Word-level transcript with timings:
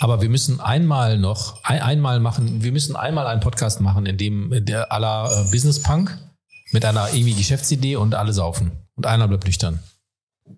Aber 0.00 0.22
wir 0.22 0.30
müssen 0.30 0.60
einmal 0.60 1.18
noch, 1.18 1.62
ein, 1.62 1.80
einmal 1.80 2.20
machen, 2.20 2.62
wir 2.62 2.72
müssen 2.72 2.96
einmal 2.96 3.26
einen 3.26 3.40
Podcast 3.40 3.80
machen, 3.80 4.06
in 4.06 4.16
dem 4.16 4.64
der 4.64 4.90
aller 4.90 5.30
äh, 5.30 5.50
Business 5.50 5.82
Punk 5.82 6.16
mit 6.72 6.84
einer 6.84 7.08
irgendwie 7.12 7.34
Geschäftsidee 7.34 7.96
und 7.96 8.14
alle 8.14 8.32
saufen. 8.32 8.72
Und 8.96 9.06
einer 9.06 9.28
bleibt 9.28 9.44
nüchtern. 9.44 9.78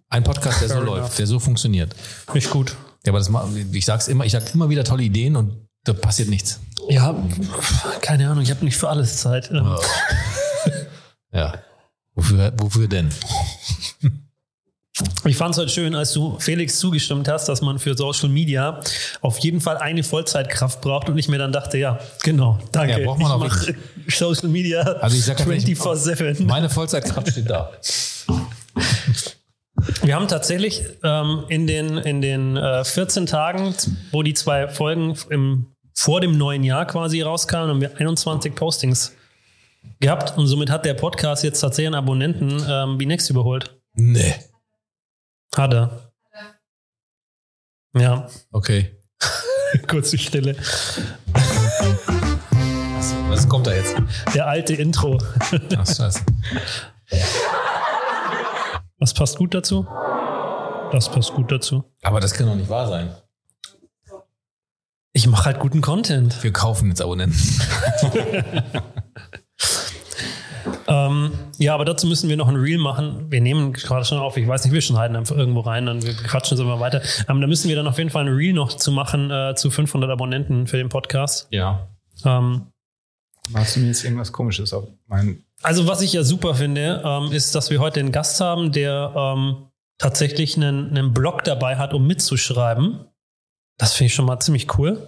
Ein 0.09 0.23
Podcast, 0.25 0.61
der 0.63 0.69
so 0.69 0.75
Fair 0.77 0.85
läuft, 0.85 0.99
enough. 1.01 1.17
der 1.17 1.27
so 1.27 1.39
funktioniert. 1.41 1.95
Nicht 2.33 2.51
gut. 2.51 2.77
Ja, 3.05 3.13
aber 3.13 3.19
das 3.19 3.31
ich 3.73 3.85
sag's 3.85 4.09
immer, 4.09 4.25
ich 4.25 4.33
sag 4.33 4.55
immer 4.55 4.69
wieder 4.69 4.85
tolle 4.85 5.03
Ideen 5.03 5.35
und 5.37 5.67
da 5.85 5.93
passiert 5.93 6.29
nichts. 6.29 6.61
Ja, 6.89 7.15
keine 8.01 8.31
Ahnung, 8.31 8.43
ich 8.45 8.51
habe 8.51 8.65
nicht 8.65 8.77
für 8.77 8.89
alles 8.89 9.19
Zeit. 9.19 9.51
Ähm, 9.51 9.77
Ja. 11.33 11.55
Wofür, 12.15 12.53
wofür 12.59 12.89
denn? 12.89 13.09
Ich 15.25 15.37
fand 15.37 15.55
es 15.55 15.59
halt 15.59 15.71
schön, 15.71 15.95
als 15.95 16.13
du 16.13 16.39
Felix 16.39 16.79
zugestimmt 16.79 17.27
hast, 17.27 17.49
dass 17.49 17.63
man 17.63 17.79
für 17.79 17.97
Social 17.97 18.29
Media 18.29 18.81
auf 19.23 19.39
jeden 19.39 19.61
Fall 19.61 19.79
eine 19.79 20.03
Vollzeitkraft 20.03 20.83
braucht 20.83 21.09
und 21.09 21.17
ich 21.17 21.29
mir 21.29 21.39
dann 21.39 21.53
dachte, 21.53 21.79
ja, 21.79 21.99
genau, 22.23 22.59
danke. 22.73 23.01
Ja, 23.01 23.07
braucht 23.07 23.21
man 23.21 23.33
ich 23.33 23.39
mache 23.39 23.75
Social 24.09 24.49
Media 24.49 24.81
Also 24.83 25.17
ich 25.17 25.25
sag 25.25 25.39
ganz 25.39 25.49
ehrlich, 25.49 25.79
24-7. 25.79 26.45
Meine 26.45 26.69
Vollzeitkraft 26.69 27.31
steht 27.31 27.49
da. 27.49 27.73
Wir 30.03 30.15
haben 30.15 30.29
tatsächlich 30.29 30.83
ähm, 31.03 31.45
in 31.49 31.67
den, 31.67 31.97
in 31.99 32.21
den 32.21 32.57
äh, 32.57 32.85
14 32.85 33.27
Tagen, 33.27 33.75
wo 34.11 34.23
die 34.23 34.35
zwei 34.35 34.69
Folgen 34.69 35.17
im, 35.31 35.67
vor 35.95 36.21
dem 36.21 36.37
neuen 36.37 36.65
Jahr 36.65 36.87
quasi 36.87 37.23
rauskamen, 37.23 37.71
haben 37.71 37.81
wir 37.81 37.97
21 37.97 38.55
Postings 38.55 39.13
gehabt 40.01 40.37
und 40.37 40.47
somit 40.47 40.71
hat 40.71 40.85
der 40.85 40.95
Podcast 40.95 41.45
jetzt 41.45 41.61
tatsächlich 41.61 41.89
einen 41.89 41.95
Abonnenten 41.95 42.63
ähm, 42.69 43.01
wie 43.01 43.07
Next 43.07 43.31
überholt. 43.31 43.75
Nee. 43.95 44.35
Hat 45.57 45.75
er. 45.75 46.13
Ja, 47.95 48.27
Okay. 48.51 48.97
kurze 49.87 50.17
Stille. 50.19 50.57
Was, 52.97 53.15
was 53.29 53.49
kommt 53.49 53.67
da 53.67 53.75
jetzt? 53.75 53.95
Der 54.35 54.47
alte 54.47 54.75
Intro. 54.75 55.19
Ach, 55.77 55.87
scheiße. 55.87 56.25
Was 58.99 59.13
passt 59.15 59.37
gut 59.37 59.55
dazu? 59.55 59.87
Das 60.91 61.11
passt 61.11 61.33
gut 61.35 61.53
dazu. 61.53 61.85
Aber 62.03 62.21
das 62.21 62.33
kann 62.33 62.47
doch 62.47 62.55
nicht 62.55 62.69
wahr 62.71 62.89
sein. 62.89 63.15
Ich 65.13 65.27
mache 65.27 65.45
halt 65.47 65.59
guten 65.59 65.83
Content. 65.83 66.43
Wir 66.43 66.53
kaufen 66.53 66.89
jetzt 66.89 67.03
Abonnenten. 67.03 67.39
Ähm, 70.87 71.33
ja, 71.59 71.75
aber 71.75 71.85
dazu 71.85 72.07
müssen 72.07 72.29
wir 72.29 72.37
noch 72.37 72.49
ein 72.49 72.57
Reel 72.57 72.79
machen. 72.79 73.27
Wir 73.31 73.41
nehmen 73.41 73.73
gerade 73.73 74.05
schon 74.05 74.19
auf, 74.19 74.37
ich 74.37 74.47
weiß 74.47 74.65
nicht, 74.65 74.73
wir 74.73 74.81
schneiden 74.81 75.17
einfach 75.17 75.37
irgendwo 75.37 75.61
rein, 75.61 75.87
dann 75.87 76.03
wir 76.03 76.15
quatschen 76.15 76.57
so 76.57 76.63
immer 76.63 76.81
weiter. 76.81 77.03
Ähm, 77.29 77.41
da 77.41 77.47
müssen 77.47 77.69
wir 77.69 77.77
dann 77.77 77.87
auf 77.87 77.99
jeden 77.99 78.11
Fall 78.11 78.27
ein 78.27 78.35
Reel 78.35 78.53
noch 78.53 78.73
zu 78.73 78.93
machen 78.93 79.31
äh, 79.31 79.55
zu 79.55 79.71
500 79.71 80.11
Abonnenten 80.11 80.67
für 80.67 80.77
den 80.77 80.89
Podcast. 80.89 81.49
Ja. 81.51 81.87
Ähm, 82.25 82.67
Machst 83.51 83.77
du 83.77 83.81
mir 83.81 83.89
jetzt 83.89 84.05
irgendwas 84.05 84.33
komisches 84.33 84.73
auf 84.73 84.85
mein. 85.09 85.43
also 85.63 85.87
was 85.87 86.01
ich 86.01 86.13
ja 86.13 86.23
super 86.23 86.55
finde, 86.55 87.03
ähm, 87.05 87.33
ist, 87.33 87.55
dass 87.55 87.71
wir 87.71 87.81
heute 87.81 88.01
einen 88.01 88.13
Gast 88.13 88.41
haben, 88.41 88.73
der 88.73 89.13
ähm, 89.17 89.67
tatsächlich 89.99 90.57
einen, 90.57 90.91
einen 90.91 91.13
Blog 91.13 91.45
dabei 91.45 91.77
hat, 91.77 91.95
um 91.95 92.07
mitzuschreiben. 92.07 93.07
Das 93.79 93.95
finde 93.95 94.07
ich 94.07 94.15
schon 94.15 94.27
mal 94.27 94.41
ziemlich 94.41 94.79
cool. 94.79 95.03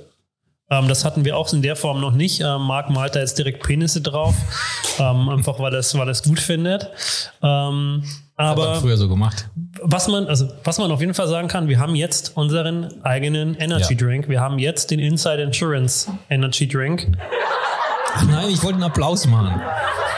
Ähm, 0.70 0.88
das 0.88 1.04
hatten 1.04 1.24
wir 1.24 1.36
auch 1.36 1.52
in 1.52 1.62
der 1.62 1.76
Form 1.76 2.00
noch 2.00 2.12
nicht. 2.12 2.40
Ähm, 2.40 2.62
Marc 2.62 2.88
malt 2.90 3.14
da 3.14 3.20
jetzt 3.20 3.36
direkt 3.38 3.62
Penisse 3.62 4.00
drauf, 4.00 4.34
ähm, 4.98 5.28
einfach 5.28 5.58
weil 5.58 5.72
er 5.74 5.80
es 5.80 5.96
weil 5.96 6.08
es 6.08 6.22
gut 6.22 6.40
findet. 6.40 6.84
Ähm, 7.42 8.02
Hat 8.38 8.56
man 8.56 8.66
aber 8.68 8.74
früher 8.80 8.96
so 8.96 9.08
gemacht. 9.08 9.48
was 9.82 10.08
man, 10.08 10.26
also 10.26 10.48
was 10.64 10.78
man 10.78 10.90
auf 10.90 11.00
jeden 11.00 11.14
Fall 11.14 11.28
sagen 11.28 11.48
kann, 11.48 11.68
wir 11.68 11.78
haben 11.78 11.94
jetzt 11.94 12.36
unseren 12.36 13.02
eigenen 13.04 13.54
Energy 13.56 13.92
Ja. 13.94 14.06
Drink. 14.06 14.28
Wir 14.28 14.40
haben 14.40 14.58
jetzt 14.58 14.90
den 14.90 15.00
Inside 15.00 15.42
Insurance 15.42 16.10
Energy 16.30 16.66
Drink. 16.66 17.08
Ach 18.16 18.22
nein, 18.24 18.48
ich 18.48 18.62
wollte 18.62 18.76
einen 18.76 18.84
Applaus 18.84 19.26
machen. 19.26 19.60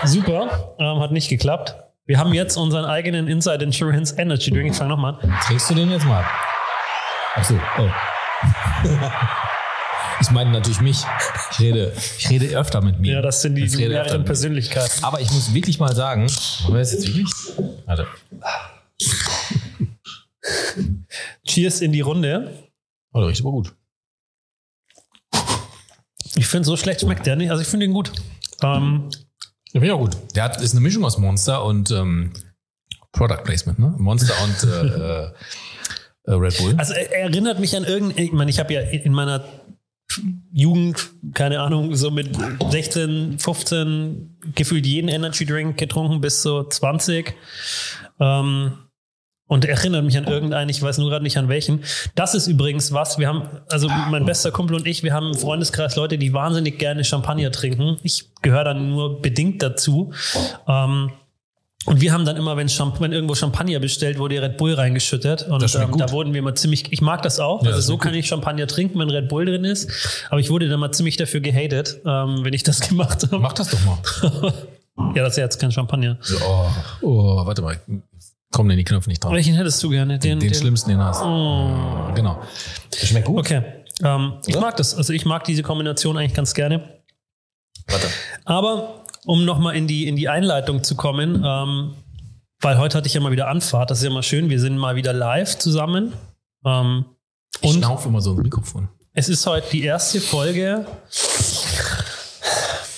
Super, 0.04 0.74
ähm, 0.78 1.00
hat 1.00 1.10
nicht 1.10 1.28
geklappt. 1.28 1.74
Wir 2.06 2.18
haben 2.20 2.32
jetzt 2.32 2.56
unseren 2.56 2.84
eigenen 2.84 3.26
Inside 3.26 3.64
Insurance 3.64 4.14
Energy 4.16 4.52
Drink. 4.52 4.70
Ich 4.70 4.76
fange 4.76 4.90
nochmal 4.90 5.18
an. 5.20 5.34
Trinkst 5.44 5.68
du 5.70 5.74
den 5.74 5.90
jetzt 5.90 6.06
mal? 6.06 6.24
Ach 7.34 7.42
so. 7.44 7.54
Oh. 7.78 7.88
Ich 10.20 10.30
meine 10.30 10.50
natürlich 10.50 10.80
mich. 10.80 10.98
Ich 11.52 11.60
rede, 11.60 11.92
ich 12.18 12.28
rede 12.30 12.46
öfter 12.56 12.80
mit 12.80 13.00
mir. 13.00 13.14
Ja, 13.14 13.22
das 13.22 13.42
sind 13.42 13.54
die 13.54 13.68
mehreren. 13.76 14.24
Persönlichkeiten. 14.24 15.04
Aber 15.04 15.20
ich 15.20 15.30
muss 15.32 15.52
wirklich 15.52 15.78
mal 15.78 15.94
sagen, 15.94 16.26
wollen 16.62 16.74
wir 16.74 16.80
das 16.80 16.92
jetzt 16.92 17.06
wirklich? 17.06 17.30
Warte. 17.86 18.06
Cheers 21.46 21.80
in 21.80 21.92
die 21.92 22.00
Runde. 22.00 22.52
Oh, 23.12 23.20
der 23.20 23.28
riecht 23.28 23.40
aber 23.40 23.50
gut. 23.52 23.74
Ich 26.36 26.46
finde, 26.46 26.66
so 26.66 26.76
schlecht 26.76 27.00
schmeckt 27.00 27.26
der 27.26 27.36
nicht. 27.36 27.50
Also 27.50 27.62
ich 27.62 27.68
finde 27.68 27.86
ihn 27.86 27.92
gut. 27.92 28.12
Ähm, 28.62 29.08
Der 29.72 29.80
finde 29.80 29.86
ich 29.86 29.92
auch 29.92 30.00
gut. 30.00 30.16
Der 30.34 30.44
hat, 30.44 30.60
ist 30.60 30.72
eine 30.72 30.80
Mischung 30.80 31.04
aus 31.04 31.18
Monster 31.18 31.64
und 31.64 31.90
ähm, 31.90 32.32
Product 33.12 33.42
Placement, 33.44 33.78
ne? 33.78 33.94
Monster 33.98 34.34
und 34.44 34.64
äh, 34.64 35.24
äh, 36.30 36.32
Red 36.34 36.58
Bull. 36.58 36.74
also 36.76 36.92
er 36.92 37.20
erinnert 37.20 37.58
mich 37.60 37.74
an 37.76 37.84
irgendein, 37.84 38.24
ich 38.24 38.32
meine, 38.32 38.50
ich 38.50 38.58
habe 38.58 38.74
ja 38.74 38.80
in 38.80 39.12
meiner 39.12 39.44
Jugend, 40.52 41.10
keine 41.34 41.60
Ahnung, 41.60 41.94
so 41.94 42.10
mit 42.10 42.30
16, 42.70 43.38
15 43.38 44.38
gefühlt 44.54 44.86
jeden 44.86 45.08
Energy 45.08 45.44
Drink 45.44 45.76
getrunken 45.76 46.20
bis 46.20 46.42
so 46.42 46.64
20. 46.64 47.34
Ähm, 48.20 48.72
und 49.48 49.64
erinnert 49.64 50.04
mich 50.04 50.18
an 50.18 50.24
irgendeinen, 50.24 50.68
ich 50.70 50.82
weiß 50.82 50.98
nur 50.98 51.08
gerade 51.08 51.22
nicht 51.22 51.36
an 51.36 51.48
welchen. 51.48 51.84
Das 52.14 52.34
ist 52.34 52.48
übrigens 52.48 52.92
was, 52.92 53.18
wir 53.18 53.28
haben, 53.28 53.48
also 53.70 53.88
mein 53.88 54.24
bester 54.24 54.50
Kumpel 54.50 54.76
und 54.76 54.86
ich, 54.86 55.02
wir 55.04 55.12
haben 55.12 55.28
im 55.28 55.34
Freundeskreis 55.34 55.94
Leute, 55.94 56.18
die 56.18 56.32
wahnsinnig 56.32 56.78
gerne 56.78 57.04
Champagner 57.04 57.52
trinken. 57.52 57.98
Ich 58.02 58.32
gehöre 58.42 58.64
dann 58.64 58.90
nur 58.90 59.22
bedingt 59.22 59.62
dazu. 59.62 60.12
Ähm, 60.66 61.12
und 61.84 62.00
wir 62.00 62.12
haben 62.12 62.24
dann 62.24 62.36
immer, 62.36 62.56
wenn, 62.56 62.66
Champ 62.68 63.00
wenn 63.00 63.12
irgendwo 63.12 63.34
Champagner 63.34 63.78
bestellt, 63.78 64.18
wurde 64.18 64.42
Red 64.42 64.56
Bull 64.56 64.74
reingeschüttet. 64.74 65.42
Und 65.48 65.62
Das 65.62 65.74
ähm, 65.76 65.96
da 65.96 66.10
wurden 66.10 66.34
wir 66.34 66.42
mal 66.42 66.54
ziemlich, 66.54 66.92
ich 66.92 67.00
mag 67.00 67.22
das 67.22 67.38
auch. 67.38 67.62
Ja, 67.62 67.68
also 67.68 67.78
das 67.78 67.86
so 67.86 67.96
kann 67.96 68.12
gut. 68.12 68.20
ich 68.20 68.26
Champagner 68.26 68.66
trinken, 68.66 68.98
wenn 68.98 69.08
Red 69.10 69.28
Bull 69.28 69.46
drin 69.46 69.64
ist. 69.64 69.88
Aber 70.30 70.40
ich 70.40 70.50
wurde 70.50 70.68
dann 70.68 70.80
mal 70.80 70.90
ziemlich 70.90 71.16
dafür 71.16 71.40
gehatet, 71.40 72.00
ähm, 72.04 72.44
wenn 72.44 72.54
ich 72.54 72.64
das 72.64 72.80
gemacht 72.88 73.22
habe. 73.22 73.38
Mach 73.38 73.52
das 73.52 73.70
doch 73.70 73.80
mal. 73.84 74.52
Ja, 75.14 75.22
das 75.24 75.34
ist 75.34 75.36
ja 75.36 75.44
jetzt 75.44 75.60
kein 75.60 75.70
Champagner. 75.70 76.18
Oh, 76.42 76.66
oh, 77.02 77.46
warte 77.46 77.60
mal. 77.60 77.78
Kommen 78.50 78.70
denn 78.70 78.78
die 78.78 78.84
Knöpfe 78.84 79.10
nicht 79.10 79.22
drauf? 79.22 79.30
Welchen 79.30 79.54
hättest 79.54 79.82
du 79.82 79.90
gerne? 79.90 80.18
Den, 80.18 80.40
den 80.40 80.54
schlimmsten, 80.54 80.88
den 80.88 80.98
hast. 80.98 81.20
Oh. 81.22 82.14
Genau. 82.14 82.40
Der 82.98 83.06
schmeckt 83.06 83.26
gut. 83.26 83.40
Okay. 83.40 83.62
Ähm, 84.02 84.38
ich 84.46 84.58
mag 84.58 84.74
das. 84.78 84.94
Also 84.94 85.12
ich 85.12 85.26
mag 85.26 85.44
diese 85.44 85.62
Kombination 85.62 86.16
eigentlich 86.16 86.32
ganz 86.32 86.54
gerne. 86.54 87.00
Warte. 87.88 88.08
Aber 88.46 89.04
um 89.26 89.44
nochmal 89.44 89.76
in 89.76 89.86
die, 89.86 90.06
in 90.08 90.16
die 90.16 90.28
Einleitung 90.30 90.82
zu 90.82 90.94
kommen, 90.94 91.42
ähm, 91.44 91.92
weil 92.60 92.78
heute 92.78 92.96
hatte 92.96 93.06
ich 93.08 93.12
ja 93.14 93.20
mal 93.20 93.32
wieder 93.32 93.48
Anfahrt, 93.48 93.90
das 93.90 93.98
ist 93.98 94.04
ja 94.04 94.10
mal 94.10 94.22
schön, 94.22 94.48
wir 94.48 94.60
sind 94.60 94.78
mal 94.78 94.96
wieder 94.96 95.12
live 95.12 95.58
zusammen. 95.58 96.14
Ähm, 96.64 97.04
Ich 97.60 97.72
schnaufe 97.74 98.08
immer 98.08 98.20
so 98.22 98.32
ins 98.32 98.42
Mikrofon. 98.44 98.88
es 99.12 99.28
ist 99.28 99.46
heute 99.46 99.66
die 99.72 99.84
erste 99.84 100.20
Folge. 100.20 100.86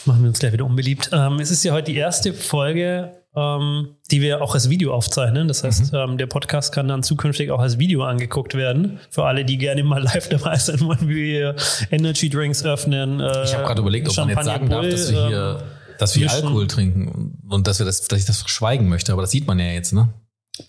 Machen 0.05 0.23
wir 0.23 0.29
uns 0.29 0.39
gleich 0.39 0.53
wieder 0.53 0.65
unbeliebt. 0.65 1.11
Ähm, 1.13 1.39
es 1.41 1.51
ist 1.51 1.65
ja 1.65 1.73
heute 1.73 1.93
die 1.93 1.99
erste 1.99 2.33
Folge, 2.33 3.13
ähm, 3.37 3.97
die 4.11 4.23
wir 4.23 4.41
auch 4.43 4.55
als 4.55 4.71
Video 4.71 4.95
aufzeichnen. 4.95 5.49
Das 5.49 5.63
heißt, 5.65 5.93
ähm, 5.93 6.17
der 6.17 6.27
Podcast 6.27 6.73
kann 6.73 6.89
dann 6.89 7.03
zukünftig 7.03 7.51
auch 7.51 7.61
als 7.61 7.79
Video 7.79 8.05
angeguckt 8.05 8.55
werden. 8.55 9.01
Für 9.11 9.25
alle, 9.27 9.45
die 9.45 9.59
gerne 9.59 9.83
mal 9.83 10.03
live 10.03 10.29
dabei 10.31 10.57
sein 10.57 10.81
wollen, 10.81 11.09
wie 11.09 11.15
wir 11.17 11.57
Energy 11.91 12.31
Drinks 12.31 12.65
öffnen. 12.65 13.21
Äh, 13.21 13.45
Ich 13.45 13.55
habe 13.55 13.65
gerade 13.65 13.81
überlegt, 13.83 14.09
ob 14.09 14.17
man 14.17 14.29
jetzt 14.31 14.45
sagen 14.45 14.71
darf, 14.71 14.87
dass 14.89 15.13
wir 15.13 15.27
hier, 15.27 15.63
dass 15.99 16.17
wir. 16.17 16.31
Alkohol 16.31 16.67
trinken 16.67 17.39
und 17.49 17.67
dass 17.67 17.79
wir 17.79 17.87
das, 17.87 18.03
dass 18.09 18.19
ich 18.19 18.25
das 18.27 18.39
verschweigen 18.39 18.89
möchte. 18.89 19.13
Aber 19.13 19.23
das 19.23 19.31
sieht 19.31 19.47
man 19.47 19.59
ja 19.59 19.67
jetzt, 19.67 19.93
ne? 19.93 20.09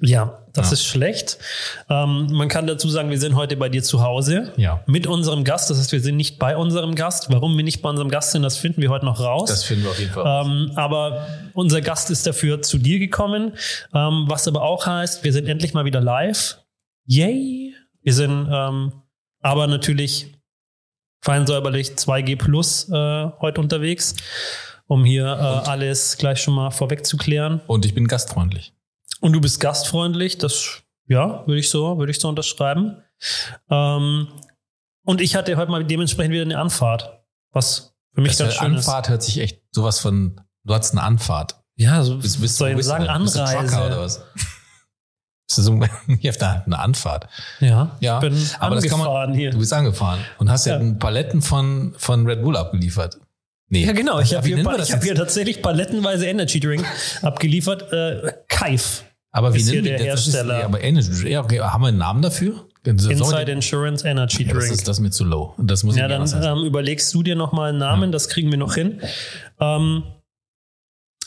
Ja, 0.01 0.43
das 0.53 0.67
Ja. 0.67 0.73
ist 0.73 0.85
schlecht. 0.85 1.39
Ähm, 1.89 2.27
man 2.31 2.47
kann 2.47 2.67
dazu 2.67 2.87
sagen, 2.89 3.09
wir 3.09 3.19
sind 3.19 3.35
heute 3.35 3.57
bei 3.57 3.69
dir 3.69 3.81
zu 3.81 4.03
Hause. 4.03 4.53
Ja. 4.55 4.83
Mit 4.85 5.07
unserem 5.07 5.43
Gast. 5.43 5.71
Das 5.71 5.79
heißt, 5.79 5.91
wir 5.91 5.99
sind 5.99 6.15
nicht 6.15 6.37
bei 6.37 6.55
unserem 6.55 6.93
Gast. 6.93 7.31
Warum 7.31 7.57
wir 7.57 7.63
nicht 7.63 7.81
bei 7.81 7.89
unserem 7.89 8.09
Gast 8.09 8.31
sind, 8.31 8.43
das 8.43 8.57
finden 8.57 8.83
wir 8.83 8.89
heute 8.91 9.05
noch 9.05 9.19
raus. 9.19 9.49
Das 9.49 9.63
finden 9.63 9.85
wir 9.85 9.89
auf 9.91 9.99
jeden 9.99 10.11
Fall. 10.11 10.45
Ähm, 10.45 10.71
aber 10.75 11.27
unser 11.53 11.81
Gast 11.81 12.11
ist 12.11 12.27
dafür 12.27 12.61
zu 12.61 12.77
dir 12.77 12.99
gekommen. 12.99 13.53
Ähm, 13.93 14.25
was 14.27 14.47
aber 14.47 14.61
auch 14.61 14.85
heißt, 14.85 15.23
wir 15.23 15.33
sind 15.33 15.47
endlich 15.47 15.73
mal 15.73 15.85
wieder 15.85 16.01
live. 16.01 16.59
Yay! 17.07 17.73
Wir 18.03 18.13
sind 18.13 18.47
ähm, 18.51 18.93
aber 19.41 19.65
natürlich 19.65 20.35
fein 21.21 21.47
säuberlich 21.47 21.89
2G 21.97 22.37
Plus 22.37 22.87
äh, 22.89 23.29
heute 23.41 23.59
unterwegs, 23.59 24.13
um 24.89 25.05
hier 25.05 25.25
äh, 25.25 25.69
alles 25.69 26.17
gleich 26.17 26.41
schon 26.41 26.55
mal 26.55 26.71
vorweg 26.71 27.05
zu 27.05 27.15
klären. 27.15 27.61
Und 27.67 27.85
ich 27.85 27.93
bin 27.93 28.07
gastfreundlich. 28.07 28.73
Und 29.21 29.33
du 29.33 29.39
bist 29.41 29.59
gastfreundlich, 29.59 30.37
das 30.37 30.81
ja, 31.07 31.45
würde 31.47 31.59
ich 31.59 31.69
so, 31.69 31.97
würde 31.97 32.11
ich 32.11 32.19
so 32.19 32.27
unterschreiben. 32.27 32.97
Ähm, 33.69 34.27
und 35.05 35.21
ich 35.21 35.35
hatte 35.35 35.55
heute 35.57 35.71
mal 35.71 35.83
dementsprechend 35.85 36.33
wieder 36.33 36.43
eine 36.43 36.57
Anfahrt, 36.57 37.21
was 37.51 37.93
für 38.13 38.21
mich 38.21 38.31
Das 38.35 38.39
ganz 38.39 38.53
schön 38.55 38.75
Anfahrt 38.75 39.09
hört 39.09 39.23
sich 39.23 39.39
echt 39.39 39.61
sowas 39.71 39.99
von, 39.99 40.41
du 40.63 40.73
hattest 40.73 40.93
eine 40.93 41.03
Anfahrt. 41.03 41.51
ist. 41.53 41.59
Ja, 41.85 42.03
so 42.03 42.17
Bist, 42.17 42.41
bist, 42.41 42.57
soll 42.57 42.69
wo 42.69 42.71
ich 42.71 42.77
bist 42.77 42.89
du 42.89 42.91
sagen, 42.91 43.05
denn? 43.05 43.23
Bist 43.23 43.35
du 43.35 43.41
Anreise. 43.41 43.67
Trucker 43.67 43.85
oder 43.87 44.01
was? 44.01 44.23
Das 45.47 45.57
ist 45.57 45.65
so 45.65 45.79
hier 46.19 46.29
auf 46.29 46.37
der- 46.37 46.63
eine 46.67 46.77
Anfahrt. 46.77 47.27
Ja, 47.59 47.97
Ja, 48.01 48.17
ich 48.17 48.29
bin 48.29 48.49
aber 48.59 48.75
das 48.75 48.83
kann 48.85 48.99
angefahren 49.01 49.29
man, 49.31 49.39
hier. 49.39 49.49
Du 49.49 49.57
bist 49.57 49.73
angefahren 49.73 50.19
und 50.37 50.47
hast 50.51 50.65
ja, 50.67 50.79
Ja. 50.79 50.93
Paletten 50.93 51.41
von, 51.41 51.95
von 51.97 52.27
Red 52.27 52.43
Bull 52.43 52.55
abgeliefert. 52.55 53.17
Nee. 53.69 53.85
Ja, 53.85 53.91
genau. 53.91 54.19
Ich 54.19 54.33
habe 54.33 54.47
hier, 54.47 54.63
hab 54.65 55.03
hier 55.03 55.15
tatsächlich 55.15 55.61
palettenweise 55.61 56.25
Energy 56.25 56.59
Drink 56.59 56.85
abgeliefert. 57.21 57.93
Äh, 57.93 58.33
Kaif. 58.47 59.05
Aber 59.31 59.53
wie 59.53 59.59
ist 59.59 59.69
hier 59.69 59.81
nennen 59.81 59.97
wir 59.99 60.05
der 60.05 60.15
das? 60.15 60.25
Hersteller. 60.25 60.55
Ist, 60.55 60.59
ja, 60.59 60.65
aber 60.65 60.83
Energy, 60.83 61.29
ja, 61.29 61.43
okay, 61.43 61.59
haben 61.59 61.81
wir 61.81 61.87
einen 61.89 61.99
Namen 61.99 62.21
dafür? 62.21 62.65
Inside 62.83 63.51
Insurance 63.51 64.07
Energy 64.07 64.43
ja, 64.43 64.53
das, 64.53 64.63
Drink. 64.63 64.75
ist, 64.75 64.87
das 64.87 64.99
mir 64.99 65.11
zu 65.11 65.25
low. 65.25 65.53
Das 65.57 65.83
muss 65.83 65.95
Ja, 65.95 66.07
dann 66.07 66.25
ähm, 66.41 66.65
überlegst 66.65 67.13
du 67.13 67.21
dir 67.23 67.35
nochmal 67.35 67.69
einen 67.69 67.77
Namen, 67.77 68.11
das 68.11 68.29
kriegen 68.29 68.49
wir 68.49 68.57
noch 68.57 68.73
hin. 68.73 69.01
Ähm, 69.59 70.03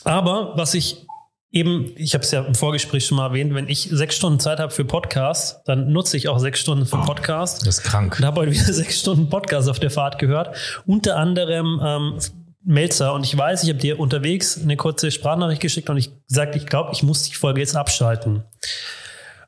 aber 0.03 0.53
was 0.57 0.73
ich 0.73 1.05
eben, 1.53 1.91
ich 1.95 2.15
habe 2.15 2.23
es 2.23 2.31
ja 2.31 2.41
im 2.41 2.55
Vorgespräch 2.55 3.05
schon 3.05 3.17
mal 3.17 3.27
erwähnt, 3.27 3.53
wenn 3.53 3.69
ich 3.69 3.87
sechs 3.91 4.15
Stunden 4.15 4.39
Zeit 4.39 4.59
habe 4.59 4.71
für 4.71 4.83
Podcast, 4.83 5.61
dann 5.65 5.91
nutze 5.91 6.17
ich 6.17 6.27
auch 6.27 6.39
sechs 6.39 6.59
Stunden 6.59 6.85
für 6.85 6.97
Podcast. 6.97 7.65
Das 7.65 7.77
ist 7.77 7.83
krank. 7.83 8.17
Und 8.17 8.25
habe 8.25 8.41
heute 8.41 8.51
wieder 8.51 8.63
sechs 8.73 8.99
Stunden 8.99 9.29
Podcast 9.29 9.69
auf 9.69 9.79
der 9.79 9.91
Fahrt 9.91 10.17
gehört. 10.17 10.55
Unter 10.85 11.15
anderem 11.15 11.79
ähm, 11.81 12.19
Melzer. 12.65 13.13
Und 13.13 13.23
ich 13.23 13.37
weiß, 13.37 13.63
ich 13.63 13.69
habe 13.69 13.79
dir 13.79 13.99
unterwegs 13.99 14.59
eine 14.61 14.77
kurze 14.77 15.11
Sprachnachricht 15.11 15.61
geschickt 15.61 15.89
und 15.89 15.97
ich 15.97 16.11
gesagt, 16.27 16.55
ich 16.55 16.65
glaube, 16.65 16.89
ich 16.91 17.03
muss 17.03 17.23
die 17.23 17.35
Folge 17.35 17.61
jetzt 17.61 17.75
abschalten. 17.75 18.43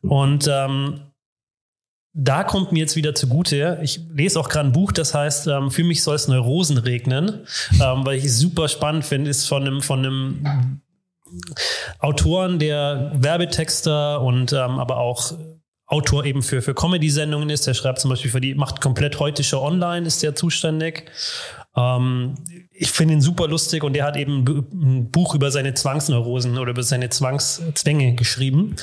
Und 0.02 0.48
ähm, 0.48 1.02
da 2.14 2.44
kommt 2.44 2.72
mir 2.72 2.80
jetzt 2.80 2.96
wieder 2.96 3.16
zugute. 3.16 3.80
Ich 3.82 4.00
lese 4.14 4.40
auch 4.40 4.48
gerade 4.48 4.70
ein 4.70 4.74
Buch, 4.74 4.92
das 4.92 5.16
heißt, 5.16 5.48
ähm, 5.48 5.72
für 5.72 5.84
mich 5.84 6.04
soll 6.04 6.16
es 6.16 6.28
Neurosen 6.28 6.78
regnen, 6.78 7.46
ähm, 7.82 8.06
weil 8.06 8.18
ich 8.18 8.26
es 8.26 8.38
super 8.38 8.68
spannend 8.68 9.06
finde, 9.06 9.32
ist 9.32 9.48
von 9.48 9.64
einem, 9.64 9.82
von 9.82 10.00
einem 10.00 10.82
Autoren, 12.00 12.60
der 12.60 13.12
Werbetexter 13.16 14.22
und 14.22 14.54
ähm, 14.54 14.80
aber 14.80 14.98
auch 14.98 15.34
Autor 15.88 16.26
eben 16.26 16.42
für, 16.42 16.62
für 16.64 16.74
Comedy-Sendungen 16.74 17.50
ist. 17.52 17.68
Der 17.68 17.76
schreibt 17.76 18.00
zum 18.00 18.10
Beispiel 18.10 18.32
für 18.32 18.42
die, 18.42 18.56
macht 18.56 18.82
komplett 18.82 19.20
heute 19.20 19.44
Show 19.44 19.62
online, 19.62 20.08
ist 20.08 20.24
der 20.24 20.34
zuständig. 20.36 21.12
Ähm, 21.76 22.36
ich 22.72 22.90
finde 22.92 23.14
ihn 23.14 23.22
super 23.22 23.48
lustig 23.48 23.84
und 23.84 23.94
der 23.94 24.04
hat 24.04 24.18
eben 24.18 24.40
ein 24.40 24.46
Bu- 24.46 24.64
ein 24.74 25.12
Buch 25.12 25.36
über 25.36 25.52
seine 25.52 25.76
Zwangsneurosen 25.76 26.58
oder 26.58 26.72
über 26.72 26.82
seine 26.82 27.10
Zwangszwänge 27.10 28.16
geschrieben. 28.16 28.78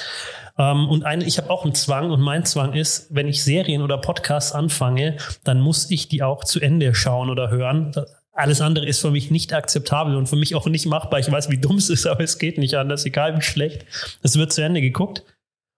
Ähm, 0.57 0.89
und 0.89 1.05
eine, 1.05 1.25
ich 1.25 1.39
habe 1.39 1.51
auch 1.51 1.65
einen 1.65 1.75
Zwang 1.75 2.11
und 2.11 2.21
mein 2.21 2.45
Zwang 2.45 2.75
ist, 2.75 3.09
wenn 3.11 3.27
ich 3.27 3.43
Serien 3.43 3.83
oder 3.83 3.99
Podcasts 3.99 4.53
anfange, 4.53 5.17
dann 5.43 5.61
muss 5.61 5.91
ich 5.91 6.09
die 6.09 6.23
auch 6.23 6.45
zu 6.45 6.61
Ende 6.61 6.95
schauen 6.95 7.31
oder 7.31 7.51
hören. 7.51 7.93
Alles 8.33 8.61
andere 8.61 8.87
ist 8.87 9.01
für 9.01 9.11
mich 9.11 9.31
nicht 9.31 9.53
akzeptabel 9.53 10.17
und 10.17 10.27
für 10.27 10.37
mich 10.37 10.55
auch 10.55 10.67
nicht 10.67 10.87
machbar. 10.87 11.21
Ich 11.21 11.31
weiß, 11.31 11.51
wie 11.51 11.59
dumm 11.59 11.77
es 11.77 11.91
ist, 11.91 12.07
aber 12.09 12.25
es 12.25 12.39
geht 12.39 12.59
nicht 12.59 12.75
anders, 12.75 13.05
egal 13.05 13.37
wie 13.37 13.43
schlecht. 13.43 13.85
Es 14.23 14.37
wird 14.37 14.53
zu 14.53 14.63
Ende 14.63 14.81
geguckt. 14.81 15.25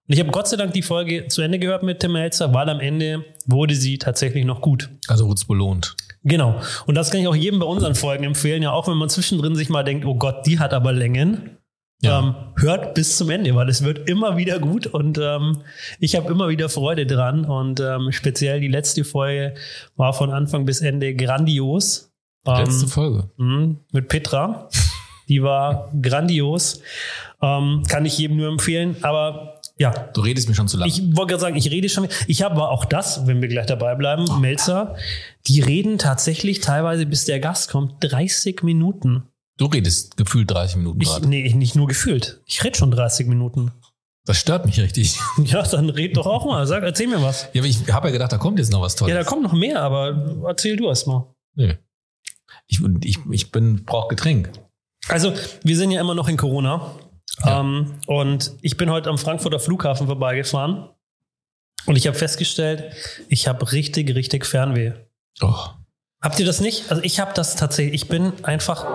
Und 0.07 0.13
ich 0.13 0.21
habe 0.21 0.31
Gott 0.31 0.49
sei 0.49 0.57
Dank 0.57 0.75
die 0.75 0.83
Folge 0.83 1.29
zu 1.29 1.41
Ende 1.41 1.59
gehört 1.59 1.83
mit 1.83 2.01
Tim 2.01 2.13
Melzer, 2.13 2.53
weil 2.53 2.69
am 2.69 2.79
Ende 2.79 3.25
wurde 3.47 3.75
sie 3.75 3.97
tatsächlich 3.97 4.45
noch 4.45 4.61
gut. 4.61 4.91
Also 5.09 5.25
wurde 5.27 5.39
es 5.39 5.47
belohnt. 5.47 5.97
Genau. 6.25 6.61
Und 6.87 6.95
das 6.95 7.11
kann 7.11 7.21
ich 7.21 7.29
auch 7.29 7.35
jedem 7.35 7.61
bei 7.61 7.67
unseren 7.67 7.95
Folgen 7.95 8.25
empfehlen. 8.25 8.63
Ja, 8.63 8.73
auch 8.73 8.87
wenn 8.87 8.97
man 8.97 9.09
zwischendrin 9.09 9.57
sich 9.57 9.71
mal 9.71 9.83
denkt, 9.83 10.05
oh 10.05 10.15
Gott, 10.15 10.47
die 10.47 10.59
hat 10.59 10.75
aber 10.75 10.93
Längen. 10.93 11.59
Ja. 12.03 12.19
Ähm, 12.19 12.35
hört 12.57 12.95
bis 12.95 13.17
zum 13.17 13.31
Ende, 13.31 13.55
weil 13.55 13.69
es 13.71 13.83
wird 13.83 14.11
immer 14.11 14.37
wieder 14.37 14.59
gut 14.59 14.87
und 14.87 15.19
ähm, 15.19 15.63
ich 16.01 16.17
habe 16.17 16.31
immer 16.31 16.49
wieder 16.49 16.69
Freude 16.69 17.07
dran. 17.07 17.47
Und 17.47 17.81
ähm, 17.81 18.13
speziell 18.13 18.61
die 18.61 18.69
letzte 18.69 19.05
Folge 19.05 19.55
war 19.97 20.13
von 20.13 20.31
Anfang 20.31 20.67
bis 20.67 20.83
Ende 20.83 21.15
grandios. 21.15 22.14
Ähm, 22.47 22.65
Letzte 22.65 22.87
Folge. 22.89 23.31
Mhm, 23.37 23.79
mit 23.93 24.09
Petra. 24.09 24.69
Die 25.29 25.43
war 25.43 25.91
grandios. 26.03 26.81
Ähm, 27.41 27.83
kann 27.89 28.05
ich 28.05 28.19
jedem 28.19 28.37
nur 28.37 28.49
empfehlen. 28.49 28.97
Aber 29.03 29.61
ja, 29.79 29.91
Du 30.13 30.21
redest 30.21 30.49
mir 30.49 30.55
schon 30.55 30.69
zu 30.69 30.77
lange. 30.77 30.91
ich 30.93 31.01
wollte 31.17 31.31
gerade 31.33 31.41
sagen, 31.41 31.57
ich 31.57 31.71
rede 31.71 31.89
schon. 31.89 32.07
Ich 32.27 32.43
habe 32.43 32.55
aber 32.57 32.71
auch 32.71 32.85
das, 32.85 33.27
wenn 33.27 33.41
wir 33.41 33.49
gleich 33.49 33.67
dabei 33.67 33.95
bleiben, 33.95 34.27
Melzer, 34.41 34.95
die 35.47 35.61
reden 35.61 35.99
tatsächlich 35.99 36.61
teilweise, 36.61 37.07
bis 37.07 37.25
der 37.25 37.41
Gast 37.41 37.71
kommt, 37.71 37.95
30 38.01 38.63
Minuten. 38.63 39.25
du 39.57 39.67
redest 39.67 40.17
gefühlt 40.17 40.51
30 40.51 40.77
Minuten 40.77 41.01
Ich, 41.01 41.09
gerade. 41.09 41.27
nee, 41.27 41.53
nicht 41.55 41.75
nur 41.75 41.87
gefühlt. 41.89 42.43
Ich 42.47 42.63
rede 42.63 42.77
schon 42.77 42.91
30 42.91 43.27
Minuten. 43.27 43.73
Das 44.27 44.37
stört 44.39 44.65
mich 44.67 44.79
richtig. 44.81 45.19
Ja, 45.45 45.63
dann 45.63 45.91
red 45.91 46.17
doch 46.17 46.27
auch 46.27 46.45
mal. 46.47 46.67
Sag, 46.67 46.83
erzähl 46.83 47.09
mir 47.09 47.23
was. 47.23 47.49
Ja, 47.55 47.61
aber 47.63 47.69
ich 47.69 47.91
habe 47.93 48.09
ja 48.09 48.13
gedacht, 48.13 48.33
da 48.33 48.39
kommt 48.39 48.59
jetzt 48.59 48.73
noch 48.73 48.81
was 48.83 48.95
Tolles. 48.97 49.13
Ja, 49.15 49.19
da 49.21 49.25
kommt 49.27 49.43
noch 49.43 49.53
mehr, 49.55 49.81
aber 49.83 50.43
erzähl 50.47 50.77
du 50.77 50.87
erst 50.89 51.07
mal. 51.07 51.35
Nö. 51.57 51.75
Ich, 52.67 52.81
ich, 53.03 53.19
ich 53.31 53.53
bin, 53.53 53.85
brauche 53.85 54.09
Getränk. 54.09 54.51
Also, 55.09 55.33
wir 55.63 55.77
sind 55.77 55.91
ja 55.91 56.01
immer 56.01 56.15
noch 56.15 56.29
in 56.29 56.37
Corona. 56.37 56.95
Ja. 57.45 57.61
Ähm, 57.61 57.95
und 58.07 58.53
ich 58.63 58.77
bin 58.77 58.91
heute 58.91 59.11
am 59.11 59.19
Frankfurter 59.19 59.59
Flughafen 59.61 60.07
vorbeigefahren. 60.07 60.89
Und 61.87 61.97
ich 61.97 62.07
habe 62.07 62.17
festgestellt, 62.17 62.93
ich 63.29 63.47
habe 63.47 63.71
richtig, 63.73 64.15
richtig 64.15 64.47
Fernweh. 64.47 64.93
Oh. 65.43 65.55
Habt 66.23 66.41
ihr 66.41 66.47
das 66.47 66.61
nicht? 66.61 66.91
Also 66.91 67.03
ich 67.03 67.21
habe 67.21 67.33
das 67.35 67.57
tatsächlich. 67.57 68.03
Ich 68.03 68.09
bin 68.09 68.33
einfach. 68.45 68.87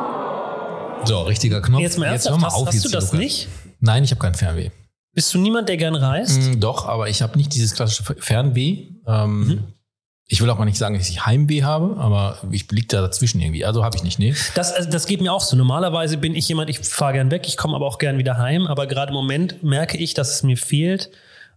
So, 1.05 1.21
richtiger 1.21 1.61
Knopf. 1.61 1.81
Jetzt 1.81 1.97
mal 1.99 2.05
hör 2.05 2.13
ernsthaft, 2.13 2.39
mal 2.41 2.47
hast, 2.47 2.55
auf 2.55 2.67
hast 2.67 2.73
jetzt 2.73 2.85
du 2.85 2.89
das 2.89 3.05
Lukas. 3.11 3.19
nicht? 3.19 3.47
Nein, 3.79 4.03
ich 4.03 4.11
habe 4.11 4.19
kein 4.19 4.33
Fernweh. 4.33 4.71
Bist 5.13 5.33
du 5.33 5.37
niemand, 5.39 5.69
der 5.69 5.77
gern 5.77 5.95
reist? 5.95 6.41
Mm, 6.41 6.59
doch, 6.59 6.87
aber 6.87 7.09
ich 7.09 7.21
habe 7.21 7.37
nicht 7.37 7.53
dieses 7.53 7.73
klassische 7.75 8.03
Fernweh. 8.19 8.87
Ähm, 9.05 9.39
Mhm. 9.47 9.63
Ich 10.31 10.41
will 10.41 10.49
auch 10.51 10.59
mal 10.59 10.65
nicht 10.65 10.77
sagen, 10.77 10.95
dass 10.95 11.09
ich 11.09 11.25
Heimweh 11.25 11.63
habe, 11.63 11.97
aber 11.97 12.37
ich 12.51 12.69
liege 12.71 12.85
da 12.87 13.01
dazwischen 13.01 13.41
irgendwie. 13.41 13.65
Also 13.65 13.83
habe 13.83 13.97
ich 13.97 14.03
nicht, 14.03 14.19
nee. 14.19 14.35
Das, 14.53 14.71
also 14.71 14.87
das 14.87 15.07
geht 15.07 15.21
mir 15.21 15.33
auch 15.33 15.41
so. 15.41 15.57
Normalerweise 15.57 16.17
bin 16.17 16.35
ich 16.35 16.47
jemand, 16.47 16.69
ich 16.69 16.79
fahre 16.79 17.13
gern 17.13 17.31
weg, 17.31 17.47
ich 17.47 17.57
komme 17.57 17.75
aber 17.75 17.87
auch 17.87 17.97
gern 17.97 18.19
wieder 18.19 18.37
heim. 18.37 18.67
Aber 18.67 18.85
gerade 18.85 19.09
im 19.09 19.15
Moment 19.15 19.63
merke 19.63 19.97
ich, 19.97 20.13
dass 20.13 20.35
es 20.35 20.43
mir 20.43 20.55
fehlt, 20.55 21.09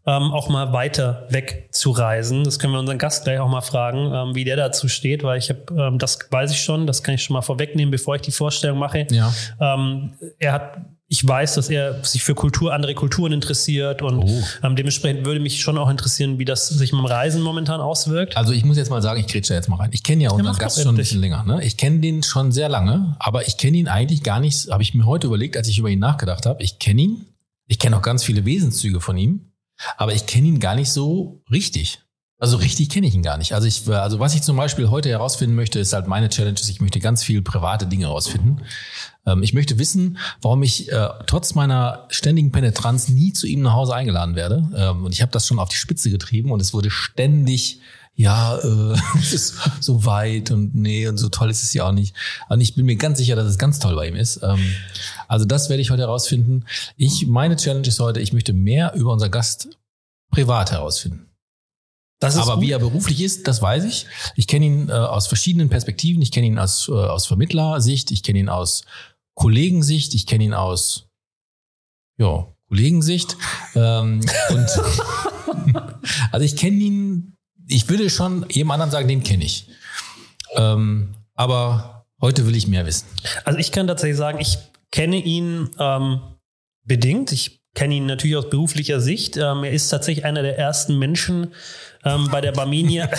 ähm, 0.06 0.32
auch 0.32 0.48
mal 0.48 0.72
weiter 0.72 1.26
weg 1.28 1.68
zu 1.70 1.90
reisen. 1.90 2.44
Das 2.44 2.58
können 2.58 2.72
wir 2.72 2.80
unseren 2.80 2.96
Gast 2.98 3.24
gleich 3.24 3.38
auch 3.40 3.48
mal 3.48 3.60
fragen, 3.60 4.10
ähm, 4.12 4.34
wie 4.34 4.44
der 4.44 4.56
dazu 4.56 4.88
steht, 4.88 5.22
weil 5.22 5.38
ich 5.38 5.50
habe, 5.50 5.60
ähm, 5.70 5.98
das 5.98 6.18
weiß 6.30 6.50
ich 6.50 6.62
schon, 6.62 6.86
das 6.86 7.02
kann 7.02 7.14
ich 7.14 7.22
schon 7.22 7.34
mal 7.34 7.42
vorwegnehmen, 7.42 7.90
bevor 7.90 8.16
ich 8.16 8.22
die 8.22 8.32
Vorstellung 8.32 8.78
mache. 8.78 9.06
Ja. 9.10 9.32
Ähm, 9.60 10.14
er 10.38 10.52
hat, 10.52 10.78
ich 11.12 11.28
weiß, 11.28 11.56
dass 11.56 11.68
er 11.68 12.02
sich 12.04 12.24
für 12.24 12.34
Kultur, 12.34 12.72
andere 12.72 12.94
Kulturen 12.94 13.32
interessiert 13.32 14.00
und 14.00 14.18
Oh. 14.24 14.42
ähm, 14.62 14.76
dementsprechend 14.76 15.26
würde 15.26 15.40
mich 15.40 15.60
schon 15.60 15.76
auch 15.76 15.90
interessieren, 15.90 16.38
wie 16.38 16.46
das 16.46 16.68
sich 16.68 16.90
mit 16.92 17.00
dem 17.02 17.04
Reisen 17.04 17.42
momentan 17.42 17.82
auswirkt. 17.82 18.34
Also 18.34 18.54
ich 18.54 18.64
muss 18.64 18.78
jetzt 18.78 18.88
mal 18.88 19.02
sagen, 19.02 19.20
ich 19.20 19.26
grätsche 19.26 19.50
da 19.50 19.56
jetzt 19.56 19.68
mal 19.68 19.76
rein. 19.76 19.90
Ich 19.92 20.02
kenne 20.02 20.22
ja 20.22 20.30
unseren 20.30 20.56
Gast 20.56 20.80
schon 20.82 20.94
ein 20.94 20.96
bisschen 20.96 21.20
länger. 21.20 21.44
Ne? 21.44 21.62
Ich 21.62 21.76
kenne 21.76 22.00
den 22.00 22.22
schon 22.22 22.50
sehr 22.50 22.70
lange, 22.70 23.14
aber 23.18 23.46
ich 23.46 23.58
kenne 23.58 23.76
ihn 23.76 23.88
eigentlich 23.88 24.22
gar 24.22 24.40
nicht, 24.40 24.70
habe 24.70 24.82
ich 24.82 24.94
mir 24.94 25.04
heute 25.04 25.26
überlegt, 25.26 25.58
als 25.58 25.68
ich 25.68 25.78
über 25.78 25.90
ihn 25.90 25.98
nachgedacht 25.98 26.46
habe. 26.46 26.62
Ich 26.62 26.78
kenne 26.78 27.02
ihn, 27.02 27.26
ich 27.66 27.78
kenne 27.78 27.94
auch 27.98 28.02
ganz 28.02 28.24
viele 28.24 28.46
Wesenszüge 28.46 29.02
von 29.02 29.18
ihm, 29.18 29.52
aber 29.98 30.14
ich 30.14 30.24
kenne 30.24 30.48
ihn 30.48 30.60
gar 30.60 30.76
nicht 30.76 30.90
so 30.90 31.42
richtig. 31.50 32.00
Also 32.38 32.56
richtig 32.56 32.88
kenne 32.88 33.06
ich 33.06 33.14
ihn 33.14 33.22
gar 33.22 33.36
nicht. 33.36 33.52
Also 33.54 33.68
ich, 33.68 33.86
also 33.88 34.18
was 34.18 34.34
ich 34.34 34.42
zum 34.42 34.56
Beispiel 34.56 34.90
heute 34.90 35.08
herausfinden 35.10 35.54
möchte, 35.54 35.78
ist 35.78 35.92
halt 35.92 36.08
meine 36.08 36.28
Challenge, 36.28 36.54
ist, 36.58 36.68
ich 36.70 36.80
möchte 36.80 36.98
ganz 36.98 37.22
viel 37.22 37.40
private 37.42 37.86
Dinge 37.86 38.06
herausfinden. 38.06 38.62
Ähm, 39.26 39.42
ich 39.42 39.54
möchte 39.54 39.78
wissen, 39.78 40.18
warum 40.40 40.62
ich 40.62 40.90
äh, 40.90 41.08
trotz 41.26 41.54
meiner 41.54 42.06
ständigen 42.08 42.52
Penetranz 42.52 43.08
nie 43.08 43.32
zu 43.32 43.46
ihm 43.46 43.62
nach 43.62 43.74
Hause 43.74 43.94
eingeladen 43.94 44.34
werde. 44.34 44.68
Ähm, 44.74 45.04
und 45.04 45.14
ich 45.14 45.22
habe 45.22 45.32
das 45.32 45.46
schon 45.46 45.58
auf 45.58 45.68
die 45.68 45.76
Spitze 45.76 46.10
getrieben 46.10 46.50
und 46.50 46.60
es 46.60 46.74
wurde 46.74 46.90
ständig, 46.90 47.80
ja, 48.14 48.56
äh, 48.58 48.96
es 49.18 49.32
ist 49.32 49.54
so 49.80 50.04
weit 50.04 50.50
und 50.50 50.74
nee, 50.74 51.06
und 51.06 51.18
so 51.18 51.28
toll 51.28 51.50
ist 51.50 51.62
es 51.62 51.72
ja 51.72 51.86
auch 51.88 51.92
nicht. 51.92 52.14
Und 52.48 52.60
ich 52.60 52.74
bin 52.74 52.86
mir 52.86 52.96
ganz 52.96 53.18
sicher, 53.18 53.36
dass 53.36 53.46
es 53.46 53.58
ganz 53.58 53.78
toll 53.78 53.94
bei 53.94 54.08
ihm 54.08 54.16
ist. 54.16 54.40
Ähm, 54.42 54.60
also 55.28 55.44
das 55.44 55.68
werde 55.68 55.82
ich 55.82 55.90
heute 55.90 56.02
herausfinden. 56.02 56.64
Ich, 56.96 57.26
meine 57.26 57.56
Challenge 57.56 57.86
ist 57.86 58.00
heute, 58.00 58.20
ich 58.20 58.32
möchte 58.32 58.52
mehr 58.52 58.94
über 58.94 59.12
unseren 59.12 59.30
Gast 59.30 59.68
privat 60.30 60.72
herausfinden. 60.72 61.28
Das 62.22 62.36
Aber 62.36 62.54
gut. 62.54 62.62
wie 62.62 62.70
er 62.70 62.78
beruflich 62.78 63.20
ist, 63.20 63.48
das 63.48 63.60
weiß 63.62 63.82
ich. 63.82 64.06
Ich 64.36 64.46
kenne 64.46 64.64
ihn 64.66 64.88
äh, 64.88 64.92
aus 64.92 65.26
verschiedenen 65.26 65.68
Perspektiven. 65.68 66.22
Ich 66.22 66.30
kenne 66.30 66.46
ihn 66.46 66.58
aus, 66.58 66.88
äh, 66.88 66.92
aus 66.92 67.26
Vermittlersicht, 67.26 68.12
ich 68.12 68.22
kenne 68.22 68.38
ihn 68.38 68.48
aus 68.48 68.82
Kollegensicht, 69.34 70.14
ich 70.14 70.26
kenne 70.26 70.44
ihn 70.44 70.54
aus 70.54 71.08
ja, 72.18 72.46
Kollegensicht. 72.68 73.36
Ähm, 73.74 74.20
und 74.50 74.68
also 76.32 76.44
ich 76.44 76.56
kenne 76.56 76.76
ihn, 76.76 77.36
ich 77.68 77.88
würde 77.88 78.10
schon 78.10 78.46
jedem 78.48 78.70
anderen 78.70 78.90
sagen, 78.90 79.08
den 79.08 79.22
kenne 79.22 79.44
ich. 79.44 79.68
Ähm, 80.54 81.14
aber 81.34 82.06
heute 82.20 82.46
will 82.46 82.56
ich 82.56 82.68
mehr 82.68 82.86
wissen. 82.86 83.06
Also 83.44 83.58
ich 83.58 83.72
kann 83.72 83.86
tatsächlich 83.86 84.16
sagen, 84.16 84.38
ich 84.40 84.58
kenne 84.90 85.16
ihn 85.16 85.70
ähm, 85.78 86.20
bedingt. 86.84 87.32
Ich 87.32 87.60
kenne 87.74 87.94
ihn 87.94 88.06
natürlich 88.06 88.36
aus 88.36 88.50
beruflicher 88.50 89.00
Sicht. 89.00 89.36
Ähm, 89.36 89.64
er 89.64 89.72
ist 89.72 89.88
tatsächlich 89.88 90.24
einer 90.24 90.42
der 90.42 90.58
ersten 90.58 90.98
Menschen 90.98 91.54
ähm, 92.04 92.28
bei 92.30 92.40
der 92.40 92.52
Barmenia. 92.52 93.04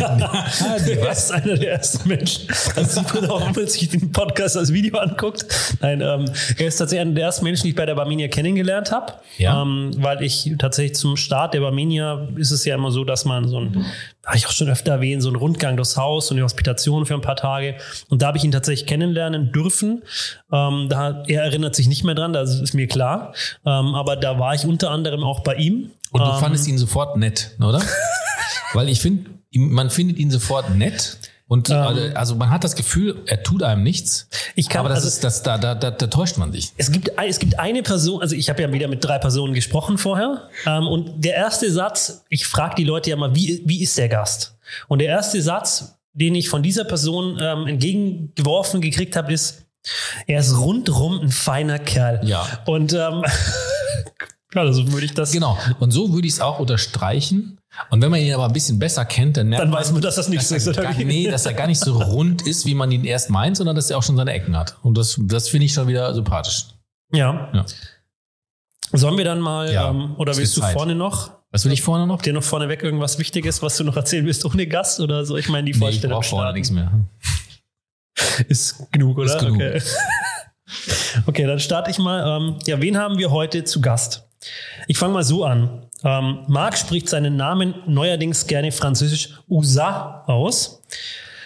er 0.00 1.10
ist 1.10 1.32
einer 1.32 1.56
der 1.56 1.72
ersten 1.72 2.08
Menschen. 2.08 2.48
Man 2.76 3.30
auch, 3.30 3.56
wenn 3.56 3.66
sich 3.66 3.88
den 3.88 4.12
Podcast 4.12 4.56
als 4.56 4.72
Video 4.72 4.98
anguckt. 4.98 5.46
Nein, 5.80 6.00
ähm, 6.00 6.24
er 6.58 6.66
ist 6.66 6.76
tatsächlich 6.76 7.00
einer 7.00 7.14
der 7.14 7.24
ersten 7.24 7.44
Menschen, 7.44 7.64
die 7.64 7.70
ich 7.70 7.76
bei 7.76 7.86
der 7.86 7.94
Barmenia 7.94 8.28
kennengelernt 8.28 8.90
habe. 8.92 9.14
Ja. 9.38 9.62
Ähm, 9.62 9.92
weil 9.98 10.22
ich 10.22 10.52
tatsächlich 10.58 10.96
zum 10.96 11.16
Start 11.16 11.54
der 11.54 11.60
Barmenia 11.60 12.28
ist 12.36 12.50
es 12.50 12.64
ja 12.64 12.74
immer 12.74 12.90
so, 12.90 13.04
dass 13.04 13.24
man 13.24 13.48
so 13.48 13.60
ein 13.60 13.86
habe 14.30 14.38
ich 14.38 14.46
auch 14.46 14.52
schon 14.52 14.68
öfter 14.68 14.92
erwähnt, 14.92 15.22
so 15.22 15.28
ein 15.28 15.34
Rundgang 15.34 15.76
durchs 15.76 15.96
Haus 15.96 16.30
und 16.30 16.36
die 16.36 16.42
Hospitation 16.44 17.04
für 17.04 17.14
ein 17.14 17.20
paar 17.20 17.34
Tage. 17.34 17.74
Und 18.08 18.22
da 18.22 18.28
habe 18.28 18.38
ich 18.38 18.44
ihn 18.44 18.52
tatsächlich 18.52 18.86
kennenlernen 18.86 19.50
dürfen. 19.50 20.02
Ähm, 20.52 20.86
da, 20.88 21.24
er 21.26 21.42
erinnert 21.42 21.74
sich 21.74 21.88
nicht 21.88 22.04
mehr 22.04 22.14
dran, 22.14 22.32
das 22.32 22.60
ist 22.60 22.72
mir 22.72 22.86
klar. 22.86 23.34
Ähm, 23.66 23.94
aber 23.94 24.14
da 24.14 24.38
war 24.38 24.54
ich 24.54 24.64
unter 24.64 24.90
anderem 24.90 25.24
auch 25.24 25.40
bei 25.40 25.56
ihm. 25.56 25.90
Und 26.12 26.20
du 26.20 26.30
Ähm, 26.30 26.38
fandest 26.38 26.68
ihn 26.68 26.78
sofort 26.78 27.16
nett, 27.16 27.56
oder? 27.58 27.82
Weil 28.72 28.88
ich 28.88 29.00
finde, 29.00 29.30
man 29.52 29.90
findet 29.90 30.18
ihn 30.18 30.30
sofort 30.30 30.70
nett. 30.76 31.18
Und 31.50 31.68
also, 31.68 32.14
also 32.14 32.34
man 32.36 32.48
hat 32.50 32.62
das 32.62 32.76
Gefühl, 32.76 33.22
er 33.26 33.42
tut 33.42 33.64
einem 33.64 33.82
nichts. 33.82 34.28
Ich 34.54 34.68
kann- 34.68 34.80
aber 34.80 34.88
das 34.90 34.98
also- 34.98 35.08
ist, 35.08 35.24
das, 35.24 35.42
da, 35.42 35.58
da, 35.58 35.74
da, 35.74 35.90
da 35.90 36.06
täuscht 36.06 36.36
man 36.36 36.52
sich. 36.52 36.72
Es 36.76 36.92
gibt, 36.92 37.10
es 37.26 37.40
gibt 37.40 37.58
eine 37.58 37.82
Person, 37.82 38.22
also 38.22 38.36
ich 38.36 38.48
habe 38.48 38.62
ja 38.62 38.72
wieder 38.72 38.86
mit 38.86 39.04
drei 39.04 39.18
Personen 39.18 39.52
gesprochen 39.52 39.98
vorher. 39.98 40.48
Ähm, 40.64 40.86
und 40.86 41.24
der 41.24 41.34
erste 41.34 41.68
Satz, 41.72 42.24
ich 42.28 42.46
frage 42.46 42.76
die 42.76 42.84
Leute 42.84 43.10
ja 43.10 43.16
mal, 43.16 43.34
wie, 43.34 43.62
wie 43.66 43.82
ist 43.82 43.98
der 43.98 44.08
Gast? 44.08 44.54
Und 44.86 45.00
der 45.00 45.08
erste 45.08 45.42
Satz, 45.42 45.96
den 46.12 46.36
ich 46.36 46.48
von 46.48 46.62
dieser 46.62 46.84
Person 46.84 47.36
ähm, 47.42 47.66
entgegengeworfen 47.66 48.80
gekriegt 48.80 49.16
habe, 49.16 49.32
ist, 49.32 49.64
er 50.28 50.38
ist 50.38 50.56
rundrum 50.56 51.18
ein 51.20 51.30
feiner 51.30 51.80
Kerl. 51.80 52.20
Ja. 52.22 52.46
Und 52.66 52.92
ähm, 52.92 53.24
ja, 54.54 54.62
also 54.62 54.90
würde 54.92 55.06
ich 55.06 55.14
das. 55.14 55.32
Genau. 55.32 55.56
Und 55.78 55.90
so 55.92 56.12
würde 56.12 56.26
ich 56.26 56.34
es 56.34 56.40
auch 56.40 56.58
unterstreichen. 56.58 57.58
Und 57.90 58.02
wenn 58.02 58.10
man 58.10 58.20
ihn 58.20 58.34
aber 58.34 58.46
ein 58.46 58.52
bisschen 58.52 58.78
besser 58.80 59.04
kennt, 59.04 59.36
dann 59.36 59.50
Dann 59.52 59.70
weiß 59.72 59.92
man, 59.92 60.02
dass 60.02 60.16
das 60.16 60.28
nicht 60.28 60.42
so 60.42 60.54
ist. 60.56 60.66
oder 60.66 60.82
gar, 60.82 60.94
nee, 60.94 61.30
dass 61.30 61.46
er 61.46 61.52
gar 61.54 61.68
nicht 61.68 61.78
so 61.80 61.96
rund 62.02 62.46
ist, 62.46 62.66
wie 62.66 62.74
man 62.74 62.90
ihn 62.90 63.04
erst 63.04 63.30
meint, 63.30 63.56
sondern 63.56 63.76
dass 63.76 63.90
er 63.90 63.98
auch 63.98 64.02
schon 64.02 64.16
seine 64.16 64.32
Ecken 64.32 64.56
hat. 64.56 64.76
Und 64.82 64.98
das, 64.98 65.16
das 65.22 65.48
finde 65.48 65.66
ich 65.66 65.72
schon 65.72 65.86
wieder 65.86 66.12
sympathisch. 66.14 66.66
Ja. 67.12 67.48
Ja. 67.54 67.64
Sollen 68.92 69.16
wir 69.16 69.24
dann 69.24 69.40
mal, 69.40 69.72
Ja, 69.72 69.90
ähm, 69.90 70.14
oder 70.16 70.36
willst 70.36 70.56
du 70.56 70.60
Zeit. 70.62 70.72
vorne 70.72 70.96
noch? 70.96 71.30
Was 71.52 71.64
will 71.64 71.72
ich 71.72 71.82
vorne 71.82 72.06
noch? 72.08 72.24
Ihr 72.26 72.32
noch 72.32 72.42
vorneweg 72.42 72.82
irgendwas 72.82 73.18
Wichtiges, 73.18 73.62
was 73.62 73.76
du 73.76 73.84
noch 73.84 73.96
erzählen 73.96 74.24
willst 74.26 74.44
ohne 74.44 74.66
Gast 74.66 74.98
oder 75.00 75.24
so? 75.24 75.36
Ich 75.36 75.48
meine, 75.48 75.64
die 75.66 75.70
Nee, 75.72 75.76
ich 75.76 75.80
Vorstellung 75.80 76.16
brauche 76.20 76.28
vorne 76.28 76.44
starten. 76.46 76.58
nichts 76.58 76.70
mehr. 76.72 76.92
Ist 78.48 78.90
genug, 78.92 79.16
oder? 79.18 79.26
Ist 79.34 79.38
genug. 79.38 79.54
Okay. 79.56 79.82
okay, 81.26 81.46
dann 81.46 81.60
starte 81.60 81.90
ich 81.90 81.98
mal. 81.98 82.36
Ähm, 82.40 82.56
ja, 82.66 82.80
wen 82.80 82.96
haben 82.98 83.18
wir 83.18 83.30
heute 83.30 83.64
zu 83.64 83.80
Gast? 83.80 84.26
Ich 84.88 84.98
fange 84.98 85.14
mal 85.14 85.22
so 85.24 85.44
an. 85.44 85.86
Ähm, 86.02 86.44
Marc 86.48 86.78
spricht 86.78 87.08
seinen 87.08 87.36
Namen 87.36 87.74
neuerdings 87.86 88.46
gerne 88.46 88.72
französisch 88.72 89.38
USA 89.48 90.24
aus. 90.26 90.82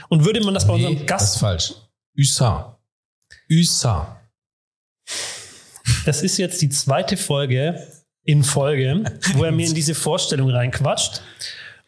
Und 0.09 0.25
würde 0.25 0.41
man 0.45 0.55
das 0.55 0.67
bei 0.67 0.77
Nee, 0.77 0.87
unserem 0.87 1.07
das 1.07 1.23
ist 1.23 1.31
Gast, 1.33 1.39
falsch. 1.39 1.75
USA. 2.17 2.79
USA. 3.51 4.21
das 6.07 6.23
ist 6.23 6.37
jetzt 6.39 6.63
die 6.63 6.69
zweite 6.69 7.17
Folge 7.17 7.87
in 8.25 8.43
Folge, 8.43 9.05
wo 9.35 9.45
er 9.45 9.53
mir 9.53 9.67
in 9.69 9.75
diese 9.75 9.95
Vorstellung 9.95 10.51
reinquatscht. 10.51 11.21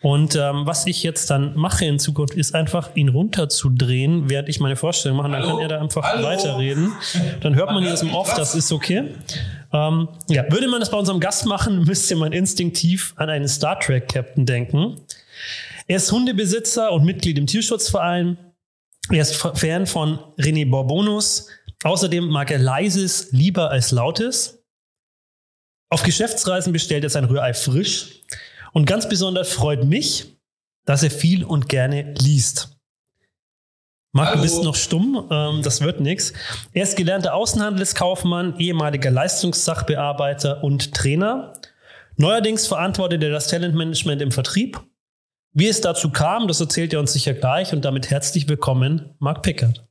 Und 0.03 0.37
ähm, 0.37 0.67
was 0.67 0.87
ich 0.87 1.03
jetzt 1.03 1.31
dann 1.31 1.57
mache 1.57 1.87
in 1.87 1.99
Zukunft, 1.99 2.35
ist 2.35 2.55
einfach 2.55 2.95
ihn 2.95 3.09
runterzudrehen, 3.09 4.29
während 4.29 4.49
ich 4.49 4.61
meine 4.61 4.77
Vorstellung 4.77 5.17
mache. 5.17 5.31
Dann 5.31 5.43
kann 5.43 5.59
er 5.59 5.69
da 5.69 5.81
einfach 5.81 6.23
weiterreden. 6.23 6.93
Dann 7.41 7.55
hört 7.55 7.71
man 7.71 7.83
ihn 7.83 7.91
aus 7.91 8.01
dem 8.01 8.15
Off, 8.15 8.35
das 8.35 8.55
ist 8.55 8.73
okay. 8.73 9.15
Ähm, 9.73 10.09
ja, 10.29 10.45
würde 10.51 10.69
man 10.69 10.81
das 10.81 10.91
bei 10.91 10.99
unserem 10.99 11.19
Gast 11.19 11.47
machen, 11.47 11.85
müsste 11.87 12.15
man 12.15 12.33
instinktiv 12.33 13.15
an 13.17 13.31
einen 13.31 13.49
Star 13.49 13.81
Trek 13.81 14.09
Captain 14.09 14.45
denken. 14.45 15.01
Er 15.87 15.97
ist 15.97 16.13
Hundebesitzer 16.13 16.93
und 16.93 17.05
Mitglied 17.05 17.39
im 17.39 17.47
Tierschutzverein. 17.47 18.37
Er 19.11 19.23
ist 19.23 19.37
Fan 19.37 19.87
von 19.87 20.19
René 20.39 20.69
Borbonus. 20.69 21.49
Außerdem 21.85 22.29
mag 22.29 22.51
er 22.51 22.59
Leises 22.59 23.29
lieber 23.33 23.71
als 23.71 23.93
Lautes. 23.93 24.65
Auf 25.89 26.03
Geschäftsreisen 26.03 26.73
bestellt 26.73 27.05
er 27.05 27.11
sein 27.11 27.25
Rührei 27.25 27.55
frisch. 27.55 28.23
Und 28.77 28.85
ganz 28.85 29.09
besonders 29.09 29.55
freut 29.55 29.85
mich, 29.85 30.37
dass 30.85 31.03
er 31.03 31.11
viel 31.11 31.45
und 31.45 31.71
gerne 31.71 32.13
liest. 32.19 32.77
Marc, 34.13 34.35
du 34.35 34.43
bist 34.43 34.63
noch 34.65 34.75
stumm, 34.75 35.27
ähm, 35.31 35.63
das 35.63 35.81
wird 35.81 36.01
nichts. 36.01 36.35
Er 36.75 36.83
ist 36.83 36.95
gelernter 36.95 37.33
Außenhandelskaufmann, 37.33 38.59
ehemaliger 38.59 39.11
Leistungssachbearbeiter 39.11 40.63
und 40.63 40.93
Trainer. 40.93 41.55
Neuerdings 42.17 42.67
verantwortet 42.67 43.23
er 43.23 43.31
das 43.31 43.49
Talentmanagement 43.49 44.21
im 44.21 44.31
Vertrieb. 44.31 44.79
Wie 45.55 45.69
es 45.69 45.81
dazu 45.81 46.11
kam, 46.11 46.47
das 46.47 46.61
erzählt 46.61 46.93
er 46.93 47.01
uns 47.01 47.15
sicher 47.15 47.33
gleich 47.33 47.73
und 47.73 47.83
damit 47.83 48.11
herzlich 48.11 48.47
willkommen, 48.47 49.15
Marc 49.21 49.41
Pickert. 49.41 49.87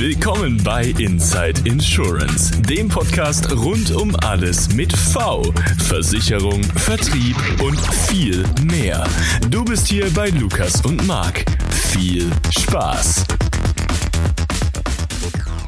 Willkommen 0.00 0.56
bei 0.64 0.94
Inside 0.98 1.68
Insurance, 1.68 2.58
dem 2.62 2.88
Podcast 2.88 3.52
rund 3.52 3.90
um 3.90 4.16
alles 4.22 4.72
mit 4.72 4.96
V, 4.96 5.42
Versicherung, 5.76 6.62
Vertrieb 6.62 7.36
und 7.62 7.78
viel 8.08 8.42
mehr. 8.62 9.06
Du 9.50 9.62
bist 9.62 9.88
hier 9.88 10.10
bei 10.14 10.30
Lukas 10.30 10.80
und 10.86 11.06
Marc. 11.06 11.44
Viel 11.70 12.30
Spaß. 12.50 13.26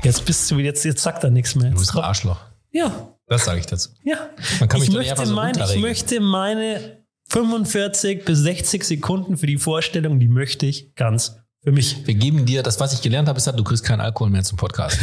Jetzt 0.03 0.25
bist 0.25 0.51
du, 0.51 0.59
jetzt, 0.61 0.83
jetzt 0.87 1.03
sagt 1.03 1.25
er 1.25 1.31
nichts 1.31 1.55
mehr. 1.55 1.71
Du 1.71 1.77
bist 1.77 1.95
ein 1.95 2.03
Arschloch. 2.03 2.41
ja, 2.71 3.15
Das 3.27 3.45
sage 3.45 3.61
ich 3.61 3.67
dazu. 3.67 3.91
ja. 4.03 4.31
Man 4.61 4.69
kann 4.71 4.81
mich 4.81 4.89
ich, 4.89 4.97
nicht 4.97 5.09
möchte 5.11 5.27
so 5.27 5.35
mein, 5.35 5.55
ich 5.55 5.77
möchte 5.77 6.21
meine 6.21 7.03
45 7.29 8.25
bis 8.25 8.39
60 8.39 8.83
Sekunden 8.83 9.37
für 9.37 9.47
die 9.47 9.59
Vorstellung, 9.59 10.19
die 10.19 10.29
möchte 10.29 10.65
ich 10.65 10.95
ganz 10.95 11.42
für 11.65 11.73
mich. 11.73 12.07
Wir 12.07 12.15
geben 12.15 12.45
dir, 12.45 12.63
das, 12.63 12.81
was 12.81 12.93
ich 12.93 13.03
gelernt 13.03 13.29
habe, 13.29 13.39
ist, 13.39 13.47
du 13.47 13.65
kriegst 13.65 13.85
keinen 13.85 14.01
Alkohol 14.01 14.31
mehr 14.31 14.43
zum 14.43 14.59
Podcast. 14.59 14.99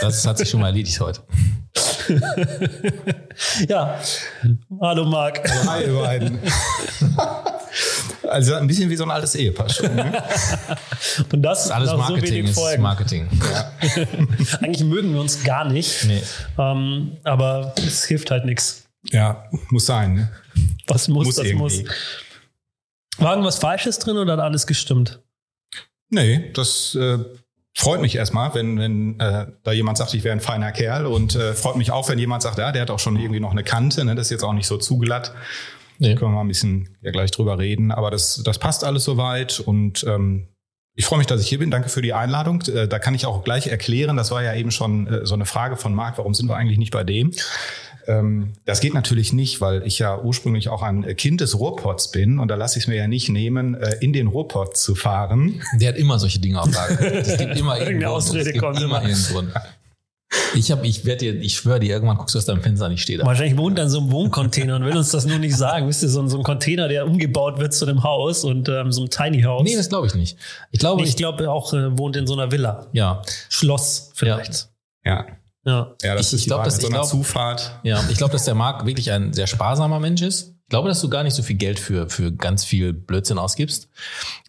Das 0.00 0.26
hat 0.26 0.38
sich 0.38 0.48
schon 0.48 0.60
mal 0.60 0.68
erledigt 0.68 0.98
heute. 1.00 1.22
Ja, 3.68 3.98
hallo 4.80 5.04
Marc. 5.06 5.40
Hi, 5.66 5.84
ihr 5.84 5.94
beiden. 5.94 6.38
Also 8.28 8.54
ein 8.54 8.66
bisschen 8.68 8.88
wie 8.90 8.94
so 8.96 9.02
ein 9.04 9.10
altes 9.10 9.34
Ehepaar 9.34 9.68
schon. 9.68 9.92
Ne? 9.94 10.22
Und 11.32 11.42
das, 11.42 11.58
Das 11.58 11.64
ist 11.66 11.70
alles 11.72 11.90
nach 11.90 12.06
so 12.06 12.12
Marketing, 12.12 12.32
wenig 12.46 12.50
ist. 12.56 12.78
Marketing. 12.78 13.28
Eigentlich 14.60 14.84
mögen 14.84 15.12
wir 15.14 15.20
uns 15.20 15.42
gar 15.42 15.64
nicht, 15.64 16.04
Nee. 16.04 16.22
ähm, 16.58 17.16
aber 17.24 17.74
es 17.78 18.04
hilft 18.04 18.30
halt 18.30 18.44
nichts. 18.44 18.84
Ja, 19.10 19.44
muss 19.70 19.86
sein. 19.86 20.14
Ne? 20.14 20.30
Was 20.86 21.08
muss, 21.08 21.26
Muss 21.26 21.36
das 21.36 21.46
irgendwie. 21.46 21.82
muss. 21.82 21.90
War 23.18 23.32
irgendwas 23.32 23.58
Falsches 23.58 23.98
drin 23.98 24.16
oder 24.16 24.34
hat 24.34 24.40
alles 24.40 24.66
gestimmt? 24.66 25.20
Nee, 26.10 26.50
das 26.52 26.94
äh, 26.94 27.18
freut 27.74 28.00
mich 28.00 28.16
erstmal, 28.16 28.54
wenn, 28.54 28.78
wenn 28.78 29.20
äh, 29.20 29.46
da 29.62 29.72
jemand 29.72 29.98
sagt, 29.98 30.14
ich 30.14 30.24
wäre 30.24 30.32
ein 30.32 30.40
feiner 30.40 30.72
Kerl 30.72 31.06
und 31.06 31.34
äh, 31.34 31.54
freut 31.54 31.76
mich 31.76 31.90
auch, 31.90 32.08
wenn 32.08 32.18
jemand 32.18 32.42
sagt, 32.42 32.58
ja, 32.58 32.72
der 32.72 32.82
hat 32.82 32.90
auch 32.90 32.98
schon 32.98 33.16
irgendwie 33.16 33.40
noch 33.40 33.50
eine 33.50 33.64
Kante, 33.64 34.04
ne? 34.04 34.14
das 34.14 34.26
ist 34.26 34.30
jetzt 34.30 34.44
auch 34.44 34.52
nicht 34.52 34.66
so 34.66 34.76
zugelatt. 34.76 35.34
Nee. 35.98 36.14
Können 36.14 36.32
wir 36.32 36.36
mal 36.36 36.40
ein 36.40 36.48
bisschen 36.48 36.96
ja, 37.02 37.12
gleich 37.12 37.30
drüber 37.30 37.58
reden, 37.58 37.92
aber 37.92 38.10
das, 38.10 38.42
das 38.44 38.58
passt 38.58 38.84
alles 38.84 39.04
soweit 39.04 39.60
und 39.60 40.04
ähm, 40.08 40.48
ich 40.96 41.06
freue 41.06 41.18
mich, 41.18 41.26
dass 41.26 41.40
ich 41.40 41.48
hier 41.48 41.58
bin. 41.58 41.72
Danke 41.72 41.88
für 41.88 42.02
die 42.02 42.12
Einladung. 42.12 42.62
Äh, 42.62 42.86
Da 42.86 42.98
kann 42.98 43.14
ich 43.14 43.26
auch 43.26 43.42
gleich 43.42 43.66
erklären, 43.66 44.16
das 44.16 44.30
war 44.30 44.42
ja 44.42 44.54
eben 44.54 44.70
schon 44.70 45.06
äh, 45.06 45.26
so 45.26 45.34
eine 45.34 45.46
Frage 45.46 45.76
von 45.76 45.94
Marc, 45.94 46.18
warum 46.18 46.34
sind 46.34 46.48
wir 46.48 46.56
eigentlich 46.56 46.78
nicht 46.78 46.92
bei 46.92 47.04
dem? 47.04 47.32
Ähm, 48.06 48.52
Das 48.64 48.80
geht 48.80 48.94
natürlich 48.94 49.32
nicht, 49.32 49.60
weil 49.60 49.86
ich 49.86 49.98
ja 49.98 50.20
ursprünglich 50.20 50.68
auch 50.68 50.82
ein 50.82 51.16
Kind 51.16 51.40
des 51.40 51.58
Ruhrpots 51.58 52.10
bin 52.10 52.38
und 52.38 52.48
da 52.48 52.54
lasse 52.54 52.78
ich 52.78 52.84
es 52.84 52.88
mir 52.88 52.96
ja 52.96 53.08
nicht 53.08 53.28
nehmen, 53.28 53.74
äh, 53.74 53.96
in 54.00 54.12
den 54.12 54.26
Ruhrpott 54.26 54.76
zu 54.76 54.94
fahren. 54.94 55.62
Der 55.74 55.90
hat 55.90 55.96
immer 55.96 56.18
solche 56.18 56.38
Dinge 56.40 56.60
auf 56.60 56.72
Lager. 56.72 57.00
Es 57.14 57.36
gibt 57.38 57.56
immer 57.56 57.74
Irgendeine 57.78 57.90
irgendwo. 57.90 58.06
Ausrede 58.08 58.52
kommt 58.58 58.80
immer. 58.80 59.00
Grund. 59.00 59.52
Ich 60.54 60.70
habe, 60.70 60.86
ich 60.86 61.04
werde 61.04 61.32
dir, 61.32 61.40
ich 61.40 61.54
schwöre 61.54 61.80
dir, 61.80 61.94
irgendwann 61.94 62.16
guckst 62.16 62.34
du 62.34 62.38
aus 62.38 62.44
deinem 62.44 62.62
Fenster, 62.62 62.86
und 62.86 62.92
ich 62.92 63.02
stehe 63.02 63.18
da. 63.18 63.24
Wahrscheinlich 63.26 63.56
wohnt 63.56 63.78
er 63.78 63.84
in 63.84 63.90
so 63.90 64.00
einem 64.00 64.10
Wohncontainer 64.10 64.76
und 64.76 64.84
will 64.84 64.96
uns 64.96 65.10
das 65.10 65.26
nur 65.26 65.38
nicht 65.38 65.56
sagen. 65.56 65.86
Wisst 65.86 66.02
ihr, 66.02 66.08
so 66.08 66.20
ein, 66.20 66.28
so 66.28 66.38
ein 66.38 66.42
Container, 66.42 66.88
der 66.88 67.06
umgebaut 67.06 67.58
wird 67.58 67.72
zu 67.72 67.86
einem 67.86 68.02
Haus 68.02 68.44
und 68.44 68.68
ähm, 68.68 68.90
so 68.90 69.02
einem 69.02 69.10
Tiny 69.10 69.42
House. 69.42 69.62
Nee, 69.64 69.76
das 69.76 69.88
glaube 69.88 70.06
ich 70.06 70.14
nicht. 70.14 70.36
Ich 70.72 70.80
glaube, 70.80 71.02
ich 71.02 71.10
ich, 71.10 71.16
glaube 71.16 71.50
auch 71.50 71.72
äh, 71.72 71.96
wohnt 71.98 72.16
in 72.16 72.26
so 72.26 72.34
einer 72.34 72.50
Villa. 72.50 72.86
ja, 72.92 73.22
Schloss 73.48 74.10
vielleicht. 74.14 74.68
Ja, 75.04 75.12
Ja. 75.12 75.26
Ja 75.64 75.94
das 76.02 76.28
Ich- 76.28 76.32
ist 76.34 76.40
ich 76.40 76.46
glaub, 76.46 76.64
dass- 76.64 76.76
so 76.76 76.82
ich 76.86 76.88
glaub- 76.92 77.06
Zufahrt. 77.06 77.78
ja. 77.82 78.02
Ich 78.10 78.18
glaube, 78.18 78.32
dass 78.32 78.44
der 78.44 78.54
Marc 78.54 78.86
wirklich 78.86 79.10
ein 79.12 79.32
sehr 79.32 79.46
sparsamer 79.46 80.00
Mensch 80.00 80.22
ist. 80.22 80.50
Ich 80.66 80.70
glaube, 80.70 80.88
dass 80.88 81.00
du 81.02 81.10
gar 81.10 81.22
nicht 81.24 81.34
so 81.34 81.42
viel 81.42 81.56
Geld 81.56 81.78
für, 81.78 82.08
für 82.08 82.32
ganz 82.32 82.64
viel 82.64 82.92
Blödsinn 82.94 83.36
ausgibst. 83.38 83.88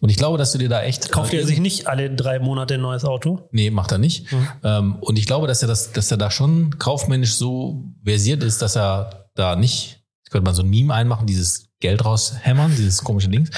Und 0.00 0.08
ich 0.08 0.16
glaube, 0.16 0.38
dass 0.38 0.52
du 0.52 0.58
dir 0.58 0.68
da 0.70 0.82
echt. 0.82 1.12
Kauft 1.12 1.32
äh, 1.34 1.38
er 1.40 1.46
sich 1.46 1.60
nicht 1.60 1.88
alle 1.88 2.10
drei 2.14 2.38
Monate 2.38 2.74
ein 2.74 2.80
neues 2.80 3.04
Auto? 3.04 3.48
Nee, 3.52 3.70
macht 3.70 3.92
er 3.92 3.98
nicht. 3.98 4.26
Ähm, 4.64 4.96
und 5.00 5.18
ich 5.18 5.26
glaube, 5.26 5.46
dass 5.46 5.60
er 5.62 5.68
das, 5.68 5.92
dass 5.92 6.10
er 6.10 6.16
da 6.16 6.30
schon 6.30 6.78
kaufmännisch 6.78 7.34
so 7.34 7.84
versiert 8.02 8.42
ist, 8.42 8.62
dass 8.62 8.76
er 8.76 9.28
da 9.34 9.56
nicht, 9.56 10.00
könnte 10.30 10.46
man 10.46 10.54
so 10.54 10.62
ein 10.62 10.70
Meme 10.70 10.92
einmachen, 10.94 11.26
dieses 11.26 11.66
Geld 11.80 12.02
raushämmern, 12.04 12.74
dieses 12.74 13.04
komische 13.04 13.28
Ding. 13.28 13.48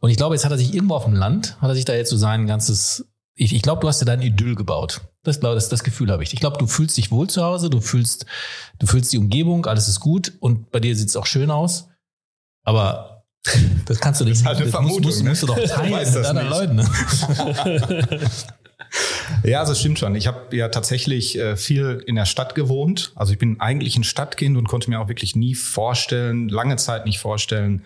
Und 0.00 0.10
ich 0.10 0.16
glaube, 0.16 0.34
jetzt 0.34 0.44
hat 0.44 0.50
er 0.50 0.58
sich 0.58 0.74
irgendwo 0.74 0.96
auf 0.96 1.04
dem 1.04 1.14
Land, 1.14 1.56
hat 1.60 1.68
er 1.68 1.76
sich 1.76 1.84
da 1.84 1.94
jetzt 1.94 2.10
so 2.10 2.16
sein 2.16 2.48
ganzes, 2.48 3.06
ich, 3.42 3.52
ich 3.54 3.62
glaube, 3.62 3.80
du 3.80 3.88
hast 3.88 4.00
dir 4.00 4.04
dein 4.04 4.22
Idyll 4.22 4.54
gebaut. 4.54 5.00
Das, 5.24 5.40
das, 5.40 5.68
das 5.68 5.84
Gefühl 5.84 6.10
habe 6.10 6.22
ich. 6.22 6.32
Ich 6.32 6.40
glaube, 6.40 6.58
du 6.58 6.66
fühlst 6.66 6.96
dich 6.96 7.10
wohl 7.10 7.28
zu 7.28 7.42
Hause, 7.42 7.70
du 7.70 7.80
fühlst, 7.80 8.26
du 8.78 8.86
fühlst 8.86 9.12
die 9.12 9.18
Umgebung, 9.18 9.66
alles 9.66 9.88
ist 9.88 10.00
gut 10.00 10.32
und 10.40 10.70
bei 10.70 10.80
dir 10.80 10.96
sieht 10.96 11.08
es 11.08 11.16
auch 11.16 11.26
schön 11.26 11.50
aus. 11.50 11.88
Aber 12.64 13.24
das 13.86 13.98
kannst 14.00 14.20
du 14.20 14.24
nicht. 14.24 14.34
ist 14.34 14.46
halt 14.46 14.58
eine 14.58 14.70
das 14.70 14.80
musst, 14.80 14.86
Vermutung, 14.86 15.10
musst, 15.10 15.22
ne? 15.24 15.30
musst 15.30 15.42
du 15.42 15.46
doch 15.46 15.56
Du 15.56 15.66
teilen 15.66 15.92
mit 15.92 16.14
das 16.14 16.26
anderen 16.26 16.48
nicht. 16.48 16.58
Leuten. 16.58 16.76
Ne? 16.76 18.30
Ja, 19.42 19.60
also 19.60 19.74
stimmt 19.74 19.98
schon. 19.98 20.14
Ich 20.16 20.26
habe 20.26 20.54
ja 20.54 20.68
tatsächlich 20.68 21.38
äh, 21.38 21.56
viel 21.56 22.02
in 22.06 22.14
der 22.14 22.26
Stadt 22.26 22.54
gewohnt. 22.54 23.12
Also 23.14 23.32
ich 23.32 23.38
bin 23.38 23.58
eigentlich 23.58 23.96
ein 23.96 24.04
Stadtkind 24.04 24.56
und 24.58 24.68
konnte 24.68 24.90
mir 24.90 25.00
auch 25.00 25.08
wirklich 25.08 25.34
nie 25.34 25.54
vorstellen, 25.54 26.50
lange 26.50 26.76
Zeit 26.76 27.06
nicht 27.06 27.18
vorstellen, 27.18 27.84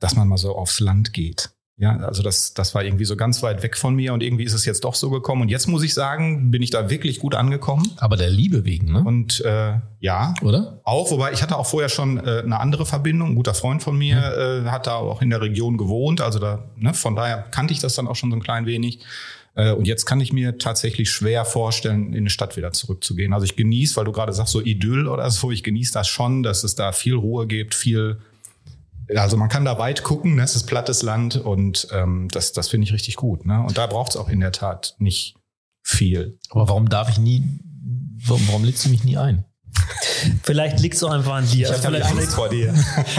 dass 0.00 0.16
man 0.16 0.26
mal 0.26 0.38
so 0.38 0.56
aufs 0.56 0.80
Land 0.80 1.12
geht. 1.12 1.50
Ja, 1.80 1.96
also 1.98 2.24
das, 2.24 2.54
das 2.54 2.74
war 2.74 2.82
irgendwie 2.82 3.04
so 3.04 3.14
ganz 3.14 3.40
weit 3.44 3.62
weg 3.62 3.76
von 3.76 3.94
mir 3.94 4.12
und 4.12 4.20
irgendwie 4.20 4.42
ist 4.42 4.52
es 4.52 4.64
jetzt 4.64 4.82
doch 4.82 4.96
so 4.96 5.10
gekommen. 5.10 5.42
Und 5.42 5.48
jetzt 5.48 5.68
muss 5.68 5.84
ich 5.84 5.94
sagen, 5.94 6.50
bin 6.50 6.60
ich 6.60 6.70
da 6.70 6.90
wirklich 6.90 7.20
gut 7.20 7.36
angekommen. 7.36 7.88
Aber 7.98 8.16
der 8.16 8.30
Liebe 8.30 8.64
wegen, 8.64 8.92
ne? 8.92 9.04
Und 9.04 9.40
äh, 9.44 9.74
ja, 10.00 10.34
Oder? 10.42 10.80
auch, 10.82 11.12
wobei 11.12 11.32
ich 11.32 11.40
hatte 11.40 11.56
auch 11.56 11.66
vorher 11.66 11.88
schon 11.88 12.18
äh, 12.18 12.42
eine 12.44 12.58
andere 12.58 12.84
Verbindung. 12.84 13.30
Ein 13.30 13.34
guter 13.36 13.54
Freund 13.54 13.80
von 13.80 13.96
mir 13.96 14.16
äh, 14.16 14.68
hat 14.68 14.88
da 14.88 14.96
auch 14.96 15.22
in 15.22 15.30
der 15.30 15.40
Region 15.40 15.76
gewohnt. 15.76 16.20
Also 16.20 16.40
da, 16.40 16.64
ne, 16.76 16.94
von 16.94 17.14
daher 17.14 17.44
kannte 17.52 17.72
ich 17.72 17.78
das 17.78 17.94
dann 17.94 18.08
auch 18.08 18.16
schon 18.16 18.32
so 18.32 18.36
ein 18.36 18.42
klein 18.42 18.66
wenig. 18.66 18.98
Äh, 19.54 19.70
und 19.72 19.86
jetzt 19.86 20.04
kann 20.04 20.20
ich 20.20 20.32
mir 20.32 20.58
tatsächlich 20.58 21.12
schwer 21.12 21.44
vorstellen, 21.44 22.12
in 22.12 22.18
eine 22.18 22.30
Stadt 22.30 22.56
wieder 22.56 22.72
zurückzugehen. 22.72 23.32
Also 23.32 23.44
ich 23.44 23.54
genieße, 23.54 23.94
weil 23.94 24.04
du 24.04 24.10
gerade 24.10 24.32
sagst, 24.32 24.52
so 24.52 24.60
Idyll 24.60 25.06
oder 25.06 25.30
so, 25.30 25.52
ich 25.52 25.62
genieße 25.62 25.92
das 25.92 26.08
schon, 26.08 26.42
dass 26.42 26.64
es 26.64 26.74
da 26.74 26.90
viel 26.90 27.14
Ruhe 27.14 27.46
gibt, 27.46 27.76
viel 27.76 28.18
also 29.16 29.36
man 29.36 29.48
kann 29.48 29.64
da 29.64 29.78
weit 29.78 30.02
gucken, 30.02 30.36
ne? 30.36 30.42
es 30.42 30.54
ist 30.56 30.64
plattes 30.66 31.02
Land 31.02 31.36
und 31.36 31.88
ähm, 31.92 32.28
das, 32.30 32.52
das 32.52 32.68
finde 32.68 32.86
ich 32.86 32.92
richtig 32.92 33.16
gut. 33.16 33.46
Ne? 33.46 33.60
Und 33.62 33.78
da 33.78 33.86
braucht 33.86 34.10
es 34.10 34.16
auch 34.16 34.28
in 34.28 34.40
der 34.40 34.52
Tat 34.52 34.94
nicht 34.98 35.36
viel. 35.82 36.38
Aber 36.50 36.68
warum 36.68 36.88
darf 36.88 37.08
ich 37.08 37.18
nie, 37.18 37.42
warum, 38.26 38.46
warum 38.48 38.64
lädst 38.64 38.84
du 38.84 38.88
mich 38.90 39.04
nie 39.04 39.16
ein? 39.16 39.44
Vielleicht 40.42 40.80
liegt 40.80 40.96
es 40.96 41.04
auch 41.04 41.10
einfach 41.12 41.34
an 41.34 41.46
dir. 41.48 41.70
Ich 41.70 41.84
habe 41.86 42.04
Angst 42.04 42.34
vor 42.34 42.48
dir. 42.48 42.74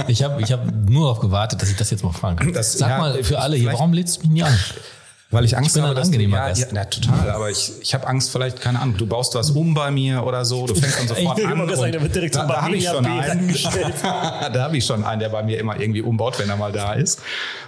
Ich 0.08 0.24
habe 0.24 0.42
ich 0.42 0.52
hab 0.52 0.66
nur 0.66 1.04
darauf 1.06 1.20
gewartet, 1.20 1.62
dass 1.62 1.70
ich 1.70 1.78
das 1.78 1.90
jetzt 1.90 2.04
mal 2.04 2.12
fragen 2.12 2.38
kann. 2.38 2.54
Das- 2.54 2.74
Sag 2.74 2.90
ja, 2.90 2.98
mal 2.98 3.24
für 3.24 3.40
alle 3.40 3.56
hier, 3.56 3.72
warum 3.72 3.94
lädst 3.94 4.18
du 4.18 4.22
mich 4.22 4.32
nie 4.32 4.44
ein? 4.44 4.60
Weil 5.32 5.46
ich 5.46 5.56
Angst 5.56 5.76
bin 5.76 5.84
habe, 5.84 5.94
ein 5.94 5.96
dass 5.96 6.10
du- 6.10 6.16
angenehmer 6.16 6.38
ja. 6.50 6.54
Ja, 6.56 6.66
na, 6.72 6.86
total. 6.86 7.30
Aber 7.30 7.52
ich, 7.52 7.72
ich 7.82 7.94
habe 7.94 8.08
Angst, 8.08 8.32
vielleicht, 8.32 8.60
keine 8.62 8.80
Ahnung, 8.80 8.98
du 8.98 9.06
baust 9.06 9.36
was 9.36 9.52
um 9.52 9.76
bei 9.76 9.92
mir 9.92 10.24
oder 10.26 10.44
so, 10.44 10.66
du 10.66 10.74
fängst 10.74 11.00
dann 11.00 11.08
sofort 11.16 11.38
will 11.38 11.46
an. 11.46 11.52
immer 11.52 11.64
und 11.64 11.94
da 11.96 12.02
wird 12.02 12.16
direkt 12.16 12.36
da, 12.36 12.48
da 12.48 12.62
habe 12.64 12.76
ich 12.76 12.88
schon 12.88 13.06
einen. 13.06 13.54
da 14.02 14.64
habe 14.64 14.78
ich 14.78 14.86
schon 14.86 15.04
einen, 15.04 15.20
der 15.20 15.30
bei 15.30 15.44
mir 15.44 15.60
immer 15.60 15.80
irgendwie 15.80 16.02
umbaut, 16.02 16.40
wenn 16.40 16.50
er 16.50 16.56
mal 16.58 16.72
da 16.72 16.94
ist. 16.94 17.22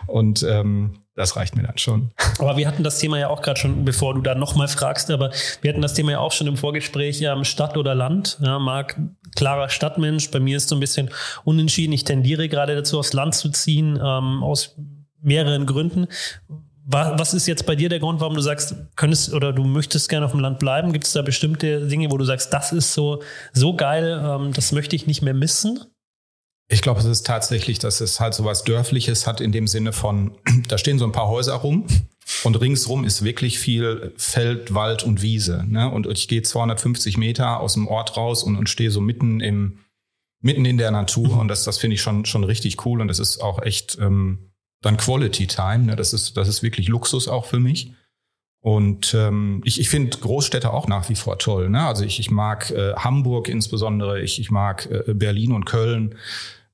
Und 0.08 0.42
ähm, 0.44 0.98
das 1.14 1.36
reicht 1.36 1.56
mir 1.56 1.62
dann 1.64 1.78
schon. 1.78 2.10
Aber 2.40 2.58
wir 2.58 2.68
hatten 2.68 2.84
das 2.84 2.98
Thema 2.98 3.20
ja 3.20 3.28
auch 3.30 3.42
gerade 3.44 3.60
schon, 3.60 3.86
bevor 3.86 4.16
du 4.16 4.22
da 4.22 4.34
nochmal 4.34 4.68
fragst, 4.68 5.12
aber 5.12 5.30
wir 5.62 5.70
hatten 5.72 5.82
das 5.84 5.94
Thema 5.94 6.12
ja 6.14 6.20
auch 6.20 6.32
schon 6.32 6.48
im 6.48 6.58
Vorgespräch, 6.58 7.22
ähm, 7.22 7.44
Stadt 7.44 7.78
oder 7.78 7.94
Land. 7.94 8.40
Ja, 8.42 8.58
Marc, 8.58 8.98
klarer 9.36 9.70
Stadtmensch. 9.70 10.32
Bei 10.32 10.40
mir 10.40 10.58
ist 10.58 10.70
so 10.70 10.76
ein 10.76 10.80
bisschen 10.80 11.12
unentschieden. 11.44 11.92
Ich 11.94 12.06
tendiere 12.06 12.50
gerade 12.50 12.74
dazu, 12.76 12.98
aufs 12.98 13.14
Land 13.14 13.36
zu 13.36 13.50
ziehen, 13.50 13.98
ähm, 14.04 14.42
aus 14.42 14.76
mehreren 15.22 15.68
Gründen. 15.68 16.08
Wa- 16.92 17.16
Was 17.18 17.34
ist 17.34 17.48
jetzt 17.48 17.66
bei 17.66 17.76
dir 17.76 17.90
der 17.90 18.00
Grund, 18.00 18.20
warum 18.20 18.36
du 18.36 18.42
sagst, 18.42 18.76
könntest 18.96 19.34
oder 19.34 19.54
du 19.54 19.64
möchtest 19.64 20.10
gerne 20.10 20.26
auf 20.26 20.32
dem 20.32 20.40
Land 20.40 20.60
bleiben? 20.60 20.92
Gibt 20.94 21.06
es 21.06 21.14
da 21.14 21.22
bestimmte 21.22 21.88
Dinge, 21.88 22.12
wo 22.12 22.18
du 22.18 22.26
sagst, 22.26 22.52
das 22.54 22.72
ist 22.72 22.94
so, 22.94 23.22
so 23.54 23.76
geil, 23.76 24.22
ähm, 24.24 24.54
das 24.54 24.72
möchte 24.72 24.96
ich 24.96 25.08
nicht 25.08 25.22
mehr 25.22 25.34
missen? 25.34 25.80
Ich 26.70 26.82
glaube, 26.82 27.00
es 27.02 27.06
ist 27.06 27.26
tatsächlich, 27.26 27.80
dass 27.80 28.00
es 28.00 28.20
halt 28.20 28.34
so 28.34 28.46
was 28.46 28.64
Dörfliches 28.64 29.28
hat 29.28 29.42
in 29.42 29.52
dem 29.52 29.68
Sinne 29.68 29.92
von, 29.94 30.38
da 30.68 30.78
stehen 30.78 31.00
so 31.00 31.06
ein 31.06 31.12
paar 31.12 31.28
Häuser 31.28 31.56
rum 31.56 31.86
und 32.44 32.56
ringsrum 32.62 33.04
ist 33.04 33.24
wirklich 33.24 33.60
viel 33.60 34.14
Feld, 34.16 34.74
Wald 34.74 35.04
und 35.04 35.22
Wiese. 35.22 35.66
Ne? 35.68 35.90
Und 35.92 36.08
ich 36.08 36.28
gehe 36.28 36.42
250 36.44 37.18
Meter 37.18 37.60
aus 37.60 37.74
dem 37.74 37.88
Ort 37.88 38.16
raus 38.16 38.44
und, 38.44 38.56
und 38.56 38.70
stehe 38.70 38.90
so 38.92 39.02
mitten 39.02 39.42
im, 39.42 39.80
mitten 40.42 40.64
in 40.66 40.78
der 40.78 40.92
Natur 40.92 41.40
und 41.40 41.48
das, 41.50 41.64
das 41.66 41.78
finde 41.78 41.96
ich 41.96 42.02
schon, 42.02 42.26
schon 42.26 42.44
richtig 42.44 42.86
cool 42.86 43.02
und 43.02 43.08
das 43.10 43.20
ist 43.20 43.42
auch 43.42 43.62
echt 43.62 43.98
ähm, 44.00 44.51
dann 44.82 44.98
Quality 44.98 45.48
Time. 45.48 45.86
Ne? 45.86 45.96
Das 45.96 46.14
ist, 46.14 46.38
das 46.38 46.48
ist 46.48 46.64
wirklich 46.64 46.88
Luxus 46.88 47.28
auch 47.28 47.46
für 47.46 47.60
mich. 47.60 47.94
Und 48.64 49.16
ähm, 49.16 49.62
ich, 49.66 49.80
ich 49.80 49.90
finde 49.90 50.18
Großstädte 50.18 50.72
auch 50.72 50.88
nach 50.88 51.10
wie 51.10 51.16
vor 51.16 51.40
toll. 51.40 51.70
Ne? 51.70 51.82
Also 51.82 52.04
ich, 52.04 52.20
ich 52.20 52.30
mag 52.30 52.70
äh, 52.70 52.94
Hamburg 52.94 53.48
insbesondere, 53.48 54.22
ich, 54.22 54.40
ich 54.40 54.52
mag 54.52 54.88
äh, 54.92 55.14
Berlin 55.14 55.52
und 55.52 55.66
Köln. 55.66 56.16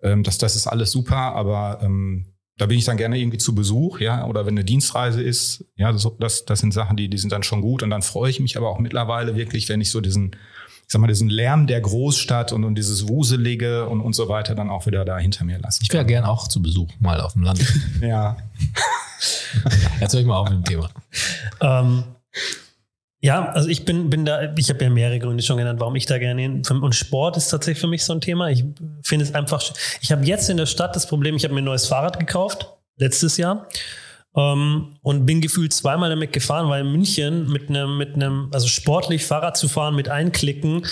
Ähm, 0.02 0.24
das, 0.24 0.38
das 0.38 0.58
ist 0.58 0.68
alles 0.68 0.92
super, 0.92 1.16
aber 1.16 1.80
ähm, 1.82 2.34
da 2.58 2.66
bin 2.66 2.78
ich 2.78 2.86
dann 2.86 2.98
gerne 2.98 3.18
irgendwie 3.18 3.38
zu 3.38 3.54
Besuch, 3.56 4.00
ja, 4.00 4.26
oder 4.26 4.46
wenn 4.46 4.56
eine 4.56 4.66
Dienstreise 4.66 5.22
ist, 5.22 5.64
ja, 5.76 5.94
das, 6.20 6.46
das, 6.46 6.60
sind 6.60 6.74
Sachen, 6.74 6.98
die, 6.98 7.08
die 7.08 7.18
sind 7.18 7.32
dann 7.32 7.44
schon 7.44 7.62
gut. 7.62 7.84
Und 7.84 7.92
dann 7.92 8.02
freue 8.02 8.32
ich 8.32 8.40
mich 8.40 8.58
aber 8.58 8.70
auch 8.70 8.80
mittlerweile 8.80 9.36
wirklich, 9.36 9.70
wenn 9.70 9.80
ich 9.80 9.92
so 9.92 10.02
diesen, 10.02 10.36
ich 10.88 10.94
sag 10.94 11.02
mal, 11.02 11.08
diesen 11.08 11.30
Lärm 11.30 11.68
der 11.68 11.82
Großstadt 11.82 12.54
und, 12.54 12.64
und 12.64 12.76
dieses 12.76 13.10
Wuselige 13.10 13.90
und, 13.90 14.00
und 14.00 14.14
so 14.14 14.30
weiter 14.30 14.56
dann 14.56 14.70
auch 14.70 14.86
wieder 14.86 15.04
da 15.04 15.18
hinter 15.18 15.44
mir 15.44 15.60
lassen. 15.60 15.84
Ich 15.84 15.92
wäre 15.92 16.06
gern 16.06 16.24
auch 16.24 16.48
zu 16.48 16.62
Besuch 16.62 16.88
mal 17.00 17.20
auf 17.20 17.34
dem 17.34 17.44
Land. 17.44 17.60
Ja. 18.02 18.38
Jetzt 20.00 20.14
höre 20.14 20.22
ich 20.22 20.28
mal 20.28 20.38
auf 20.38 20.50
mit 20.50 20.60
dem 20.60 20.64
Thema. 20.64 20.90
Ähm, 21.60 22.04
ja, 23.20 23.50
also 23.50 23.68
ich 23.68 23.84
bin, 23.84 24.10
bin 24.10 24.24
da, 24.24 24.54
ich 24.56 24.70
habe 24.70 24.82
ja 24.82 24.90
mehrere 24.90 25.20
Gründe 25.20 25.44
schon 25.44 25.58
genannt, 25.58 25.82
warum 25.82 25.96
ich 25.98 26.06
da 26.06 26.20
gerne 26.20 26.42
hin. 26.42 26.62
Und 26.70 26.96
Sport 26.96 27.36
ist 27.36 27.50
tatsächlich 27.50 27.82
für 27.82 27.88
mich 27.88 28.06
so 28.06 28.14
ein 28.14 28.22
Thema. 28.22 28.50
Ich 28.50 28.64
finde 29.02 29.26
es 29.26 29.36
einfach, 29.36 29.62
ich 30.00 30.12
habe 30.14 30.24
jetzt 30.24 30.50
in 30.50 30.56
der 30.56 30.68
Stadt 30.68 30.96
das 30.96 31.08
Problem, 31.08 31.36
ich 31.36 31.44
habe 31.44 31.54
mir 31.54 31.62
ein 31.62 31.66
neues 31.66 31.88
Fahrrad 31.88 32.18
gekauft, 32.18 32.72
letztes 32.96 33.36
Jahr. 33.36 33.68
Ähm, 34.38 34.98
und 35.02 35.26
bin 35.26 35.42
gefühlt 35.42 35.74
zweimal 35.74 36.12
damit 36.12 36.32
gefahren, 36.32 36.70
weil 36.70 36.86
in 36.86 36.92
München 36.92 37.52
mit 37.52 37.70
einem, 37.70 37.98
mit 37.98 38.14
einem, 38.14 38.50
also 38.54 38.68
sportlich 38.68 39.26
Fahrrad 39.26 39.58
zu 39.58 39.68
fahren 39.68 39.96
mit 39.96 40.10
einklicken, 40.10 40.86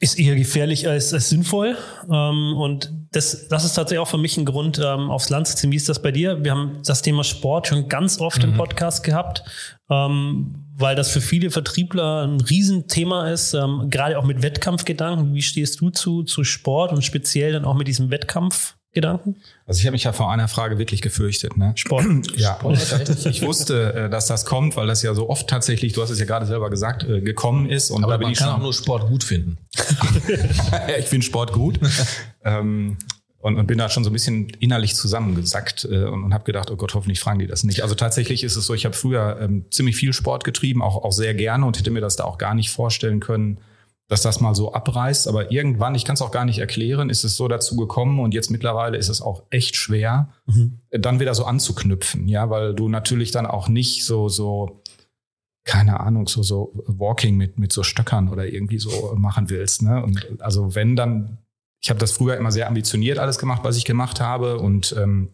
ist 0.00 0.16
eher 0.16 0.36
gefährlich 0.36 0.86
als, 0.86 1.12
als 1.12 1.28
sinnvoll. 1.28 1.76
Ähm, 2.08 2.54
und 2.56 2.92
das, 3.10 3.48
das 3.48 3.64
ist 3.64 3.74
tatsächlich 3.74 3.98
auch 3.98 4.08
für 4.08 4.18
mich 4.18 4.36
ein 4.36 4.44
Grund, 4.44 4.78
ähm, 4.78 5.10
aufs 5.10 5.28
Land 5.28 5.48
zu 5.48 5.56
ziehen. 5.56 5.72
Wie 5.72 5.76
ist 5.76 5.88
das 5.88 6.00
bei 6.00 6.12
dir? 6.12 6.44
Wir 6.44 6.52
haben 6.52 6.80
das 6.84 7.02
Thema 7.02 7.24
Sport 7.24 7.66
schon 7.66 7.88
ganz 7.88 8.20
oft 8.20 8.44
im 8.44 8.54
Podcast 8.54 9.02
gehabt, 9.02 9.42
weil 9.88 10.94
das 10.94 11.10
für 11.10 11.22
viele 11.22 11.50
Vertriebler 11.50 12.26
ein 12.26 12.42
Riesenthema 12.42 13.30
ist, 13.30 13.52
gerade 13.88 14.18
auch 14.18 14.24
mit 14.24 14.42
Wettkampfgedanken. 14.42 15.32
Wie 15.32 15.40
stehst 15.40 15.80
du 15.80 15.88
zu, 15.88 16.24
zu 16.24 16.44
Sport 16.44 16.92
und 16.92 17.02
speziell 17.02 17.54
dann 17.54 17.64
auch 17.64 17.74
mit 17.74 17.88
diesem 17.88 18.10
Wettkampfgedanken? 18.98 19.36
Also 19.66 19.80
ich 19.80 19.86
habe 19.86 19.92
mich 19.92 20.04
ja 20.04 20.12
vor 20.12 20.30
einer 20.30 20.48
Frage 20.48 20.78
wirklich 20.78 21.02
gefürchtet. 21.02 21.56
Ne? 21.56 21.72
Sport. 21.74 22.06
Ja, 22.36 22.58
ich, 22.70 23.26
ich 23.26 23.42
wusste, 23.42 23.94
äh, 23.94 24.10
dass 24.10 24.26
das 24.26 24.44
kommt, 24.44 24.76
weil 24.76 24.86
das 24.86 25.02
ja 25.02 25.14
so 25.14 25.28
oft 25.28 25.48
tatsächlich, 25.48 25.92
du 25.92 26.02
hast 26.02 26.10
es 26.10 26.18
ja 26.18 26.24
gerade 26.24 26.46
selber 26.46 26.70
gesagt, 26.70 27.04
äh, 27.04 27.20
gekommen 27.20 27.68
ist. 27.68 27.90
Und 27.90 28.04
Aber 28.04 28.12
da 28.12 28.16
bin 28.18 28.26
man 28.26 28.32
ich 28.32 28.38
kann 28.38 28.48
schon, 28.48 28.56
auch 28.56 28.62
nur 28.62 28.72
Sport 28.72 29.08
gut 29.08 29.24
finden. 29.24 29.58
ich 30.98 31.06
finde 31.06 31.26
Sport 31.26 31.52
gut. 31.52 31.80
ähm, 32.44 32.96
und, 33.40 33.56
und 33.56 33.66
bin 33.66 33.78
da 33.78 33.88
schon 33.88 34.04
so 34.04 34.10
ein 34.10 34.12
bisschen 34.12 34.48
innerlich 34.60 34.94
zusammengesackt 34.94 35.84
äh, 35.90 36.04
und, 36.04 36.24
und 36.24 36.34
habe 36.34 36.44
gedacht, 36.44 36.70
oh 36.70 36.76
Gott, 36.76 36.94
hoffentlich 36.94 37.20
fragen 37.20 37.38
die 37.38 37.46
das 37.46 37.64
nicht. 37.64 37.82
Also 37.82 37.94
tatsächlich 37.94 38.44
ist 38.44 38.56
es 38.56 38.66
so, 38.66 38.74
ich 38.74 38.84
habe 38.84 38.94
früher 38.94 39.38
ähm, 39.40 39.64
ziemlich 39.70 39.96
viel 39.96 40.12
Sport 40.12 40.44
getrieben, 40.44 40.82
auch, 40.82 41.04
auch 41.04 41.12
sehr 41.12 41.34
gerne 41.34 41.66
und 41.66 41.78
hätte 41.78 41.90
mir 41.90 42.00
das 42.00 42.16
da 42.16 42.24
auch 42.24 42.38
gar 42.38 42.54
nicht 42.54 42.70
vorstellen 42.70 43.20
können, 43.20 43.58
dass 44.08 44.22
das 44.22 44.40
mal 44.40 44.54
so 44.54 44.72
abreißt. 44.72 45.28
Aber 45.28 45.52
irgendwann, 45.52 45.94
ich 45.94 46.04
kann 46.04 46.14
es 46.14 46.22
auch 46.22 46.30
gar 46.30 46.44
nicht 46.44 46.58
erklären, 46.58 47.10
ist 47.10 47.24
es 47.24 47.36
so 47.36 47.46
dazu 47.46 47.76
gekommen 47.76 48.20
und 48.20 48.32
jetzt 48.34 48.50
mittlerweile 48.50 48.96
ist 48.96 49.08
es 49.08 49.20
auch 49.22 49.42
echt 49.50 49.76
schwer, 49.76 50.28
dann 50.90 51.20
wieder 51.20 51.34
so 51.34 51.44
anzuknüpfen, 51.44 52.26
ja, 52.26 52.48
weil 52.50 52.74
du 52.74 52.88
natürlich 52.88 53.30
dann 53.30 53.46
auch 53.46 53.68
nicht 53.68 54.04
so, 54.06 54.28
so, 54.28 54.80
keine 55.64 56.00
Ahnung, 56.00 56.26
so, 56.28 56.42
so 56.42 56.72
Walking 56.86 57.36
mit, 57.36 57.58
mit 57.58 57.72
so 57.72 57.82
Stöckern 57.82 58.30
oder 58.30 58.46
irgendwie 58.46 58.78
so 58.78 59.12
machen 59.16 59.50
willst. 59.50 59.82
Ne? 59.82 60.02
Und 60.02 60.40
also 60.40 60.74
wenn 60.74 60.96
dann, 60.96 61.38
ich 61.82 61.90
habe 61.90 62.00
das 62.00 62.12
früher 62.12 62.36
immer 62.38 62.50
sehr 62.50 62.66
ambitioniert 62.66 63.18
alles 63.18 63.38
gemacht, 63.38 63.60
was 63.64 63.76
ich 63.76 63.84
gemacht 63.84 64.20
habe. 64.20 64.58
Und 64.58 64.94
ähm, 64.98 65.28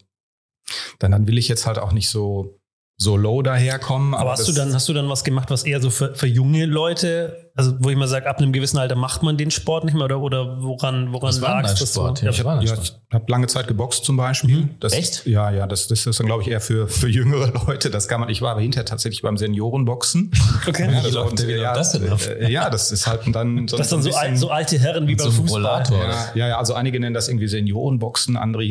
dann, 0.98 1.12
dann 1.12 1.26
will 1.28 1.38
ich 1.38 1.46
jetzt 1.46 1.66
halt 1.66 1.78
auch 1.78 1.92
nicht 1.92 2.08
so, 2.10 2.58
so 3.00 3.16
low 3.16 3.42
daherkommen. 3.42 4.14
Aber 4.14 4.32
hast 4.32 4.40
das- 4.40 4.46
du 4.48 4.52
dann, 4.52 4.74
hast 4.74 4.88
du 4.88 4.92
dann 4.92 5.08
was 5.08 5.22
gemacht, 5.22 5.50
was 5.50 5.62
eher 5.62 5.80
so 5.80 5.90
für, 5.90 6.14
für 6.16 6.26
junge 6.26 6.66
Leute, 6.66 7.43
also 7.57 7.77
wo 7.79 7.88
ich 7.88 7.97
mal 7.97 8.09
sage, 8.09 8.29
ab 8.29 8.38
einem 8.38 8.53
gewissen 8.53 8.79
Alter 8.79 8.97
macht 8.97 9.23
man 9.23 9.37
den 9.37 9.53
Sport 9.53 9.85
nicht 9.85 9.95
mehr 9.95 10.07
oder, 10.07 10.21
oder 10.21 10.61
woran, 10.61 11.12
woran 11.12 11.29
Was 11.29 11.40
war 11.40 11.51
denn 11.51 11.62
lag's 11.62 11.75
dein 11.75 11.81
das 11.81 11.93
Sport? 11.93 12.19
so? 12.19 12.27
Ja, 12.27 12.33
was 12.33 12.45
war 12.45 12.62
Ja, 12.62 12.75
ich 12.75 12.93
habe 13.12 13.25
lange 13.31 13.47
Zeit 13.47 13.69
geboxt 13.69 14.05
zum 14.05 14.17
Beispiel. 14.17 14.71
Das, 14.81 14.93
Echt? 14.93 15.25
Ja, 15.25 15.53
ja, 15.53 15.69
das, 15.69 15.87
das 15.87 16.05
ist 16.05 16.19
dann, 16.19 16.27
glaube 16.27 16.43
ich, 16.43 16.49
eher 16.49 16.61
für, 16.61 16.88
für 16.88 17.07
jüngere 17.09 17.53
Leute. 17.67 17.90
Das 17.90 18.09
kann 18.09 18.19
man, 18.19 18.29
ich 18.29 18.43
war 18.43 18.53
aber 18.53 18.61
hinterher 18.61 18.85
tatsächlich 18.85 19.23
beim 19.23 19.37
Seniorenboxen. 19.37 20.33
Okay. 20.67 20.90
Ja, 20.93 21.09
läuft 21.11 21.40
und, 21.43 21.49
ja, 21.49 21.75
das 21.75 21.93
denn 21.93 22.03
äh, 22.03 22.51
ja, 22.51 22.71
das 22.71 22.90
ist 22.90 23.07
halt 23.07 23.21
dann 23.33 23.69
so, 23.69 23.77
Das 23.77 23.90
sind 23.90 24.03
so 24.03 24.11
al 24.14 24.37
so 24.37 24.51
alte 24.51 24.79
Herren 24.79 25.07
wie 25.07 25.14
beim 25.14 25.31
so 25.31 25.43
Fußball. 25.43 25.85
Ja, 25.90 26.31
ja, 26.35 26.49
ja, 26.49 26.59
also 26.59 26.75
einige 26.75 26.99
nennen 26.99 27.14
das 27.14 27.29
irgendwie 27.29 27.47
Seniorenboxen, 27.47 28.37
andere, 28.37 28.64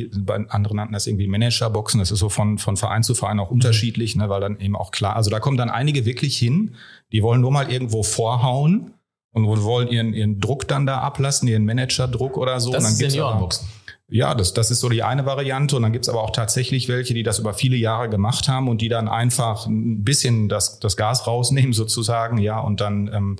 andere 0.49 0.75
nannten 0.75 0.93
das 0.93 1.07
irgendwie 1.07 1.27
Managerboxen. 1.27 1.99
Das 2.01 2.11
ist 2.11 2.19
so 2.19 2.27
von, 2.27 2.57
von 2.57 2.75
Verein 2.75 3.03
zu 3.03 3.15
Verein 3.15 3.39
auch 3.39 3.49
unterschiedlich, 3.49 4.17
ne, 4.17 4.27
weil 4.27 4.41
dann 4.41 4.59
eben 4.59 4.75
auch 4.75 4.91
klar, 4.91 5.15
also 5.15 5.29
da 5.29 5.39
kommen 5.39 5.55
dann 5.55 5.69
einige 5.69 6.05
wirklich 6.05 6.37
hin, 6.37 6.75
die 7.13 7.23
wollen 7.23 7.41
nur 7.41 7.51
mal 7.51 7.71
irgendwo 7.71 8.03
vorhauen 8.03 8.95
und 9.31 9.47
wollen 9.63 9.87
ihren, 9.87 10.13
ihren 10.13 10.39
Druck 10.39 10.67
dann 10.67 10.85
da 10.85 10.99
ablassen, 10.99 11.47
ihren 11.47 11.63
Managerdruck 11.63 12.37
oder 12.37 12.59
so. 12.59 12.71
Das 12.71 12.79
und 12.79 12.83
dann 12.83 12.93
ist 12.93 12.99
gibt's 12.99 13.13
Seniorenboxen. 13.13 13.67
ja, 14.09 14.35
das, 14.35 14.53
das 14.53 14.71
ist 14.71 14.79
so 14.79 14.89
die 14.89 15.03
eine 15.03 15.25
Variante. 15.25 15.75
Und 15.75 15.83
dann 15.83 15.93
gibt's 15.93 16.09
aber 16.09 16.23
auch 16.23 16.31
tatsächlich 16.31 16.89
welche, 16.89 17.13
die 17.13 17.23
das 17.23 17.39
über 17.39 17.53
viele 17.53 17.77
Jahre 17.77 18.09
gemacht 18.09 18.47
haben 18.47 18.67
und 18.67 18.81
die 18.81 18.89
dann 18.89 19.07
einfach 19.07 19.67
ein 19.67 20.03
bisschen 20.03 20.49
das, 20.49 20.79
das 20.79 20.97
Gas 20.97 21.27
rausnehmen 21.27 21.73
sozusagen, 21.73 22.37
ja, 22.39 22.59
und 22.59 22.81
dann 22.81 23.11
ähm, 23.13 23.35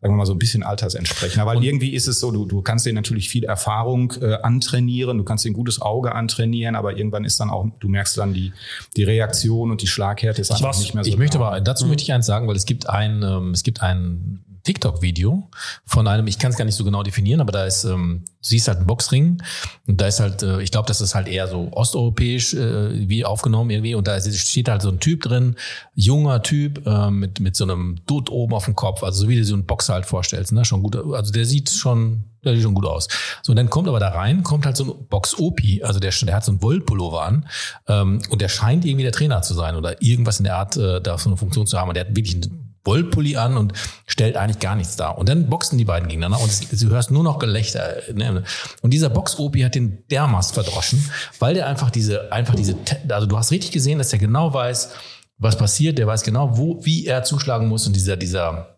sagen 0.00 0.14
wir 0.14 0.18
mal 0.18 0.26
so 0.26 0.32
ein 0.32 0.38
bisschen 0.38 0.62
altersentsprechender. 0.62 1.44
Weil 1.44 1.62
irgendwie 1.64 1.92
ist 1.92 2.06
es 2.06 2.20
so, 2.20 2.30
du, 2.30 2.46
du 2.46 2.62
kannst 2.62 2.86
dir 2.86 2.92
natürlich 2.92 3.28
viel 3.28 3.44
Erfahrung 3.44 4.12
äh, 4.20 4.34
antrainieren, 4.34 5.18
du 5.18 5.24
kannst 5.24 5.44
dir 5.44 5.50
ein 5.50 5.54
gutes 5.54 5.82
Auge 5.82 6.14
antrainieren, 6.14 6.76
aber 6.76 6.96
irgendwann 6.96 7.24
ist 7.24 7.40
dann 7.40 7.50
auch, 7.50 7.66
du 7.80 7.88
merkst 7.88 8.16
dann 8.16 8.32
die, 8.32 8.52
die 8.96 9.02
Reaktion 9.02 9.72
und 9.72 9.82
die 9.82 9.88
Schlaghärte 9.88 10.40
ist 10.40 10.52
einfach 10.52 10.78
nicht 10.78 10.94
mehr 10.94 11.02
so. 11.02 11.10
ich 11.10 11.16
möchte 11.16 11.38
da. 11.38 11.48
aber, 11.48 11.60
dazu 11.60 11.86
möchte 11.86 12.04
ich 12.04 12.12
eins 12.12 12.26
sagen, 12.26 12.46
weil 12.46 12.54
es 12.54 12.64
gibt 12.64 12.88
ein, 12.88 13.22
ähm, 13.24 13.50
es 13.50 13.64
gibt 13.64 13.82
ein 13.82 14.44
TikTok-Video 14.62 15.48
von 15.84 16.06
einem, 16.06 16.26
ich 16.26 16.38
kann 16.38 16.50
es 16.50 16.56
gar 16.56 16.64
nicht 16.64 16.74
so 16.74 16.84
genau 16.84 17.02
definieren, 17.02 17.40
aber 17.40 17.52
da 17.52 17.64
ist, 17.64 17.84
ähm, 17.84 18.24
du 18.26 18.48
siehst 18.48 18.68
halt 18.68 18.78
einen 18.78 18.86
Boxring 18.86 19.42
und 19.86 20.00
da 20.00 20.06
ist 20.06 20.20
halt, 20.20 20.42
äh, 20.42 20.60
ich 20.60 20.70
glaube, 20.70 20.86
das 20.86 21.00
ist 21.00 21.14
halt 21.14 21.28
eher 21.28 21.48
so 21.48 21.68
osteuropäisch 21.72 22.54
äh, 22.54 23.08
wie 23.08 23.24
aufgenommen 23.24 23.70
irgendwie 23.70 23.94
und 23.94 24.06
da 24.06 24.20
steht 24.20 24.68
halt 24.68 24.82
so 24.82 24.90
ein 24.90 25.00
Typ 25.00 25.22
drin, 25.22 25.56
junger 25.94 26.42
Typ 26.42 26.86
äh, 26.86 27.10
mit 27.10 27.40
mit 27.40 27.56
so 27.56 27.64
einem 27.64 28.00
Dutt 28.06 28.30
oben 28.30 28.54
auf 28.54 28.64
dem 28.64 28.74
Kopf, 28.76 29.02
also 29.02 29.22
so 29.22 29.28
wie 29.28 29.36
du 29.36 29.44
so 29.44 29.54
einen 29.54 29.66
Boxer 29.66 29.94
halt 29.94 30.06
vorstellst, 30.06 30.52
ne, 30.52 30.64
schon 30.64 30.82
gut, 30.82 30.96
also 30.96 31.32
der 31.32 31.44
sieht 31.44 31.70
schon 31.70 32.24
der 32.44 32.54
sieht 32.54 32.62
schon 32.62 32.74
gut 32.74 32.86
aus. 32.86 33.08
So, 33.42 33.52
und 33.52 33.56
dann 33.56 33.68
kommt 33.68 33.88
aber 33.88 33.98
da 33.98 34.10
rein, 34.10 34.42
kommt 34.42 34.64
halt 34.64 34.76
so 34.76 34.84
ein 34.84 35.06
Box-Opi, 35.08 35.82
also 35.82 35.98
der, 35.98 36.12
der 36.22 36.34
hat 36.34 36.44
so 36.44 36.52
einen 36.52 36.62
Wollpullover 36.62 37.22
an 37.22 37.48
ähm, 37.88 38.22
und 38.30 38.40
der 38.40 38.48
scheint 38.48 38.84
irgendwie 38.84 39.02
der 39.02 39.12
Trainer 39.12 39.42
zu 39.42 39.54
sein 39.54 39.76
oder 39.76 40.00
irgendwas 40.02 40.38
in 40.38 40.44
der 40.44 40.56
Art, 40.56 40.76
äh, 40.76 41.00
da 41.00 41.18
so 41.18 41.30
eine 41.30 41.36
Funktion 41.36 41.66
zu 41.66 41.78
haben. 41.78 41.88
Und 41.88 41.96
der 41.96 42.06
hat 42.06 42.16
wirklich 42.16 42.36
einen 42.36 42.67
Wollpulli 42.88 43.36
an 43.36 43.56
und 43.56 43.74
stellt 44.06 44.36
eigentlich 44.36 44.58
gar 44.58 44.74
nichts 44.74 44.96
dar. 44.96 45.18
Und 45.18 45.28
dann 45.28 45.48
boxen 45.48 45.76
die 45.76 45.84
beiden 45.84 46.08
gegeneinander 46.08 46.42
und 46.42 46.72
du 46.72 46.88
hörst 46.88 47.10
nur 47.10 47.22
noch 47.22 47.38
Gelächter. 47.38 47.96
Ne? 48.14 48.42
Und 48.80 48.90
dieser 48.92 49.10
Box-Opi 49.10 49.60
hat 49.60 49.74
den 49.74 50.06
dermaßen 50.10 50.54
verdroschen, 50.54 51.04
weil 51.38 51.54
der 51.54 51.66
einfach 51.66 51.90
diese, 51.90 52.32
einfach 52.32 52.54
diese, 52.54 52.76
also 53.10 53.26
du 53.26 53.36
hast 53.36 53.50
richtig 53.50 53.72
gesehen, 53.72 53.98
dass 53.98 54.08
der 54.08 54.18
genau 54.18 54.52
weiß, 54.54 54.90
was 55.36 55.56
passiert, 55.56 55.98
der 55.98 56.06
weiß 56.06 56.22
genau, 56.22 56.56
wo, 56.56 56.84
wie 56.84 57.06
er 57.06 57.22
zuschlagen 57.22 57.68
muss 57.68 57.86
und 57.86 57.94
dieser, 57.94 58.16
dieser, 58.16 58.74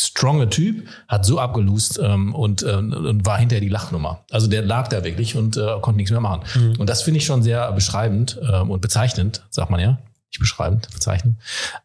stronge 0.00 0.48
Typ, 0.48 0.88
hat 1.08 1.26
so 1.26 1.38
abgelust 1.38 2.00
ähm, 2.02 2.34
und, 2.34 2.62
äh, 2.62 2.72
und 2.72 3.26
war 3.26 3.38
hinterher 3.38 3.60
die 3.60 3.68
Lachnummer. 3.68 4.24
Also 4.30 4.46
der 4.46 4.62
lag 4.62 4.88
da 4.88 5.04
wirklich 5.04 5.36
und 5.36 5.58
äh, 5.58 5.78
konnte 5.82 5.98
nichts 5.98 6.10
mehr 6.10 6.20
machen. 6.20 6.42
Mhm. 6.54 6.76
Und 6.78 6.88
das 6.88 7.02
finde 7.02 7.18
ich 7.18 7.26
schon 7.26 7.42
sehr 7.42 7.70
beschreibend 7.72 8.40
ähm, 8.50 8.70
und 8.70 8.80
bezeichnend, 8.80 9.42
sagt 9.50 9.70
man 9.70 9.78
ja. 9.78 9.98
Nicht 10.30 10.38
beschreibend, 10.38 10.88
bezeichnend. 10.90 11.36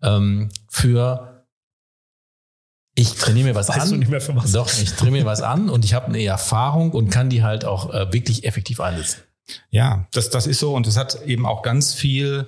Ähm, 0.01 0.49
für 0.69 1.34
ich 2.95 3.13
trainiere 3.15 3.49
mir 3.49 3.55
was 3.55 3.69
Weißt 3.69 3.81
an. 3.81 3.89
du 3.91 3.95
nicht 3.97 4.09
mehr 4.09 4.21
für 4.21 4.35
was? 4.35 4.51
Doch, 4.53 4.69
ich 4.71 4.93
trainiere 4.93 5.23
mir 5.23 5.25
was 5.25 5.41
an 5.41 5.69
und 5.69 5.85
ich 5.85 5.93
habe 5.93 6.07
eine 6.07 6.23
Erfahrung 6.23 6.91
und 6.91 7.09
kann 7.09 7.29
die 7.29 7.43
halt 7.43 7.65
auch 7.65 7.93
äh, 7.93 8.11
wirklich 8.13 8.45
effektiv 8.45 8.79
einsetzen. 8.79 9.21
Ja, 9.69 10.07
das, 10.11 10.29
das 10.29 10.47
ist 10.47 10.59
so 10.59 10.73
und 10.73 10.87
es 10.87 10.97
hat 10.97 11.23
eben 11.25 11.45
auch 11.45 11.61
ganz 11.61 11.93
viel 11.93 12.47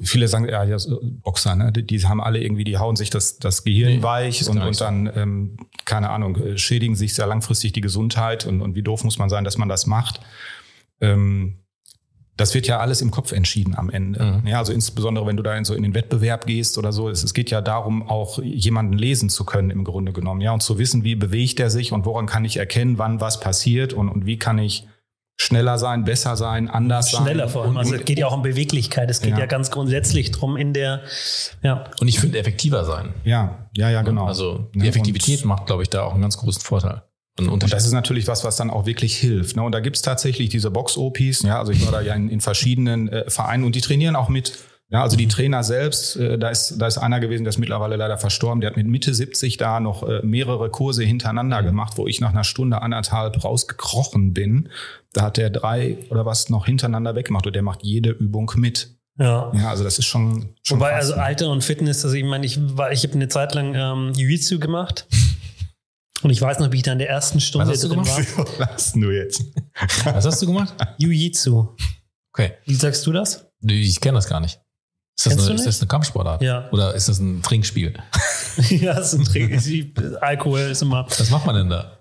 viele 0.00 0.28
sagen, 0.28 0.48
ja, 0.48 0.64
ja 0.64 0.76
Boxer, 1.22 1.54
ne? 1.54 1.72
die, 1.72 1.86
die 1.86 2.02
haben 2.06 2.20
alle 2.20 2.40
irgendwie, 2.40 2.64
die 2.64 2.78
hauen 2.78 2.96
sich 2.96 3.10
das, 3.10 3.38
das 3.38 3.64
Gehirn 3.64 3.96
Nee, 3.96 4.02
weich 4.02 4.48
und, 4.48 4.58
und 4.58 4.74
so. 4.74 4.84
dann, 4.84 5.10
ähm, 5.14 5.56
keine 5.84 6.10
Ahnung, 6.10 6.36
äh, 6.36 6.58
schädigen 6.58 6.96
sich 6.96 7.14
sehr 7.14 7.26
langfristig 7.26 7.72
die 7.72 7.80
Gesundheit 7.80 8.46
und, 8.46 8.62
und 8.62 8.74
wie 8.74 8.82
doof 8.82 9.04
muss 9.04 9.18
man 9.18 9.28
sein, 9.28 9.44
dass 9.44 9.58
man 9.58 9.68
das 9.68 9.86
macht. 9.86 10.20
Ähm, 11.00 11.58
das 12.36 12.54
wird 12.54 12.66
ja 12.66 12.78
alles 12.78 13.02
im 13.02 13.10
Kopf 13.10 13.32
entschieden 13.32 13.74
am 13.76 13.90
Ende. 13.90 14.22
Mhm. 14.42 14.46
Ja, 14.46 14.58
also 14.58 14.72
insbesondere, 14.72 15.26
wenn 15.26 15.36
du 15.36 15.42
da 15.42 15.54
in 15.56 15.64
so 15.64 15.74
in 15.74 15.82
den 15.82 15.94
Wettbewerb 15.94 16.46
gehst 16.46 16.78
oder 16.78 16.90
so, 16.92 17.08
es, 17.10 17.22
es 17.22 17.34
geht 17.34 17.50
ja 17.50 17.60
darum, 17.60 18.08
auch 18.08 18.38
jemanden 18.42 18.94
lesen 18.94 19.28
zu 19.28 19.44
können 19.44 19.70
im 19.70 19.84
Grunde 19.84 20.12
genommen, 20.12 20.40
ja, 20.40 20.52
und 20.52 20.62
zu 20.62 20.78
wissen, 20.78 21.04
wie 21.04 21.14
bewegt 21.14 21.60
er 21.60 21.68
sich 21.70 21.92
und 21.92 22.06
woran 22.06 22.26
kann 22.26 22.44
ich 22.44 22.56
erkennen, 22.56 22.96
wann 22.98 23.20
was 23.20 23.38
passiert 23.40 23.92
und, 23.92 24.08
und 24.08 24.24
wie 24.26 24.38
kann 24.38 24.58
ich 24.58 24.86
schneller 25.40 25.76
sein, 25.76 26.04
besser 26.04 26.36
sein, 26.36 26.68
anders 26.70 27.10
sein. 27.10 27.22
Schneller 27.24 27.48
vor 27.48 27.62
allem. 27.62 27.72
Und, 27.72 27.78
Also 27.78 27.94
es 27.96 28.04
geht 28.04 28.18
ja 28.18 28.26
auch 28.28 28.34
um 28.36 28.42
Beweglichkeit. 28.42 29.10
Es 29.10 29.20
geht 29.20 29.32
ja, 29.32 29.40
Ja. 29.40 29.46
ganz 29.46 29.70
grundsätzlich 29.70 30.30
drum 30.30 30.56
in 30.56 30.72
der, 30.72 31.02
ja. 31.62 31.84
Und 32.00 32.08
ich 32.08 32.20
finde 32.20 32.38
effektiver 32.38 32.84
sein. 32.84 33.12
ja, 33.24 33.68
ja, 33.76 33.90
ja, 33.90 34.02
genau. 34.02 34.26
Also 34.26 34.70
die 34.74 34.80
Ja, 34.80 34.84
Effektivität 34.86 35.42
und- 35.42 35.48
macht, 35.48 35.66
glaube 35.66 35.82
ich, 35.82 35.90
da 35.90 36.02
auch 36.04 36.12
einen 36.12 36.22
ganz 36.22 36.36
großen 36.38 36.62
Vorteil. 36.62 37.02
Und 37.38 37.72
das 37.72 37.86
ist 37.86 37.92
natürlich 37.92 38.26
was, 38.28 38.44
was 38.44 38.56
dann 38.56 38.70
auch 38.70 38.84
wirklich 38.84 39.16
hilft. 39.16 39.56
Ne? 39.56 39.62
Und 39.62 39.72
da 39.72 39.80
gibt's 39.80 40.02
tatsächlich 40.02 40.50
diese 40.50 40.70
Box-OPs. 40.70 41.42
Ja, 41.42 41.58
also 41.58 41.72
ich 41.72 41.84
war 41.84 41.92
da 41.92 42.02
ja 42.02 42.14
in, 42.14 42.28
in 42.28 42.40
verschiedenen 42.40 43.08
äh, 43.08 43.30
Vereinen 43.30 43.64
und 43.64 43.74
die 43.74 43.80
trainieren 43.80 44.16
auch 44.16 44.28
mit. 44.28 44.58
Ja, 44.90 45.02
also 45.02 45.16
die 45.16 45.26
Trainer 45.26 45.64
selbst, 45.64 46.16
äh, 46.16 46.38
da 46.38 46.50
ist 46.50 46.76
da 46.76 46.86
ist 46.86 46.98
einer 46.98 47.18
gewesen, 47.18 47.44
der 47.44 47.48
ist 47.48 47.58
mittlerweile 47.58 47.96
leider 47.96 48.18
verstorben. 48.18 48.60
Der 48.60 48.68
hat 48.68 48.76
mit 48.76 48.86
Mitte 48.86 49.14
70 49.14 49.56
da 49.56 49.80
noch 49.80 50.06
äh, 50.06 50.20
mehrere 50.22 50.68
Kurse 50.68 51.02
hintereinander 51.02 51.62
gemacht, 51.62 51.94
wo 51.96 52.06
ich 52.06 52.20
nach 52.20 52.30
einer 52.30 52.44
Stunde 52.44 52.82
anderthalb 52.82 53.42
rausgekrochen 53.42 54.34
bin. 54.34 54.68
Da 55.14 55.22
hat 55.22 55.38
der 55.38 55.48
drei 55.48 55.96
oder 56.10 56.26
was 56.26 56.50
noch 56.50 56.66
hintereinander 56.66 57.14
weggemacht 57.14 57.46
und 57.46 57.56
der 57.56 57.62
macht 57.62 57.82
jede 57.82 58.10
Übung 58.10 58.52
mit. 58.56 58.90
Ja. 59.18 59.50
Ja, 59.54 59.70
also 59.70 59.84
das 59.84 59.98
ist 59.98 60.06
schon. 60.06 60.50
schon 60.62 60.78
Wobei, 60.78 60.90
krass, 60.90 61.04
also 61.04 61.16
ne? 61.16 61.22
Alter 61.22 61.50
und 61.50 61.64
Fitness, 61.64 62.04
also 62.04 62.14
ich 62.14 62.24
meine, 62.24 62.44
ich 62.44 62.58
war, 62.76 62.92
ich 62.92 63.02
habe 63.02 63.14
eine 63.14 63.28
Zeit 63.28 63.54
lang 63.54 63.74
ähm, 63.74 64.12
Jiu-Jitsu 64.14 64.58
gemacht. 64.58 65.06
Und 66.22 66.30
ich 66.30 66.40
weiß 66.40 66.58
noch, 66.60 66.70
wie 66.72 66.76
ich 66.76 66.82
da 66.82 66.92
in 66.92 66.98
der 66.98 67.08
ersten 67.08 67.40
Stunde 67.40 67.70
hast 67.70 67.82
du 67.82 67.88
drin 67.88 68.02
gemacht? 68.02 68.38
war. 68.38 68.46
Was 68.58 68.68
hast 68.68 68.96
du 68.96 69.10
jetzt? 69.10 69.42
Was 70.04 70.24
hast 70.24 70.42
du 70.42 70.46
gemacht? 70.46 70.74
Jiu-Jitsu. 70.98 71.68
Okay. 72.32 72.52
Wie 72.64 72.74
sagst 72.74 73.06
du 73.06 73.12
das? 73.12 73.46
Ich 73.66 74.00
kenne 74.00 74.16
das 74.16 74.28
gar 74.28 74.40
nicht. 74.40 74.60
Ist 75.16 75.26
das, 75.26 75.32
Kennst 75.34 75.46
eine, 75.46 75.54
du 75.56 75.60
ist 75.60 75.66
das 75.66 75.80
eine 75.80 75.88
Kampfsportart? 75.88 76.42
Ja. 76.42 76.70
Oder 76.72 76.94
ist 76.94 77.08
das 77.08 77.18
ein 77.18 77.42
Trinkspiel? 77.42 77.94
ja, 78.70 78.94
das 78.94 79.12
ist 79.12 79.18
ein 79.20 79.24
Trick. 79.24 79.92
Alkohol 80.20 80.60
ist 80.60 80.82
immer. 80.82 81.06
Was 81.08 81.30
macht 81.30 81.46
man 81.46 81.54
denn 81.56 81.68
da? 81.68 81.98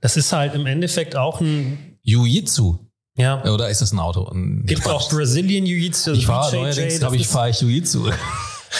Das 0.00 0.16
ist 0.16 0.32
halt 0.32 0.54
im 0.54 0.66
Endeffekt 0.66 1.14
auch 1.14 1.40
ein, 1.40 1.98
Jiu-Jitsu. 2.02 2.78
ja. 3.16 3.44
Oder 3.44 3.68
ist 3.68 3.82
das 3.82 3.92
ein 3.92 3.98
Auto? 3.98 4.24
Ein 4.26 4.64
Gibt 4.66 4.86
auch 4.86 5.08
Brazilian 5.10 5.64
Jiu-Jitsu. 5.66 6.12
Ich 6.12 6.26
fahre 6.26 6.56
neuerdings, 6.56 6.98
glaube 6.98 7.16
ich, 7.16 7.28
fahre 7.28 7.50
ich 7.50 7.60
Jiu-Jitsu. 7.60 8.10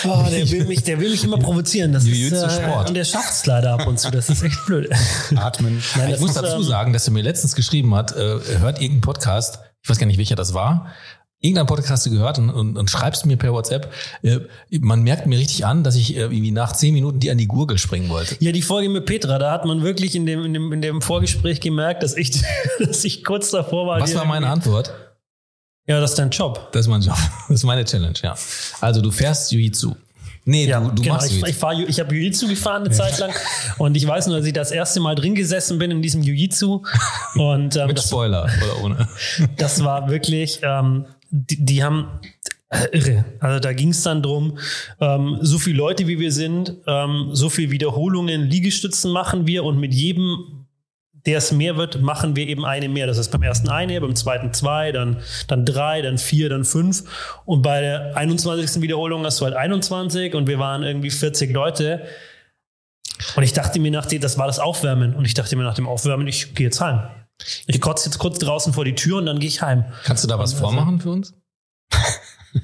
Oh, 0.04 0.24
der 0.30 0.50
will 0.50 0.64
mich, 0.66 0.82
der 0.82 1.00
will 1.00 1.10
mich 1.10 1.24
immer 1.24 1.38
provozieren. 1.38 1.92
Das 1.92 2.04
ist, 2.04 2.32
äh, 2.32 2.50
Sport. 2.50 2.88
und 2.88 2.94
der 2.94 3.04
schafft 3.04 3.32
es 3.32 3.46
leider 3.46 3.72
ab 3.72 3.86
und 3.86 3.98
zu. 3.98 4.10
Das 4.10 4.28
ist 4.28 4.42
echt 4.42 4.64
blöd. 4.66 4.88
Atmen. 5.36 5.82
Nein, 5.96 6.06
Ich 6.06 6.12
das 6.12 6.20
muss 6.20 6.34
dazu 6.34 6.56
ähm, 6.56 6.62
sagen, 6.62 6.92
dass 6.92 7.06
er 7.06 7.12
mir 7.12 7.22
letztens 7.22 7.54
geschrieben 7.54 7.94
hat, 7.94 8.12
äh, 8.12 8.38
hört 8.58 8.80
irgendeinen 8.80 9.00
Podcast, 9.00 9.58
ich 9.82 9.88
weiß 9.90 9.98
gar 9.98 10.06
nicht, 10.06 10.18
welcher 10.18 10.36
das 10.36 10.54
war, 10.54 10.92
irgendeinen 11.40 11.66
Podcast 11.66 11.90
hast 11.90 12.06
du 12.06 12.10
gehört 12.10 12.38
und, 12.38 12.50
und, 12.50 12.76
und 12.76 12.90
schreibst 12.90 13.24
mir 13.26 13.36
per 13.36 13.52
WhatsApp, 13.52 13.92
äh, 14.22 14.40
man 14.80 15.02
merkt 15.02 15.26
mir 15.26 15.38
richtig 15.38 15.64
an, 15.64 15.82
dass 15.82 15.96
ich 15.96 16.14
äh, 16.14 16.20
irgendwie 16.20 16.50
nach 16.50 16.72
zehn 16.72 16.92
Minuten 16.92 17.18
dir 17.18 17.32
an 17.32 17.38
die 17.38 17.48
Gurgel 17.48 17.78
springen 17.78 18.10
wollte. 18.10 18.36
Ja, 18.40 18.52
die 18.52 18.62
Folge 18.62 18.90
mit 18.90 19.06
Petra, 19.06 19.38
da 19.38 19.50
hat 19.50 19.64
man 19.64 19.82
wirklich 19.82 20.14
in 20.14 20.26
dem, 20.26 20.44
in 20.44 20.52
dem, 20.52 20.72
in 20.72 20.82
dem 20.82 21.00
Vorgespräch 21.00 21.60
gemerkt, 21.60 22.02
dass 22.02 22.16
ich, 22.16 22.42
dass 22.78 23.04
ich 23.04 23.24
kurz 23.24 23.50
davor 23.50 23.86
war. 23.86 24.00
Was 24.00 24.14
war 24.14 24.24
meine 24.26 24.48
Antwort? 24.48 24.92
Ja, 25.90 25.98
das 25.98 26.10
ist 26.10 26.20
dein 26.20 26.30
Job. 26.30 26.68
Das 26.70 26.82
ist 26.82 26.88
mein 26.88 27.00
Job. 27.00 27.16
Das 27.48 27.56
ist 27.56 27.64
meine 27.64 27.84
Challenge, 27.84 28.14
ja. 28.22 28.36
Also 28.80 29.00
du 29.00 29.10
fährst 29.10 29.50
Jiu-Jitsu. 29.50 29.96
Nee, 30.44 30.66
Ja, 30.68 30.78
du, 30.78 30.90
du 30.92 31.02
genau. 31.02 31.14
machst 31.14 31.26
Ich, 31.32 31.38
Jiu-Jitsu. 31.38 31.50
ich, 31.50 31.56
fahr, 31.56 31.72
ich 31.72 31.98
habe 31.98 32.14
Jiu-Jitsu 32.14 32.46
gefahren 32.46 32.84
eine 32.84 32.92
Zeit 32.92 33.18
lang 33.18 33.32
und 33.78 33.96
ich 33.96 34.06
weiß 34.06 34.28
nur, 34.28 34.36
dass 34.36 34.46
ich 34.46 34.52
das 34.52 34.70
erste 34.70 35.00
Mal 35.00 35.16
drin 35.16 35.34
gesessen 35.34 35.80
bin 35.80 35.90
in 35.90 36.00
diesem 36.00 36.22
Jiu-Jitsu 36.22 36.84
und 37.34 37.74
ähm, 37.74 37.86
Mit 37.88 37.98
das, 37.98 38.06
Spoiler 38.06 38.44
oder 38.62 38.84
ohne. 38.84 39.08
das 39.56 39.82
war 39.82 40.08
wirklich, 40.08 40.60
ähm, 40.62 41.06
die, 41.30 41.64
die 41.64 41.82
haben 41.82 42.20
äh, 42.68 42.86
irre. 42.96 43.24
Also 43.40 43.58
da 43.58 43.72
ging 43.72 43.88
es 43.88 44.04
dann 44.04 44.22
drum, 44.22 44.58
ähm, 45.00 45.38
so 45.40 45.58
viele 45.58 45.76
Leute 45.78 46.06
wie 46.06 46.20
wir 46.20 46.30
sind, 46.30 46.76
ähm, 46.86 47.30
so 47.32 47.50
viel 47.50 47.72
Wiederholungen, 47.72 48.42
Liegestützen 48.48 49.10
machen 49.10 49.48
wir 49.48 49.64
und 49.64 49.80
mit 49.80 49.92
jedem 49.92 50.59
der 51.26 51.38
es 51.38 51.52
mehr 51.52 51.76
wird, 51.76 52.00
machen 52.00 52.36
wir 52.36 52.46
eben 52.46 52.64
eine 52.64 52.88
mehr. 52.88 53.06
Das 53.06 53.18
heißt 53.18 53.30
beim 53.30 53.42
ersten 53.42 53.68
eine, 53.68 54.00
beim 54.00 54.14
zweiten 54.16 54.52
zwei, 54.52 54.92
dann, 54.92 55.18
dann 55.48 55.66
drei, 55.66 56.02
dann 56.02 56.18
vier, 56.18 56.48
dann 56.48 56.64
fünf. 56.64 57.04
Und 57.44 57.62
bei 57.62 57.80
der 57.80 58.16
21. 58.16 58.82
Wiederholung 58.82 59.24
hast 59.24 59.40
du 59.40 59.44
halt 59.44 59.54
21 59.54 60.34
und 60.34 60.46
wir 60.46 60.58
waren 60.58 60.82
irgendwie 60.82 61.10
40 61.10 61.52
Leute. 61.52 62.06
Und 63.36 63.42
ich 63.42 63.52
dachte 63.52 63.80
mir 63.80 63.90
nach 63.90 64.06
dem, 64.06 64.20
das 64.20 64.38
war 64.38 64.46
das 64.46 64.58
Aufwärmen. 64.58 65.14
Und 65.14 65.26
ich 65.26 65.34
dachte 65.34 65.56
mir 65.56 65.64
nach 65.64 65.74
dem 65.74 65.86
Aufwärmen, 65.86 66.26
ich 66.26 66.54
gehe 66.54 66.66
jetzt 66.66 66.80
heim. 66.80 67.02
Ich 67.66 67.80
kotze 67.80 68.06
jetzt 68.06 68.18
kurz 68.18 68.38
draußen 68.38 68.72
vor 68.72 68.84
die 68.84 68.94
Tür 68.94 69.18
und 69.18 69.26
dann 69.26 69.38
gehe 69.38 69.48
ich 69.48 69.62
heim. 69.62 69.84
Kannst 70.04 70.24
du 70.24 70.28
da 70.28 70.38
was 70.38 70.54
vormachen 70.54 71.00
für 71.00 71.10
uns? 71.10 71.34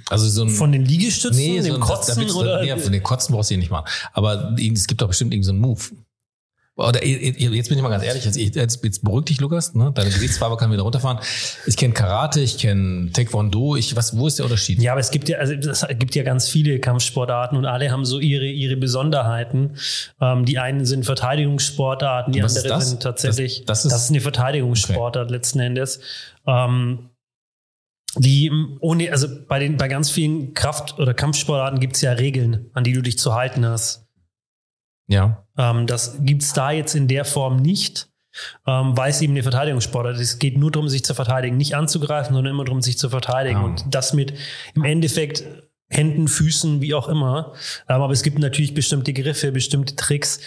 Also 0.09 0.29
so 0.29 0.43
ein 0.43 0.49
Von 0.49 0.73
den 0.73 0.85
Liegestützen, 0.85 1.39
nee, 1.39 1.61
so 1.61 1.73
dem 1.73 1.81
Kotzen 1.81 2.17
da 2.17 2.21
willst 2.21 2.35
du, 2.35 2.41
oder? 2.41 2.61
nee, 2.61 2.77
von 2.77 2.91
den 2.91 3.05
Kotzen 3.05 3.33
brauchst 3.33 3.51
du 3.51 3.55
hier 3.55 3.61
nicht 3.61 3.71
machen. 3.71 3.87
Aber 4.13 4.57
es 4.59 4.87
gibt 4.89 5.01
doch 5.01 5.07
bestimmt 5.07 5.33
irgendeinen 5.33 5.61
so 5.61 5.67
einen 5.67 5.73
Move. 5.73 6.06
Oder 6.79 7.03
jetzt 7.03 7.69
bin 7.71 7.79
ich 7.79 7.83
mal 7.83 7.89
ganz 7.89 8.05
ehrlich, 8.05 8.27
jetzt, 8.27 8.37
jetzt, 8.37 8.85
jetzt 8.85 9.03
beruhig 9.03 9.25
dich, 9.25 9.41
Lukas, 9.41 9.75
ne? 9.75 9.93
Deine 9.95 10.11
Gewichtsfarbe 10.11 10.59
kann 10.59 10.71
wieder 10.71 10.83
runterfahren. 10.83 11.19
Ich 11.67 11.75
kenne 11.79 11.95
Karate, 11.95 12.41
ich 12.41 12.59
kenne 12.59 13.11
Taekwondo, 13.13 13.77
ich, 13.77 13.97
was, 13.97 14.15
wo 14.19 14.27
ist 14.27 14.39
der 14.39 14.45
Unterschied? 14.45 14.83
Ja, 14.83 14.93
aber 14.93 15.01
es 15.01 15.11
gibt 15.11 15.31
ja, 15.31 15.39
also 15.39 15.55
es 15.55 15.87
gibt 15.99 16.15
ja 16.15 16.23
ganz 16.23 16.51
viele 16.51 16.79
Kampfsportarten 16.79 17.57
und 17.57 17.65
alle 17.65 17.91
haben 17.91 18.05
so 18.05 18.21
ihre, 18.21 18.45
ihre 18.47 18.77
Besonderheiten. 18.77 19.77
Ähm, 20.21 20.45
die 20.45 20.59
einen 20.59 20.85
sind 20.85 21.07
Verteidigungssportarten, 21.07 22.35
die 22.35 22.43
Was 22.43 22.57
ist 22.57 22.65
anderen 22.65 22.83
sind 22.83 23.03
tatsächlich, 23.03 23.65
Das- 23.65 23.83
das 23.85 23.91
das 23.91 23.93
ist, 23.95 24.05
ist- 24.05 24.11
eine 24.11 24.21
Verteidigungssportart 24.21 25.31
letzten 25.31 25.61
Endes. 25.61 26.01
Ähm, 26.47 27.09
die 28.19 28.51
ohne, 28.81 29.13
also 29.13 29.29
bei 29.49 29.59
den, 29.59 29.77
bei 29.79 29.89
ganz 29.89 30.11
vielen 30.11 30.53
Kraft- 30.55 30.99
oder 30.99 31.15
Kampfsportarten 31.15 31.81
gibt 31.81 31.97
es 31.97 32.03
ja 32.03 32.13
Regeln, 32.13 32.71
an 32.75 32.85
die 32.85 32.93
du 32.93 33.03
dich 33.03 33.19
zu 33.19 33.35
halten 33.35 33.65
hast. 33.67 34.06
Ja. 35.07 35.45
Ähm, 35.57 35.87
das 35.87 36.19
gibt's 36.21 36.53
da 36.53 36.71
jetzt 36.71 36.95
in 36.95 37.09
der 37.09 37.25
Form 37.25 37.57
nicht, 37.57 38.09
ähm, 38.67 38.97
weil 38.97 39.11
es 39.11 39.21
eben 39.21 39.33
eine 39.33 39.43
Verteidigungssportart 39.43 40.17
ist. 40.17 40.21
Es 40.21 40.39
geht 40.39 40.59
nur 40.59 40.71
darum, 40.71 40.89
sich 40.89 41.05
zu 41.05 41.15
verteidigen, 41.15 41.57
nicht 41.57 41.75
anzugreifen, 41.75 42.35
sondern 42.35 42.55
immer 42.55 42.65
darum, 42.65 42.83
sich 42.83 42.99
zu 42.99 43.09
verteidigen. 43.09 43.61
Ah. 43.61 43.65
Und 43.65 43.85
das 43.89 44.13
mit 44.13 44.35
im 44.75 44.85
Endeffekt 44.85 45.45
Händen, 45.89 46.27
Füßen, 46.27 46.81
wie 46.81 46.95
auch 46.95 47.09
immer. 47.09 47.53
Ähm, 47.89 48.03
aber 48.03 48.13
es 48.13 48.23
gibt 48.23 48.39
natürlich 48.39 48.75
bestimmte 48.75 49.13
Griffe, 49.13 49.53
bestimmte 49.53 49.95
Tricks. 49.95 50.41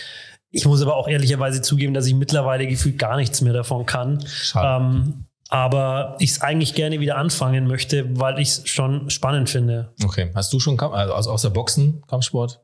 Ich 0.52 0.66
muss 0.66 0.82
aber 0.82 0.96
auch 0.96 1.08
ehrlicherweise 1.08 1.62
zugeben, 1.62 1.94
dass 1.94 2.08
ich 2.08 2.16
mittlerweile 2.16 2.68
gefühlt 2.68 2.98
gar 2.98 3.16
nichts 3.18 3.42
mehr 3.42 3.54
davon 3.54 3.86
kann. 3.86 4.24
Ähm, 4.56 5.26
aber 5.50 6.16
ich 6.20 6.32
es 6.32 6.42
eigentlich 6.42 6.76
gerne 6.76 7.00
wieder 7.00 7.18
anfangen 7.18 7.68
möchte, 7.68 8.20
weil 8.20 8.40
ich 8.40 8.50
es 8.50 8.70
schon 8.70 9.10
spannend 9.10 9.50
finde. 9.50 9.94
Okay. 10.04 10.32
Hast 10.36 10.54
du 10.54 10.60
schon 10.60 10.80
also 10.80 11.32
außer 11.32 11.50
Boxen, 11.50 12.04
Kampfsport? 12.08 12.62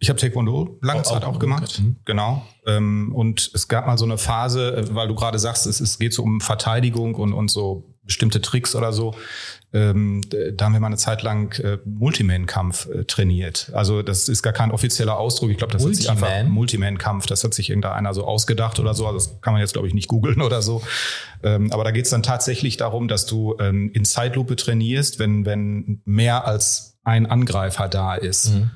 Ich 0.00 0.08
habe 0.08 0.18
Taekwondo 0.18 0.78
lange 0.82 1.02
Zeit 1.02 1.24
auch, 1.24 1.34
auch 1.34 1.38
gemacht, 1.38 1.80
okay. 1.80 1.94
genau. 2.04 2.46
Ähm, 2.66 3.12
und 3.14 3.50
es 3.54 3.68
gab 3.68 3.86
mal 3.86 3.98
so 3.98 4.04
eine 4.04 4.18
Phase, 4.18 4.76
äh, 4.76 4.94
weil 4.94 5.08
du 5.08 5.14
gerade 5.14 5.38
sagst, 5.38 5.66
es, 5.66 5.80
es 5.80 5.98
geht 5.98 6.12
so 6.12 6.22
um 6.22 6.40
Verteidigung 6.40 7.14
und, 7.14 7.32
und 7.32 7.50
so 7.50 7.94
bestimmte 8.02 8.40
Tricks 8.40 8.74
oder 8.74 8.92
so. 8.92 9.14
Ähm, 9.72 10.22
da 10.28 10.64
haben 10.64 10.72
wir 10.72 10.80
mal 10.80 10.88
eine 10.88 10.96
Zeit 10.96 11.22
lang 11.22 11.56
äh, 11.60 11.78
Multiman-Kampf 11.84 12.88
äh, 12.88 13.04
trainiert. 13.04 13.70
Also 13.72 14.02
das 14.02 14.28
ist 14.28 14.42
gar 14.42 14.52
kein 14.52 14.72
offizieller 14.72 15.16
Ausdruck. 15.16 15.50
Ich 15.50 15.58
glaube, 15.58 15.72
das 15.72 15.82
Multiman? 15.82 16.10
hat 16.10 16.18
sich 16.18 16.28
einfach 16.28 16.50
Multiman-Kampf. 16.50 17.26
Das 17.26 17.44
hat 17.44 17.54
sich 17.54 17.70
irgendeiner 17.70 18.12
so 18.12 18.24
ausgedacht 18.24 18.80
oder 18.80 18.94
so. 18.94 19.06
Also 19.06 19.18
das 19.18 19.40
kann 19.40 19.52
man 19.52 19.60
jetzt 19.60 19.74
glaube 19.74 19.86
ich 19.86 19.94
nicht 19.94 20.08
googeln 20.08 20.42
oder 20.42 20.60
so. 20.60 20.82
Ähm, 21.44 21.72
aber 21.72 21.84
da 21.84 21.92
geht 21.92 22.06
es 22.06 22.10
dann 22.10 22.24
tatsächlich 22.24 22.76
darum, 22.76 23.06
dass 23.06 23.26
du 23.26 23.54
ähm, 23.60 23.92
in 23.94 24.04
Zeitlupe 24.04 24.56
trainierst, 24.56 25.20
wenn 25.20 25.46
wenn 25.46 26.02
mehr 26.04 26.46
als 26.46 26.98
ein 27.04 27.26
Angreifer 27.26 27.88
da 27.88 28.16
ist. 28.16 28.54
Mhm 28.54 28.70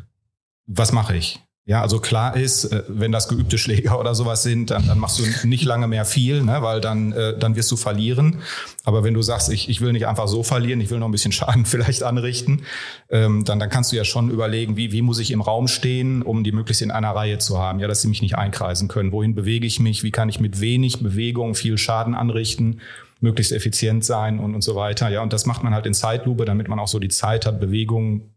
was 0.66 0.92
mache 0.92 1.16
ich? 1.16 1.40
Ja, 1.66 1.80
also 1.80 1.98
klar 1.98 2.36
ist, 2.36 2.64
äh, 2.64 2.82
wenn 2.88 3.10
das 3.10 3.26
geübte 3.26 3.56
Schläger 3.56 3.98
oder 3.98 4.14
sowas 4.14 4.42
sind, 4.42 4.70
dann, 4.70 4.86
dann 4.86 4.98
machst 4.98 5.18
du 5.18 5.48
nicht 5.48 5.64
lange 5.64 5.88
mehr 5.88 6.04
viel, 6.04 6.42
ne, 6.42 6.60
weil 6.60 6.82
dann, 6.82 7.12
äh, 7.12 7.38
dann 7.38 7.56
wirst 7.56 7.72
du 7.72 7.76
verlieren. 7.76 8.40
Aber 8.84 9.02
wenn 9.02 9.14
du 9.14 9.22
sagst, 9.22 9.50
ich, 9.50 9.70
ich 9.70 9.80
will 9.80 9.94
nicht 9.94 10.06
einfach 10.06 10.28
so 10.28 10.42
verlieren, 10.42 10.82
ich 10.82 10.90
will 10.90 10.98
noch 10.98 11.08
ein 11.08 11.12
bisschen 11.12 11.32
Schaden 11.32 11.64
vielleicht 11.64 12.02
anrichten, 12.02 12.64
ähm, 13.08 13.44
dann, 13.46 13.58
dann 13.58 13.70
kannst 13.70 13.92
du 13.92 13.96
ja 13.96 14.04
schon 14.04 14.30
überlegen, 14.30 14.76
wie, 14.76 14.92
wie 14.92 15.00
muss 15.00 15.18
ich 15.18 15.30
im 15.30 15.40
Raum 15.40 15.66
stehen, 15.66 16.20
um 16.20 16.44
die 16.44 16.52
möglichst 16.52 16.82
in 16.82 16.90
einer 16.90 17.12
Reihe 17.12 17.38
zu 17.38 17.58
haben, 17.58 17.80
ja, 17.80 17.88
dass 17.88 18.02
sie 18.02 18.08
mich 18.08 18.20
nicht 18.20 18.36
einkreisen 18.36 18.88
können. 18.88 19.10
Wohin 19.10 19.34
bewege 19.34 19.66
ich 19.66 19.80
mich? 19.80 20.02
Wie 20.02 20.10
kann 20.10 20.28
ich 20.28 20.40
mit 20.40 20.60
wenig 20.60 21.02
Bewegung 21.02 21.54
viel 21.54 21.78
Schaden 21.78 22.14
anrichten? 22.14 22.80
möglichst 23.20 23.52
effizient 23.52 24.04
sein 24.04 24.38
und, 24.38 24.54
und 24.54 24.60
so 24.60 24.76
weiter. 24.76 25.08
Ja, 25.08 25.22
und 25.22 25.32
das 25.32 25.46
macht 25.46 25.62
man 25.62 25.72
halt 25.72 25.86
in 25.86 25.94
Zeitlupe, 25.94 26.44
damit 26.44 26.68
man 26.68 26.78
auch 26.78 26.88
so 26.88 26.98
die 26.98 27.08
Zeit 27.08 27.46
hat, 27.46 27.58
Bewegung 27.58 28.33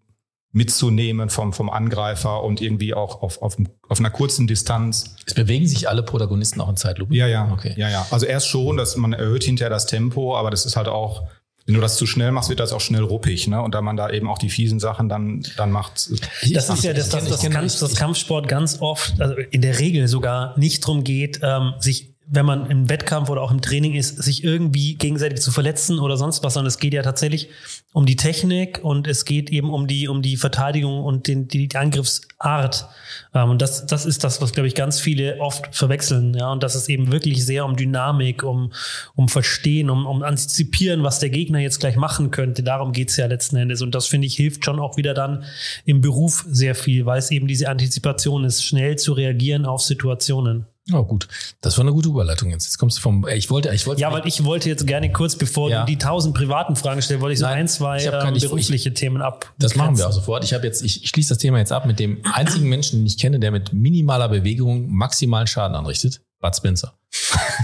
mitzunehmen 0.52 1.30
vom, 1.30 1.54
vom 1.54 1.70
Angreifer 1.70 2.44
und 2.44 2.62
irgendwie 2.62 2.94
auch 2.94 3.22
auf, 3.22 3.42
auf, 3.42 3.58
auf 3.88 4.00
einer 4.00 4.10
kurzen 4.10 4.48
Distanz. 4.48 5.16
Es 5.26 5.34
bewegen 5.34 5.68
sich 5.68 5.90
alle 5.90 6.04
Protagonisten 6.04 6.62
auch 6.62 6.70
in 6.70 6.78
Zeitlupe? 6.78 7.14
Ja, 7.16 7.28
ja. 7.28 7.52
Okay. 7.52 7.74
Ja, 7.78 7.90
ja. 7.90 8.08
Also 8.12 8.26
erst 8.26 8.48
schon, 8.48 8.78
dass 8.78 8.96
man 8.96 9.14
erhöht 9.14 9.44
hinterher 9.44 9.70
das 9.70 9.86
Tempo, 9.86 10.36
aber 10.38 10.50
das 10.50 10.66
ist 10.66 10.76
halt 10.76 10.88
auch, 10.88 11.28
wenn 11.66 11.76
du 11.76 11.82
das 11.82 11.98
zu 11.98 12.08
schnell 12.08 12.32
machst, 12.32 12.50
wird 12.50 12.62
das 12.62 12.72
auch 12.72 12.80
schnell 12.80 13.04
ruppig, 13.04 13.48
ne? 13.50 13.62
Und 13.62 13.76
da 13.76 13.82
man 13.82 13.98
da 13.98 14.10
eben 14.10 14.30
auch 14.30 14.38
die 14.38 14.50
fiesen 14.50 14.80
Sachen 14.80 15.10
dann, 15.10 15.46
dann 15.58 15.70
macht. 15.70 16.10
Das 16.54 16.70
ist 16.70 16.84
ja 16.84 16.94
das, 16.94 17.10
das, 17.10 17.26
das, 17.26 17.42
Kampf, 17.42 17.80
das 17.80 17.96
Kampfsport 17.96 18.48
ganz 18.48 18.80
oft, 18.80 19.20
also 19.20 19.36
in 19.36 19.62
der 19.62 19.78
Regel 19.78 20.08
sogar 20.08 20.58
nicht 20.58 20.80
drum 20.80 21.04
geht, 21.04 21.42
ähm, 21.44 21.74
sich 21.80 22.16
wenn 22.30 22.46
man 22.46 22.70
im 22.70 22.90
Wettkampf 22.90 23.30
oder 23.30 23.42
auch 23.42 23.52
im 23.52 23.62
Training 23.62 23.94
ist, 23.94 24.22
sich 24.22 24.44
irgendwie 24.44 24.96
gegenseitig 24.96 25.42
zu 25.42 25.52
verletzen 25.52 25.98
oder 25.98 26.18
sonst 26.18 26.44
was, 26.44 26.56
sondern 26.56 26.68
es 26.68 26.78
geht 26.78 26.94
ja 26.94 27.02
tatsächlich 27.02 27.50
um 27.94 28.06
die 28.06 28.18
Technik 28.18 28.82
und 28.84 29.08
es 29.08 29.24
geht 29.24 29.50
eben 29.50 29.70
um 29.70 29.88
die, 29.88 30.10
um 30.10 30.22
die 30.22 30.36
Verteidigung 30.36 31.04
und 31.04 31.28
den, 31.28 31.48
die, 31.48 31.70
die 31.70 31.78
Angriffsart. 31.78 32.90
Ähm, 33.34 33.52
und 33.52 33.62
das, 33.62 33.86
das 33.86 34.06
ist 34.06 34.26
das, 34.26 34.42
was, 34.42 34.52
glaube 34.52 34.68
ich, 34.68 34.76
ganz 34.76 35.00
viele 35.00 35.40
oft 35.40 35.74
verwechseln. 35.74 36.34
Ja, 36.34 36.52
und 36.52 36.64
das 36.64 36.76
ist 36.76 36.90
eben 36.90 37.14
wirklich 37.14 37.46
sehr 37.46 37.66
um 37.66 37.78
Dynamik, 37.78 38.44
um, 38.44 38.74
um 39.16 39.30
Verstehen, 39.30 39.90
um, 39.90 40.06
um 40.06 40.22
Antizipieren, 40.22 41.04
was 41.04 41.20
der 41.20 41.30
Gegner 41.30 41.60
jetzt 41.60 41.80
gleich 41.80 41.96
machen 41.96 42.30
könnte. 42.32 42.62
Darum 42.62 42.92
geht's 42.92 43.16
ja 43.16 43.26
letzten 43.28 43.56
Endes. 43.56 43.82
Und 43.82 43.96
das, 43.96 44.06
finde 44.06 44.28
ich, 44.28 44.36
hilft 44.36 44.66
schon 44.66 44.80
auch 44.80 44.98
wieder 44.98 45.14
dann 45.14 45.46
im 45.86 46.02
Beruf 46.02 46.46
sehr 46.50 46.76
viel, 46.76 47.06
weil 47.06 47.20
es 47.20 47.32
eben 47.32 47.48
diese 47.48 47.70
Antizipation 47.70 48.44
ist, 48.44 48.66
schnell 48.66 48.98
zu 48.98 49.14
reagieren 49.14 49.66
auf 49.66 49.82
Situationen. 49.82 50.66
Oh, 50.94 51.04
gut. 51.04 51.28
Das 51.62 51.78
war 51.78 51.84
eine 51.84 51.92
gute 51.92 52.10
Überleitung 52.10 52.50
jetzt. 52.50 52.66
Jetzt 52.66 52.78
kommst 52.78 52.98
du 52.98 53.02
vom, 53.02 53.28
ich 53.28 53.50
wollte, 53.50 53.74
ich 53.74 53.86
wollte. 53.86 54.02
Ja, 54.02 54.12
weil 54.12 54.26
ich 54.26 54.44
wollte 54.44 54.70
jetzt 54.70 54.88
gerne 54.88 55.12
kurz, 55.12 55.36
bevor 55.36 55.70
ja. 55.70 55.82
du 55.82 55.86
die 55.86 55.98
tausend 55.98 56.34
privaten 56.34 56.76
Fragen 56.76 57.02
stellst, 57.02 57.22
wollte 57.22 57.34
ich 57.34 57.40
so 57.40 57.46
Nein, 57.46 57.60
ein, 57.60 57.68
zwei 57.68 58.04
ähm, 58.04 58.34
berufliche 58.40 58.90
ich, 58.90 58.96
Themen 58.96 59.22
ab. 59.22 59.54
Das 59.60 59.76
machen 59.76 59.98
wir 59.98 60.08
auch 60.08 60.14
sofort. 60.14 60.46
Ich 60.46 60.54
habe 60.54 60.66
jetzt, 60.66 60.82
ich, 60.84 61.04
ich 61.04 61.10
schließe 61.10 61.30
das 61.30 61.40
Thema 61.40 61.58
jetzt 61.58 61.74
ab 61.74 61.86
mit 61.86 62.00
dem 62.00 62.22
einzigen 62.34 62.70
Menschen, 62.70 63.00
den 63.00 63.06
ich 63.06 63.18
kenne, 63.18 63.40
der 63.40 63.52
mit 63.52 63.74
minimaler 63.74 64.30
Bewegung 64.30 64.90
maximalen 64.90 65.48
Schaden 65.48 65.76
anrichtet. 65.76 66.22
Bud 66.40 66.56
Spencer. 66.56 66.94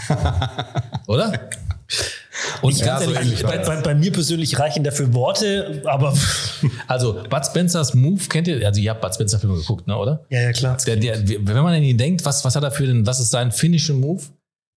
Oder? 1.08 1.50
Und 2.62 2.78
ja, 2.78 3.00
ganz 3.00 3.12
ehrlich, 3.14 3.40
so 3.40 3.48
bei, 3.48 3.58
bei, 3.60 3.82
bei, 3.82 3.96
mir 3.96 4.12
persönlich 4.12 4.58
reichen 4.58 4.84
dafür 4.84 5.14
Worte, 5.14 5.82
aber. 5.86 6.14
Also, 6.88 7.22
Bud 7.30 7.46
Spencers 7.46 7.94
Move 7.94 8.22
kennt 8.30 8.48
ihr? 8.48 8.66
Also, 8.66 8.80
ihr 8.80 8.92
habt 8.92 9.02
Bud 9.02 9.14
Spencer 9.14 9.38
Filme 9.38 9.58
geguckt, 9.58 9.86
ne, 9.86 9.98
oder? 9.98 10.26
Ja, 10.30 10.42
ja, 10.42 10.52
klar. 10.54 10.78
Der, 10.86 10.96
der, 10.96 11.28
wenn 11.28 11.56
man 11.58 11.74
an 11.74 11.84
ihn 11.84 11.98
denkt, 11.98 12.24
was, 12.26 12.46
was 12.46 12.56
hat 12.56 12.64
er 12.64 12.72
für 12.72 12.88
den, 12.88 13.06
was 13.06 13.20
ist 13.20 13.32
sein 13.32 13.52
Finishing 13.52 14.00
Move? 14.00 14.24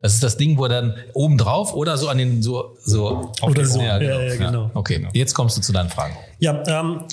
Das 0.00 0.14
ist 0.14 0.22
das 0.22 0.36
Ding, 0.36 0.58
wo 0.58 0.64
er 0.64 0.68
dann 0.68 0.96
oben 1.14 1.38
drauf 1.38 1.74
oder 1.74 1.96
so 1.96 2.08
an 2.08 2.18
den, 2.18 2.42
so, 2.42 2.76
so. 2.84 3.32
Oder 3.42 3.64
so. 3.64 3.80
Ja, 3.80 3.98
genau. 3.98 4.20
Ja, 4.20 4.36
genau. 4.36 4.70
Okay, 4.74 4.98
genau. 4.98 5.10
jetzt 5.14 5.34
kommst 5.34 5.56
du 5.56 5.62
zu 5.62 5.72
deinen 5.72 5.88
Fragen. 5.88 6.16
Ja, 6.38 6.62
ähm, 6.66 7.04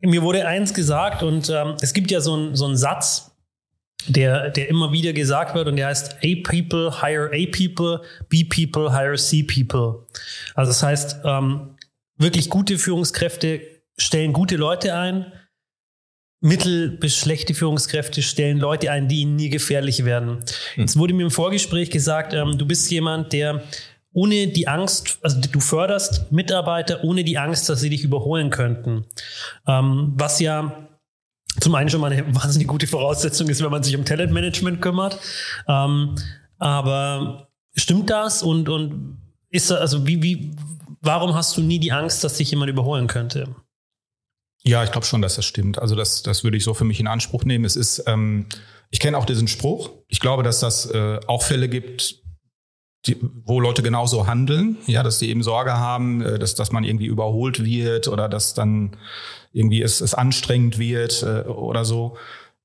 mir 0.00 0.22
wurde 0.22 0.46
eins 0.46 0.74
gesagt 0.74 1.22
und 1.22 1.48
ähm, 1.48 1.74
es 1.80 1.92
gibt 1.92 2.10
ja 2.10 2.20
so 2.20 2.34
einen 2.34 2.56
so 2.56 2.66
einen 2.66 2.76
Satz, 2.76 3.32
der, 4.08 4.50
der 4.50 4.68
immer 4.68 4.92
wieder 4.92 5.12
gesagt 5.12 5.54
wird 5.54 5.68
und 5.68 5.76
der 5.76 5.88
heißt 5.88 6.16
A 6.22 6.28
people 6.44 7.00
hire 7.00 7.30
A 7.32 7.46
people, 7.50 8.02
B 8.28 8.44
people 8.44 8.92
hire 8.96 9.16
C 9.16 9.42
people. 9.42 10.06
Also 10.54 10.70
das 10.70 10.82
heißt, 10.82 11.20
ähm, 11.24 11.76
wirklich 12.16 12.50
gute 12.50 12.78
Führungskräfte 12.78 13.60
stellen 13.98 14.32
gute 14.32 14.56
Leute 14.56 14.94
ein, 14.94 15.32
mittel- 16.40 16.90
bis 16.90 17.16
schlechte 17.16 17.54
Führungskräfte 17.54 18.22
stellen 18.22 18.58
Leute 18.58 18.90
ein, 18.90 19.08
die 19.08 19.22
ihnen 19.22 19.36
nie 19.36 19.48
gefährlich 19.48 20.04
werden. 20.04 20.44
Hm. 20.74 20.82
Jetzt 20.82 20.96
wurde 20.96 21.14
mir 21.14 21.24
im 21.24 21.30
Vorgespräch 21.30 21.90
gesagt, 21.90 22.32
ähm, 22.32 22.58
du 22.58 22.66
bist 22.66 22.90
jemand, 22.90 23.32
der 23.32 23.62
ohne 24.12 24.46
die 24.46 24.66
Angst, 24.68 25.18
also 25.22 25.40
du 25.40 25.60
förderst 25.60 26.32
Mitarbeiter 26.32 27.04
ohne 27.04 27.24
die 27.24 27.36
Angst, 27.36 27.68
dass 27.68 27.80
sie 27.80 27.90
dich 27.90 28.02
überholen 28.02 28.50
könnten. 28.50 29.04
Ähm, 29.66 30.12
was 30.16 30.40
ja 30.40 30.88
zum 31.60 31.74
einen 31.74 31.90
schon 31.90 32.00
mal 32.00 32.12
eine 32.12 32.34
wahnsinnig 32.34 32.68
gute 32.68 32.86
Voraussetzung 32.86 33.48
ist, 33.48 33.62
wenn 33.62 33.70
man 33.70 33.82
sich 33.82 33.96
um 33.96 34.04
Talentmanagement 34.04 34.80
kümmert. 34.80 35.18
Ähm, 35.68 36.16
aber 36.58 37.48
stimmt 37.74 38.10
das 38.10 38.42
und, 38.42 38.68
und 38.68 39.18
ist 39.50 39.70
also 39.72 40.06
wie, 40.06 40.22
wie, 40.22 40.56
warum 41.00 41.34
hast 41.34 41.56
du 41.56 41.62
nie 41.62 41.78
die 41.78 41.92
Angst, 41.92 42.24
dass 42.24 42.34
dich 42.34 42.50
jemand 42.50 42.70
überholen 42.70 43.06
könnte? 43.06 43.54
Ja, 44.62 44.82
ich 44.82 44.90
glaube 44.90 45.06
schon, 45.06 45.22
dass 45.22 45.36
das 45.36 45.44
stimmt. 45.44 45.78
Also 45.78 45.94
das, 45.94 46.22
das 46.22 46.42
würde 46.42 46.56
ich 46.56 46.64
so 46.64 46.74
für 46.74 46.84
mich 46.84 46.98
in 46.98 47.06
Anspruch 47.06 47.44
nehmen. 47.44 47.64
Es 47.64 47.76
ist, 47.76 48.02
ähm, 48.06 48.46
ich 48.90 48.98
kenne 48.98 49.16
auch 49.16 49.24
diesen 49.24 49.46
Spruch. 49.46 49.90
Ich 50.08 50.20
glaube, 50.20 50.42
dass 50.42 50.58
das 50.58 50.86
äh, 50.86 51.20
auch 51.28 51.42
Fälle 51.42 51.68
gibt, 51.68 52.16
die, 53.06 53.16
wo 53.44 53.60
Leute 53.60 53.82
genauso 53.82 54.26
handeln, 54.26 54.78
ja, 54.86 55.04
dass 55.04 55.20
sie 55.20 55.28
eben 55.28 55.44
Sorge 55.44 55.74
haben, 55.74 56.20
äh, 56.20 56.38
dass, 56.38 56.56
dass 56.56 56.72
man 56.72 56.82
irgendwie 56.82 57.06
überholt 57.06 57.64
wird 57.64 58.08
oder 58.08 58.28
dass 58.28 58.54
dann 58.54 58.96
irgendwie 59.56 59.82
es, 59.82 60.00
es 60.00 60.14
anstrengend 60.14 60.78
wird 60.78 61.22
äh, 61.22 61.48
oder 61.48 61.84
so. 61.84 62.16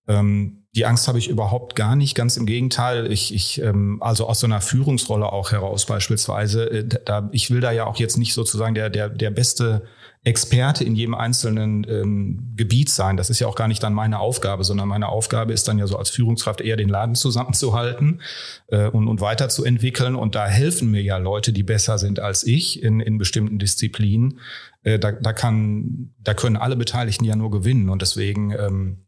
Ähm, 0.07 0.61
die 0.73 0.85
Angst 0.85 1.07
habe 1.07 1.19
ich 1.19 1.27
überhaupt 1.27 1.75
gar 1.75 1.95
nicht, 1.95 2.15
ganz 2.15 2.37
im 2.37 2.45
Gegenteil. 2.45 3.11
Ich, 3.11 3.33
ich 3.33 3.61
ähm, 3.61 4.01
also 4.01 4.27
aus 4.27 4.39
so 4.39 4.47
einer 4.47 4.61
Führungsrolle 4.61 5.31
auch 5.31 5.51
heraus 5.51 5.85
beispielsweise, 5.85 6.69
äh, 6.69 6.87
da, 6.87 7.29
ich 7.33 7.51
will 7.51 7.59
da 7.59 7.71
ja 7.71 7.85
auch 7.85 7.97
jetzt 7.97 8.17
nicht 8.17 8.33
sozusagen 8.33 8.73
der, 8.73 8.89
der, 8.89 9.09
der 9.09 9.31
beste 9.31 9.83
Experte 10.23 10.83
in 10.83 10.95
jedem 10.95 11.15
einzelnen 11.15 11.83
ähm, 11.89 12.53
Gebiet 12.55 12.89
sein. 12.89 13.17
Das 13.17 13.31
ist 13.31 13.39
ja 13.39 13.47
auch 13.47 13.55
gar 13.55 13.67
nicht 13.67 13.81
dann 13.81 13.93
meine 13.93 14.19
Aufgabe, 14.19 14.63
sondern 14.63 14.87
meine 14.87 15.09
Aufgabe 15.09 15.51
ist 15.51 15.67
dann 15.67 15.79
ja 15.79 15.87
so 15.87 15.97
als 15.97 16.11
Führungskraft 16.11 16.61
eher 16.61 16.77
den 16.77 16.89
Laden 16.89 17.15
zusammenzuhalten 17.15 18.21
äh, 18.67 18.87
und, 18.87 19.07
und 19.07 19.19
weiterzuentwickeln. 19.19 20.15
Und 20.15 20.35
da 20.35 20.45
helfen 20.45 20.91
mir 20.91 21.01
ja 21.01 21.17
Leute, 21.17 21.51
die 21.53 21.63
besser 21.63 21.97
sind 21.97 22.19
als 22.19 22.43
ich 22.43 22.83
in, 22.83 22.99
in 22.99 23.17
bestimmten 23.17 23.57
Disziplinen. 23.57 24.39
Äh, 24.83 24.99
da, 24.99 25.11
da, 25.11 25.33
kann, 25.33 26.13
da 26.19 26.33
können 26.33 26.57
alle 26.57 26.75
Beteiligten 26.75 27.25
ja 27.25 27.35
nur 27.35 27.51
gewinnen. 27.51 27.89
Und 27.89 28.01
deswegen 28.01 28.51
ähm, 28.51 29.07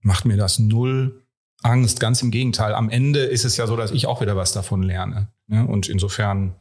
macht 0.00 0.24
mir 0.24 0.36
das 0.36 0.58
null 0.58 1.24
Angst. 1.62 2.00
Ganz 2.00 2.22
im 2.22 2.30
Gegenteil. 2.30 2.74
Am 2.74 2.90
Ende 2.90 3.20
ist 3.20 3.44
es 3.44 3.56
ja 3.56 3.66
so, 3.66 3.76
dass 3.76 3.90
ich 3.90 4.06
auch 4.06 4.20
wieder 4.20 4.36
was 4.36 4.52
davon 4.52 4.82
lerne. 4.82 5.32
Ne? 5.46 5.66
Und 5.66 5.88
insofern 5.88 6.56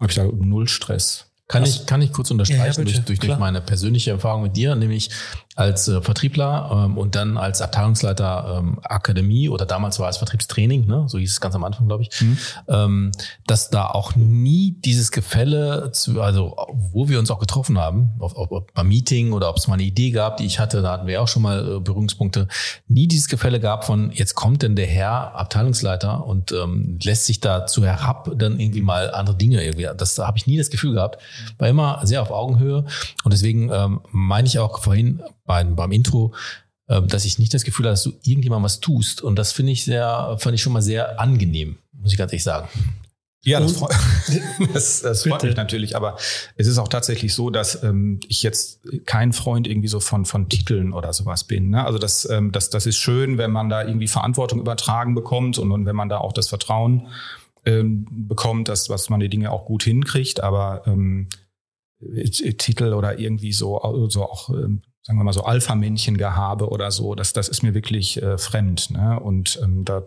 habe 0.00 0.10
ich 0.10 0.16
da 0.16 0.24
null 0.24 0.68
Stress. 0.68 1.27
Kann 1.48 1.64
ich, 1.64 1.86
kann 1.86 2.02
ich 2.02 2.12
kurz 2.12 2.30
unterstreichen 2.30 2.60
ja, 2.60 2.66
ja, 2.66 3.00
durch, 3.00 3.04
durch, 3.06 3.18
durch 3.20 3.38
meine 3.38 3.62
persönliche 3.62 4.10
Erfahrung 4.10 4.42
mit 4.42 4.56
dir, 4.56 4.74
nämlich 4.74 5.08
als 5.58 5.88
äh, 5.88 6.00
Vertriebler 6.00 6.84
ähm, 6.84 6.96
und 6.96 7.16
dann 7.16 7.36
als 7.36 7.62
Abteilungsleiter 7.62 8.58
ähm, 8.60 8.78
Akademie 8.84 9.48
oder 9.48 9.66
damals 9.66 9.98
war 9.98 10.08
es 10.08 10.18
Vertriebstraining, 10.18 10.86
ne? 10.86 11.06
so 11.08 11.18
hieß 11.18 11.32
es 11.32 11.40
ganz 11.40 11.54
am 11.56 11.64
Anfang, 11.64 11.88
glaube 11.88 12.04
ich, 12.04 12.20
mhm. 12.20 12.38
ähm, 12.68 13.12
dass 13.46 13.68
da 13.68 13.86
auch 13.86 14.14
nie 14.14 14.76
dieses 14.84 15.10
Gefälle, 15.10 15.90
zu, 15.92 16.20
also 16.22 16.54
wo 16.70 17.08
wir 17.08 17.18
uns 17.18 17.30
auch 17.30 17.40
getroffen 17.40 17.76
haben, 17.76 18.10
ob, 18.20 18.36
ob, 18.36 18.52
ob 18.52 18.74
beim 18.74 18.86
Meeting 18.86 19.32
oder 19.32 19.48
ob 19.48 19.56
es 19.56 19.66
mal 19.66 19.74
eine 19.74 19.82
Idee 19.82 20.12
gab, 20.12 20.36
die 20.36 20.44
ich 20.44 20.60
hatte, 20.60 20.80
da 20.80 20.92
hatten 20.92 21.08
wir 21.08 21.20
auch 21.20 21.28
schon 21.28 21.42
mal 21.42 21.76
äh, 21.76 21.80
Berührungspunkte, 21.80 22.46
nie 22.86 23.08
dieses 23.08 23.26
Gefälle 23.26 23.58
gab 23.58 23.84
von, 23.84 24.12
jetzt 24.12 24.36
kommt 24.36 24.62
denn 24.62 24.76
der 24.76 24.86
Herr 24.86 25.34
Abteilungsleiter 25.34 26.24
und 26.24 26.52
ähm, 26.52 27.00
lässt 27.02 27.26
sich 27.26 27.40
dazu 27.40 27.84
herab, 27.84 28.30
dann 28.36 28.60
irgendwie 28.60 28.82
mal 28.82 29.10
andere 29.10 29.34
Dinge 29.34 29.64
irgendwie, 29.64 29.88
das 29.96 30.14
da 30.14 30.28
habe 30.28 30.38
ich 30.38 30.46
nie 30.46 30.56
das 30.56 30.70
Gefühl 30.70 30.92
gehabt, 30.92 31.18
war 31.58 31.68
immer 31.68 32.00
sehr 32.04 32.22
auf 32.22 32.30
Augenhöhe 32.30 32.84
und 33.24 33.32
deswegen 33.32 33.70
ähm, 33.72 34.00
meine 34.10 34.46
ich 34.46 34.58
auch 34.58 34.80
vorhin 34.80 35.22
beim, 35.44 35.76
beim 35.76 35.92
Intro, 35.92 36.34
ähm, 36.88 37.06
dass 37.08 37.24
ich 37.24 37.38
nicht 37.38 37.52
das 37.52 37.64
Gefühl 37.64 37.86
habe, 37.86 37.92
dass 37.92 38.02
du 38.02 38.12
irgendjemand 38.22 38.64
was 38.64 38.80
tust. 38.80 39.20
Und 39.20 39.36
das 39.36 39.52
finde 39.52 39.72
ich 39.72 39.84
sehr, 39.84 40.36
fand 40.38 40.54
ich 40.54 40.62
schon 40.62 40.72
mal 40.72 40.82
sehr 40.82 41.20
angenehm, 41.20 41.76
muss 41.92 42.12
ich 42.12 42.18
ganz 42.18 42.32
ehrlich 42.32 42.44
sagen. 42.44 42.68
Ja, 43.44 43.60
das, 43.60 43.72
freut, 43.72 43.94
das, 44.74 45.02
das 45.02 45.22
freut 45.22 45.44
mich 45.44 45.56
natürlich, 45.56 45.96
aber 45.96 46.16
es 46.56 46.66
ist 46.66 46.78
auch 46.78 46.88
tatsächlich 46.88 47.34
so, 47.34 47.50
dass 47.50 47.82
ähm, 47.82 48.20
ich 48.26 48.42
jetzt 48.42 48.80
kein 49.06 49.32
Freund 49.32 49.68
irgendwie 49.68 49.88
so 49.88 50.00
von, 50.00 50.24
von 50.24 50.48
Titeln 50.48 50.92
oder 50.92 51.12
sowas 51.12 51.44
bin. 51.44 51.70
Ne? 51.70 51.84
Also 51.84 51.98
das, 51.98 52.28
ähm, 52.28 52.52
das, 52.52 52.70
das 52.70 52.86
ist 52.86 52.96
schön, 52.96 53.38
wenn 53.38 53.50
man 53.50 53.68
da 53.68 53.84
irgendwie 53.84 54.08
Verantwortung 54.08 54.58
übertragen 54.58 55.14
bekommt 55.14 55.58
und, 55.58 55.70
und 55.70 55.86
wenn 55.86 55.96
man 55.96 56.08
da 56.08 56.18
auch 56.18 56.32
das 56.32 56.48
Vertrauen 56.48 57.06
ähm, 57.68 58.06
bekommt, 58.10 58.68
dass 58.68 58.88
was 58.88 59.10
man 59.10 59.20
die 59.20 59.28
Dinge 59.28 59.50
auch 59.50 59.66
gut 59.66 59.82
hinkriegt, 59.82 60.42
aber 60.42 60.82
ähm, 60.86 61.28
Titel 62.58 62.94
oder 62.94 63.18
irgendwie 63.18 63.52
so, 63.52 64.06
so 64.08 64.22
auch, 64.24 64.50
ähm, 64.50 64.82
sagen 65.02 65.18
wir 65.18 65.24
mal 65.24 65.32
so 65.32 65.42
Alpha-Männchen-Gehabe 65.42 66.68
oder 66.68 66.90
so, 66.90 67.14
das, 67.14 67.32
das 67.32 67.48
ist 67.48 67.62
mir 67.62 67.74
wirklich 67.74 68.22
äh, 68.22 68.38
fremd. 68.38 68.90
Ne? 68.90 69.18
Und 69.18 69.60
ähm, 69.62 69.84
da 69.84 70.04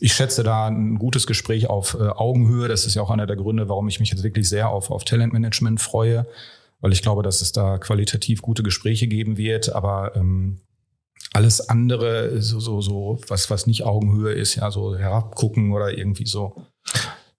ich 0.00 0.14
schätze 0.14 0.42
da 0.42 0.66
ein 0.66 0.98
gutes 0.98 1.28
Gespräch 1.28 1.68
auf 1.68 1.94
äh, 1.94 2.08
Augenhöhe. 2.08 2.66
Das 2.66 2.86
ist 2.86 2.96
ja 2.96 3.02
auch 3.02 3.10
einer 3.10 3.26
der 3.26 3.36
Gründe, 3.36 3.68
warum 3.68 3.88
ich 3.88 4.00
mich 4.00 4.10
jetzt 4.10 4.24
wirklich 4.24 4.48
sehr 4.48 4.68
auf, 4.68 4.90
auf 4.90 5.04
Talentmanagement 5.04 5.80
freue, 5.80 6.26
weil 6.80 6.92
ich 6.92 7.02
glaube, 7.02 7.22
dass 7.22 7.40
es 7.40 7.52
da 7.52 7.78
qualitativ 7.78 8.42
gute 8.42 8.64
Gespräche 8.64 9.06
geben 9.06 9.36
wird. 9.36 9.72
Aber 9.72 10.16
ähm, 10.16 10.60
alles 11.32 11.68
andere, 11.68 12.40
so, 12.42 12.58
so, 12.58 12.80
so, 12.80 13.20
was, 13.28 13.48
was 13.48 13.68
nicht 13.68 13.84
Augenhöhe 13.84 14.32
ist, 14.32 14.56
ja, 14.56 14.72
so 14.72 14.96
herabgucken 14.96 15.72
oder 15.72 15.96
irgendwie 15.96 16.26
so, 16.26 16.56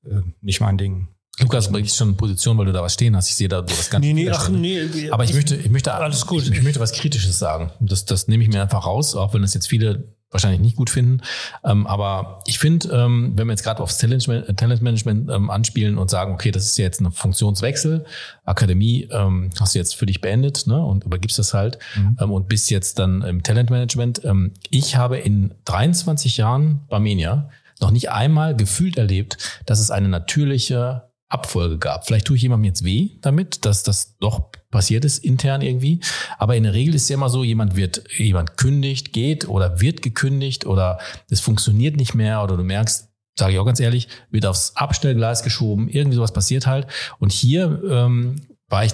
äh, 0.05 0.21
nicht 0.41 0.61
mein 0.61 0.77
Ding. 0.77 1.07
Lukas, 1.39 1.71
bist 1.71 1.97
schon 1.97 2.09
in 2.09 2.17
Position, 2.17 2.57
weil 2.57 2.67
du 2.67 2.73
da 2.73 2.83
was 2.83 2.93
stehen 2.93 3.15
hast. 3.15 3.27
Ich 3.29 3.35
sehe 3.35 3.47
da 3.47 3.61
du 3.61 3.73
das 3.73 3.89
ganze. 3.89 4.07
Nee, 4.07 4.13
nee, 4.13 4.29
ach, 4.29 4.49
nee. 4.49 5.09
Aber 5.09 5.23
ich 5.23 5.33
möchte, 5.33 5.55
ich 5.55 5.69
möchte, 5.69 5.91
alles 5.93 6.27
gut. 6.27 6.43
Ich, 6.43 6.51
ich 6.51 6.61
möchte 6.61 6.79
was 6.79 6.91
Kritisches 6.91 7.39
sagen. 7.39 7.71
Das, 7.79 8.05
das 8.05 8.27
nehme 8.27 8.43
ich 8.43 8.49
mir 8.49 8.61
einfach 8.61 8.85
raus, 8.85 9.15
auch 9.15 9.33
wenn 9.33 9.41
das 9.41 9.55
jetzt 9.55 9.67
viele 9.67 10.13
wahrscheinlich 10.33 10.61
nicht 10.61 10.75
gut 10.75 10.89
finden. 10.89 11.21
Ähm, 11.63 11.87
aber 11.87 12.41
ich 12.45 12.59
finde, 12.59 12.89
ähm, 12.89 13.33
wenn 13.35 13.47
wir 13.47 13.53
jetzt 13.53 13.63
gerade 13.63 13.81
aufs 13.81 13.97
Talentmanagement, 13.97 14.59
Talentmanagement 14.59 15.31
ähm, 15.31 15.49
anspielen 15.49 15.97
und 15.97 16.09
sagen, 16.09 16.33
okay, 16.33 16.51
das 16.51 16.65
ist 16.65 16.77
ja 16.77 16.85
jetzt 16.85 17.01
ein 17.01 17.11
Funktionswechsel, 17.11 18.05
Akademie 18.43 19.07
ähm, 19.11 19.51
hast 19.59 19.75
du 19.75 19.79
jetzt 19.79 19.95
für 19.95 20.05
dich 20.05 20.21
beendet 20.21 20.65
ne, 20.67 20.83
und 20.83 21.03
übergibst 21.03 21.37
das 21.39 21.53
halt 21.53 21.77
mhm. 21.95 22.17
ähm, 22.19 22.31
und 22.31 22.49
bist 22.49 22.69
jetzt 22.71 22.99
dann 22.99 23.21
im 23.21 23.43
Talentmanagement. 23.43 24.25
Ähm, 24.25 24.53
ich 24.69 24.95
habe 24.95 25.17
in 25.17 25.53
23 25.65 26.37
Jahren 26.37 26.81
Barmenia 26.89 27.49
noch 27.83 27.91
nicht 27.91 28.09
einmal 28.09 28.55
gefühlt 28.55 28.97
erlebt, 28.97 29.37
dass 29.65 29.79
es 29.79 29.91
eine 29.91 30.09
natürliche 30.09 31.13
Abfolge 31.33 31.79
gab. 31.79 32.05
Vielleicht 32.05 32.27
tue 32.27 32.35
ich 32.35 32.43
jemandem 32.43 32.65
jetzt 32.65 32.83
weh 32.83 33.17
damit, 33.21 33.65
dass 33.65 33.83
das 33.83 34.17
doch 34.19 34.51
passiert 34.69 35.03
ist 35.03 35.23
intern 35.23 35.61
irgendwie. 35.61 35.99
Aber 36.37 36.55
in 36.55 36.63
der 36.63 36.73
Regel 36.73 36.93
ist 36.93 37.03
es 37.03 37.09
ja 37.09 37.15
immer 37.15 37.29
so, 37.29 37.43
jemand 37.43 37.75
wird, 37.75 38.03
jemand 38.17 38.57
kündigt, 38.57 39.13
geht 39.13 39.47
oder 39.47 39.81
wird 39.81 40.01
gekündigt 40.01 40.65
oder 40.65 40.99
es 41.29 41.41
funktioniert 41.41 41.97
nicht 41.97 42.13
mehr 42.13 42.43
oder 42.43 42.55
du 42.55 42.63
merkst, 42.63 43.09
sage 43.37 43.53
ich 43.53 43.59
auch 43.59 43.65
ganz 43.65 43.79
ehrlich, 43.79 44.07
wird 44.29 44.45
aufs 44.45 44.75
Abstellgleis 44.75 45.41
geschoben, 45.43 45.89
irgendwie 45.89 46.15
sowas 46.15 46.33
passiert 46.33 46.67
halt. 46.67 46.85
Und 47.17 47.31
hier 47.31 47.81
ähm, 47.89 48.35
war 48.69 48.85
ich 48.85 48.93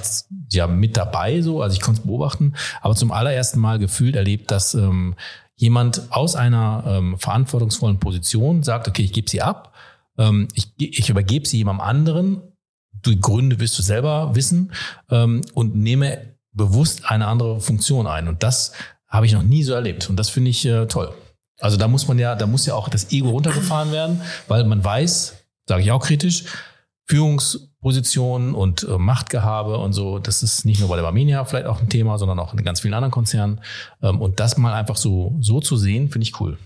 ja 0.51 0.67
mit 0.67 0.95
dabei 0.95 1.41
so, 1.41 1.61
also 1.61 1.73
ich 1.73 1.81
konnte 1.81 2.01
es 2.01 2.07
beobachten, 2.07 2.53
aber 2.81 2.95
zum 2.95 3.11
allerersten 3.11 3.59
Mal 3.59 3.79
gefühlt 3.79 4.15
erlebt, 4.15 4.49
dass 4.51 4.73
ähm, 4.75 5.15
jemand 5.59 6.03
aus 6.09 6.35
einer 6.35 6.83
ähm, 6.87 7.17
verantwortungsvollen 7.17 7.99
Position 7.99 8.63
sagt, 8.63 8.87
okay, 8.87 9.03
ich 9.03 9.13
gebe 9.13 9.29
sie 9.29 9.41
ab, 9.41 9.73
ähm, 10.17 10.47
ich, 10.53 10.71
ich 10.77 11.09
übergebe 11.09 11.47
sie 11.47 11.57
jemandem 11.57 11.85
anderen 11.85 12.41
die 13.05 13.19
Gründe 13.19 13.59
wirst 13.59 13.77
du 13.77 13.81
selber 13.81 14.35
wissen 14.35 14.71
ähm, 15.09 15.41
und 15.53 15.75
nehme 15.75 16.35
bewusst 16.51 17.05
eine 17.05 17.27
andere 17.27 17.61
Funktion 17.61 18.07
ein. 18.07 18.27
Und 18.27 18.43
das 18.43 18.73
habe 19.07 19.25
ich 19.25 19.33
noch 19.33 19.43
nie 19.43 19.63
so 19.63 19.73
erlebt. 19.73 20.09
Und 20.09 20.17
das 20.17 20.29
finde 20.29 20.51
ich 20.51 20.65
äh, 20.65 20.85
toll. 20.87 21.13
Also 21.59 21.77
da 21.77 21.87
muss 21.87 22.07
man 22.07 22.19
ja, 22.19 22.35
da 22.35 22.47
muss 22.47 22.65
ja 22.65 22.75
auch 22.75 22.89
das 22.89 23.11
Ego 23.11 23.29
runtergefahren 23.29 23.91
werden, 23.91 24.21
weil 24.47 24.63
man 24.65 24.83
weiß, 24.83 25.35
sage 25.67 25.81
ich 25.81 25.91
auch 25.91 26.03
kritisch, 26.03 26.45
Führungspositionen 27.09 28.53
und 28.53 28.83
äh, 28.83 28.99
Machtgehabe 28.99 29.77
und 29.79 29.93
so, 29.93 30.19
das 30.19 30.43
ist 30.43 30.63
nicht 30.63 30.79
nur 30.79 30.89
bei 30.89 30.95
der 30.95 31.01
Barmenia 31.01 31.43
vielleicht 31.43 31.65
auch 31.65 31.81
ein 31.81 31.89
Thema, 31.89 32.19
sondern 32.19 32.37
auch 32.37 32.53
in 32.53 32.63
ganz 32.63 32.81
vielen 32.81 32.93
anderen 32.93 33.11
Konzernen. 33.11 33.61
Ähm, 34.03 34.21
und 34.21 34.39
das 34.39 34.57
mal 34.57 34.73
einfach 34.73 34.95
so, 34.95 35.35
so 35.39 35.59
zu 35.59 35.75
sehen, 35.75 36.09
finde 36.09 36.27
ich 36.27 36.39
cool. 36.39 36.59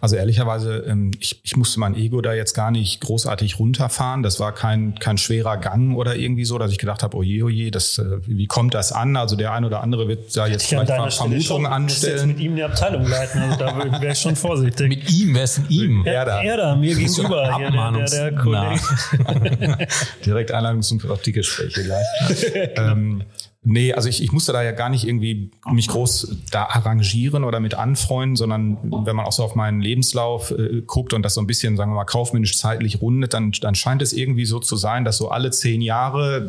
Also 0.00 0.16
ehrlicherweise, 0.16 0.84
ähm, 0.88 1.10
ich, 1.18 1.40
ich 1.42 1.56
musste 1.56 1.80
mein 1.80 1.94
Ego 1.94 2.20
da 2.20 2.32
jetzt 2.32 2.54
gar 2.54 2.70
nicht 2.70 3.00
großartig 3.00 3.58
runterfahren. 3.58 4.22
Das 4.22 4.38
war 4.38 4.54
kein, 4.54 4.94
kein 4.98 5.18
schwerer 5.18 5.56
Gang 5.56 5.96
oder 5.96 6.16
irgendwie 6.16 6.44
so, 6.44 6.58
dass 6.58 6.70
ich 6.70 6.78
gedacht 6.78 7.02
habe, 7.02 7.16
oje, 7.16 7.44
oje, 7.44 7.70
das, 7.70 7.98
äh, 7.98 8.18
wie 8.26 8.46
kommt 8.46 8.74
das 8.74 8.92
an? 8.92 9.16
Also 9.16 9.36
der 9.36 9.52
ein 9.52 9.64
oder 9.64 9.82
andere 9.82 10.08
wird 10.08 10.36
da 10.36 10.46
jetzt 10.46 10.62
ich 10.62 10.68
vielleicht 10.68 10.90
mal 10.90 11.10
Vermutungen 11.10 11.66
anstellen. 11.66 12.16
Jetzt 12.16 12.26
mit 12.26 12.40
ihm 12.40 12.52
eine 12.52 12.66
Abteilung 12.66 13.06
leiten, 13.06 13.42
also 13.42 13.58
da 13.58 14.00
wäre 14.00 14.12
ich 14.12 14.18
schon 14.18 14.36
vorsichtig. 14.36 14.88
mit 14.88 15.10
ihm, 15.10 15.34
wer 15.34 15.44
ist 15.44 15.58
denn 15.58 15.66
ihm? 15.68 16.02
Er, 16.04 16.24
da. 16.24 16.42
Er 16.42 16.56
da, 16.56 16.76
mir 16.76 16.94
gegenüber. 16.94 17.56
Hier, 17.56 17.70
der, 17.70 17.92
der, 17.92 18.30
der 18.30 18.40
Kollege. 18.40 19.88
Direkt 20.24 20.52
Einladung 20.52 20.82
zum 20.82 20.98
Gespräche 20.98 21.84
gleich. 21.84 22.06
ähm, 22.76 23.22
Nee, 23.64 23.92
also 23.92 24.08
ich, 24.08 24.22
ich 24.22 24.32
musste 24.32 24.52
da 24.52 24.62
ja 24.62 24.72
gar 24.72 24.88
nicht 24.88 25.04
irgendwie 25.04 25.50
mich 25.70 25.88
groß 25.88 26.36
da 26.50 26.64
arrangieren 26.64 27.44
oder 27.44 27.60
mit 27.60 27.74
anfreunden, 27.74 28.36
sondern 28.36 28.78
wenn 29.04 29.16
man 29.16 29.26
auch 29.26 29.32
so 29.32 29.42
auf 29.42 29.56
meinen 29.56 29.80
Lebenslauf 29.80 30.52
äh, 30.52 30.82
guckt 30.86 31.12
und 31.12 31.22
das 31.22 31.34
so 31.34 31.40
ein 31.40 31.46
bisschen, 31.46 31.76
sagen 31.76 31.90
wir 31.90 31.96
mal, 31.96 32.04
kaufmännisch 32.04 32.56
zeitlich 32.56 33.02
rundet, 33.02 33.34
dann, 33.34 33.52
dann 33.60 33.74
scheint 33.74 34.00
es 34.00 34.12
irgendwie 34.12 34.44
so 34.44 34.60
zu 34.60 34.76
sein, 34.76 35.04
dass 35.04 35.16
so 35.16 35.30
alle 35.30 35.50
zehn 35.50 35.82
Jahre 35.82 36.48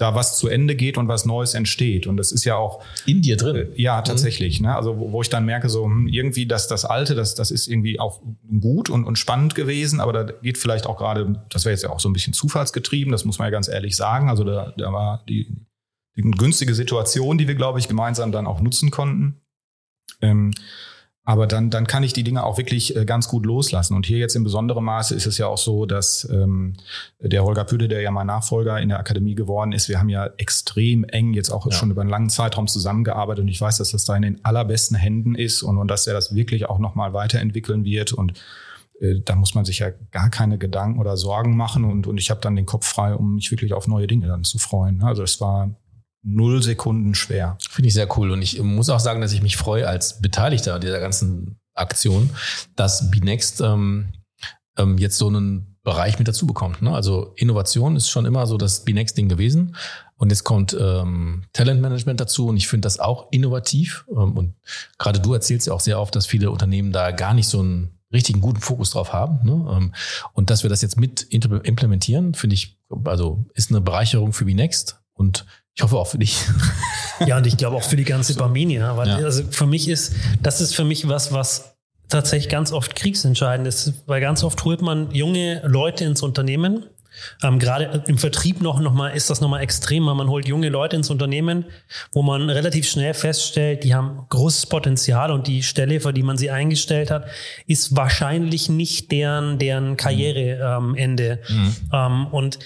da 0.00 0.14
was 0.14 0.38
zu 0.38 0.48
Ende 0.48 0.74
geht 0.76 0.96
und 0.96 1.08
was 1.08 1.26
Neues 1.26 1.54
entsteht. 1.54 2.06
Und 2.06 2.16
das 2.16 2.32
ist 2.32 2.44
ja 2.44 2.56
auch 2.56 2.82
in 3.06 3.20
dir 3.22 3.36
drin. 3.36 3.56
Äh, 3.56 3.66
ja, 3.80 4.02
tatsächlich. 4.02 4.60
Mhm. 4.60 4.66
Ne? 4.66 4.76
Also 4.76 4.98
wo, 4.98 5.12
wo, 5.12 5.22
ich 5.22 5.28
dann 5.28 5.44
merke, 5.44 5.68
so 5.68 5.84
hm, 5.84 6.08
irgendwie, 6.08 6.46
dass 6.46 6.68
das 6.68 6.84
Alte, 6.84 7.14
das, 7.14 7.34
das 7.34 7.50
ist 7.50 7.68
irgendwie 7.68 8.00
auch 8.00 8.20
gut 8.60 8.90
und, 8.90 9.04
und 9.04 9.16
spannend 9.16 9.54
gewesen, 9.54 10.00
aber 10.00 10.12
da 10.12 10.22
geht 10.24 10.58
vielleicht 10.58 10.86
auch 10.86 10.96
gerade, 10.96 11.42
das 11.50 11.64
wäre 11.64 11.72
jetzt 11.72 11.82
ja 11.82 11.90
auch 11.90 12.00
so 12.00 12.08
ein 12.08 12.12
bisschen 12.12 12.32
zufallsgetrieben, 12.32 13.12
das 13.12 13.24
muss 13.24 13.38
man 13.38 13.46
ja 13.46 13.50
ganz 13.50 13.68
ehrlich 13.68 13.96
sagen. 13.96 14.30
Also 14.30 14.44
da, 14.44 14.72
da 14.76 14.92
war 14.92 15.22
die 15.28 15.48
eine 16.16 16.30
günstige 16.32 16.74
Situation, 16.74 17.38
die 17.38 17.48
wir, 17.48 17.54
glaube 17.54 17.78
ich, 17.78 17.88
gemeinsam 17.88 18.32
dann 18.32 18.46
auch 18.46 18.60
nutzen 18.60 18.90
konnten. 18.90 19.40
Ähm, 20.20 20.52
aber 21.30 21.46
dann, 21.46 21.70
dann 21.70 21.86
kann 21.86 22.02
ich 22.02 22.12
die 22.12 22.24
Dinge 22.24 22.42
auch 22.44 22.58
wirklich 22.58 22.96
äh, 22.96 23.04
ganz 23.04 23.28
gut 23.28 23.46
loslassen. 23.46 23.94
Und 23.94 24.06
hier 24.06 24.18
jetzt 24.18 24.34
in 24.34 24.42
besonderem 24.42 24.84
Maße 24.84 25.14
ist 25.14 25.26
es 25.26 25.38
ja 25.38 25.46
auch 25.46 25.58
so, 25.58 25.86
dass 25.86 26.28
ähm, 26.28 26.74
der 27.20 27.44
Holger 27.44 27.64
Püde, 27.64 27.88
der 27.88 28.00
ja 28.00 28.10
mein 28.10 28.26
Nachfolger 28.26 28.80
in 28.80 28.88
der 28.88 28.98
Akademie 28.98 29.34
geworden 29.34 29.72
ist, 29.72 29.88
wir 29.88 30.00
haben 30.00 30.08
ja 30.08 30.26
extrem 30.38 31.04
eng 31.04 31.34
jetzt 31.34 31.50
auch 31.50 31.66
ja. 31.66 31.72
schon 31.72 31.90
über 31.90 32.00
einen 32.00 32.10
langen 32.10 32.30
Zeitraum 32.30 32.66
zusammengearbeitet. 32.66 33.42
Und 33.42 33.48
ich 33.48 33.60
weiß, 33.60 33.78
dass 33.78 33.92
das 33.92 34.06
da 34.06 34.16
in 34.16 34.22
den 34.22 34.44
allerbesten 34.44 34.96
Händen 34.96 35.34
ist 35.34 35.62
und, 35.62 35.78
und 35.78 35.88
dass 35.88 36.06
er 36.06 36.14
das 36.14 36.34
wirklich 36.34 36.68
auch 36.68 36.78
nochmal 36.78 37.12
weiterentwickeln 37.12 37.84
wird. 37.84 38.12
Und 38.12 38.32
äh, 38.98 39.20
da 39.24 39.36
muss 39.36 39.54
man 39.54 39.66
sich 39.66 39.80
ja 39.80 39.90
gar 40.10 40.30
keine 40.30 40.56
Gedanken 40.56 40.98
oder 40.98 41.18
Sorgen 41.18 41.54
machen. 41.56 41.84
Und, 41.84 42.06
und 42.06 42.18
ich 42.18 42.30
habe 42.30 42.40
dann 42.40 42.56
den 42.56 42.66
Kopf 42.66 42.86
frei, 42.86 43.14
um 43.14 43.34
mich 43.36 43.50
wirklich 43.50 43.74
auf 43.74 43.86
neue 43.86 44.06
Dinge 44.06 44.26
dann 44.26 44.42
zu 44.42 44.58
freuen. 44.58 45.02
Also 45.02 45.22
es 45.22 45.40
war 45.40 45.70
null 46.22 46.62
Sekunden 46.62 47.14
schwer. 47.14 47.56
Finde 47.68 47.88
ich 47.88 47.94
sehr 47.94 48.18
cool. 48.18 48.30
Und 48.30 48.42
ich 48.42 48.60
muss 48.62 48.90
auch 48.90 49.00
sagen, 49.00 49.20
dass 49.20 49.32
ich 49.32 49.42
mich 49.42 49.56
freue 49.56 49.88
als 49.88 50.20
Beteiligter 50.20 50.78
dieser 50.78 51.00
ganzen 51.00 51.58
Aktion, 51.74 52.30
dass 52.76 53.10
BeNext 53.10 53.60
ähm, 53.60 54.12
ähm, 54.76 54.98
jetzt 54.98 55.16
so 55.16 55.28
einen 55.28 55.78
Bereich 55.82 56.18
mit 56.18 56.28
dazu 56.28 56.46
bekommt. 56.46 56.82
Ne? 56.82 56.92
Also 56.92 57.32
Innovation 57.36 57.96
ist 57.96 58.10
schon 58.10 58.26
immer 58.26 58.46
so 58.46 58.58
das 58.58 58.84
BeNext-Ding 58.84 59.28
gewesen. 59.28 59.76
Und 60.16 60.28
jetzt 60.28 60.44
kommt 60.44 60.76
ähm, 60.78 61.44
Talentmanagement 61.54 62.20
dazu 62.20 62.48
und 62.48 62.58
ich 62.58 62.68
finde 62.68 62.84
das 62.84 63.00
auch 63.00 63.28
innovativ. 63.30 64.04
Ähm, 64.10 64.36
und 64.36 64.54
gerade 64.98 65.20
du 65.20 65.32
erzählst 65.32 65.66
ja 65.66 65.72
auch 65.72 65.80
sehr 65.80 65.98
oft, 65.98 66.14
dass 66.14 66.26
viele 66.26 66.50
Unternehmen 66.50 66.92
da 66.92 67.10
gar 67.12 67.32
nicht 67.32 67.48
so 67.48 67.60
einen 67.60 67.98
richtigen 68.12 68.40
guten 68.40 68.60
Fokus 68.60 68.90
drauf 68.90 69.14
haben. 69.14 69.38
Ne? 69.44 69.74
Ähm, 69.74 69.94
und 70.34 70.50
dass 70.50 70.62
wir 70.62 70.70
das 70.70 70.82
jetzt 70.82 71.00
mit 71.00 71.22
implementieren, 71.30 72.34
finde 72.34 72.54
ich, 72.54 72.78
also 73.04 73.46
ist 73.54 73.70
eine 73.70 73.80
Bereicherung 73.80 74.34
für 74.34 74.44
BeNext. 74.44 75.00
Und 75.14 75.46
ich 75.80 75.84
hoffe 75.84 75.96
auch 75.96 76.06
für 76.06 76.18
dich. 76.18 76.38
Ja, 77.26 77.36
und 77.36 77.46
ich 77.46 77.58
glaube 77.58 77.76
auch 77.76 77.82
für 77.82 77.96
die 77.96 78.04
ganze 78.04 78.34
Barmenia, 78.34 78.96
weil 78.96 79.08
ja. 79.08 79.16
also 79.16 79.42
für 79.50 79.66
mich 79.66 79.90
ist, 79.90 80.14
das 80.42 80.62
ist 80.62 80.74
für 80.74 80.84
mich 80.84 81.06
was, 81.06 81.32
was 81.32 81.74
tatsächlich 82.08 82.48
ganz 82.48 82.72
oft 82.72 82.96
kriegsentscheidend 82.96 83.68
ist, 83.68 83.92
weil 84.06 84.22
ganz 84.22 84.42
oft 84.42 84.64
holt 84.64 84.80
man 84.80 85.10
junge 85.10 85.60
Leute 85.66 86.06
ins 86.06 86.22
Unternehmen. 86.22 86.86
Ähm, 87.42 87.58
Gerade 87.58 88.04
im 88.06 88.16
Vertrieb 88.16 88.62
noch, 88.62 88.80
noch 88.80 88.94
mal, 88.94 89.10
ist 89.10 89.28
das 89.28 89.42
nochmal 89.42 89.60
extremer. 89.60 90.14
Man 90.14 90.30
holt 90.30 90.48
junge 90.48 90.70
Leute 90.70 90.96
ins 90.96 91.10
Unternehmen, 91.10 91.66
wo 92.12 92.22
man 92.22 92.48
relativ 92.48 92.88
schnell 92.88 93.12
feststellt, 93.12 93.84
die 93.84 93.94
haben 93.94 94.24
großes 94.30 94.64
Potenzial 94.64 95.30
und 95.30 95.46
die 95.46 95.62
Stelle, 95.62 96.00
für 96.00 96.14
die 96.14 96.22
man 96.22 96.38
sie 96.38 96.50
eingestellt 96.50 97.10
hat, 97.10 97.26
ist 97.66 97.94
wahrscheinlich 97.96 98.70
nicht 98.70 99.12
deren, 99.12 99.58
deren 99.58 99.98
Karriereende. 99.98 101.40
Ähm, 101.50 101.56
mhm. 101.56 101.74
ähm, 101.92 102.26
und 102.28 102.58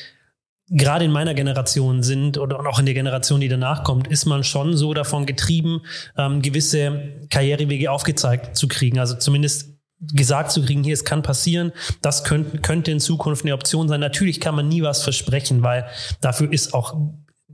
gerade 0.68 1.04
in 1.04 1.12
meiner 1.12 1.34
Generation 1.34 2.02
sind 2.02 2.38
oder 2.38 2.60
auch 2.66 2.78
in 2.78 2.86
der 2.86 2.94
Generation, 2.94 3.40
die 3.40 3.48
danach 3.48 3.84
kommt, 3.84 4.08
ist 4.08 4.24
man 4.24 4.44
schon 4.44 4.76
so 4.76 4.94
davon 4.94 5.26
getrieben, 5.26 5.82
ähm, 6.16 6.42
gewisse 6.42 7.20
Karrierewege 7.30 7.90
aufgezeigt 7.90 8.56
zu 8.56 8.68
kriegen. 8.68 8.98
Also 8.98 9.16
zumindest 9.16 9.74
gesagt 10.12 10.52
zu 10.52 10.62
kriegen, 10.64 10.84
hier, 10.84 10.94
es 10.94 11.04
kann 11.04 11.22
passieren, 11.22 11.72
das 12.02 12.24
könnte, 12.24 12.58
könnte 12.58 12.90
in 12.90 13.00
Zukunft 13.00 13.44
eine 13.44 13.54
Option 13.54 13.88
sein. 13.88 14.00
Natürlich 14.00 14.40
kann 14.40 14.54
man 14.54 14.68
nie 14.68 14.82
was 14.82 15.02
versprechen, 15.02 15.62
weil 15.62 15.86
dafür 16.20 16.52
ist 16.52 16.74
auch 16.74 16.96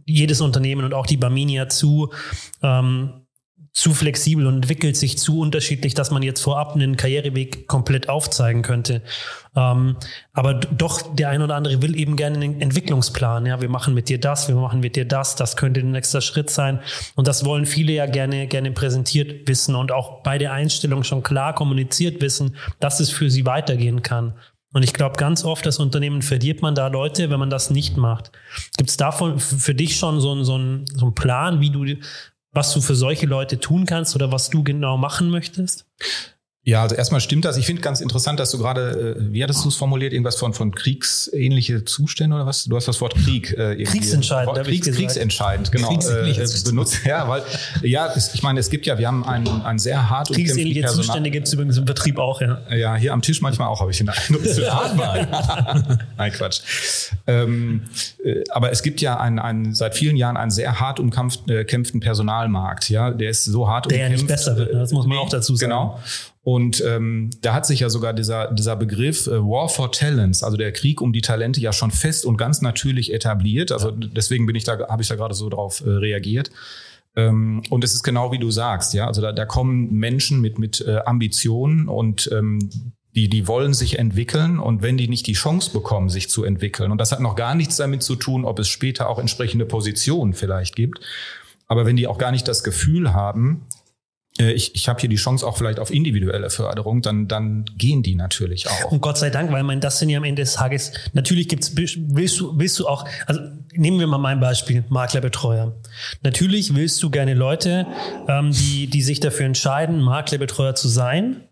jedes 0.06 0.40
Unternehmen 0.40 0.84
und 0.84 0.94
auch 0.94 1.06
die 1.06 1.16
Barminia 1.16 1.68
zu, 1.68 2.12
ähm, 2.62 3.26
zu 3.72 3.94
flexibel 3.94 4.46
und 4.46 4.56
entwickelt 4.56 4.96
sich 4.96 5.18
zu 5.18 5.38
unterschiedlich, 5.38 5.94
dass 5.94 6.10
man 6.10 6.22
jetzt 6.22 6.40
vorab 6.40 6.74
einen 6.74 6.96
Karriereweg 6.96 7.68
komplett 7.68 8.08
aufzeigen 8.08 8.62
könnte. 8.62 9.02
Ähm, 9.56 9.96
aber 10.32 10.54
doch, 10.54 11.14
der 11.14 11.30
ein 11.30 11.42
oder 11.42 11.56
andere 11.56 11.82
will 11.82 11.96
eben 11.96 12.16
gerne 12.16 12.36
einen 12.36 12.60
Entwicklungsplan. 12.60 13.46
Ja, 13.46 13.60
wir 13.60 13.68
machen 13.68 13.94
mit 13.94 14.08
dir 14.08 14.20
das, 14.20 14.48
wir 14.48 14.54
machen 14.54 14.80
mit 14.80 14.96
dir 14.96 15.04
das, 15.04 15.36
das 15.36 15.56
könnte 15.56 15.80
der 15.80 15.90
nächste 15.90 16.20
Schritt 16.20 16.50
sein. 16.50 16.80
Und 17.16 17.26
das 17.26 17.44
wollen 17.44 17.66
viele 17.66 17.92
ja 17.92 18.06
gerne, 18.06 18.46
gerne 18.46 18.70
präsentiert 18.70 19.48
wissen 19.48 19.74
und 19.74 19.92
auch 19.92 20.22
bei 20.22 20.38
der 20.38 20.52
Einstellung 20.52 21.02
schon 21.02 21.22
klar 21.22 21.54
kommuniziert 21.54 22.20
wissen, 22.20 22.56
dass 22.78 23.00
es 23.00 23.10
für 23.10 23.30
sie 23.30 23.46
weitergehen 23.46 24.02
kann. 24.02 24.34
Und 24.72 24.84
ich 24.84 24.92
glaube, 24.92 25.16
ganz 25.16 25.44
oft 25.44 25.66
das 25.66 25.80
Unternehmen 25.80 26.22
verliert 26.22 26.62
man 26.62 26.76
da 26.76 26.86
Leute, 26.86 27.28
wenn 27.30 27.40
man 27.40 27.50
das 27.50 27.70
nicht 27.70 27.96
macht. 27.96 28.30
Gibt 28.76 28.90
es 28.90 28.96
davon 28.96 29.40
für 29.40 29.74
dich 29.74 29.96
schon 29.96 30.20
so, 30.20 30.30
einen, 30.30 30.44
so, 30.44 30.54
einen, 30.54 30.86
so 30.86 31.06
einen 31.06 31.14
Plan, 31.14 31.60
wie 31.60 31.70
du 31.70 31.84
was 32.52 32.72
du 32.72 32.80
für 32.80 32.94
solche 32.94 33.26
Leute 33.26 33.60
tun 33.60 33.86
kannst 33.86 34.14
oder 34.16 34.32
was 34.32 34.50
du 34.50 34.64
genau 34.64 34.96
machen 34.96 35.30
möchtest? 35.30 35.86
Ja, 36.62 36.82
also 36.82 36.94
erstmal 36.94 37.22
stimmt 37.22 37.46
das. 37.46 37.56
Ich 37.56 37.64
finde 37.64 37.80
ganz 37.80 38.02
interessant, 38.02 38.38
dass 38.38 38.50
du 38.50 38.58
gerade, 38.58 39.16
äh, 39.18 39.32
wie 39.32 39.42
hattest 39.42 39.64
du 39.64 39.70
es 39.70 39.76
formuliert, 39.76 40.12
irgendwas 40.12 40.36
von, 40.36 40.52
von 40.52 40.74
kriegsähnliche 40.74 41.84
Zustände 41.84 42.36
oder 42.36 42.44
was? 42.44 42.64
Du 42.64 42.76
hast 42.76 42.86
das 42.86 43.00
Wort 43.00 43.14
Krieg. 43.14 43.52
Äh, 43.52 43.82
Kriegsentscheidend. 43.82 44.56
Wort, 44.56 44.66
Kriegs, 44.66 44.90
Kriegsentscheidend, 44.90 45.72
genau. 45.72 45.90
Äh, 45.90 46.34
benutzt. 46.66 47.00
Ja, 47.06 47.26
weil, 47.28 47.42
ja, 47.82 48.12
es, 48.14 48.34
ich 48.34 48.42
meine, 48.42 48.60
es 48.60 48.68
gibt 48.68 48.84
ja, 48.84 48.98
wir 48.98 49.06
haben 49.06 49.24
ein, 49.24 49.48
ein 49.48 49.78
sehr 49.78 50.10
hart 50.10 50.28
Kriegsähnliche 50.28 50.86
Zustände 50.86 51.30
gibt 51.30 51.46
es 51.46 51.54
übrigens 51.54 51.78
im 51.78 51.86
Betrieb 51.86 52.18
auch, 52.18 52.42
ja. 52.42 52.60
Ja, 52.70 52.94
hier 52.94 53.14
am 53.14 53.22
Tisch 53.22 53.40
manchmal 53.40 53.68
auch, 53.68 53.80
habe 53.80 53.90
ich 53.90 53.96
den 53.96 54.10
Eindruck. 54.10 54.42
Nein, 56.18 56.32
Quatsch. 56.32 56.60
Ähm, 57.26 57.84
äh, 58.22 58.44
aber 58.50 58.70
es 58.70 58.82
gibt 58.82 59.00
ja 59.00 59.18
einen, 59.18 59.38
einen, 59.38 59.74
seit 59.74 59.94
vielen 59.94 60.16
Jahren 60.16 60.36
einen 60.36 60.50
sehr 60.50 60.78
hart 60.78 61.00
umkämpften 61.00 61.50
äh, 61.50 62.04
Personalmarkt. 62.04 62.90
Ja, 62.90 63.12
der 63.12 63.30
ist 63.30 63.46
so 63.46 63.66
hart 63.66 63.90
der 63.90 63.96
umkämpft. 63.96 64.00
Der 64.00 64.08
ja 64.08 64.08
nicht 64.10 64.26
besser 64.28 64.56
wird, 64.58 64.74
ne? 64.74 64.80
das 64.80 64.92
muss 64.92 65.06
man 65.06 65.16
auch 65.16 65.30
dazu 65.30 65.56
sagen. 65.56 65.70
Genau. 65.70 65.98
Und 66.42 66.82
ähm, 66.86 67.30
da 67.42 67.52
hat 67.52 67.66
sich 67.66 67.80
ja 67.80 67.90
sogar 67.90 68.14
dieser, 68.14 68.52
dieser 68.52 68.74
Begriff 68.74 69.26
äh, 69.26 69.42
War 69.42 69.68
for 69.68 69.92
Talents, 69.92 70.42
also 70.42 70.56
der 70.56 70.72
Krieg 70.72 71.02
um 71.02 71.12
die 71.12 71.20
Talente, 71.20 71.60
ja 71.60 71.72
schon 71.72 71.90
fest 71.90 72.24
und 72.24 72.38
ganz 72.38 72.62
natürlich 72.62 73.12
etabliert. 73.12 73.72
Also 73.72 73.90
deswegen 73.90 74.46
bin 74.46 74.56
ich 74.56 74.64
da, 74.64 74.88
habe 74.88 75.02
ich 75.02 75.08
da 75.08 75.16
gerade 75.16 75.34
so 75.34 75.50
drauf 75.50 75.82
äh, 75.84 75.90
reagiert. 75.90 76.50
Ähm, 77.14 77.62
und 77.68 77.84
es 77.84 77.94
ist 77.94 78.02
genau 78.02 78.32
wie 78.32 78.38
du 78.38 78.50
sagst, 78.50 78.94
ja. 78.94 79.06
Also 79.06 79.20
da, 79.20 79.32
da 79.32 79.44
kommen 79.44 79.92
Menschen 79.92 80.40
mit, 80.40 80.58
mit 80.58 80.80
äh, 80.80 81.00
Ambitionen 81.04 81.88
und 81.88 82.30
ähm, 82.32 82.70
die, 83.14 83.28
die 83.28 83.48
wollen 83.48 83.74
sich 83.74 83.98
entwickeln 83.98 84.60
und 84.60 84.82
wenn 84.82 84.96
die 84.96 85.08
nicht 85.08 85.26
die 85.26 85.32
Chance 85.32 85.72
bekommen, 85.72 86.08
sich 86.08 86.30
zu 86.30 86.44
entwickeln, 86.44 86.92
und 86.92 86.98
das 86.98 87.10
hat 87.10 87.20
noch 87.20 87.34
gar 87.34 87.56
nichts 87.56 87.76
damit 87.76 88.02
zu 88.04 88.14
tun, 88.14 88.44
ob 88.44 88.58
es 88.60 88.68
später 88.68 89.08
auch 89.08 89.18
entsprechende 89.18 89.66
Positionen 89.66 90.32
vielleicht 90.32 90.76
gibt, 90.76 91.00
aber 91.66 91.86
wenn 91.86 91.96
die 91.96 92.06
auch 92.06 92.18
gar 92.18 92.30
nicht 92.30 92.46
das 92.46 92.62
Gefühl 92.62 93.12
haben, 93.12 93.66
ich, 94.38 94.74
ich 94.74 94.88
habe 94.88 95.00
hier 95.00 95.08
die 95.08 95.16
Chance 95.16 95.46
auch 95.46 95.58
vielleicht 95.58 95.78
auf 95.78 95.90
individuelle 95.90 96.50
Förderung, 96.50 97.02
dann, 97.02 97.28
dann 97.28 97.64
gehen 97.76 98.02
die 98.02 98.14
natürlich 98.14 98.68
auch. 98.68 98.92
Und 98.92 99.00
Gott 99.00 99.18
sei 99.18 99.30
Dank, 99.30 99.52
weil 99.52 99.62
man 99.62 99.80
das 99.80 99.98
sind 99.98 100.08
ja 100.08 100.18
am 100.18 100.24
Ende 100.24 100.42
des 100.42 100.54
Tages, 100.54 100.92
natürlich 101.12 101.48
gibt's, 101.48 101.76
willst 101.76 102.40
du, 102.40 102.58
willst 102.58 102.78
du 102.78 102.86
auch, 102.86 103.06
also 103.26 103.40
nehmen 103.72 103.98
wir 103.98 104.06
mal 104.06 104.18
mein 104.18 104.40
Beispiel, 104.40 104.84
Maklerbetreuer. 104.88 105.74
Natürlich 106.22 106.74
willst 106.74 107.02
du 107.02 107.10
gerne 107.10 107.34
Leute, 107.34 107.86
ähm, 108.28 108.52
die, 108.52 108.86
die 108.86 109.02
sich 109.02 109.20
dafür 109.20 109.46
entscheiden, 109.46 110.00
Maklerbetreuer 110.00 110.74
zu 110.74 110.88
sein 110.88 111.42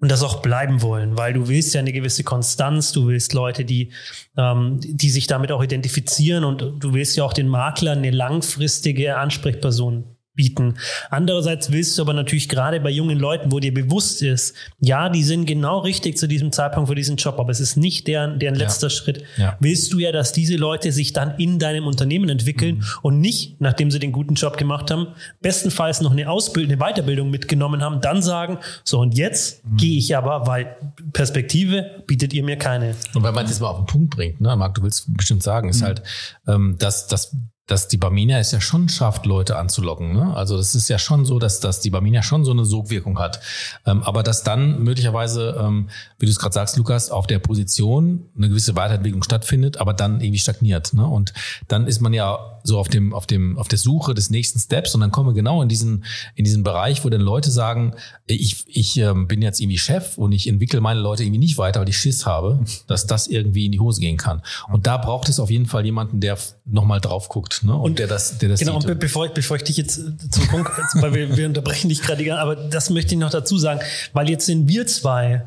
und 0.00 0.10
das 0.10 0.22
auch 0.22 0.40
bleiben 0.40 0.82
wollen, 0.82 1.18
weil 1.18 1.34
du 1.34 1.48
willst 1.48 1.74
ja 1.74 1.80
eine 1.80 1.92
gewisse 1.92 2.24
Konstanz, 2.24 2.92
du 2.92 3.08
willst 3.08 3.34
Leute, 3.34 3.64
die, 3.64 3.92
ähm, 4.36 4.78
die 4.80 5.10
sich 5.10 5.26
damit 5.26 5.52
auch 5.52 5.62
identifizieren 5.62 6.44
und 6.44 6.60
du 6.60 6.94
willst 6.94 7.16
ja 7.16 7.24
auch 7.24 7.34
den 7.34 7.48
Makler 7.48 7.92
eine 7.92 8.10
langfristige 8.10 9.18
Ansprechperson 9.18 10.09
bieten. 10.34 10.74
Andererseits 11.10 11.72
willst 11.72 11.98
du 11.98 12.02
aber 12.02 12.12
natürlich 12.12 12.48
gerade 12.48 12.80
bei 12.80 12.90
jungen 12.90 13.18
Leuten, 13.18 13.50
wo 13.52 13.58
dir 13.58 13.74
bewusst 13.74 14.22
ist, 14.22 14.54
ja, 14.78 15.08
die 15.08 15.24
sind 15.24 15.44
genau 15.46 15.80
richtig 15.80 16.16
zu 16.16 16.28
diesem 16.28 16.52
Zeitpunkt 16.52 16.88
für 16.88 16.94
diesen 16.94 17.16
Job, 17.16 17.38
aber 17.38 17.50
es 17.50 17.60
ist 17.60 17.76
nicht 17.76 18.06
deren, 18.06 18.38
deren 18.38 18.54
letzter 18.54 18.86
ja. 18.86 18.90
Schritt, 18.90 19.24
ja. 19.36 19.56
willst 19.60 19.92
du 19.92 19.98
ja, 19.98 20.12
dass 20.12 20.32
diese 20.32 20.56
Leute 20.56 20.92
sich 20.92 21.12
dann 21.12 21.36
in 21.38 21.58
deinem 21.58 21.86
Unternehmen 21.86 22.28
entwickeln 22.28 22.76
mhm. 22.76 22.84
und 23.02 23.20
nicht, 23.20 23.60
nachdem 23.60 23.90
sie 23.90 23.98
den 23.98 24.12
guten 24.12 24.34
Job 24.34 24.56
gemacht 24.56 24.90
haben, 24.90 25.08
bestenfalls 25.40 26.00
noch 26.00 26.12
eine 26.12 26.30
Ausbildung, 26.30 26.72
eine 26.72 26.80
Weiterbildung 26.80 27.30
mitgenommen 27.30 27.82
haben, 27.82 28.00
dann 28.00 28.22
sagen, 28.22 28.58
so 28.84 29.00
und 29.00 29.16
jetzt 29.16 29.64
mhm. 29.64 29.76
gehe 29.78 29.98
ich 29.98 30.16
aber, 30.16 30.46
weil 30.46 30.76
Perspektive 31.12 32.04
bietet 32.06 32.32
ihr 32.32 32.44
mir 32.44 32.56
keine. 32.56 32.94
Und 33.14 33.24
wenn 33.24 33.34
man 33.34 33.46
das 33.46 33.60
mal 33.60 33.68
auf 33.68 33.78
den 33.78 33.86
Punkt 33.86 34.10
bringt, 34.16 34.40
ne, 34.40 34.54
Marc, 34.56 34.74
du 34.74 34.82
willst 34.82 35.12
bestimmt 35.16 35.42
sagen, 35.42 35.68
ist 35.68 35.80
mhm. 35.80 35.86
halt, 35.86 36.02
ähm, 36.46 36.76
dass, 36.78 37.08
dass 37.08 37.36
dass 37.70 37.86
die 37.86 37.98
Barmenia 37.98 38.38
es 38.38 38.50
ja 38.50 38.60
schon 38.60 38.88
schafft, 38.88 39.26
Leute 39.26 39.56
anzulocken. 39.56 40.12
Ne? 40.12 40.34
Also 40.34 40.56
das 40.56 40.74
ist 40.74 40.88
ja 40.88 40.98
schon 40.98 41.24
so, 41.24 41.38
dass, 41.38 41.60
dass 41.60 41.80
die 41.80 41.90
Barmenia 41.90 42.20
schon 42.20 42.44
so 42.44 42.50
eine 42.50 42.64
Sogwirkung 42.64 43.20
hat. 43.20 43.40
Ähm, 43.86 44.02
aber 44.02 44.24
dass 44.24 44.42
dann 44.42 44.82
möglicherweise, 44.82 45.56
ähm, 45.56 45.88
wie 46.18 46.26
du 46.26 46.32
es 46.32 46.40
gerade 46.40 46.52
sagst, 46.52 46.76
Lukas, 46.76 47.12
auf 47.12 47.28
der 47.28 47.38
Position 47.38 48.24
eine 48.36 48.48
gewisse 48.48 48.74
Weiterentwicklung 48.74 49.22
stattfindet, 49.22 49.76
aber 49.76 49.94
dann 49.94 50.20
irgendwie 50.20 50.40
stagniert. 50.40 50.94
Ne? 50.94 51.06
Und 51.06 51.32
dann 51.68 51.86
ist 51.86 52.00
man 52.00 52.12
ja 52.12 52.60
so 52.64 52.78
auf 52.78 52.88
dem, 52.88 53.14
auf 53.14 53.26
dem, 53.26 53.56
auf 53.56 53.68
der 53.68 53.78
Suche 53.78 54.14
des 54.14 54.30
nächsten 54.30 54.58
Steps 54.58 54.94
und 54.94 55.00
dann 55.00 55.12
kommen 55.12 55.28
wir 55.28 55.34
genau 55.34 55.62
in 55.62 55.68
diesen, 55.68 56.04
in 56.34 56.44
diesen 56.44 56.64
Bereich, 56.64 57.04
wo 57.04 57.08
dann 57.08 57.20
Leute 57.20 57.52
sagen, 57.52 57.94
ich, 58.26 58.64
ich 58.66 58.96
ähm, 58.96 59.28
bin 59.28 59.42
jetzt 59.42 59.60
irgendwie 59.60 59.78
Chef 59.78 60.18
und 60.18 60.32
ich 60.32 60.48
entwickle 60.48 60.80
meine 60.80 61.00
Leute 61.00 61.22
irgendwie 61.22 61.38
nicht 61.38 61.56
weiter, 61.56 61.80
weil 61.80 61.88
ich 61.88 61.96
Schiss 61.96 62.26
habe, 62.26 62.64
dass 62.88 63.06
das 63.06 63.28
irgendwie 63.28 63.66
in 63.66 63.72
die 63.72 63.80
Hose 63.80 64.00
gehen 64.00 64.16
kann. 64.16 64.42
Und 64.72 64.86
da 64.86 64.96
braucht 64.96 65.28
es 65.28 65.40
auf 65.40 65.50
jeden 65.50 65.66
Fall 65.66 65.84
jemanden, 65.84 66.20
der 66.20 66.36
nochmal 66.66 67.00
drauf 67.00 67.28
guckt, 67.28 67.59
ne? 67.62 67.74
Und, 67.74 67.80
und 67.80 67.98
der 67.98 68.06
das, 68.06 68.38
der 68.38 68.50
das 68.50 68.60
Genau, 68.60 68.80
sieht. 68.80 68.90
und 68.90 69.00
bevor 69.00 69.26
ich, 69.26 69.32
bevor 69.32 69.56
ich 69.56 69.64
dich 69.64 69.76
jetzt 69.76 69.94
zum 69.96 70.46
Punkt, 70.48 70.70
weil 70.94 71.14
wir, 71.14 71.36
wir 71.36 71.46
unterbrechen 71.46 71.88
dich 71.88 72.02
gerade, 72.02 72.38
aber 72.38 72.56
das 72.56 72.90
möchte 72.90 73.14
ich 73.14 73.20
noch 73.20 73.30
dazu 73.30 73.58
sagen, 73.58 73.80
weil 74.12 74.28
jetzt 74.30 74.46
sind 74.46 74.68
wir 74.68 74.86
zwei 74.86 75.44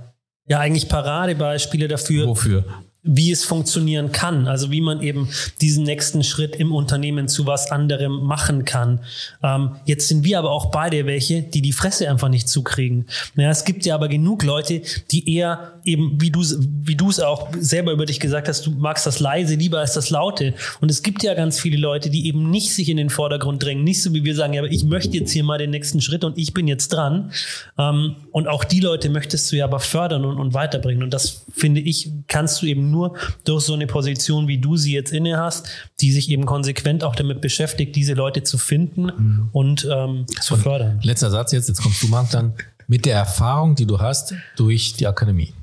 ja 0.48 0.60
eigentlich 0.60 0.90
Paradebeispiele 0.90 1.88
dafür. 1.88 2.28
Wofür? 2.28 2.66
Wie 3.04 3.32
es 3.32 3.44
funktionieren 3.44 4.14
kann, 4.14 4.48
also 4.48 4.72
wie 4.72 4.80
man 4.80 5.02
eben 5.02 5.28
diesen 5.62 5.84
nächsten 5.84 6.24
Schritt 6.24 6.56
im 6.56 6.72
Unternehmen 6.72 7.28
zu 7.28 7.46
was 7.46 7.70
anderem 7.70 8.24
machen 8.24 8.64
kann. 8.64 9.02
Ähm, 9.44 9.76
jetzt 9.86 10.08
sind 10.08 10.24
wir 10.24 10.40
aber 10.40 10.52
auch 10.52 10.72
beide 10.72 11.06
welche, 11.06 11.42
die 11.42 11.62
die 11.62 11.74
Fresse 11.74 12.10
einfach 12.10 12.30
nicht 12.30 12.48
zukriegen. 12.48 13.06
Ja, 13.36 13.50
es 13.50 13.66
gibt 13.66 13.86
ja 13.86 13.96
aber 13.96 14.08
genug 14.08 14.44
Leute, 14.44 14.82
die 15.12 15.36
eher 15.36 15.74
eben, 15.84 16.22
wie 16.22 16.32
du 16.32 16.42
wie 16.42 16.96
du 16.96 17.10
es 17.10 17.20
auch 17.20 17.50
selber 17.60 17.92
über 17.92 18.06
dich 18.06 18.20
gesagt 18.22 18.48
hast, 18.48 18.66
du 18.66 18.72
magst 18.72 19.06
das 19.06 19.20
leise 19.20 19.56
lieber 19.56 19.80
als 19.80 19.94
das 19.94 20.10
laute. 20.10 20.54
Und 20.80 20.90
es 20.90 21.04
gibt 21.04 21.24
ja 21.24 21.34
ganz 21.34 21.60
viele 21.60 21.78
Leute, 21.78 22.10
die 22.10 22.28
eben 22.28 22.50
nicht 22.50 22.74
sich 22.74 22.88
in 22.88 22.98
den 22.98 23.10
Vordergrund 23.10 23.64
drängen, 23.64 23.84
nicht 23.84 24.02
so 24.02 24.14
wie 24.14 24.24
wir 24.24 24.36
sagen, 24.36 24.54
ja, 24.54 24.62
aber 24.62 24.72
ich 24.72 24.84
möchte 24.86 25.18
jetzt 25.18 25.32
hier 25.32 25.44
mal 25.44 25.58
den 25.58 25.72
nächsten 25.72 26.00
Schritt 26.00 26.24
und 26.24 26.38
ich 26.38 26.54
bin 26.54 26.68
jetzt 26.68 26.90
dran. 26.90 27.32
Ähm, 27.78 28.16
und 28.32 28.48
auch 28.48 28.64
die 28.64 28.80
Leute 28.80 29.10
möchtest 29.10 29.52
du 29.52 29.58
ja 29.58 29.66
aber 29.66 29.80
fördern 29.80 30.24
und, 30.24 30.38
und 30.38 30.54
weiterbringen. 30.54 31.04
Und 31.04 31.14
das 31.14 31.46
finde 31.54 31.82
ich, 31.82 32.10
kannst 32.28 32.62
du 32.62 32.66
eben 32.66 32.93
nur 32.94 33.18
durch 33.44 33.66
so 33.66 33.74
eine 33.74 33.88
Position, 33.88 34.48
wie 34.48 34.60
du 34.60 34.78
sie 34.78 34.94
jetzt 34.94 35.12
inne 35.12 35.38
hast, 35.38 35.68
die 36.00 36.12
sich 36.12 36.30
eben 36.30 36.46
konsequent 36.46 37.04
auch 37.04 37.16
damit 37.16 37.42
beschäftigt, 37.42 37.96
diese 37.96 38.14
Leute 38.14 38.44
zu 38.44 38.58
finden 38.58 39.06
mhm. 39.06 39.50
und 39.52 39.88
ähm, 39.92 40.26
zu 40.42 40.54
und 40.54 40.62
fördern. 40.62 41.00
Letzter 41.04 41.30
Satz 41.30 41.52
jetzt, 41.52 41.68
jetzt 41.68 41.82
kommst 41.82 42.02
du, 42.02 42.08
Marc, 42.08 42.30
dann 42.30 42.54
mit 42.88 43.06
der 43.06 43.16
Erfahrung, 43.16 43.76
die 43.76 43.86
du 43.86 44.00
hast 44.00 44.34
durch 44.56 44.94
die 44.94 45.08
Akademie. 45.08 45.54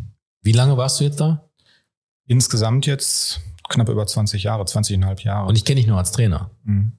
Wie 0.42 0.52
lange 0.52 0.76
warst 0.76 1.00
du 1.00 1.04
jetzt 1.04 1.20
da? 1.20 1.48
Insgesamt 2.26 2.86
jetzt 2.86 3.40
knapp 3.68 3.88
über 3.88 4.06
20 4.06 4.42
Jahre, 4.42 4.64
20,5 4.64 5.24
Jahre. 5.24 5.48
Und 5.48 5.56
ich 5.56 5.64
kenne 5.64 5.80
dich 5.80 5.86
nur 5.86 5.98
als 5.98 6.12
Trainer. 6.12 6.50
Mhm. 6.64 6.92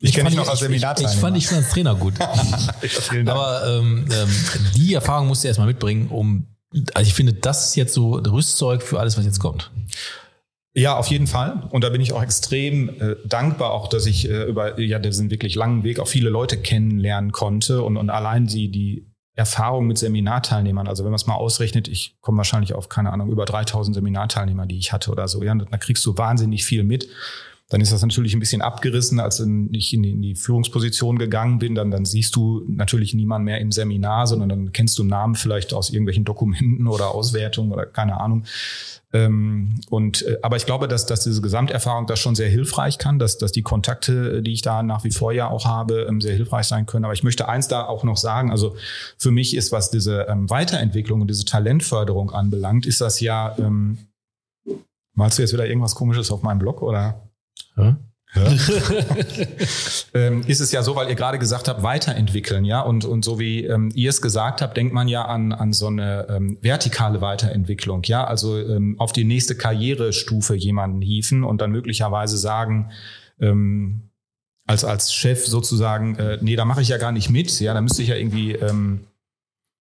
Ich, 0.00 0.10
ich 0.10 0.14
kenne 0.14 0.28
dich 0.28 0.38
noch 0.38 0.48
als 0.48 0.60
Seminarteilnehmer. 0.60 1.10
Ich, 1.10 1.16
ich, 1.16 1.20
fand 1.20 1.36
dich 1.36 1.46
schon 1.46 1.56
als 1.58 1.70
Trainer 1.70 1.94
gut. 1.96 2.14
Aber 3.26 3.66
ähm, 3.66 4.06
ähm, 4.12 4.28
die 4.76 4.94
Erfahrung 4.94 5.26
musst 5.26 5.42
du 5.42 5.48
erstmal 5.48 5.66
mitbringen, 5.66 6.08
um 6.08 6.46
also 6.94 7.08
ich 7.08 7.14
finde, 7.14 7.34
das 7.34 7.68
ist 7.68 7.76
jetzt 7.76 7.94
so 7.94 8.12
Rüstzeug 8.14 8.82
für 8.82 9.00
alles, 9.00 9.16
was 9.16 9.24
jetzt 9.24 9.40
kommt. 9.40 9.70
Ja, 10.74 10.96
auf 10.96 11.08
jeden 11.08 11.26
Fall. 11.26 11.68
Und 11.70 11.82
da 11.82 11.88
bin 11.88 12.00
ich 12.00 12.12
auch 12.12 12.22
extrem 12.22 12.88
äh, 13.00 13.16
dankbar, 13.24 13.72
auch 13.72 13.88
dass 13.88 14.06
ich 14.06 14.28
äh, 14.28 14.44
über 14.44 14.78
ja 14.78 14.98
diesen 14.98 15.30
wirklich 15.30 15.54
langen 15.54 15.82
Weg 15.82 15.98
auch 15.98 16.08
viele 16.08 16.30
Leute 16.30 16.56
kennenlernen 16.56 17.32
konnte 17.32 17.82
und, 17.82 17.96
und 17.96 18.10
allein 18.10 18.46
die, 18.46 18.70
die 18.70 19.06
Erfahrung 19.34 19.86
mit 19.86 19.98
Seminarteilnehmern, 19.98 20.88
also 20.88 21.04
wenn 21.04 21.10
man 21.10 21.16
es 21.16 21.26
mal 21.26 21.36
ausrechnet, 21.36 21.88
ich 21.88 22.16
komme 22.20 22.38
wahrscheinlich 22.38 22.74
auf, 22.74 22.88
keine 22.88 23.12
Ahnung, 23.12 23.30
über 23.30 23.44
3000 23.44 23.94
Seminarteilnehmer, 23.94 24.66
die 24.66 24.78
ich 24.78 24.92
hatte 24.92 25.10
oder 25.10 25.26
so, 25.26 25.42
ja, 25.42 25.54
da 25.54 25.78
kriegst 25.78 26.04
du 26.04 26.16
wahnsinnig 26.18 26.64
viel 26.64 26.84
mit 26.84 27.08
dann 27.70 27.82
ist 27.82 27.92
das 27.92 28.00
natürlich 28.00 28.32
ein 28.32 28.40
bisschen 28.40 28.62
abgerissen, 28.62 29.20
als 29.20 29.40
ich 29.72 29.92
in 29.92 30.02
die, 30.02 30.12
in 30.12 30.22
die 30.22 30.34
Führungsposition 30.34 31.18
gegangen 31.18 31.58
bin. 31.58 31.74
Dann, 31.74 31.90
dann 31.90 32.06
siehst 32.06 32.34
du 32.34 32.64
natürlich 32.66 33.12
niemand 33.12 33.44
mehr 33.44 33.60
im 33.60 33.72
Seminar, 33.72 34.26
sondern 34.26 34.48
dann 34.48 34.72
kennst 34.72 34.98
du 34.98 35.04
Namen 35.04 35.34
vielleicht 35.34 35.74
aus 35.74 35.90
irgendwelchen 35.90 36.24
Dokumenten 36.24 36.86
oder 36.86 37.14
Auswertungen 37.14 37.70
oder 37.70 37.84
keine 37.84 38.20
Ahnung. 38.20 38.44
Ähm, 39.12 39.80
und 39.90 40.22
äh, 40.22 40.38
aber 40.42 40.56
ich 40.56 40.64
glaube, 40.64 40.88
dass, 40.88 41.04
dass 41.04 41.20
diese 41.20 41.42
Gesamterfahrung 41.42 42.06
das 42.06 42.20
schon 42.20 42.34
sehr 42.34 42.48
hilfreich 42.48 42.96
kann, 42.96 43.18
dass, 43.18 43.36
dass 43.36 43.52
die 43.52 43.62
Kontakte, 43.62 44.42
die 44.42 44.52
ich 44.52 44.62
da 44.62 44.82
nach 44.82 45.04
wie 45.04 45.10
vor 45.10 45.32
ja 45.32 45.48
auch 45.48 45.66
habe, 45.66 46.06
ähm, 46.08 46.22
sehr 46.22 46.34
hilfreich 46.34 46.66
sein 46.66 46.86
können. 46.86 47.04
Aber 47.04 47.14
ich 47.14 47.22
möchte 47.22 47.48
eins 47.48 47.68
da 47.68 47.84
auch 47.84 48.02
noch 48.02 48.16
sagen. 48.16 48.50
Also 48.50 48.76
für 49.18 49.30
mich 49.30 49.54
ist, 49.54 49.72
was 49.72 49.90
diese 49.90 50.22
ähm, 50.22 50.48
Weiterentwicklung 50.48 51.20
und 51.20 51.28
diese 51.28 51.44
Talentförderung 51.44 52.30
anbelangt, 52.30 52.86
ist 52.86 53.02
das 53.02 53.20
ja. 53.20 53.54
Ähm, 53.58 53.98
malst 55.14 55.36
du 55.36 55.42
jetzt 55.42 55.52
wieder 55.52 55.66
irgendwas 55.66 55.94
Komisches 55.96 56.30
auf 56.30 56.42
meinem 56.42 56.60
Blog 56.60 56.80
oder? 56.80 57.27
Ja? 57.78 57.96
ähm, 60.14 60.42
ist 60.46 60.60
es 60.60 60.70
ja 60.70 60.82
so, 60.82 60.94
weil 60.94 61.08
ihr 61.08 61.14
gerade 61.14 61.38
gesagt 61.38 61.66
habt, 61.66 61.82
weiterentwickeln, 61.82 62.64
ja. 62.64 62.80
Und, 62.82 63.04
und 63.04 63.24
so 63.24 63.38
wie 63.38 63.64
ähm, 63.64 63.90
ihr 63.94 64.10
es 64.10 64.20
gesagt 64.20 64.60
habt, 64.60 64.76
denkt 64.76 64.92
man 64.92 65.08
ja 65.08 65.24
an, 65.24 65.52
an 65.52 65.72
so 65.72 65.86
eine 65.86 66.26
ähm, 66.28 66.58
vertikale 66.60 67.20
Weiterentwicklung, 67.20 68.02
ja. 68.04 68.24
Also 68.24 68.58
ähm, 68.58 68.96
auf 68.98 69.12
die 69.12 69.24
nächste 69.24 69.56
Karrierestufe 69.56 70.54
jemanden 70.54 71.00
hieven 71.00 71.42
und 71.42 71.60
dann 71.60 71.70
möglicherweise 71.70 72.36
sagen, 72.36 72.90
ähm, 73.40 74.10
als, 74.66 74.84
als 74.84 75.14
Chef 75.14 75.46
sozusagen, 75.46 76.16
äh, 76.16 76.38
nee, 76.42 76.54
da 76.54 76.66
mache 76.66 76.82
ich 76.82 76.88
ja 76.88 76.98
gar 76.98 77.12
nicht 77.12 77.30
mit, 77.30 77.58
ja, 77.60 77.72
da 77.72 77.80
müsste 77.80 78.02
ich 78.02 78.08
ja 78.08 78.16
irgendwie, 78.16 78.52
ähm, 78.52 79.07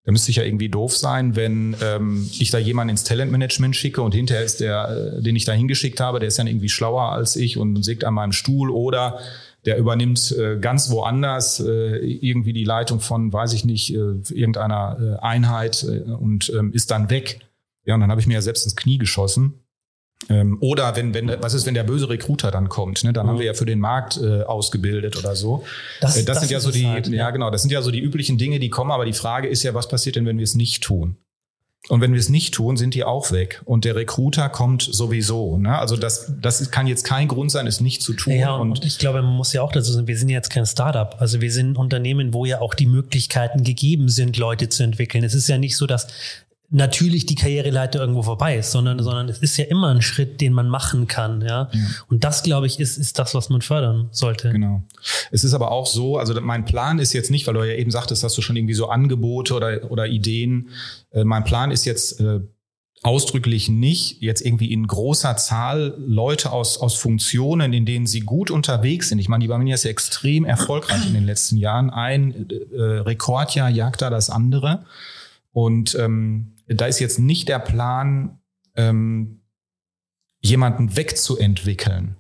da 0.08 0.14
müsste 0.14 0.32
ich 0.32 0.38
ja 0.38 0.44
irgendwie 0.44 0.70
doof 0.70 0.96
sein, 0.96 1.36
wenn 1.36 1.76
ähm, 1.84 2.30
ich 2.40 2.50
da 2.50 2.58
jemanden 2.58 2.92
ins 2.92 3.04
Talentmanagement 3.04 3.76
schicke 3.76 4.02
und 4.02 4.16
hinterher 4.16 4.42
ist 4.42 4.62
der, 4.62 5.18
äh, 5.18 5.22
den 5.22 5.36
ich 5.36 5.44
da 5.44 5.52
hingeschickt 5.52 6.00
habe, 6.00 6.20
der 6.20 6.30
ist 6.30 6.40
dann 6.40 6.48
irgendwie 6.48 6.70
schlauer 6.70 7.12
als 7.12 7.36
ich 7.36 7.58
und 7.58 7.84
sägt 7.84 8.06
an 8.06 8.14
meinem 8.14 8.32
Stuhl 8.32 8.72
oder 8.72 9.20
der 9.66 9.78
übernimmt 9.78 10.32
äh, 10.32 10.60
ganz 10.60 10.90
woanders 10.92 11.60
äh, 11.60 11.98
irgendwie 11.98 12.54
die 12.54 12.64
Leitung 12.64 13.02
von, 13.02 13.34
weiß 13.34 13.52
ich 13.52 13.66
nicht, 13.66 13.94
äh, 13.94 14.14
irgendeiner 14.30 14.98
äh, 14.98 15.26
Einheit 15.26 15.84
äh, 15.84 16.10
und 16.10 16.54
ähm, 16.58 16.72
ist 16.72 16.90
dann 16.90 17.10
weg. 17.10 17.42
Ja, 17.84 17.96
und 17.96 18.00
dann 18.00 18.10
habe 18.10 18.22
ich 18.22 18.28
mir 18.28 18.36
ja 18.36 18.42
selbst 18.42 18.64
ins 18.64 18.78
Knie 18.78 19.00
geschossen. 19.00 19.56
Ähm, 20.30 20.58
oder 20.62 20.96
wenn, 20.96 21.14
wenn, 21.14 21.32
was 21.42 21.54
ist, 21.54 21.66
wenn 21.66 21.74
der 21.74 21.84
böse 21.84 22.10
Recruiter 22.10 22.52
dann 22.52 22.70
kommt? 22.70 23.04
Ne? 23.04 23.14
Dann 23.14 23.26
mhm. 23.26 23.30
haben 23.30 23.40
wir 23.40 23.46
ja 23.46 23.54
für 23.54 23.66
den 23.66 23.80
Markt 23.80 24.18
äh, 24.18 24.44
ausgebildet 24.44 25.18
oder 25.18 25.36
so. 25.36 25.64
Das, 26.02 26.18
äh, 26.18 26.26
das, 26.26 26.36
das 26.36 26.40
sind 26.42 26.52
ja 26.52 26.60
so 26.60 26.72
die, 26.72 26.88
halt, 26.88 27.08
ja. 27.08 27.16
ja 27.16 27.32
genau, 27.32 27.50
das 27.52 27.62
sind 27.62 27.72
ja 27.72 27.82
so 27.82 27.92
die 27.92 28.00
üblichen 28.00 28.38
Dinge, 28.38 28.60
die 28.60 28.70
kommen. 28.70 28.92
Aber 28.92 29.06
die 29.06 29.14
Frage 29.14 29.48
ist 29.48 29.64
ja, 29.64 29.74
was 29.74 29.88
passiert 29.88 30.16
denn, 30.16 30.26
wenn 30.26 30.38
wir 30.38 30.44
es 30.44 30.56
nicht 30.56 30.84
tun? 30.84 31.18
Und 31.90 32.02
wenn 32.02 32.12
wir 32.12 32.20
es 32.20 32.28
nicht 32.28 32.54
tun, 32.54 32.76
sind 32.76 32.96
die 32.96 33.06
auch 33.06 33.32
weg. 33.32 33.62
Und 33.64 33.86
der 33.86 33.96
Recruiter 33.96 34.50
kommt 34.50 34.82
sowieso. 34.82 35.58
Ne? 35.58 35.78
Also 35.78 35.96
das, 35.96 36.34
das 36.42 36.70
kann 36.70 36.86
jetzt 36.86 37.06
kein 37.06 37.30
Grund 37.30 37.50
sein, 37.50 37.66
es 37.66 37.80
nicht 37.80 38.02
zu 38.02 38.14
tun. 38.14 38.34
Ja, 38.34 38.56
und, 38.56 38.72
und 38.72 38.86
ich 38.86 38.98
glaube, 38.98 39.22
man 39.22 39.36
muss 39.36 39.54
ja 39.54 39.62
auch 39.62 39.72
dazu 39.72 39.94
sagen, 39.94 40.08
wir 40.08 40.18
sind 40.18 40.28
jetzt 40.28 40.50
kein 40.50 40.66
Startup. 40.66 41.16
Also 41.20 41.40
wir 41.40 41.52
sind 41.52 41.72
ein 41.72 41.76
Unternehmen, 41.78 42.34
wo 42.34 42.44
ja 42.44 42.60
auch 42.60 42.74
die 42.74 42.88
Möglichkeiten 42.88 43.64
gegeben 43.64 44.10
sind, 44.10 44.36
Leute 44.36 44.68
zu 44.68 44.84
entwickeln. 44.84 45.24
Es 45.24 45.34
ist 45.34 45.48
ja 45.48 45.58
nicht 45.58 45.78
so, 45.78 45.88
dass 45.88 46.08
natürlich 46.70 47.26
die 47.26 47.36
Karriereleiter 47.36 48.00
irgendwo 48.00 48.24
vorbei 48.24 48.58
ist, 48.58 48.72
sondern, 48.72 49.02
sondern 49.02 49.30
es 49.30 49.40
ist 49.40 49.56
ja 49.56 49.66
immer 49.66 49.90
ein 49.90 50.02
Schritt, 50.02 50.42
den 50.42 50.52
man 50.52 50.68
machen 50.68 51.08
kann, 51.08 51.42
ja. 51.42 51.70
ja. 51.72 51.80
Und 52.10 52.26
das, 52.26 52.44
glaube 52.44 52.68
ich, 52.68 52.80
ist, 52.80 52.98
ist 52.98 53.18
das, 53.20 53.34
was 53.34 53.50
man 53.50 53.62
fördern 53.62 54.10
sollte. 54.12 54.52
Genau. 54.52 54.84
Es 55.32 55.46
ist 55.46 55.54
aber 55.54 55.72
auch 55.72 55.86
so, 55.86 56.18
also 56.18 56.40
mein 56.42 56.66
Plan 56.66 57.00
ist 57.00 57.14
jetzt 57.14 57.32
nicht, 57.32 57.48
weil 57.48 57.54
du 57.54 57.64
ja 57.64 57.76
eben 57.76 57.92
sagtest, 57.92 58.24
hast 58.24 58.38
du 58.38 58.42
schon 58.42 58.58
irgendwie 58.58 58.74
so 58.74 58.90
Angebote 58.90 59.54
oder, 59.54 59.90
oder 59.92 60.08
Ideen. 60.08 60.70
Äh, 61.12 61.24
mein 61.24 61.46
Plan 61.46 61.72
ist 61.72 61.86
jetzt 61.86 62.20
äh, 62.20 62.42
ausdrücklich 63.02 63.70
nicht, 63.70 64.22
jetzt 64.22 64.42
irgendwie 64.42 64.74
in 64.74 64.88
großer 64.88 65.38
Zahl 65.38 65.96
Leute 65.98 66.52
aus, 66.52 66.78
aus 66.80 66.96
Funktionen, 66.96 67.72
in 67.72 67.86
denen 67.86 68.08
sie 68.08 68.22
gut 68.22 68.52
unterwegs 68.52 69.08
sind. 69.08 69.20
Ich 69.20 69.30
meine, 69.30 69.42
die 69.42 69.48
Barminia 69.48 69.76
ist 69.76 69.86
ja 69.86 69.92
extrem 69.92 70.44
erfolgreich 70.44 71.08
in 71.08 71.14
den 71.14 71.26
letzten 71.26 71.56
Jahren. 71.56 71.92
Ein 71.92 72.50
äh, 72.50 72.82
Rekordjahr 72.82 73.70
jagt 73.70 74.02
da 74.02 74.10
das 74.10 74.30
andere. 74.30 74.84
Und 75.54 75.96
ähm, 75.96 76.52
da 76.68 76.86
ist 76.86 77.00
jetzt 77.00 77.20
nicht 77.20 77.48
der 77.50 77.60
Plan, 77.60 78.40
ähm, 78.76 79.42
jemanden 80.42 80.96
wegzuentwickeln. 80.96 82.18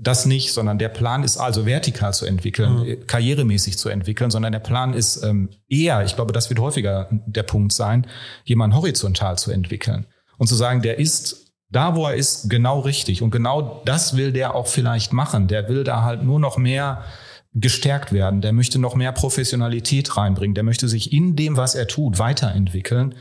Das 0.00 0.26
nicht, 0.26 0.52
sondern 0.52 0.78
der 0.78 0.90
Plan 0.90 1.24
ist 1.24 1.38
also 1.38 1.66
vertikal 1.66 2.14
zu 2.14 2.24
entwickeln, 2.24 2.80
mhm. 2.80 3.06
karrieremäßig 3.06 3.78
zu 3.78 3.88
entwickeln, 3.88 4.30
sondern 4.30 4.52
der 4.52 4.60
Plan 4.60 4.94
ist 4.94 5.24
ähm, 5.24 5.50
eher, 5.68 6.04
ich 6.04 6.14
glaube, 6.14 6.32
das 6.32 6.50
wird 6.50 6.60
häufiger 6.60 7.08
der 7.10 7.42
Punkt 7.42 7.72
sein, 7.72 8.06
jemanden 8.44 8.76
horizontal 8.76 9.38
zu 9.38 9.50
entwickeln 9.50 10.06
und 10.36 10.46
zu 10.46 10.54
sagen, 10.54 10.82
der 10.82 10.98
ist 10.98 11.48
da, 11.70 11.96
wo 11.96 12.06
er 12.06 12.14
ist, 12.14 12.48
genau 12.48 12.80
richtig. 12.80 13.22
Und 13.22 13.30
genau 13.30 13.82
das 13.84 14.16
will 14.16 14.32
der 14.32 14.54
auch 14.54 14.66
vielleicht 14.66 15.12
machen. 15.12 15.48
Der 15.48 15.68
will 15.68 15.84
da 15.84 16.02
halt 16.02 16.22
nur 16.22 16.40
noch 16.40 16.56
mehr 16.56 17.04
gestärkt 17.54 18.12
werden, 18.12 18.40
der 18.40 18.52
möchte 18.52 18.78
noch 18.78 18.94
mehr 18.94 19.12
Professionalität 19.12 20.16
reinbringen, 20.16 20.54
der 20.54 20.64
möchte 20.64 20.86
sich 20.86 21.12
in 21.12 21.34
dem, 21.34 21.56
was 21.56 21.74
er 21.74 21.88
tut, 21.88 22.18
weiterentwickeln. 22.18 23.14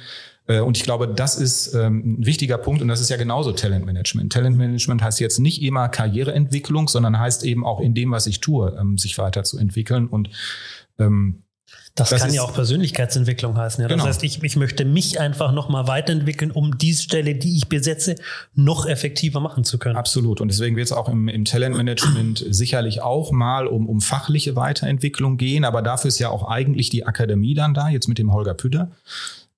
Äh, 0.48 0.60
und 0.62 0.78
ich 0.78 0.84
glaube, 0.84 1.08
das 1.08 1.36
ist 1.36 1.74
ähm, 1.74 2.20
ein 2.20 2.26
wichtiger 2.26 2.58
Punkt 2.58 2.82
und 2.82 2.88
das 2.88 3.02
ist 3.02 3.10
ja 3.10 3.18
genauso 3.18 3.52
Talentmanagement. 3.52 4.32
Talentmanagement 4.32 5.04
heißt 5.04 5.20
jetzt 5.20 5.40
nicht 5.40 5.62
immer 5.62 5.90
Karriereentwicklung, 5.90 6.88
sondern 6.88 7.20
heißt 7.20 7.44
eben 7.44 7.66
auch 7.66 7.80
in 7.80 7.94
dem, 7.94 8.12
was 8.12 8.28
ich 8.28 8.40
tue, 8.40 8.76
ähm, 8.80 8.98
sich 8.98 9.18
weiterzuentwickeln 9.18 10.08
und 10.08 10.30
ähm, 11.00 11.44
das, 11.96 12.12
das 12.12 12.22
kann 12.22 12.32
ja 12.32 12.44
auch 12.44 12.54
Persönlichkeitsentwicklung 12.54 13.58
heißen. 13.58 13.82
Ja? 13.82 13.88
Das 13.88 13.96
genau. 13.96 14.08
heißt, 14.08 14.24
ich, 14.24 14.44
ich 14.44 14.56
möchte 14.56 14.86
mich 14.86 15.20
einfach 15.20 15.52
nochmal 15.52 15.88
weiterentwickeln, 15.88 16.52
um 16.52 16.78
diese 16.78 17.02
Stelle, 17.02 17.34
die 17.34 17.58
ich 17.58 17.70
besetze, 17.70 18.16
noch 18.54 18.86
effektiver 18.86 19.40
machen 19.40 19.64
zu 19.64 19.80
können. 19.80 19.96
Absolut. 19.96 20.40
Und 20.40 20.50
deswegen 20.50 20.76
wird 20.76 20.86
es 20.86 20.92
auch 20.92 21.10
im, 21.10 21.28
im 21.28 21.44
Talentmanagement 21.44 22.46
sicherlich 22.50 23.02
auch 23.02 23.32
mal 23.32 23.66
um, 23.66 23.90
um 23.90 24.00
fachliche 24.00 24.56
Weiterentwicklung 24.56 25.38
gehen. 25.38 25.66
Aber 25.66 25.82
dafür 25.82 26.10
ist 26.10 26.20
ja 26.20 26.30
auch 26.30 26.48
eigentlich 26.48 26.92
die 26.92 27.04
Akademie 27.04 27.56
dann 27.56 27.74
da, 27.74 27.90
jetzt 27.90 28.08
mit 28.08 28.20
dem 28.20 28.32
Holger 28.32 28.54
Pütter. 28.54 28.92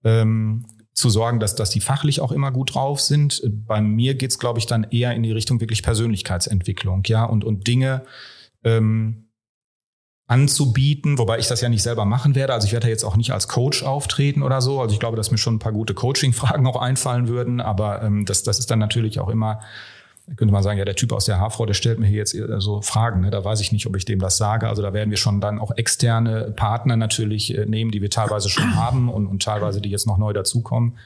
Ähm, 0.06 0.66
zu 1.00 1.10
sorgen, 1.10 1.40
dass, 1.40 1.56
dass 1.56 1.70
die 1.70 1.82
fachlich 1.82 2.22
auch 2.22 2.32
immer 2.32 2.52
gut 2.52 2.76
drauf 2.76 3.02
sind. 3.02 3.42
Bei 3.68 3.82
mir 3.82 4.16
geht's 4.16 4.36
es, 4.36 4.40
glaube 4.40 4.60
ich, 4.60 4.66
dann 4.66 4.86
eher 4.92 5.14
in 5.14 5.24
die 5.24 5.32
Richtung 5.32 5.60
wirklich 5.60 5.84
Persönlichkeitsentwicklung, 5.84 7.04
ja, 7.06 7.24
und, 7.24 7.44
und 7.44 7.68
Dinge, 7.68 8.04
ähm, 8.64 9.30
anzubieten, 10.28 11.18
wobei 11.18 11.40
ich 11.40 11.48
das 11.48 11.62
ja 11.62 11.70
nicht 11.70 11.82
selber 11.82 12.06
machen 12.06 12.36
werde. 12.36 12.54
Also 12.54 12.68
ich 12.68 12.74
werde 12.74 12.86
ja 12.86 12.92
jetzt 12.92 13.04
auch 13.04 13.18
nicht 13.18 13.32
als 13.32 13.48
Coach 13.48 13.82
auftreten 13.82 14.44
oder 14.44 14.62
so. 14.62 14.80
Also 14.80 14.94
ich 14.94 15.00
glaube, 15.00 15.18
dass 15.18 15.32
mir 15.32 15.40
schon 15.40 15.56
ein 15.56 15.60
paar 15.60 15.72
gute 15.72 15.96
Coaching-Fragen 15.96 16.68
auch 16.68 16.80
einfallen 16.80 17.28
würden, 17.28 17.60
aber 17.60 18.04
ähm, 18.04 18.26
das, 18.26 18.44
das 18.44 18.60
ist 18.60 18.70
dann 18.70 18.78
natürlich 18.78 19.20
auch 19.20 19.30
immer 19.30 19.62
könnte 20.36 20.52
man 20.52 20.64
sagen, 20.64 20.78
ja, 20.78 20.86
der 20.86 20.96
Typ 20.96 21.12
aus 21.12 21.26
der 21.26 21.40
Haarfrau, 21.40 21.66
der 21.66 21.74
stellt 21.74 22.00
mir 22.00 22.08
hier 22.08 22.18
jetzt 22.18 22.38
so 22.58 22.82
Fragen. 22.82 23.22
Ne? 23.22 23.32
Da 23.32 23.44
weiß 23.44 23.62
ich 23.62 23.72
nicht, 23.72 23.86
ob 23.88 23.96
ich 23.96 24.06
dem 24.06 24.20
das 24.20 24.38
sage. 24.38 24.68
Also 24.68 24.82
da 24.82 24.94
werden 24.94 25.10
wir 25.10 25.18
schon 25.18 25.42
dann 25.42 25.60
auch 25.60 25.72
externe 25.76 26.52
Partner 26.56 26.98
natürlich 26.98 27.58
äh, 27.58 27.66
nehmen, 27.66 27.92
die 27.92 28.02
wir 28.02 28.10
teilweise 28.10 28.50
schon 28.50 28.76
haben 28.76 29.10
und, 29.10 29.28
und 29.28 29.42
teilweise, 29.42 29.82
die 29.82 29.90
jetzt 29.90 30.08
noch 30.08 30.18
neu 30.18 30.34
dazukommen. 30.34 30.98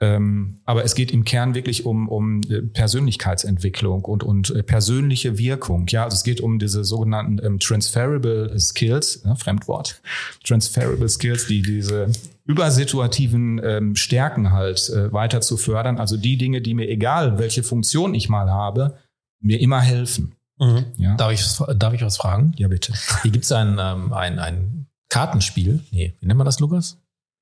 Ähm, 0.00 0.58
aber 0.64 0.84
es 0.84 0.94
geht 0.94 1.12
im 1.12 1.24
Kern 1.24 1.54
wirklich 1.54 1.86
um, 1.86 2.08
um 2.08 2.40
äh, 2.50 2.62
Persönlichkeitsentwicklung 2.62 4.04
und, 4.04 4.24
und 4.24 4.50
äh, 4.50 4.62
persönliche 4.62 5.38
Wirkung. 5.38 5.86
Ja, 5.88 6.04
also 6.04 6.16
es 6.16 6.24
geht 6.24 6.40
um 6.40 6.58
diese 6.58 6.84
sogenannten 6.84 7.40
ähm, 7.44 7.58
transferable 7.60 8.58
Skills, 8.58 9.24
ne? 9.24 9.36
Fremdwort, 9.36 10.00
transferable 10.44 11.08
Skills, 11.08 11.46
die 11.46 11.62
diese 11.62 12.10
übersituativen 12.44 13.60
ähm, 13.64 13.96
Stärken 13.96 14.52
halt 14.52 14.88
äh, 14.90 15.12
weiter 15.12 15.40
zu 15.40 15.56
fördern. 15.56 15.98
Also 15.98 16.16
die 16.16 16.36
Dinge, 16.36 16.60
die 16.60 16.74
mir 16.74 16.88
egal, 16.88 17.38
welche 17.38 17.62
Funktion 17.62 18.14
ich 18.14 18.28
mal 18.28 18.50
habe, 18.50 18.98
mir 19.40 19.60
immer 19.60 19.80
helfen. 19.80 20.34
Mhm. 20.58 20.86
Ja? 20.96 21.16
Darf, 21.16 21.32
ich, 21.32 21.44
darf 21.76 21.94
ich 21.94 22.02
was 22.02 22.16
fragen? 22.16 22.52
Ja, 22.56 22.68
bitte. 22.68 22.92
Hier 23.22 23.30
gibt 23.30 23.44
es 23.44 23.52
ein, 23.52 23.78
ähm, 23.80 24.12
ein, 24.12 24.38
ein 24.38 24.86
Kartenspiel. 25.08 25.80
Nee, 25.90 26.14
wie 26.20 26.26
nennt 26.26 26.38
man 26.38 26.46
das, 26.46 26.60
Lukas? 26.60 26.98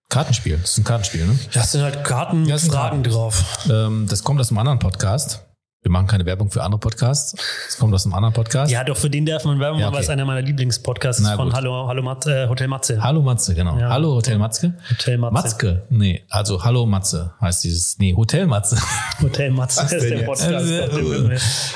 Kartenspiel. 0.08 0.58
Das 0.58 0.72
ist 0.72 0.78
ein 0.78 0.84
Kartenspiel, 0.84 1.26
ne? 1.26 1.38
Das 1.52 1.72
sind 1.72 1.82
halt 1.82 2.02
Karten 2.04 2.42
mit 2.42 2.60
Fragen 2.60 3.02
drauf. 3.04 3.66
Ähm, 3.70 4.06
das 4.08 4.24
kommt 4.24 4.40
aus 4.40 4.50
einem 4.50 4.58
anderen 4.58 4.80
Podcast. 4.80 5.46
Wir 5.82 5.90
machen 5.90 6.06
keine 6.06 6.26
Werbung 6.26 6.50
für 6.50 6.62
andere 6.62 6.78
Podcasts. 6.78 7.34
Das 7.64 7.78
kommt 7.78 7.94
aus 7.94 8.04
einem 8.04 8.12
anderen 8.12 8.34
Podcast. 8.34 8.70
Ja, 8.70 8.84
doch, 8.84 8.98
für 8.98 9.08
den 9.08 9.24
darf 9.24 9.46
man 9.46 9.58
Werbung 9.60 9.80
ja, 9.80 9.86
okay. 9.86 9.96
weil 9.96 10.02
es 10.02 10.10
einer 10.10 10.26
meiner 10.26 10.42
Lieblingspodcasts 10.42 11.22
ist 11.22 11.30
von 11.30 11.54
Hallo, 11.54 11.88
Hallo 11.88 12.02
Matze, 12.02 12.42
äh, 12.42 12.48
Hotel 12.48 12.68
Matze. 12.68 13.02
Hallo 13.02 13.22
Matze, 13.22 13.54
genau. 13.54 13.78
Ja. 13.78 13.88
Hallo 13.88 14.12
Hotel 14.16 14.36
Matze. 14.36 14.74
Hotel 14.90 15.16
Matze. 15.16 15.32
Matzke. 15.32 15.82
Nee, 15.88 16.22
also 16.28 16.62
Hallo 16.64 16.84
Matze 16.84 17.32
heißt 17.40 17.64
dieses. 17.64 17.98
Nee, 17.98 18.14
Hotel 18.14 18.46
Matze. 18.46 18.76
Hotel 19.22 19.52
Matze 19.52 19.82
ist 19.96 20.10
der 20.10 20.18
Podcast. 20.18 20.70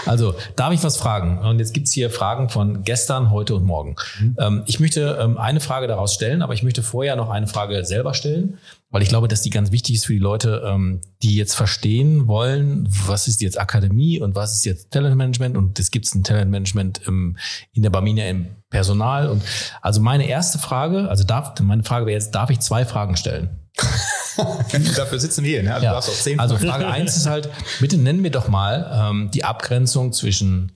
also, 0.04 0.34
darf 0.54 0.74
ich 0.74 0.84
was 0.84 0.98
fragen? 0.98 1.38
Und 1.38 1.58
jetzt 1.58 1.72
gibt's 1.72 1.92
hier 1.92 2.10
Fragen 2.10 2.50
von 2.50 2.84
gestern, 2.84 3.30
heute 3.30 3.54
und 3.54 3.64
morgen. 3.64 3.96
Mhm. 4.20 4.36
Ähm, 4.38 4.62
ich 4.66 4.80
möchte 4.80 5.18
ähm, 5.18 5.38
eine 5.38 5.60
Frage 5.60 5.86
daraus 5.86 6.12
stellen, 6.12 6.42
aber 6.42 6.52
ich 6.52 6.62
möchte 6.62 6.82
vorher 6.82 7.16
noch 7.16 7.30
eine 7.30 7.46
Frage 7.46 7.82
selber 7.86 8.12
stellen 8.12 8.58
weil 8.94 9.02
ich 9.02 9.08
glaube, 9.08 9.26
dass 9.26 9.42
die 9.42 9.50
ganz 9.50 9.72
wichtig 9.72 9.96
ist 9.96 10.06
für 10.06 10.12
die 10.12 10.20
Leute, 10.20 10.62
ähm, 10.64 11.00
die 11.20 11.34
jetzt 11.34 11.56
verstehen 11.56 12.28
wollen, 12.28 12.88
was 13.06 13.26
ist 13.26 13.42
jetzt 13.42 13.58
Akademie 13.58 14.20
und 14.20 14.36
was 14.36 14.54
ist 14.54 14.64
jetzt 14.64 14.92
Talentmanagement 14.92 15.56
und 15.56 15.80
es 15.80 15.90
gibt 15.90 16.14
ein 16.14 16.22
Talentmanagement 16.22 17.00
im, 17.08 17.36
in 17.72 17.82
der 17.82 17.90
Barminia 17.90 18.28
im 18.28 18.50
Personal 18.70 19.26
und 19.30 19.42
also 19.82 20.00
meine 20.00 20.28
erste 20.28 20.60
Frage, 20.60 21.08
also 21.08 21.24
darf, 21.24 21.58
meine 21.60 21.82
Frage 21.82 22.06
wäre 22.06 22.14
jetzt, 22.14 22.36
darf 22.36 22.50
ich 22.50 22.60
zwei 22.60 22.84
Fragen 22.84 23.16
stellen? 23.16 23.58
Dafür 24.96 25.18
sitzen 25.18 25.42
wir 25.42 25.50
hier, 25.50 25.64
ne? 25.64 25.74
Also, 25.74 25.86
ja. 25.86 25.98
auch 25.98 26.00
zehn 26.00 26.38
also 26.38 26.56
Frage 26.56 26.86
eins 26.86 27.16
ist 27.16 27.26
halt, 27.26 27.50
bitte 27.80 27.96
nennen 27.96 28.22
wir 28.22 28.30
doch 28.30 28.46
mal 28.46 29.10
ähm, 29.10 29.28
die 29.32 29.42
Abgrenzung 29.42 30.12
zwischen 30.12 30.70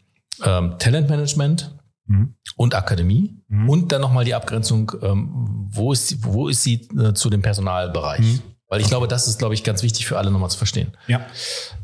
ähm, 0.45 0.75
Talentmanagement 0.81 1.78
mhm. 2.09 2.35
und 2.57 2.75
Akademie 2.75 3.37
mhm. 3.49 3.69
und 3.69 3.93
dann 3.93 4.01
nochmal 4.01 4.25
die 4.25 4.35
Abgrenzung, 4.35 4.93
ähm, 5.03 5.69
wo, 5.71 5.93
ist, 5.93 6.25
wo 6.25 6.49
ist 6.49 6.63
sie 6.63 6.89
äh, 6.99 7.13
zu 7.15 7.31
dem 7.31 7.43
Personalbereich? 7.43 8.21
Mhm. 8.21 8.43
Weil 8.71 8.81
ich 8.81 8.87
okay. 8.87 8.91
glaube, 8.91 9.09
das 9.09 9.27
ist, 9.29 9.39
glaube 9.39 9.55
ich, 9.55 9.65
ganz 9.65 9.83
wichtig 9.83 10.07
für 10.07 10.19
alle 10.19 10.31
nochmal 10.31 10.51
zu 10.51 10.59
verstehen. 10.59 10.93
Ja, 11.07 11.25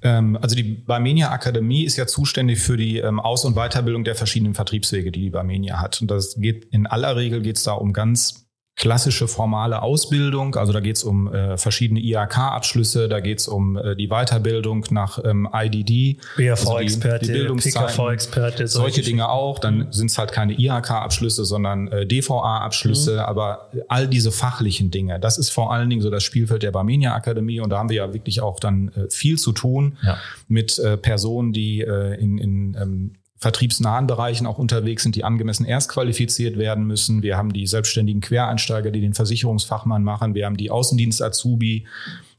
ähm, 0.03 0.37
also 0.43 0.55
die 0.55 0.65
Barmenia 0.65 1.31
Akademie 1.31 1.85
ist 1.85 1.97
ja 1.97 2.07
zuständig 2.07 2.59
für 2.59 2.77
die 2.77 2.99
ähm, 2.99 3.21
Aus- 3.21 3.47
und 3.47 3.55
Weiterbildung 3.55 4.05
der 4.05 4.15
verschiedenen 4.15 4.55
Vertriebswege, 4.55 5.11
die 5.11 5.23
die 5.23 5.31
Barmenia 5.31 5.81
hat. 5.81 6.03
Und 6.03 6.11
das 6.11 6.35
geht 6.37 6.67
in 6.67 6.87
aller 6.87 7.17
Regel 7.17 7.41
geht 7.41 7.57
es 7.57 7.63
da 7.63 7.73
um 7.73 7.95
ganz 7.95 8.44
klassische 8.77 9.29
formale 9.29 9.83
Ausbildung. 9.83 10.57
Also 10.57 10.73
da 10.73 10.81
geht 10.81 10.97
es 10.97 11.05
um 11.05 11.33
äh, 11.33 11.57
verschiedene 11.57 12.01
IHK-Abschlüsse, 12.01 13.09
da 13.09 13.21
geht 13.21 13.39
es 13.39 13.47
um 13.49 13.77
äh, 13.77 13.95
die 13.95 14.09
Weiterbildung 14.09 14.85
nach 14.91 15.21
ähm, 15.25 15.49
IDD. 15.53 16.21
BAV-Experte, 16.37 17.33
also 17.33 17.55
PKV-Experte. 17.55 18.67
Solche 18.67 19.03
Dinge 19.03 19.29
auch. 19.29 19.61
Dann 19.61 19.79
mhm. 19.79 19.93
sind 19.93 20.11
es 20.11 20.19
halt 20.19 20.33
keine 20.33 20.55
IHK-Abschlüsse, 20.55 21.45
sondern 21.45 21.87
äh, 21.89 22.05
DVA-Abschlüsse. 22.07 23.15
Mhm. 23.15 23.19
Aber 23.21 23.71
all 23.89 24.09
diese 24.09 24.33
fachlichen 24.33 24.91
Dinge, 24.91 25.21
das 25.21 25.39
ist 25.39 25.51
vor 25.51 25.73
allen 25.73 25.89
Dingen 25.89 26.03
so 26.03 26.11
das 26.11 26.25
Spielfeld 26.25 26.65
der 26.65 26.73
Barmenia 26.73 27.15
Akademie. 27.15 27.61
Und 27.61 27.71
da 27.71 27.79
haben 27.79 27.89
wir 27.89 27.97
ja 27.97 28.13
wirklich 28.13 28.41
auch 28.41 28.59
dann 28.59 28.89
äh, 28.89 29.09
viel 29.09 29.39
zu 29.39 29.53
tun 29.53 29.99
ja. 30.03 30.19
mit 30.49 30.81
äh, 30.81 30.97
Personen, 30.97 31.53
die 31.53 31.81
äh, 31.81 32.21
in, 32.21 32.39
in 32.39 32.77
ähm, 32.81 33.13
vertriebsnahen 33.45 34.07
Bereichen 34.07 34.47
auch 34.47 34.57
unterwegs 34.57 35.03
sind, 35.03 35.17
die 35.17 35.23
angemessen 35.23 35.67
erst 35.67 35.91
qualifiziert 35.91 36.57
werden 36.57 36.87
müssen. 36.87 37.23
Wir 37.23 37.37
haben 37.37 37.53
die 37.53 37.67
selbstständigen 37.67 38.23
Quereinsteiger, 38.23 38.91
die 38.91 39.03
den 39.03 39.13
Versicherungsfachmann 39.13 40.03
machen. 40.03 40.35
Wir 40.35 40.47
haben 40.47 40.57
die 40.57 40.71
Außendienst-Azubi, 40.71 41.87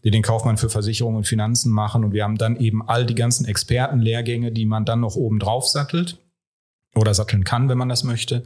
die 0.03 0.09
den 0.09 0.23
Kaufmann 0.23 0.57
für 0.57 0.67
Versicherung 0.67 1.13
und 1.15 1.27
Finanzen 1.27 1.71
machen. 1.71 2.03
Und 2.03 2.13
wir 2.13 2.23
haben 2.23 2.39
dann 2.39 2.55
eben 2.55 2.81
all 2.81 3.05
die 3.05 3.13
ganzen 3.13 3.45
Expertenlehrgänge, 3.45 4.51
die 4.51 4.65
man 4.65 4.83
dann 4.83 5.01
noch 5.01 5.15
oben 5.15 5.37
drauf 5.37 5.67
sattelt 5.67 6.17
oder 6.95 7.13
satteln 7.13 7.43
kann, 7.43 7.69
wenn 7.69 7.77
man 7.77 7.89
das 7.89 8.03
möchte. 8.03 8.41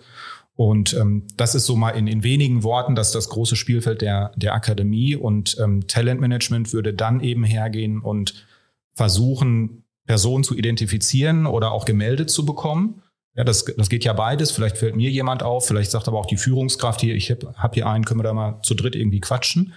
Und 0.57 0.93
ähm, 0.95 1.28
das 1.38 1.55
ist 1.55 1.66
so 1.66 1.78
mal 1.78 1.91
in, 1.91 2.07
in 2.07 2.24
wenigen 2.24 2.64
Worten 2.64 2.93
das, 2.93 3.14
das 3.14 3.30
große 3.30 3.55
Spielfeld 3.55 4.01
der, 4.01 4.34
der 4.36 4.53
Akademie. 4.53 5.16
Und 5.16 5.55
ähm, 5.64 5.88
Talentmanagement 5.88 6.74
würde 6.74 6.93
dann 6.93 7.22
eben 7.22 7.45
hergehen 7.45 8.01
und 8.01 8.45
versuchen, 8.95 9.86
Person 10.10 10.43
zu 10.43 10.55
identifizieren 10.55 11.45
oder 11.45 11.72
auch 11.72 11.86
gemeldet 11.86 12.32
zu 12.32 12.43
bekommen. 12.43 13.03
Ja, 13.36 13.43
das, 13.43 13.64
das 13.66 13.89
geht 13.89 14.03
ja 14.03 14.14
beides. 14.14 14.49
Vielleicht 14.49 14.80
fällt 14.80 14.95
mir 14.95 15.12
jemand 15.12 15.43
auf, 15.43 15.68
vielleicht 15.68 15.91
sagt 15.91 16.07
aber 16.07 16.18
auch 16.18 16.26
die 16.26 16.36
Führungskraft 16.36 16.99
hier, 16.99 17.14
ich 17.14 17.30
habe 17.30 17.53
hab 17.53 17.76
hier 17.76 17.86
einen, 17.86 18.05
können 18.05 18.20
wir 18.20 18.24
da 18.24 18.34
mal 18.34 18.60
zu 18.64 18.74
dritt 18.74 18.95
irgendwie 18.95 19.20
quatschen. 19.20 19.74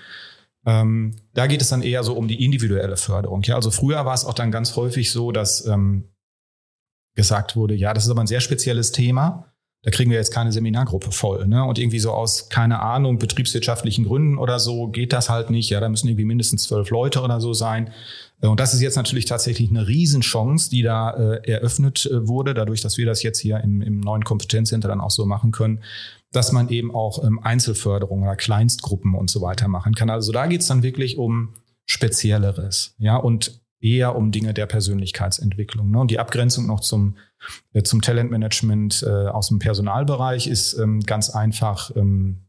Ähm, 0.65 1.17
da 1.35 1.47
geht 1.47 1.61
es 1.61 1.69
dann 1.69 1.83
eher 1.83 2.03
so 2.03 2.15
um 2.15 2.29
die 2.29 2.43
individuelle 2.43 2.97
Förderung. 2.97 3.43
Ja, 3.43 3.57
also 3.57 3.71
früher 3.71 4.07
war 4.07 4.15
es 4.15 4.25
auch 4.25 4.33
dann 4.33 4.51
ganz 4.51 4.75
häufig 4.75 5.13
so, 5.13 5.33
dass 5.33 5.67
ähm, 5.67 6.09
gesagt 7.15 7.55
wurde, 7.55 7.75
ja, 7.75 7.93
das 7.93 8.07
ist 8.07 8.11
aber 8.11 8.23
ein 8.23 8.27
sehr 8.27 8.41
spezielles 8.41 8.91
Thema. 8.91 9.52
Da 9.85 9.91
kriegen 9.91 10.11
wir 10.11 10.19
jetzt 10.19 10.33
keine 10.33 10.53
Seminargruppe 10.53 11.11
voll. 11.11 11.47
Ne? 11.49 11.65
Und 11.65 11.79
irgendwie 11.79 11.99
so 11.99 12.13
aus, 12.13 12.49
keine 12.49 12.81
Ahnung, 12.81 13.19
betriebswirtschaftlichen 13.19 14.05
Gründen 14.05 14.39
oder 14.39 14.61
so 14.61 14.87
geht 14.87 15.13
das 15.13 15.29
halt 15.29 15.51
nicht. 15.51 15.71
Ja, 15.71 15.81
da 15.81 15.89
müssen 15.89 16.07
irgendwie 16.07 16.25
mindestens 16.25 16.65
zwölf 16.65 16.91
Leute 16.91 17.21
oder 17.21 17.41
so 17.41 17.53
sein. 17.53 17.91
Äh, 18.41 18.47
und 18.47 18.61
das 18.61 18.75
ist 18.75 18.81
jetzt 18.81 18.97
natürlich 18.97 19.25
tatsächlich 19.25 19.71
eine 19.71 19.89
Riesenchance, 19.89 20.71
die 20.71 20.83
da 20.83 21.11
äh, 21.11 21.51
eröffnet 21.51 22.07
äh, 22.07 22.29
wurde, 22.29 22.55
dadurch, 22.55 22.81
dass 22.81 22.97
wir 22.97 23.07
das 23.07 23.25
jetzt 23.25 23.41
hier 23.41 23.61
im, 23.61 23.83
im 23.83 23.99
neuen 23.99 24.23
Kompetenzcenter 24.23 24.87
dann 24.87 25.01
auch 25.01 25.11
so 25.11 25.27
machen 25.27 25.51
können, 25.51 25.81
dass 26.31 26.53
man 26.53 26.69
eben 26.69 26.95
auch 26.95 27.25
ähm, 27.25 27.41
Einzelförderung 27.43 28.23
oder 28.23 28.37
Kleinstgruppen 28.37 29.15
und 29.15 29.31
so 29.31 29.41
weiter 29.41 29.67
machen 29.67 29.97
kann. 29.97 30.11
Also 30.11 30.31
da 30.31 30.47
geht's 30.47 30.69
dann 30.69 30.85
wirklich 30.85 31.19
um 31.19 31.55
Spezielleres, 31.87 32.95
ja, 32.99 33.17
und 33.17 33.62
eher 33.83 34.17
um 34.17 34.31
Dinge 34.31 34.55
der 34.55 34.67
Persönlichkeitsentwicklung. 34.67 35.91
Ne? 35.91 36.01
Und 36.01 36.11
die 36.11 36.19
Abgrenzung 36.19 36.67
noch 36.67 36.81
zum, 36.81 37.17
äh, 37.73 37.83
zum 37.83 38.01
Talentmanagement 38.01 39.05
äh, 39.07 39.11
aus 39.11 39.49
dem 39.49 39.59
Personalbereich 39.59 40.47
ist 40.47 40.75
ähm, 40.75 41.01
ganz 41.01 41.31
einfach. 41.31 41.95
Ähm, 41.97 42.47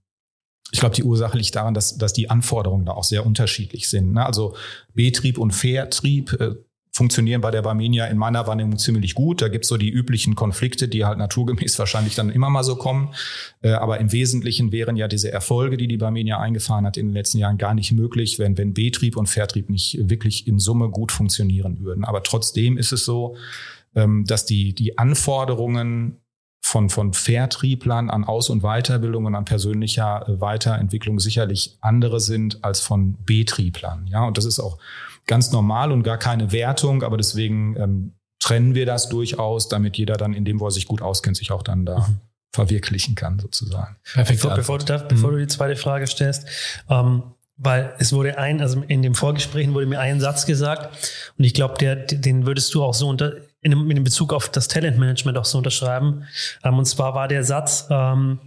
ich 0.72 0.80
glaube, 0.80 0.96
die 0.96 1.04
Ursache 1.04 1.38
liegt 1.38 1.56
daran, 1.56 1.74
dass, 1.74 1.98
dass 1.98 2.14
die 2.14 2.30
Anforderungen 2.30 2.86
da 2.86 2.94
auch 2.94 3.04
sehr 3.04 3.26
unterschiedlich 3.26 3.90
sind. 3.90 4.14
Ne? 4.14 4.26
Also 4.26 4.56
Betrieb 4.94 5.38
und 5.38 5.52
Vertrieb 5.52 6.34
äh, 6.40 6.56
funktionieren 6.96 7.41
bei 7.41 7.50
der 7.50 7.64
Barmenia 7.64 8.06
in 8.06 8.18
meiner 8.18 8.46
Wahrnehmung 8.46 8.78
ziemlich 8.78 9.16
gut. 9.16 9.41
Da 9.41 9.48
gibt's 9.48 9.68
so 9.68 9.78
die 9.78 9.89
üblichen 9.89 10.36
Konflikte, 10.36 10.88
die 10.88 11.06
halt 11.06 11.18
naturgemäß 11.18 11.78
wahrscheinlich 11.80 12.14
dann 12.14 12.30
immer 12.30 12.50
mal 12.50 12.64
so 12.64 12.76
kommen. 12.76 13.14
Äh, 13.62 13.72
aber 13.72 14.00
im 14.00 14.12
Wesentlichen 14.12 14.72
wären 14.72 14.96
ja 14.96 15.08
diese 15.08 15.32
Erfolge, 15.32 15.76
die 15.76 15.88
die 15.88 15.98
Barmenia 15.98 16.39
eingefahren 16.39 16.86
hat 16.86 16.98
in 16.98 17.08
den 17.08 17.14
letzten 17.14 17.39
Jahren, 17.39 17.58
gar 17.58 17.74
nicht 17.74 17.91
möglich, 17.91 18.38
wenn, 18.38 18.58
wenn 18.58 18.74
Betrieb 18.74 19.18
und 19.18 19.28
Vertrieb 19.28 19.70
nicht 19.70 19.98
wirklich 20.08 20.48
in 20.48 20.60
Summe 20.60 20.89
gut 20.89 21.12
funktionieren 21.12 21.80
würden. 21.82 22.06
Aber 22.06 22.22
trotzdem 22.22 22.78
ist 22.78 22.91
es 22.91 23.06
so, 23.06 23.38
ähm, 23.96 24.26
dass 24.28 24.46
die, 24.46 24.74
die 24.76 24.98
Anforderungen 25.00 26.20
von, 26.62 26.89
von 26.89 27.14
Vertrieblern 27.14 28.10
an 28.10 28.24
Aus- 28.24 28.50
und 28.50 28.62
Weiterbildung 28.62 29.26
und 29.26 29.36
an 29.36 29.46
persönlicher 29.46 30.28
äh, 30.28 30.39
Weiterentwicklung 30.39 31.20
sicherlich 31.20 31.78
andere 31.82 32.20
sind 32.20 32.64
als 32.64 32.80
von 32.82 33.18
Betrieblern. 33.26 34.08
Ja, 34.08 34.26
und 34.26 34.38
das 34.38 34.46
ist 34.46 34.60
auch 34.60 34.78
ganz 35.28 35.51
normal 35.51 35.91
und 35.91 36.03
gar 36.03 36.17
keine 36.17 36.51
Wertung, 36.51 37.03
aber 37.03 37.17
deswegen 37.17 37.76
ähm, 37.78 38.13
trennen 38.39 38.76
wir 38.76 38.86
das 38.86 39.09
durchaus, 39.09 39.69
damit 39.69 39.97
jeder 39.97 40.17
dann 40.17 40.34
in 40.34 40.45
dem, 40.45 40.59
wo 40.59 40.67
er 40.67 40.71
sich 40.71 40.88
gut 40.88 41.01
auskennt, 41.01 41.38
sich 41.38 41.51
auch 41.51 41.63
dann 41.63 41.86
da 41.86 41.99
mhm. 41.99 42.17
verwirklichen 42.53 43.15
kann, 43.15 43.39
sozusagen. 43.39 43.95
Perfekt. 44.13 44.41
Bevor, 44.41 44.55
bevor 44.55 44.80
du, 44.80 44.86
darf, 44.86 45.07
bevor 45.07 45.32
mhm. 45.32 45.36
du 45.36 45.41
die 45.41 45.47
zweite 45.47 45.76
Frage 45.76 46.07
stellst, 46.07 46.47
ähm, 46.89 47.24
weil 47.55 47.93
es 47.99 48.11
wurde 48.11 48.38
ein, 48.38 48.61
also 48.61 48.82
in 48.88 49.01
dem 49.01 49.15
Vorgesprächen 49.15 49.74
wurde 49.74 49.86
mir 49.86 49.99
ein 49.99 50.19
Satz 50.19 50.45
gesagt 50.45 51.34
und 51.38 51.43
ich 51.43 51.53
glaube, 51.53 51.76
der, 51.80 51.95
den 51.95 52.45
würdest 52.45 52.74
du 52.74 52.84
auch 52.84 52.93
so 52.93 53.07
unter, 53.07 53.34
in, 53.64 53.89
in 53.89 54.03
Bezug 54.03 54.34
auf 54.34 54.49
das 54.49 54.68
Talentmanagement 54.68 55.38
auch 55.38 55.45
so 55.45 55.57
unterschreiben. 55.57 56.26
Ähm, 56.64 56.78
und 56.78 56.86
zwar 56.86 57.16
war 57.16 57.28
der 57.28 57.43
Satz, 57.43 57.88
ähm, 57.89 58.39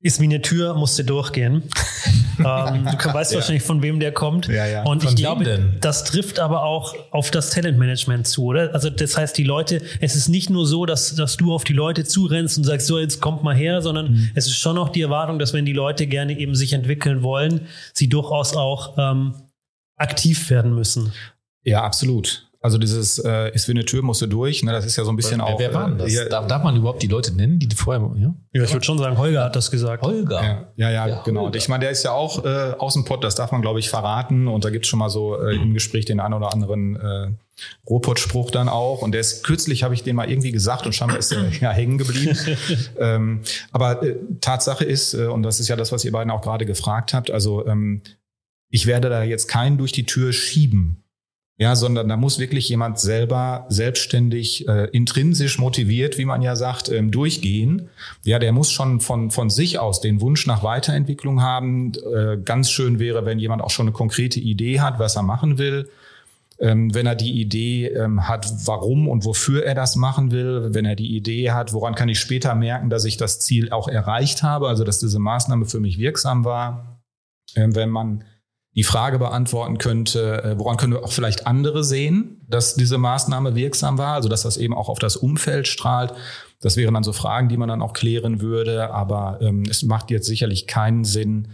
ist 0.00 0.20
wie 0.20 0.24
eine 0.24 0.42
Tür, 0.42 0.74
musste 0.74 1.04
durchgehen. 1.04 1.62
ähm, 2.38 2.84
du 2.84 3.14
weißt 3.14 3.32
ja. 3.32 3.38
wahrscheinlich, 3.38 3.62
von 3.62 3.82
wem 3.82 4.00
der 4.00 4.12
kommt. 4.12 4.48
Ja, 4.48 4.66
ja. 4.66 4.82
Und 4.82 5.02
von 5.02 5.12
ich 5.12 5.16
glaube, 5.16 5.44
denn? 5.44 5.76
das 5.80 6.04
trifft 6.04 6.38
aber 6.38 6.62
auch 6.62 6.94
auf 7.10 7.30
das 7.30 7.50
Talentmanagement 7.50 8.26
zu, 8.26 8.44
oder? 8.44 8.74
Also 8.74 8.90
das 8.90 9.16
heißt, 9.16 9.36
die 9.36 9.44
Leute, 9.44 9.80
es 10.00 10.16
ist 10.16 10.28
nicht 10.28 10.50
nur 10.50 10.66
so, 10.66 10.86
dass, 10.86 11.14
dass 11.14 11.36
du 11.36 11.54
auf 11.54 11.64
die 11.64 11.72
Leute 11.72 12.04
zurennst 12.04 12.58
und 12.58 12.64
sagst, 12.64 12.86
so, 12.86 12.98
jetzt 12.98 13.20
kommt 13.20 13.42
mal 13.42 13.54
her, 13.54 13.82
sondern 13.82 14.12
mhm. 14.12 14.30
es 14.34 14.46
ist 14.46 14.56
schon 14.56 14.78
auch 14.78 14.88
die 14.88 15.02
Erwartung, 15.02 15.38
dass 15.38 15.52
wenn 15.52 15.64
die 15.64 15.72
Leute 15.72 16.06
gerne 16.06 16.38
eben 16.38 16.54
sich 16.54 16.72
entwickeln 16.72 17.22
wollen, 17.22 17.68
sie 17.92 18.08
durchaus 18.08 18.56
auch 18.56 18.96
ähm, 18.98 19.34
aktiv 19.96 20.50
werden 20.50 20.74
müssen. 20.74 21.12
Ja, 21.62 21.82
absolut. 21.82 22.43
Also 22.64 22.78
dieses 22.78 23.18
äh, 23.18 23.54
ist 23.54 23.68
wie 23.68 23.72
eine 23.72 23.84
Tür, 23.84 24.00
musst 24.00 24.22
du 24.22 24.26
durch. 24.26 24.62
Ne? 24.62 24.72
Das 24.72 24.86
ist 24.86 24.96
ja 24.96 25.04
so 25.04 25.12
ein 25.12 25.16
bisschen 25.16 25.40
wer, 25.40 25.46
auch. 25.46 25.58
Wer 25.58 25.74
war 25.74 25.86
denn 25.86 25.98
das? 25.98 26.14
Äh, 26.14 26.30
darf, 26.30 26.46
darf, 26.46 26.64
man 26.64 26.74
überhaupt 26.74 27.02
die 27.02 27.08
Leute 27.08 27.36
nennen, 27.36 27.58
die 27.58 27.68
vorher. 27.76 28.00
Ja, 28.16 28.34
ja 28.54 28.62
ich 28.62 28.72
würde 28.72 28.86
schon 28.86 28.96
sagen, 28.96 29.18
Holger 29.18 29.44
hat 29.44 29.54
das 29.54 29.70
gesagt. 29.70 30.02
Holger. 30.02 30.42
Ja, 30.42 30.68
ja, 30.76 30.90
ja, 30.90 31.06
ja 31.08 31.22
genau. 31.24 31.44
Und 31.44 31.56
ich 31.56 31.68
meine, 31.68 31.82
der 31.82 31.90
ist 31.90 32.04
ja 32.04 32.12
auch 32.12 32.42
äh, 32.42 32.72
aus 32.78 32.94
dem 32.94 33.04
Pott, 33.04 33.22
das 33.22 33.34
darf 33.34 33.52
man, 33.52 33.60
glaube 33.60 33.80
ich, 33.80 33.90
verraten. 33.90 34.48
Und 34.48 34.64
da 34.64 34.70
gibt's 34.70 34.88
schon 34.88 34.98
mal 34.98 35.10
so 35.10 35.38
äh, 35.38 35.56
im 35.56 35.74
Gespräch 35.74 36.06
den 36.06 36.20
einen 36.20 36.32
oder 36.32 36.54
anderen 36.54 36.96
äh, 36.96 37.32
Robot-Spruch 37.86 38.50
dann 38.50 38.70
auch. 38.70 39.02
Und 39.02 39.12
der 39.12 39.20
ist 39.20 39.44
kürzlich, 39.44 39.82
habe 39.82 39.92
ich 39.92 40.02
den 40.02 40.16
mal 40.16 40.30
irgendwie 40.30 40.50
gesagt 40.50 40.86
und 40.86 40.94
scheinbar 40.94 41.18
ist 41.18 41.32
der 41.32 41.46
ja 41.60 41.70
hängen 41.70 41.98
geblieben. 41.98 42.34
ähm, 42.98 43.42
aber 43.72 44.02
äh, 44.02 44.16
Tatsache 44.40 44.86
ist, 44.86 45.12
äh, 45.12 45.26
und 45.26 45.42
das 45.42 45.60
ist 45.60 45.68
ja 45.68 45.76
das, 45.76 45.92
was 45.92 46.02
ihr 46.06 46.12
beiden 46.12 46.30
auch 46.30 46.40
gerade 46.40 46.64
gefragt 46.64 47.12
habt, 47.12 47.30
also 47.30 47.66
ähm, 47.66 48.00
ich 48.70 48.86
werde 48.86 49.10
da 49.10 49.22
jetzt 49.22 49.48
keinen 49.48 49.76
durch 49.76 49.92
die 49.92 50.06
Tür 50.06 50.32
schieben. 50.32 51.03
Ja, 51.56 51.76
sondern 51.76 52.08
da 52.08 52.16
muss 52.16 52.40
wirklich 52.40 52.68
jemand 52.68 52.98
selber 52.98 53.66
selbstständig, 53.68 54.66
äh, 54.66 54.88
intrinsisch 54.90 55.60
motiviert, 55.60 56.18
wie 56.18 56.24
man 56.24 56.42
ja 56.42 56.56
sagt, 56.56 56.88
ähm, 56.88 57.12
durchgehen. 57.12 57.90
Ja, 58.24 58.40
der 58.40 58.50
muss 58.50 58.72
schon 58.72 59.00
von, 59.00 59.30
von 59.30 59.50
sich 59.50 59.78
aus 59.78 60.00
den 60.00 60.20
Wunsch 60.20 60.48
nach 60.48 60.64
Weiterentwicklung 60.64 61.42
haben. 61.42 61.92
Äh, 62.12 62.38
ganz 62.44 62.70
schön 62.70 62.98
wäre, 62.98 63.24
wenn 63.24 63.38
jemand 63.38 63.62
auch 63.62 63.70
schon 63.70 63.86
eine 63.86 63.92
konkrete 63.92 64.40
Idee 64.40 64.80
hat, 64.80 64.98
was 64.98 65.14
er 65.14 65.22
machen 65.22 65.56
will. 65.56 65.88
Ähm, 66.58 66.92
wenn 66.92 67.06
er 67.06 67.14
die 67.14 67.40
Idee 67.40 67.86
ähm, 67.86 68.26
hat, 68.26 68.50
warum 68.66 69.06
und 69.08 69.24
wofür 69.24 69.64
er 69.64 69.74
das 69.76 69.94
machen 69.94 70.32
will, 70.32 70.70
wenn 70.72 70.84
er 70.84 70.96
die 70.96 71.14
Idee 71.16 71.52
hat, 71.52 71.72
woran 71.72 71.94
kann 71.94 72.08
ich 72.08 72.18
später 72.18 72.56
merken, 72.56 72.90
dass 72.90 73.04
ich 73.04 73.16
das 73.16 73.38
Ziel 73.38 73.70
auch 73.70 73.86
erreicht 73.86 74.42
habe, 74.42 74.68
also 74.68 74.82
dass 74.82 74.98
diese 74.98 75.20
Maßnahme 75.20 75.66
für 75.66 75.80
mich 75.80 75.98
wirksam 75.98 76.44
war. 76.44 77.00
Ähm, 77.54 77.76
wenn 77.76 77.90
man 77.90 78.24
die 78.74 78.82
Frage 78.82 79.18
beantworten 79.18 79.78
könnte, 79.78 80.42
äh, 80.42 80.58
woran 80.58 80.76
können 80.76 80.92
wir 80.92 81.04
auch 81.04 81.12
vielleicht 81.12 81.46
andere 81.46 81.84
sehen, 81.84 82.40
dass 82.48 82.74
diese 82.74 82.98
Maßnahme 82.98 83.54
wirksam 83.54 83.98
war, 83.98 84.14
also 84.14 84.28
dass 84.28 84.42
das 84.42 84.56
eben 84.56 84.74
auch 84.74 84.88
auf 84.88 84.98
das 84.98 85.16
Umfeld 85.16 85.68
strahlt. 85.68 86.12
Das 86.60 86.76
wären 86.76 86.94
dann 86.94 87.04
so 87.04 87.12
Fragen, 87.12 87.48
die 87.48 87.56
man 87.56 87.68
dann 87.68 87.82
auch 87.82 87.92
klären 87.92 88.40
würde. 88.40 88.92
Aber 88.92 89.38
ähm, 89.40 89.64
es 89.68 89.82
macht 89.82 90.10
jetzt 90.10 90.26
sicherlich 90.26 90.66
keinen 90.66 91.04
Sinn, 91.04 91.48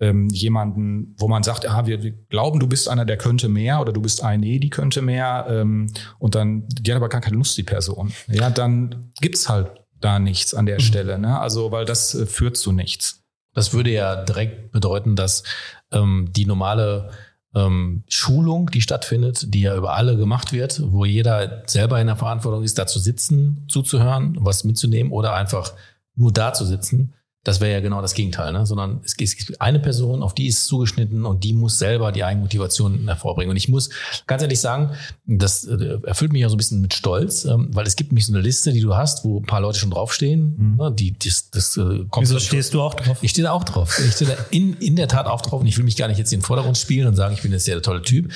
ähm, 0.00 0.28
jemanden, 0.28 1.14
wo 1.18 1.28
man 1.28 1.42
sagt, 1.42 1.68
ah, 1.68 1.86
wir, 1.86 2.02
wir 2.02 2.12
glauben, 2.28 2.60
du 2.60 2.66
bist 2.66 2.88
einer, 2.88 3.04
der 3.04 3.16
könnte 3.16 3.48
mehr 3.48 3.80
oder 3.80 3.92
du 3.92 4.02
bist 4.02 4.22
eine, 4.22 4.60
die 4.60 4.70
könnte 4.70 5.00
mehr 5.00 5.46
ähm, 5.48 5.90
und 6.18 6.34
dann, 6.34 6.64
die 6.68 6.90
hat 6.90 6.96
aber 6.96 7.08
gar 7.08 7.20
keine 7.20 7.36
Lust, 7.36 7.56
die 7.56 7.62
Person. 7.62 8.12
Ja, 8.28 8.50
dann 8.50 9.12
gibt's 9.20 9.48
halt 9.48 9.70
da 10.00 10.18
nichts 10.18 10.52
an 10.52 10.66
der 10.66 10.76
mhm. 10.76 10.80
Stelle. 10.80 11.18
Ne? 11.18 11.38
Also, 11.38 11.72
weil 11.72 11.86
das 11.86 12.14
äh, 12.14 12.26
führt 12.26 12.56
zu 12.56 12.72
nichts. 12.72 13.22
Das 13.56 13.72
würde 13.72 13.90
ja 13.90 14.16
direkt 14.16 14.70
bedeuten, 14.70 15.16
dass 15.16 15.42
ähm, 15.90 16.28
die 16.36 16.44
normale 16.44 17.08
ähm, 17.54 18.04
Schulung, 18.06 18.70
die 18.70 18.82
stattfindet, 18.82 19.54
die 19.54 19.62
ja 19.62 19.74
über 19.74 19.94
alle 19.94 20.18
gemacht 20.18 20.52
wird, 20.52 20.82
wo 20.92 21.06
jeder 21.06 21.62
selber 21.64 21.98
in 21.98 22.06
der 22.06 22.16
Verantwortung 22.16 22.62
ist, 22.62 22.78
da 22.78 22.86
zu 22.86 22.98
sitzen, 22.98 23.64
zuzuhören, 23.66 24.36
was 24.40 24.64
mitzunehmen 24.64 25.10
oder 25.10 25.32
einfach 25.32 25.72
nur 26.14 26.32
da 26.32 26.52
zu 26.52 26.66
sitzen, 26.66 27.14
Das 27.46 27.60
wäre 27.60 27.74
ja 27.74 27.80
genau 27.80 28.02
das 28.02 28.14
Gegenteil, 28.14 28.52
ne? 28.52 28.66
sondern 28.66 29.00
es 29.04 29.16
gibt 29.16 29.60
eine 29.60 29.78
Person, 29.78 30.24
auf 30.24 30.34
die 30.34 30.48
ist 30.48 30.58
es 30.58 30.66
zugeschnitten 30.66 31.24
und 31.24 31.44
die 31.44 31.52
muss 31.52 31.78
selber 31.78 32.10
die 32.10 32.24
Eigenmotivation 32.24 33.06
hervorbringen. 33.06 33.50
Und 33.50 33.56
ich 33.56 33.68
muss 33.68 33.88
ganz 34.26 34.42
ehrlich 34.42 34.60
sagen, 34.60 34.96
das 35.26 35.64
äh, 35.64 36.00
erfüllt 36.02 36.32
mich 36.32 36.42
ja 36.42 36.48
so 36.48 36.56
ein 36.56 36.58
bisschen 36.58 36.80
mit 36.80 36.92
Stolz, 36.92 37.44
ähm, 37.44 37.68
weil 37.70 37.86
es 37.86 37.94
gibt 37.94 38.10
nämlich 38.10 38.26
so 38.26 38.32
eine 38.32 38.42
Liste, 38.42 38.72
die 38.72 38.80
du 38.80 38.96
hast, 38.96 39.24
wo 39.24 39.38
ein 39.38 39.46
paar 39.46 39.60
Leute 39.60 39.78
schon 39.78 39.90
draufstehen. 39.90 40.56
Mhm. 40.58 40.76
Ne? 40.76 40.92
Die, 40.92 41.16
das, 41.16 41.48
das 41.50 41.76
äh, 41.76 42.04
kommt 42.10 42.26
Wieso 42.26 42.40
stehst 42.40 42.74
du 42.74 42.82
auch 42.82 42.94
drauf? 42.94 43.18
Ich 43.22 43.30
stehe 43.30 43.44
da 43.44 43.52
auch 43.52 43.62
drauf. 43.62 43.96
Ich 44.04 44.14
stehe 44.14 44.32
da 44.32 44.36
in, 44.50 44.74
in 44.78 44.96
der 44.96 45.06
Tat 45.06 45.26
auch 45.26 45.40
drauf 45.40 45.60
und 45.60 45.68
ich 45.68 45.78
will 45.78 45.84
mich 45.84 45.96
gar 45.96 46.08
nicht 46.08 46.18
jetzt 46.18 46.32
in 46.32 46.40
den 46.40 46.44
Vordergrund 46.44 46.76
spielen 46.76 47.06
und 47.06 47.14
sagen, 47.14 47.32
ich 47.32 47.42
bin 47.42 47.52
jetzt 47.52 47.68
der 47.68 47.80
tolle 47.80 48.02
Typ. 48.02 48.32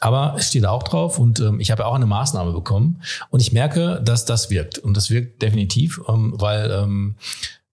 Aber 0.00 0.34
es 0.36 0.48
steht 0.48 0.64
da 0.64 0.70
auch 0.70 0.82
drauf 0.82 1.18
und 1.18 1.40
ähm, 1.40 1.60
ich 1.60 1.70
habe 1.70 1.82
ja 1.82 1.86
auch 1.86 1.94
eine 1.94 2.06
Maßnahme 2.06 2.52
bekommen 2.52 3.02
und 3.30 3.40
ich 3.40 3.52
merke, 3.52 4.00
dass 4.04 4.24
das 4.24 4.50
wirkt 4.50 4.78
und 4.78 4.96
das 4.96 5.10
wirkt 5.10 5.42
definitiv, 5.42 6.00
ähm, 6.08 6.34
weil 6.36 6.70
ähm, 6.70 7.16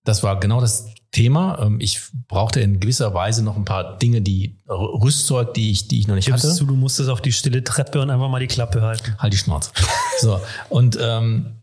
das 0.05 0.23
war 0.23 0.39
genau 0.39 0.61
das 0.61 0.87
Thema. 1.11 1.59
Ähm, 1.61 1.79
ich 1.81 1.99
brauchte 2.27 2.61
in 2.61 2.79
gewisser 2.79 3.13
Weise 3.13 3.43
noch 3.43 3.57
ein 3.57 3.65
paar 3.65 3.97
Dinge, 3.97 4.21
die 4.21 4.57
Rüstzeug, 4.69 5.53
die 5.53 5.71
ich, 5.71 5.87
die 5.87 5.99
ich 5.99 6.07
noch 6.07 6.15
nicht 6.15 6.27
Gibst 6.27 6.45
hatte. 6.45 6.57
Du, 6.57 6.65
du 6.65 6.75
musstest 6.75 7.09
auf 7.09 7.21
die 7.21 7.33
stille 7.33 7.63
Treppe 7.63 8.01
und 8.01 8.09
einfach 8.09 8.29
mal 8.29 8.39
die 8.39 8.47
Klappe 8.47 8.81
halten. 8.81 9.15
Halt 9.17 9.33
die 9.33 9.37
Schnauze. 9.37 9.71
so 10.21 10.39
und 10.69 10.97
ähm, 11.01 11.57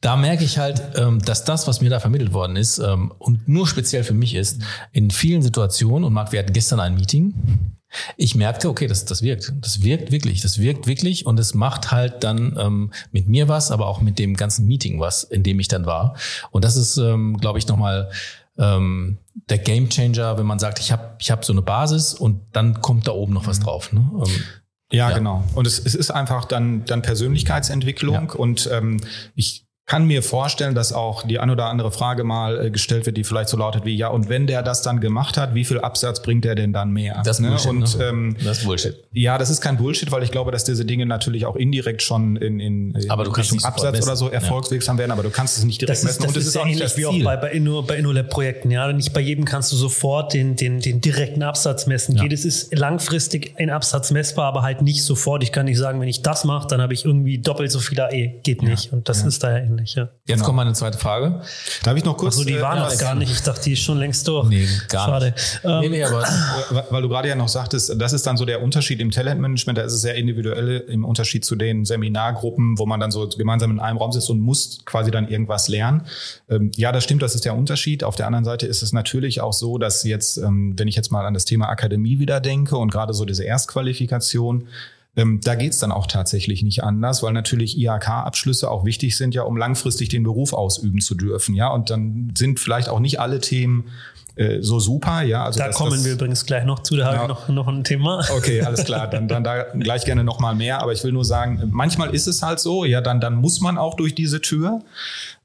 da 0.00 0.16
merke 0.16 0.44
ich 0.44 0.58
halt, 0.58 0.82
ähm, 0.96 1.20
dass 1.20 1.44
das, 1.44 1.66
was 1.66 1.80
mir 1.80 1.90
da 1.90 2.00
vermittelt 2.00 2.32
worden 2.32 2.56
ist 2.56 2.78
ähm, 2.78 3.12
und 3.18 3.48
nur 3.48 3.66
speziell 3.66 4.04
für 4.04 4.14
mich 4.14 4.34
ist, 4.34 4.62
in 4.92 5.10
vielen 5.10 5.42
Situationen 5.42 6.04
und 6.04 6.12
Marc, 6.12 6.32
wir 6.32 6.38
hatten 6.38 6.52
gestern 6.52 6.80
ein 6.80 6.94
Meeting 6.94 7.34
ich 8.16 8.34
merkte, 8.34 8.68
okay, 8.68 8.86
das, 8.86 9.04
das 9.04 9.22
wirkt. 9.22 9.52
Das 9.60 9.82
wirkt 9.82 10.10
wirklich. 10.10 10.40
Das 10.42 10.58
wirkt 10.58 10.86
wirklich 10.86 11.26
und 11.26 11.38
es 11.38 11.54
macht 11.54 11.92
halt 11.92 12.24
dann 12.24 12.56
ähm, 12.58 12.92
mit 13.12 13.28
mir 13.28 13.48
was, 13.48 13.70
aber 13.70 13.86
auch 13.86 14.00
mit 14.00 14.18
dem 14.18 14.34
ganzen 14.34 14.66
Meeting 14.66 15.00
was, 15.00 15.24
in 15.24 15.42
dem 15.42 15.60
ich 15.60 15.68
dann 15.68 15.86
war. 15.86 16.16
Und 16.50 16.64
das 16.64 16.76
ist, 16.76 16.96
ähm, 16.96 17.36
glaube 17.38 17.58
ich, 17.58 17.66
nochmal 17.68 18.10
ähm, 18.58 19.18
der 19.48 19.58
Game 19.58 19.88
Changer, 19.88 20.38
wenn 20.38 20.46
man 20.46 20.58
sagt, 20.58 20.78
ich 20.78 20.92
habe 20.92 21.16
ich 21.18 21.30
hab 21.30 21.44
so 21.44 21.52
eine 21.52 21.62
Basis 21.62 22.14
und 22.14 22.40
dann 22.52 22.80
kommt 22.80 23.06
da 23.06 23.12
oben 23.12 23.34
noch 23.34 23.46
was 23.46 23.60
mhm. 23.60 23.64
drauf. 23.64 23.92
Ne? 23.92 24.10
Ähm, 24.14 24.32
ja, 24.92 25.10
ja, 25.10 25.18
genau. 25.18 25.44
Und 25.54 25.66
es, 25.66 25.78
es 25.78 25.94
ist 25.94 26.10
einfach 26.10 26.44
dann, 26.44 26.84
dann 26.84 27.02
Persönlichkeitsentwicklung. 27.02 28.28
Ja. 28.28 28.34
Und 28.34 28.68
ähm, 28.72 29.00
ich 29.34 29.65
kann 29.86 30.04
mir 30.04 30.24
vorstellen, 30.24 30.74
dass 30.74 30.92
auch 30.92 31.24
die 31.24 31.38
ein 31.38 31.48
oder 31.48 31.66
andere 31.66 31.92
Frage 31.92 32.24
mal 32.24 32.66
äh, 32.66 32.70
gestellt 32.72 33.06
wird, 33.06 33.16
die 33.16 33.22
vielleicht 33.22 33.48
so 33.48 33.56
lautet 33.56 33.84
wie, 33.84 33.94
ja, 33.94 34.08
und 34.08 34.28
wenn 34.28 34.48
der 34.48 34.64
das 34.64 34.82
dann 34.82 35.00
gemacht 35.00 35.36
hat, 35.36 35.54
wie 35.54 35.64
viel 35.64 35.78
Absatz 35.78 36.20
bringt 36.22 36.44
er 36.44 36.56
denn 36.56 36.72
dann 36.72 36.90
mehr? 36.90 37.22
Das 37.24 37.36
ist 37.36 37.40
ne? 37.40 37.50
Bullshit. 37.50 37.70
Und, 37.70 37.98
ne? 37.98 38.04
ähm, 38.04 38.36
das 38.44 38.58
ist 38.58 38.64
Bullshit. 38.64 38.96
Ja, 39.12 39.38
das 39.38 39.48
ist 39.48 39.60
kein 39.60 39.76
Bullshit, 39.76 40.10
weil 40.10 40.24
ich 40.24 40.32
glaube, 40.32 40.50
dass 40.50 40.64
diese 40.64 40.84
Dinge 40.84 41.06
natürlich 41.06 41.46
auch 41.46 41.54
indirekt 41.54 42.02
schon 42.02 42.34
in, 42.34 42.58
in, 42.58 42.98
aber 43.08 43.22
du 43.22 43.30
kannst 43.30 43.64
Absatz 43.64 44.02
oder 44.02 44.16
so 44.16 44.28
erfolgswirksam 44.28 44.96
ja. 44.96 45.00
werden, 45.00 45.12
aber 45.12 45.22
du 45.22 45.30
kannst 45.30 45.56
es 45.56 45.64
nicht 45.64 45.80
direkt 45.80 45.92
das 45.92 45.98
ist, 46.00 46.04
messen. 46.04 46.22
Das 46.22 46.28
und 46.28 46.36
das 46.36 46.42
ist, 46.42 46.48
ist 46.48 46.56
auch 46.56 46.66
nicht 46.66 46.80
das 46.80 46.96
wie 46.96 47.06
auch 47.06 47.22
bei, 47.22 47.36
bei, 47.36 47.52
Inno, 47.52 47.82
bei 47.82 47.96
InnoLab-Projekten. 47.96 48.72
Ja, 48.72 48.92
nicht 48.92 49.12
bei 49.12 49.20
jedem 49.20 49.44
kannst 49.44 49.70
du 49.70 49.76
sofort 49.76 50.34
den, 50.34 50.56
den, 50.56 50.80
den 50.80 51.00
direkten 51.00 51.44
Absatz 51.44 51.86
messen. 51.86 52.16
Ja. 52.16 52.24
Jedes 52.24 52.44
ist 52.44 52.76
langfristig 52.76 53.54
ein 53.56 53.70
Absatz 53.70 54.10
messbar, 54.10 54.46
aber 54.46 54.62
halt 54.62 54.82
nicht 54.82 55.04
sofort. 55.04 55.44
Ich 55.44 55.52
kann 55.52 55.66
nicht 55.66 55.78
sagen, 55.78 56.00
wenn 56.00 56.08
ich 56.08 56.22
das 56.22 56.42
mache, 56.42 56.66
dann 56.66 56.82
habe 56.82 56.92
ich 56.92 57.04
irgendwie 57.04 57.38
doppelt 57.38 57.70
so 57.70 57.78
viel 57.78 58.00
AE. 58.00 58.40
Geht 58.42 58.62
nicht. 58.62 58.92
Und 58.92 59.08
das 59.08 59.22
ist 59.22 59.44
daher 59.44 59.75
ähnlich. 59.76 59.94
Ja. 59.94 60.02
Jetzt 60.26 60.38
genau 60.38 60.44
kommt 60.46 60.56
meine 60.56 60.72
zweite 60.72 60.98
Frage. 60.98 61.40
Darf 61.82 61.96
ich 61.96 62.04
noch 62.04 62.16
kurz? 62.16 62.34
Achso, 62.34 62.46
die 62.46 62.60
waren 62.60 62.90
äh, 62.90 62.96
gar 62.96 63.14
nicht. 63.14 63.30
Ich 63.30 63.42
dachte, 63.42 63.62
die 63.64 63.72
ist 63.72 63.82
schon 63.82 63.98
längst 63.98 64.26
durch. 64.26 64.48
Nee, 64.48 64.66
gar 64.88 65.06
Schade. 65.06 65.32
nicht. 65.32 65.60
Ähm, 65.64 65.80
nee, 65.80 65.88
nee, 65.88 66.04
aber 66.04 66.24
weil 66.90 67.02
du 67.02 67.08
gerade 67.08 67.28
ja 67.28 67.34
noch 67.34 67.48
sagtest, 67.48 67.94
das 68.00 68.12
ist 68.12 68.26
dann 68.26 68.36
so 68.36 68.44
der 68.44 68.62
Unterschied 68.62 69.00
im 69.00 69.10
Talentmanagement. 69.10 69.78
Da 69.78 69.82
ist 69.82 69.92
es 69.92 70.00
sehr 70.00 70.14
individuell 70.14 70.84
im 70.88 71.04
Unterschied 71.04 71.44
zu 71.44 71.56
den 71.56 71.84
Seminargruppen, 71.84 72.78
wo 72.78 72.86
man 72.86 73.00
dann 73.00 73.10
so 73.10 73.28
gemeinsam 73.28 73.70
in 73.70 73.80
einem 73.80 73.98
Raum 73.98 74.12
sitzt 74.12 74.30
und 74.30 74.40
muss 74.40 74.84
quasi 74.84 75.10
dann 75.10 75.28
irgendwas 75.28 75.68
lernen. 75.68 76.02
Ähm, 76.48 76.70
ja, 76.76 76.92
das 76.92 77.04
stimmt, 77.04 77.22
das 77.22 77.34
ist 77.34 77.44
der 77.44 77.54
Unterschied. 77.54 78.04
Auf 78.04 78.16
der 78.16 78.26
anderen 78.26 78.44
Seite 78.44 78.66
ist 78.66 78.82
es 78.82 78.92
natürlich 78.92 79.40
auch 79.40 79.52
so, 79.52 79.78
dass 79.78 80.04
jetzt, 80.04 80.38
ähm, 80.38 80.74
wenn 80.76 80.88
ich 80.88 80.96
jetzt 80.96 81.10
mal 81.10 81.24
an 81.26 81.34
das 81.34 81.44
Thema 81.44 81.68
Akademie 81.68 82.18
wieder 82.18 82.40
denke 82.40 82.76
und 82.76 82.90
gerade 82.90 83.14
so 83.14 83.24
diese 83.24 83.44
Erstqualifikation, 83.44 84.68
ähm, 85.16 85.40
da 85.42 85.54
geht's 85.54 85.78
dann 85.78 85.92
auch 85.92 86.06
tatsächlich 86.06 86.62
nicht 86.62 86.84
anders, 86.84 87.22
weil 87.22 87.32
natürlich 87.32 87.78
IHK-Abschlüsse 87.78 88.70
auch 88.70 88.84
wichtig 88.84 89.16
sind, 89.16 89.34
ja, 89.34 89.42
um 89.42 89.56
langfristig 89.56 90.10
den 90.10 90.22
Beruf 90.22 90.52
ausüben 90.52 91.00
zu 91.00 91.14
dürfen. 91.14 91.54
Ja, 91.54 91.68
und 91.68 91.90
dann 91.90 92.32
sind 92.36 92.60
vielleicht 92.60 92.88
auch 92.90 93.00
nicht 93.00 93.18
alle 93.18 93.40
Themen 93.40 93.84
äh, 94.36 94.60
so 94.60 94.78
super, 94.78 95.22
ja. 95.22 95.44
Also 95.44 95.58
da 95.58 95.68
das, 95.68 95.76
kommen 95.76 95.92
das, 95.92 96.04
wir 96.04 96.12
übrigens 96.12 96.44
gleich 96.44 96.66
noch 96.66 96.80
zu, 96.80 96.96
da 96.96 97.10
ja, 97.10 97.18
habe 97.18 97.22
ich 97.22 97.28
noch, 97.28 97.48
noch 97.48 97.68
ein 97.68 97.82
Thema. 97.82 98.22
Okay, 98.36 98.60
alles 98.60 98.84
klar, 98.84 99.08
dann, 99.08 99.26
dann 99.26 99.42
da 99.42 99.62
gleich 99.62 100.04
gerne 100.04 100.24
noch 100.24 100.38
mal 100.38 100.54
mehr, 100.54 100.82
aber 100.82 100.92
ich 100.92 101.02
will 101.02 101.12
nur 101.12 101.24
sagen, 101.24 101.70
manchmal 101.72 102.14
ist 102.14 102.26
es 102.26 102.42
halt 102.42 102.60
so, 102.60 102.84
ja, 102.84 103.00
dann, 103.00 103.18
dann 103.18 103.36
muss 103.36 103.62
man 103.62 103.78
auch 103.78 103.94
durch 103.94 104.14
diese 104.14 104.42
Tür 104.42 104.82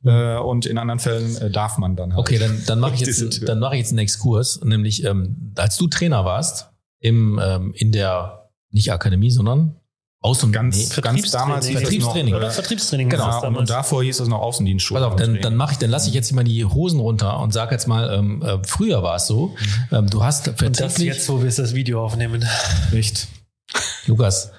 äh, 0.03 0.35
und 0.35 0.65
in 0.65 0.77
anderen 0.77 0.99
Fällen 0.99 1.37
äh, 1.37 1.49
darf 1.49 1.77
man 1.77 1.95
dann 1.95 2.11
halt. 2.11 2.19
Okay, 2.19 2.37
dann, 2.37 2.61
dann 2.67 2.81
mache 2.81 2.95
ich, 2.95 2.99
jetzt, 2.99 3.47
dann 3.47 3.59
mach 3.59 3.71
ich 3.71 3.79
jetzt 3.79 3.91
einen 3.91 3.99
Exkurs, 3.99 4.59
nämlich 4.61 5.05
ähm, 5.05 5.53
als 5.55 5.77
du 5.77 5.87
Trainer 5.87 6.25
warst 6.25 6.69
im, 6.99 7.39
ähm, 7.41 7.73
in 7.73 7.93
der 7.93 8.40
nicht 8.71 8.91
Akademie, 8.91 9.31
sondern 9.31 9.75
Außen 10.23 10.49
und 10.49 10.51
ganz, 10.51 10.95
nee, 10.95 11.01
ganz 11.01 11.31
damals 11.31 11.67
Vertriebstraining. 11.67 12.35
Oder 12.35 12.51
Vertriebstraining. 12.51 13.09
Genau. 13.09 13.43
Und, 13.43 13.57
und 13.57 13.69
davor 13.71 14.03
hieß 14.03 14.19
es 14.19 14.27
noch 14.27 14.39
Außendienstschule. 14.39 15.01
Pass 15.01 15.13
auf, 15.13 15.15
dann, 15.15 15.41
dann 15.41 15.55
mache 15.55 15.73
ich, 15.73 15.77
dann 15.79 15.89
lasse 15.89 16.09
ich 16.09 16.13
jetzt 16.13 16.31
mal 16.33 16.43
die 16.43 16.63
Hosen 16.63 16.99
runter 16.99 17.39
und 17.39 17.53
sag 17.53 17.71
jetzt 17.71 17.87
mal, 17.87 18.13
ähm, 18.13 18.43
äh, 18.43 18.59
früher 18.63 19.01
war 19.01 19.15
es 19.15 19.25
so, 19.25 19.55
ähm, 19.91 20.07
du 20.11 20.23
hast 20.23 20.43
vertrieblich. 20.43 20.67
Und 20.67 20.79
das 20.79 20.97
jetzt, 20.99 21.29
wo 21.29 21.41
wir 21.41 21.49
das 21.49 21.73
Video 21.73 22.05
aufnehmen. 22.05 22.45
Nicht. 22.91 23.27
Lukas. 24.05 24.51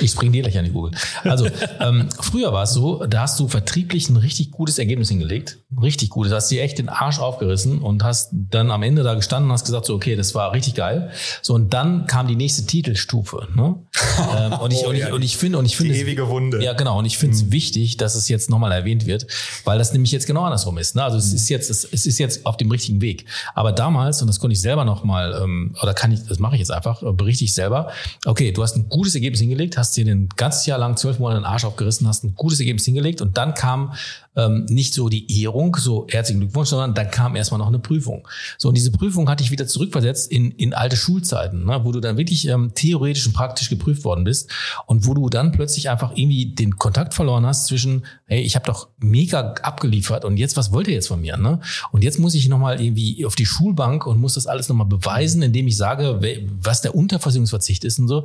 Ich 0.00 0.10
spring 0.10 0.32
dir 0.32 0.42
gleich 0.42 0.58
an 0.58 0.64
die 0.64 0.70
Google. 0.70 0.92
Also, 1.24 1.46
ähm, 1.80 2.08
früher 2.20 2.52
war 2.52 2.64
es 2.64 2.72
so, 2.72 3.04
da 3.06 3.22
hast 3.22 3.38
du 3.38 3.48
vertrieblich 3.48 4.08
ein 4.08 4.16
richtig 4.16 4.50
gutes 4.50 4.78
Ergebnis 4.78 5.08
hingelegt. 5.08 5.58
Richtig 5.80 6.10
gut. 6.10 6.26
Du 6.26 6.34
hast 6.34 6.48
dir 6.48 6.62
echt 6.62 6.78
den 6.78 6.88
Arsch 6.88 7.18
aufgerissen 7.18 7.80
und 7.80 8.04
hast 8.04 8.30
dann 8.32 8.70
am 8.70 8.82
Ende 8.82 9.02
da 9.02 9.14
gestanden 9.14 9.50
und 9.50 9.54
hast 9.54 9.64
gesagt, 9.64 9.86
so, 9.86 9.94
okay, 9.94 10.16
das 10.16 10.34
war 10.34 10.52
richtig 10.52 10.74
geil. 10.74 11.10
So, 11.40 11.54
und 11.54 11.72
dann 11.72 12.06
kam 12.06 12.26
die 12.26 12.36
nächste 12.36 12.66
Titelstufe. 12.66 13.48
Ne? 13.54 13.76
ähm, 14.36 14.52
und, 14.54 14.72
ich, 14.72 14.84
oh, 14.84 14.90
und, 14.90 14.96
ich, 14.96 15.12
und 15.12 15.22
ich 15.22 15.36
finde, 15.36 15.58
und 15.58 15.66
ich 15.66 15.76
finde. 15.76 15.94
Die 15.94 16.00
ewige 16.00 16.28
Wunde. 16.28 16.62
Ja, 16.62 16.72
genau. 16.72 16.98
Und 16.98 17.06
ich 17.06 17.18
finde 17.18 17.36
es 17.36 17.44
mhm. 17.44 17.52
wichtig, 17.52 17.96
dass 17.96 18.14
es 18.14 18.28
jetzt 18.28 18.50
nochmal 18.50 18.72
erwähnt 18.72 19.06
wird, 19.06 19.26
weil 19.64 19.78
das 19.78 19.92
nämlich 19.92 20.12
jetzt 20.12 20.26
genau 20.26 20.42
andersrum 20.42 20.78
ist. 20.78 20.94
Ne? 20.96 21.02
Also, 21.02 21.16
es 21.16 21.32
ist 21.32 21.48
jetzt, 21.48 21.70
es, 21.70 21.84
es 21.84 22.06
ist 22.06 22.18
jetzt 22.18 22.44
auf 22.46 22.56
dem 22.56 22.70
richtigen 22.70 23.00
Weg. 23.00 23.26
Aber 23.54 23.72
damals, 23.72 24.20
und 24.20 24.28
das 24.28 24.40
konnte 24.40 24.52
ich 24.52 24.60
selber 24.60 24.84
nochmal, 24.84 25.40
ähm, 25.42 25.74
oder 25.82 25.94
kann 25.94 26.12
ich, 26.12 26.26
das 26.26 26.38
mache 26.38 26.56
ich 26.56 26.60
jetzt 26.60 26.70
einfach, 26.70 27.02
berichte 27.14 27.44
ich 27.44 27.54
selber. 27.54 27.90
Okay, 28.26 28.52
du 28.52 28.62
hast 28.62 28.76
ein 28.76 28.88
gutes 28.88 29.14
Ergebnis 29.14 29.21
hingelegt, 29.22 29.76
hast 29.78 29.96
dir 29.96 30.06
ein 30.06 30.28
ganzes 30.36 30.66
Jahr 30.66 30.78
lang, 30.78 30.96
zwölf 30.96 31.18
Monate 31.18 31.40
den 31.40 31.44
Arsch 31.44 31.64
aufgerissen, 31.64 32.06
hast 32.08 32.24
ein 32.24 32.34
gutes 32.34 32.60
Ergebnis 32.60 32.84
hingelegt 32.84 33.22
und 33.22 33.36
dann 33.36 33.54
kam 33.54 33.94
ähm, 34.36 34.64
nicht 34.68 34.94
so 34.94 35.08
die 35.08 35.42
Ehrung, 35.42 35.76
so 35.76 36.06
herzlichen 36.08 36.40
Glückwunsch, 36.40 36.70
sondern 36.70 36.94
dann 36.94 37.10
kam 37.10 37.36
erstmal 37.36 37.58
noch 37.58 37.68
eine 37.68 37.78
Prüfung. 37.78 38.26
So, 38.58 38.68
und 38.68 38.76
diese 38.76 38.90
Prüfung 38.90 39.28
hatte 39.28 39.44
ich 39.44 39.50
wieder 39.50 39.66
zurückversetzt 39.66 40.30
in, 40.30 40.50
in 40.52 40.74
alte 40.74 40.96
Schulzeiten, 40.96 41.66
ne, 41.66 41.80
wo 41.84 41.92
du 41.92 42.00
dann 42.00 42.16
wirklich 42.16 42.48
ähm, 42.48 42.72
theoretisch 42.74 43.26
und 43.26 43.34
praktisch 43.34 43.68
geprüft 43.68 44.04
worden 44.04 44.24
bist 44.24 44.50
und 44.86 45.06
wo 45.06 45.14
du 45.14 45.28
dann 45.28 45.52
plötzlich 45.52 45.90
einfach 45.90 46.12
irgendwie 46.16 46.46
den 46.46 46.76
Kontakt 46.76 47.14
verloren 47.14 47.44
hast 47.46 47.66
zwischen, 47.66 48.04
hey, 48.26 48.40
ich 48.40 48.54
habe 48.54 48.66
doch 48.66 48.88
mega 48.98 49.52
abgeliefert 49.62 50.24
und 50.24 50.36
jetzt, 50.36 50.56
was 50.56 50.72
wollt 50.72 50.88
ihr 50.88 50.94
jetzt 50.94 51.08
von 51.08 51.20
mir? 51.20 51.36
Ne? 51.36 51.60
Und 51.90 52.02
jetzt 52.02 52.18
muss 52.18 52.34
ich 52.34 52.48
nochmal 52.48 52.80
irgendwie 52.80 53.24
auf 53.26 53.34
die 53.34 53.46
Schulbank 53.46 54.06
und 54.06 54.18
muss 54.18 54.34
das 54.34 54.46
alles 54.46 54.68
nochmal 54.68 54.86
beweisen, 54.86 55.42
indem 55.42 55.66
ich 55.66 55.76
sage, 55.76 56.20
was 56.60 56.80
der 56.80 56.94
Unterversicherungsverzicht 56.94 57.84
ist 57.84 57.98
und 57.98 58.08
so 58.08 58.24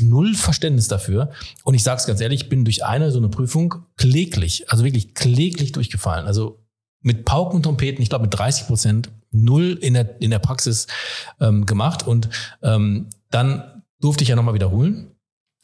null 0.00 0.34
Verständnis 0.34 0.88
dafür. 0.88 1.30
Und 1.64 1.74
ich 1.74 1.82
sage 1.82 2.00
es 2.00 2.06
ganz 2.06 2.20
ehrlich, 2.20 2.42
ich 2.42 2.48
bin 2.48 2.64
durch 2.64 2.84
eine 2.84 3.10
so 3.10 3.18
eine 3.18 3.28
Prüfung 3.28 3.74
kläglich, 3.96 4.70
also 4.70 4.84
wirklich 4.84 5.14
kläglich 5.14 5.72
durchgefallen. 5.72 6.26
Also 6.26 6.62
mit 7.02 7.24
Pauken 7.24 7.56
und 7.56 7.62
Trompeten, 7.62 8.02
ich 8.02 8.10
glaube 8.10 8.24
mit 8.24 8.38
30 8.38 8.66
Prozent, 8.66 9.10
null 9.30 9.78
in 9.80 9.94
der, 9.94 10.20
in 10.20 10.30
der 10.30 10.38
Praxis 10.38 10.86
ähm, 11.40 11.66
gemacht. 11.66 12.06
Und 12.06 12.28
ähm, 12.62 13.08
dann 13.30 13.82
durfte 14.00 14.22
ich 14.22 14.28
ja 14.28 14.36
nochmal 14.36 14.54
wiederholen 14.54 15.10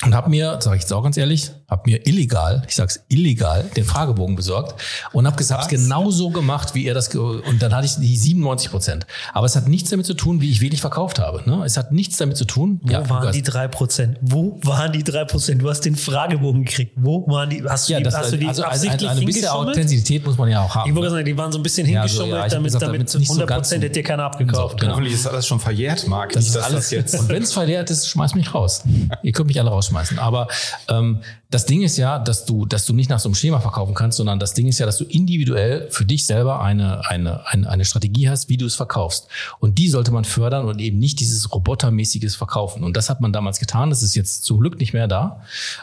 und 0.04 0.14
habe 0.14 0.30
mir, 0.30 0.58
sage 0.60 0.76
ich 0.76 0.82
jetzt 0.82 0.92
auch 0.92 1.02
ganz 1.02 1.16
ehrlich, 1.16 1.50
habe 1.68 1.82
mir 1.86 2.06
illegal, 2.06 2.62
ich 2.68 2.76
sag's 2.76 3.00
illegal, 3.08 3.64
den 3.76 3.84
Fragebogen 3.84 4.36
besorgt 4.36 4.80
und 5.12 5.26
habe 5.26 5.36
gesagt, 5.36 5.68
genau 5.68 6.10
so 6.10 6.30
gemacht, 6.30 6.74
wie 6.74 6.86
er 6.86 6.94
das 6.94 7.14
und 7.14 7.62
dann 7.62 7.74
hatte 7.74 7.86
ich 7.86 7.96
die 7.96 8.16
97 8.16 8.70
Prozent. 8.70 9.06
Aber 9.32 9.46
es 9.46 9.56
hat 9.56 9.68
nichts 9.68 9.90
damit 9.90 10.06
zu 10.06 10.14
tun, 10.14 10.40
wie 10.40 10.50
ich 10.50 10.60
wenig 10.60 10.80
verkauft 10.80 11.18
habe. 11.18 11.42
Ne? 11.48 11.62
Es 11.64 11.76
hat 11.76 11.92
nichts 11.92 12.16
damit 12.16 12.36
zu 12.36 12.44
tun. 12.44 12.80
Wo 12.82 12.92
ja, 12.92 13.08
waren 13.08 13.32
die 13.32 13.42
drei 13.42 13.68
Prozent? 13.68 14.18
Wo 14.20 14.58
waren 14.62 14.92
die 14.92 15.02
drei 15.02 15.24
Prozent? 15.24 15.62
Du 15.62 15.68
hast 15.68 15.80
den 15.80 15.96
Fragebogen 15.96 16.64
gekriegt. 16.64 16.92
Wo 16.96 17.26
waren 17.26 17.50
die? 17.50 17.62
Hast 17.64 17.88
du 17.88 17.92
ja, 17.92 17.98
die, 17.98 18.04
das, 18.04 18.16
hast 18.16 18.32
du 18.32 18.36
die 18.36 18.46
also 18.46 18.64
absichtlich 18.64 19.08
eine, 19.08 19.18
eine 19.18 19.26
bisschen 19.26 19.48
Authentizität 19.48 20.24
muss 20.24 20.38
man 20.38 20.48
ja 20.48 20.62
auch 20.62 20.74
haben. 20.74 20.90
Ich 20.90 20.96
wollte 20.96 21.10
sagen, 21.10 21.24
die 21.24 21.36
waren 21.36 21.52
so 21.52 21.58
ein 21.58 21.62
bisschen 21.62 21.86
hingeschummelt, 21.86 22.30
ja, 22.30 22.36
so, 22.36 22.44
ja, 22.44 22.48
damit, 22.48 22.64
gesagt, 22.66 22.82
damit, 22.82 23.14
damit 23.14 23.28
100 23.28 23.48
Prozent 23.48 23.80
so 23.80 23.84
hätte 23.86 23.94
dir 23.94 24.02
keiner 24.02 24.24
abgekauft. 24.24 24.80
Genau. 24.80 24.92
Hoffentlich 24.92 25.14
ist 25.14 25.26
alles 25.26 25.46
schon 25.46 25.60
verjährt, 25.60 26.06
Marc. 26.06 26.32
Das 26.32 26.46
ist 26.46 26.56
alles 26.56 26.90
jetzt. 26.90 27.18
Und 27.18 27.28
wenn 27.28 27.42
es 27.42 27.52
verjährt 27.52 27.90
ist, 27.90 28.08
schmeiß 28.08 28.34
mich 28.34 28.54
raus. 28.54 28.82
Ihr 29.22 29.32
könnt 29.32 29.48
mich 29.48 29.58
alle 29.60 29.70
rausschmeißen. 29.70 30.18
Aber 30.18 30.48
ähm, 30.88 31.20
das 31.48 31.64
Ding 31.64 31.82
ist 31.82 31.96
ja, 31.96 32.18
dass 32.18 32.44
du, 32.44 32.66
dass 32.66 32.86
du 32.86 32.92
nicht 32.92 33.08
nach 33.08 33.20
so 33.20 33.28
einem 33.28 33.36
Schema 33.36 33.60
verkaufen 33.60 33.94
kannst, 33.94 34.16
sondern 34.16 34.40
das 34.40 34.54
Ding 34.54 34.66
ist 34.66 34.78
ja, 34.78 34.86
dass 34.86 34.98
du 34.98 35.04
individuell 35.04 35.88
für 35.90 36.04
dich 36.04 36.26
selber 36.26 36.60
eine, 36.60 37.08
eine, 37.08 37.46
eine, 37.46 37.68
eine 37.70 37.84
Strategie 37.84 38.28
hast, 38.28 38.48
wie 38.48 38.56
du 38.56 38.66
es 38.66 38.74
verkaufst. 38.74 39.28
Und 39.60 39.78
die 39.78 39.88
sollte 39.88 40.10
man 40.10 40.24
fördern 40.24 40.66
und 40.66 40.80
eben 40.80 40.98
nicht 40.98 41.20
dieses 41.20 41.52
robotermäßiges 41.52 42.34
Verkaufen. 42.34 42.82
Und 42.82 42.96
das 42.96 43.08
hat 43.10 43.20
man 43.20 43.32
damals 43.32 43.60
getan. 43.60 43.90
Das 43.90 44.02
ist 44.02 44.16
jetzt 44.16 44.44
zum 44.44 44.58
Glück 44.58 44.80
nicht 44.80 44.92
mehr 44.92 45.06
da. 45.06 45.42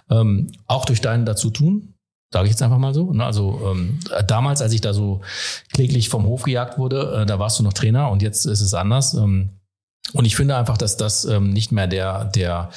Ähm, 0.10 0.52
auch 0.68 0.84
durch 0.84 1.00
deinen 1.00 1.26
Dazutun. 1.26 1.94
Sage 2.34 2.48
ich 2.48 2.52
jetzt 2.52 2.64
einfach 2.64 2.80
mal 2.80 2.94
so. 2.94 3.14
Ne? 3.14 3.24
Also 3.24 3.62
ähm, 3.72 4.00
damals, 4.28 4.62
als 4.62 4.74
ich 4.74 4.82
da 4.82 4.94
so 4.94 5.22
kläglich 5.72 6.10
vom 6.10 6.26
Hof 6.26 6.44
gejagt 6.44 6.78
wurde, 6.78 7.22
äh, 7.22 7.26
da 7.26 7.40
warst 7.40 7.60
du 7.60 7.64
noch 7.64 7.74
Trainer 7.74 8.10
und 8.10 8.22
jetzt 8.22 8.46
ist 8.46 8.62
es 8.62 8.74
anders. 8.74 9.14
Ähm, 9.14 9.52
und 10.14 10.26
ich 10.26 10.36
finde 10.36 10.58
einfach, 10.58 10.78
dass 10.78 10.98
das 10.98 11.26
ähm, 11.26 11.52
nicht 11.52 11.72
mehr 11.72 11.88
der, 11.88 12.26
der, 12.26 12.70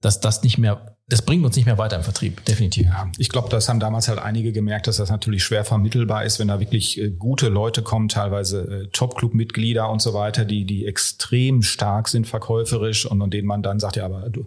dass 0.00 0.20
das 0.20 0.42
nicht 0.42 0.58
mehr 0.58 0.93
das 1.06 1.20
bringt 1.20 1.44
uns 1.44 1.54
nicht 1.54 1.66
mehr 1.66 1.76
weiter 1.76 1.96
im 1.96 2.02
Vertrieb, 2.02 2.42
definitiv. 2.46 2.86
Ja, 2.86 3.10
ich 3.18 3.28
glaube, 3.28 3.50
das 3.50 3.68
haben 3.68 3.78
damals 3.78 4.08
halt 4.08 4.18
einige 4.18 4.52
gemerkt, 4.52 4.86
dass 4.86 4.96
das 4.96 5.10
natürlich 5.10 5.44
schwer 5.44 5.64
vermittelbar 5.64 6.24
ist, 6.24 6.38
wenn 6.38 6.48
da 6.48 6.60
wirklich 6.60 6.98
äh, 6.98 7.10
gute 7.10 7.48
Leute 7.48 7.82
kommen, 7.82 8.08
teilweise 8.08 8.84
äh, 8.84 8.88
Top-Club-Mitglieder 8.88 9.90
und 9.90 10.00
so 10.00 10.14
weiter, 10.14 10.46
die, 10.46 10.64
die 10.64 10.86
extrem 10.86 11.62
stark 11.62 12.08
sind 12.08 12.26
verkäuferisch 12.26 13.04
und, 13.04 13.20
und 13.20 13.34
denen 13.34 13.46
man 13.46 13.62
dann 13.62 13.80
sagt, 13.80 13.96
ja, 13.96 14.06
aber 14.06 14.30
du, 14.30 14.46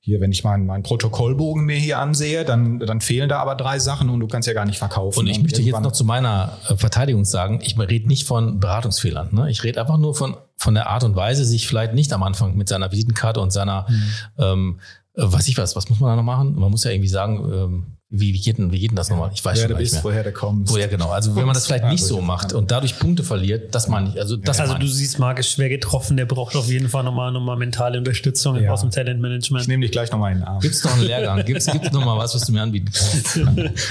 hier, 0.00 0.22
wenn 0.22 0.32
ich 0.32 0.42
meinen 0.42 0.64
mein 0.64 0.82
Protokollbogen 0.82 1.66
mir 1.66 1.76
hier 1.76 1.98
ansehe, 1.98 2.46
dann, 2.46 2.78
dann 2.78 3.02
fehlen 3.02 3.28
da 3.28 3.40
aber 3.40 3.54
drei 3.54 3.78
Sachen 3.78 4.08
und 4.08 4.20
du 4.20 4.26
kannst 4.26 4.48
ja 4.48 4.54
gar 4.54 4.64
nicht 4.64 4.78
verkaufen. 4.78 5.18
Und 5.18 5.26
ich 5.26 5.42
möchte 5.42 5.60
jetzt 5.60 5.80
noch 5.80 5.92
zu 5.92 6.06
meiner 6.06 6.56
äh, 6.70 6.76
Verteidigung 6.76 7.26
sagen, 7.26 7.60
ich 7.62 7.78
rede 7.78 8.08
nicht 8.08 8.26
von 8.26 8.58
Beratungsfehlern. 8.58 9.34
Ne? 9.34 9.50
Ich 9.50 9.64
rede 9.64 9.78
einfach 9.78 9.98
nur 9.98 10.14
von, 10.14 10.34
von 10.56 10.72
der 10.72 10.88
Art 10.88 11.04
und 11.04 11.14
Weise, 11.14 11.44
sich 11.44 11.68
vielleicht 11.68 11.92
nicht 11.92 12.14
am 12.14 12.22
Anfang 12.22 12.56
mit 12.56 12.70
seiner 12.70 12.90
Visitenkarte 12.90 13.40
und 13.40 13.52
seiner 13.52 13.86
mhm. 13.90 14.12
ähm, 14.38 14.80
äh, 15.14 15.22
weiß 15.24 15.48
ich 15.48 15.58
was, 15.58 15.76
was 15.76 15.88
muss 15.90 16.00
man 16.00 16.10
da 16.10 16.16
noch 16.16 16.22
machen? 16.22 16.54
Man 16.58 16.70
muss 16.70 16.84
ja 16.84 16.90
irgendwie 16.90 17.08
sagen, 17.08 17.50
ähm, 17.52 17.86
wie, 18.12 18.34
wie, 18.34 18.40
geht 18.40 18.58
denn, 18.58 18.72
wie 18.72 18.80
geht 18.80 18.90
denn 18.90 18.96
das 18.96 19.08
nochmal? 19.08 19.30
Ich 19.32 19.44
weiß 19.44 19.56
wer 19.58 19.62
schon 19.68 19.70
du 19.70 19.76
bist, 19.76 19.92
mehr. 19.94 20.02
woher 20.04 20.24
du 20.24 20.32
kommst. 20.32 20.72
Woher 20.72 20.88
genau. 20.88 21.10
Also 21.10 21.36
wenn 21.36 21.44
man 21.44 21.54
das 21.54 21.66
vielleicht 21.68 21.84
nicht 21.84 22.04
so 22.04 22.20
macht 22.20 22.52
und 22.52 22.72
dadurch 22.72 22.98
Punkte 22.98 23.22
verliert, 23.22 23.72
das 23.72 23.86
meine 23.86 24.08
ich. 24.08 24.18
Also, 24.18 24.36
das 24.36 24.58
also 24.58 24.72
meine 24.72 24.84
du 24.84 24.90
siehst, 24.90 25.20
Marc 25.20 25.38
ist 25.38 25.52
schwer 25.52 25.68
getroffen, 25.68 26.16
der 26.16 26.24
braucht 26.26 26.56
auf 26.56 26.66
jeden 26.66 26.88
Fall 26.88 27.04
nochmal 27.04 27.30
nochmal 27.30 27.56
mentale 27.56 27.98
Unterstützung 27.98 28.60
Ja. 28.60 28.72
aus 28.72 28.80
dem 28.80 28.90
Talentmanagement. 28.90 29.62
Ich 29.62 29.68
nehme 29.68 29.82
dich 29.82 29.92
gleich 29.92 30.10
nochmal 30.10 30.32
in 30.32 30.38
den 30.38 30.44
Arm. 30.44 30.58
Gibt 30.58 30.74
es 30.74 30.82
noch 30.82 30.92
einen 30.94 31.02
Lehrgang? 31.02 31.44
Gibt 31.44 31.60
es 31.60 31.68
noch 31.92 32.04
mal 32.04 32.18
was, 32.18 32.34
was 32.34 32.46
du 32.46 32.52
mir 32.52 32.62
anbieten 32.62 32.90
kannst? 32.92 33.36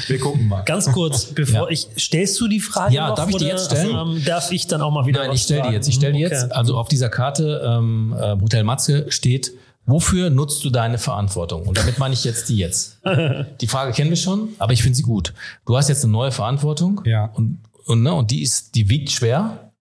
Wir 0.10 0.20
gucken 0.20 0.50
mal. 0.50 0.64
Ganz 0.64 0.92
kurz, 0.92 1.24
bevor 1.28 1.68
Ja. 1.68 1.70
ich 1.70 1.88
stellst 1.98 2.38
du 2.42 2.50
die 2.50 2.60
Frage 2.60 2.94
Ja, 2.96 3.08
noch, 3.08 3.16
darf 3.16 3.30
ich 3.30 3.38
die 3.38 3.46
jetzt 3.46 3.68
stellen? 3.72 3.96
Ähm, 3.96 4.22
darf 4.26 4.52
ich 4.52 4.68
dann 4.68 4.82
auch 4.82 4.92
mal 4.92 5.06
wieder 5.06 5.22
Nein, 5.22 5.30
was 5.30 5.38
ich 5.38 5.44
stelle 5.44 5.64
die 5.70 5.74
jetzt. 5.74 5.88
Ich 5.88 5.96
stelle 5.96 6.12
die 6.14 6.26
Okay. 6.26 6.36
jetzt. 6.36 6.52
Also 6.54 6.76
auf 6.76 6.90
dieser 6.90 7.08
Karte 7.08 7.62
ähm, 7.66 8.14
äh, 8.20 8.36
Hotel 8.42 8.66
Matze 8.66 9.06
steht, 9.10 9.54
wofür 9.90 10.30
nutzt 10.30 10.64
du 10.64 10.70
deine 10.70 10.98
Verantwortung? 10.98 11.64
Und 11.68 11.78
damit 11.78 11.98
meine 12.00 12.14
ich 12.14 12.24
jetzt 12.24 12.50
die 12.50 12.58
jetzt. 12.58 13.00
Die 13.62 13.68
Frage 13.68 13.92
kennen 13.92 14.10
wir 14.10 14.18
schon, 14.18 14.50
aber 14.58 14.74
ich 14.74 14.82
finde 14.84 14.96
sie 14.96 15.04
gut. 15.04 15.34
Du 15.66 15.76
hast 15.78 15.90
jetzt 15.90 16.04
eine 16.04 16.12
neue 16.14 16.32
Verantwortung 16.32 17.02
Ja. 17.06 17.26
und, 17.26 17.60
und, 17.86 18.04
ne, 18.04 18.14
und 18.14 18.32
die 18.32 18.42
ist, 18.42 18.76
die 18.76 18.90
wiegt 18.90 19.12
schwer. 19.12 19.72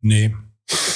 Nee. 0.00 0.34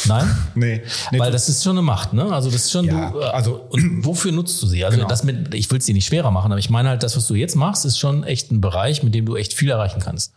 Nein? 0.07 0.29
Nee. 0.55 0.83
nee 1.11 1.19
Weil 1.19 1.33
das 1.33 1.49
ist 1.49 1.65
schon 1.65 1.73
eine 1.79 1.83
Macht, 1.83 2.13
ne? 2.13 2.31
Also 2.33 2.51
das 2.51 2.65
ist 2.67 2.73
schon 2.73 2.85
Ja, 2.85 3.11
du, 3.11 3.21
äh, 3.21 3.25
also- 3.25 3.55
und 3.71 4.05
wofür 4.05 4.31
nutzt 4.33 4.63
du 4.63 4.67
sie? 4.67 4.85
Also 4.85 4.97
Genau. 4.99 5.09
das 5.09 5.25
mit, 5.25 5.55
ich 5.55 5.71
will 5.71 5.79
es 5.79 5.87
dir 5.87 5.95
nicht 5.95 6.07
schwerer 6.07 6.31
machen, 6.31 6.53
aber 6.53 6.59
ich 6.59 6.69
meine 6.71 6.91
halt, 6.91 7.03
das, 7.03 7.17
was 7.17 7.27
du 7.27 7.35
jetzt 7.35 7.57
machst, 7.57 7.85
ist 7.87 7.99
schon 7.99 8.23
echt 8.25 8.51
ein 8.53 8.61
Bereich, 8.61 9.03
mit 9.03 9.15
dem 9.15 9.25
du 9.27 9.37
echt 9.37 9.55
viel 9.55 9.71
erreichen 9.71 10.01
kannst. 10.01 10.35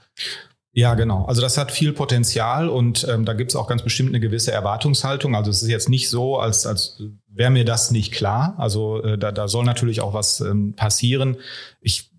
Ja, 0.77 0.93
genau. 0.95 1.23
Also 1.23 1.41
das 1.41 1.57
hat 1.57 1.71
viel 1.71 1.93
Potenzial 1.93 2.67
und 2.67 3.07
ähm, 3.09 3.23
da 3.23 3.31
gibt 3.31 3.51
es 3.51 3.55
auch 3.55 3.65
ganz 3.67 3.81
bestimmt 3.81 4.09
eine 4.09 4.19
gewisse 4.19 4.51
Erwartungshaltung. 4.51 5.33
Also 5.33 5.49
es 5.49 5.63
ist 5.63 5.69
jetzt 5.69 5.87
nicht 5.87 6.09
so, 6.09 6.37
als, 6.37 6.67
als 6.67 7.01
wäre 7.29 7.49
mir 7.49 7.63
das 7.63 7.91
nicht 7.91 8.11
klar. 8.11 8.55
Also 8.57 9.01
äh, 9.01 9.17
da, 9.17 9.31
da 9.31 9.47
soll 9.47 9.63
natürlich 9.63 10.01
auch 10.01 10.13
was 10.13 10.41
ähm, 10.41 10.73
passieren. 10.75 11.37
Ich 11.79 12.11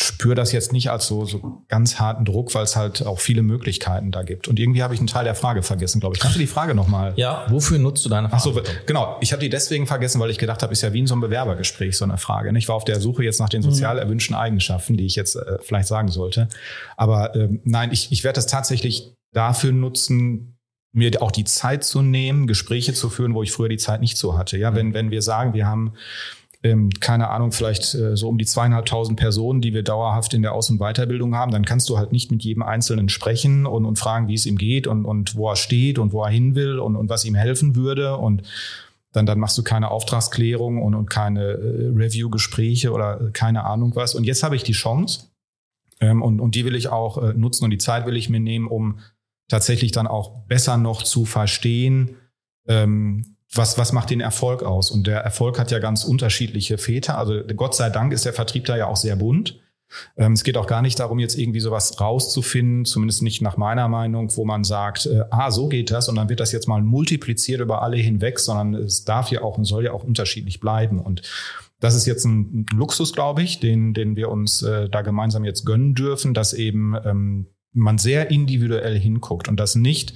spüre 0.00 0.36
das 0.36 0.52
jetzt 0.52 0.72
nicht 0.72 0.90
als 0.90 1.08
so, 1.08 1.24
so 1.24 1.64
ganz 1.66 1.98
harten 1.98 2.24
Druck, 2.24 2.54
weil 2.54 2.62
es 2.62 2.76
halt 2.76 3.04
auch 3.04 3.18
viele 3.18 3.42
Möglichkeiten 3.42 4.12
da 4.12 4.22
gibt. 4.22 4.46
Und 4.46 4.60
irgendwie 4.60 4.84
habe 4.84 4.94
ich 4.94 5.00
einen 5.00 5.08
Teil 5.08 5.24
der 5.24 5.34
Frage 5.34 5.64
vergessen, 5.64 5.98
glaube 5.98 6.14
ich. 6.14 6.20
Kannst 6.20 6.36
du 6.36 6.40
die 6.40 6.46
Frage 6.46 6.72
nochmal? 6.72 7.14
Ja, 7.16 7.46
wofür 7.48 7.80
nutzt 7.80 8.04
du 8.04 8.08
deine 8.08 8.32
Ach 8.32 8.38
so, 8.38 8.62
genau. 8.86 9.16
Ich 9.20 9.32
habe 9.32 9.40
die 9.40 9.48
deswegen 9.48 9.88
vergessen, 9.88 10.20
weil 10.20 10.30
ich 10.30 10.38
gedacht 10.38 10.62
habe, 10.62 10.72
ist 10.72 10.82
ja 10.82 10.92
wie 10.92 11.00
in 11.00 11.08
so 11.08 11.14
einem 11.14 11.22
Bewerbergespräch 11.22 11.96
so 11.96 12.04
eine 12.04 12.16
Frage. 12.16 12.56
Ich 12.56 12.68
war 12.68 12.76
auf 12.76 12.84
der 12.84 13.00
Suche 13.00 13.24
jetzt 13.24 13.40
nach 13.40 13.48
den 13.48 13.62
sozial 13.62 13.98
erwünschten 13.98 14.36
Eigenschaften, 14.36 14.96
die 14.96 15.04
ich 15.04 15.16
jetzt 15.16 15.34
äh, 15.34 15.58
vielleicht 15.62 15.88
sagen 15.88 16.08
sollte. 16.08 16.48
Aber 16.96 17.34
ähm, 17.34 17.60
nein, 17.64 17.90
ich, 17.90 18.12
ich 18.12 18.22
werde 18.22 18.36
das 18.36 18.46
tatsächlich 18.46 19.14
dafür 19.32 19.72
nutzen, 19.72 20.58
mir 20.92 21.20
auch 21.22 21.32
die 21.32 21.44
Zeit 21.44 21.82
zu 21.82 22.02
nehmen, 22.02 22.46
Gespräche 22.46 22.94
zu 22.94 23.10
führen, 23.10 23.34
wo 23.34 23.42
ich 23.42 23.50
früher 23.50 23.68
die 23.68 23.76
Zeit 23.78 24.00
nicht 24.00 24.16
so 24.16 24.38
hatte. 24.38 24.56
Ja, 24.58 24.74
wenn, 24.74 24.94
wenn 24.94 25.10
wir 25.10 25.22
sagen, 25.22 25.54
wir 25.54 25.66
haben 25.66 25.94
ähm, 26.62 26.90
keine 27.00 27.30
Ahnung, 27.30 27.52
vielleicht 27.52 27.94
äh, 27.94 28.16
so 28.16 28.28
um 28.28 28.38
die 28.38 28.44
zweieinhalbtausend 28.44 29.18
Personen, 29.18 29.60
die 29.60 29.74
wir 29.74 29.84
dauerhaft 29.84 30.34
in 30.34 30.42
der 30.42 30.54
Aus- 30.54 30.70
und 30.70 30.78
Weiterbildung 30.78 31.36
haben, 31.36 31.52
dann 31.52 31.64
kannst 31.64 31.88
du 31.88 31.98
halt 31.98 32.10
nicht 32.10 32.32
mit 32.32 32.42
jedem 32.42 32.62
Einzelnen 32.62 33.08
sprechen 33.08 33.64
und, 33.66 33.84
und 33.84 33.98
fragen, 33.98 34.26
wie 34.28 34.34
es 34.34 34.44
ihm 34.44 34.58
geht 34.58 34.86
und, 34.86 35.04
und 35.04 35.36
wo 35.36 35.48
er 35.48 35.56
steht 35.56 35.98
und 35.98 36.12
wo 36.12 36.24
er 36.24 36.30
hin 36.30 36.56
will 36.56 36.80
und, 36.80 36.96
und 36.96 37.08
was 37.08 37.24
ihm 37.24 37.36
helfen 37.36 37.76
würde. 37.76 38.16
Und 38.16 38.42
dann, 39.12 39.24
dann 39.24 39.38
machst 39.38 39.56
du 39.56 39.62
keine 39.62 39.90
Auftragsklärung 39.90 40.82
und, 40.82 40.94
und 40.94 41.08
keine 41.08 41.42
äh, 41.42 41.92
Review-Gespräche 41.94 42.92
oder 42.92 43.20
äh, 43.20 43.30
keine 43.30 43.64
Ahnung 43.64 43.92
was. 43.94 44.16
Und 44.16 44.24
jetzt 44.24 44.42
habe 44.42 44.56
ich 44.56 44.64
die 44.64 44.72
Chance 44.72 45.28
ähm, 46.00 46.22
und, 46.22 46.40
und 46.40 46.56
die 46.56 46.64
will 46.64 46.74
ich 46.74 46.88
auch 46.88 47.22
äh, 47.22 47.34
nutzen 47.34 47.64
und 47.64 47.70
die 47.70 47.78
Zeit 47.78 48.04
will 48.04 48.16
ich 48.16 48.28
mir 48.28 48.40
nehmen, 48.40 48.66
um 48.66 48.98
tatsächlich 49.46 49.92
dann 49.92 50.08
auch 50.08 50.40
besser 50.46 50.76
noch 50.76 51.02
zu 51.02 51.24
verstehen, 51.24 52.16
ähm, 52.66 53.36
was, 53.52 53.78
was 53.78 53.92
macht 53.92 54.10
den 54.10 54.20
Erfolg 54.20 54.62
aus? 54.62 54.90
Und 54.90 55.06
der 55.06 55.20
Erfolg 55.20 55.58
hat 55.58 55.70
ja 55.70 55.78
ganz 55.78 56.04
unterschiedliche 56.04 56.78
Väter. 56.78 57.16
Also 57.18 57.42
Gott 57.56 57.74
sei 57.74 57.90
Dank 57.90 58.12
ist 58.12 58.24
der 58.24 58.34
Vertrieb 58.34 58.66
da 58.66 58.76
ja 58.76 58.86
auch 58.86 58.96
sehr 58.96 59.16
bunt. 59.16 59.58
Ähm, 60.16 60.34
es 60.34 60.44
geht 60.44 60.56
auch 60.56 60.66
gar 60.66 60.82
nicht 60.82 61.00
darum, 61.00 61.18
jetzt 61.18 61.38
irgendwie 61.38 61.60
sowas 61.60 61.98
rauszufinden, 62.00 62.84
zumindest 62.84 63.22
nicht 63.22 63.40
nach 63.40 63.56
meiner 63.56 63.88
Meinung, 63.88 64.36
wo 64.36 64.44
man 64.44 64.64
sagt, 64.64 65.06
äh, 65.06 65.22
ah, 65.30 65.50
so 65.50 65.68
geht 65.68 65.90
das 65.90 66.08
und 66.08 66.16
dann 66.16 66.28
wird 66.28 66.40
das 66.40 66.52
jetzt 66.52 66.68
mal 66.68 66.82
multipliziert 66.82 67.60
über 67.60 67.82
alle 67.82 67.96
hinweg, 67.96 68.38
sondern 68.38 68.74
es 68.74 69.04
darf 69.04 69.30
ja 69.30 69.40
auch 69.42 69.56
und 69.56 69.64
soll 69.64 69.84
ja 69.84 69.92
auch 69.92 70.04
unterschiedlich 70.04 70.60
bleiben. 70.60 71.00
Und 71.00 71.22
das 71.80 71.94
ist 71.94 72.06
jetzt 72.06 72.24
ein, 72.24 72.66
Luxus, 72.72 73.12
glaube 73.12 73.42
ich, 73.42 73.60
den, 73.60 73.94
den 73.94 74.16
wir 74.16 74.28
uns 74.28 74.62
äh, 74.62 74.88
da 74.90 75.02
gemeinsam 75.02 75.44
jetzt 75.44 75.64
gönnen 75.64 75.94
dürfen, 75.94 76.34
dass 76.34 76.52
eben 76.52 76.94
ähm, 77.04 77.46
man 77.72 77.98
sehr 77.98 78.30
individuell 78.30 78.98
hinguckt 78.98 79.48
und 79.48 79.58
das 79.58 79.74
nicht 79.74 80.14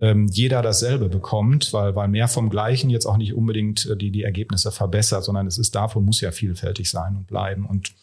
ähm, 0.00 0.26
jeder 0.26 0.62
dasselbe 0.62 1.08
bekommt, 1.08 1.72
weil, 1.72 1.94
weil 1.96 2.08
mehr 2.08 2.28
vom 2.28 2.50
Gleichen 2.50 2.90
jetzt 2.90 3.06
auch 3.06 3.16
nicht 3.16 3.32
unbedingt 3.34 3.86
äh, 3.86 3.96
die, 3.96 4.10
die 4.10 4.22
Ergebnisse 4.24 4.70
verbessert, 4.72 5.24
sondern 5.24 5.46
es 5.46 5.58
ist 5.58 5.74
davon 5.74 6.04
muss 6.04 6.20
ja 6.20 6.32
vielfältig 6.32 6.90
sein 6.90 7.16
und 7.16 7.26
bleiben. 7.26 7.64
Und 7.66 7.94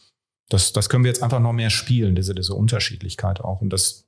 das, 0.50 0.74
das 0.74 0.90
können 0.90 1.04
wir 1.04 1.10
jetzt 1.12 1.22
einfach 1.24 1.40
noch 1.40 1.54
mehr 1.54 1.70
spielen, 1.70 2.16
diese, 2.16 2.34
diese 2.36 2.56
Unterschiedlichkeit 2.56 3.42
auch. 3.42 3.62
Und 3.62 3.70
das 3.72 4.06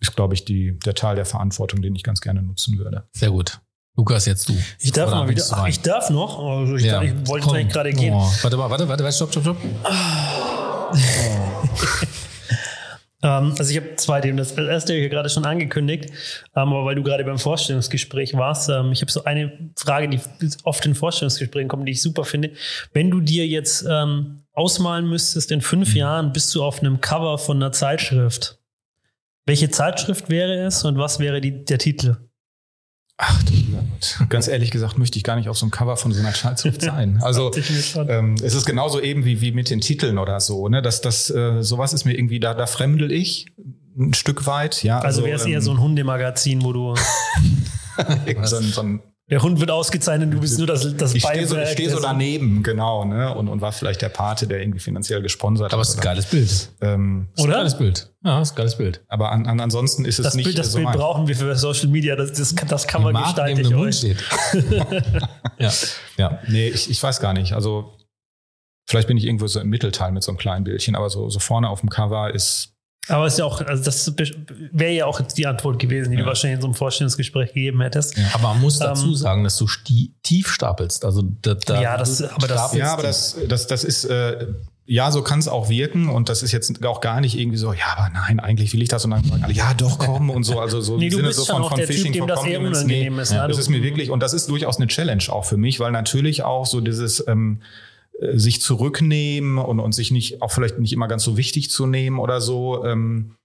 ist, 0.00 0.16
glaube 0.16 0.34
ich, 0.34 0.44
die, 0.44 0.78
der 0.80 0.94
Teil 0.94 1.16
der 1.16 1.26
Verantwortung, 1.26 1.82
den 1.82 1.94
ich 1.94 2.02
ganz 2.02 2.20
gerne 2.20 2.42
nutzen 2.42 2.78
würde. 2.78 3.08
Sehr 3.12 3.30
gut. 3.30 3.60
Lukas, 3.96 4.26
jetzt 4.26 4.48
du. 4.48 4.54
Ich 4.80 4.90
darf 4.90 5.08
Oder 5.08 5.20
mal 5.20 5.28
wieder. 5.28 5.44
Ach, 5.52 5.68
ich 5.68 5.80
darf 5.80 6.10
noch. 6.10 6.38
Also 6.40 6.74
ich, 6.74 6.84
Ja. 6.84 7.00
ich 7.02 7.12
wollte 7.28 7.46
Komm. 7.46 7.56
eigentlich 7.56 7.72
gerade 7.72 7.92
gehen. 7.92 8.12
Oh, 8.14 8.28
warte 8.42 8.56
mal, 8.56 8.68
warte, 8.68 8.88
warte, 8.88 9.04
warte, 9.04 9.14
stopp, 9.16 9.30
stopp, 9.30 9.42
stopp. 9.44 9.56
Ähm, 9.62 9.70
also 13.28 13.70
ich 13.70 13.76
habe 13.76 13.96
zwei 13.96 14.20
Themen. 14.20 14.36
Das 14.36 14.52
erste 14.52 14.92
habe 14.92 14.98
ich 14.98 15.04
ja 15.04 15.08
gerade 15.08 15.28
schon 15.28 15.44
angekündigt, 15.44 16.10
ähm, 16.54 16.72
aber 16.72 16.84
weil 16.84 16.94
du 16.94 17.02
gerade 17.02 17.24
beim 17.24 17.38
Vorstellungsgespräch 17.38 18.34
warst, 18.34 18.68
ähm, 18.68 18.92
ich 18.92 19.00
habe 19.00 19.10
so 19.10 19.24
eine 19.24 19.70
Frage, 19.76 20.08
die 20.08 20.20
oft 20.64 20.84
in 20.84 20.94
Vorstellungsgesprächen 20.94 21.68
kommt, 21.68 21.88
die 21.88 21.92
ich 21.92 22.02
super 22.02 22.24
finde. 22.24 22.52
Wenn 22.92 23.10
du 23.10 23.20
dir 23.20 23.46
jetzt 23.46 23.86
ähm, 23.88 24.42
ausmalen 24.52 25.08
müsstest, 25.08 25.50
in 25.52 25.60
fünf 25.60 25.94
Jahren 25.94 26.32
bist 26.32 26.54
du 26.54 26.62
auf 26.62 26.80
einem 26.80 27.00
Cover 27.00 27.38
von 27.38 27.56
einer 27.56 27.72
Zeitschrift. 27.72 28.58
Welche 29.46 29.70
Zeitschrift 29.70 30.30
wäre 30.30 30.64
es 30.64 30.84
und 30.84 30.98
was 30.98 31.18
wäre 31.18 31.40
die, 31.40 31.64
der 31.64 31.78
Titel? 31.78 32.16
Ach 33.16 33.42
du 33.44 33.52
lieber 33.52 33.78
Gott. 33.78 34.28
Ganz 34.28 34.48
ehrlich 34.48 34.70
gesagt 34.72 34.98
möchte 34.98 35.18
ich 35.18 35.24
gar 35.24 35.36
nicht 35.36 35.48
auf 35.48 35.56
so 35.56 35.66
einem 35.66 35.70
Cover 35.70 35.96
von 35.96 36.12
so 36.12 36.20
einer 36.20 36.32
Zeitschrift 36.32 36.82
sein. 36.82 37.20
Also 37.22 37.52
ähm, 38.08 38.34
es 38.42 38.54
ist 38.54 38.66
genauso 38.66 39.00
eben 39.00 39.24
wie, 39.24 39.40
wie 39.40 39.52
mit 39.52 39.70
den 39.70 39.80
Titeln 39.80 40.18
oder 40.18 40.40
so. 40.40 40.68
Ne? 40.68 40.82
Das, 40.82 41.00
das, 41.00 41.30
äh, 41.30 41.62
sowas 41.62 41.92
ist 41.92 42.04
mir 42.04 42.14
irgendwie, 42.14 42.40
da, 42.40 42.54
da 42.54 42.66
fremdel 42.66 43.12
ich 43.12 43.46
ein 43.96 44.14
Stück 44.14 44.46
weit. 44.46 44.82
Ja, 44.82 44.98
Also, 44.98 45.24
wäre 45.24 45.36
es 45.36 45.46
eher 45.46 45.58
ähm, 45.58 45.62
so 45.62 45.70
ein 45.70 45.80
Hundemagazin, 45.80 46.64
wo 46.64 46.72
du 46.72 46.94
so 48.42 48.56
ein, 48.56 48.62
so 48.64 48.80
ein 48.80 49.00
der 49.30 49.40
Hund 49.42 49.58
wird 49.58 49.70
ausgezeichnet, 49.70 50.32
du 50.34 50.38
bist 50.38 50.58
nur 50.58 50.66
das, 50.66 50.94
das 50.98 51.14
ich 51.14 51.24
stehe 51.24 51.46
so, 51.46 51.56
ich 51.58 51.70
steh 51.70 51.88
so 51.88 51.98
daneben, 51.98 52.62
genau, 52.62 53.06
ne? 53.06 53.34
Und, 53.34 53.48
und 53.48 53.62
war 53.62 53.72
vielleicht 53.72 54.02
der 54.02 54.10
Pate, 54.10 54.46
der 54.46 54.60
irgendwie 54.60 54.80
finanziell 54.80 55.22
gesponsert 55.22 55.72
Aber 55.72 55.80
es 55.80 55.88
ist 55.90 55.96
ein 55.96 56.02
geiles 56.02 56.26
Bild. 56.26 56.44
Das 56.44 56.52
ist 56.52 56.72
Ähm, 56.82 57.28
ein 57.38 57.42
Oder? 57.44 57.52
geiles 57.54 57.78
Bild. 57.78 58.12
Ja, 58.22 58.38
das 58.38 58.48
ist 58.48 58.52
ein 58.54 58.56
geiles 58.56 58.76
Bild. 58.76 59.02
aber 59.08 59.32
an, 59.32 59.46
an, 59.46 59.60
ansonsten 59.60 60.04
ist 60.04 60.18
es 60.18 60.24
Das 60.24 60.34
nicht 60.34 60.44
Bild, 60.44 60.58
das 60.58 60.72
so 60.72 60.76
Bild 60.76 60.88
mein- 60.88 60.98
brauchen 60.98 61.26
wir 61.26 61.34
für 61.36 61.56
Social 61.56 61.88
Media. 61.88 62.16
Das, 62.16 62.32
das, 62.34 62.54
das 62.54 62.86
kann 62.86 63.02
man 63.02 63.14
Markt, 63.14 63.28
gestalten. 63.28 63.62
dem 63.62 63.72
Mund 63.76 63.88
euch. 63.88 63.96
steht. 63.96 64.22
ja, 65.58 65.72
ja. 66.18 66.38
Nee, 66.48 66.68
ich, 66.68 66.90
ich 66.90 67.02
weiß 67.02 67.20
gar 67.20 67.32
nicht. 67.32 67.54
Also 67.54 67.96
vielleicht 68.86 69.08
bin 69.08 69.16
ich 69.16 69.24
irgendwo 69.24 69.46
so 69.46 69.58
im 69.58 69.68
Mittelteil 69.70 70.12
mit 70.12 70.22
so 70.22 70.32
einem 70.32 70.38
kleinen 70.38 70.64
Bildchen, 70.64 70.94
aber 70.96 71.08
so, 71.08 71.30
so 71.30 71.38
vorne 71.38 71.70
auf 71.70 71.80
dem 71.80 71.88
Cover 71.88 72.34
ist 72.34 72.73
Aber 73.08 73.26
ist 73.26 73.38
ja 73.38 73.44
auch, 73.44 73.60
also 73.60 73.84
das 73.84 74.12
wäre 74.72 74.92
ja 74.92 75.06
auch 75.06 75.20
jetzt 75.20 75.36
die 75.36 75.46
Antwort 75.46 75.78
gewesen, 75.78 76.10
die 76.12 76.16
du 76.16 76.24
wahrscheinlich 76.24 76.56
in 76.56 76.60
so 76.62 76.66
einem 76.68 76.74
Vorstellungsgespräch 76.74 77.52
gegeben 77.52 77.80
hättest. 77.82 78.16
Ja, 78.16 78.24
Aber 78.34 78.48
man 78.54 78.60
muss 78.62 78.78
dazu 78.78 79.08
Ähm, 79.08 79.14
sagen, 79.14 79.44
dass 79.44 79.56
du 79.56 79.66
tief 80.22 80.48
stapelst. 80.48 81.04
Also 81.04 81.22
da, 81.42 81.54
da 81.54 81.80
Ja, 81.82 81.96
das- 81.98 82.22
aber 82.22 82.46
das- 82.46 82.56
stapelst 82.58 82.74
Ja, 82.78 82.92
aber 82.94 83.02
das, 83.02 83.36
das, 83.48 83.66
das 83.66 83.84
ist, 83.84 84.04
äh, 84.04 84.46
ja, 84.86 85.10
so 85.10 85.22
kann 85.22 85.38
es 85.38 85.48
auch 85.48 85.70
wirken 85.70 86.08
und 86.10 86.28
das 86.28 86.42
ist 86.42 86.52
jetzt 86.52 86.84
auch 86.84 87.00
gar 87.00 87.20
nicht 87.22 87.38
irgendwie 87.38 87.56
so, 87.56 87.72
ja, 87.72 87.86
aber 87.96 88.10
nein, 88.12 88.38
eigentlich 88.38 88.72
will 88.74 88.82
ich 88.82 88.88
das 88.90 89.04
und 89.04 89.12
dann 89.12 89.24
sagen 89.24 89.42
alle, 89.42 89.52
ja, 89.54 89.72
doch, 89.74 89.98
komm 89.98 90.28
und 90.30 90.44
so, 90.44 90.60
also 90.60 90.80
so 90.82 90.98
Nee, 90.98 91.06
im 91.06 91.10
du 91.10 91.16
Sinne 91.16 91.28
bist 91.28 91.40
so 91.40 91.44
von, 91.52 91.64
von 91.64 91.78
der 91.78 91.88
Typ, 91.88 92.04
Compliments. 92.18 92.78
unangenehm 92.80 93.18
ist, 93.18 93.32
ne? 93.32 93.46
Das 93.48 93.56
ist 93.58 93.70
mir 93.70 93.82
wirklich, 93.82 94.10
und 94.10 94.20
das 94.20 94.34
ist 94.34 94.48
durchaus 94.50 94.76
eine 94.76 94.86
Challenge 94.86 95.24
auch 95.30 95.44
für 95.46 95.56
mich, 95.56 95.80
weil 95.80 95.90
natürlich 95.92 96.42
auch 96.42 96.66
so 96.66 96.80
dieses, 96.82 97.26
ähm, 97.26 97.60
äh, 97.62 97.64
sich 98.34 98.60
zurücknehmen 98.60 99.58
und, 99.58 99.80
und 99.80 99.92
sich 99.92 100.10
nicht 100.10 100.42
auch 100.42 100.50
vielleicht 100.50 100.78
nicht 100.78 100.92
immer 100.92 101.08
ganz 101.08 101.24
so 101.24 101.36
wichtig 101.36 101.70
zu 101.70 101.86
nehmen 101.86 102.18
oder 102.18 102.40
so. 102.40 102.84
Ähm, 102.84 103.36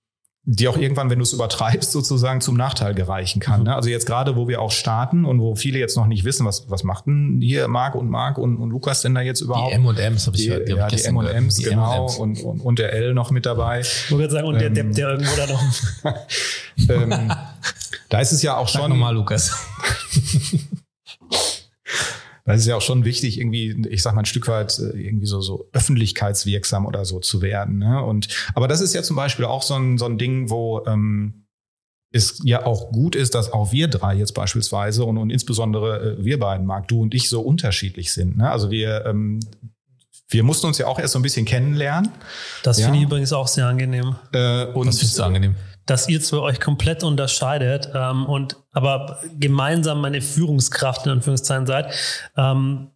die 0.52 0.68
auch 0.68 0.78
irgendwann, 0.78 1.10
wenn 1.12 1.20
du 1.20 1.24
es 1.24 1.34
übertreibst, 1.34 1.92
sozusagen 1.92 2.42
zum 2.42 2.56
Nachteil 2.56 2.96
gereichen 2.96 3.40
kann. 3.40 3.64
Ne? 3.64 3.76
Also 3.76 3.90
jetzt 3.90 4.08
gerade, 4.08 4.36
wo 4.36 4.48
wir 4.48 4.62
auch 4.62 4.72
starten 4.72 5.26
und 5.26 5.40
wo 5.42 5.54
viele 5.56 5.78
jetzt 5.78 5.96
noch 5.96 6.08
nicht 6.08 6.24
wissen, 6.24 6.46
was, 6.46 6.70
was 6.72 6.84
macht 6.84 7.06
denn 7.06 7.40
hier 7.42 7.68
Marc 7.68 7.94
und 7.94 8.10
Marc 8.10 8.40
und, 8.40 8.58
und 8.58 8.72
Lukas 8.72 9.02
denn 9.02 9.14
da 9.14 9.22
jetzt 9.22 9.42
überhaupt? 9.42 9.74
Die 9.74 9.76
M&M's 9.76 10.26
habe 10.26 10.38
ich 10.38 10.44
die, 10.44 10.50
gehört. 10.50 10.70
ja, 10.70 10.88
die. 10.88 11.04
M&M's, 11.04 11.56
Die 11.56 11.64
genau. 11.64 11.98
M&Ms. 11.98 12.18
Und, 12.18 12.42
und, 12.42 12.62
und 12.62 12.80
der 12.80 12.94
L 12.94 13.14
noch 13.14 13.30
mit 13.30 13.46
dabei. 13.46 13.82
Ich 13.82 14.10
wollte 14.10 14.24
gerade 14.24 14.34
sagen, 14.34 14.48
und 14.48 14.56
der 14.60 14.68
Ähm, 14.68 14.74
Depp, 14.74 14.96
der 14.96 15.10
irgendwo 15.10 15.36
da 15.36 15.48
noch. 15.48 15.64
ähm, 16.90 17.32
da 18.08 18.20
ist 18.20 18.32
es 18.32 18.42
ja 18.42 18.58
auch 18.58 18.68
Sag 18.68 18.82
schon, 18.82 18.90
nochmal, 18.90 19.14
Lukas. 19.14 19.52
da 22.50 22.56
ist 22.56 22.62
es 22.62 22.68
ja 22.68 22.76
auch 22.76 22.82
schon 22.82 23.06
wichtig, 23.06 23.40
irgendwie, 23.40 23.80
ich 23.92 24.02
sag 24.02 24.16
mal, 24.16 24.24
ein 24.24 24.26
Stück 24.26 24.48
weit 24.48 24.80
äh, 24.80 24.98
irgendwie 24.98 25.28
so, 25.28 25.40
so 25.40 25.70
öffentlichkeitswirksam 25.72 26.88
oder 26.88 27.06
so 27.06 27.20
zu 27.20 27.44
werden. 27.44 27.78
Ne? 27.78 28.04
Und, 28.04 28.28
aber 28.56 28.68
das 28.68 28.82
ist 28.82 28.96
ja 28.96 29.04
zum 29.04 29.16
Beispiel 29.16 29.46
auch 29.46 29.62
so 29.62 29.76
ein, 29.76 30.00
so 30.00 30.06
ein 30.06 30.18
Ding, 30.18 30.50
wo 30.50 30.84
ähm, 30.88 31.46
es 32.12 32.42
ja 32.44 32.66
auch 32.66 32.92
gut 32.92 33.16
ist, 33.16 33.36
dass 33.36 33.54
auch 33.54 33.72
wir 33.72 33.88
drei 33.88 34.16
jetzt 34.16 34.34
beispielsweise 34.34 35.06
und, 35.06 35.20
und 35.20 35.30
insbesondere 35.30 36.18
äh, 36.18 36.26
wir 36.26 36.40
beiden, 36.40 36.66
Marc, 36.66 36.88
du 36.88 37.04
und 37.04 37.14
ich, 37.14 37.30
so 37.30 37.42
unterschiedlich 37.42 38.12
sind. 38.12 38.38
Ne? 38.38 38.50
Also 38.50 38.72
wir, 38.72 39.06
ähm, 39.06 39.40
wir 40.30 40.42
mussten 40.42 40.66
uns 40.66 40.80
ja 40.80 40.88
auch 40.88 40.98
erst 40.98 41.14
so 41.14 41.20
ein 41.20 41.22
bisschen 41.22 41.46
kennenlernen. 41.46 42.10
Das 42.64 42.80
Ja. 42.80 42.86
finde 42.86 42.98
ich 42.98 43.06
übrigens 43.06 43.32
auch 43.32 43.48
sehr 43.48 43.68
angenehm, 43.68 44.16
Äh, 44.34 44.66
und 44.74 44.88
Was 44.88 44.98
findest 44.98 45.20
du 45.20 45.24
angenehm? 45.24 45.56
Dass 45.90 46.08
ihr 46.08 46.22
zwei 46.22 46.38
euch 46.38 46.60
komplett 46.60 47.04
unterscheidet 47.04 47.90
ähm, 47.94 48.26
und 48.26 48.58
aber 48.72 49.20
gemeinsam 49.40 50.02
meine 50.02 50.22
Führungskraft 50.22 51.06
in 51.06 51.14
Anführungszeichen 51.14 51.66
seid, 51.66 51.94
ähm, 52.38 52.92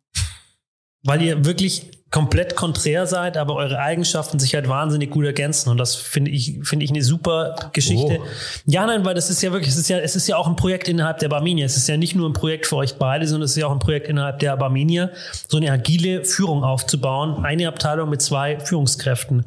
weil 1.03 1.21
ihr 1.21 1.45
wirklich 1.45 2.02
komplett 2.13 2.55
konträr 2.55 3.07
seid, 3.07 3.37
aber 3.37 3.55
eure 3.55 3.79
Eigenschaften 3.79 4.37
sich 4.37 4.53
halt 4.53 4.69
wahnsinnig 4.69 5.09
gut 5.09 5.25
ergänzen 5.25 5.69
und 5.69 5.79
das 5.79 5.95
finde 5.95 6.29
ich 6.29 6.59
finde 6.61 6.85
ich 6.85 6.91
eine 6.91 7.01
super 7.01 7.55
Geschichte. 7.73 8.19
Oh. 8.21 8.25
Ja, 8.67 8.85
nein, 8.85 9.03
weil 9.03 9.15
das 9.15 9.31
ist 9.31 9.41
ja 9.41 9.51
wirklich, 9.51 9.71
es 9.71 9.77
ist 9.77 9.89
ja, 9.89 9.97
es 9.97 10.15
ist 10.15 10.27
ja 10.27 10.37
auch 10.37 10.47
ein 10.47 10.55
Projekt 10.55 10.87
innerhalb 10.87 11.17
der 11.17 11.29
Barminia. 11.29 11.65
Es 11.65 11.75
ist 11.75 11.89
ja 11.89 11.97
nicht 11.97 12.15
nur 12.15 12.29
ein 12.29 12.33
Projekt 12.33 12.67
für 12.67 12.75
euch 12.75 12.99
beide, 12.99 13.27
sondern 13.27 13.45
es 13.45 13.51
ist 13.51 13.57
ja 13.57 13.65
auch 13.65 13.71
ein 13.71 13.79
Projekt 13.79 14.07
innerhalb 14.07 14.37
der 14.37 14.55
Barminia, 14.57 15.09
so 15.47 15.57
eine 15.57 15.71
agile 15.71 16.23
Führung 16.23 16.63
aufzubauen. 16.63 17.43
Eine 17.43 17.67
Abteilung 17.67 18.11
mit 18.11 18.21
zwei 18.21 18.59
Führungskräften, 18.59 19.45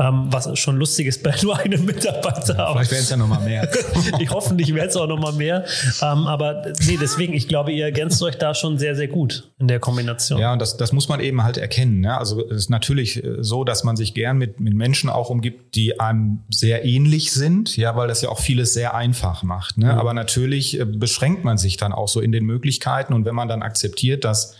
ähm, 0.00 0.26
was 0.32 0.58
schon 0.58 0.76
lustig 0.76 1.06
ist 1.06 1.22
bei 1.22 1.32
nur 1.42 1.56
einem 1.56 1.84
Mitarbeiter. 1.84 2.58
Aber 2.58 2.80
vielleicht 2.80 2.90
werden 2.90 3.02
es 3.04 3.10
ja 3.10 3.16
noch 3.16 3.28
mal 3.28 3.44
mehr. 3.44 3.70
ich 4.18 4.30
hoffentlich 4.30 4.74
werde 4.74 4.88
es 4.88 4.96
auch 4.96 5.06
noch 5.06 5.20
mal 5.20 5.34
mehr. 5.34 5.64
Ähm, 6.02 6.26
aber 6.26 6.72
nee, 6.84 6.98
deswegen, 7.00 7.32
ich 7.32 7.46
glaube, 7.46 7.70
ihr 7.70 7.84
ergänzt 7.84 8.20
euch 8.24 8.36
da 8.36 8.54
schon 8.54 8.76
sehr, 8.76 8.96
sehr 8.96 9.06
gut 9.06 9.52
in 9.60 9.68
der 9.68 9.78
Kombination. 9.78 10.40
Ja, 10.40 10.52
und 10.52 10.58
das, 10.58 10.76
das 10.76 10.90
muss 10.90 11.08
man 11.08 11.20
eben 11.20 11.44
halt 11.44 11.58
erkennen. 11.58 12.00
Ne? 12.00 12.07
Also 12.16 12.48
es 12.48 12.56
ist 12.56 12.70
natürlich 12.70 13.22
äh, 13.22 13.42
so, 13.42 13.64
dass 13.64 13.84
man 13.84 13.96
sich 13.96 14.14
gern 14.14 14.38
mit, 14.38 14.60
mit 14.60 14.74
Menschen 14.74 15.10
auch 15.10 15.28
umgibt, 15.28 15.74
die 15.74 16.00
einem 16.00 16.40
sehr 16.48 16.84
ähnlich 16.84 17.32
sind, 17.32 17.76
ja, 17.76 17.96
weil 17.96 18.08
das 18.08 18.22
ja 18.22 18.30
auch 18.30 18.40
vieles 18.40 18.72
sehr 18.72 18.94
einfach 18.94 19.42
macht. 19.42 19.76
Ne? 19.76 19.92
Aber 19.92 20.14
natürlich 20.14 20.80
äh, 20.80 20.84
beschränkt 20.84 21.44
man 21.44 21.58
sich 21.58 21.76
dann 21.76 21.92
auch 21.92 22.08
so 22.08 22.20
in 22.20 22.32
den 22.32 22.44
Möglichkeiten 22.44 23.12
und 23.12 23.24
wenn 23.24 23.34
man 23.34 23.48
dann 23.48 23.62
akzeptiert, 23.62 24.24
dass 24.24 24.56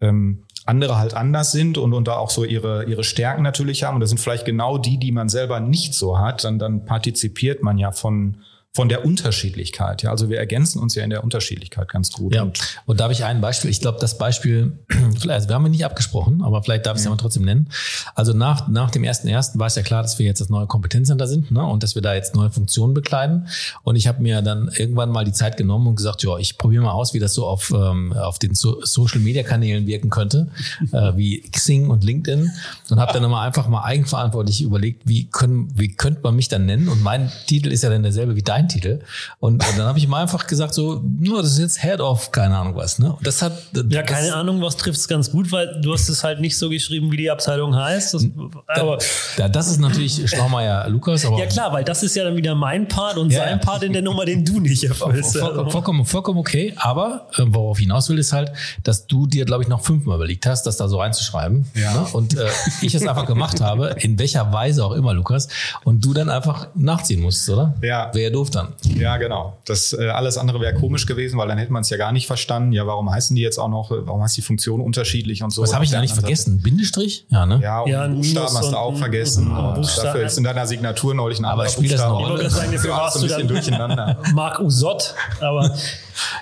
ähm, 0.00 0.44
andere 0.66 0.98
halt 0.98 1.14
anders 1.14 1.52
sind 1.52 1.78
und, 1.78 1.92
und 1.92 2.08
da 2.08 2.16
auch 2.16 2.30
so 2.30 2.44
ihre, 2.44 2.84
ihre 2.84 3.04
Stärken 3.04 3.42
natürlich 3.42 3.84
haben. 3.84 3.94
Und 3.94 4.00
das 4.00 4.10
sind 4.10 4.18
vielleicht 4.18 4.44
genau 4.44 4.78
die, 4.78 4.98
die 4.98 5.12
man 5.12 5.28
selber 5.28 5.60
nicht 5.60 5.94
so 5.94 6.18
hat, 6.18 6.44
dann, 6.44 6.58
dann 6.58 6.84
partizipiert 6.84 7.62
man 7.62 7.78
ja 7.78 7.92
von, 7.92 8.38
von 8.76 8.88
der 8.90 9.04
Unterschiedlichkeit. 9.04 10.02
Ja, 10.02 10.10
also 10.10 10.28
wir 10.28 10.38
ergänzen 10.38 10.80
uns 10.80 10.94
ja 10.94 11.02
in 11.02 11.10
der 11.10 11.24
Unterschiedlichkeit 11.24 11.88
ganz 11.88 12.12
gut. 12.12 12.34
Ja, 12.34 12.42
Und 12.42 12.96
und 12.96 13.00
da 13.00 13.04
habe 13.04 13.12
ich 13.12 13.24
ein 13.24 13.40
Beispiel. 13.40 13.70
Ich 13.70 13.80
glaube, 13.80 13.98
das 14.00 14.16
Beispiel, 14.16 14.78
vielleicht, 14.88 15.30
also 15.30 15.48
wir 15.48 15.54
haben 15.54 15.66
ihn 15.66 15.72
nicht 15.72 15.84
abgesprochen, 15.84 16.42
aber 16.42 16.62
vielleicht 16.62 16.86
darf 16.86 16.96
ich 16.96 17.00
es 17.00 17.04
ja 17.04 17.10
mal 17.10 17.16
trotzdem 17.16 17.44
nennen. 17.44 17.68
Also 18.14 18.32
nach, 18.32 18.68
nach 18.68 18.90
dem 18.90 19.04
ersten 19.04 19.28
ersten 19.28 19.58
war 19.58 19.66
es 19.66 19.74
ja 19.74 19.82
klar, 19.82 20.02
dass 20.02 20.18
wir 20.18 20.26
jetzt 20.26 20.40
das 20.40 20.48
neue 20.48 20.66
Kompetenzcenter 20.66 21.26
sind 21.26 21.50
ne? 21.50 21.64
und 21.64 21.82
dass 21.82 21.94
wir 21.94 22.02
da 22.02 22.14
jetzt 22.14 22.34
neue 22.34 22.50
Funktionen 22.50 22.94
bekleiden. 22.94 23.48
Und 23.82 23.96
ich 23.96 24.06
habe 24.06 24.22
mir 24.22 24.42
dann 24.42 24.70
irgendwann 24.76 25.10
mal 25.10 25.24
die 25.24 25.32
Zeit 25.32 25.56
genommen 25.56 25.86
und 25.86 25.96
gesagt, 25.96 26.22
ja, 26.22 26.36
ich 26.38 26.58
probiere 26.58 26.82
mal 26.84 26.92
aus, 26.92 27.14
wie 27.14 27.18
das 27.18 27.34
so 27.34 27.46
auf, 27.46 27.70
ähm, 27.70 28.12
auf 28.12 28.38
den 28.38 28.54
so 28.54 28.82
Social 28.84 29.20
Media 29.20 29.42
Kanälen 29.42 29.86
wirken 29.86 30.10
könnte, 30.10 30.48
äh, 30.92 31.12
wie 31.16 31.40
Xing 31.40 31.90
und 31.90 32.04
LinkedIn. 32.04 32.50
Und 32.90 33.00
habe 33.00 33.12
dann 33.12 33.22
nochmal 33.22 33.46
einfach 33.46 33.68
mal 33.68 33.84
eigenverantwortlich 33.84 34.62
überlegt, 34.62 35.02
wie 35.06 35.24
können, 35.24 35.68
wie 35.74 35.94
könnte 35.94 36.20
man 36.22 36.34
mich 36.34 36.48
dann 36.48 36.66
nennen? 36.66 36.88
Und 36.88 37.02
mein 37.02 37.30
Titel 37.46 37.72
ist 37.72 37.82
ja 37.82 37.90
dann 37.90 38.02
derselbe 38.02 38.36
wie 38.36 38.42
dein 38.42 38.65
Titel. 38.68 39.00
Und, 39.40 39.66
und 39.66 39.78
dann 39.78 39.86
habe 39.86 39.98
ich 39.98 40.08
mal 40.08 40.22
einfach 40.22 40.46
gesagt, 40.46 40.74
so, 40.74 41.02
nur 41.18 41.42
das 41.42 41.52
ist 41.52 41.58
jetzt 41.58 41.82
Head 41.82 42.00
of, 42.00 42.32
keine 42.32 42.56
Ahnung 42.56 42.76
was. 42.76 42.98
Ne? 42.98 43.12
Und 43.12 43.26
das 43.26 43.42
hat 43.42 43.52
Ja, 43.74 44.02
das- 44.02 44.06
keine 44.10 44.34
Ahnung, 44.34 44.60
was 44.62 44.76
trifft 44.76 44.98
es 44.98 45.08
ganz 45.08 45.30
gut, 45.30 45.52
weil 45.52 45.80
du 45.80 45.92
hast 45.92 46.08
es 46.08 46.22
halt 46.24 46.40
nicht 46.40 46.56
so 46.56 46.68
geschrieben, 46.70 47.10
wie 47.12 47.16
die 47.16 47.30
Abteilung 47.30 47.74
heißt. 47.74 48.14
Das, 48.14 48.26
aber 48.68 48.98
Ja, 49.36 49.48
das 49.48 49.68
ist 49.68 49.80
natürlich 49.80 50.28
Schlaumeier 50.30 50.88
Lukas, 50.88 51.24
aber 51.24 51.38
ja 51.38 51.46
klar, 51.46 51.72
weil 51.72 51.84
das 51.84 52.02
ist 52.02 52.14
ja 52.16 52.24
dann 52.24 52.36
wieder 52.36 52.54
mein 52.54 52.88
Part 52.88 53.16
und 53.18 53.30
Ja, 53.32 53.40
sein. 53.44 53.60
Part 53.60 53.82
in 53.82 53.92
der 53.92 54.02
Nummer, 54.02 54.24
den 54.24 54.44
du 54.44 54.60
nicht 54.60 54.84
erfüllst. 54.84 55.36
Voll, 55.36 55.70
vollkommen, 55.70 56.04
vollkommen 56.04 56.38
okay. 56.38 56.74
Aber 56.76 57.28
äh, 57.36 57.42
worauf 57.46 57.78
ich 57.78 57.84
hinaus 57.84 58.08
will, 58.08 58.18
ist 58.18 58.32
halt, 58.32 58.52
dass 58.82 59.06
du 59.06 59.26
dir, 59.26 59.44
glaube 59.44 59.62
ich, 59.62 59.68
noch 59.68 59.80
fünfmal 59.82 60.16
überlegt 60.16 60.46
hast, 60.46 60.64
das 60.64 60.76
da 60.76 60.88
so 60.88 61.00
reinzuschreiben. 61.00 61.66
Ja. 61.74 61.92
Ne? 61.94 62.06
Und 62.12 62.36
äh, 62.36 62.46
ich 62.82 62.94
es 62.94 63.06
einfach 63.06 63.26
gemacht 63.26 63.60
habe, 63.60 63.96
in 64.00 64.18
welcher 64.18 64.52
Weise 64.52 64.84
auch 64.84 64.92
immer, 64.92 65.14
Lukas, 65.14 65.48
und 65.84 66.04
du 66.04 66.12
dann 66.14 66.28
einfach 66.30 66.68
nachziehen 66.74 67.20
musst, 67.22 67.48
oder? 67.48 67.74
Ja. 67.82 68.10
Wäre 68.14 68.24
ja 68.24 68.30
doof 68.30 68.50
dann. 68.56 68.72
Ja, 68.82 69.16
genau. 69.18 69.56
Das 69.66 69.92
äh, 69.92 70.08
alles 70.08 70.36
andere 70.38 70.60
wäre 70.60 70.74
komisch 70.74 71.06
gewesen, 71.06 71.38
weil 71.38 71.46
dann 71.48 71.58
hätte 71.58 71.72
man 71.72 71.82
es 71.82 71.90
ja 71.90 71.96
gar 71.96 72.10
nicht 72.10 72.26
verstanden. 72.26 72.72
Ja, 72.72 72.86
warum 72.86 73.10
heißen 73.10 73.36
die 73.36 73.42
jetzt 73.42 73.58
auch 73.58 73.68
noch, 73.68 73.90
warum 73.90 74.22
heißt 74.22 74.36
die 74.36 74.42
Funktion 74.42 74.80
unterschiedlich 74.80 75.42
und 75.44 75.50
so. 75.50 75.62
Was 75.62 75.74
habe 75.74 75.84
ich 75.84 75.90
da 75.92 76.00
nicht 76.00 76.14
vergessen? 76.14 76.60
Bindestrich? 76.62 77.26
Ja, 77.28 77.46
ne? 77.46 77.60
Ja, 77.62 77.80
und 77.82 77.90
Ja, 77.90 78.08
Buchstaben 78.08 78.56
hast 78.58 78.72
du 78.72 78.76
auch 78.76 78.96
vergessen. 78.96 79.52
ein 79.52 79.64
Und 79.66 79.74
Buchstaben. 79.76 80.06
dafür 80.08 80.26
ist 80.26 80.38
in 80.38 80.44
deiner 80.44 80.66
Signatur 80.66 81.14
neulich 81.14 81.38
ein 81.38 81.44
Aber 81.44 81.62
anderer 81.62 81.68
spielt 81.70 81.92
das 81.92 82.00
eine 82.00 82.10
Buchstabe. 82.14 82.32
Rolle? 82.32 82.46
Ich 82.48 82.52
wollte 82.54 82.54
gerade 82.54 82.66
sagen, 82.66 82.72
dafür 82.90 82.90
warst 83.02 83.18
so 83.20 83.26
du 83.26 83.34
ein 83.34 83.46
bisschen 83.46 83.78
dann- 83.78 83.88
durcheinander. 83.96 84.18
Marc 84.34 84.58
Usott, 84.60 85.14
aber, 85.40 85.74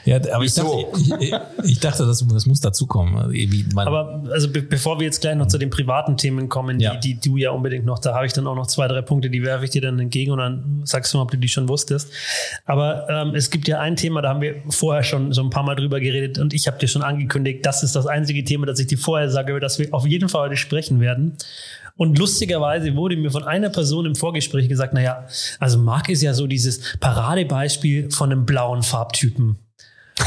Ja, 0.04 0.18
aber 0.32 0.44
ich 0.44 0.54
dachte, 0.54 0.86
ich, 1.20 1.32
ich, 1.64 1.80
dachte 1.80 2.06
das, 2.06 2.26
das 2.26 2.46
muss 2.46 2.60
dazukommen. 2.60 3.16
Aber 3.76 4.22
also 4.32 4.50
be 4.50 4.62
bevor 4.62 4.98
wir 4.98 5.06
jetzt 5.06 5.20
gleich 5.20 5.36
noch 5.36 5.46
zu 5.46 5.58
den 5.58 5.70
privaten 5.70 6.16
Themen 6.16 6.48
kommen, 6.48 6.80
Ja. 6.80 6.94
die, 6.96 7.14
die 7.14 7.28
du 7.28 7.36
ja 7.36 7.50
unbedingt 7.50 7.84
noch, 7.84 7.98
da 7.98 8.14
habe 8.14 8.26
ich 8.26 8.32
dann 8.32 8.46
auch 8.46 8.54
noch 8.54 8.66
zwei, 8.66 8.88
drei 8.88 9.02
Punkte, 9.02 9.30
die 9.30 9.42
werfe 9.42 9.64
ich 9.64 9.70
dir 9.70 9.82
dann 9.82 9.98
entgegen 9.98 10.32
und 10.32 10.38
dann 10.38 10.82
sagst 10.84 11.12
du 11.12 11.18
mal, 11.18 11.22
ob 11.24 11.30
du 11.30 11.38
die 11.38 11.48
schon 11.48 11.68
wusstest. 11.68 12.10
Aber 12.66 13.08
ähm, 13.08 13.34
es 13.34 13.50
gibt 13.50 13.68
ja 13.68 13.80
ein 13.80 13.96
Thema, 13.96 14.22
da 14.22 14.30
haben 14.30 14.40
wir 14.40 14.56
vorher 14.70 15.02
schon 15.02 15.32
so 15.32 15.42
ein 15.42 15.50
paar 15.50 15.62
Mal 15.62 15.74
drüber 15.74 16.00
geredet 16.00 16.38
und 16.38 16.54
ich 16.54 16.66
habe 16.66 16.78
dir 16.78 16.88
schon 16.88 17.02
angekündigt, 17.02 17.64
das 17.64 17.82
ist 17.82 17.94
das 17.96 18.06
einzige 18.06 18.44
Thema, 18.44 18.66
das 18.66 18.78
ich 18.78 18.86
dir 18.86 18.98
vorher 18.98 19.30
sage, 19.30 19.52
über 19.52 19.60
das 19.60 19.78
wir 19.78 19.88
auf 19.92 20.06
jeden 20.06 20.28
Fall 20.28 20.48
heute 20.48 20.56
sprechen 20.56 21.00
werden. 21.00 21.36
Und 21.96 22.18
lustigerweise 22.18 22.96
wurde 22.96 23.16
mir 23.16 23.30
von 23.30 23.44
einer 23.44 23.70
Person 23.70 24.04
im 24.06 24.16
Vorgespräch 24.16 24.68
gesagt, 24.68 24.94
naja, 24.94 25.26
also 25.60 25.78
Marc 25.78 26.08
ist 26.08 26.22
ja 26.22 26.34
so 26.34 26.48
dieses 26.48 26.80
Paradebeispiel 26.98 28.10
von 28.10 28.32
einem 28.32 28.44
blauen 28.46 28.82
Farbtypen. 28.82 29.58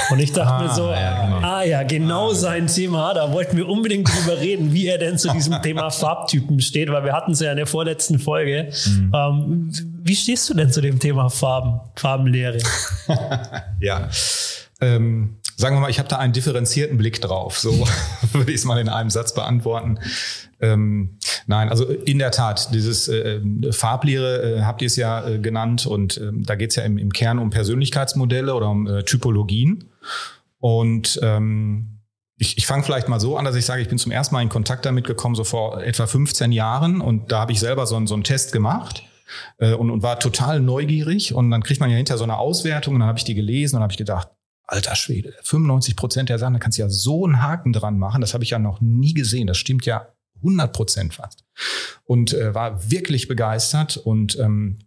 Und 0.09 0.19
ich 0.19 0.31
dachte 0.31 0.63
mir 0.63 0.73
so, 0.73 0.89
ja, 0.89 1.25
genau. 1.25 1.47
ah 1.47 1.63
ja, 1.63 1.83
genau 1.83 2.33
sein 2.33 2.67
Thema. 2.67 3.13
Da 3.13 3.31
wollten 3.31 3.57
wir 3.57 3.67
unbedingt 3.67 4.07
drüber 4.07 4.39
reden, 4.39 4.73
wie 4.73 4.87
er 4.87 4.97
denn 4.97 5.17
zu 5.17 5.29
diesem 5.29 5.61
Thema 5.61 5.89
Farbtypen 5.89 6.59
steht, 6.61 6.91
weil 6.91 7.03
wir 7.03 7.13
hatten 7.13 7.31
es 7.31 7.39
ja 7.39 7.51
in 7.51 7.57
der 7.57 7.67
vorletzten 7.67 8.19
Folge. 8.19 8.69
Ähm, 9.13 9.71
wie 10.03 10.15
stehst 10.15 10.49
du 10.49 10.53
denn 10.53 10.71
zu 10.71 10.81
dem 10.81 10.99
Thema 10.99 11.29
Farben, 11.29 11.79
Farbenlehre? 11.95 12.57
Ja. 13.79 14.09
Ähm, 14.81 15.37
sagen 15.55 15.75
wir 15.75 15.79
mal, 15.81 15.89
ich 15.89 15.99
habe 15.99 16.09
da 16.09 16.17
einen 16.17 16.33
differenzierten 16.33 16.97
Blick 16.97 17.21
drauf. 17.21 17.59
So 17.59 17.71
würde 18.33 18.51
ich 18.51 18.57
es 18.57 18.65
mal 18.65 18.79
in 18.79 18.89
einem 18.89 19.09
Satz 19.09 19.33
beantworten. 19.33 19.99
Ähm, 20.59 21.19
nein, 21.45 21.69
also 21.69 21.85
in 21.85 22.17
der 22.19 22.31
Tat, 22.31 22.73
dieses 22.73 23.07
äh, 23.07 23.39
Farblehre 23.71 24.57
äh, 24.57 24.61
habt 24.63 24.81
ihr 24.81 24.87
es 24.87 24.95
ja 24.95 25.27
äh, 25.27 25.39
genannt 25.39 25.85
und 25.85 26.17
ähm, 26.17 26.43
da 26.43 26.55
geht 26.55 26.71
es 26.71 26.75
ja 26.77 26.83
im, 26.83 26.97
im 26.97 27.11
Kern 27.13 27.37
um 27.39 27.49
Persönlichkeitsmodelle 27.51 28.53
oder 28.55 28.69
um 28.69 28.87
äh, 28.87 29.03
Typologien. 29.03 29.85
Und 30.59 31.19
ähm, 31.21 31.99
ich, 32.37 32.57
ich 32.57 32.65
fange 32.67 32.83
vielleicht 32.83 33.07
mal 33.07 33.19
so 33.19 33.37
an, 33.37 33.45
dass 33.45 33.55
ich 33.55 33.65
sage, 33.65 33.81
ich 33.81 33.87
bin 33.89 33.97
zum 33.97 34.11
ersten 34.11 34.33
Mal 34.35 34.41
in 34.41 34.49
Kontakt 34.49 34.85
damit 34.85 35.05
gekommen, 35.05 35.35
so 35.35 35.43
vor 35.43 35.81
etwa 35.83 36.07
15 36.07 36.51
Jahren. 36.51 37.01
Und 37.01 37.31
da 37.31 37.39
habe 37.41 37.51
ich 37.51 37.59
selber 37.59 37.85
so, 37.85 37.95
einen- 37.95 38.07
so 38.07 38.13
einen 38.15 38.23
Test 38.23 38.51
gemacht 38.51 39.03
äh, 39.59 39.73
und, 39.73 39.91
und 39.91 40.03
war 40.03 40.19
total 40.19 40.59
neugierig. 40.59 41.33
Und 41.33 41.51
dann 41.51 41.63
kriegt 41.63 41.79
man 41.79 41.89
ja 41.89 41.97
hinter 41.97 42.17
so 42.17 42.23
eine 42.23 42.37
Auswertung 42.37 42.95
und 42.95 43.01
dann 43.01 43.09
habe 43.09 43.19
ich 43.19 43.25
die 43.25 43.35
gelesen 43.35 43.77
und 43.77 43.81
habe 43.83 43.93
ich 43.93 43.97
gedacht, 43.97 44.29
alter 44.69 44.95
Schwede, 44.95 45.33
95 45.43 45.95
Prozent 45.95 46.29
der 46.29 46.39
Sachen, 46.39 46.53
da 46.53 46.59
kannst 46.59 46.77
du 46.77 46.81
ja 46.81 46.89
so 46.89 47.25
einen 47.25 47.41
Haken 47.41 47.71
dran 47.73 47.97
machen. 47.97 48.21
Das 48.21 48.33
habe 48.33 48.43
ich 48.43 48.49
ja 48.49 48.59
noch 48.59 48.81
nie 48.81 49.13
gesehen. 49.13 49.47
Das 49.47 49.57
stimmt 49.57 49.85
ja 49.85 50.07
100 50.37 50.73
Prozent 50.73 51.13
fast. 51.13 51.43
Und 52.05 52.33
äh, 52.33 52.53
war 52.53 52.89
wirklich 52.89 53.27
begeistert 53.27 53.97
und 53.97 54.37
ähm, 54.39 54.79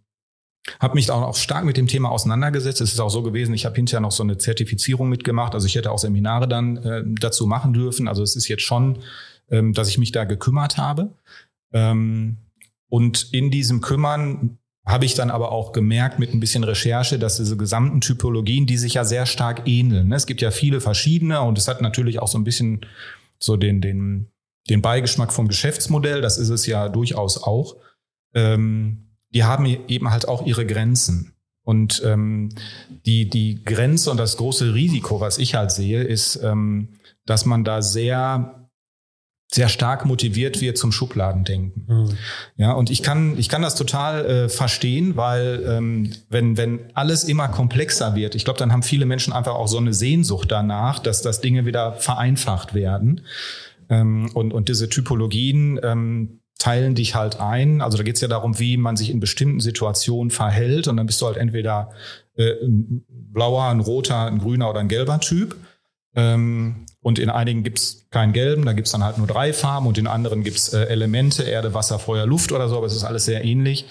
habe 0.79 0.95
mich 0.95 1.09
auch, 1.09 1.35
stark 1.35 1.65
mit 1.65 1.77
dem 1.77 1.87
Thema 1.87 2.09
auseinandergesetzt. 2.09 2.81
Es 2.81 2.93
ist 2.93 2.99
auch 2.99 3.09
so 3.09 3.23
gewesen, 3.23 3.53
ich 3.53 3.65
habe 3.65 3.75
hinterher 3.75 4.01
noch 4.01 4.11
so 4.11 4.23
eine 4.23 4.37
Zertifizierung 4.37 5.09
mitgemacht. 5.09 5.53
Also 5.53 5.65
ich 5.65 5.75
hätte 5.75 5.91
auch 5.91 5.97
Seminare 5.97 6.47
dann 6.47 6.77
äh, 6.77 7.03
dazu 7.05 7.47
machen 7.47 7.73
dürfen. 7.73 8.07
Also 8.07 8.21
es 8.21 8.35
ist 8.35 8.47
jetzt 8.47 8.63
schon, 8.63 8.99
ähm, 9.49 9.73
dass 9.73 9.89
ich 9.89 9.97
mich 9.97 10.11
da 10.11 10.23
gekümmert 10.23 10.77
habe. 10.77 11.13
Ähm, 11.73 12.37
und 12.89 13.33
in 13.33 13.49
diesem 13.49 13.81
Kümmern 13.81 14.59
habe 14.85 15.05
ich 15.05 15.13
dann 15.13 15.29
aber 15.29 15.51
auch 15.51 15.71
gemerkt 15.71 16.19
mit 16.19 16.33
ein 16.33 16.39
bisschen 16.39 16.63
Recherche, 16.63 17.19
dass 17.19 17.37
diese 17.37 17.57
gesamten 17.57 18.01
Typologien, 18.01 18.65
die 18.65 18.77
sich 18.77 18.95
ja 18.95 19.03
sehr 19.03 19.25
stark 19.25 19.67
ähneln. 19.67 20.09
ne? 20.09 20.15
Es 20.15 20.25
gibt 20.25 20.41
ja 20.41 20.51
viele 20.51 20.81
verschiedene 20.81 21.41
und 21.41 21.57
es 21.57 21.67
hat 21.67 21.81
natürlich 21.81 22.19
auch 22.19 22.27
so 22.27 22.37
ein 22.37 22.43
bisschen 22.43 22.81
so 23.39 23.57
den, 23.57 23.81
den 23.81 24.30
den 24.69 24.81
Beigeschmack 24.81 25.33
vom 25.33 25.47
Geschäftsmodell, 25.47 26.21
das 26.21 26.37
ist 26.37 26.49
es 26.49 26.65
ja 26.65 26.89
durchaus 26.89 27.41
auch, 27.41 27.77
ähm, 28.33 29.11
die 29.33 29.43
haben 29.43 29.65
eben 29.65 30.11
halt 30.11 30.27
auch 30.27 30.45
ihre 30.45 30.65
Grenzen. 30.65 31.33
Und 31.63 32.01
ähm, 32.03 32.49
die, 33.05 33.29
die 33.29 33.63
Grenze 33.63 34.09
und 34.11 34.17
das 34.17 34.37
große 34.37 34.73
Risiko, 34.73 35.21
was 35.21 35.37
ich 35.37 35.55
halt 35.55 35.71
sehe, 35.71 36.03
ist, 36.03 36.37
ähm, 36.43 36.89
dass 37.25 37.45
man 37.45 37.63
da 37.63 37.81
sehr 37.81 38.61
sehr 39.53 39.67
stark 39.67 40.05
motiviert 40.05 40.61
wird 40.61 40.77
zum 40.77 40.93
Schubladendenken. 40.93 41.85
Mhm. 41.87 42.17
Ja, 42.55 42.71
und 42.71 42.89
ich 42.89 43.03
kann, 43.03 43.37
ich 43.37 43.49
kann 43.49 43.61
das 43.61 43.75
total 43.75 44.25
äh, 44.25 44.49
verstehen, 44.49 45.17
weil 45.17 45.63
ähm, 45.67 46.11
wenn, 46.29 46.55
wenn 46.55 46.79
alles 46.93 47.25
immer 47.25 47.49
komplexer 47.49 48.15
wird, 48.15 48.33
ich 48.35 48.45
glaube, 48.45 48.59
dann 48.59 48.71
haben 48.71 48.81
viele 48.81 49.05
Menschen 49.05 49.33
einfach 49.33 49.55
auch 49.55 49.67
so 49.67 49.77
eine 49.77 49.93
Sehnsucht 49.93 50.49
danach, 50.51 50.99
dass, 50.99 51.21
dass 51.21 51.41
Dinge 51.41 51.65
wieder 51.65 51.93
vereinfacht 51.93 52.73
werden. 52.73 53.21
Ähm, 53.91 54.31
und, 54.33 54.53
und 54.53 54.69
diese 54.69 54.89
Typologien 54.89 55.79
ähm, 55.83 56.41
teilen 56.57 56.95
dich 56.95 57.13
halt 57.13 57.39
ein. 57.39 57.81
Also 57.81 57.97
da 57.97 58.03
geht 58.03 58.15
es 58.15 58.21
ja 58.21 58.27
darum, 58.27 58.57
wie 58.57 58.77
man 58.77 58.95
sich 58.95 59.09
in 59.09 59.19
bestimmten 59.19 59.59
Situationen 59.59 60.31
verhält. 60.31 60.87
Und 60.87 60.97
dann 60.97 61.05
bist 61.05 61.21
du 61.21 61.27
halt 61.27 61.37
entweder 61.37 61.91
äh, 62.35 62.53
ein 62.63 63.03
blauer, 63.09 63.65
ein 63.65 63.81
roter, 63.81 64.25
ein 64.25 64.39
grüner 64.39 64.69
oder 64.69 64.79
ein 64.79 64.87
gelber 64.87 65.19
Typ. 65.19 65.55
Ähm, 66.15 66.85
und 67.01 67.19
in 67.19 67.29
einigen 67.29 67.63
gibt's 67.63 68.07
keinen 68.11 68.31
gelben, 68.31 68.65
da 68.65 68.73
gibt's 68.73 68.91
dann 68.91 69.03
halt 69.03 69.17
nur 69.17 69.27
drei 69.27 69.53
Farben 69.53 69.87
und 69.87 69.97
in 69.97 70.07
anderen 70.07 70.43
gibt's 70.43 70.71
äh, 70.71 70.83
Elemente, 70.83 71.43
Erde, 71.43 71.73
Wasser, 71.73 71.97
Feuer, 71.97 72.27
Luft 72.27 72.51
oder 72.51 72.69
so, 72.69 72.77
aber 72.77 72.85
es 72.85 72.95
ist 72.95 73.03
alles 73.03 73.25
sehr 73.25 73.43
ähnlich. 73.43 73.85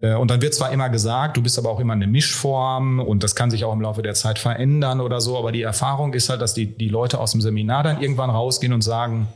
Äh, 0.00 0.14
und 0.14 0.30
dann 0.30 0.40
wird 0.40 0.54
zwar 0.54 0.72
immer 0.72 0.88
gesagt, 0.88 1.36
du 1.36 1.42
bist 1.42 1.58
aber 1.58 1.68
auch 1.68 1.80
immer 1.80 1.92
eine 1.92 2.06
Mischform 2.06 3.00
und 3.00 3.22
das 3.22 3.34
kann 3.34 3.50
sich 3.50 3.64
auch 3.64 3.72
im 3.72 3.82
Laufe 3.82 4.02
der 4.02 4.14
Zeit 4.14 4.38
verändern 4.38 5.00
oder 5.00 5.20
so, 5.20 5.36
aber 5.36 5.52
die 5.52 5.62
Erfahrung 5.62 6.14
ist 6.14 6.30
halt, 6.30 6.40
dass 6.40 6.54
die, 6.54 6.66
die 6.78 6.88
Leute 6.88 7.20
aus 7.20 7.32
dem 7.32 7.42
Seminar 7.42 7.82
dann 7.82 8.00
irgendwann 8.00 8.30
rausgehen 8.30 8.72
und 8.72 8.82
sagen, 8.82 9.28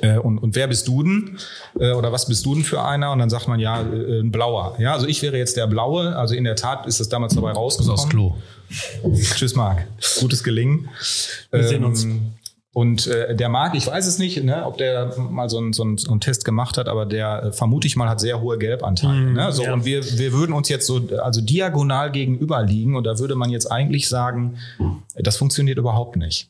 äh, 0.00 0.18
und, 0.18 0.38
und 0.38 0.54
wer 0.56 0.66
bist 0.68 0.88
du 0.88 1.02
denn? 1.02 1.38
Äh, 1.78 1.92
oder 1.92 2.12
was 2.12 2.26
bist 2.26 2.46
du 2.46 2.54
denn 2.54 2.64
für 2.64 2.82
einer? 2.82 3.12
Und 3.12 3.18
dann 3.18 3.28
sagt 3.28 3.46
man 3.46 3.60
ja, 3.60 3.82
äh, 3.82 4.20
ein 4.20 4.32
Blauer. 4.32 4.76
Ja, 4.78 4.94
also 4.94 5.06
ich 5.06 5.20
wäre 5.22 5.36
jetzt 5.36 5.56
der 5.56 5.66
Blaue. 5.66 6.16
Also 6.16 6.34
in 6.34 6.44
der 6.44 6.56
Tat 6.56 6.86
ist 6.86 7.00
es 7.00 7.08
damals 7.08 7.34
dabei 7.34 7.52
rausgekommen. 7.52 7.98
Aus 7.98 8.08
Klo. 8.08 8.36
Tschüss, 9.36 9.54
Marc. 9.54 9.86
Gutes 10.20 10.42
Gelingen. 10.42 10.88
Wir 11.50 11.64
sehen 11.64 11.84
uns. 11.84 12.04
Ähm, 12.04 12.32
und 12.74 13.06
äh, 13.06 13.36
der 13.36 13.50
Marc, 13.50 13.74
ich 13.74 13.86
weiß 13.86 14.06
es 14.06 14.18
nicht, 14.18 14.42
ne, 14.42 14.64
ob 14.64 14.78
der 14.78 15.14
mal 15.18 15.50
so 15.50 15.58
einen 15.58 15.74
so 15.74 15.82
einen, 15.82 15.98
so 15.98 16.10
einen 16.10 16.20
Test 16.20 16.46
gemacht 16.46 16.78
hat, 16.78 16.88
aber 16.88 17.04
der 17.04 17.42
äh, 17.42 17.52
vermute 17.52 17.86
ich 17.86 17.96
mal 17.96 18.08
hat 18.08 18.18
sehr 18.18 18.40
hohe 18.40 18.56
Gelbanteile. 18.56 19.12
Mm, 19.12 19.32
ne? 19.34 19.52
so, 19.52 19.64
ja. 19.64 19.74
Und 19.74 19.84
wir, 19.84 20.02
wir 20.18 20.32
würden 20.32 20.54
uns 20.54 20.70
jetzt 20.70 20.86
so 20.86 21.02
also 21.22 21.42
diagonal 21.42 22.10
gegenüber 22.10 22.62
liegen 22.62 22.96
und 22.96 23.04
da 23.04 23.18
würde 23.18 23.34
man 23.34 23.50
jetzt 23.50 23.70
eigentlich 23.70 24.08
sagen, 24.08 24.56
das 25.16 25.36
funktioniert 25.36 25.76
überhaupt 25.76 26.16
nicht. 26.16 26.48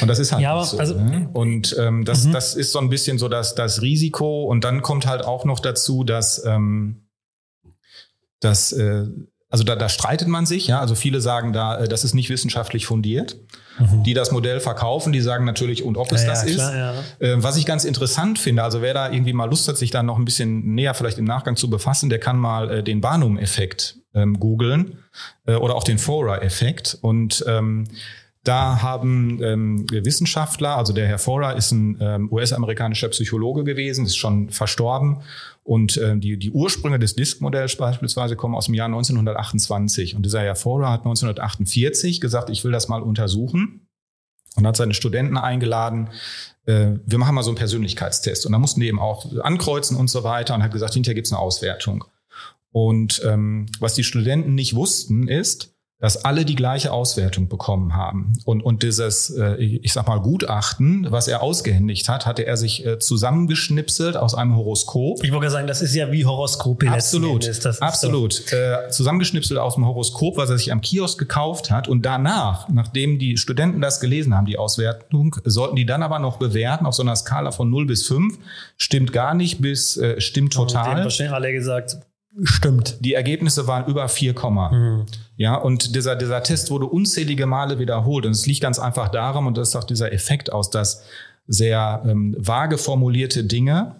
Und 0.00 0.08
das 0.08 0.18
ist 0.20 0.30
halt 0.32 0.42
Ja, 0.42 0.56
nicht 0.58 0.68
so. 0.70 0.78
also- 0.78 0.94
ne? 0.94 1.28
Und 1.32 1.74
ähm, 1.78 2.04
das, 2.04 2.24
Mhm. 2.24 2.32
das 2.32 2.54
ist 2.54 2.72
so 2.72 2.78
ein 2.78 2.88
bisschen 2.90 3.18
so 3.18 3.28
das, 3.28 3.54
das 3.54 3.82
Risiko. 3.82 4.44
Und 4.44 4.62
dann 4.64 4.82
kommt 4.82 5.06
halt 5.06 5.24
auch 5.24 5.44
noch 5.44 5.58
dazu, 5.60 6.04
dass, 6.04 6.44
ähm, 6.44 7.06
dass 8.40 8.72
äh, 8.72 9.06
also 9.50 9.62
da, 9.62 9.76
da 9.76 9.88
streitet 9.88 10.26
man 10.26 10.46
sich, 10.46 10.66
ja. 10.66 10.80
Also 10.80 10.94
viele 10.96 11.20
sagen 11.20 11.52
da, 11.52 11.78
äh, 11.78 11.88
das 11.88 12.02
ist 12.04 12.12
nicht 12.14 12.28
wissenschaftlich 12.28 12.86
fundiert. 12.86 13.36
Die 14.04 14.14
das 14.14 14.30
Modell 14.30 14.60
verkaufen, 14.60 15.12
die 15.12 15.20
sagen 15.20 15.44
natürlich, 15.44 15.82
und 15.82 15.96
ob 15.96 16.12
es 16.12 16.22
Ja, 16.22 16.28
das 16.28 16.42
ja, 16.42 16.48
ist. 16.48 16.54
klar, 16.56 16.76
ja. 16.76 16.94
Äh, 17.18 17.42
was 17.42 17.56
ich 17.56 17.66
ganz 17.66 17.84
interessant 17.84 18.38
finde, 18.38 18.62
also 18.62 18.82
wer 18.82 18.94
da 18.94 19.10
irgendwie 19.10 19.32
mal 19.32 19.46
Lust 19.50 19.66
hat, 19.66 19.76
sich 19.76 19.90
da 19.90 20.04
noch 20.04 20.16
ein 20.18 20.24
bisschen 20.24 20.74
näher 20.76 20.94
vielleicht 20.94 21.18
im 21.18 21.24
Nachgang 21.24 21.56
zu 21.56 21.68
befassen, 21.70 22.08
der 22.08 22.20
kann 22.20 22.36
mal 22.38 22.70
äh, 22.70 22.82
den 22.84 23.00
Barnum-Effekt 23.00 23.96
ähm, 24.14 24.38
googeln 24.38 24.98
äh, 25.46 25.54
oder 25.56 25.74
auch 25.74 25.82
den 25.82 25.98
Forer-Effekt. 25.98 26.98
Und 27.00 27.44
ähm, 27.48 27.84
da 28.44 28.82
haben 28.82 29.42
ähm, 29.42 29.86
Wissenschaftler, 29.90 30.76
also 30.76 30.92
der 30.92 31.06
Herr 31.06 31.18
Forer 31.18 31.56
ist 31.56 31.72
ein 31.72 31.96
ähm, 32.00 32.30
US-amerikanischer 32.30 33.08
Psychologe 33.08 33.64
gewesen, 33.64 34.04
ist 34.04 34.16
schon 34.16 34.50
verstorben. 34.50 35.22
Und 35.62 35.96
ähm, 35.96 36.20
die, 36.20 36.38
die 36.38 36.50
Ursprünge 36.50 36.98
des 36.98 37.16
Disk-Modells 37.16 37.76
beispielsweise 37.76 38.36
kommen 38.36 38.54
aus 38.54 38.66
dem 38.66 38.74
Jahr 38.74 38.86
1928. 38.86 40.14
Und 40.14 40.26
dieser 40.26 40.42
Herr 40.42 40.56
Forer 40.56 40.90
hat 40.90 41.00
1948 41.00 42.20
gesagt, 42.20 42.50
ich 42.50 42.62
will 42.64 42.72
das 42.72 42.88
mal 42.88 43.00
untersuchen 43.00 43.88
und 44.56 44.66
hat 44.66 44.76
seine 44.76 44.92
Studenten 44.92 45.38
eingeladen, 45.38 46.10
äh, 46.66 46.92
wir 47.06 47.18
machen 47.18 47.34
mal 47.34 47.42
so 47.42 47.50
einen 47.50 47.56
Persönlichkeitstest. 47.56 48.44
Und 48.44 48.52
da 48.52 48.58
mussten 48.58 48.80
die 48.80 48.88
eben 48.88 49.00
auch 49.00 49.24
ankreuzen 49.40 49.96
und 49.96 50.08
so 50.08 50.22
weiter 50.22 50.54
und 50.54 50.62
hat 50.62 50.72
gesagt, 50.72 50.92
hinterher 50.92 51.14
gibt's 51.14 51.32
eine 51.32 51.40
Auswertung. 51.40 52.04
Und 52.72 53.22
ähm, 53.24 53.66
was 53.80 53.94
die 53.94 54.04
Studenten 54.04 54.54
nicht 54.54 54.74
wussten, 54.74 55.28
ist, 55.28 55.73
dass 56.00 56.24
alle 56.24 56.44
die 56.44 56.54
gleiche 56.54 56.92
Auswertung 56.92 57.48
bekommen 57.48 57.94
haben. 57.94 58.32
Und, 58.44 58.62
und 58.62 58.82
dieses, 58.82 59.30
äh, 59.30 59.54
ich 59.56 59.92
sag 59.92 60.06
mal, 60.08 60.18
Gutachten, 60.18 61.06
was 61.10 61.28
er 61.28 61.42
ausgehändigt 61.42 62.08
hat, 62.08 62.26
hatte 62.26 62.44
er 62.44 62.56
sich 62.56 62.84
äh, 62.84 62.98
zusammengeschnipselt 62.98 64.16
aus 64.16 64.34
einem 64.34 64.56
Horoskop. 64.56 65.22
Ich 65.22 65.30
wollte 65.30 65.44
gerade 65.44 65.52
sagen, 65.52 65.66
das 65.66 65.82
ist 65.82 65.94
ja 65.94 66.10
wie 66.10 66.24
Horoskope 66.24 66.90
Absolut, 66.90 67.48
absolut. 67.80 68.52
Äh, 68.52 68.90
zusammengeschnipselt 68.90 69.58
aus 69.58 69.76
dem 69.76 69.86
Horoskop, 69.86 70.36
was 70.36 70.50
er 70.50 70.58
sich 70.58 70.72
am 70.72 70.80
Kiosk 70.80 71.18
gekauft 71.18 71.70
hat. 71.70 71.88
Und 71.88 72.02
danach, 72.02 72.68
nachdem 72.68 73.18
die 73.18 73.36
Studenten 73.36 73.80
das 73.80 74.00
gelesen 74.00 74.36
haben, 74.36 74.46
die 74.46 74.58
Auswertung, 74.58 75.36
sollten 75.44 75.76
die 75.76 75.86
dann 75.86 76.02
aber 76.02 76.18
noch 76.18 76.38
bewerten 76.38 76.86
auf 76.86 76.94
so 76.94 77.02
einer 77.02 77.16
Skala 77.16 77.52
von 77.52 77.70
0 77.70 77.86
bis 77.86 78.06
5. 78.06 78.38
Stimmt 78.76 79.12
gar 79.12 79.34
nicht 79.34 79.62
bis 79.62 79.96
äh, 79.96 80.20
stimmt 80.20 80.56
Doch, 80.56 80.66
die 80.66 80.76
haben 80.76 80.84
total. 80.86 81.04
wahrscheinlich 81.04 81.34
alle 81.34 81.52
gesagt, 81.52 81.98
stimmt. 82.42 82.98
Die 83.00 83.14
Ergebnisse 83.14 83.66
waren 83.66 83.86
über 83.86 84.08
4, 84.08 84.34
Mhm. 84.34 85.06
ja, 85.36 85.54
und 85.54 85.94
dieser, 85.94 86.16
dieser 86.16 86.42
Test 86.42 86.70
wurde 86.70 86.86
unzählige 86.86 87.46
Male 87.46 87.78
wiederholt. 87.78 88.26
Und 88.26 88.32
es 88.32 88.46
liegt 88.46 88.60
ganz 88.60 88.78
einfach 88.78 89.08
daran, 89.08 89.46
und 89.46 89.56
das 89.56 89.68
ist 89.68 89.76
auch 89.76 89.84
dieser 89.84 90.12
Effekt 90.12 90.52
aus, 90.52 90.70
dass 90.70 91.04
sehr 91.46 92.02
ähm, 92.06 92.34
vage 92.38 92.78
formulierte 92.78 93.44
Dinge 93.44 93.96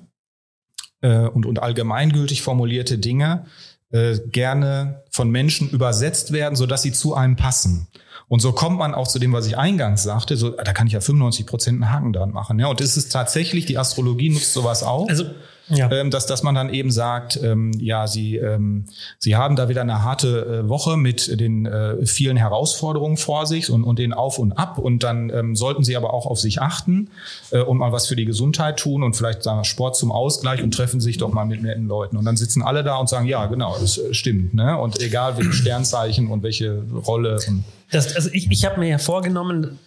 äh, 1.02 1.26
und, 1.26 1.46
und 1.46 1.62
allgemeingültig 1.62 2.42
formulierte 2.42 2.98
Dinge 2.98 3.46
äh, 3.90 4.18
gerne 4.26 5.02
von 5.10 5.30
Menschen 5.30 5.70
übersetzt 5.70 6.32
werden, 6.32 6.56
sodass 6.56 6.82
sie 6.82 6.92
zu 6.92 7.14
einem 7.14 7.36
passen. 7.36 7.88
Und 8.26 8.40
so 8.40 8.52
kommt 8.52 8.78
man 8.78 8.94
auch 8.94 9.06
zu 9.06 9.18
dem, 9.18 9.32
was 9.32 9.46
ich 9.46 9.58
eingangs 9.58 10.02
sagte, 10.02 10.36
so, 10.36 10.50
da 10.50 10.72
kann 10.72 10.86
ich 10.86 10.94
ja 10.94 11.00
95 11.00 11.46
Prozent 11.46 11.82
einen 11.82 11.92
Haken 11.92 12.12
dran 12.12 12.30
machen. 12.30 12.58
Ja, 12.58 12.68
und 12.68 12.80
es 12.80 12.96
ist 12.96 13.12
tatsächlich, 13.12 13.66
die 13.66 13.76
Astrologie 13.76 14.30
nutzt 14.30 14.52
sowas 14.54 14.82
auch 14.82 15.08
Also, 15.08 15.26
ja. 15.68 15.90
ähm, 15.90 16.10
dass, 16.10 16.26
dass 16.26 16.42
man 16.42 16.54
dann 16.54 16.72
eben 16.72 16.90
sagt, 16.90 17.38
ähm, 17.42 17.72
ja, 17.78 18.06
sie, 18.06 18.36
ähm, 18.36 18.84
sie 19.18 19.36
haben 19.36 19.56
da 19.56 19.68
wieder 19.68 19.80
eine 19.80 20.02
harte 20.02 20.62
äh, 20.64 20.68
Woche 20.68 20.96
mit 20.96 21.40
den 21.40 21.66
äh, 21.66 22.04
vielen 22.06 22.36
Herausforderungen 22.36 23.16
vor 23.16 23.46
sich 23.46 23.70
und, 23.70 23.84
und 23.84 23.98
den 23.98 24.12
Auf 24.12 24.38
und 24.38 24.52
Ab. 24.52 24.78
Und 24.78 25.02
dann 25.02 25.30
ähm, 25.30 25.56
sollten 25.56 25.84
sie 25.84 25.96
aber 25.96 26.12
auch 26.12 26.26
auf 26.26 26.40
sich 26.40 26.60
achten 26.60 27.10
äh, 27.50 27.60
und 27.60 27.78
mal 27.78 27.92
was 27.92 28.06
für 28.06 28.16
die 28.16 28.24
Gesundheit 28.24 28.78
tun 28.78 29.02
und 29.02 29.16
vielleicht 29.16 29.42
sagen 29.42 29.58
wir, 29.58 29.64
Sport 29.64 29.96
zum 29.96 30.12
Ausgleich 30.12 30.62
und 30.62 30.72
treffen 30.72 31.00
sich 31.00 31.18
doch 31.18 31.32
mal 31.32 31.44
mit 31.44 31.62
netten 31.62 31.86
Leuten. 31.86 32.16
Und 32.16 32.24
dann 32.24 32.36
sitzen 32.36 32.62
alle 32.62 32.84
da 32.84 32.96
und 32.96 33.08
sagen, 33.08 33.26
ja, 33.26 33.46
genau, 33.46 33.76
das 33.80 33.98
äh, 33.98 34.12
stimmt. 34.14 34.54
Ne? 34.54 34.76
Und 34.76 35.00
egal 35.00 35.36
welche 35.36 35.52
Sternzeichen 35.52 36.30
und 36.30 36.42
welche 36.42 36.82
Rolle. 37.06 37.38
Und 37.48 37.64
Das, 37.90 38.14
also 38.14 38.28
ich, 38.32 38.50
ich 38.50 38.64
habe 38.64 38.80
mir 38.80 38.88
ja 38.88 38.98
vorgenommen, 38.98 39.78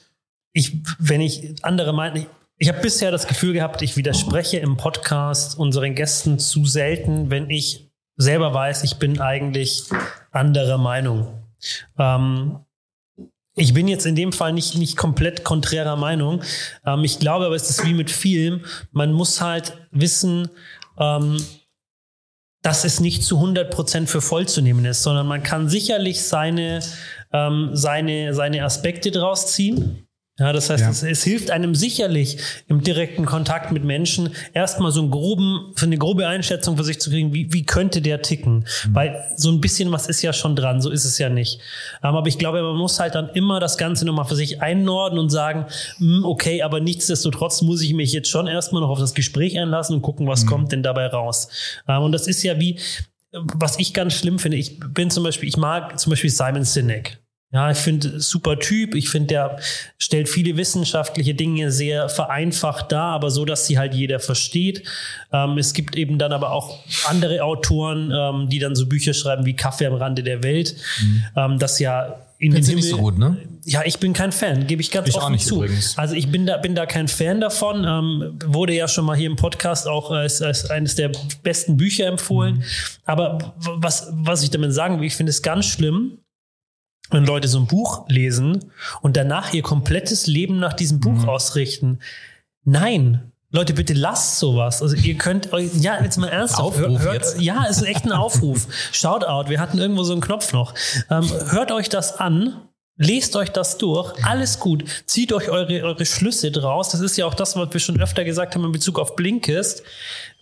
ich, 0.54 0.78
wenn 0.98 1.22
ich 1.22 1.64
andere 1.64 1.94
meinen, 1.94 2.26
ich, 2.58 2.70
habe 2.70 2.82
bisher 2.82 3.12
das 3.12 3.28
Gefühl 3.28 3.53
gehabt, 3.53 3.82
ich 3.82 3.97
widerspreche 3.97 4.58
im 4.58 4.78
Podcast 4.78 5.58
unseren 5.58 5.95
Gästen 5.95 6.39
zu 6.39 6.66
selten, 6.66 7.30
wenn 7.30 7.49
ich 7.49 7.91
selber 8.16 8.53
weiß, 8.53 8.84
ich 8.84 8.97
bin 8.97 9.22
eigentlich 9.22 9.84
anderer 10.32 10.78
Meinung. 10.78 11.28
Ähm, 11.97 12.60
ich 13.55 13.74
bin 13.74 13.88
jetzt 13.88 14.05
in 14.05 14.16
dem 14.16 14.34
Fall 14.34 14.53
nicht, 14.53 14.76
nicht 14.76 14.97
komplett 14.97 15.43
konträrer 15.43 15.95
Meinung. 15.95 16.41
Ähm, 16.86 17.03
ich 17.03 17.20
glaube 17.20 17.45
aber, 17.45 17.55
es 17.55 17.70
ist 17.70 17.86
wie 17.86 17.93
mit 17.93 18.12
vielem. 18.12 18.64
Man 18.91 19.14
muss 19.14 19.41
halt 19.41 19.78
wissen, 19.91 20.49
ähm, 20.99 21.43
dass 22.62 22.84
es 22.84 22.99
nicht 22.99 23.24
zu 23.24 23.39
100% 23.39 24.08
für 24.08 24.22
voll 24.22 24.47
zu 24.47 24.62
nehmen 24.62 24.86
ist, 24.86 25.03
sondern 25.03 25.28
man 25.28 25.43
kann 25.43 25.70
sicherlich 25.70 26.24
seine, 26.24 26.82
ähm, 27.32 27.70
seine, 27.74 28.34
seine 28.34 28.64
Aspekte 28.64 29.12
draus 29.12 29.53
ziehen. 29.53 30.07
Ja, 30.40 30.54
das 30.54 30.70
heißt, 30.70 30.84
Ja. 30.84 30.90
es, 30.92 31.02
es 31.02 31.24
hilft 31.24 31.50
einem 31.50 31.74
sicherlich 31.74 32.38
im 32.68 32.82
direkten 32.82 33.26
Kontakt 33.26 33.72
mit 33.72 33.84
Menschen 33.84 34.30
erstmal 34.54 34.92
so 34.92 35.02
einen 35.02 35.10
groben, 35.10 35.72
für 35.76 35.88
eine 35.88 35.98
grobe 35.98 36.28
Einschätzung 36.28 36.78
für 36.78 36.84
sich 36.84 37.00
zu 37.00 37.10
kriegen, 37.10 37.34
wie, 37.34 37.52
wie 37.54 37.64
könnte 37.66 38.02
der 38.02 38.22
ticken? 38.22 38.66
Weil 38.90 39.32
so 39.36 39.50
ein 39.52 39.62
bisschen 39.62 39.92
was 39.92 40.06
ist 40.08 40.22
ja 40.22 40.34
schon 40.34 40.56
dran, 40.56 40.80
so 40.80 40.92
ist 40.92 41.06
es 41.06 41.18
ja 41.18 41.30
nicht. 41.30 41.60
Ähm, 42.04 42.16
aber 42.16 42.28
ich 42.28 42.38
glaube, 42.38 42.62
man 42.62 42.76
muss 42.76 43.00
halt 43.00 43.16
dann 43.16 43.30
immer 43.30 43.60
das 43.60 43.80
Ganze 43.80 44.06
nochmal 44.06 44.26
für 44.26 44.36
sich 44.36 44.62
einnorden 44.62 45.18
und 45.18 45.30
sagen, 45.30 45.66
hm, 45.98 46.24
okay, 46.24 46.62
aber 46.62 46.82
nichtsdestotrotz 46.82 47.64
muss 47.64 47.82
ich 47.82 47.94
mich 47.94 48.14
jetzt 48.14 48.30
schon 48.30 48.46
erstmal 48.46 48.84
noch 48.84 48.90
auf 48.90 49.00
das 49.00 49.16
Gespräch 49.16 49.58
einlassen 49.60 49.96
und 49.96 50.02
gucken, 50.04 50.28
was 50.28 50.46
kommt 50.46 50.72
denn 50.72 50.84
dabei 50.84 51.08
raus. 51.08 51.48
Ähm, 51.88 52.04
und 52.04 52.12
das 52.12 52.28
ist 52.28 52.44
ja 52.44 52.60
wie, 52.60 52.78
was 53.32 53.80
ich 53.80 53.94
ganz 53.94 54.14
schlimm 54.14 54.38
finde, 54.38 54.57
ich 54.57 54.80
bin 54.80 55.10
zum 55.10 55.24
Beispiel, 55.24 55.49
ich 55.49 55.57
mag 55.57 55.99
zum 55.99 56.11
Beispiel 56.11 56.30
Simon 56.30 56.64
Sinek. 56.64 57.20
Ja, 57.52 57.72
ich 57.72 57.78
finde 57.78 58.19
super 58.19 58.60
Typ. 58.60 58.94
Ich 58.94 59.10
finde, 59.10 59.28
der 59.28 59.60
stellt 59.98 60.28
viele 60.28 60.57
wissenschaftliche 60.57 61.34
Dinge 61.34 61.72
sehr 61.72 62.10
vereinfacht 62.10 62.91
dar, 62.91 63.14
aber 63.14 63.32
so, 63.32 63.45
dass 63.45 63.65
sie 63.68 63.78
halt 63.78 63.94
jeder 63.94 64.19
versteht. 64.19 64.84
Ähm, 65.32 65.57
es 65.57 65.74
gibt 65.74 65.95
eben 65.95 66.19
dann 66.19 66.34
aber 66.34 66.52
auch 66.52 66.80
andere 67.06 67.44
Autoren, 67.44 68.11
ähm, 68.11 68.49
die 68.49 68.60
dann 68.60 68.76
so 68.76 68.86
Bücher 68.86 69.14
schreiben 69.14 69.45
wie 69.45 69.56
Kaffee 69.56 69.86
am 69.86 69.94
Rande 69.94 70.24
der 70.24 70.44
Welt, 70.44 70.76
mhm. 71.02 71.24
ähm, 71.38 71.60
das 71.60 71.80
ja 71.80 72.18
in 72.40 72.53
den 72.53 72.64
Himmel, 72.64 72.76
nicht 72.76 72.90
so 72.90 72.98
gut, 72.98 73.18
ne? 73.18 73.38
Ja, 73.64 73.82
ich 73.84 73.98
bin 73.98 74.14
kein 74.14 74.32
Fan, 74.32 74.68
gebe 74.68 74.82
ich 74.82 74.91
ganz 74.91 75.07
ich 75.07 75.15
offen 75.15 75.26
auch 75.26 75.30
nicht 75.30 75.45
zu. 75.45 75.56
Übrigens. 75.64 75.98
Also 75.98 76.15
ich 76.15 76.30
bin 76.30 76.45
da, 76.45 76.57
bin 76.57 76.76
da 76.76 76.86
kein 76.86 77.07
Fan 77.07 77.41
davon. 77.41 77.84
Ähm, 77.84 78.40
wurde 78.45 78.74
ja 78.74 78.88
schon 78.88 79.06
mal 79.06 79.18
hier 79.18 79.28
im 79.28 79.38
Podcast 79.38 79.88
auch 79.88 80.11
als, 80.11 80.41
als 80.41 80.69
eines 80.69 80.95
der 80.95 81.11
besten 81.41 81.78
Bücher 81.78 82.06
empfohlen. 82.06 82.57
Mhm. 82.57 82.64
Aber 83.06 83.56
was, 83.57 84.10
was 84.11 84.44
ich 84.44 84.52
damit 84.52 84.74
sagen 84.74 84.99
will, 84.99 85.07
ich 85.07 85.15
finde 85.15 85.32
es 85.32 85.41
ganz 85.41 85.65
schlimm, 85.65 86.19
wenn 87.12 87.26
Leute 87.26 87.48
so 87.48 87.60
ein 87.60 87.68
Buch 87.68 88.08
lesen 88.08 88.72
und 89.02 89.18
danach 89.18 89.54
ihr 89.54 89.62
komplettes 89.62 90.28
Leben 90.28 90.60
nach 90.60 90.74
diesem 90.74 91.00
Buch 91.00 91.24
mhm. 91.24 91.30
ausrichten. 91.30 92.00
Nein, 92.64 93.32
Leute, 93.50 93.74
bitte 93.74 93.94
lasst 93.94 94.40
sowas. 94.40 94.82
Also 94.82 94.96
ihr 94.98 95.16
könnt 95.16 95.54
euch, 95.54 95.74
ja, 95.76 96.02
jetzt 96.04 96.18
mal 96.18 96.28
ernsthaft. 96.28 96.62
Aufruf 96.62 97.00
hört, 97.00 97.14
jetzt. 97.14 97.42
Ja, 97.42 97.66
es 97.70 97.78
ist 97.78 97.88
echt 97.88 98.06
ein 98.06 98.12
Aufruf. 98.12 98.68
Shoutout, 98.92 99.50
wir 99.50 99.60
hatten 99.60 99.80
irgendwo 99.80 100.04
so 100.04 100.12
einen 100.12 100.22
Knopf 100.22 100.52
noch. 100.52 100.74
Ähm, 101.10 101.30
hört 101.50 101.72
euch 101.72 101.88
das 101.88 102.20
an. 102.20 102.62
Lest 103.00 103.36
euch 103.36 103.52
das 103.52 103.78
durch, 103.78 104.12
alles 104.26 104.60
gut. 104.60 104.84
Zieht 105.06 105.32
euch 105.32 105.50
eure, 105.50 105.84
eure 105.84 106.06
Schlüsse 106.06 106.50
draus. 106.50 106.90
Das 106.90 107.00
ist 107.00 107.16
ja 107.16 107.28
auch 107.28 107.36
das, 107.36 107.56
was 107.56 107.72
wir 107.72 107.80
schon 107.80 108.02
öfter 108.02 108.24
gesagt 108.24 108.56
haben 108.56 108.66
in 108.66 108.72
Bezug 108.72 108.98
auf 108.98 109.16
Blinkist. 109.16 109.84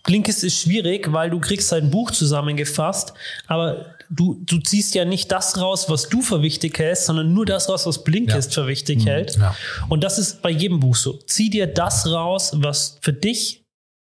Blinkist 0.04 0.42
ist 0.42 0.62
schwierig, 0.62 1.12
weil 1.12 1.28
du 1.28 1.38
kriegst 1.38 1.70
halt 1.70 1.84
ein 1.84 1.90
Buch 1.90 2.12
zusammengefasst, 2.12 3.12
aber 3.46 3.95
du, 4.10 4.40
du 4.44 4.58
ziehst 4.58 4.94
ja 4.94 5.04
nicht 5.04 5.30
das 5.32 5.58
raus, 5.60 5.88
was 5.88 6.08
du 6.08 6.22
für 6.22 6.42
wichtig 6.42 6.78
hältst, 6.78 7.06
sondern 7.06 7.32
nur 7.32 7.46
das 7.46 7.68
raus, 7.68 7.86
was 7.86 8.04
Blinkist 8.04 8.54
ja. 8.54 8.62
für 8.62 8.68
wichtig 8.68 9.00
mhm. 9.00 9.08
hält. 9.08 9.36
Ja. 9.36 9.56
Und 9.88 10.04
das 10.04 10.18
ist 10.18 10.42
bei 10.42 10.50
jedem 10.50 10.80
Buch 10.80 10.96
so. 10.96 11.18
Zieh 11.26 11.50
dir 11.50 11.66
das 11.66 12.06
raus, 12.06 12.52
was 12.54 12.98
für 13.00 13.12
dich 13.12 13.64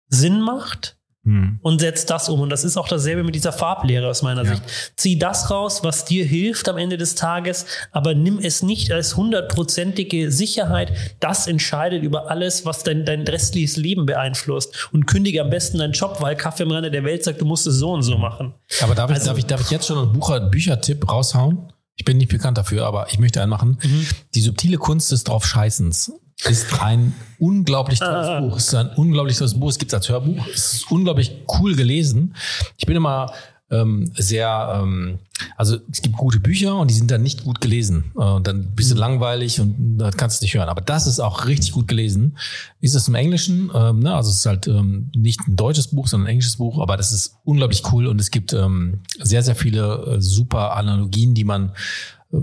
Sinn 0.10 0.42
macht 0.42 0.98
hm. 1.26 1.60
und 1.62 1.80
setzt 1.80 2.10
das 2.10 2.30
um. 2.30 2.40
Und 2.40 2.50
das 2.50 2.64
ist 2.64 2.78
auch 2.78 2.88
dasselbe 2.88 3.24
mit 3.24 3.36
dieser 3.36 3.52
Farblehre 3.52 4.08
aus 4.08 4.22
meiner 4.22 4.44
ja. 4.44 4.52
Sicht. 4.52 4.64
Zieh 4.96 5.18
das 5.18 5.50
raus, 5.50 5.84
was 5.84 6.06
dir 6.06 6.24
hilft 6.24 6.70
am 6.70 6.78
Ende 6.78 6.98
des 6.98 7.16
Tages, 7.16 7.66
aber 7.92 8.14
nimm 8.14 8.40
es 8.40 8.62
nicht 8.62 8.92
als 8.92 9.18
hundertprozentige 9.18 10.32
Sicherheit. 10.32 10.94
Das 11.20 11.48
entscheidet 11.48 12.04
über 12.04 12.30
alles, 12.30 12.66
was 12.66 12.84
dein, 12.84 13.06
dein 13.06 13.24
restliches 13.24 13.76
Leben 13.76 14.06
beeinflusst. 14.06 14.90
Und 14.92 15.08
kündige 15.08 15.42
am 15.42 15.50
besten 15.50 15.80
deinen 15.80 15.94
Job, 15.94 16.18
weil 16.22 16.36
Kaffee 16.36 16.64
im 16.64 16.72
Rande 16.72 16.92
der 16.92 17.04
Welt 17.04 17.24
sagt, 17.24 17.42
du 17.42 17.46
musst 17.46 17.66
es 17.66 17.76
so 17.76 17.92
und 17.92 18.04
so 18.04 18.18
machen. 18.18 18.54
Aber 18.82 18.94
darf 18.94 19.10
ich, 19.10 19.16
also, 19.16 19.30
darf 19.30 19.38
ich, 19.38 19.46
darf 19.46 19.62
ich 19.62 19.72
jetzt 19.72 19.88
schon 19.88 19.98
einen 19.98 20.14
Bucher, 20.14 20.40
Büchertipp 20.40 21.10
raushauen? 21.10 21.72
Ich 21.98 22.06
bin 22.06 22.18
nicht 22.18 22.30
bekannt 22.30 22.58
dafür, 22.58 22.86
aber 22.86 23.08
ich 23.10 23.20
möchte 23.20 23.42
einen 23.42 23.50
machen. 23.50 23.80
Mhm. 23.82 24.08
Die 24.36 24.42
subtile 24.42 24.78
Kunst 24.78 25.12
des 25.12 25.24
Draufscheißens 25.24 26.12
ist 26.44 26.82
ein 26.82 27.14
unglaublich 27.40 28.00
tolles 28.00 28.28
ah. 28.28 28.40
Buch. 28.42 28.58
Es 28.58 28.68
ist 28.68 28.76
ein 28.76 28.90
unglaublich 28.96 29.38
tolles 29.38 29.58
Buch. 29.60 29.70
Es 29.70 29.78
gibt 29.78 29.92
es 29.92 29.94
als 29.94 30.10
Hörbuch. 30.10 30.46
Es 30.48 30.74
ist 30.74 30.92
unglaublich 30.92 31.44
cool 31.60 31.76
gelesen. 31.76 32.36
Ich 32.78 32.86
bin 32.86 32.96
immer 32.96 33.32
ähm, 33.72 34.12
sehr, 34.16 34.80
ähm, 34.80 35.20
also 35.58 35.78
es 35.92 36.02
gibt 36.02 36.18
gute 36.18 36.40
Bücher 36.40 36.76
und 36.76 36.92
die 36.92 36.94
sind 36.94 37.10
dann 37.10 37.24
nicht 37.24 37.44
gut 37.44 37.62
gelesen. 37.62 38.12
Äh, 38.16 38.20
und 38.20 38.48
dann 38.48 38.76
bist 38.76 38.92
du 38.92 38.96
mhm. 38.96 39.02
langweilig 39.02 39.60
und 39.60 39.98
das 39.98 40.16
kannst 40.18 40.42
du 40.42 40.46
nicht 40.46 40.54
hören. 40.54 40.70
Aber 40.70 40.82
das 40.82 41.08
ist 41.08 41.20
auch 41.20 41.46
richtig 41.46 41.72
gut 41.72 41.88
gelesen. 41.88 42.38
Ist 42.80 42.94
es 42.94 43.08
im 43.08 43.16
Englischen, 43.16 43.72
ähm, 43.74 44.00
ne? 44.00 44.14
also 44.14 44.30
es 44.30 44.38
ist 44.38 44.46
halt 44.46 44.68
ähm, 44.68 45.12
nicht 45.16 45.40
ein 45.48 45.56
deutsches 45.56 45.88
Buch, 45.88 46.08
sondern 46.08 46.28
ein 46.28 46.32
englisches 46.32 46.58
Buch, 46.58 46.80
aber 46.80 46.96
das 46.96 47.12
ist 47.12 47.38
unglaublich 47.44 47.82
cool 47.92 48.08
und 48.08 48.22
es 48.22 48.30
gibt 48.30 48.54
ähm, 48.54 49.00
sehr, 49.20 49.42
sehr 49.42 49.56
viele 49.56 50.16
äh, 50.18 50.22
super 50.22 50.76
Analogien, 50.76 51.34
die 51.34 51.44
man 51.44 51.72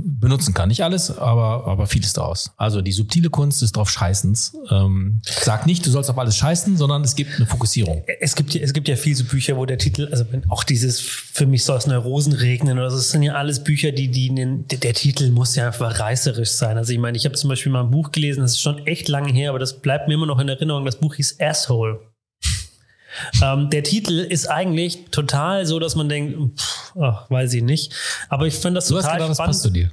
benutzen 0.03 0.55
kann. 0.55 0.69
Nicht 0.69 0.85
alles, 0.85 1.17
aber, 1.19 1.67
aber 1.67 1.87
vieles 1.87 2.13
daraus. 2.13 2.53
Also 2.57 2.81
die 2.81 2.93
subtile 2.93 3.31
Kunst 3.31 3.63
ist 3.63 3.77
drauf 3.77 3.91
Scheißens. 3.91 4.57
Ähm, 4.71 5.21
sagt 5.23 5.67
nicht, 5.67 5.85
du 5.87 5.91
sollst 5.91 6.11
auf 6.11 6.19
alles 6.19 6.37
scheißen, 6.37 6.77
sondern 6.77 7.03
es 7.03 7.17
gibt 7.17 7.37
eine 7.37 7.47
Fokussierung. 7.47 8.05
Es 8.21 8.35
gibt, 8.35 8.55
es 8.55 8.73
gibt 8.73 8.89
ja 8.89 8.97
viele 8.97 9.17
so 9.17 9.25
Bücher, 9.25 9.57
wo 9.57 9.67
der 9.67 9.79
Titel, 9.79 10.09
also 10.11 10.25
auch 10.49 10.65
dieses, 10.65 11.01
für 11.01 11.47
mich 11.47 11.65
soll 11.65 11.79
es 11.79 11.87
Neurosen 11.87 12.33
regnen 12.33 12.79
oder 12.79 12.91
so, 12.91 12.97
das 12.97 13.11
sind 13.11 13.23
ja 13.23 13.35
alles 13.35 13.65
Bücher, 13.65 13.93
die, 13.93 14.09
die, 14.09 14.35
der, 14.35 14.79
der 14.79 14.95
Titel 14.95 15.31
muss 15.31 15.55
ja 15.57 15.67
einfach 15.67 15.99
reißerisch 15.99 16.51
sein. 16.51 16.77
Also 16.77 16.93
ich 16.93 16.99
meine, 16.99 17.17
ich 17.17 17.25
habe 17.25 17.35
zum 17.35 17.51
Beispiel 17.51 17.73
mal 17.73 17.83
ein 17.83 17.91
Buch 17.91 18.13
gelesen, 18.13 18.43
das 18.43 18.53
ist 18.53 18.61
schon 18.61 18.87
echt 18.87 19.09
lange 19.09 19.33
her, 19.33 19.51
aber 19.51 19.59
das 19.59 19.81
bleibt 19.81 20.09
mir 20.09 20.15
immer 20.15 20.27
noch 20.27 20.39
in 20.39 20.49
Erinnerung. 20.49 20.85
Das 20.85 20.97
Buch 20.97 21.15
hieß 21.15 21.41
Asshole. 21.41 22.01
Ähm, 23.43 23.71
der 23.71 23.83
Titel 23.83 24.19
ist 24.19 24.47
eigentlich 24.47 25.07
total 25.11 25.67
so, 25.67 25.79
dass 25.79 25.97
man 25.97 26.09
denkt, 26.09 26.59
pff, 26.59 26.97
ach, 27.01 27.31
weiß 27.31 27.55
ich 27.55 27.63
nicht. 27.63 27.93
Aber 28.29 28.47
ich 28.47 28.55
finde 28.55 28.79
das 28.79 28.89
du 28.89 28.95
total 28.95 29.11
hast 29.11 29.15
gedacht, 29.15 29.31
das 29.31 29.39
passt 29.39 29.63
zu 29.63 29.71
dir. 29.71 29.91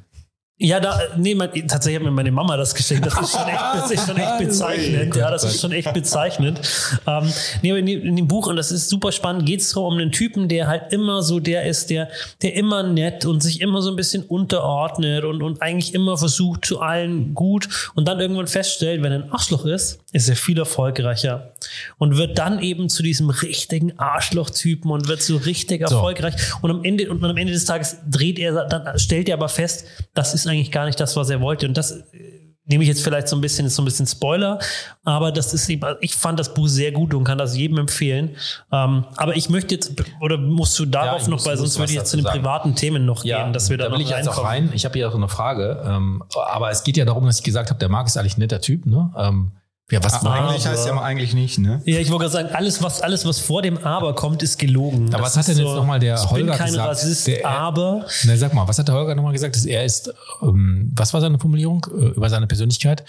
Ja, 0.62 0.82
da, 0.82 1.00
nee, 1.16 1.36
mein, 1.36 1.50
tatsächlich 1.70 2.02
hat 2.02 2.04
mir 2.04 2.12
meine 2.12 2.34
Mama 2.34 2.58
das 2.58 2.76
geschenkt. 2.76 3.06
Das 3.06 3.14
ist 3.14 3.32
schon 3.32 3.48
echt, 3.48 3.62
das 3.76 3.92
ist 3.92 4.06
schon 4.06 4.18
echt 4.18 4.38
bezeichnend. 4.40 5.16
Ja, 5.16 5.32
das 5.32 5.46
ist 5.46 5.62
schon 5.62 5.72
echt 5.72 5.94
bezeichnend. 5.94 6.60
Ähm, 7.08 7.32
nee, 7.62 7.70
in, 7.70 7.88
in 7.88 8.16
dem 8.18 8.28
Buch, 8.28 8.48
und 8.48 8.58
das 8.58 8.70
ist 8.70 8.90
super 8.90 9.14
spannend, 9.14 9.46
geht 9.46 9.62
es 9.62 9.70
so 9.70 9.88
um 9.88 9.94
einen 9.94 10.12
Typen, 10.12 10.50
der 10.50 10.68
halt 10.68 10.92
immer 10.92 11.24
so 11.24 11.40
der 11.40 11.64
ist, 11.64 11.90
der, 11.90 12.10
der 12.42 12.56
immer 12.56 12.84
nett 12.84 13.24
und 13.24 13.42
sich 13.42 13.62
immer 13.62 13.82
so 13.82 13.90
ein 13.90 13.96
bisschen 13.96 14.24
unterordnet 14.24 15.24
und, 15.24 15.42
und 15.42 15.62
eigentlich 15.62 15.94
immer 15.94 16.18
versucht 16.18 16.66
zu 16.66 16.82
allen 16.82 17.34
gut 17.34 17.70
und 17.96 18.06
dann 18.10 18.20
irgendwann 18.20 18.48
feststellt, 18.48 19.02
wenn 19.02 19.14
er 19.14 19.24
ein 19.24 19.32
Arschloch 19.32 19.64
ist, 19.64 20.00
ist 20.12 20.28
er 20.28 20.36
viel 20.36 20.60
erfolgreicher 20.60 21.54
und 21.98 22.18
wird 22.18 22.38
dann 22.38 22.60
eben 22.62 22.90
zu 22.90 23.04
diesem 23.04 23.30
richtigen 23.30 23.98
Arschloch-Typen 24.00 24.92
und 24.92 25.08
wird 25.08 25.22
so 25.22 25.38
richtig 25.38 25.88
so. 25.88 25.96
erfolgreich. 25.96 26.36
Und 26.62 26.72
am 26.72 26.84
Ende, 26.84 27.10
und 27.10 27.24
am 27.24 27.38
Ende 27.38 27.54
des 27.54 27.66
Tages 27.66 27.98
dreht 28.10 28.40
er, 28.40 28.66
dann 28.66 28.98
stellt 29.00 29.30
er 29.30 29.36
aber 29.36 29.50
fest, 29.50 29.86
das 30.14 30.34
ist 30.34 30.48
eigentlich 30.48 30.72
gar 30.72 30.86
nicht 30.86 31.00
das, 31.00 31.16
was 31.16 31.30
er 31.30 31.42
wollte. 31.42 31.68
Und 31.68 31.78
das 31.78 31.92
äh, 31.92 32.40
nehme 32.70 32.84
ich 32.84 32.88
jetzt 32.88 33.04
vielleicht 33.04 33.28
so 33.28 33.36
ein 33.36 33.42
bisschen, 33.42 33.66
ist 33.66 33.76
so 33.76 33.82
ein 33.82 33.86
bisschen 33.86 34.06
Spoiler, 34.06 34.60
aber 35.04 35.32
das 35.32 35.54
ist 35.54 35.68
eben, 35.70 35.84
ich 36.02 36.16
fand 36.16 36.40
das 36.40 36.54
Buch 36.54 36.68
sehr 36.68 36.92
gut 36.92 37.14
und 37.14 37.24
kann 37.24 37.38
das 37.38 37.58
jedem 37.58 37.80
empfehlen. 37.80 38.36
Ähm, 38.72 39.06
aber 39.18 39.36
ich 39.36 39.50
möchte 39.50 39.74
jetzt, 39.74 39.94
oder 40.22 40.38
musst 40.38 40.78
du 40.78 40.86
darauf 40.86 41.24
ja, 41.24 41.30
noch, 41.30 41.46
weil 41.46 41.58
sonst 41.58 41.78
würde 41.80 41.92
ich 41.92 41.98
jetzt 41.98 42.12
zu 42.12 42.18
den 42.18 42.26
sagen. 42.26 42.40
privaten 42.40 42.76
Themen 42.76 43.06
noch 43.06 43.26
ja, 43.26 43.44
gehen, 43.44 43.54
dass 43.54 43.70
wir 43.70 43.78
da, 43.78 43.86
da 43.86 43.92
will 43.92 44.02
ich 44.02 44.10
jetzt 44.10 44.30
auch 44.30 44.44
rein. 44.44 44.70
Ich 44.74 44.86
habe 44.86 44.94
hier 44.94 45.10
auch 45.10 45.16
eine 45.16 45.28
Frage, 45.28 45.84
ähm, 45.86 46.24
aber 46.36 46.70
es 46.70 46.84
geht 46.84 46.96
ja 46.96 47.06
darum, 47.06 47.26
dass 47.26 47.40
ich 47.40 47.44
gesagt 47.44 47.72
habe, 47.72 47.80
der 47.80 47.90
Marc 47.90 48.08
ist 48.08 48.18
eigentlich 48.18 48.38
ein 48.38 48.42
netter 48.42 48.62
Typ, 48.62 48.86
ne? 48.86 49.12
Ähm, 49.18 49.52
ja, 49.92 50.04
was 50.04 50.14
aber 50.14 50.32
eigentlich 50.32 50.68
heißt 50.68 50.86
ja 50.86 50.94
mal 50.94 51.04
eigentlich 51.04 51.34
nicht, 51.34 51.58
ne? 51.58 51.82
Ja, 51.86 52.00
ich 52.00 52.10
wollte 52.12 52.26
gerade 52.26 52.34
sagen, 52.34 52.50
alles 52.54 52.84
was, 52.84 53.02
alles, 53.02 53.26
was 53.26 53.40
vor 53.40 53.64
dem 53.64 53.78
Aber 53.84 54.14
kommt, 54.14 54.44
ist 54.44 54.60
gelogen. 54.60 55.14
Aber 55.14 55.24
das 55.24 55.36
was 55.36 55.38
hat 55.38 55.48
denn 55.48 55.56
so, 55.56 55.64
jetzt 55.64 55.76
nochmal 55.76 56.00
der 56.00 56.18
Holger 56.18 56.28
gesagt? 56.28 56.40
Ich 56.40 56.48
bin 56.48 56.58
kein 56.58 56.68
gesagt? 56.68 56.90
Rassist, 56.90 57.28
der, 57.28 57.48
aber... 57.48 58.06
Ne, 58.24 58.38
sag 58.38 58.54
mal, 58.54 58.68
was 58.68 58.78
hat 58.78 58.88
der 58.88 58.96
Holger 58.96 59.16
nochmal 59.16 59.34
gesagt? 59.34 59.56
Dass 59.56 59.66
er 59.66 59.84
ist, 59.84 60.14
ähm, 60.44 60.92
was 60.96 61.14
war 61.14 61.22
seine 61.22 61.40
Formulierung 61.40 61.88
äh, 61.92 62.06
über 62.10 62.30
seine 62.30 62.46
Persönlichkeit? 62.46 63.04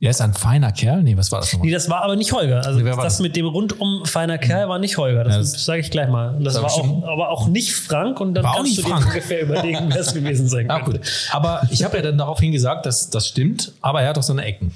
Er 0.00 0.10
ist 0.10 0.20
ein 0.20 0.34
feiner 0.34 0.72
Kerl? 0.72 1.02
Nee, 1.02 1.16
was 1.16 1.32
war 1.32 1.40
das 1.40 1.52
nochmal? 1.52 1.68
Nee, 1.68 1.72
das 1.72 1.88
war 1.88 2.02
aber 2.02 2.16
nicht 2.16 2.32
Holger. 2.32 2.64
Also 2.64 2.80
nee, 2.80 2.90
das, 2.90 2.96
das 2.96 3.20
mit 3.20 3.34
dem 3.34 3.46
rundum 3.46 4.04
feiner 4.04 4.36
Kerl 4.36 4.68
war 4.68 4.78
nicht 4.78 4.98
Holger. 4.98 5.24
Das, 5.24 5.32
ja, 5.32 5.38
das 5.40 5.64
sage 5.64 5.80
ich 5.80 5.90
gleich 5.90 6.08
mal. 6.08 6.38
Das, 6.40 6.54
das 6.54 6.62
war 6.62 6.70
auch, 6.70 7.04
aber 7.04 7.30
auch 7.30 7.48
nicht 7.48 7.74
Frank 7.74 8.20
und 8.20 8.34
dann 8.34 8.44
war 8.44 8.56
kannst 8.56 8.76
du 8.76 8.82
dir 8.82 8.94
ungefähr 8.94 9.42
überlegen, 9.42 9.86
wer 9.88 10.00
es 10.00 10.12
gewesen 10.12 10.48
sein 10.48 10.68
könnte. 10.68 10.82
Ah, 10.82 10.84
gut. 10.84 11.00
Aber 11.32 11.62
ich 11.70 11.82
habe 11.82 11.96
ja 11.96 12.02
dann 12.02 12.18
daraufhin 12.18 12.52
gesagt, 12.52 12.84
dass 12.84 13.08
das 13.08 13.28
stimmt, 13.28 13.72
aber 13.80 14.02
er 14.02 14.10
hat 14.10 14.18
auch 14.18 14.22
seine 14.22 14.44
Ecken. 14.44 14.74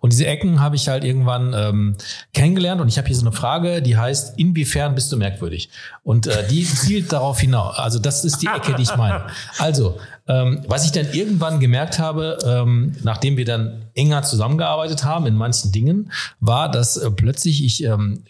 Und 0.00 0.12
diese 0.12 0.26
Ecken 0.26 0.60
habe 0.60 0.76
ich 0.76 0.88
halt 0.88 1.04
irgendwann 1.04 1.52
ähm, 1.52 1.96
kennengelernt 2.32 2.80
und 2.80 2.88
ich 2.88 2.98
habe 2.98 3.08
hier 3.08 3.16
so 3.16 3.22
eine 3.22 3.32
Frage, 3.32 3.82
die 3.82 3.96
heißt, 3.96 4.38
inwiefern 4.38 4.94
bist 4.94 5.10
du 5.10 5.16
merkwürdig? 5.16 5.68
Und 6.02 6.26
äh, 6.26 6.46
die 6.48 6.64
zielt 6.74 7.12
darauf 7.12 7.40
hinaus. 7.40 7.76
Also 7.78 7.98
das 7.98 8.24
ist 8.24 8.42
die 8.42 8.46
Ecke, 8.46 8.74
die 8.74 8.82
ich 8.82 8.96
meine. 8.96 9.26
Also, 9.58 9.98
ähm, 10.28 10.64
was 10.68 10.84
ich 10.84 10.92
dann 10.92 11.12
irgendwann 11.12 11.60
gemerkt 11.60 11.98
habe, 11.98 12.38
ähm, 12.44 12.96
nachdem 13.02 13.36
wir 13.36 13.44
dann 13.44 13.86
enger 13.94 14.22
zusammengearbeitet 14.22 15.04
haben 15.04 15.26
in 15.26 15.34
manchen 15.34 15.72
Dingen, 15.72 16.12
war, 16.40 16.70
dass 16.70 16.96
äh, 16.96 17.10
plötzlich 17.10 17.64
ich 17.64 17.84
ähm, 17.84 18.24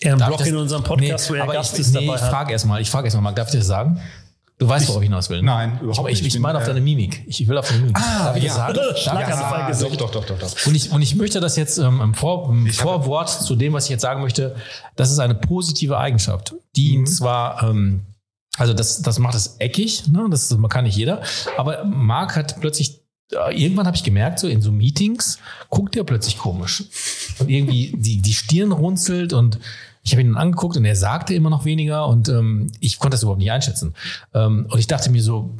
er 0.00 0.16
Blog 0.16 0.38
das, 0.38 0.48
in 0.48 0.56
unserem 0.56 0.82
Podcast, 0.82 1.30
nee, 1.30 1.36
wo 1.36 1.40
er 1.40 1.46
Gast 1.46 1.74
ich, 1.74 1.80
ist 1.80 1.94
nee, 1.94 2.06
dabei 2.06 2.16
ich 2.16 2.22
frage 2.22 2.52
erstmal, 2.52 2.80
ich 2.80 2.90
frage 2.90 3.06
erstmal, 3.06 3.34
darf 3.34 3.48
ich 3.48 3.60
das 3.60 3.66
sagen? 3.66 4.00
Du 4.62 4.68
weißt, 4.68 4.88
worauf 4.88 5.02
ich 5.02 5.08
hinaus 5.08 5.28
will. 5.28 5.42
Nein, 5.42 5.80
überhaupt 5.82 6.08
ich, 6.08 6.18
nicht. 6.18 6.28
Ich, 6.28 6.34
ich 6.36 6.40
meine 6.40 6.58
auf 6.58 6.64
deine 6.64 6.80
Mimik. 6.80 7.24
Ich 7.26 7.48
will 7.48 7.58
auf 7.58 7.66
deine 7.66 7.80
Mimik. 7.80 7.96
Ah, 7.98 8.26
Darf 8.26 8.36
ich 8.36 8.44
ja. 8.44 8.54
sagen? 8.54 8.78
Ja, 8.78 9.72
doch, 9.72 9.96
doch, 9.96 10.10
doch, 10.10 10.24
doch, 10.24 10.38
doch. 10.38 10.66
Und 10.66 10.74
ich, 10.76 10.92
und 10.92 11.02
ich 11.02 11.16
möchte 11.16 11.40
das 11.40 11.56
jetzt 11.56 11.78
ähm, 11.78 12.00
im, 12.00 12.14
Vor, 12.14 12.48
im 12.48 12.68
Vorwort 12.68 13.28
zu 13.28 13.56
dem, 13.56 13.72
was 13.72 13.84
ich 13.84 13.90
jetzt 13.90 14.02
sagen 14.02 14.22
möchte, 14.22 14.54
das 14.94 15.10
ist 15.10 15.18
eine 15.18 15.34
positive 15.34 15.98
Eigenschaft, 15.98 16.54
die 16.76 16.98
mhm. 16.98 17.06
zwar, 17.06 17.64
ähm, 17.64 18.02
also 18.56 18.72
das, 18.72 19.02
das 19.02 19.18
macht 19.18 19.34
es 19.34 19.56
eckig, 19.58 20.06
ne? 20.08 20.26
das 20.30 20.50
man 20.52 20.70
kann 20.70 20.84
nicht 20.84 20.96
jeder, 20.96 21.22
aber 21.56 21.84
Marc 21.84 22.36
hat 22.36 22.60
plötzlich 22.60 23.00
äh, 23.32 23.60
irgendwann 23.60 23.86
habe 23.86 23.96
ich 23.96 24.04
gemerkt, 24.04 24.38
so 24.38 24.46
in 24.46 24.62
so 24.62 24.70
Meetings 24.70 25.38
guckt 25.70 25.96
er 25.96 26.04
plötzlich 26.04 26.38
komisch. 26.38 26.84
Und 27.38 27.48
irgendwie 27.48 27.94
die, 27.96 28.20
die 28.20 28.34
Stirn 28.34 28.70
runzelt 28.70 29.32
und 29.32 29.58
ich 30.04 30.12
habe 30.12 30.22
ihn 30.22 30.32
dann 30.32 30.36
angeguckt 30.36 30.76
und 30.76 30.84
er 30.84 30.96
sagte 30.96 31.32
immer 31.32 31.48
noch 31.48 31.64
weniger 31.64 32.08
und 32.08 32.28
ähm, 32.28 32.72
ich 32.80 32.98
konnte 32.98 33.14
das 33.14 33.22
überhaupt 33.22 33.38
nicht 33.38 33.52
einschätzen. 33.52 33.94
Ähm, 34.34 34.66
und 34.68 34.78
ich 34.78 34.88
dachte 34.88 35.10
mir 35.10 35.22
so, 35.22 35.56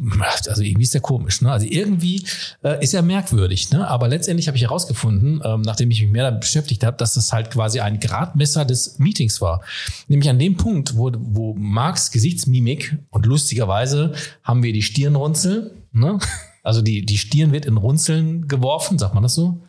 also 0.48 0.62
irgendwie 0.62 0.82
ist 0.82 0.94
der 0.94 1.00
komisch. 1.00 1.42
Ne? 1.42 1.52
Also 1.52 1.66
irgendwie 1.68 2.24
äh, 2.64 2.82
ist 2.82 2.92
er 2.92 3.02
merkwürdig. 3.02 3.70
Ne? 3.70 3.86
Aber 3.86 4.08
letztendlich 4.08 4.48
habe 4.48 4.56
ich 4.56 4.64
herausgefunden, 4.64 5.40
ähm, 5.44 5.62
nachdem 5.62 5.92
ich 5.92 6.02
mich 6.02 6.10
mehr 6.10 6.24
damit 6.24 6.40
beschäftigt 6.40 6.82
habe, 6.82 6.96
dass 6.96 7.14
das 7.14 7.32
halt 7.32 7.52
quasi 7.52 7.78
ein 7.78 8.00
Gradmesser 8.00 8.64
des 8.64 8.98
Meetings 8.98 9.40
war. 9.40 9.62
Nämlich 10.08 10.28
an 10.28 10.40
dem 10.40 10.56
Punkt, 10.56 10.96
wo, 10.96 11.12
wo 11.16 11.54
Marks 11.54 12.10
Gesichtsmimik 12.10 12.98
und 13.10 13.26
lustigerweise 13.26 14.12
haben 14.42 14.64
wir 14.64 14.72
die 14.72 14.82
Stirnrunzel, 14.82 15.76
ne? 15.92 16.18
Also 16.64 16.80
die, 16.80 17.04
die 17.04 17.18
Stirn 17.18 17.50
wird 17.50 17.66
in 17.66 17.76
Runzeln 17.76 18.46
geworfen, 18.46 18.96
sagt 18.96 19.14
man 19.14 19.24
das 19.24 19.34
so? 19.34 19.62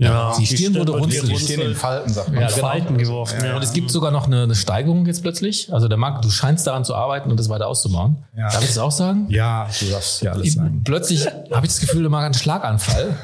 Ja, 0.00 0.34
die 0.38 0.46
Stirn 0.46 0.74
wurde 0.76 0.94
wird 0.94 1.02
runzelig. 1.02 1.38
Die 1.38 1.44
stehen 1.44 1.60
in 1.60 1.74
Falten, 1.74 2.10
sagt 2.10 2.28
man. 2.28 2.40
Ja, 2.40 2.48
in 2.48 2.54
genau. 2.54 2.66
Falten 2.66 2.96
geworfen. 2.96 3.44
Ja, 3.44 3.56
Und 3.56 3.62
es 3.62 3.72
gibt 3.74 3.90
sogar 3.90 4.10
noch 4.10 4.26
eine, 4.26 4.44
eine 4.44 4.54
Steigerung 4.54 5.04
jetzt 5.04 5.20
plötzlich. 5.20 5.70
Also 5.72 5.88
der 5.88 5.98
Markt, 5.98 6.24
du 6.24 6.30
scheinst 6.30 6.66
daran 6.66 6.86
zu 6.86 6.94
arbeiten 6.94 7.30
und 7.30 7.38
das 7.38 7.50
weiter 7.50 7.68
auszubauen. 7.68 8.16
Ja. 8.34 8.44
Darf 8.50 8.62
ich 8.62 8.68
das 8.68 8.78
auch 8.78 8.92
sagen? 8.92 9.26
Ja, 9.28 9.68
du 9.78 9.90
darfst 9.90 10.22
ja 10.22 10.32
alles 10.32 10.54
sagen. 10.54 10.80
Plötzlich 10.84 11.26
habe 11.26 11.66
ich 11.66 11.72
das 11.72 11.80
Gefühl, 11.80 12.00
der 12.00 12.10
Markt 12.10 12.24
hat 12.24 12.32
einen 12.34 12.42
Schlaganfall. 12.42 13.14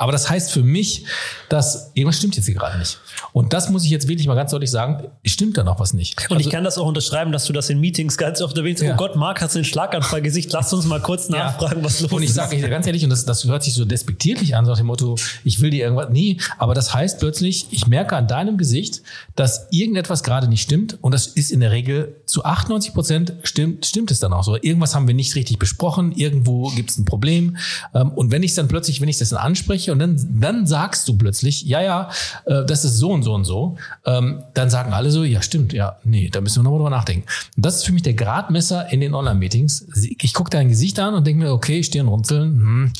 Aber 0.00 0.12
das 0.12 0.30
heißt 0.30 0.52
für 0.52 0.62
mich, 0.62 1.04
dass 1.48 1.90
irgendwas 1.94 2.18
stimmt 2.18 2.36
jetzt 2.36 2.46
hier 2.46 2.54
gerade 2.54 2.78
nicht. 2.78 2.98
Und 3.32 3.52
das 3.52 3.68
muss 3.68 3.82
ich 3.84 3.90
jetzt 3.90 4.06
wirklich 4.06 4.28
mal 4.28 4.36
ganz 4.36 4.52
deutlich 4.52 4.70
sagen, 4.70 5.08
stimmt 5.26 5.58
da 5.58 5.64
noch 5.64 5.80
was 5.80 5.92
nicht. 5.92 6.16
Und 6.30 6.36
Also- 6.36 6.48
ich 6.48 6.52
kann 6.54 6.62
das 6.62 6.78
auch 6.78 6.86
unterschreiben, 6.86 7.32
dass 7.32 7.46
du 7.46 7.52
das 7.52 7.68
in 7.68 7.80
Meetings 7.80 8.16
ganz 8.16 8.40
oft 8.40 8.56
erwähnst. 8.56 8.80
Ja. 8.80 8.94
Oh 8.94 8.96
Gott, 8.96 9.16
Marc, 9.16 9.40
hast 9.40 9.56
du 9.56 9.58
einen 9.58 9.64
Schlaganfallgesicht? 9.64 10.52
Lass 10.52 10.72
uns 10.72 10.84
mal 10.86 11.00
kurz 11.02 11.28
Ja. 11.28 11.38
nachfragen, 11.46 11.82
was 11.82 12.00
los 12.00 12.12
Und 12.12 12.22
ich 12.22 12.28
ist. 12.28 12.36
sage 12.36 12.56
dir 12.56 12.68
ganz 12.68 12.86
ehrlich, 12.86 13.02
und 13.02 13.10
das, 13.10 13.24
das 13.24 13.44
hört 13.44 13.64
sich 13.64 13.74
so 13.74 13.84
despektierlich 13.84 14.54
an, 14.54 14.64
so 14.64 14.70
nach 14.70 14.78
dem 14.78 14.86
Motto, 14.86 15.16
ich 15.42 15.60
will 15.60 15.70
dir 15.70 15.82
irgendwas. 15.84 16.10
Nee, 16.10 16.36
aber 16.58 16.74
das 16.74 16.94
heißt 16.94 17.18
plötzlich, 17.18 17.66
ich 17.72 17.88
merke 17.88 18.14
an 18.16 18.28
deinem 18.28 18.56
Gesicht, 18.56 19.02
dass 19.34 19.66
irgendetwas 19.72 20.22
gerade 20.22 20.46
nicht 20.46 20.62
stimmt. 20.62 20.96
Und 21.00 21.12
das 21.12 21.26
ist 21.26 21.50
in 21.50 21.58
der 21.58 21.72
Regel 21.72 22.14
zu 22.28 22.44
98 22.44 22.94
Prozent 22.94 23.32
stimmt, 23.42 23.86
stimmt 23.86 24.10
es 24.10 24.20
dann 24.20 24.32
auch 24.32 24.44
so. 24.44 24.56
Irgendwas 24.56 24.94
haben 24.94 25.08
wir 25.08 25.14
nicht 25.14 25.34
richtig 25.34 25.58
besprochen, 25.58 26.12
irgendwo 26.12 26.68
gibt 26.70 26.90
es 26.90 26.98
ein 26.98 27.04
Problem. 27.04 27.56
Ähm, 27.94 28.10
Und 28.12 28.30
wenn 28.30 28.42
ich 28.42 28.54
dann 28.54 28.68
plötzlich, 28.68 29.00
wenn 29.00 29.08
ich 29.08 29.18
das 29.18 29.30
dann 29.30 29.38
anspreche 29.38 29.92
und 29.92 29.98
dann, 29.98 30.40
dann 30.40 30.66
sagst 30.66 31.08
du 31.08 31.16
plötzlich, 31.16 31.62
ja, 31.62 31.82
ja, 31.82 32.10
äh, 32.44 32.64
das 32.66 32.84
ist 32.84 32.98
so 32.98 33.10
und 33.10 33.22
so 33.22 33.34
und 33.34 33.44
so, 33.44 33.76
ähm, 34.04 34.42
dann 34.54 34.70
sagen 34.70 34.92
alle 34.92 35.10
so, 35.10 35.24
ja, 35.24 35.42
stimmt, 35.42 35.72
ja, 35.72 35.96
nee, 36.04 36.28
da 36.28 36.40
müssen 36.40 36.60
wir 36.60 36.64
nochmal 36.64 36.78
drüber 36.78 36.90
nachdenken. 36.90 37.26
Und 37.56 37.64
das 37.64 37.76
ist 37.76 37.86
für 37.86 37.92
mich 37.92 38.02
der 38.02 38.14
Gradmesser 38.14 38.92
in 38.92 39.00
den 39.00 39.14
Online-Meetings. 39.14 39.86
Ich 40.20 40.34
gucke 40.34 40.50
dein 40.50 40.68
Gesicht 40.68 40.98
an 41.00 41.14
und 41.14 41.26
denke 41.26 41.44
mir, 41.44 41.52
okay, 41.52 41.82
Stirnrunzeln, 41.82 42.60
hm, 42.60 42.92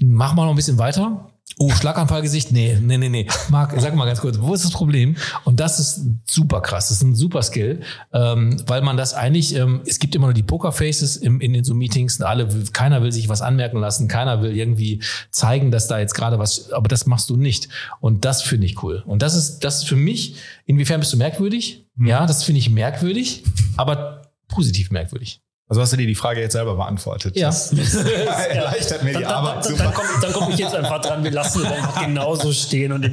mach 0.00 0.34
mal 0.34 0.44
noch 0.44 0.50
ein 0.52 0.56
bisschen 0.56 0.78
weiter. 0.78 1.31
Oh, 1.58 1.70
Schlaganfallgesicht? 1.70 2.52
Nee, 2.52 2.78
nee, 2.80 2.98
nee, 2.98 3.08
nee. 3.08 3.26
Marc, 3.48 3.74
sag 3.78 3.94
mal 3.94 4.06
ganz 4.06 4.20
kurz, 4.20 4.38
wo 4.40 4.54
ist 4.54 4.64
das 4.64 4.72
Problem? 4.72 5.16
Und 5.44 5.60
das 5.60 5.78
ist 5.78 6.06
super 6.28 6.60
krass, 6.60 6.88
das 6.88 6.98
ist 6.98 7.02
ein 7.02 7.14
super 7.14 7.42
Skill, 7.42 7.80
ähm, 8.12 8.56
weil 8.66 8.82
man 8.82 8.96
das 8.96 9.14
eigentlich, 9.14 9.54
ähm, 9.54 9.82
es 9.86 9.98
gibt 9.98 10.14
immer 10.14 10.26
nur 10.26 10.34
die 10.34 10.42
Pokerfaces 10.42 11.16
im, 11.16 11.40
in 11.40 11.52
den 11.52 11.64
so 11.64 11.74
Meetings, 11.74 12.20
alle, 12.20 12.48
keiner 12.72 13.02
will 13.02 13.12
sich 13.12 13.28
was 13.28 13.42
anmerken 13.42 13.78
lassen, 13.78 14.08
keiner 14.08 14.42
will 14.42 14.56
irgendwie 14.56 15.02
zeigen, 15.30 15.70
dass 15.70 15.88
da 15.88 15.98
jetzt 15.98 16.14
gerade 16.14 16.38
was, 16.38 16.72
aber 16.72 16.88
das 16.88 17.06
machst 17.06 17.30
du 17.30 17.36
nicht. 17.36 17.68
Und 18.00 18.24
das 18.24 18.42
finde 18.42 18.66
ich 18.66 18.82
cool. 18.82 19.02
Und 19.06 19.22
das 19.22 19.34
ist, 19.34 19.60
das 19.60 19.78
ist 19.78 19.88
für 19.88 19.96
mich, 19.96 20.36
inwiefern 20.66 21.00
bist 21.00 21.12
du 21.12 21.16
merkwürdig? 21.16 21.86
Ja, 21.98 22.26
das 22.26 22.44
finde 22.44 22.60
ich 22.60 22.70
merkwürdig, 22.70 23.44
aber 23.76 24.22
positiv 24.48 24.90
merkwürdig. 24.90 25.40
Also 25.72 25.80
hast 25.80 25.94
du 25.94 25.96
dir 25.96 26.06
die 26.06 26.14
Frage 26.14 26.42
jetzt 26.42 26.52
selber 26.52 26.76
beantwortet. 26.76 27.34
Ja. 27.34 27.46
Das, 27.46 27.70
das 27.70 27.94
erleichtert 28.50 29.04
mir 29.04 29.14
Dann, 29.14 29.22
die 29.22 29.26
dann, 29.26 29.34
Arbeit 29.34 29.64
dann, 29.64 29.78
dann 29.78 29.94
komme 29.94 30.08
dann 30.20 30.32
komm 30.34 30.50
ich 30.50 30.58
jetzt 30.58 30.74
einfach 30.74 31.00
dran. 31.00 31.24
Wir 31.24 31.30
lassen 31.30 31.62
es 31.64 31.72
einfach 31.72 32.02
genauso 32.02 32.52
stehen. 32.52 32.92
Und 32.92 33.10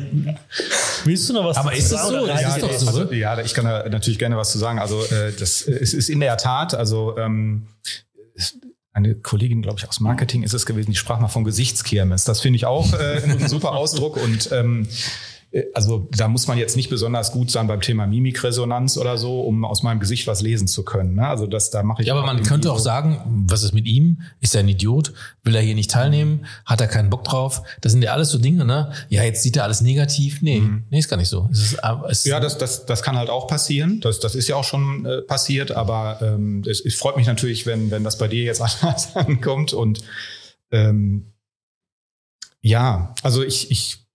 willst 1.06 1.30
du 1.30 1.34
noch 1.36 1.46
was 1.46 1.56
Aber 1.56 1.74
ist 1.74 1.88
sagen, 1.88 2.10
so? 2.10 2.28
Ja, 2.28 2.36
ist 2.36 2.62
doch 2.62 2.68
das? 2.68 2.82
so. 2.82 2.88
Also, 2.88 3.14
ja, 3.14 3.40
ich 3.40 3.54
kann 3.54 3.64
da 3.64 3.88
natürlich 3.88 4.20
gerne 4.20 4.36
was 4.36 4.52
zu 4.52 4.58
sagen. 4.58 4.78
Also 4.78 5.02
äh, 5.06 5.32
das 5.40 5.62
es 5.62 5.94
ist 5.94 6.10
in 6.10 6.20
der 6.20 6.36
Tat, 6.36 6.74
also 6.74 7.18
ähm, 7.18 7.68
eine 8.92 9.16
Kollegin, 9.16 9.62
glaube 9.62 9.80
ich, 9.80 9.88
aus 9.88 10.02
Marketing 10.02 10.44
ist 10.44 10.54
es 10.54 10.66
gewesen, 10.66 10.92
die 10.92 10.98
sprach 10.98 11.22
mal 11.22 11.30
von 11.30 11.46
Gesichtskirmes. 11.46 12.26
Das 12.26 12.42
finde 12.42 12.58
ich 12.58 12.66
auch 12.66 12.92
äh, 12.92 13.22
ein 13.24 13.48
super 13.48 13.72
Ausdruck 13.72 14.18
und 14.18 14.52
ähm, 14.52 14.86
äh, 14.86 15.29
also 15.74 16.08
da 16.12 16.28
muss 16.28 16.48
man 16.48 16.60
jetzt 16.60 16.76
nicht 16.76 16.90
besonders 16.90 17.32
gut 17.32 17.50
sein 17.50 17.66
beim 17.66 17.82
Thema 17.82 18.06
Mimikresonanz 18.06 18.98
oder 18.98 19.18
so, 19.18 19.42
um 19.42 19.66
aus 19.66 19.82
meinem 19.82 20.00
Gesicht 20.00 20.28
was 20.28 20.42
lesen 20.42 20.68
zu 20.68 20.84
können. 20.84 21.16
Ne? 21.16 21.28
Also 21.28 21.48
das, 21.48 21.72
da 21.72 21.82
mache 21.82 22.04
ich 22.04 22.08
Ja, 22.08 22.14
aber 22.14 22.26
man 22.26 22.44
könnte 22.44 22.72
auch 22.72 22.78
sagen, 22.78 23.46
was 23.48 23.64
ist 23.64 23.74
mit 23.74 23.88
ihm? 23.88 24.22
Ist 24.42 24.54
er 24.54 24.60
ein 24.60 24.68
Idiot? 24.68 25.12
Will 25.44 25.56
er 25.56 25.62
hier 25.62 25.74
nicht 25.74 25.90
teilnehmen? 25.90 26.46
Hat 26.66 26.82
er 26.82 26.88
keinen 26.88 27.10
Bock 27.10 27.24
drauf? 27.24 27.64
Das 27.82 27.92
sind 27.94 28.04
ja 28.04 28.14
alles 28.14 28.30
so 28.30 28.38
Dinge, 28.38 28.64
ne? 28.64 28.92
Ja, 29.10 29.24
jetzt 29.24 29.42
sieht 29.42 29.58
er 29.58 29.64
alles 29.64 29.82
negativ. 29.82 30.44
Nee, 30.44 30.62
nee, 30.92 31.00
ist 31.00 31.10
gar 31.10 31.18
nicht 31.18 31.30
so. 31.30 31.50
Es 31.52 31.60
ist, 31.60 31.74
äh, 31.74 31.96
es 32.10 32.26
Ja, 32.26 32.40
das, 32.40 32.60
das, 32.60 32.86
das 32.86 33.02
kann 33.02 33.18
halt 33.18 33.32
auch 33.32 33.48
passieren. 33.48 34.02
Das, 34.02 34.20
das 34.20 34.36
ist 34.36 34.48
ja 34.48 34.56
auch 34.56 34.64
schon 34.64 35.06
äh, 35.08 35.22
passiert, 35.24 35.72
aber 35.72 36.20
ähm, 36.22 36.64
es, 36.70 36.80
es 36.86 36.94
freut 36.94 37.18
mich 37.18 37.26
natürlich, 37.26 37.66
wenn, 37.66 37.90
wenn 37.90 38.04
das 38.04 38.20
bei 38.20 38.28
dir 38.28 38.44
jetzt 38.44 38.62
anders 38.84 39.16
ankommt. 39.16 39.74
Und 39.74 40.02
ähm, 40.70 41.34
ja, 42.62 43.16
also 43.24 43.42
ich, 43.42 43.72
ich 43.72 44.09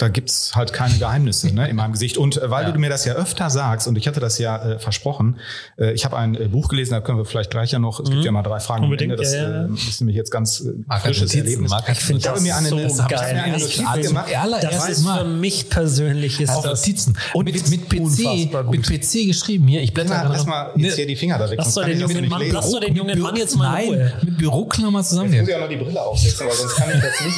da 0.00 0.08
gibt's 0.08 0.54
halt 0.54 0.72
keine 0.72 0.94
Geheimnisse 0.98 1.54
ne, 1.54 1.68
in 1.68 1.76
meinem 1.76 1.92
Gesicht. 1.92 2.16
Und 2.16 2.36
äh, 2.36 2.50
weil 2.50 2.64
Ja. 2.66 2.72
du 2.72 2.78
mir 2.78 2.88
das 2.90 3.04
ja 3.04 3.14
öfter 3.14 3.50
sagst, 3.50 3.86
und 3.86 3.96
ich 3.96 4.08
hatte 4.08 4.20
das 4.20 4.38
ja 4.38 4.56
äh, 4.72 4.78
versprochen, 4.78 5.38
äh, 5.78 5.92
ich 5.92 6.04
habe 6.04 6.16
ein 6.16 6.34
äh, 6.34 6.48
Buch 6.48 6.68
gelesen, 6.68 6.92
da 6.94 7.00
können 7.00 7.18
wir 7.18 7.24
vielleicht 7.24 7.50
gleich 7.50 7.72
ja 7.72 7.78
noch, 7.78 8.00
es 8.00 8.06
gibt 8.08 8.20
Mhm. 8.20 8.24
ja 8.24 8.32
mal 8.32 8.42
drei 8.42 8.60
Fragen 8.60 8.84
Unbedingt, 8.84 9.12
am 9.12 9.18
Ende, 9.18 9.22
das 9.22 9.34
ja, 9.34 9.50
ja. 9.50 9.64
äh, 9.66 9.74
ist 9.88 10.00
nämlich 10.00 10.16
jetzt 10.16 10.30
ganz 10.30 10.60
äh, 10.60 10.98
frisches 11.00 11.22
Notizen. 11.22 11.38
Erlebnis. 11.38 11.70
Marc 11.70 11.88
hat 11.88 11.96
Ich 11.98 12.02
finde 12.04 12.20
Ich 12.20 12.26
habe 12.26 12.36
das 12.36 12.44
mir 12.44 12.56
eine- 12.56 12.68
so 12.70 12.76
das 12.98 13.08
geil. 13.08 13.34
mir 13.34 13.42
eine 13.42 13.56
Ich 13.58 13.80
Notiz 13.82 14.06
gemacht. 14.08 14.36
Allererst 14.36 14.74
das 14.74 14.88
ist 14.88 15.04
Mal. 15.04 15.18
für 15.18 15.24
mich 15.26 15.68
persönlich 15.70 16.40
ist 16.40 16.48
das 16.54 16.64
Notizen. 16.64 17.18
Und 17.34 17.44
mit, 17.44 17.70
mit 17.70 17.88
PC, 17.88 18.50
mit 18.70 18.82
PC 18.86 19.26
geschrieben 19.26 19.68
hier. 19.68 19.82
Ich 19.82 19.92
blätter 19.92 20.24
Lass 20.28 20.44
gerade 20.44 20.48
mal 20.48 20.68
noch- 20.74 20.76
jetzt 20.84 20.96
hier 20.96 21.06
die 21.06 21.16
Finger 21.16 21.38
da 21.38 21.50
weg. 21.50 21.58
Lass 21.58 21.74
doch 21.74 21.84
den 21.84 22.00
jungen 22.00 22.28
Mann- 22.28 22.42
lass 22.50 22.70
doch 22.70 22.80
den 22.80 22.96
jungen 22.96 23.18
Mann 23.20 23.36
jetzt 23.36 23.56
mal 23.56 23.82
in 23.82 23.90
Nein, 23.98 24.12
mit 24.22 24.38
Büroklammer 24.38 25.00
Jetzt 25.00 25.10
zusammen. 25.10 25.38
muss 25.38 25.48
ich 25.48 25.54
auch 25.54 25.60
noch 25.60 25.68
die 25.68 25.76
Brille 25.76 26.00
aufsetzen, 26.00 26.46
weil 26.46 26.54
sonst 26.54 26.76
kann 26.76 26.88
ich 26.88 27.00
das 27.02 27.20
nicht. 27.24 27.36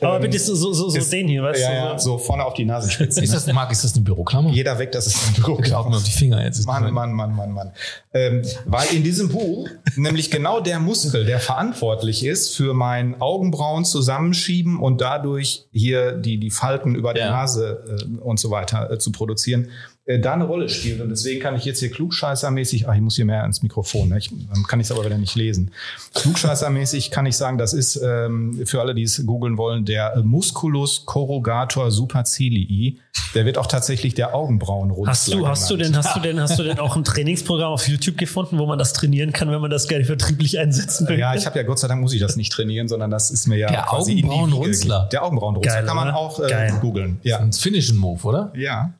Aber 0.00 0.16
Ähm, 0.16 0.22
bitte 0.22 0.38
so, 0.38 0.54
so, 0.54 0.72
so, 0.72 0.88
so 0.88 0.98
ist- 0.98 1.12
den 1.12 1.28
hier, 1.28 1.42
weißt 1.42 1.60
ja, 1.60 1.68
du? 1.68 1.74
ja, 1.74 1.98
so 1.98 2.18
vorne 2.18 2.44
auf 2.44 2.54
die 2.54 2.64
Nasenspitze. 2.64 3.22
Ist 3.22 3.30
ne? 3.30 3.34
das, 3.36 3.46
Marc, 3.52 3.70
ist 3.72 3.84
das 3.84 3.94
eine 3.94 4.02
Büroklammer? 4.04 4.50
Jeder 4.50 4.78
weg, 4.78 4.92
das 4.92 5.06
ist 5.06 5.16
ein 5.28 5.34
Büro. 5.34 5.60
Ich 5.64 5.74
auch 5.74 5.88
mir 5.88 5.96
auf 5.96 6.02
die 6.04 6.10
Finger 6.10 6.42
jetzt. 6.44 6.66
Mann, 6.66 6.92
Mann, 6.92 7.12
Mann, 7.12 7.34
Mann, 7.34 7.52
Mann. 7.52 7.72
Ähm, 8.14 8.42
weil 8.64 8.86
in 8.94 9.02
diesem 9.02 9.28
Buch 9.28 9.68
nämlich 9.96 10.30
genau 10.30 10.60
der 10.60 10.78
Muskel, 10.80 11.24
der 11.24 11.40
verantwortlich 11.40 12.24
ist 12.24 12.56
für 12.56 12.74
mein 12.74 13.20
Augenbrauen 13.20 13.84
zusammenschieben 13.84 14.78
und 14.78 15.00
dadurch 15.00 15.66
hier 15.72 16.12
die, 16.12 16.38
die 16.38 16.50
Falten 16.50 16.94
über 16.94 17.12
der 17.14 17.26
Ja. 17.26 17.30
Nase 17.32 17.84
äh, 18.18 18.18
und 18.20 18.40
so 18.40 18.50
weiter 18.50 18.90
äh, 18.90 18.98
zu 18.98 19.12
produzieren, 19.12 19.68
äh, 20.06 20.20
da 20.20 20.34
eine 20.34 20.44
Rolle 20.44 20.68
spielt. 20.68 21.00
Und 21.00 21.08
deswegen 21.08 21.40
kann 21.40 21.56
ich 21.56 21.64
jetzt 21.64 21.80
hier 21.80 21.90
klugscheißermäßig, 21.90 22.88
ach, 22.88 22.94
ich 22.94 23.00
muss 23.00 23.16
hier 23.16 23.24
mehr 23.24 23.44
ins 23.44 23.62
Mikrofon, 23.62 24.08
ne? 24.08 24.18
ich, 24.18 24.30
dann 24.30 24.62
kann 24.62 24.78
ich 24.78 24.86
es 24.86 24.92
aber 24.92 25.04
wieder 25.04 25.18
nicht 25.18 25.34
lesen. 25.34 25.72
Klugscheißermäßig 26.14 27.10
kann 27.10 27.26
ich 27.26 27.36
sagen, 27.36 27.58
das 27.58 27.72
ist 27.72 27.96
ähm, 27.96 28.64
für 28.66 28.80
alle, 28.80 28.94
die 28.94 29.02
es 29.02 29.26
googeln 29.26 29.58
wollen, 29.58 29.84
der 29.84 30.22
Musculus 30.22 31.04
corrugator 31.06 31.90
supercilii. 31.90 33.00
Der 33.34 33.44
wird 33.44 33.58
auch 33.58 33.66
tatsächlich 33.66 34.14
der 34.14 34.34
Augenbrauenrunzler 34.34 35.10
Hast 35.10 35.32
du, 35.32 35.48
hast 35.48 35.70
du 35.70 35.76
denn, 35.76 35.96
hast 35.96 36.14
du 36.14 36.20
denn, 36.20 36.40
hast 36.40 36.58
du 36.58 36.62
denn 36.62 36.78
auch 36.78 36.96
ein 36.96 37.02
Trainingsprogramm 37.02 37.72
auf 37.72 37.88
YouTube 37.88 38.16
gefunden, 38.16 38.58
wo 38.58 38.66
man 38.66 38.78
das 38.78 38.92
trainieren 38.92 39.32
kann, 39.32 39.50
wenn 39.50 39.60
man 39.60 39.70
das 39.70 39.88
gerne 39.88 40.04
vertrieblich 40.04 40.58
einsetzen 40.58 41.08
will? 41.08 41.18
Ja, 41.18 41.34
ich 41.34 41.46
habe 41.46 41.58
ja 41.58 41.64
Gott 41.64 41.80
sei 41.80 41.88
Dank 41.88 42.00
muss 42.00 42.12
ich 42.12 42.20
das 42.20 42.36
nicht 42.36 42.52
trainieren, 42.52 42.86
sondern 42.86 43.10
das 43.10 43.30
ist 43.30 43.48
mir 43.48 43.56
ja 43.56 43.68
Der 43.68 43.82
quasi 43.82 44.12
in 44.12 44.16
die 44.18 44.22
Wiege 44.22 44.34
Augenbrauenrunzler. 44.34 45.08
Der 45.10 45.24
Augenbrauenrunzler 45.24 45.72
Geil, 45.72 45.84
kann 45.84 45.96
man 45.96 46.08
oder? 46.08 46.16
auch 46.16 46.40
äh, 46.40 46.72
googeln. 46.80 47.18
Ja. 47.24 47.40
Ein 47.40 47.52
Finishing 47.52 47.96
Move, 47.96 48.22
oder? 48.22 48.52
Ja. 48.54 48.94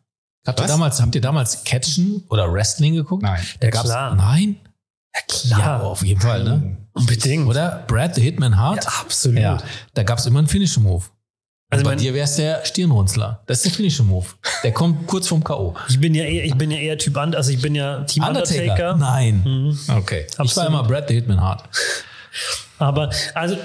Habt 0.46 0.60
ihr, 0.60 0.66
damals, 0.66 1.00
habt 1.02 1.14
ihr 1.14 1.20
damals 1.20 1.64
Catchen 1.64 2.22
oder 2.28 2.52
Wrestling 2.52 2.94
geguckt? 2.94 3.22
Nein. 3.22 3.40
Da 3.60 3.70
gab's, 3.70 3.84
klar. 3.86 4.14
Nein? 4.14 4.56
Ja, 5.14 5.20
klar. 5.28 5.60
Ja, 5.60 5.80
auf 5.80 6.02
jeden 6.04 6.20
Fall, 6.20 6.44
ne? 6.44 6.76
Unbedingt. 6.92 7.46
Oder? 7.46 7.84
Brad 7.86 8.14
the 8.14 8.22
Hitman 8.22 8.56
Hart? 8.56 8.84
Ja, 8.84 8.90
absolut. 9.00 9.38
Ja, 9.40 9.58
da 9.94 10.02
gab 10.02 10.18
es 10.18 10.26
immer 10.26 10.38
einen 10.38 10.48
Finishing 10.48 10.82
Move. 10.82 11.04
Also 11.68 11.84
bei 11.84 11.90
mein- 11.90 11.98
dir 11.98 12.14
wär's 12.14 12.36
der 12.36 12.64
Stirnrunzler. 12.64 13.42
Das 13.46 13.58
ist 13.58 13.64
der 13.66 13.72
Finishing 13.72 14.06
Move. 14.06 14.26
Der 14.62 14.72
kommt 14.72 15.06
kurz 15.08 15.26
vorm 15.26 15.42
K.O. 15.42 15.74
Ich 15.88 15.98
bin 16.00 16.14
ja 16.14 16.24
eher, 16.24 16.44
ich 16.44 16.54
bin 16.54 16.70
ja 16.70 16.78
eher 16.78 16.96
Typ 16.96 17.16
Under, 17.16 17.36
also 17.38 17.50
ich 17.50 17.60
bin 17.60 17.74
ja 17.74 18.04
Team 18.04 18.22
Undertaker. 18.24 18.94
Nein. 18.96 19.42
Mhm. 19.44 19.78
Okay. 19.98 20.26
Ich 20.30 20.38
war 20.38 20.44
Absolut. 20.44 20.68
immer 20.70 20.82
Brad 20.84 21.08
the 21.08 21.14
Hitman 21.14 21.40
Hart. 21.40 21.64
Aber 22.78 23.10
also 23.34 23.56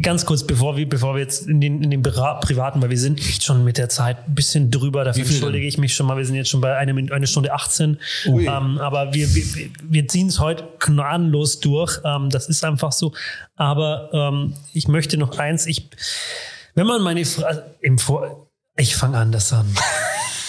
ganz 0.00 0.24
kurz, 0.24 0.44
bevor 0.44 0.76
wir, 0.76 0.88
bevor 0.88 1.14
wir 1.14 1.20
jetzt 1.20 1.46
in 1.46 1.60
den, 1.60 1.82
in 1.82 1.90
den 1.90 2.02
privaten, 2.02 2.80
weil 2.80 2.90
wir 2.90 2.98
sind 2.98 3.20
echt 3.20 3.44
schon 3.44 3.64
mit 3.64 3.78
der 3.78 3.88
Zeit 3.88 4.26
ein 4.26 4.34
bisschen 4.34 4.70
drüber, 4.70 5.04
dafür 5.04 5.24
entschuldige 5.24 5.66
ich 5.66 5.76
mich 5.76 5.94
schon 5.94 6.06
mal. 6.06 6.16
Wir 6.16 6.24
sind 6.24 6.36
jetzt 6.36 6.48
schon 6.48 6.60
bei 6.60 6.76
einer, 6.76 6.96
eine 7.12 7.26
Stunde 7.26 7.52
18. 7.52 7.98
Ui. 8.26 8.46
Ähm, 8.46 8.78
aber 8.78 9.12
wir, 9.12 9.34
wir, 9.34 9.70
wir 9.82 10.08
ziehen 10.08 10.28
es 10.28 10.38
heute 10.38 10.68
gnadenlos 10.78 11.60
durch. 11.60 12.00
Ähm, 12.04 12.30
das 12.30 12.48
ist 12.48 12.64
einfach 12.64 12.92
so. 12.92 13.12
Aber 13.56 14.10
ähm, 14.12 14.54
ich 14.72 14.88
möchte 14.88 15.18
noch 15.18 15.38
eins, 15.38 15.66
ich, 15.66 15.90
wenn 16.74 16.86
man 16.86 17.02
meine 17.02 17.24
Frage 17.24 17.76
im 17.80 17.98
Vor, 17.98 18.50
ich 18.76 18.96
fange 18.96 19.18
anders 19.18 19.52
an. 19.52 19.66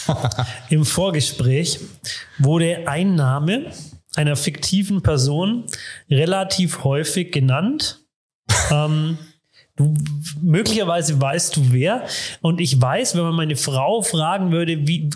Im 0.69 0.85
Vorgespräch 0.85 1.79
wurde 2.37 2.87
ein 2.87 3.15
Name 3.15 3.71
einer 4.15 4.35
fiktiven 4.35 5.01
Person 5.01 5.65
relativ 6.09 6.83
häufig 6.83 7.31
genannt. 7.31 8.01
ähm, 8.71 9.17
du, 9.75 9.93
möglicherweise 10.41 11.19
weißt 11.21 11.55
du 11.55 11.71
wer. 11.71 12.05
Und 12.41 12.61
ich 12.61 12.79
weiß, 12.81 13.15
wenn 13.15 13.23
man 13.23 13.35
meine 13.35 13.55
Frau 13.55 14.01
fragen 14.01 14.51
würde, 14.51 14.87
wie, 14.87 15.09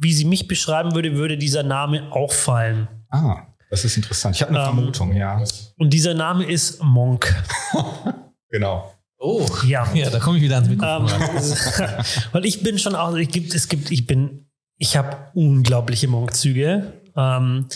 wie 0.00 0.12
sie 0.12 0.24
mich 0.24 0.48
beschreiben 0.48 0.94
würde, 0.94 1.14
würde 1.14 1.36
dieser 1.38 1.62
Name 1.62 2.12
auch 2.12 2.32
fallen. 2.32 2.88
Ah, 3.10 3.42
das 3.70 3.84
ist 3.84 3.96
interessant. 3.96 4.36
Ich 4.36 4.42
habe 4.42 4.50
eine 4.50 4.60
Ähm, 4.60 4.74
Vermutung, 4.74 5.14
ja. 5.16 5.42
Und 5.78 5.90
dieser 5.92 6.14
Name 6.14 6.44
ist 6.44 6.82
Monk. 6.82 7.34
Genau. 8.48 8.90
Oh. 9.18 9.44
Ja. 9.66 9.92
Ja, 9.92 10.08
da 10.08 10.20
komme 10.20 10.38
ich 10.38 10.44
wieder 10.44 10.54
ans 10.54 10.68
Ähm, 10.68 10.76
Mikrofon. 10.76 11.84
ran. 11.84 12.04
weil 12.32 12.46
ich 12.46 12.62
bin 12.62 12.78
schon 12.78 12.94
auch, 12.94 13.14
es 13.16 13.28
gibt, 13.28 13.54
es 13.54 13.68
gibt, 13.68 13.90
ich 13.90 14.06
bin, 14.06 14.46
ich 14.78 14.96
habe 14.96 15.16
unglaubliche 15.34 16.06
Monk-Züge. 16.06 16.92
Ähm, 17.16 17.66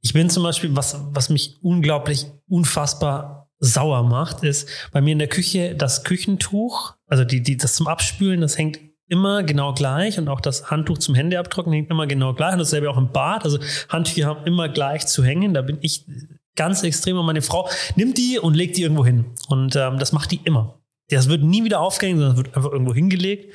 ich 0.00 0.12
bin 0.12 0.28
zum 0.30 0.42
Beispiel, 0.42 0.74
was, 0.76 0.96
was 1.10 1.30
mich 1.30 1.58
unglaublich, 1.62 2.26
unfassbar 2.48 3.43
sauer 3.64 4.02
macht, 4.02 4.42
ist 4.42 4.68
bei 4.92 5.00
mir 5.00 5.12
in 5.12 5.18
der 5.18 5.28
Küche 5.28 5.74
das 5.74 6.04
Küchentuch, 6.04 6.94
also 7.06 7.24
die, 7.24 7.42
die, 7.42 7.56
das 7.56 7.74
zum 7.74 7.86
Abspülen, 7.86 8.40
das 8.40 8.58
hängt 8.58 8.78
immer 9.08 9.42
genau 9.42 9.74
gleich 9.74 10.18
und 10.18 10.28
auch 10.28 10.40
das 10.40 10.70
Handtuch 10.70 10.98
zum 10.98 11.14
Händeabtrocknen 11.14 11.74
hängt 11.74 11.90
immer 11.90 12.06
genau 12.06 12.34
gleich 12.34 12.52
und 12.52 12.58
dasselbe 12.58 12.90
auch 12.90 12.96
im 12.96 13.12
Bad. 13.12 13.44
Also 13.44 13.58
Handtücher 13.88 14.26
haben 14.26 14.46
immer 14.46 14.68
gleich 14.68 15.06
zu 15.06 15.22
hängen. 15.22 15.54
Da 15.54 15.62
bin 15.62 15.78
ich 15.82 16.06
ganz 16.56 16.82
extrem 16.82 17.18
und 17.18 17.26
meine 17.26 17.42
Frau 17.42 17.68
nimmt 17.96 18.16
die 18.16 18.38
und 18.38 18.54
legt 18.54 18.76
die 18.76 18.82
irgendwo 18.82 19.04
hin. 19.04 19.26
Und 19.48 19.76
ähm, 19.76 19.98
das 19.98 20.12
macht 20.12 20.30
die 20.30 20.40
immer. 20.44 20.80
Das 21.10 21.28
wird 21.28 21.42
nie 21.42 21.64
wieder 21.64 21.80
aufgehängt, 21.80 22.18
sondern 22.18 22.36
wird 22.38 22.56
einfach 22.56 22.72
irgendwo 22.72 22.94
hingelegt. 22.94 23.52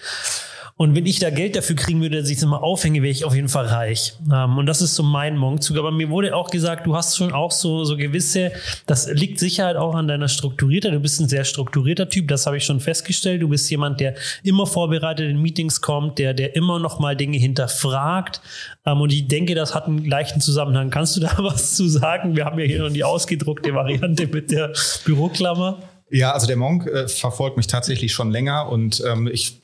Und 0.82 0.96
wenn 0.96 1.06
ich 1.06 1.20
da 1.20 1.30
Geld 1.30 1.58
dafür 1.58 1.76
kriegen 1.76 2.00
würde, 2.00 2.22
dass 2.22 2.30
ich 2.30 2.38
es 2.38 2.44
immer 2.44 2.64
aufhänge, 2.64 3.02
wäre 3.02 3.12
ich 3.12 3.26
auf 3.26 3.36
jeden 3.36 3.50
Fall 3.50 3.66
reich. 3.66 4.14
Ähm, 4.34 4.58
und 4.58 4.66
das 4.66 4.82
ist 4.82 4.96
so 4.96 5.04
mein 5.04 5.36
Monk-Zug. 5.36 5.78
Aber 5.78 5.92
mir 5.92 6.10
wurde 6.10 6.34
auch 6.34 6.50
gesagt, 6.50 6.88
du 6.88 6.96
hast 6.96 7.18
schon 7.18 7.34
auch 7.34 7.52
so, 7.52 7.84
so 7.84 7.98
gewisse, 7.98 8.54
das 8.86 9.12
liegt 9.12 9.40
sicher 9.40 9.66
halt 9.66 9.76
auch 9.76 9.94
an 9.94 10.08
deiner 10.08 10.30
Strukturierter. 10.30 10.92
Du 10.92 11.02
bist 11.02 11.20
ein 11.20 11.28
sehr 11.28 11.44
strukturierter 11.44 12.08
Typ, 12.08 12.30
das 12.30 12.46
habe 12.46 12.56
ich 12.56 12.64
schon 12.64 12.80
festgestellt. 12.80 13.42
Du 13.42 13.50
bist 13.50 13.70
jemand, 13.70 14.00
der 14.00 14.16
immer 14.42 14.66
vorbereitet 14.66 15.30
in 15.30 15.42
Meetings 15.42 15.82
kommt, 15.82 16.18
der, 16.18 16.34
der 16.34 16.56
immer 16.56 16.80
noch 16.80 16.98
mal 16.98 17.14
Dinge 17.14 17.38
hinterfragt. 17.38 18.40
Ähm, 18.86 19.02
und 19.02 19.12
ich 19.12 19.28
denke, 19.28 19.56
das 19.56 19.76
hat 19.76 19.88
einen 19.88 20.06
leichten 20.06 20.40
Zusammenhang. 20.40 20.92
Kannst 20.92 21.18
du 21.18 21.20
da 21.20 21.34
was 21.40 21.76
zu 21.76 21.90
sagen? 21.90 22.38
Wir 22.38 22.46
haben 22.46 22.58
ja 22.58 22.66
hier 22.66 22.84
noch 22.84 22.94
die 22.94 23.04
ausgedruckte 23.04 23.74
Variante 23.74 24.28
mit 24.28 24.50
der 24.50 24.72
Büroklammer. 25.04 25.80
Ja, 26.10 26.32
also 26.32 26.48
der 26.48 26.56
Monk 26.56 26.88
äh, 26.88 27.10
verfolgt 27.10 27.58
mich 27.58 27.68
tatsächlich 27.68 28.14
schon 28.14 28.32
länger 28.32 28.70
und 28.70 29.04
ähm, 29.06 29.28
ich 29.28 29.60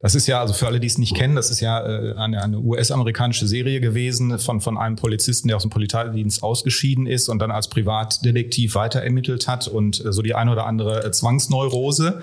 das 0.00 0.14
ist 0.14 0.28
ja, 0.28 0.40
also 0.40 0.54
für 0.54 0.66
alle, 0.68 0.78
die 0.78 0.86
es 0.86 0.96
nicht 0.96 1.16
kennen, 1.16 1.34
das 1.34 1.50
ist 1.50 1.60
ja 1.60 1.84
äh, 1.84 2.14
eine, 2.14 2.42
eine 2.42 2.60
US-amerikanische 2.60 3.48
Serie 3.48 3.80
gewesen 3.80 4.38
von, 4.38 4.60
von 4.60 4.78
einem 4.78 4.94
Polizisten, 4.94 5.48
der 5.48 5.56
aus 5.56 5.62
dem 5.62 5.70
Polizeidienst 5.70 6.42
ausgeschieden 6.42 7.06
ist 7.06 7.28
und 7.28 7.40
dann 7.40 7.50
als 7.50 7.68
Privatdetektiv 7.68 8.76
weiter 8.76 9.02
ermittelt 9.02 9.48
hat 9.48 9.66
und 9.66 10.04
äh, 10.04 10.12
so 10.12 10.22
die 10.22 10.36
eine 10.36 10.52
oder 10.52 10.66
andere 10.66 11.04
äh, 11.04 11.10
Zwangsneurose 11.10 12.22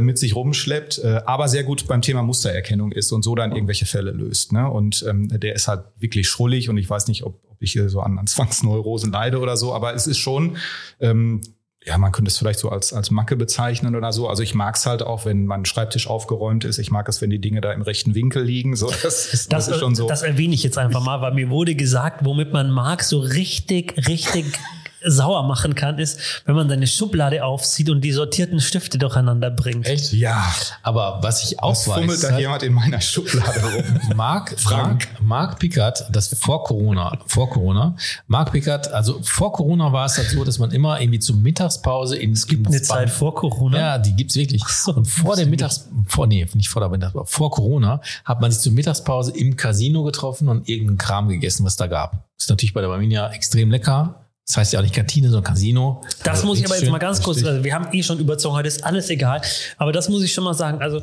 mit 0.00 0.18
sich 0.18 0.34
rumschleppt, 0.34 1.04
aber 1.26 1.46
sehr 1.46 1.62
gut 1.62 1.86
beim 1.86 2.00
Thema 2.00 2.22
Mustererkennung 2.22 2.90
ist 2.92 3.12
und 3.12 3.22
so 3.22 3.34
dann 3.34 3.52
irgendwelche 3.52 3.84
Fälle 3.84 4.12
löst. 4.12 4.52
Ne? 4.52 4.68
Und 4.68 5.04
ähm, 5.06 5.28
der 5.28 5.54
ist 5.54 5.68
halt 5.68 5.84
wirklich 5.98 6.26
schrullig 6.26 6.70
und 6.70 6.78
ich 6.78 6.88
weiß 6.88 7.06
nicht, 7.08 7.22
ob, 7.24 7.38
ob 7.50 7.60
ich 7.60 7.72
hier 7.72 7.90
so 7.90 8.00
an, 8.00 8.18
an 8.18 8.26
Zwangsneurosen 8.26 9.12
leide 9.12 9.40
oder 9.40 9.58
so, 9.58 9.74
aber 9.74 9.94
es 9.94 10.06
ist 10.06 10.18
schon 10.18 10.56
ähm, 11.00 11.42
ja, 11.84 11.98
man 11.98 12.12
könnte 12.12 12.30
es 12.30 12.38
vielleicht 12.38 12.60
so 12.60 12.70
als, 12.70 12.94
als 12.94 13.10
Macke 13.10 13.36
bezeichnen 13.36 13.94
oder 13.94 14.10
so. 14.12 14.26
Also 14.26 14.42
ich 14.42 14.54
mag 14.54 14.76
es 14.76 14.86
halt 14.86 15.02
auch, 15.02 15.26
wenn 15.26 15.44
mein 15.44 15.66
Schreibtisch 15.66 16.06
aufgeräumt 16.08 16.64
ist. 16.64 16.78
Ich 16.78 16.90
mag 16.90 17.06
es, 17.10 17.20
wenn 17.20 17.28
die 17.28 17.40
Dinge 17.40 17.60
da 17.60 17.72
im 17.72 17.82
rechten 17.82 18.14
Winkel 18.14 18.42
liegen. 18.42 18.74
So, 18.74 18.90
das, 19.02 19.26
ist, 19.26 19.52
das, 19.52 19.66
das 19.66 19.68
ist 19.68 19.80
schon 19.80 19.94
so. 19.94 20.08
Das 20.08 20.22
erwähne 20.22 20.54
ich 20.54 20.62
jetzt 20.62 20.78
einfach 20.78 21.04
mal, 21.04 21.20
weil 21.20 21.34
mir 21.34 21.50
wurde 21.50 21.74
gesagt, 21.74 22.24
womit 22.24 22.54
man 22.54 22.70
mag, 22.70 23.02
so 23.02 23.20
richtig, 23.20 24.08
richtig 24.08 24.46
sauer 25.04 25.42
machen 25.42 25.74
kann, 25.74 25.98
ist, 25.98 26.42
wenn 26.46 26.54
man 26.54 26.68
seine 26.68 26.86
Schublade 26.86 27.44
aufzieht 27.44 27.90
und 27.90 28.00
die 28.00 28.12
sortierten 28.12 28.60
Stifte 28.60 28.98
durcheinander 28.98 29.50
bringt. 29.50 29.86
Echt? 29.86 30.12
Ja. 30.12 30.54
Aber 30.82 31.18
was 31.22 31.44
ich 31.44 31.60
auch 31.60 31.70
was 31.70 31.88
weiß. 31.88 31.98
fummelt 31.98 32.22
da 32.22 32.38
jemand 32.38 32.62
in 32.62 32.72
meiner 32.72 33.00
Schublade 33.00 33.60
rum? 33.60 34.00
Mark, 34.16 34.58
Frank. 34.58 35.08
Mark, 35.20 35.22
Mark 35.22 35.58
Pickard, 35.58 36.06
das 36.10 36.34
vor 36.38 36.64
Corona, 36.64 37.18
vor 37.26 37.50
Corona, 37.50 37.96
Mark 38.26 38.52
Pickard, 38.52 38.88
also 38.92 39.20
vor 39.22 39.52
Corona 39.52 39.92
war 39.92 40.06
es 40.06 40.16
halt 40.16 40.28
so, 40.30 40.44
dass 40.44 40.58
man 40.58 40.70
immer 40.70 41.00
irgendwie 41.00 41.18
zur 41.18 41.36
Mittagspause 41.36 42.16
in 42.16 42.32
Es 42.32 42.46
gibt 42.46 42.66
eine 42.66 42.80
Zeit 42.82 43.10
vor 43.10 43.34
Corona. 43.34 43.78
Ja, 43.78 43.98
die 43.98 44.14
gibt's 44.14 44.36
wirklich. 44.36 44.64
So, 44.64 44.94
und 44.94 45.06
vor 45.06 45.36
der 45.36 45.46
Mittags, 45.46 45.88
vor, 46.06 46.26
nee, 46.26 46.46
nicht 46.54 46.68
vor 46.68 46.80
der 46.80 46.88
Mittagspause, 46.88 47.26
vor 47.30 47.50
Corona 47.50 48.00
hat 48.24 48.40
man 48.40 48.50
sich 48.50 48.60
zur 48.60 48.72
Mittagspause 48.72 49.32
im 49.32 49.56
Casino 49.56 50.02
getroffen 50.02 50.48
und 50.48 50.68
irgendeinen 50.68 50.98
Kram 50.98 51.28
gegessen, 51.28 51.64
was 51.64 51.76
da 51.76 51.86
gab. 51.86 52.26
ist 52.38 52.50
natürlich 52.50 52.74
bei 52.74 52.80
der 52.80 52.88
Barminia 52.88 53.30
extrem 53.30 53.70
lecker 53.70 54.23
das 54.46 54.56
heißt 54.58 54.72
ja 54.74 54.78
auch 54.78 54.82
nicht 54.82 54.94
Kantine, 54.94 55.30
sondern 55.30 55.52
Casino. 55.52 56.02
Das 56.22 56.36
also 56.36 56.46
muss 56.46 56.58
ich 56.58 56.66
aber 56.66 56.76
jetzt 56.76 56.90
mal 56.90 56.98
ganz 56.98 57.22
kurz, 57.22 57.42
also 57.42 57.64
wir 57.64 57.74
haben 57.74 57.88
eh 57.92 58.02
schon 58.02 58.18
überzogen, 58.18 58.54
heute 58.54 58.68
ist 58.68 58.84
alles 58.84 59.08
egal. 59.08 59.40
Aber 59.78 59.92
das 59.92 60.08
muss 60.08 60.22
ich 60.22 60.34
schon 60.34 60.44
mal 60.44 60.54
sagen. 60.54 60.82
Also 60.82 61.00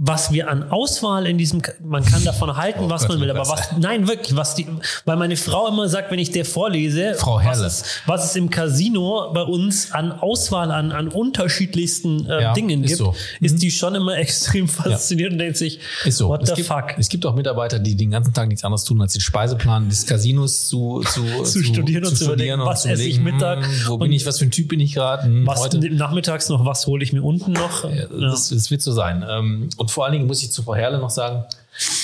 was 0.00 0.30
wir 0.30 0.48
an 0.48 0.70
Auswahl 0.70 1.26
in 1.26 1.38
diesem, 1.38 1.60
man 1.84 2.04
kann 2.04 2.22
davon 2.24 2.56
halten, 2.56 2.84
oh 2.84 2.88
was 2.88 3.02
Gott, 3.02 3.10
man 3.10 3.20
will, 3.20 3.30
aber 3.32 3.48
was, 3.48 3.76
nein, 3.78 4.06
wirklich, 4.06 4.36
was 4.36 4.54
die, 4.54 4.64
weil 5.04 5.16
meine 5.16 5.36
Frau 5.36 5.66
immer 5.66 5.88
sagt, 5.88 6.12
wenn 6.12 6.20
ich 6.20 6.30
der 6.30 6.44
vorlese, 6.44 7.14
Frau 7.16 7.40
was, 7.44 7.58
ist, 7.58 8.02
was 8.06 8.24
es 8.24 8.36
im 8.36 8.48
Casino 8.48 9.32
bei 9.34 9.42
uns 9.42 9.90
an 9.90 10.12
Auswahl 10.12 10.70
an, 10.70 10.92
an 10.92 11.08
unterschiedlichsten 11.08 12.26
äh, 12.26 12.42
ja, 12.42 12.52
Dingen 12.52 12.84
ist 12.84 12.90
gibt, 12.90 12.98
so. 12.98 13.14
ist 13.40 13.56
mhm. 13.56 13.58
die 13.58 13.70
schon 13.72 13.96
immer 13.96 14.16
extrem 14.18 14.68
fasziniert 14.68 15.30
ja. 15.30 15.34
und 15.34 15.38
denkt 15.38 15.56
sich, 15.56 15.80
ist 16.04 16.18
so. 16.18 16.28
what 16.28 16.44
es 16.44 16.50
the 16.50 16.54
gibt, 16.54 16.68
fuck. 16.68 16.94
Es 16.96 17.08
gibt 17.08 17.26
auch 17.26 17.34
Mitarbeiter, 17.34 17.80
die 17.80 17.96
den 17.96 18.12
ganzen 18.12 18.32
Tag 18.32 18.46
nichts 18.46 18.62
anderes 18.62 18.84
tun, 18.84 19.02
als 19.02 19.14
den 19.14 19.20
Speiseplan 19.20 19.88
des 19.88 20.06
Casinos 20.06 20.68
zu, 20.68 21.02
zu, 21.12 21.42
zu, 21.42 21.64
studieren 21.64 22.04
und 22.04 22.16
zu, 22.16 22.26
überlegen, 22.26 22.60
was 22.60 22.86
esse 22.86 23.02
ich 23.02 23.18
Mittag. 23.18 23.64
Hm, 23.64 23.72
wo 23.88 23.98
bin 23.98 24.12
ich, 24.12 24.24
was 24.26 24.38
für 24.38 24.44
ein 24.44 24.52
Typ 24.52 24.68
bin 24.68 24.78
ich 24.78 24.94
gerade? 24.94 25.24
Hm, 25.24 25.44
was 25.44 25.58
heute. 25.58 25.92
nachmittags 25.92 26.48
noch, 26.50 26.64
was 26.64 26.86
hole 26.86 27.02
ich 27.02 27.12
mir 27.12 27.24
unten 27.24 27.50
noch? 27.50 27.82
Ja, 27.82 28.06
das, 28.06 28.50
das, 28.50 28.70
wird 28.70 28.80
so 28.80 28.92
sein. 28.92 29.24
Ähm, 29.28 29.70
und 29.76 29.87
und 29.88 29.92
vor 29.92 30.04
allen 30.04 30.12
Dingen 30.12 30.26
muss 30.26 30.42
ich 30.42 30.52
zu 30.52 30.62
Frau 30.62 30.74
Herle 30.74 30.98
noch 30.98 31.08
sagen, 31.08 31.44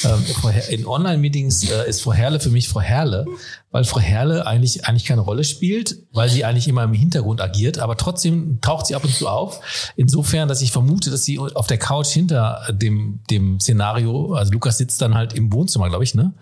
ähm, 0.05 0.25
in 0.71 0.87
Online-Meetings 0.87 1.69
äh, 1.69 1.87
ist 1.87 2.01
Frau 2.01 2.15
Herle 2.15 2.41
für 2.41 2.49
mich 2.49 2.67
Frau 2.67 2.81
Herle, 2.81 3.27
weil 3.73 3.85
Frau 3.85 4.01
Herle 4.01 4.47
eigentlich, 4.47 4.87
eigentlich 4.87 5.05
keine 5.05 5.21
Rolle 5.21 5.45
spielt, 5.45 5.99
weil 6.13 6.31
sie 6.31 6.47
eigentlich 6.47 6.67
immer 6.67 6.83
im 6.85 6.95
Hintergrund 6.95 7.43
agiert, 7.43 7.79
aber 7.79 7.99
trotzdem 7.99 8.59
taucht 8.63 8.87
sie 8.87 8.95
ab 8.95 9.05
und 9.05 9.15
zu 9.15 9.29
auf. 9.29 9.61
Insofern, 9.97 10.49
dass 10.49 10.63
ich 10.63 10.73
vermute, 10.73 11.11
dass 11.11 11.25
sie 11.25 11.39
auf 11.39 11.67
der 11.67 11.77
Couch 11.77 12.07
hinter 12.07 12.63
dem, 12.71 13.21
dem 13.29 13.61
Szenario, 13.61 14.33
also 14.33 14.51
Lukas 14.51 14.79
sitzt 14.79 15.03
dann 15.03 15.15
halt 15.15 15.35
im 15.35 15.53
Wohnzimmer, 15.53 15.91
glaube 15.91 16.05
ich, 16.05 16.15
ne? 16.15 16.33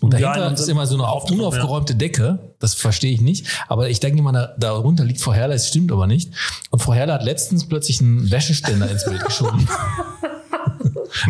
Und 0.00 0.12
dahinter 0.12 0.38
ja, 0.38 0.48
ist 0.50 0.68
immer 0.68 0.86
so 0.86 0.94
eine 0.94 1.10
unaufgeräumte 1.10 1.96
Decke. 1.96 2.38
Das 2.60 2.74
verstehe 2.74 3.12
ich 3.12 3.22
nicht. 3.22 3.46
Aber 3.66 3.88
ich 3.88 3.98
denke 3.98 4.20
immer, 4.20 4.32
da, 4.32 4.54
darunter 4.56 5.04
liegt 5.04 5.20
Frau 5.20 5.32
Herle, 5.32 5.54
es 5.54 5.66
stimmt 5.66 5.90
aber 5.90 6.06
nicht. 6.06 6.30
Und 6.70 6.80
Frau 6.80 6.92
Herle 6.92 7.14
hat 7.14 7.24
letztens 7.24 7.66
plötzlich 7.66 8.00
einen 8.00 8.30
Wäscheständer 8.30 8.88
ins 8.88 9.04
Bild 9.04 9.24
geschoben. 9.24 9.66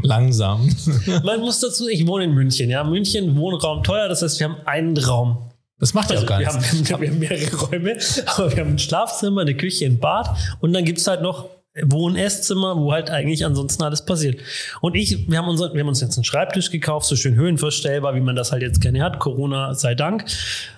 Langsam. 0.03 0.69
Man 1.25 1.41
muss 1.41 1.61
dazu, 1.61 1.89
ich 1.89 2.07
wohne 2.07 2.25
in 2.25 2.33
München, 2.33 2.71
ja. 2.71 2.85
München, 2.85 3.37
Wohnraum 3.37 3.83
teuer, 3.83 4.09
das 4.09 4.23
heißt, 4.23 4.41
wir 4.41 4.49
haben 4.49 4.67
einen 4.67 4.97
Raum. 4.97 5.51
Das 5.79 5.93
macht 5.93 6.11
ja 6.11 6.17
also, 6.17 6.25
auch 6.25 6.29
gar 6.29 6.39
nichts. 6.39 6.55
Wir 6.89 6.95
haben, 6.95 7.01
wir 7.03 7.11
haben 7.11 7.19
mehrere 7.19 7.57
Räume, 7.57 7.99
aber 8.27 8.51
wir 8.51 8.65
haben 8.65 8.71
ein 8.73 8.79
Schlafzimmer, 8.79 9.43
eine 9.43 9.57
Küche, 9.57 9.87
ein 9.87 9.99
Bad 9.99 10.37
und 10.61 10.73
dann 10.73 10.85
gibt's 10.85 11.07
halt 11.07 11.23
noch 11.23 11.56
Wohn-, 11.85 12.17
Esszimmer, 12.17 12.77
wo 12.79 12.93
halt 12.93 13.11
eigentlich 13.11 13.45
ansonsten 13.45 13.83
alles 13.83 14.05
passiert. 14.05 14.41
Und 14.81 14.95
ich, 14.95 15.29
wir 15.29 15.39
haben, 15.39 15.49
unser, 15.49 15.73
wir 15.75 15.81
haben 15.81 15.89
uns 15.89 16.01
jetzt 16.01 16.17
einen 16.17 16.25
Schreibtisch 16.25 16.71
gekauft, 16.71 17.07
so 17.07 17.17
schön 17.17 17.35
höhenverstellbar, 17.35 18.15
wie 18.15 18.21
man 18.21 18.37
das 18.37 18.53
halt 18.53 18.63
jetzt 18.63 18.81
gerne 18.81 19.03
hat, 19.03 19.19
Corona 19.19 19.75
sei 19.75 19.95
Dank. 19.95 20.25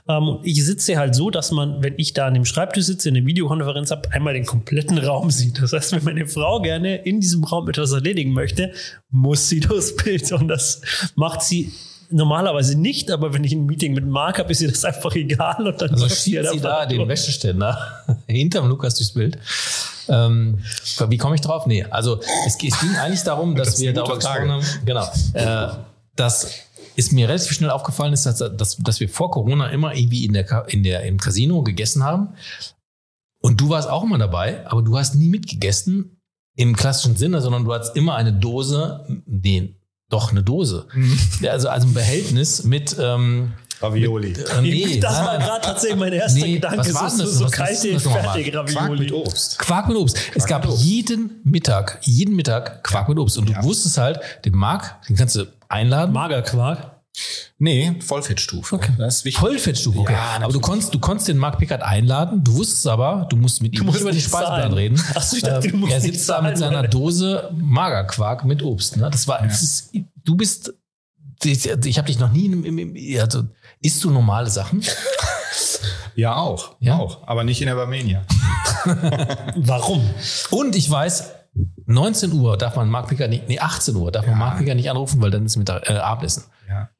Ähm, 0.09 0.39
ich 0.43 0.65
sitze 0.65 0.99
halt 0.99 1.15
so, 1.15 1.31
dass 1.31 1.53
man, 1.53 1.83
wenn 1.83 1.95
ich 1.97 2.15
da 2.15 2.27
an 2.27 2.35
dem 2.35 2.45
Schreibtisch 2.45 2.85
sitze, 2.85 3.09
in 3.09 3.15
der 3.15 3.27
Videokonferenz 3.27 3.91
habe, 3.91 4.11
einmal 4.13 4.35
den 4.35 4.47
kompletten 4.47 4.99
Raum 4.99 5.31
sieht. 5.31 5.63
Das 5.63 5.73
heißt, 5.73 5.93
wenn 5.93 6.05
meine 6.05 6.27
Frau 6.27 6.61
gerne 6.61 6.97
in 6.97 7.21
diesem 7.21 7.45
Raum 7.45 7.69
etwas 7.69 7.93
erledigen 7.93 8.33
möchte, 8.33 8.73
muss 9.11 9.49
sie 9.49 9.61
durchs 9.61 9.95
Bild. 9.97 10.31
Und 10.33 10.49
das 10.49 10.81
macht 11.15 11.43
sie 11.43 11.73
normalerweise 12.11 12.79
nicht, 12.79 13.11
aber 13.11 13.35
wenn 13.35 13.45
ich 13.45 13.53
ein 13.53 13.67
Meeting 13.67 13.95
mit 13.95 14.07
Marc 14.07 14.39
habe, 14.39 14.51
ist 14.51 14.61
ihr 14.61 14.71
das 14.71 14.85
einfach 14.85 15.15
egal. 15.15 15.67
Und 15.67 15.81
dann 15.81 15.91
also 15.91 16.09
schiebt 16.09 16.49
sie 16.51 16.61
da 16.61 16.87
den 16.87 17.07
Wäscheständer 17.09 18.05
hinterm 18.27 18.69
Lukas 18.69 18.95
durchs 18.97 19.13
Bild. 19.13 19.39
Ähm, 20.09 20.59
wie 21.09 21.19
komme 21.19 21.35
ich 21.35 21.41
drauf? 21.41 21.67
Nee, 21.67 21.85
also 21.85 22.21
es, 22.47 22.55
es 22.55 22.59
ging 22.59 22.97
eigentlich 22.97 23.23
darum, 23.23 23.55
dass 23.55 23.73
das 23.73 23.81
wir 23.81 23.93
darüber 23.93 24.17
gesprochen 24.17 24.51
haben, 24.51 24.65
genau, 24.85 25.07
äh, 25.35 25.69
dass 26.17 26.65
ist 26.97 27.13
mir 27.13 27.29
relativ 27.29 27.53
schnell 27.53 27.71
aufgefallen 27.71 28.13
ist, 28.13 28.27
dass, 28.27 28.39
dass, 28.39 28.77
dass 28.77 28.99
wir 28.99 29.09
vor 29.09 29.31
Corona 29.31 29.69
immer 29.69 29.95
irgendwie 29.95 30.25
in 30.25 30.33
der, 30.33 30.65
in 30.67 30.83
der, 30.83 31.05
im 31.05 31.19
Casino 31.19 31.63
gegessen 31.63 32.03
haben. 32.03 32.31
Und 33.41 33.61
du 33.61 33.69
warst 33.69 33.89
auch 33.89 34.03
immer 34.03 34.19
dabei, 34.19 34.67
aber 34.67 34.83
du 34.83 34.99
hast 34.99 35.15
nie 35.15 35.29
mitgegessen 35.29 36.21
im 36.57 36.75
klassischen 36.75 37.15
Sinne, 37.15 37.41
sondern 37.41 37.65
du 37.65 37.73
hattest 37.73 37.95
immer 37.95 38.17
eine 38.17 38.33
Dose, 38.33 39.07
nee, 39.27 39.78
doch 40.11 40.31
eine 40.31 40.43
Dose. 40.43 40.87
Mhm. 40.93 41.19
Also, 41.49 41.69
also 41.69 41.87
ein 41.87 41.95
Behältnis 41.95 42.65
mit, 42.65 42.97
ähm, 42.99 43.53
Ravioli. 43.81 44.31
Mit, 44.31 44.39
äh, 44.39 44.61
nee, 44.63 44.99
das 44.99 45.25
war 45.25 45.39
gerade 45.39 45.61
tatsächlich 45.61 45.99
mein 45.99 46.13
erster 46.13 46.41
nee, 46.41 46.55
Gedanke. 46.55 46.79
Was 46.79 46.95
war 46.95 47.11
so, 47.11 47.23
das? 47.23 47.33
so 47.35 47.45
was 47.45 47.53
kalte, 47.53 48.01
fertig 48.01 48.55
Ravioli. 48.55 48.75
Quark 48.75 48.99
mit 48.99 49.13
Obst. 49.13 49.59
Quark 49.59 49.89
mit 49.89 49.97
Obst. 49.97 50.17
Quark 50.17 50.37
es 50.37 50.47
gab 50.47 50.69
Obst. 50.69 50.83
jeden 50.83 51.41
Mittag, 51.45 51.99
jeden 52.03 52.35
Mittag 52.35 52.83
Quark 52.83 53.09
mit 53.09 53.19
Obst. 53.19 53.39
Und 53.39 53.49
du 53.49 53.53
ja. 53.53 53.63
wusstest 53.63 53.99
halt, 53.99 54.19
den 54.45 54.57
Marc, 54.57 54.97
den 55.09 55.17
kannst 55.17 55.37
du 55.37 55.47
einladen. 55.69 56.13
Magerquark. 56.13 56.98
Nee, 57.59 57.95
Vollfettstufe. 58.01 58.75
Okay. 58.75 58.93
Das 58.99 59.17
ist 59.17 59.25
wichtig. 59.25 59.41
Vollfettstufe, 59.41 59.99
okay. 59.99 60.13
Ja, 60.13 60.39
aber 60.41 60.53
du 60.53 60.61
konntest, 60.61 60.95
du 60.95 60.99
konntest 60.99 61.29
den 61.29 61.39
Marc 61.39 61.59
Pickard 61.59 61.83
einladen. 61.83 62.45
Du 62.45 62.55
wusstest 62.55 62.87
aber, 62.87 63.27
du 63.31 63.37
musst 63.37 63.63
mit 63.63 63.79
ihm 63.79 63.87
nicht 63.87 64.01
über 64.01 64.13
den 64.13 64.21
Speiseplan 64.21 64.73
reden. 64.73 65.03
Ach 65.15 65.23
so, 65.23 65.37
ich 65.37 65.43
dachte, 65.43 65.69
du 65.69 65.77
musst 65.77 65.93
er 65.93 66.01
sitzt 66.01 66.29
da 66.29 66.41
mit 66.43 66.57
seiner 66.59 66.87
Dose 66.87 67.51
Magerquark 67.53 68.45
mit 68.45 68.63
Obst. 68.63 68.97
Ne? 68.97 69.09
Das 69.11 69.27
war, 69.27 69.41
ja. 69.41 69.47
das 69.47 69.63
ist, 69.63 69.93
du 70.25 70.37
bist, 70.37 70.73
ich, 71.43 71.67
ich 71.67 71.99
habe 71.99 72.07
dich 72.07 72.19
noch 72.19 72.33
nie, 72.33 72.47
im, 72.47 72.79
im, 72.79 73.21
also 73.21 73.45
Isst 73.81 74.03
du 74.05 74.11
normale 74.11 74.51
Sachen? 74.51 74.83
Ja, 76.15 76.35
auch. 76.35 76.75
Ja? 76.81 76.99
Auch. 76.99 77.29
Aber 77.29 77.45
nicht 77.45 77.61
in 77.61 77.69
der 77.69 77.77
Barmenia. 77.77 78.25
Warum? 79.57 80.03
Und 80.51 80.75
ich 80.75 80.91
weiß, 80.91 81.33
19 81.87 82.33
Uhr 82.33 82.57
darf 82.59 82.75
man 82.75 82.91
Mark 82.91 83.07
Picker 83.07 83.29
nicht, 83.29 83.47
nee, 83.47 83.61
18 83.61 83.95
Uhr 83.95 84.11
darf 84.11 84.25
ja. 84.25 84.33
man 84.33 84.41
Mark 84.41 84.59
Picker 84.59 84.75
nicht 84.75 84.91
anrufen, 84.91 85.23
weil 85.23 85.31
dann 85.31 85.47
ist 85.47 85.57
Mittag, 85.57 85.89
äh, 85.89 85.93
Abendessen. 85.93 86.43
Ja. 86.69 86.91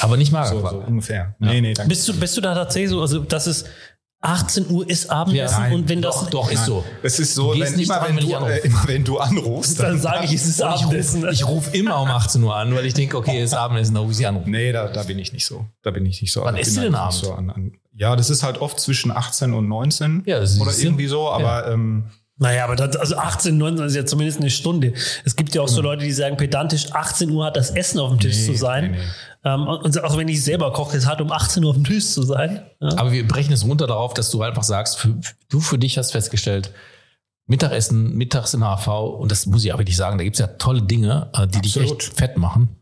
Aber 0.00 0.16
nicht 0.16 0.32
Magerquark. 0.32 0.72
So, 0.72 0.80
so 0.80 0.86
ungefähr. 0.86 1.34
Ja. 1.40 1.46
Nee, 1.52 1.60
nee, 1.60 1.74
danke. 1.74 1.88
Bist 1.88 2.06
du, 2.08 2.14
bist 2.18 2.36
du 2.36 2.40
da 2.40 2.54
tatsächlich 2.54 2.90
so, 2.90 3.00
also 3.00 3.18
das 3.20 3.46
ist, 3.46 3.66
18 4.22 4.68
Uhr 4.70 4.88
ist 4.88 5.10
Abendessen 5.10 5.60
Nein, 5.62 5.72
und 5.72 5.88
wenn 5.88 6.02
das 6.02 6.14
doch, 6.14 6.28
doch, 6.30 6.50
ist 6.52 6.66
so. 6.66 6.84
Es 7.02 7.18
ist 7.18 7.34
so, 7.34 7.52
wenn, 7.58 7.74
nicht 7.74 7.88
immer, 7.88 8.00
dran, 8.00 8.08
wenn 8.08 8.16
wenn 8.18 8.28
du, 8.28 8.36
anrufe. 8.36 8.52
äh, 8.52 8.66
immer 8.66 8.82
wenn 8.86 9.04
du 9.04 9.18
anrufst, 9.18 9.80
dann 9.80 9.98
sage 9.98 10.26
ich, 10.26 10.34
es 10.34 10.46
ist 10.46 10.60
Abendessen. 10.62 11.26
Ich 11.30 11.46
rufe 11.48 11.74
immer 11.74 11.98
um 12.02 12.08
18 12.08 12.42
Uhr 12.42 12.54
an, 12.54 12.74
weil 12.74 12.84
ich 12.84 12.92
denke, 12.92 13.16
okay, 13.16 13.42
ist 13.42 13.54
Abendessen, 13.54 13.94
da 13.94 14.00
rufe 14.00 14.10
ich 14.12 14.18
sie 14.18 14.26
an. 14.26 14.42
Nee, 14.44 14.72
da, 14.72 14.88
da 14.88 15.04
bin 15.04 15.18
ich 15.18 15.32
nicht 15.32 15.46
so. 15.46 15.64
Da 15.82 15.90
bin 15.90 16.04
ich 16.04 16.20
nicht 16.20 16.32
so. 16.32 16.42
Wann 16.44 16.56
isst 16.58 16.74
bin 16.74 16.82
du 16.82 16.90
denn 16.90 16.94
Abend? 16.96 17.14
So 17.14 17.32
an, 17.32 17.48
an, 17.48 17.72
ja, 17.94 18.14
das 18.14 18.28
ist 18.28 18.42
halt 18.42 18.60
oft 18.60 18.78
zwischen 18.78 19.10
18 19.10 19.54
und 19.54 19.68
19 19.68 20.24
Ja, 20.26 20.38
das 20.38 20.52
ist 20.52 20.60
oder 20.60 20.70
Sinn. 20.72 20.88
irgendwie 20.88 21.06
so, 21.06 21.30
aber 21.30 21.68
ähm, 21.68 22.04
Naja, 22.36 22.64
aber 22.64 22.76
das, 22.76 22.96
also 22.96 23.16
18, 23.16 23.56
19 23.56 23.86
ist 23.86 23.96
ja 23.96 24.04
zumindest 24.04 24.40
eine 24.40 24.50
Stunde. 24.50 24.92
Es 25.24 25.34
gibt 25.34 25.54
ja 25.54 25.62
auch 25.62 25.68
so 25.68 25.80
Leute, 25.80 26.04
die 26.04 26.12
sagen, 26.12 26.36
pedantisch, 26.36 26.92
18 26.92 27.30
Uhr 27.30 27.46
hat 27.46 27.56
das 27.56 27.70
Essen 27.70 27.98
auf 28.00 28.10
dem 28.10 28.20
Tisch 28.20 28.36
Nee, 28.36 28.46
zu 28.46 28.54
sein. 28.54 28.90
nee, 28.90 28.98
nee. 28.98 29.04
Ähm, 29.44 29.66
und 29.66 30.02
auch 30.04 30.16
wenn 30.16 30.28
ich 30.28 30.44
selber 30.44 30.72
koche, 30.72 30.96
es 30.96 31.06
hat 31.06 31.20
um 31.20 31.32
18 31.32 31.64
Uhr 31.64 31.70
auf 31.70 31.76
dem 31.76 31.84
Tisch 31.84 32.06
zu 32.06 32.22
sein. 32.22 32.62
Ja. 32.80 32.98
Aber 32.98 33.12
wir 33.12 33.26
brechen 33.26 33.52
es 33.52 33.64
runter 33.64 33.86
darauf, 33.86 34.12
dass 34.14 34.30
du 34.30 34.42
einfach 34.42 34.64
sagst, 34.64 34.98
für, 34.98 35.18
du 35.48 35.60
für 35.60 35.78
dich 35.78 35.96
hast 35.96 36.12
festgestellt, 36.12 36.72
Mittagessen, 37.46 38.16
mittags 38.16 38.54
in 38.54 38.60
HV, 38.60 38.86
und 39.18 39.32
das 39.32 39.46
muss 39.46 39.64
ich 39.64 39.72
auch 39.72 39.78
wirklich 39.78 39.96
sagen, 39.96 40.18
da 40.18 40.24
gibt 40.24 40.36
es 40.36 40.40
ja 40.40 40.46
tolle 40.46 40.82
Dinge, 40.82 41.30
äh, 41.34 41.48
die 41.48 41.60
dich 41.60 41.76
Absolut. 41.76 42.02
echt 42.02 42.14
fett 42.14 42.36
machen. 42.36 42.79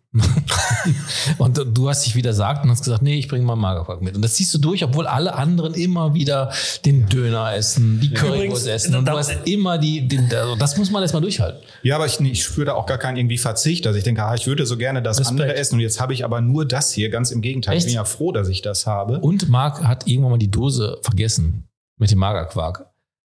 Und 1.39 1.59
du 1.77 1.89
hast 1.89 2.07
dich 2.07 2.15
wieder 2.15 2.31
gesagt 2.31 2.65
und 2.65 2.71
hast 2.71 2.83
gesagt, 2.85 3.03
nee, 3.03 3.19
ich 3.19 3.29
bringe 3.29 3.45
mal 3.45 3.57
Magerquark 3.57 4.01
mit. 4.01 4.17
Und 4.17 4.23
das 4.23 4.35
ziehst 4.35 4.53
du 4.55 4.59
durch, 4.59 4.83
obwohl 4.83 5.07
alle 5.07 5.35
anderen 5.35 5.75
immer 5.75 6.15
wieder 6.15 6.53
den 6.85 7.07
Döner 7.09 7.55
essen, 7.55 8.01
die 8.01 8.13
Currywurst 8.13 8.67
essen. 8.67 8.95
Und 8.97 9.07
du 9.07 9.13
hast 9.13 9.33
immer 9.47 9.77
die, 9.79 10.09
den, 10.09 10.33
also 10.33 10.57
das 10.57 10.77
muss 10.79 10.91
man 10.91 11.03
erstmal 11.03 11.23
durchhalten. 11.23 11.61
ja, 11.83 11.97
aber 11.97 12.07
ich, 12.07 12.19
ich 12.21 12.43
spüre 12.43 12.67
da 12.67 12.75
auch 12.75 12.87
gar 12.87 12.99
keinen 12.99 13.17
irgendwie 13.19 13.39
Verzicht. 13.39 13.87
Also 13.87 13.99
ich 13.99 14.05
denke, 14.05 14.25
ah, 14.25 14.35
ich 14.35 14.47
würde 14.47 14.65
so 14.67 14.77
gerne 14.77 15.03
das 15.03 15.19
Respekt. 15.21 15.41
andere 15.41 15.57
essen 15.57 15.75
und 15.75 15.81
jetzt 15.81 16.01
habe 16.01 16.15
ich 16.15 16.25
aber 16.25 16.41
nur 16.41 16.65
das 16.67 16.93
hier. 16.93 17.11
Ganz 17.11 17.31
im 17.31 17.43
Gegenteil. 17.43 17.77
Echt? 17.77 17.87
Ich 17.87 17.93
bin 17.93 17.95
ja 17.97 18.05
froh, 18.05 18.33
dass 18.33 18.49
ich 18.49 18.63
das 18.63 18.87
habe. 18.87 19.21
Und 19.21 19.49
Marc 19.49 19.85
hat 19.85 20.07
irgendwann 20.07 20.33
mal 20.33 20.39
die 20.39 20.51
Dose 20.51 20.99
vergessen 21.03 21.69
mit 21.99 22.11
dem 22.11 22.19
Magerquark. 22.19 22.87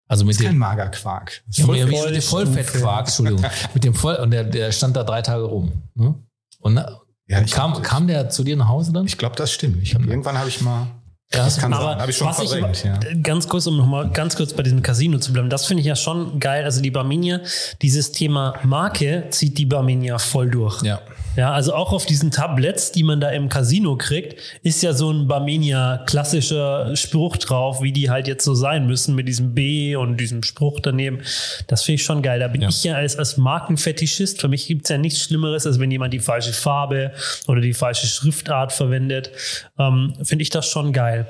Also 0.08 0.24
mit 0.24 0.34
Das 0.34 0.40
ist 0.40 0.46
kein 0.46 0.54
dem 0.54 0.58
Magerquark. 0.60 1.42
Das 1.46 1.58
ist 1.58 1.66
Ja, 1.66 1.86
mit 1.86 2.14
dem 2.14 2.22
Vollfettquark, 2.22 3.06
Entschuldigung. 3.06 3.44
mit 3.74 3.84
dem 3.84 3.94
Voll, 3.94 4.16
und 4.16 4.30
der, 4.30 4.44
der 4.44 4.72
stand 4.72 4.96
da 4.96 5.04
drei 5.04 5.22
Tage 5.22 5.44
rum. 5.44 5.72
Ne? 5.94 6.14
Und, 6.62 6.74
na- 6.74 7.00
Ja, 7.28 7.40
ich 7.42 7.50
kam, 7.52 7.72
glaub, 7.72 7.82
kam 7.84 8.06
der 8.08 8.28
zu 8.30 8.42
dir 8.44 8.56
nach 8.56 8.68
Hause 8.68 8.92
dann? 8.92 9.04
Ich 9.06 9.18
glaube, 9.18 9.36
das 9.36 9.52
stimmt. 9.52 9.82
Ich 9.82 9.94
hab, 9.94 10.04
irgendwann 10.06 10.38
habe 10.38 10.48
ich 10.48 10.60
mal. 10.62 10.86
Ja, 11.34 11.44
das 11.44 11.56
kann 11.56 11.72
Aber 11.72 11.84
sein. 11.84 11.98
Habe 12.00 12.10
ich 12.10 12.16
schon 12.18 12.26
was 12.28 12.36
verdrängt. 12.36 12.84
ja. 12.84 12.98
Ganz 13.22 13.48
kurz, 13.48 13.66
um 13.66 13.76
nochmal 13.78 14.10
ganz 14.10 14.36
kurz 14.36 14.52
bei 14.52 14.62
diesem 14.62 14.82
Casino 14.82 15.18
zu 15.18 15.32
bleiben. 15.32 15.48
Das 15.48 15.64
finde 15.64 15.80
ich 15.80 15.86
ja 15.86 15.96
schon 15.96 16.38
geil. 16.40 16.64
Also 16.64 16.82
die 16.82 16.90
Barminia, 16.90 17.40
dieses 17.80 18.12
Thema 18.12 18.54
Marke 18.64 19.28
zieht 19.30 19.56
die 19.56 19.64
Barminia 19.64 20.18
voll 20.18 20.50
durch. 20.50 20.82
Ja. 20.82 21.00
Ja, 21.36 21.52
also 21.52 21.72
auch 21.74 21.92
auf 21.92 22.04
diesen 22.04 22.30
Tabletts, 22.30 22.92
die 22.92 23.02
man 23.02 23.20
da 23.20 23.30
im 23.30 23.48
Casino 23.48 23.96
kriegt, 23.96 24.38
ist 24.62 24.82
ja 24.82 24.92
so 24.92 25.10
ein 25.10 25.26
Barmenia 25.28 25.98
klassischer 26.06 26.94
Spruch 26.94 27.38
drauf, 27.38 27.80
wie 27.82 27.92
die 27.92 28.10
halt 28.10 28.28
jetzt 28.28 28.44
so 28.44 28.54
sein 28.54 28.86
müssen 28.86 29.14
mit 29.14 29.28
diesem 29.28 29.54
B 29.54 29.96
und 29.96 30.18
diesem 30.18 30.42
Spruch 30.42 30.80
daneben. 30.80 31.20
Das 31.68 31.84
finde 31.84 31.96
ich 31.96 32.04
schon 32.04 32.20
geil. 32.22 32.38
Da 32.40 32.48
bin 32.48 32.60
Ja. 32.60 32.68
ich 32.68 32.84
ja 32.84 32.96
als, 32.96 33.16
als 33.16 33.38
Markenfetischist. 33.38 34.40
Für 34.40 34.48
mich 34.48 34.66
gibt's 34.66 34.90
ja 34.90 34.98
nichts 34.98 35.20
Schlimmeres, 35.20 35.66
als 35.66 35.80
wenn 35.80 35.90
jemand 35.90 36.12
die 36.12 36.20
falsche 36.20 36.52
Farbe 36.52 37.12
oder 37.48 37.60
die 37.62 37.72
falsche 37.74 38.06
Schriftart 38.06 38.72
verwendet. 38.72 39.30
Ähm, 39.78 40.12
finde 40.22 40.42
ich 40.42 40.50
das 40.50 40.66
schon 40.68 40.92
geil. 40.92 41.26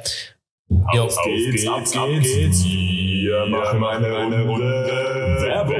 Jo. 0.95 1.05
Auf 1.05 1.17
geht's, 1.25 1.67
ab 1.67 2.09
geht's. 2.09 2.65
Wir 2.65 3.47
machen 3.47 3.85
eine 3.85 4.11
Runde 4.11 4.47
Werbung. 5.43 5.77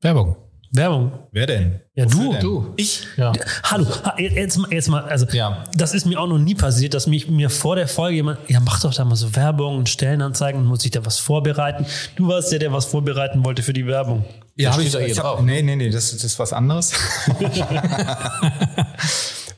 Werbung. 0.00 0.36
Werbung. 0.70 1.12
Wer 1.32 1.46
denn? 1.46 1.80
Ja, 1.94 2.04
du. 2.04 2.32
denn? 2.32 2.40
Du. 2.42 2.74
Ich. 2.76 3.06
Ja. 3.16 3.32
Hallo, 3.62 3.86
ha- 4.04 4.16
jetzt, 4.18 4.58
mal- 4.58 4.70
jetzt 4.72 4.88
mal, 4.88 5.02
also 5.04 5.26
Ja. 5.32 5.64
das 5.74 5.94
ist 5.94 6.04
mir 6.04 6.20
auch 6.20 6.26
noch 6.26 6.38
nie 6.38 6.54
passiert, 6.54 6.92
dass 6.94 7.06
mich 7.06 7.28
mir 7.28 7.48
vor 7.48 7.76
der 7.76 7.88
Folge 7.88 8.16
jemand, 8.16 8.38
ja, 8.48 8.60
mach 8.60 8.80
doch 8.80 8.92
da 8.92 9.04
mal 9.06 9.16
so 9.16 9.34
Werbung 9.34 9.78
und 9.78 9.88
Stellenanzeigen, 9.88 10.64
muss 10.64 10.84
ich 10.84 10.90
da 10.90 11.06
was 11.06 11.18
vorbereiten. 11.18 11.86
Du 12.16 12.28
warst 12.28 12.52
der, 12.52 12.58
der 12.58 12.72
was 12.72 12.84
vorbereiten 12.84 13.44
wollte 13.44 13.62
für 13.62 13.72
die 13.72 13.86
Werbung. 13.86 14.24
Ja, 14.56 14.72
habe 14.72 14.82
ich 14.82 14.92
doch 14.92 14.98
hier 14.98 15.08
Ich 15.08 15.18
hab, 15.18 15.40
nee, 15.42 15.62
nee, 15.62 15.76
nee, 15.76 15.88
das, 15.90 16.10
das 16.12 16.22
ist 16.24 16.38
was 16.38 16.52
anderes. 16.52 16.92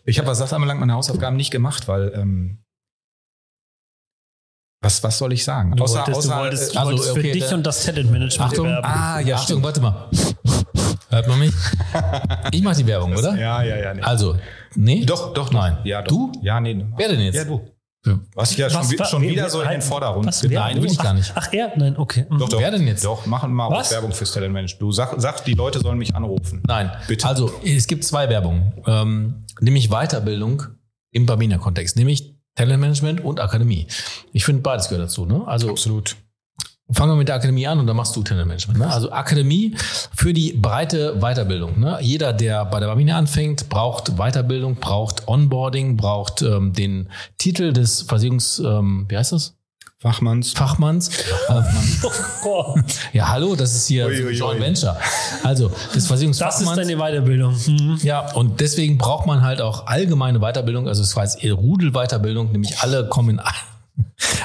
ich 0.04 0.18
habe, 0.18 0.28
was 0.28 0.38
das 0.38 0.52
anbelangt, 0.52 0.78
meine 0.80 0.92
Hausaufgaben 0.94 1.36
nicht 1.36 1.50
gemacht, 1.50 1.88
weil 1.88 2.12
ähm, 2.14 2.58
was, 4.82 5.02
was 5.02 5.18
soll 5.18 5.32
ich 5.32 5.44
sagen? 5.44 5.76
Du 5.76 5.84
wolltest, 5.86 6.24
du 6.24 6.30
wolltest, 6.30 6.70
äh, 6.70 6.72
du 6.74 6.78
also, 6.78 6.90
wolltest 6.92 7.08
für 7.12 7.18
okay, 7.18 7.32
dich 7.32 7.48
da- 7.48 7.54
und 7.54 7.66
das 7.66 7.84
Talentmanagement 7.84 8.52
Achtung. 8.52 8.66
werben. 8.66 8.86
ah, 8.86 9.20
ja, 9.20 9.36
Achtung, 9.36 9.62
warte 9.62 9.80
mal. 9.80 10.08
Hört 11.08 11.26
man 11.28 11.38
mich? 11.40 11.52
Ich 12.52 12.62
mache 12.62 12.76
die 12.76 12.86
Werbung, 12.86 13.14
oder? 13.14 13.36
Ja, 13.36 13.62
ja, 13.62 13.76
ja. 13.76 13.94
Nee. 13.94 14.02
Also, 14.02 14.36
nee? 14.74 15.04
doch, 15.04 15.32
doch. 15.34 15.50
Nein. 15.52 15.78
Ja, 15.84 16.02
doch. 16.02 16.08
Du? 16.08 16.32
Ja, 16.42 16.60
nee. 16.60 16.84
Wer 16.96 17.08
denn 17.08 17.20
jetzt? 17.20 17.34
Ja, 17.36 17.44
du. 17.44 17.60
Was 18.34 18.52
ich 18.52 18.56
ja 18.58 18.70
schon, 18.70 18.80
Was 18.98 19.10
schon 19.10 19.20
wer- 19.22 19.30
wieder 19.30 19.42
wer- 19.42 19.50
so 19.50 19.60
in 19.60 19.68
den 19.68 19.82
Vordergrund 19.82 20.26
was. 20.26 20.42
Nein, 20.44 20.82
will 20.82 20.90
ich 20.90 20.96
gar 20.98 21.12
nicht. 21.12 21.32
Ach, 21.34 21.52
er? 21.52 21.72
Nein, 21.76 21.98
okay. 21.98 22.24
Mhm. 22.30 22.38
Doch, 22.38 22.48
doch. 22.48 22.58
Wer 22.60 22.70
denn 22.70 22.86
jetzt? 22.86 23.04
Doch, 23.04 23.26
machen 23.26 23.52
mal 23.52 23.68
Was? 23.70 23.88
auch 23.88 23.92
Werbung 23.96 24.12
fürs 24.12 24.32
Talentmensch. 24.32 24.78
Du 24.78 24.90
sag, 24.90 25.14
sag, 25.20 25.44
die 25.44 25.52
Leute 25.52 25.80
sollen 25.80 25.98
mich 25.98 26.14
anrufen. 26.14 26.62
Nein. 26.66 26.90
Bitte. 27.08 27.26
Also, 27.28 27.52
es 27.62 27.86
gibt 27.86 28.04
zwei 28.04 28.28
Werbungen. 28.30 28.72
Ähm, 28.86 29.44
nämlich 29.60 29.90
Weiterbildung 29.90 30.62
im 31.10 31.26
Barmina-Kontext. 31.26 31.96
Nämlich 31.96 32.36
Talentmanagement 32.54 33.22
und 33.22 33.38
Akademie. 33.38 33.86
Ich 34.32 34.46
finde, 34.46 34.62
beides 34.62 34.88
gehört 34.88 35.04
dazu. 35.08 35.26
Ne? 35.26 35.42
Also, 35.46 35.68
Absolut. 35.68 36.16
Fangen 36.92 37.12
wir 37.12 37.16
mit 37.16 37.28
der 37.28 37.36
Akademie 37.36 37.66
an 37.66 37.78
und 37.78 37.86
dann 37.86 37.96
machst 37.96 38.16
du 38.16 38.22
Talentmanagement. 38.22 38.78
Ne? 38.78 38.90
Also 38.90 39.10
Akademie 39.12 39.74
für 40.14 40.32
die 40.32 40.52
breite 40.52 41.16
Weiterbildung. 41.20 41.78
Ne? 41.78 41.98
Jeder, 42.00 42.32
der 42.32 42.64
bei 42.64 42.80
der 42.80 42.86
Barmina 42.86 43.16
anfängt, 43.16 43.68
braucht 43.68 44.16
Weiterbildung, 44.16 44.76
braucht 44.76 45.28
Onboarding, 45.28 45.96
braucht 45.96 46.42
ähm, 46.42 46.72
den 46.72 47.08
Titel 47.38 47.72
des 47.72 48.02
Versicherungs... 48.02 48.58
Ähm, 48.58 49.06
wie 49.08 49.16
heißt 49.16 49.32
das? 49.32 49.54
Fachmanns. 50.00 50.52
Fachmanns. 50.52 51.10
Ähm, 51.50 51.64
Boah, 52.42 52.74
ja, 53.12 53.28
hallo, 53.28 53.54
das 53.54 53.74
ist 53.74 53.86
hier 53.86 54.06
Ui, 54.06 54.24
ui, 54.24 54.32
Joint 54.32 54.58
ui. 54.58 54.66
Venture. 54.66 54.96
Also, 55.42 55.68
des 55.68 55.76
das 55.88 55.96
ist 55.96 56.06
Versicherungsfachmanns. 56.06 56.76
deine 56.76 56.96
Weiterbildung. 56.96 57.54
Mhm. 57.66 57.98
Ja, 58.02 58.32
und 58.32 58.60
deswegen 58.60 58.96
braucht 58.96 59.26
man 59.26 59.42
halt 59.42 59.60
auch 59.60 59.86
allgemeine 59.86 60.38
Weiterbildung, 60.38 60.88
also 60.88 61.02
es 61.02 61.14
heißt 61.14 61.44
Rudelweiterbildung, 61.44 62.50
nämlich 62.50 62.78
alle 62.80 63.10
kommen 63.10 63.28
in 63.28 63.38
ein, 63.40 63.52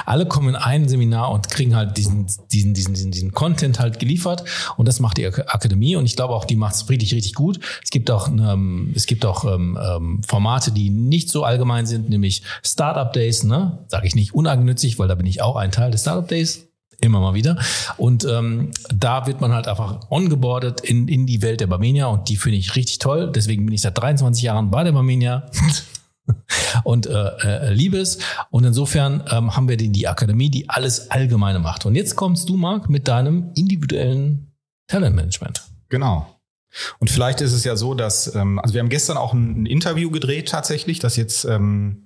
alle 0.04 0.26
kommen 0.26 0.50
in 0.50 0.56
ein 0.56 0.88
Seminar 0.88 1.30
und 1.32 1.48
kriegen 1.48 1.74
halt 1.74 1.96
diesen, 1.96 2.26
diesen, 2.52 2.74
diesen, 2.74 2.94
diesen, 2.94 3.10
diesen 3.10 3.32
Content 3.32 3.78
halt 3.80 3.98
geliefert 3.98 4.44
und 4.76 4.86
das 4.86 5.00
macht 5.00 5.16
die 5.18 5.26
Ak- 5.26 5.52
Akademie 5.54 5.96
und 5.96 6.04
ich 6.06 6.16
glaube 6.16 6.34
auch, 6.34 6.44
die 6.44 6.56
macht 6.56 6.74
es 6.74 6.88
richtig, 6.88 7.14
richtig 7.14 7.34
gut. 7.34 7.60
Es 7.82 7.90
gibt 7.90 8.10
auch, 8.10 8.28
ähm, 8.28 8.92
es 8.94 9.06
gibt 9.06 9.24
auch 9.24 9.44
ähm, 9.44 9.78
ähm, 9.82 10.20
Formate, 10.26 10.70
die 10.72 10.90
nicht 10.90 11.28
so 11.28 11.44
allgemein 11.44 11.86
sind, 11.86 12.08
nämlich 12.08 12.42
Startup 12.62 13.12
Days, 13.12 13.44
ne? 13.44 13.78
Sage 13.88 14.06
ich 14.06 14.14
nicht 14.14 14.34
uneigennützig, 14.34 14.98
weil 14.98 15.08
da 15.08 15.14
bin 15.14 15.26
ich 15.26 15.42
auch 15.42 15.56
ein 15.56 15.72
Teil 15.72 15.90
des 15.90 16.02
Startup 16.02 16.26
Days. 16.28 16.62
Immer 16.98 17.20
mal 17.20 17.34
wieder. 17.34 17.58
Und 17.98 18.24
ähm, 18.24 18.70
da 18.88 19.26
wird 19.26 19.42
man 19.42 19.52
halt 19.52 19.68
einfach 19.68 20.10
ongeboardet 20.10 20.80
in, 20.80 21.08
in 21.08 21.26
die 21.26 21.42
Welt 21.42 21.60
der 21.60 21.66
Barmenia 21.66 22.06
und 22.06 22.30
die 22.30 22.36
finde 22.38 22.56
ich 22.56 22.74
richtig 22.74 23.00
toll. 23.00 23.30
Deswegen 23.34 23.66
bin 23.66 23.74
ich 23.74 23.82
seit 23.82 23.98
23 23.98 24.42
Jahren 24.42 24.70
bei 24.70 24.82
der 24.82 24.92
Barmenia 24.92 25.44
und 26.84 27.06
äh, 27.06 27.10
äh, 27.10 27.72
liebe 27.72 27.98
es. 27.98 28.18
Und 28.50 28.64
insofern 28.64 29.24
ähm, 29.30 29.56
haben 29.56 29.68
wir 29.68 29.76
die, 29.76 29.90
die 29.90 30.08
Akademie, 30.08 30.50
die 30.50 30.68
alles 30.68 31.10
Allgemeine 31.10 31.58
macht. 31.58 31.86
Und 31.86 31.94
jetzt 31.94 32.16
kommst 32.16 32.48
du, 32.48 32.56
Marc, 32.56 32.88
mit 32.88 33.08
deinem 33.08 33.52
individuellen 33.54 34.52
Talentmanagement. 34.88 35.62
Genau. 35.88 36.32
Und 36.98 37.10
vielleicht 37.10 37.40
ist 37.40 37.52
es 37.52 37.64
ja 37.64 37.76
so, 37.76 37.94
dass, 37.94 38.34
ähm, 38.34 38.58
also 38.58 38.74
wir 38.74 38.80
haben 38.80 38.88
gestern 38.88 39.16
auch 39.16 39.32
ein, 39.32 39.62
ein 39.62 39.66
Interview 39.66 40.10
gedreht 40.10 40.48
tatsächlich, 40.48 40.98
das 40.98 41.16
jetzt 41.16 41.44
ähm, 41.44 42.05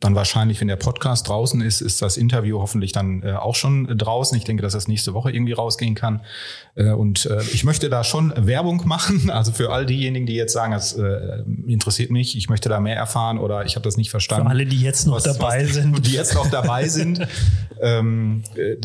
dann 0.00 0.14
wahrscheinlich, 0.14 0.60
wenn 0.62 0.68
der 0.68 0.76
Podcast 0.76 1.28
draußen 1.28 1.60
ist, 1.60 1.82
ist 1.82 2.00
das 2.00 2.16
Interview 2.16 2.58
hoffentlich 2.58 2.92
dann 2.92 3.22
äh, 3.22 3.32
auch 3.32 3.54
schon 3.54 3.86
draußen. 3.98 4.36
Ich 4.38 4.44
denke, 4.44 4.62
dass 4.62 4.72
das 4.72 4.88
nächste 4.88 5.12
Woche 5.12 5.30
irgendwie 5.30 5.52
rausgehen 5.52 5.94
kann. 5.94 6.22
Äh, 6.74 6.92
und 6.92 7.26
äh, 7.26 7.42
ich 7.52 7.64
möchte 7.64 7.90
da 7.90 8.02
schon 8.02 8.32
Werbung 8.34 8.82
machen. 8.86 9.28
Also 9.30 9.52
für 9.52 9.70
all 9.70 9.84
diejenigen, 9.84 10.24
die 10.24 10.34
jetzt 10.34 10.54
sagen, 10.54 10.72
das 10.72 10.94
äh, 10.94 11.42
interessiert 11.66 12.10
mich, 12.10 12.34
ich 12.36 12.48
möchte 12.48 12.70
da 12.70 12.80
mehr 12.80 12.96
erfahren 12.96 13.38
oder 13.38 13.66
ich 13.66 13.76
habe 13.76 13.84
das 13.84 13.98
nicht 13.98 14.10
verstanden. 14.10 14.46
Für 14.46 14.50
alle, 14.50 14.64
die 14.64 14.80
jetzt 14.80 15.06
noch 15.06 15.16
Was- 15.16 15.24
dabei 15.24 15.64
was, 15.64 15.74
sind. 15.74 16.06
Die 16.06 16.12
jetzt 16.12 16.34
noch 16.34 16.50
dabei 16.50 16.88
sind. 16.88 17.26
ähm, 17.82 18.42
äh, 18.56 18.76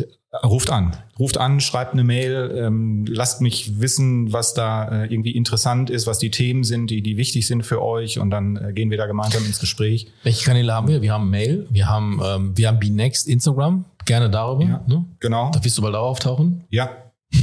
ruft 0.44 0.70
an. 0.70 0.96
Ruft 1.18 1.38
an, 1.38 1.60
schreibt 1.60 1.94
eine 1.94 2.04
Mail, 2.04 2.54
ähm, 2.58 3.06
lasst 3.08 3.42
mich 3.42 3.80
wissen, 3.80 4.34
was 4.34 4.54
da 4.54 5.04
äh, 5.04 5.14
irgendwie 5.14 5.32
interessant 5.32 5.90
ist, 5.90 6.08
was 6.08 6.20
die 6.20 6.32
Themen 6.32 6.64
sind, 6.64 6.90
die, 6.90 7.02
die 7.02 7.18
wichtig 7.18 7.48
sind 7.48 7.64
für 7.64 7.82
euch 7.82 8.20
und 8.20 8.32
dann 8.32 8.58
äh, 8.58 8.74
gehen 8.74 8.90
wir 8.90 8.98
da 8.98 9.06
gemeinsam 9.06 9.46
ins 9.46 9.60
Gespräch. 9.60 10.08
Welche 10.24 10.46
Kanäle 10.46 10.74
haben 10.74 10.88
wir? 10.88 11.02
Wir 11.02 11.14
haben 11.14 11.30
Mail, 11.30 11.68
wir 11.70 11.88
haben, 11.88 12.22
ähm, 12.24 12.58
wir 12.58 12.68
haben 12.68 12.80
BeNext 12.80 13.28
Instagram, 13.28 13.86
gerne 14.06 14.30
darüber. 14.30 14.64
Ja. 14.64 14.84
Ne? 14.88 15.06
Genau. 15.20 15.52
Da 15.52 15.64
wirst 15.64 15.78
du 15.78 15.82
bald 15.82 15.96
auch 15.96 16.10
auftauchen. 16.10 16.64
Ja. 16.70 16.90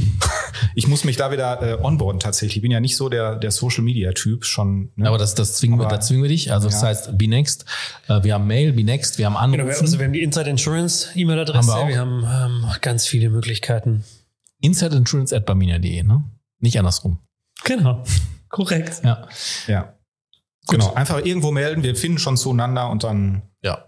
Ich 0.75 0.87
muss 0.87 1.03
mich 1.03 1.17
da 1.17 1.31
wieder 1.31 1.61
äh, 1.61 1.83
onboarden 1.83 2.19
tatsächlich. 2.19 2.55
Ich 2.57 2.61
bin 2.63 2.71
ja 2.71 2.79
nicht 2.79 2.95
so 2.97 3.07
der, 3.07 3.35
der 3.35 3.51
Social-Media-Typ 3.51 4.43
schon. 4.43 4.91
Ne? 4.95 5.07
Aber 5.07 5.19
das, 5.19 5.35
das 5.35 5.57
zwingen 5.57 5.77
wir, 5.79 5.87
da 5.87 5.99
zwingen 5.99 6.23
wir 6.23 6.29
dich. 6.29 6.51
Also 6.51 6.67
das 6.67 6.81
Ja. 6.81 6.87
heißt 6.87 7.15
BeNext, 7.17 7.65
äh, 8.07 8.23
wir 8.23 8.33
haben 8.33 8.47
Mail, 8.47 8.73
BeNext, 8.73 9.19
wir 9.19 9.27
haben 9.27 9.33
Genau, 9.51 9.63
Anrufen. 9.65 9.81
also 9.81 9.99
wir 9.99 10.05
haben 10.05 10.13
die 10.13 10.23
Inside 10.23 10.49
Insurance 10.49 11.09
E-Mail-Adresse, 11.13 11.71
Haben 11.73 11.89
wir 11.89 11.93
wir, 11.95 11.99
haben 11.99 12.63
ähm, 12.63 12.71
ganz 12.81 13.05
viele 13.05 13.29
Möglichkeiten. 13.29 14.03
Insideinsurance 14.61 15.35
at 15.35 15.45
barmina.de, 15.45 16.01
ne? 16.03 16.23
Nicht 16.59 16.79
andersrum. 16.79 17.19
Genau, 17.65 18.03
korrekt. 18.49 19.01
Ja. 19.03 19.27
ja. 19.67 19.93
Genau. 20.69 20.93
Einfach 20.93 21.23
irgendwo 21.23 21.51
melden, 21.51 21.83
wir 21.83 21.95
finden 21.95 22.17
schon 22.17 22.35
zueinander 22.37 22.89
und 22.89 23.03
dann 23.03 23.43
Ja. 23.61 23.85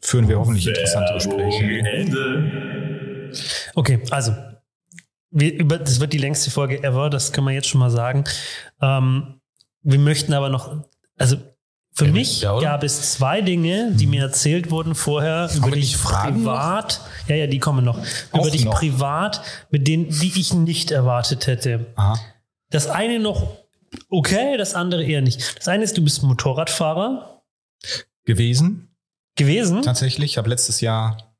führen 0.00 0.26
wir 0.28 0.38
hoffentlich 0.40 0.66
interessante 0.66 1.12
Gespräche. 1.14 1.64
Ende. 1.64 3.30
Okay, 3.74 4.00
also 4.10 4.34
wir 5.34 5.52
über, 5.52 5.78
das 5.78 6.00
wird 6.00 6.12
die 6.12 6.18
längste 6.18 6.50
Folge 6.50 6.82
ever, 6.82 7.10
das 7.10 7.32
können 7.32 7.46
wir 7.48 7.54
jetzt 7.54 7.68
schon 7.68 7.80
mal 7.80 7.90
sagen. 7.90 8.24
Ähm, 8.80 9.40
wir 9.82 9.98
möchten 9.98 10.32
aber 10.32 10.48
noch, 10.48 10.84
also 11.18 11.36
für 11.92 12.06
Ja, 12.06 12.12
mich 12.12 12.40
ja, 12.40 12.58
gab 12.58 12.82
es 12.82 13.12
zwei 13.12 13.40
Dinge, 13.40 13.92
die 13.92 14.06
mir 14.06 14.22
erzählt 14.22 14.70
wurden 14.70 14.94
vorher 14.94 15.50
über 15.54 15.70
dich 15.70 15.92
nicht 15.92 15.96
Fragen 15.96 16.38
privat. 16.38 17.00
Ja, 17.28 17.36
ja, 17.36 17.46
die 17.46 17.60
kommen 17.60 17.84
noch. 17.84 17.98
Auch 18.32 18.40
über 18.40 18.50
dich 18.50 18.64
noch. 18.64 18.74
privat, 18.74 19.42
mit 19.70 19.86
denen, 19.86 20.08
die 20.08 20.32
ich 20.34 20.54
nicht 20.54 20.90
erwartet 20.90 21.46
hätte. 21.46 21.86
Aha. 21.94 22.18
Das 22.70 22.88
eine 22.88 23.20
noch 23.20 23.58
okay, 24.08 24.56
das 24.56 24.74
andere 24.74 25.04
eher 25.04 25.22
nicht. 25.22 25.58
Das 25.58 25.68
eine 25.68 25.84
ist, 25.84 25.96
du 25.96 26.02
bist 26.02 26.22
Motorradfahrer 26.22 27.42
Gewesen, 28.24 28.88
gewesen, 29.36 29.82
tatsächlich. 29.82 30.32
Ich 30.32 30.38
habe 30.38 30.48
letztes 30.48 30.80
Jahr, 30.80 31.33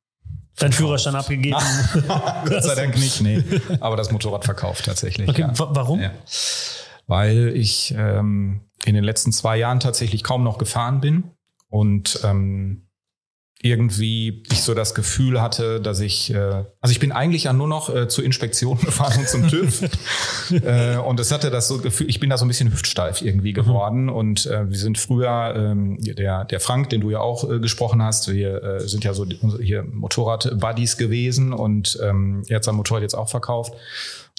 deinen 0.58 0.72
Führerschein 0.72 1.14
abgegeben. 1.14 1.58
Gott 2.44 2.62
sei 2.64 2.74
Dank 2.74 2.96
nicht, 2.96 3.20
nee, 3.20 3.42
aber 3.80 3.96
das 3.96 4.10
Motorrad 4.12 4.44
verkauft 4.44 4.84
tatsächlich. 4.84 5.28
Okay, 5.28 5.42
ja. 5.42 5.58
wa- 5.58 5.70
warum? 5.72 6.00
Ja. 6.00 6.10
Weil 7.06 7.52
ich 7.54 7.94
ähm, 7.96 8.62
in 8.84 8.94
den 8.94 9.04
letzten 9.04 9.32
zwei 9.32 9.56
Jahren 9.56 9.80
tatsächlich 9.80 10.22
kaum 10.22 10.42
noch 10.44 10.58
gefahren 10.58 11.00
bin 11.00 11.24
und 11.68 12.20
ähm, 12.24 12.83
irgendwie 13.64 14.42
ich 14.52 14.62
so 14.62 14.74
das 14.74 14.94
Gefühl 14.94 15.40
hatte, 15.40 15.80
dass 15.80 16.00
ich, 16.00 16.34
äh, 16.34 16.64
also 16.82 16.92
ich 16.92 17.00
bin 17.00 17.12
eigentlich 17.12 17.44
ja 17.44 17.54
nur 17.54 17.66
noch 17.66 17.92
äh, 17.94 18.08
zur 18.08 18.22
Inspektion 18.22 18.78
gefahren 18.84 19.20
und 19.20 19.28
zum 19.28 19.48
TÜV. 19.48 19.88
äh, 20.50 20.96
und 20.98 21.18
es 21.18 21.32
hatte 21.32 21.50
das 21.50 21.68
so 21.68 21.78
Gefühl, 21.78 22.10
ich 22.10 22.20
bin 22.20 22.28
da 22.28 22.36
so 22.36 22.44
ein 22.44 22.48
bisschen 22.48 22.70
hüftsteif 22.70 23.22
irgendwie 23.22 23.54
geworden. 23.54 24.10
Und 24.10 24.44
äh, 24.44 24.68
wir 24.68 24.76
sind 24.76 24.98
früher, 24.98 25.54
ähm, 25.56 25.96
der, 25.98 26.44
der 26.44 26.60
Frank, 26.60 26.90
den 26.90 27.00
du 27.00 27.08
ja 27.08 27.20
auch 27.20 27.50
äh, 27.50 27.58
gesprochen 27.58 28.02
hast, 28.02 28.30
wir 28.30 28.62
äh, 28.62 28.80
sind 28.86 29.02
ja 29.02 29.14
so 29.14 29.24
hier 29.24 29.82
Motorrad-Buddies 29.82 30.98
gewesen 30.98 31.54
und 31.54 31.98
ähm, 32.02 32.42
er 32.48 32.56
hat 32.56 32.64
sein 32.64 32.74
Motorrad 32.74 33.02
jetzt 33.02 33.14
auch 33.14 33.30
verkauft. 33.30 33.72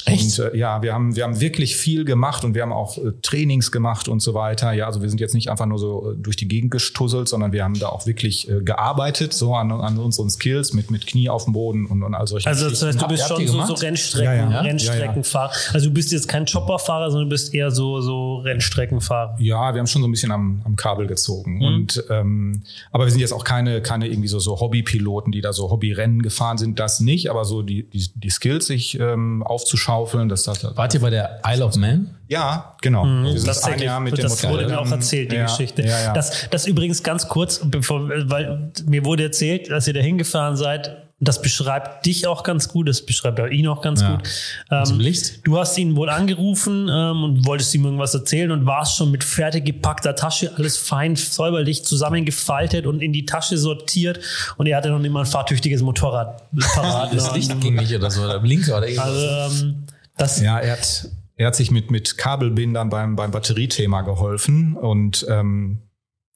Echt? 0.04 0.40
Und 0.40 0.54
äh, 0.54 0.58
ja, 0.58 0.82
wir 0.82 0.94
haben, 0.94 1.16
wir 1.16 1.24
haben 1.24 1.40
wirklich 1.40 1.78
viel 1.78 2.04
gemacht 2.04 2.44
und 2.44 2.54
wir 2.54 2.62
haben 2.64 2.74
auch 2.74 2.98
äh, 2.98 3.14
Trainings 3.22 3.72
gemacht 3.72 4.10
und 4.10 4.20
so 4.20 4.34
weiter. 4.34 4.74
Ja, 4.74 4.88
also 4.88 5.02
wir 5.02 5.10
sind 5.10 5.22
jetzt 5.22 5.34
nicht 5.34 5.50
einfach 5.50 5.66
nur 5.66 5.80
so 5.80 6.12
äh, 6.12 6.16
durch 6.18 6.36
die 6.36 6.48
Gegend 6.50 6.72
gestusselt, 6.72 7.30
sondern 7.30 7.54
wir 7.54 7.64
haben 7.64 7.80
da 7.80 7.88
auch 7.88 8.06
wirklich 8.06 8.50
äh, 8.50 8.62
gearbeitet, 8.62 9.34
so 9.34 9.56
an, 9.56 9.72
an 9.72 9.98
unseren 9.98 10.30
Skills 10.30 10.74
mit, 10.74 10.92
mit 10.92 11.08
Knie 11.08 11.30
auf 11.30 11.46
dem 11.46 11.54
Boden 11.54 11.86
und, 11.86 12.04
und 12.04 12.14
all 12.14 12.28
solche 12.28 12.48
Also 12.48 12.70
das 12.70 12.84
heißt, 12.84 13.02
du 13.02 13.08
bist 13.08 13.30
habt 13.30 13.40
schon 13.40 13.48
so, 13.48 13.66
so? 13.66 13.74
Rennstrecken, 13.74 14.52
Ja, 14.52 14.52
ja. 14.52 14.62
Rennstreckenfahrer. 14.62 15.54
Also 15.74 15.88
du 15.88 15.94
bist 15.94 16.12
jetzt 16.12 16.28
kein 16.28 16.46
Chopperfahrer, 16.46 17.10
sondern 17.10 17.30
du 17.30 17.34
bist 17.34 17.54
eher 17.54 17.72
so, 17.72 18.02
so 18.02 18.36
Rennstreckenfahrer. 18.40 19.38
Ja, 19.40 19.74
wir 19.74 19.80
haben 19.80 19.88
schon 19.88 20.02
so 20.02 20.08
ein 20.10 20.12
bisschen 20.12 20.32
am, 20.32 20.62
am 20.66 20.76
Kabel 20.76 21.08
gezogen. 21.08 21.66
Und 21.66 22.04
ähm, 22.10 22.64
aber 22.92 23.06
wir 23.06 23.12
sind 23.12 23.22
jetzt 23.22 23.34
auch 23.34 23.46
keine, 23.46 23.82
keine 23.82 24.08
irgendwie 24.08 24.28
so, 24.28 24.40
so 24.40 24.60
Hobbypiloten, 24.60 25.32
die 25.32 25.42
da 25.42 25.54
so 25.54 25.72
Hobbyrennen 25.72 26.22
gefahren 26.22 26.58
sind, 26.58 26.80
das 26.80 27.00
nicht, 27.00 27.30
aber 27.30 27.46
so 27.46 27.62
die, 27.62 27.84
die, 27.84 28.10
die 28.14 28.30
Skills 28.30 28.68
sich 28.68 29.00
ähm, 29.00 29.42
aufzuschaufeln, 29.86 30.30
das 30.30 30.44
das. 30.44 30.66
Wart 30.76 30.94
ihr 30.94 31.00
bei 31.00 31.10
der 31.10 31.42
Isle 31.46 31.66
of 31.66 31.76
Man? 31.76 32.16
Ja, 32.28 32.76
genau. 32.82 33.06
Wir 33.06 33.40
sind 33.40 33.64
ein. 33.66 33.80
Jahr 33.80 34.00
mit 34.00 34.18
dem 34.18 34.24
das 34.24 34.48
wurde 34.48 34.68
mir 34.68 34.80
auch 34.80 34.90
erzählt, 34.90 35.32
die 35.32 35.36
ja, 35.36 35.46
Geschichte. 35.46 35.84
Ja, 35.84 36.02
ja. 36.02 36.14
Das, 36.14 36.50
das 36.50 36.66
übrigens 36.66 37.04
ganz 37.04 37.28
kurz, 37.28 37.62
bevor, 37.64 38.10
weil 38.10 38.72
mir 38.86 39.06
wurde 39.06 39.24
erzählt, 39.24 39.70
dass 39.70 39.88
ihr 39.88 39.94
da 39.94 40.00
hingefahren 40.00 40.56
seid. 40.56 41.05
Das 41.20 41.42
beschreibt 41.42 42.06
dich 42.06 42.28
auch 42.28 42.44
ganz 42.44 42.68
gut, 42.68 42.90
das 42.90 43.06
beschreibt 43.06 43.40
auch 43.40 43.48
ihn 43.48 43.68
auch 43.68 43.82
ganz 43.82 44.02
Ja. 44.02 44.16
gut. 44.18 44.30
Ähm, 44.70 44.84
Zum 44.86 45.00
Licht? 45.00 45.48
Du 45.48 45.58
hast 45.58 45.78
ihn 45.78 45.96
wohl 45.96 46.10
angerufen 46.10 46.90
ähm, 46.92 47.24
und 47.24 47.46
wolltest 47.46 47.74
ihm 47.74 47.86
irgendwas 47.86 48.14
erzählen 48.14 48.52
und 48.52 48.66
warst 48.66 48.98
schon 48.98 49.12
mit 49.12 49.24
fertig 49.24 49.64
gepackter 49.64 50.14
Tasche, 50.16 50.54
alles 50.58 50.76
fein 50.78 51.16
säuberlich 51.16 51.86
zusammengefaltet 51.86 52.86
und 52.86 53.02
in 53.02 53.14
die 53.14 53.26
Tasche 53.26 53.58
sortiert 53.58 54.20
und 54.58 54.68
er 54.68 54.76
hatte 54.78 54.90
noch 54.90 55.00
nicht 55.00 55.12
mal 55.12 55.22
ein 55.22 55.26
fahrtüchtiges 55.26 55.82
Motorrad 55.82 56.44
parat. 56.74 57.14
Das 57.16 57.34
Licht 57.34 57.62
ging 57.62 57.76
nicht 57.76 57.96
oder 57.96 58.12
so, 58.12 58.22
oder 58.24 58.40
Blinker 58.40 58.78
oder 58.78 58.88
irgendwas. 58.90 59.08
Also, 59.08 59.66
ähm, 59.66 59.84
das, 60.18 60.42
Ja, 60.42 60.60
er 60.60 60.74
hat, 60.74 61.08
er 61.38 61.48
hat 61.48 61.56
sich 61.56 61.72
mit, 61.72 61.92
mit 61.92 62.18
Kabelbindern 62.18 62.90
beim, 62.90 63.16
beim 63.16 63.32
Batteriethema 63.32 64.02
geholfen 64.02 64.76
und 64.76 65.26
ähm, 65.30 65.80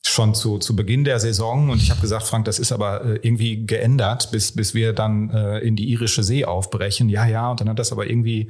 schon 0.05 0.34
zu, 0.34 0.57
zu 0.57 0.76
Beginn 0.76 1.03
der 1.03 1.19
Saison. 1.19 1.69
Und 1.69 1.81
ich 1.81 1.91
habe 1.91 2.01
gesagt, 2.01 2.23
Frank, 2.23 2.45
das 2.45 2.57
ist 2.57 2.71
aber 2.71 3.03
äh, 3.05 3.19
irgendwie 3.21 3.65
geändert, 3.65 4.31
bis, 4.31 4.53
bis 4.53 4.73
wir 4.73 4.93
dann 4.93 5.30
äh, 5.30 5.59
in 5.59 5.76
die 5.76 5.89
irische 5.89 6.23
See 6.23 6.45
aufbrechen. 6.45 7.09
Ja, 7.09 7.27
ja, 7.27 7.51
und 7.51 7.59
dann 7.61 7.69
hat 7.69 7.80
das 7.80 7.91
aber 7.91 8.09
irgendwie 8.09 8.49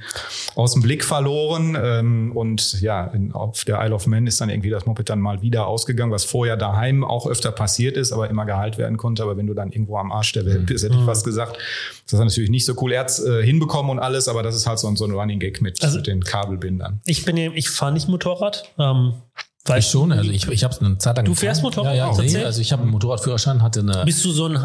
aus 0.56 0.74
dem 0.74 0.82
Blick 0.82 1.04
verloren. 1.04 1.78
Ähm, 1.82 2.32
und 2.36 2.80
ja, 2.82 3.06
in, 3.08 3.34
auf 3.34 3.66
der 3.66 3.84
Isle 3.84 3.94
of 3.96 4.08
Man 4.08 4.26
ist 4.28 4.40
dann 4.42 4.50
irgendwie 4.50 4.70
das 4.70 4.86
Moped 4.86 5.10
dann 5.10 5.20
mal 5.20 5.42
wieder 5.42 5.68
ausgegangen, 5.68 6.12
was 6.12 6.24
vorher 6.24 6.56
daheim 6.56 7.04
auch 7.04 7.28
öfter 7.28 7.52
passiert 7.52 7.98
ist, 7.98 8.12
aber 8.12 8.30
immer 8.30 8.46
geheilt 8.46 8.78
werden 8.78 8.98
konnte. 8.98 9.24
Aber 9.24 9.36
wenn 9.36 9.48
du 9.48 9.54
dann 9.54 9.72
irgendwo 9.72 9.98
am 9.98 10.12
Arsch 10.12 10.32
der 10.34 10.46
Welt 10.46 10.66
bist, 10.68 10.86
hätte 10.86 10.96
ich 10.98 11.04
fast 11.06 11.26
gesagt, 11.26 11.58
das 12.06 12.14
ist 12.14 12.20
natürlich 12.20 12.50
nicht 12.52 12.66
so 12.66 12.74
cool. 12.82 12.94
Er 12.94 13.02
hat's 13.02 13.20
äh, 13.20 13.44
hinbekommen 13.44 13.92
und 13.92 14.00
alles, 14.00 14.28
aber 14.28 14.44
das 14.44 14.56
ist 14.56 14.66
halt 14.68 14.80
so, 14.80 14.88
ein- 14.88 14.96
so 14.96 15.06
ein 15.06 15.12
Running 15.12 15.40
Gag 15.40 15.62
mit, 15.62 15.84
Also- 15.84 15.98
mit 15.98 16.08
den 16.08 16.24
Kabelbindern. 16.24 17.02
ich 17.06 17.26
bin 17.26 17.38
ich 17.38 17.70
fahre 17.70 17.92
nicht 17.92 18.08
Motorrad. 18.08 18.72
Ähm, 18.80 19.14
weil 19.66 19.80
Ich 19.80 19.88
schon, 19.88 20.12
also 20.12 20.30
ich, 20.32 20.48
ich 20.48 20.64
habe 20.64 20.74
es 20.74 20.80
eine 20.82 20.98
Zeit 20.98 21.18
lang 21.18 21.26
Du 21.26 21.32
gefahren. 21.32 21.48
fährst 21.48 21.62
Motorrad? 21.64 21.96
Ja, 21.96 22.12
ja, 22.12 22.22
nee, 22.22 22.44
also 22.44 22.62
ich 22.62 22.72
habe 22.72 22.82
einen 22.84 22.92
Motorradführerschein, 22.92 23.62
hatte 23.62 23.82
eine 23.82 24.04
Bist 24.06 24.24
du 24.26 24.32
so 24.32 24.48
ein 24.48 24.58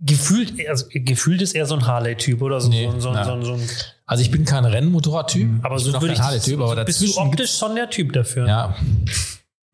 gefühlt, 0.00 0.52
also 0.68 0.86
gefühlt 0.90 1.40
ist 1.42 1.54
eher 1.54 1.66
so 1.66 1.74
ein 1.76 1.86
Harley-Typ 1.86 2.42
oder 2.42 2.60
so, 2.60 2.68
Nee, 2.68 2.86
so, 2.92 3.00
so, 3.00 3.14
so, 3.14 3.42
so 3.42 3.52
ein, 3.54 3.68
Also 4.06 4.22
ich 4.22 4.30
bin 4.30 4.44
kein 4.44 4.64
Rennmotorradtyp, 4.64 5.64
aber 5.64 5.76
ich 5.76 5.84
so 5.84 5.92
bin 5.92 6.00
würde 6.02 6.14
kein 6.14 6.24
Harley-Typ, 6.24 6.60
aber 6.60 6.84
bist 6.84 7.00
du 7.02 7.16
optisch 7.18 7.56
schon 7.56 7.74
der 7.76 7.88
Typ 7.88 8.12
dafür. 8.12 8.46
Ja, 8.46 8.76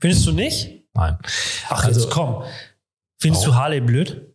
Findest 0.01 0.27
du 0.27 0.33
nicht? 0.33 0.85
nein. 0.95 1.19
Ach, 1.69 1.85
Also- 1.85 2.01
jetzt 2.01 2.11
komm. 2.11 2.43
Findest 3.19 3.45
Warum? 3.47 3.57
du 3.57 3.61
Harley 3.63 3.81
blöd? 3.81 4.27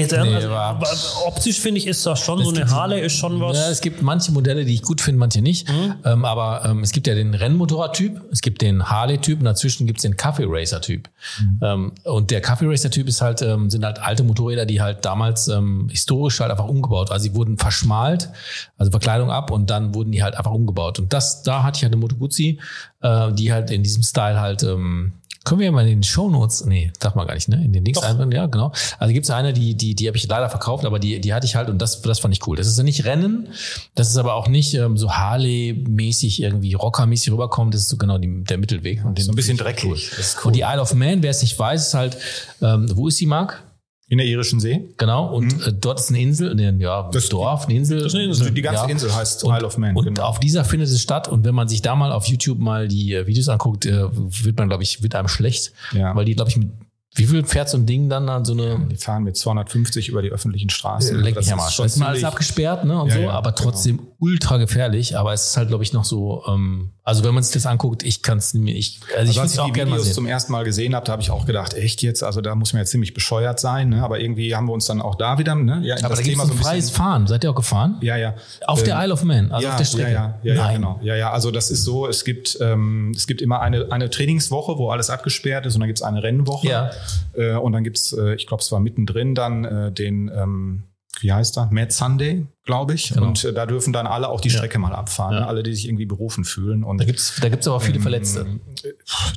Jetzt, 0.00 0.12
Nee, 0.12 0.34
also, 0.34 0.48
aber 0.50 0.88
optisch 1.26 1.60
finde 1.60 1.78
ich, 1.78 1.86
ist 1.86 2.04
das 2.04 2.20
schon 2.20 2.42
so 2.44 2.50
eine 2.50 2.70
Harley, 2.70 3.00
ist 3.00 3.14
schon 3.14 3.40
was. 3.40 3.56
Ja, 3.56 3.70
es 3.70 3.80
gibt 3.80 4.02
manche 4.02 4.32
Modelle, 4.32 4.64
die 4.64 4.74
ich 4.74 4.82
gut 4.82 5.00
finde, 5.00 5.18
manche 5.18 5.42
nicht. 5.42 5.68
Mhm. 5.68 5.94
Ähm, 6.04 6.24
aber 6.24 6.64
ähm, 6.64 6.82
es 6.82 6.92
gibt 6.92 7.06
ja 7.06 7.14
den 7.14 7.34
Rennmotorradtyp, 7.34 8.20
es 8.30 8.40
gibt 8.40 8.62
den 8.62 8.88
Harley-Typ 8.88 9.38
und 9.38 9.44
dazwischen 9.44 9.86
gibt 9.86 9.98
es 9.98 10.02
den 10.02 10.16
Kaffee 10.16 10.46
Racer-Typ. 10.46 11.08
Mhm. 11.40 11.60
Ähm, 11.62 11.92
und 12.04 12.30
der 12.30 12.40
Kaffee 12.40 12.66
Racer-Typ 12.66 13.08
ist 13.08 13.20
halt, 13.20 13.42
ähm, 13.42 13.70
sind 13.70 13.84
halt 13.84 13.98
alte 14.00 14.22
Motorräder, 14.22 14.66
die 14.66 14.80
halt 14.80 15.04
damals 15.04 15.48
ähm, 15.48 15.88
historisch 15.90 16.40
halt 16.40 16.50
einfach 16.50 16.68
umgebaut. 16.68 17.10
Also 17.10 17.24
sie 17.24 17.34
wurden 17.34 17.58
verschmalt, 17.58 18.30
also 18.76 18.90
Verkleidung 18.90 19.30
ab 19.30 19.50
und 19.50 19.70
dann 19.70 19.94
wurden 19.94 20.12
die 20.12 20.22
halt 20.22 20.36
einfach 20.36 20.52
umgebaut. 20.52 20.98
Und 20.98 21.12
das, 21.12 21.42
da 21.42 21.62
hatte 21.62 21.78
ich 21.78 21.82
halt 21.82 21.92
eine 21.92 22.00
Moto 22.00 22.16
Guzzi, 22.16 22.58
äh, 23.02 23.32
die 23.32 23.52
halt 23.52 23.70
in 23.70 23.82
diesem 23.82 24.02
Style 24.02 24.40
halt 24.40 24.62
ähm, 24.62 25.12
können 25.48 25.60
wir 25.60 25.66
ja 25.66 25.72
mal 25.72 25.82
in 25.82 25.98
den 25.98 26.02
Shownotes, 26.02 26.64
nee, 26.66 26.92
darf 27.00 27.14
man 27.14 27.26
gar 27.26 27.34
nicht, 27.34 27.48
ne? 27.48 27.64
In 27.64 27.72
den 27.72 27.84
Links 27.84 28.02
einbauen, 28.02 28.30
ja, 28.32 28.46
genau. 28.46 28.72
Also 28.98 29.12
gibt's 29.12 29.30
eine, 29.30 29.52
die, 29.52 29.74
die, 29.74 29.94
die 29.94 30.06
habe 30.06 30.16
ich 30.16 30.26
leider 30.28 30.48
verkauft, 30.48 30.84
aber 30.84 30.98
die, 30.98 31.20
die 31.20 31.34
hatte 31.34 31.46
ich 31.46 31.56
halt 31.56 31.68
und 31.68 31.78
das, 31.78 32.02
das 32.02 32.20
fand 32.20 32.34
ich 32.34 32.46
cool. 32.46 32.56
Das 32.56 32.66
ist 32.66 32.78
ja 32.78 32.84
nicht 32.84 33.04
Rennen, 33.04 33.48
das 33.94 34.10
ist 34.10 34.16
aber 34.16 34.34
auch 34.34 34.48
nicht 34.48 34.74
ähm, 34.74 34.96
so 34.96 35.12
Harley-mäßig 35.12 36.42
irgendwie 36.42 36.74
Rocker-mäßig 36.74 37.32
rüberkommen, 37.32 37.70
das 37.70 37.82
ist 37.82 37.88
so 37.88 37.96
genau 37.96 38.18
die, 38.18 38.44
der 38.44 38.58
Mittelweg. 38.58 39.04
Und 39.04 39.18
den 39.18 39.24
So 39.24 39.32
ein 39.32 39.36
bisschen 39.36 39.56
dreckig. 39.56 40.10
Das 40.16 40.34
ist 40.34 40.44
Und 40.44 40.54
die 40.54 40.60
Isle 40.60 40.80
of 40.80 40.94
Man, 40.94 41.22
wer 41.22 41.30
es 41.30 41.42
nicht 41.42 41.58
weiß, 41.58 41.88
ist 41.88 41.94
halt, 41.94 42.16
ähm, 42.62 42.86
wo 42.94 43.08
ist 43.08 43.16
sie, 43.16 43.26
Marc? 43.26 43.62
In 44.10 44.16
der 44.18 44.26
irischen 44.26 44.58
See. 44.58 44.80
Genau, 44.96 45.26
und 45.34 45.66
äh, 45.66 45.72
dort 45.78 46.00
ist 46.00 46.08
eine 46.08 46.20
Insel, 46.20 46.54
ne, 46.54 46.74
ja, 46.78 47.02
Mhm. 47.02 47.12
Das- 47.12 47.28
Dorf, 47.28 47.66
eine 47.66 47.74
Insel. 47.74 48.06
ist 48.06 48.14
eine 48.14 48.24
Insel. 48.24 48.50
Die 48.52 48.62
ganze 48.62 48.84
Ja. 48.84 48.88
Insel 48.88 49.14
heißt 49.14 49.44
Und, 49.44 49.54
Isle 49.54 49.66
of 49.66 49.76
Man. 49.76 49.94
und 49.96 50.04
genau. 50.06 50.22
auf 50.22 50.40
dieser 50.40 50.64
findet 50.64 50.88
es 50.88 51.02
statt. 51.02 51.28
Und 51.28 51.44
wenn 51.44 51.54
man 51.54 51.68
sich 51.68 51.82
da 51.82 51.94
mal 51.94 52.10
auf 52.12 52.24
YouTube 52.26 52.58
mal 52.58 52.88
die 52.88 53.12
äh, 53.12 53.26
Videos 53.26 53.48
anguckt, 53.50 53.84
äh, 53.84 54.04
wird 54.12 54.56
man, 54.58 54.68
glaube 54.68 54.82
ich, 54.82 55.02
wird 55.02 55.14
einem 55.14 55.28
schlecht. 55.28 55.72
Ja. 55.92 56.16
Weil 56.16 56.24
die, 56.24 56.34
glaube 56.34 56.50
ich, 56.50 56.56
mit 56.56 56.70
wie 57.14 57.24
viel 57.26 57.44
fährt 57.44 57.68
so 57.68 57.76
ein 57.78 57.86
Ding 57.86 58.08
dann 58.08 58.28
an 58.28 58.44
so 58.44 58.52
eine 58.52 58.86
Die 58.90 58.96
fahren 58.96 59.24
mit 59.24 59.36
250 59.36 60.08
über 60.08 60.22
die 60.22 60.28
öffentlichen 60.30 60.70
Straßen. 60.70 61.18
Leck 61.20 61.34
Das 61.34 61.46
mich 61.46 61.52
am 61.52 61.58
ist 61.58 61.64
Arsch. 61.64 61.74
schon 61.74 61.84
Das 61.86 61.92
ist 61.94 61.98
mal 61.98 62.06
alles 62.08 62.22
abgesperrt, 62.24 62.84
ne? 62.84 63.00
Und 63.02 63.08
Ja, 63.08 63.14
so, 63.14 63.20
ja, 63.22 63.30
aber 63.30 63.52
genau. 63.52 63.70
trotzdem 63.70 64.00
ultra 64.20 64.58
gefährlich. 64.58 65.16
Aber 65.18 65.32
es 65.32 65.48
ist 65.48 65.56
halt, 65.56 65.68
glaube 65.68 65.82
ich, 65.82 65.92
noch 65.92 66.04
so, 66.04 66.44
ähm, 66.46 66.92
also 67.02 67.24
wenn 67.24 67.34
man 67.34 67.42
sich 67.42 67.52
das 67.54 67.66
anguckt, 67.66 68.02
ich 68.04 68.22
kann 68.22 68.38
es 68.38 68.52
mir, 68.54 68.74
ich, 68.74 69.00
also, 69.16 69.30
ich 69.32 69.40
Also 69.40 69.40
als 69.62 69.68
ich 69.68 69.72
die 69.74 69.80
Videos 69.80 70.12
zum 70.12 70.26
ersten 70.26 70.52
Mal 70.52 70.64
gesehen 70.64 70.94
habe, 70.94 71.06
da 71.06 71.12
habe 71.12 71.22
ich 71.22 71.30
auch 71.30 71.46
gedacht, 71.46 71.74
echt 71.74 72.02
jetzt, 72.02 72.22
also 72.22 72.40
da 72.40 72.54
muss 72.54 72.72
man 72.72 72.82
ja 72.82 72.86
ziemlich 72.86 73.14
bescheuert 73.14 73.58
sein, 73.58 73.88
ne? 73.88 74.02
aber 74.02 74.20
irgendwie 74.20 74.54
haben 74.54 74.66
wir 74.66 74.72
uns 74.74 74.84
dann 74.86 75.00
auch 75.00 75.14
da 75.14 75.38
wieder, 75.38 75.54
ne? 75.54 75.80
ja, 75.84 75.96
aber 76.04 76.10
das 76.10 76.20
da 76.22 76.24
ein 76.30 76.36
so 76.36 76.42
ein 76.42 76.50
freies 76.52 76.84
bisschen- 76.86 76.96
Fahren. 76.96 77.26
Seid 77.26 77.42
ihr 77.44 77.50
auch 77.50 77.54
gefahren? 77.54 77.96
Ja, 78.02 78.16
ja. 78.16 78.34
Auf 78.66 78.82
der 78.82 78.96
Ähm, 78.96 79.04
Isle 79.04 79.12
of 79.14 79.24
Man, 79.24 79.50
also 79.50 79.64
ja, 79.64 79.70
auf 79.72 79.76
der 79.78 79.84
Strecke. 79.86 80.12
Ja, 80.12 80.12
ja, 80.12 80.38
ja, 80.42 80.54
ja, 80.54 80.62
Nein. 80.62 80.74
genau. 80.76 81.00
Ja, 81.02 81.16
ja, 81.16 81.32
also 81.32 81.50
das 81.50 81.70
ist 81.70 81.82
so, 81.84 82.06
es 82.06 82.24
gibt, 82.24 82.58
ähm, 82.60 83.12
es 83.16 83.26
gibt 83.26 83.40
immer 83.42 83.60
eine, 83.60 83.90
eine 83.90 84.10
Trainingswoche, 84.10 84.76
wo 84.78 84.90
alles 84.90 85.08
abgesperrt 85.10 85.64
ist 85.66 85.74
und 85.74 85.80
dann 85.80 85.88
gibt 85.88 85.98
es 85.98 86.02
eine 86.02 86.22
Rennwoche. 86.22 86.68
Ja. 86.68 86.90
Äh, 87.34 87.54
und 87.54 87.72
dann 87.72 87.84
gibt's, 87.84 88.12
äh, 88.12 88.34
ich 88.34 88.46
glaube, 88.46 88.62
es 88.62 88.70
war 88.72 88.80
mittendrin 88.80 89.34
dann 89.34 89.64
äh, 89.64 89.92
den, 89.92 90.30
ähm, 90.34 90.82
wie 91.20 91.32
heißt 91.32 91.58
er? 91.58 91.68
Mad 91.72 91.90
Sunday, 91.90 92.46
glaube 92.64 92.94
ich. 92.94 93.08
Genau. 93.12 93.26
Und 93.26 93.42
äh, 93.44 93.52
da 93.52 93.66
dürfen 93.66 93.92
dann 93.92 94.06
alle 94.06 94.28
auch 94.28 94.40
die 94.40 94.50
Ja. 94.50 94.56
Strecke 94.58 94.78
mal 94.78 94.92
abfahren, 94.94 95.34
Ja. 95.34 95.40
ne? 95.40 95.46
alle, 95.48 95.62
die 95.64 95.74
sich 95.74 95.86
irgendwie 95.88 96.06
berufen 96.06 96.44
fühlen. 96.44 96.84
Und 96.84 96.98
Da 96.98 97.04
gibt's 97.04 97.38
da 97.40 97.48
gibt's 97.48 97.66
aber 97.66 97.80
viele 97.80 97.98
Verletzte. 97.98 98.40
Ähm, 98.42 98.60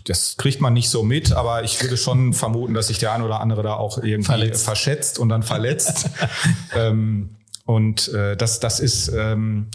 das 0.06 0.38
kriegt 0.38 0.62
man 0.62 0.74
nicht 0.74 0.90
so 0.90 1.02
mit, 1.04 1.32
aber 1.32 1.64
ich 1.64 1.82
würde 1.82 1.98
schon 1.98 2.34
vermuten, 2.36 2.74
dass 2.76 2.88
sich 2.88 3.00
der 3.00 3.14
ein 3.14 3.22
oder 3.24 3.40
andere 3.40 3.64
da 3.64 3.74
auch 3.74 3.98
irgendwie 3.98 4.24
Verletzt. 4.26 4.64
verschätzt 4.66 5.18
und 5.18 5.30
dann 5.30 5.42
verletzt. 5.44 6.10
ähm, 6.76 7.32
und 7.66 8.10
äh, 8.10 8.36
das, 8.38 8.60
das 8.60 8.80
ist, 8.80 9.08
ähm, 9.16 9.68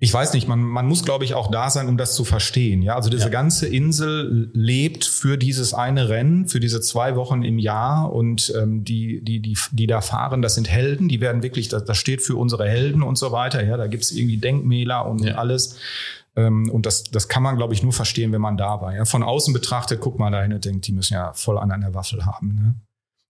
ich 0.00 0.14
weiß 0.14 0.32
nicht, 0.34 0.46
man, 0.46 0.60
man 0.60 0.86
muss, 0.86 1.04
glaube 1.04 1.24
ich, 1.24 1.34
auch 1.34 1.50
da 1.50 1.70
sein, 1.70 1.88
um 1.88 1.96
das 1.96 2.14
zu 2.14 2.24
verstehen. 2.24 2.82
Ja, 2.82 2.94
also 2.94 3.10
diese 3.10 3.24
Ja. 3.24 3.28
ganze 3.30 3.66
Insel 3.66 4.48
lebt 4.52 5.04
für 5.04 5.36
dieses 5.36 5.74
eine 5.74 6.08
Rennen, 6.08 6.46
für 6.46 6.60
diese 6.60 6.80
zwei 6.80 7.16
Wochen 7.16 7.42
im 7.42 7.58
Jahr 7.58 8.12
und 8.12 8.52
ähm, 8.56 8.84
die, 8.84 9.20
die, 9.24 9.40
die, 9.40 9.56
die 9.72 9.86
da 9.88 10.00
fahren, 10.00 10.40
das 10.40 10.54
sind 10.54 10.68
Helden, 10.70 11.08
die 11.08 11.20
werden 11.20 11.42
wirklich, 11.42 11.68
das, 11.68 11.84
das 11.84 11.96
steht 11.98 12.22
für 12.22 12.36
unsere 12.36 12.68
Helden 12.68 13.02
und 13.02 13.18
so 13.18 13.32
weiter. 13.32 13.64
Ja, 13.64 13.76
da 13.76 13.88
gibt's 13.88 14.12
irgendwie 14.12 14.36
Denkmäler 14.36 15.04
und 15.06 15.24
Ja. 15.24 15.34
alles. 15.34 15.76
Ähm, 16.36 16.70
und 16.70 16.86
das, 16.86 17.02
das 17.04 17.26
kann 17.26 17.42
man, 17.42 17.56
glaube 17.56 17.74
ich, 17.74 17.82
nur 17.82 17.92
verstehen, 17.92 18.30
wenn 18.30 18.40
man 18.40 18.56
da 18.56 18.80
war. 18.80 18.94
Ja, 18.94 19.04
von 19.04 19.24
außen 19.24 19.52
betrachtet, 19.52 20.00
guckt 20.00 20.20
man 20.20 20.32
da 20.32 20.40
hin 20.42 20.52
und 20.52 20.64
denkt, 20.64 20.86
die 20.86 20.92
müssen 20.92 21.14
ja 21.14 21.32
voll 21.32 21.58
an 21.58 21.72
einer 21.72 21.92
Waffel 21.94 22.24
haben. 22.24 22.54
Ne? 22.54 22.74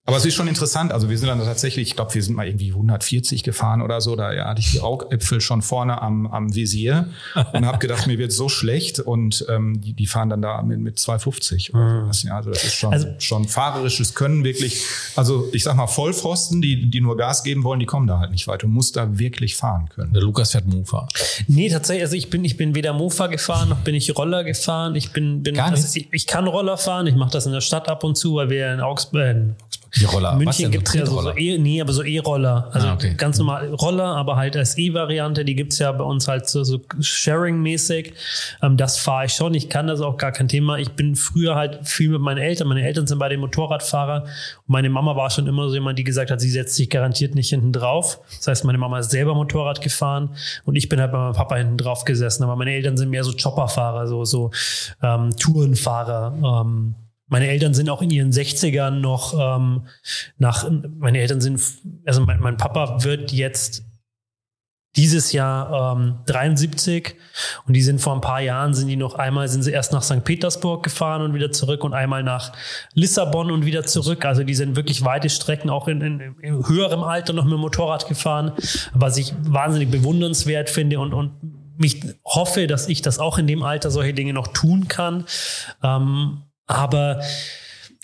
Aber 0.08 0.16
es 0.16 0.24
ist 0.24 0.34
schon 0.34 0.48
interessant. 0.48 0.90
Also 0.90 1.10
wir 1.10 1.18
sind 1.18 1.28
dann 1.28 1.38
tatsächlich, 1.38 1.88
ich 1.88 1.94
glaube, 1.96 2.14
wir 2.14 2.22
sind 2.22 2.34
mal 2.34 2.46
irgendwie 2.46 2.70
140 2.70 3.42
gefahren 3.42 3.82
oder 3.82 4.00
so. 4.00 4.16
Da 4.16 4.32
ja, 4.32 4.46
hatte 4.46 4.60
ich 4.60 4.72
die 4.72 4.80
Augäpfel 4.80 5.40
schon 5.40 5.62
vorne 5.62 6.00
am, 6.02 6.26
am 6.26 6.54
Visier 6.54 7.08
und 7.52 7.66
habe 7.66 7.78
gedacht, 7.78 8.06
mir 8.06 8.18
wird 8.18 8.32
so 8.32 8.48
schlecht. 8.48 9.00
Und 9.00 9.44
ähm, 9.48 9.80
die, 9.80 9.92
die 9.92 10.06
fahren 10.06 10.30
dann 10.30 10.42
da 10.42 10.62
mit, 10.62 10.80
mit 10.80 10.98
250 10.98 11.74
oder 11.74 12.00
sowas. 12.02 12.22
Ja, 12.22 12.36
also 12.36 12.50
das 12.50 12.64
ist 12.64 12.74
schon, 12.74 12.92
Also- 12.92 13.08
schon 13.18 13.46
fahrerisches 13.46 14.14
Können 14.14 14.44
wirklich. 14.44 14.82
Also 15.14 15.48
ich 15.52 15.62
sag 15.62 15.76
mal, 15.76 15.86
Vollpfosten, 15.86 16.62
die, 16.62 16.88
die 16.90 17.00
nur 17.00 17.16
Gas 17.16 17.42
geben 17.44 17.62
wollen, 17.64 17.78
die 17.80 17.86
kommen 17.86 18.06
da 18.06 18.18
halt 18.18 18.30
nicht 18.30 18.48
weit. 18.48 18.62
Du 18.62 18.68
musst 18.68 18.96
da 18.96 19.18
wirklich 19.18 19.56
fahren 19.56 19.88
können. 19.94 20.12
Der 20.14 20.22
Lukas 20.22 20.52
fährt 20.52 20.66
Mofa. 20.66 21.06
Nee, 21.46 21.68
tatsächlich, 21.68 22.04
also 22.04 22.16
ich 22.16 22.30
bin, 22.30 22.44
ich 22.44 22.56
bin 22.56 22.74
weder 22.74 22.94
Mofa 22.94 23.26
gefahren, 23.26 23.68
noch 23.68 23.78
bin 23.80 23.94
ich 23.94 24.16
Roller 24.16 24.42
gefahren. 24.42 24.94
Ich 24.94 25.10
bin, 25.12 25.42
bin 25.42 25.54
Gar 25.54 25.70
nicht? 25.72 25.82
also 25.84 25.98
ich, 25.98 26.08
ich 26.12 26.26
kann 26.26 26.46
Roller 26.46 26.78
fahren, 26.78 27.06
ich 27.06 27.14
mache 27.14 27.30
das 27.32 27.44
in 27.46 27.52
der 27.52 27.60
Stadt 27.60 27.88
ab 27.88 28.04
und 28.04 28.16
zu, 28.16 28.36
weil 28.36 28.48
wir 28.48 28.72
in 28.72 28.80
Augsburg, 28.80 29.20
äh, 29.22 29.30
in 29.32 29.54
Augsburg 29.62 29.97
Die 30.00 30.04
Roller. 30.04 30.34
München 30.36 30.70
gibt 30.70 30.88
es 30.88 30.94
ja 30.94 31.06
so, 31.06 31.20
so 31.20 31.36
e, 31.36 31.58
nee, 31.58 31.80
aber 31.80 31.92
so 31.92 32.02
E-Roller. 32.02 32.68
Also 32.72 32.88
Ah, 32.88 32.94
okay. 32.94 33.14
ganz 33.16 33.38
normal 33.38 33.72
Roller, 33.74 34.16
aber 34.16 34.36
halt 34.36 34.56
als 34.56 34.76
E-Variante, 34.78 35.44
die 35.44 35.54
gibt's 35.54 35.78
ja 35.78 35.90
bei 35.92 36.04
uns 36.04 36.28
halt 36.28 36.48
so, 36.48 36.64
so 36.64 36.80
Sharing-mäßig. 37.00 38.14
Ähm, 38.62 38.76
das 38.76 38.98
fahre 38.98 39.26
ich 39.26 39.32
schon. 39.32 39.54
Ich 39.54 39.68
kann 39.68 39.86
das 39.86 40.00
auch 40.00 40.16
gar 40.16 40.32
kein 40.32 40.48
Thema. 40.48 40.78
Ich 40.78 40.92
bin 40.92 41.16
früher 41.16 41.54
halt 41.54 41.80
viel 41.86 42.10
mit 42.10 42.20
meinen 42.20 42.38
Eltern. 42.38 42.68
Meine 42.68 42.82
Eltern 42.82 43.06
sind 43.06 43.18
beide 43.18 43.36
Motorradfahrer. 43.38 44.22
Und 44.22 44.28
meine 44.66 44.90
Mama 44.90 45.16
war 45.16 45.30
schon 45.30 45.46
immer 45.46 45.68
so 45.68 45.74
jemand, 45.74 45.98
die 45.98 46.04
gesagt 46.04 46.30
hat, 46.30 46.40
sie 46.40 46.50
setzt 46.50 46.74
sich 46.76 46.90
garantiert 46.90 47.34
nicht 47.34 47.48
hinten 47.50 47.72
drauf. 47.72 48.20
Das 48.38 48.46
heißt, 48.46 48.64
meine 48.64 48.78
Mama 48.78 48.98
ist 49.00 49.10
selber 49.10 49.34
Motorrad 49.34 49.80
gefahren 49.80 50.30
und 50.64 50.76
ich 50.76 50.88
bin 50.88 51.00
halt 51.00 51.12
bei 51.12 51.18
meinem 51.18 51.34
Papa 51.34 51.56
hinten 51.56 51.76
drauf 51.76 52.04
gesessen. 52.04 52.42
Aber 52.44 52.56
meine 52.56 52.72
Eltern 52.72 52.96
sind 52.96 53.10
mehr 53.10 53.24
so 53.24 53.32
Chopperfahrer, 53.32 54.06
so, 54.06 54.24
so 54.24 54.50
ähm, 55.02 55.30
Tourenfahrer. 55.36 56.62
Ähm, 56.64 56.94
meine 57.28 57.48
Eltern 57.48 57.74
sind 57.74 57.88
auch 57.90 58.02
in 58.02 58.10
ihren 58.10 58.32
60ern 58.32 58.90
noch 58.90 59.34
ähm, 59.38 59.86
nach, 60.38 60.68
meine 60.98 61.20
Eltern 61.20 61.40
sind, 61.40 61.60
also 62.04 62.22
mein, 62.22 62.40
mein 62.40 62.56
Papa 62.56 63.04
wird 63.04 63.32
jetzt 63.32 63.84
dieses 64.96 65.32
Jahr 65.32 65.96
ähm, 65.96 66.18
73 66.26 67.14
und 67.66 67.74
die 67.74 67.82
sind 67.82 68.00
vor 68.00 68.14
ein 68.14 68.20
paar 68.20 68.40
Jahren 68.40 68.74
sind 68.74 68.88
die 68.88 68.96
noch 68.96 69.14
einmal 69.14 69.48
sind 69.48 69.62
sie 69.62 69.70
erst 69.70 69.92
nach 69.92 70.02
St. 70.02 70.24
Petersburg 70.24 70.82
gefahren 70.82 71.22
und 71.22 71.34
wieder 71.34 71.52
zurück 71.52 71.84
und 71.84 71.94
einmal 71.94 72.22
nach 72.22 72.52
Lissabon 72.94 73.50
und 73.50 73.64
wieder 73.64 73.84
zurück. 73.84 74.24
Also 74.24 74.42
die 74.42 74.54
sind 74.54 74.74
wirklich 74.74 75.04
weite 75.04 75.28
Strecken 75.30 75.70
auch 75.70 75.86
in, 75.86 76.00
in, 76.00 76.20
in 76.40 76.68
höherem 76.68 77.04
Alter 77.04 77.32
noch 77.32 77.44
mit 77.44 77.52
dem 77.52 77.60
Motorrad 77.60 78.08
gefahren, 78.08 78.52
was 78.92 79.18
ich 79.18 79.34
wahnsinnig 79.42 79.90
bewundernswert 79.90 80.68
finde 80.68 80.98
und, 80.98 81.12
und 81.12 81.32
mich 81.76 82.02
hoffe, 82.24 82.66
dass 82.66 82.88
ich 82.88 83.02
das 83.02 83.20
auch 83.20 83.38
in 83.38 83.46
dem 83.46 83.62
Alter 83.62 83.92
solche 83.92 84.14
Dinge 84.14 84.32
noch 84.32 84.48
tun 84.48 84.88
kann. 84.88 85.26
Ähm, 85.82 86.42
aber 86.68 87.20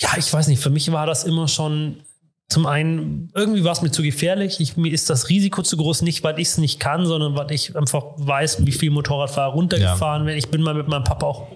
ja, 0.01 0.11
ich 0.19 0.33
weiß 0.33 0.49
nicht, 0.49 0.61
für 0.61 0.71
mich 0.71 0.91
war 0.91 1.07
das 1.07 1.23
immer 1.23 1.47
schon 1.47 2.01
zum 2.49 2.67
einen, 2.67 3.31
irgendwie 3.35 3.65
war 3.65 3.73
es 3.73 3.83
mir 3.83 3.91
zu 3.91 4.03
gefährlich. 4.03 4.61
Ich, 4.61 4.77
mir 4.77 4.93
ist 4.93 5.09
das 5.09 5.29
Risiko 5.29 5.63
zu 5.63 5.77
groß, 5.77 6.03
nicht 6.03 6.23
weil 6.25 6.39
ich 6.39 6.49
es 6.49 6.59
nicht 6.59 6.79
kann, 6.79 7.07
sondern 7.07 7.37
weil 7.37 7.51
ich 7.53 7.75
einfach 7.77 8.05
weiß, 8.17 8.67
wie 8.67 8.73
viel 8.73 8.91
Motorradfahrer 8.91 9.55
runtergefahren 9.55 10.27
werden. 10.27 10.39
Ich 10.39 10.51
bin 10.51 10.63
mal 10.63 10.75
mit 10.75 10.89
meinem 10.89 11.05
Papa 11.05 11.27
auch 11.27 11.49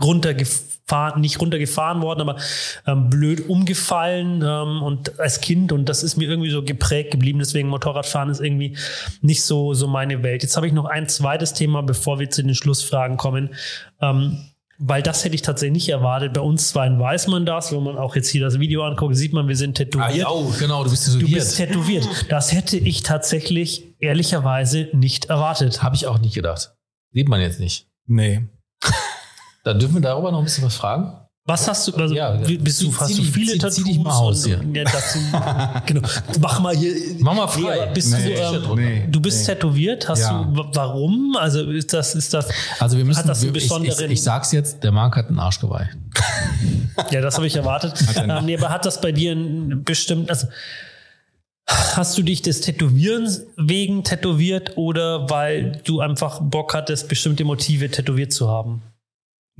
runtergefahren, 0.00 1.20
nicht 1.20 1.40
runtergefahren 1.40 2.02
worden, 2.02 2.20
aber 2.20 2.36
ähm, 2.86 3.10
blöd 3.10 3.48
umgefallen 3.48 4.42
ähm, 4.42 4.82
und 4.82 5.18
als 5.20 5.40
Kind 5.40 5.72
und 5.72 5.88
das 5.88 6.02
ist 6.02 6.16
mir 6.16 6.28
irgendwie 6.28 6.50
so 6.50 6.62
geprägt 6.62 7.10
geblieben. 7.10 7.38
Deswegen 7.38 7.68
Motorradfahren 7.68 8.30
ist 8.30 8.40
irgendwie 8.40 8.76
nicht 9.20 9.44
so 9.44 9.74
so 9.74 9.88
meine 9.88 10.22
Welt. 10.22 10.42
Jetzt 10.42 10.56
habe 10.56 10.66
ich 10.66 10.72
noch 10.72 10.86
ein 10.86 11.08
zweites 11.08 11.52
Thema, 11.52 11.82
bevor 11.82 12.18
wir 12.18 12.30
zu 12.30 12.42
den 12.42 12.54
Schlussfragen 12.54 13.16
kommen. 13.16 13.54
Ähm, 14.00 14.38
weil 14.78 15.02
das 15.02 15.24
hätte 15.24 15.34
ich 15.34 15.42
tatsächlich 15.42 15.72
nicht 15.74 15.88
erwartet. 15.88 16.32
Bei 16.34 16.40
uns 16.40 16.68
zwei 16.68 16.88
weiß 16.96 17.26
man 17.28 17.44
das. 17.44 17.72
Wenn 17.72 17.82
man 17.82 17.98
auch 17.98 18.14
jetzt 18.16 18.28
hier 18.28 18.40
das 18.42 18.58
Video 18.60 18.84
anguckt, 18.84 19.16
sieht 19.16 19.32
man, 19.32 19.48
wir 19.48 19.56
sind 19.56 19.70
Ah, 19.80 19.84
tätowiert. 19.84 20.14
ja, 20.14 20.28
oh, 20.30 20.52
genau, 20.58 20.84
du 20.84 20.90
bist 20.90 21.06
Du 21.08 21.12
tätowiert. 21.18 21.34
bist 21.38 21.56
tätowiert. 21.56 22.26
Das 22.30 22.52
hätte 22.52 22.76
ich 22.78 23.02
tatsächlich 23.02 23.94
ehrlicherweise 24.00 24.88
nicht 24.92 25.26
erwartet. 25.26 25.82
Habe 25.82 25.96
ich 25.96 26.06
auch 26.06 26.18
nicht 26.18 26.34
gedacht. 26.34 26.72
Sieht 27.12 27.28
man 27.28 27.40
jetzt 27.40 27.58
nicht. 27.60 27.88
Nee. 28.06 28.46
Dann 29.64 29.78
dürfen 29.78 29.94
wir 29.96 30.00
darüber 30.02 30.30
noch 30.32 30.38
ein 30.38 30.44
bisschen 30.44 30.64
was 30.64 30.76
fragen. 30.76 31.12
Was 31.50 31.66
hast 31.66 31.88
du, 31.88 31.92
also 31.96 32.14
Ja, 32.14 32.32
bist 32.32 32.82
du, 32.82 32.90
zieh- 32.90 32.96
hast 33.00 33.18
du 33.18 33.22
viele 33.22 33.52
zieh- 33.54 33.58
Tattoos? 33.58 33.76
zieh 33.76 33.84
dich 33.84 33.98
mal 33.98 34.12
aus 34.12 34.44
hier. 34.44 34.60
Ja, 34.74 34.84
dazu, 34.84 35.18
genau. 35.86 36.06
Mach 36.40 36.60
mal 36.60 36.76
hier. 36.76 36.92
Mach 37.20 37.34
mal 37.34 37.46
frei. 37.48 37.86
Nee, 37.86 37.94
bist 37.94 38.12
Nee, 38.12 38.34
du, 38.34 38.40
ähm, 38.40 38.74
nee, 38.76 39.06
du 39.10 39.18
bist 39.20 39.40
nee. 39.48 39.54
tätowiert? 39.54 40.06
Hast 40.10 40.20
Ja. 40.20 40.42
du, 40.44 40.56
wa- 40.58 40.70
warum? 40.74 41.36
Also 41.40 41.62
ist 41.70 41.90
das, 41.94 42.14
ist 42.14 42.34
das, 42.34 42.48
Also 42.78 42.98
wir 42.98 43.04
müssen, 43.06 43.20
Hat 43.20 43.28
das 43.30 43.42
einen 43.42 43.54
wir, 43.54 43.58
ich, 43.62 43.64
ich, 43.64 43.70
besonderen- 43.72 44.10
ich 44.10 44.22
sag's 44.22 44.52
jetzt, 44.52 44.84
der 44.84 44.92
Marc 44.92 45.16
hat 45.16 45.28
einen 45.28 45.38
Arschgeweih. 45.38 45.88
ja, 47.10 47.20
das 47.22 47.36
habe 47.36 47.46
ich 47.46 47.56
erwartet. 47.56 47.94
ähm, 48.16 48.44
nee, 48.44 48.56
aber 48.58 48.68
hat 48.68 48.84
das 48.84 49.00
bei 49.00 49.10
dir 49.12 49.32
ein 49.32 49.84
bestimmt, 49.84 50.28
also 50.28 50.48
hast 51.66 52.16
du 52.18 52.22
dich 52.22 52.42
des 52.42 52.60
Tätowierens 52.60 53.42
wegen 53.56 54.04
tätowiert 54.04 54.76
oder 54.76 55.28
weil 55.30 55.80
du 55.84 56.00
einfach 56.00 56.40
Bock 56.42 56.74
hattest, 56.74 57.08
bestimmte 57.08 57.44
Motive 57.44 57.90
tätowiert 57.90 58.32
zu 58.34 58.48
haben? 58.48 58.82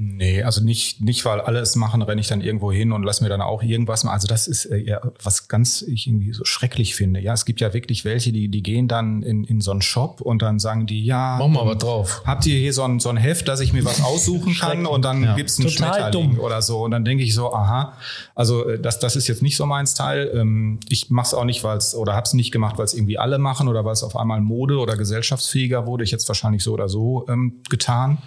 Nee, 0.01 0.45
also 0.45 0.63
nicht, 0.63 1.01
nicht, 1.01 1.25
weil 1.25 1.41
alle 1.41 1.59
es 1.59 1.75
machen, 1.75 2.03
renne 2.03 2.21
ich 2.21 2.29
dann 2.29 2.41
irgendwo 2.41 2.71
hin 2.71 2.93
und 2.93 3.03
lass 3.03 3.21
mir 3.21 3.29
dann 3.29 3.41
auch 3.43 3.65
irgendwas 3.65 4.05
machen. 4.05 4.15
Also 4.15 4.29
das 4.29 4.47
ist 4.47 4.67
äh, 4.67 4.77
ja 4.77 5.01
was 5.25 5.49
ganz 5.49 5.83
ich 5.83 6.07
irgendwie 6.07 6.33
so 6.33 6.45
schrecklich 6.45 6.95
finde. 6.95 7.19
Ja, 7.19 7.33
es 7.33 7.45
gibt 7.45 7.61
ja 7.61 7.75
wirklich 7.75 8.05
welche, 8.05 8.31
die, 8.31 8.49
die 8.49 8.63
gehen 8.63 8.87
dann 8.87 9.25
in, 9.25 9.43
in 9.43 9.61
so 9.61 9.73
einen 9.73 9.83
Shop 9.83 10.21
und 10.21 10.41
dann 10.41 10.61
sagen 10.61 10.87
die, 10.87 11.05
ja, 11.05 11.39
Mach 11.41 11.49
mal 11.49 11.67
was 11.67 11.79
drauf. 11.79 12.23
habt 12.25 12.47
ihr 12.47 12.57
hier 12.57 12.73
so 12.73 12.85
ein, 12.85 13.01
so 13.01 13.09
ein 13.09 13.17
Heft, 13.17 13.49
dass 13.49 13.59
ich 13.59 13.73
mir 13.73 13.85
was 13.85 14.01
aussuchen 14.05 14.55
kann 14.61 14.87
und 14.87 15.05
dann 15.05 15.25
Ja. 15.25 15.35
gibt's 15.35 15.59
einen 15.59 15.69
Total 15.69 15.95
Schmetterling 16.01 16.31
dumm. 16.37 16.41
oder 16.45 16.63
so. 16.63 16.85
Und 16.85 16.93
dann 16.93 17.05
denke 17.05 17.25
ich 17.25 17.35
so, 17.35 17.53
aha, 17.53 17.95
also 18.37 18.69
äh, 18.69 18.79
das, 18.81 19.01
das 19.01 19.17
ist 19.17 19.27
jetzt 19.27 19.43
nicht 19.43 19.57
so 19.57 19.67
mein 19.67 19.89
Style. 19.89 20.27
Ähm, 20.31 20.79
Ich 20.91 21.11
mache 21.11 21.27
es 21.27 21.35
auch 21.35 21.45
nicht, 21.45 21.65
weil 21.65 21.77
es, 21.77 21.97
oder 21.97 22.13
habe 22.15 22.23
es 22.25 22.35
nicht 22.35 22.53
gemacht, 22.53 22.79
weil 22.79 22.85
es 22.85 22.95
irgendwie 22.95 23.19
alle 23.19 23.39
machen 23.39 23.67
oder 23.67 23.85
weil 23.85 23.95
es 23.95 24.05
auf 24.05 24.15
einmal 24.15 24.41
Mode 24.43 24.79
oder 24.79 24.97
gesellschaftsfähiger 24.97 25.87
wurde. 25.87 26.05
Ich 26.05 26.13
hätte 26.13 26.23
es 26.23 26.29
wahrscheinlich 26.29 26.63
so 26.63 26.73
oder 26.73 26.89
so 26.89 27.27
ähm, 27.29 27.63
getan. 27.69 28.19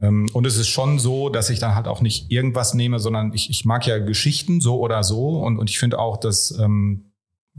Ähm, 0.00 0.28
Und 0.32 0.46
es 0.46 0.56
ist 0.56 0.68
schon 0.68 0.98
so, 0.98 1.28
dass 1.28 1.50
ich 1.50 1.58
dann 1.58 1.74
halt 1.74 1.86
auch 1.86 2.00
nicht 2.00 2.30
irgendwas 2.30 2.74
nehme, 2.74 2.98
sondern 2.98 3.32
ich, 3.32 3.50
ich 3.50 3.64
mag 3.64 3.86
ja 3.86 3.98
Geschichten 3.98 4.60
so 4.60 4.78
oder 4.78 5.04
so. 5.04 5.38
Und, 5.38 5.58
und 5.58 5.70
ich 5.70 5.78
finde 5.78 5.98
auch, 5.98 6.16
dass 6.16 6.56
ähm, 6.58 7.12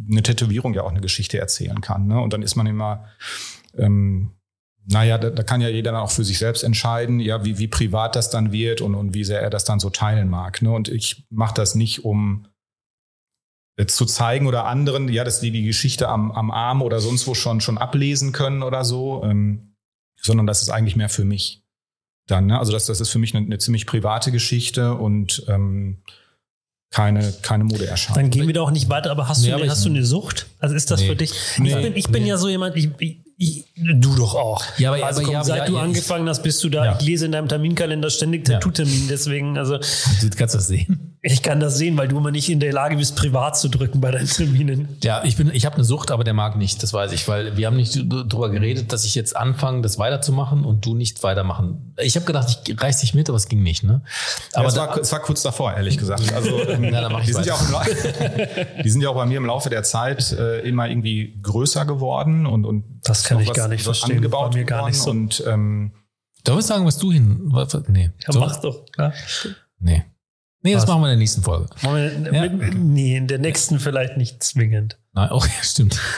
eine 0.09 0.23
Tätowierung 0.23 0.73
ja 0.73 0.83
auch 0.83 0.91
eine 0.91 1.01
Geschichte 1.01 1.39
erzählen 1.39 1.81
kann. 1.81 2.07
Ne? 2.07 2.19
Und 2.19 2.33
dann 2.33 2.41
ist 2.41 2.55
man 2.55 2.67
immer, 2.67 3.05
ähm, 3.77 4.31
naja, 4.87 5.17
da, 5.17 5.29
da 5.29 5.43
kann 5.43 5.61
ja 5.61 5.69
jeder 5.69 5.91
dann 5.91 6.01
auch 6.01 6.11
für 6.11 6.23
sich 6.23 6.37
selbst 6.37 6.63
entscheiden, 6.63 7.19
ja, 7.19 7.43
wie, 7.43 7.57
wie 7.57 7.67
privat 7.67 8.15
das 8.15 8.29
dann 8.29 8.51
wird 8.51 8.81
und, 8.81 8.93
und 8.93 9.13
wie 9.13 9.23
sehr 9.23 9.41
er 9.41 9.49
das 9.49 9.65
dann 9.65 9.79
so 9.79 9.89
teilen 9.89 10.29
mag. 10.29 10.61
Ne? 10.61 10.71
Und 10.71 10.89
ich 10.89 11.25
mache 11.29 11.55
das 11.55 11.73
nicht, 11.75 12.05
um 12.05 12.47
jetzt 13.77 13.95
zu 13.97 14.05
zeigen 14.05 14.47
oder 14.47 14.65
anderen, 14.65 15.09
ja, 15.09 15.23
dass 15.23 15.39
die 15.39 15.51
die 15.51 15.63
Geschichte 15.63 16.07
am, 16.07 16.31
am 16.31 16.51
Arm 16.51 16.81
oder 16.81 16.99
sonst 16.99 17.25
wo 17.27 17.33
schon, 17.33 17.61
schon 17.61 17.77
ablesen 17.77 18.31
können 18.31 18.63
oder 18.63 18.85
so, 18.85 19.23
ähm, 19.23 19.75
sondern 20.21 20.47
das 20.47 20.61
ist 20.61 20.69
eigentlich 20.69 20.95
mehr 20.95 21.09
für 21.09 21.25
mich 21.25 21.64
dann. 22.27 22.47
Ne? 22.47 22.57
Also 22.59 22.71
das, 22.71 22.85
das 22.85 22.99
ist 23.01 23.09
für 23.09 23.19
mich 23.19 23.35
eine, 23.35 23.45
eine 23.45 23.57
ziemlich 23.57 23.85
private 23.85 24.31
Geschichte 24.31 24.93
und 24.95 25.43
ähm, 25.47 25.97
keine, 26.91 27.33
keine 27.41 27.63
Modeerscheinung. 27.65 28.15
Dann 28.21 28.29
gehen 28.29 28.47
wir 28.47 28.53
doch 28.53 28.71
nicht 28.71 28.89
weiter, 28.89 29.11
aber 29.11 29.27
hast, 29.27 29.41
Nee, 29.41 29.47
du, 29.49 29.53
aber 29.55 29.63
eine, 29.63 29.71
hast 29.71 29.83
du 29.85 29.89
eine 29.89 30.05
Sucht? 30.05 30.45
Also 30.59 30.75
ist 30.75 30.89
das 30.91 31.01
Nee. 31.01 31.07
für 31.07 31.15
dich? 31.15 31.31
Nee. 31.57 31.69
Ich 31.69 31.75
bin, 31.81 31.95
ich 31.97 32.07
bin 32.09 32.23
Nee. 32.23 32.29
ja 32.29 32.37
so 32.37 32.47
jemand, 32.47 32.75
ich, 32.77 32.89
ich, 32.99 33.17
ich, 33.37 33.65
du 33.75 34.15
doch 34.15 34.33
auch. 34.35 34.63
Ja, 34.77 34.93
aber- 34.93 35.05
also 35.05 35.19
aber- 35.19 35.25
komm, 35.25 35.33
ja, 35.33 35.39
aber- 35.39 35.47
seit 35.47 35.57
ja, 35.57 35.65
du 35.65 35.73
ich- 35.75 35.79
angefangen 35.81 36.29
hast, 36.29 36.41
bist 36.43 36.63
du 36.63 36.69
da. 36.69 36.85
Ja. 36.85 36.97
Ich 36.99 37.05
lese 37.05 37.25
in 37.25 37.33
deinem 37.33 37.49
Terminkalender 37.49 38.09
ständig 38.09 38.47
Ja. 38.47 38.55
Tattoo-Termin. 38.59 39.07
Deswegen, 39.09 39.57
also 39.57 39.77
Du 39.77 40.29
kannst 40.37 40.55
das 40.55 40.67
sehen. 40.67 41.14
Ich 41.27 41.41
kann 41.41 41.59
das 41.59 41.75
sehen, 41.77 41.97
weil 41.97 42.07
du 42.07 42.17
immer 42.19 42.29
nicht 42.29 42.49
in 42.49 42.59
der 42.59 42.71
Lage 42.71 42.97
bist, 42.97 43.15
privat 43.15 43.57
zu 43.57 43.67
drücken 43.67 43.99
bei 43.99 44.11
deinen 44.11 44.27
Terminen. 44.27 44.89
Ja, 45.03 45.23
ich 45.23 45.35
bin, 45.37 45.49
ich 45.51 45.65
habe 45.65 45.73
eine 45.75 45.83
Sucht, 45.83 46.11
aber 46.11 46.23
der 46.23 46.33
mag 46.35 46.55
nicht, 46.55 46.83
das 46.83 46.93
weiß 46.93 47.11
ich, 47.13 47.27
weil 47.27 47.57
wir 47.57 47.65
haben 47.65 47.75
nicht 47.77 47.95
drüber 48.07 48.49
geredet, 48.51 48.93
dass 48.93 49.05
ich 49.05 49.15
jetzt 49.15 49.35
anfange, 49.35 49.81
das 49.81 49.97
weiterzumachen 49.97 50.63
und 50.65 50.85
du 50.85 50.93
nicht 50.93 51.23
weitermachen. 51.23 51.95
Ich 51.99 52.15
habe 52.15 52.27
gedacht, 52.27 52.59
ich 52.67 52.79
reiß 52.81 52.99
dich 52.99 53.15
mit, 53.15 53.27
aber 53.27 53.37
es 53.37 53.47
ging 53.47 53.63
nicht, 53.63 53.83
ne? 53.83 54.03
Aber 54.53 54.59
Aber 54.59 54.67
es, 54.67 54.73
da, 54.75 54.87
war, 54.87 54.97
es 54.99 55.11
war 55.11 55.19
kurz 55.19 55.41
davor, 55.41 55.73
ehrlich 55.73 55.97
gesagt. 55.97 56.31
Also 56.33 56.59
ähm, 56.69 56.83
Ja, 56.83 57.01
dann 57.01 57.11
mach 57.11 57.21
ich 57.21 57.25
die, 57.25 57.33
sind 57.33 57.45
ja 57.47 57.55
auch 57.55 57.61
im 57.87 58.83
die 58.83 58.89
sind 58.89 59.01
ja 59.01 59.09
auch 59.09 59.15
bei 59.15 59.25
mir 59.25 59.37
im 59.37 59.45
Laufe 59.47 59.69
der 59.71 59.81
Zeit 59.81 60.31
äh, 60.31 60.59
immer 60.59 60.87
irgendwie 60.87 61.39
größer 61.41 61.85
geworden 61.85 62.45
und, 62.45 62.65
und 62.65 62.83
Das 63.03 63.23
kann 63.23 63.39
ich 63.39 63.51
gar 63.51 63.67
nicht 63.67 63.87
was 63.87 63.97
verstehen. 63.97 64.17
Angebaut 64.17 64.51
Bei 64.51 64.59
mir 64.59 64.65
gar 64.65 64.85
nicht 64.87 64.99
so. 65.01 65.09
Und 65.09 65.43
ähm, 65.47 65.91
darf 66.43 66.59
ich 66.59 66.65
sagen, 66.65 66.85
was 66.85 66.99
du 66.99 67.11
hin? 67.11 67.39
was- 67.45 67.73
was- 67.73 67.87
Nee. 67.87 68.11
Ja, 68.27 68.31
So? 68.33 68.39
mach's 68.39 68.59
doch. 68.61 68.85
Klar. 68.91 69.11
Nee. 69.79 70.03
Nee, 70.65 70.73
das 70.73 70.85
machen 70.87 71.01
wir 71.01 71.07
in 71.07 71.11
der 71.11 71.17
nächsten 71.19 71.43
Folge. 71.43 71.67
Wir- 71.81 72.33
Ja. 72.33 72.49
mit- 72.49 72.77
Nee, 72.77 73.15
in 73.17 73.27
der 73.27 73.39
nächsten 73.39 73.79
vielleicht 73.79 74.17
nicht 74.17 74.43
zwingend. 74.43 74.97
Nein, 75.13 75.31
okay, 75.31 75.51
stimmt. 75.61 75.97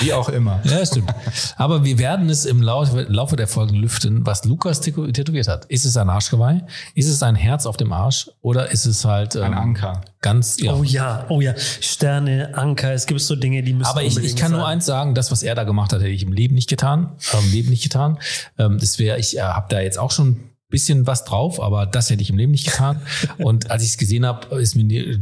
Wie 0.00 0.12
auch 0.12 0.28
immer. 0.28 0.60
Ja, 0.64 0.84
stimmt. 0.86 1.12
Aber 1.56 1.84
wir 1.84 1.98
werden 1.98 2.28
es 2.30 2.44
im 2.44 2.62
Laufe, 2.62 3.36
der 3.36 3.48
Folgen 3.48 3.74
lüften, 3.74 4.24
was 4.24 4.44
Lukas 4.44 4.80
tätow- 4.82 5.12
tätowiert 5.12 5.48
hat. 5.48 5.64
Ist 5.66 5.84
es 5.84 5.96
ein 5.96 6.08
Arschgeweih? 6.08 6.62
Ist 6.94 7.08
es 7.08 7.22
ein 7.22 7.34
Herz 7.34 7.66
auf 7.66 7.76
dem 7.76 7.92
Arsch? 7.92 8.30
Oder 8.40 8.70
ist 8.70 8.86
es 8.86 9.04
halt 9.04 9.34
ähm, 9.34 9.42
Ein 9.44 9.54
Anker. 9.54 10.00
ganz, 10.20 10.58
ja. 10.60 10.72
Oh 10.74 10.82
ja, 10.84 11.26
oh 11.28 11.40
ja. 11.40 11.54
Sterne, 11.58 12.50
Anker, 12.54 12.92
es 12.92 13.06
gibt 13.06 13.20
so 13.20 13.34
Dinge, 13.36 13.62
die 13.62 13.72
müssen 13.72 13.90
Aber 13.90 14.02
ich, 14.02 14.16
ich 14.18 14.36
kann 14.36 14.52
nur 14.52 14.60
sein. 14.62 14.70
eins 14.74 14.86
sagen, 14.86 15.14
das, 15.14 15.30
was 15.32 15.42
er 15.42 15.54
da 15.54 15.64
gemacht 15.64 15.92
hat, 15.92 16.00
hätte 16.00 16.10
ich 16.10 16.22
im 16.22 16.32
Leben 16.32 16.54
nicht 16.54 16.68
getan. 16.68 17.10
Ähm, 17.32 17.40
Im 17.44 17.50
Leben 17.52 17.70
nicht 17.70 17.82
getan. 17.82 18.18
Ähm, 18.58 18.78
das 18.78 18.98
wäre, 18.98 19.18
ich 19.18 19.36
äh, 19.36 19.40
habe 19.40 19.66
da 19.68 19.80
jetzt 19.80 19.98
auch 19.98 20.10
schon 20.12 20.40
bisschen 20.68 21.06
was 21.06 21.24
drauf, 21.24 21.60
aber 21.60 21.86
das 21.86 22.10
hätte 22.10 22.22
ich 22.22 22.30
im 22.30 22.36
Leben 22.36 22.52
nicht 22.52 22.66
getan. 22.66 23.00
Und 23.38 23.70
als 23.70 23.82
ich 23.82 23.90
es 23.90 23.98
gesehen 23.98 24.26
habe, 24.26 24.60
ist 24.60 24.74
mir 24.74 24.84
die 24.84 25.18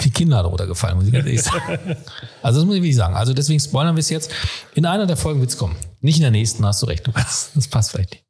die 0.00 0.10
Kinder 0.10 0.42
darunter 0.42 0.66
gefallen, 0.66 0.96
muss 0.96 1.06
ich 1.06 1.12
ganz 1.12 1.26
ehrlich 1.26 1.42
sagen. 1.42 1.96
Also 2.42 2.60
das 2.60 2.66
muss 2.66 2.76
ich 2.76 2.82
wirklich 2.82 2.96
sagen. 2.96 3.14
Also 3.16 3.34
deswegen 3.34 3.60
spoilern 3.60 3.96
wir 3.96 4.00
es 4.00 4.10
jetzt. 4.10 4.30
In 4.74 4.86
einer 4.86 5.06
der 5.06 5.16
Folgen 5.16 5.40
wird 5.40 5.50
es 5.50 5.58
kommen. 5.58 5.76
Nicht 6.00 6.16
in 6.16 6.22
der 6.22 6.30
nächsten, 6.30 6.64
hast 6.64 6.82
du 6.82 6.86
recht. 6.86 7.06
Lukas. 7.06 7.50
Das 7.54 7.68
passt 7.68 7.90
vielleicht 7.90 8.12
nicht. 8.12 8.24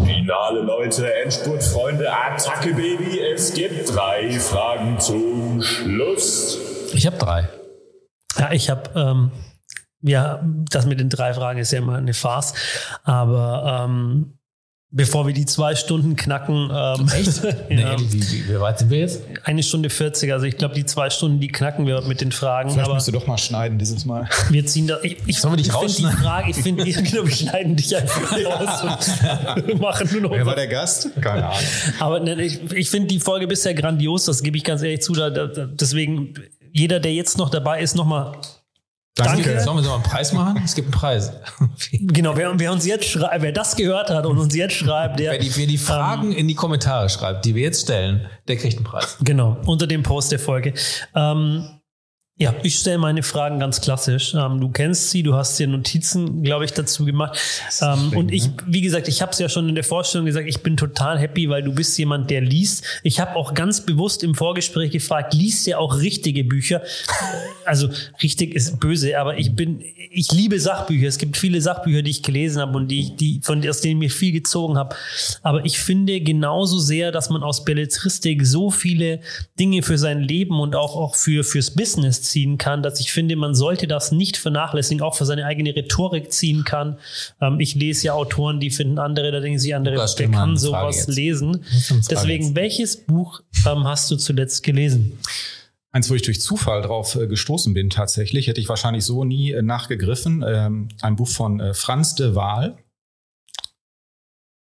Finale, 0.00 0.60
Leute, 0.60 1.12
Endspurt, 1.22 1.62
Freunde, 1.62 2.12
Attacke, 2.12 2.74
Baby. 2.74 3.20
Es 3.34 3.54
gibt 3.54 3.94
drei 3.94 4.38
Fragen 4.38 5.00
zum 5.00 5.62
Schluss. 5.62 6.58
Ich 6.92 7.06
habe 7.06 7.16
drei. 7.16 7.48
Ja, 8.38 8.52
ich 8.52 8.70
habe, 8.70 8.90
ähm, 8.94 9.32
ja, 10.02 10.40
das 10.70 10.86
mit 10.86 11.00
den 11.00 11.08
drei 11.08 11.34
Fragen 11.34 11.58
ist 11.58 11.72
ja 11.72 11.78
immer 11.78 11.96
eine 11.96 12.14
Farce. 12.14 12.54
Aber 13.02 13.86
ähm, 13.86 14.37
bevor 14.90 15.26
wir 15.26 15.34
die 15.34 15.44
zwei 15.44 15.74
Stunden 15.74 16.16
knacken, 16.16 16.70
ähm, 16.72 17.08
Echt? 17.08 17.44
ja, 17.44 17.52
Nee, 17.68 17.84
wie, 17.98 18.22
wie, 18.22 18.48
wie 18.48 18.60
weit 18.60 18.78
sind 18.78 18.90
wir 18.90 18.98
jetzt? 19.00 19.22
eine 19.44 19.62
Stunde 19.62 19.90
40. 19.90 20.32
Also 20.32 20.46
ich 20.46 20.56
glaube, 20.56 20.74
die 20.74 20.86
zwei 20.86 21.10
Stunden, 21.10 21.40
die 21.40 21.48
knacken 21.48 21.86
wir 21.86 22.00
mit 22.02 22.20
den 22.20 22.32
Fragen. 22.32 22.70
Vielleicht 22.70 22.86
aber 22.86 22.94
musst 22.94 23.08
du 23.08 23.12
doch 23.12 23.26
mal 23.26 23.38
schneiden 23.38 23.78
dieses 23.78 24.04
Mal. 24.04 24.28
wir 24.50 24.64
ziehen 24.66 24.86
da. 24.86 24.98
Ich, 25.02 25.18
ich, 25.26 25.40
Sollen 25.40 25.52
wir 25.52 25.56
dich 25.58 25.68
ich 25.68 25.72
finde 25.72 25.86
die 25.94 26.04
rausschneiden? 26.04 26.18
Frage, 26.18 26.50
ich 26.50 26.56
finde, 26.56 26.84
genau, 26.84 27.24
wir 27.26 27.34
schneiden 27.34 27.76
dich 27.76 27.96
einfach 27.96 28.32
raus 28.32 29.56
und 29.56 29.80
machen 29.80 30.08
nur 30.12 30.20
noch. 30.22 30.30
Wer 30.30 30.46
war 30.46 30.54
der 30.54 30.68
Gast? 30.68 31.10
Keine 31.20 31.46
Ahnung. 31.46 31.58
Aber 31.98 32.20
ne, 32.20 32.42
ich, 32.42 32.60
ich 32.72 32.90
finde 32.90 33.08
die 33.08 33.20
Folge 33.20 33.46
bisher 33.46 33.74
grandios, 33.74 34.24
das 34.24 34.42
gebe 34.42 34.56
ich 34.56 34.64
ganz 34.64 34.82
ehrlich 34.82 35.02
zu. 35.02 35.12
Da, 35.12 35.30
da, 35.30 35.46
deswegen, 35.46 36.34
jeder, 36.72 37.00
der 37.00 37.12
jetzt 37.12 37.36
noch 37.38 37.50
dabei 37.50 37.80
ist, 37.82 37.94
nochmal 37.94 38.32
Danke. 39.24 39.60
Sollen 39.60 39.76
wir 39.76 39.82
so 39.82 39.92
einen 39.92 40.02
Preis 40.02 40.32
machen? 40.32 40.60
Es 40.64 40.74
gibt 40.74 40.86
einen 40.86 40.92
Preis. 41.00 41.32
Genau, 41.92 42.36
wer, 42.36 42.58
wer 42.58 42.72
uns 42.72 42.86
jetzt 42.86 43.06
schreibt, 43.06 43.42
wer 43.42 43.52
das 43.52 43.76
gehört 43.76 44.10
hat 44.10 44.26
und 44.26 44.38
uns 44.38 44.54
jetzt 44.54 44.74
schreibt, 44.74 45.18
der 45.18 45.32
Wer 45.32 45.38
die, 45.38 45.56
wer 45.56 45.66
die 45.66 45.78
Fragen 45.78 46.32
in 46.32 46.48
die 46.48 46.54
Kommentare 46.54 47.08
schreibt, 47.08 47.44
die 47.44 47.54
wir 47.54 47.62
jetzt 47.62 47.82
stellen, 47.82 48.26
der 48.46 48.56
kriegt 48.56 48.76
einen 48.76 48.84
Preis. 48.84 49.16
genau 49.22 49.58
unter 49.66 49.86
dem 49.86 50.02
Post 50.02 50.32
der 50.32 50.38
Folge. 50.38 50.74
Ähm, 51.14 51.77
ja, 52.40 52.54
ich 52.62 52.76
stelle 52.76 52.98
meine 52.98 53.24
Fragen 53.24 53.58
ganz 53.58 53.80
klassisch. 53.80 54.32
Ähm, 54.32 54.60
du 54.60 54.68
kennst 54.68 55.10
sie, 55.10 55.24
du 55.24 55.34
hast 55.34 55.58
dir 55.58 55.66
Notizen, 55.66 56.44
glaube 56.44 56.64
ich, 56.64 56.72
dazu 56.72 57.04
gemacht. 57.04 57.36
Ähm, 57.82 58.16
und 58.16 58.32
ich, 58.32 58.48
wie 58.64 58.80
gesagt, 58.80 59.08
ich 59.08 59.22
habe 59.22 59.32
es 59.32 59.40
ja 59.40 59.48
schon 59.48 59.68
in 59.68 59.74
der 59.74 59.82
Vorstellung 59.82 60.24
gesagt, 60.24 60.46
ich 60.48 60.62
bin 60.62 60.76
total 60.76 61.18
happy, 61.18 61.48
weil 61.48 61.64
du 61.64 61.74
bist 61.74 61.98
jemand, 61.98 62.30
der 62.30 62.40
liest. 62.40 62.84
Ich 63.02 63.18
habe 63.18 63.34
auch 63.34 63.54
ganz 63.54 63.84
bewusst 63.84 64.22
im 64.22 64.36
Vorgespräch 64.36 64.92
gefragt, 64.92 65.34
liest 65.34 65.66
ihr 65.66 65.80
auch 65.80 65.98
richtige 65.98 66.44
Bücher? 66.44 66.80
Also 67.64 67.88
richtig 68.22 68.54
ist 68.54 68.78
böse, 68.78 69.18
aber 69.18 69.36
ich 69.36 69.56
bin, 69.56 69.82
ich 70.12 70.30
liebe 70.30 70.60
Sachbücher. 70.60 71.08
Es 71.08 71.18
gibt 71.18 71.36
viele 71.36 71.60
Sachbücher, 71.60 72.02
die 72.02 72.12
ich 72.12 72.22
gelesen 72.22 72.62
habe 72.62 72.76
und 72.76 72.86
die, 72.86 73.16
die 73.16 73.40
von 73.42 73.68
aus 73.68 73.80
denen 73.80 74.00
ich 74.00 74.10
mir 74.10 74.14
viel 74.14 74.32
gezogen 74.32 74.78
habe. 74.78 74.94
Aber 75.42 75.64
ich 75.64 75.80
finde 75.80 76.20
genauso 76.20 76.78
sehr, 76.78 77.10
dass 77.10 77.30
man 77.30 77.42
aus 77.42 77.64
Belletristik 77.64 78.46
so 78.46 78.70
viele 78.70 79.18
Dinge 79.58 79.82
für 79.82 79.98
sein 79.98 80.20
Leben 80.20 80.60
und 80.60 80.76
auch, 80.76 80.94
auch 80.94 81.16
für, 81.16 81.42
fürs 81.42 81.72
Business 81.72 82.27
ziehen 82.28 82.58
kann, 82.58 82.82
dass 82.82 83.00
ich 83.00 83.12
finde, 83.12 83.36
man 83.36 83.54
sollte 83.54 83.86
das 83.86 84.12
nicht 84.12 84.36
vernachlässigen, 84.36 85.02
auch 85.02 85.14
für 85.14 85.26
seine 85.26 85.44
eigene 85.44 85.74
Rhetorik 85.74 86.32
ziehen 86.32 86.64
kann. 86.64 86.98
Ähm, 87.40 87.60
ich 87.60 87.74
lese 87.74 88.06
ja 88.06 88.12
Autoren, 88.12 88.60
die 88.60 88.70
finden 88.70 88.98
andere, 88.98 89.32
da 89.32 89.40
denken 89.40 89.58
sich 89.58 89.74
andere, 89.74 89.96
Lukas, 89.96 90.18
mal 90.18 90.30
kann 90.30 90.56
sowas 90.56 90.96
jetzt. 90.96 91.08
lesen. 91.08 91.64
Deswegen, 92.10 92.46
jetzt. 92.46 92.56
welches 92.56 92.96
Buch 92.96 93.40
ähm, 93.66 93.84
hast 93.84 94.10
du 94.10 94.16
zuletzt 94.16 94.62
gelesen? 94.62 95.18
Eins, 95.90 96.10
wo 96.10 96.14
ich 96.14 96.22
durch 96.22 96.40
Zufall 96.40 96.82
drauf 96.82 97.14
äh, 97.14 97.26
gestoßen 97.26 97.72
bin, 97.72 97.88
tatsächlich, 97.90 98.46
hätte 98.46 98.60
ich 98.60 98.68
wahrscheinlich 98.68 99.04
so 99.04 99.24
nie 99.24 99.52
äh, 99.52 99.62
nachgegriffen. 99.62 100.44
Ähm, 100.46 100.88
ein 101.00 101.16
Buch 101.16 101.28
von 101.28 101.60
äh, 101.60 101.74
Franz 101.74 102.14
de 102.14 102.34
Waal. 102.34 102.76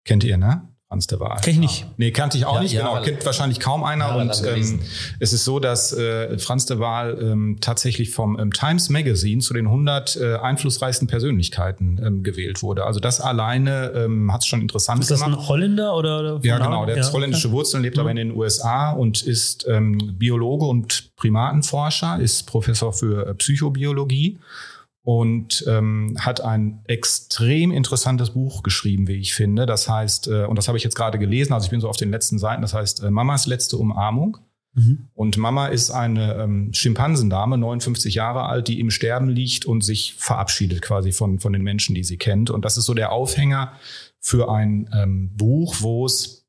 Kennt 0.05 0.25
ihr, 0.25 0.37
ne? 0.37 0.69
Franz 0.89 1.07
de 1.07 1.21
Waal. 1.21 1.39
Kenn 1.43 1.53
ich 1.53 1.59
nicht. 1.61 1.87
Nee, 1.99 2.13
kannte 2.13 2.39
ich 2.39 2.47
auch 2.47 2.55
Ja, 2.55 2.61
nicht. 2.63 2.73
ja, 2.73 2.81
genau, 2.89 3.03
kennt 3.03 3.25
wahrscheinlich 3.27 3.61
kaum 3.61 3.85
einer. 3.85 4.17
Und 4.17 4.43
ähm, 4.47 4.81
es 5.21 5.35
ist 5.35 5.45
so, 5.45 5.61
dass 5.61 5.93
äh, 5.93 6.39
Franz 6.39 6.65
de 6.65 6.79
Waal 6.79 7.19
ähm, 7.21 7.59
tatsächlich 7.61 8.11
vom 8.11 8.39
ähm, 8.41 8.55
Times 8.55 8.89
Magazine 8.89 9.43
zu 9.43 9.53
den 9.53 9.67
100 9.67 10.17
äh, 10.17 10.37
einflussreichsten 10.37 11.07
Persönlichkeiten 11.07 12.01
ähm, 12.03 12.23
gewählt 12.23 12.63
wurde. 12.63 12.87
Also 12.87 13.01
das 13.01 13.21
alleine 13.21 13.93
ähm, 13.95 14.33
hat 14.33 14.41
es 14.41 14.47
schon 14.47 14.63
interessant 14.63 15.03
Ist 15.03 15.11
das 15.11 15.23
gemacht. 15.23 15.41
ein 15.41 15.49
Holländer 15.49 15.95
oder? 15.95 16.21
oder 16.21 16.41
Ja, 16.43 16.57
genau. 16.57 16.87
Der 16.87 16.97
hat 16.97 17.05
Ja, 17.05 17.13
holländische 17.13 17.49
okay. 17.49 17.57
Wurzeln, 17.59 17.83
lebt 17.83 17.99
aber 17.99 18.11
in 18.11 18.17
den 18.17 18.33
USA 18.35 18.91
und 18.93 19.23
ist 19.23 19.67
ähm, 19.69 20.15
Biologe 20.19 20.65
und 20.65 21.15
Primatenforscher, 21.17 22.19
ist 22.19 22.45
Professor 22.47 22.95
für 22.95 23.27
äh, 23.27 23.35
Psychobiologie 23.35 24.39
und 25.09 25.65
ähm, 25.67 26.17
hat 26.19 26.43
ein 26.43 26.83
extrem 26.85 27.71
interessantes 27.73 28.35
Buch 28.35 28.63
geschrieben, 28.63 29.09
wie 29.09 29.15
ich 29.15 29.33
finde. 29.33 29.65
Das 29.65 29.89
heißt, 29.89 30.29
äh, 30.29 30.45
und 30.45 30.57
das 30.57 30.69
habe 30.69 30.77
ich 30.77 30.85
jetzt 30.85 30.97
gerade 30.97 31.19
gelesen, 31.19 31.55
also 31.55 31.65
ich 31.65 31.71
bin 31.71 31.81
so 31.81 31.89
auf 31.89 31.97
den 31.97 32.11
letzten 32.11 32.39
Seiten, 32.39 32.61
das 32.61 32.75
heißt 32.75 33.03
äh, 33.03 33.11
Mamas 33.11 33.47
letzte 33.47 33.79
Umarmung. 33.79 34.37
Mhm. 34.75 35.09
Und 35.15 35.39
Mama 35.39 35.69
ist 35.69 35.91
eine 35.91 36.35
ähm, 36.35 36.75
Schimpansendame, 36.75 37.57
59 37.57 38.17
Jahre 38.17 38.43
alt, 38.43 38.69
die 38.69 38.81
im 38.81 38.91
Sterben 38.91 39.31
liegt 39.31 39.65
und 39.65 39.83
sich 39.83 40.13
verabschiedet 40.13 40.83
quasi 40.83 41.13
von, 41.13 41.41
von 41.41 41.55
den 41.55 41.63
Menschen, 41.63 41.95
die 41.95 42.05
sie 42.05 42.19
kennt. 42.19 42.51
Und 42.51 42.67
das 42.67 42.77
ist 42.77 42.85
so 42.85 42.93
der 42.93 43.11
Aufhänger 43.11 43.73
für 44.21 44.51
ein 44.51 44.91
ähm, 44.93 45.35
Buch, 45.35 45.77
wo 45.81 46.05
es 46.05 46.47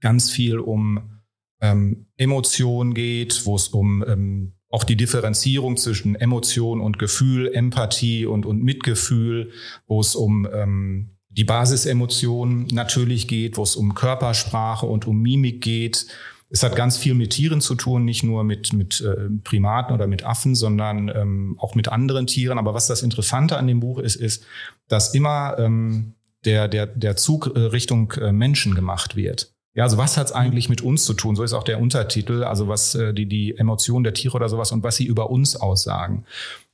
ganz 0.00 0.30
viel 0.30 0.60
um 0.60 1.20
ähm, 1.60 2.06
Emotionen 2.16 2.94
geht, 2.94 3.44
wo 3.44 3.54
es 3.54 3.68
um 3.68 4.02
ähm, 4.08 4.54
auch 4.72 4.84
die 4.84 4.96
Differenzierung 4.96 5.76
zwischen 5.76 6.14
Emotion 6.14 6.80
und 6.80 6.98
Gefühl, 6.98 7.52
Empathie 7.52 8.24
und, 8.24 8.46
und 8.46 8.62
Mitgefühl, 8.62 9.50
wo 9.86 10.00
es 10.00 10.14
um 10.14 10.48
ähm, 10.52 11.10
die 11.28 11.44
Basisemotionen 11.44 12.68
natürlich 12.72 13.28
geht, 13.28 13.58
wo 13.58 13.62
es 13.62 13.76
um 13.76 13.94
Körpersprache 13.94 14.86
und 14.86 15.06
um 15.06 15.20
Mimik 15.20 15.60
geht. 15.62 16.06
Es 16.48 16.62
hat 16.62 16.74
ganz 16.74 16.96
viel 16.96 17.14
mit 17.14 17.30
Tieren 17.30 17.60
zu 17.60 17.74
tun, 17.74 18.06
nicht 18.06 18.22
nur 18.22 18.44
mit, 18.44 18.72
mit 18.72 19.02
äh, 19.02 19.28
Primaten 19.44 19.94
oder 19.94 20.06
mit 20.06 20.24
Affen, 20.24 20.54
sondern 20.54 21.10
ähm, 21.14 21.56
auch 21.58 21.74
mit 21.74 21.88
anderen 21.88 22.26
Tieren. 22.26 22.58
Aber 22.58 22.72
was 22.72 22.86
das 22.86 23.02
Interessante 23.02 23.58
an 23.58 23.66
dem 23.66 23.80
Buch 23.80 23.98
ist, 23.98 24.16
ist, 24.16 24.44
dass 24.88 25.14
immer 25.14 25.56
ähm, 25.58 26.14
der, 26.46 26.68
der, 26.68 26.86
der 26.86 27.16
Zug 27.16 27.52
äh, 27.54 27.58
Richtung 27.58 28.12
äh, 28.12 28.32
Menschen 28.32 28.74
gemacht 28.74 29.16
wird. 29.16 29.51
Ja, 29.74 29.84
also 29.84 29.96
was 29.96 30.18
hat's 30.18 30.32
eigentlich 30.32 30.68
mit 30.68 30.82
uns 30.82 31.04
zu 31.04 31.14
tun? 31.14 31.34
So 31.34 31.42
ist 31.42 31.54
auch 31.54 31.62
der 31.62 31.80
Untertitel, 31.80 32.44
also 32.44 32.68
was 32.68 32.94
äh, 32.94 33.14
die, 33.14 33.26
die 33.26 33.56
Emotionen 33.56 34.04
der 34.04 34.12
Tiere 34.12 34.36
oder 34.36 34.48
sowas 34.48 34.70
und 34.70 34.82
was 34.82 34.96
sie 34.96 35.06
über 35.06 35.30
uns 35.30 35.56
aussagen. 35.56 36.24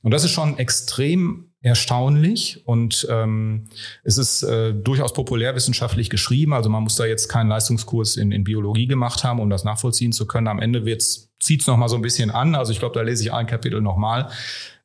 Und 0.01 0.11
das 0.11 0.25
ist 0.25 0.31
schon 0.31 0.57
extrem 0.57 1.45
erstaunlich 1.61 2.65
und 2.65 3.05
ähm, 3.09 3.67
es 4.03 4.17
ist 4.17 4.43
äh, 4.43 4.73
durchaus 4.73 5.13
populärwissenschaftlich 5.13 6.09
geschrieben. 6.09 6.53
Also 6.53 6.69
man 6.69 6.83
muss 6.83 6.95
da 6.95 7.05
jetzt 7.05 7.27
keinen 7.27 7.49
Leistungskurs 7.49 8.15
in, 8.15 8.31
in 8.31 8.43
Biologie 8.45 8.87
gemacht 8.87 9.23
haben, 9.23 9.39
um 9.39 9.49
das 9.49 9.65
nachvollziehen 9.65 10.13
zu 10.13 10.25
können. 10.25 10.47
Am 10.47 10.59
Ende 10.59 10.85
wird's 10.85 11.29
zieht's 11.39 11.67
noch 11.67 11.77
mal 11.77 11.89
so 11.89 11.95
ein 11.95 12.01
bisschen 12.01 12.31
an. 12.31 12.55
Also 12.55 12.71
ich 12.71 12.79
glaube, 12.79 12.95
da 12.95 13.01
lese 13.01 13.23
ich 13.23 13.33
ein 13.33 13.47
Kapitel 13.47 13.81
noch 13.81 13.97
mal. 13.97 14.29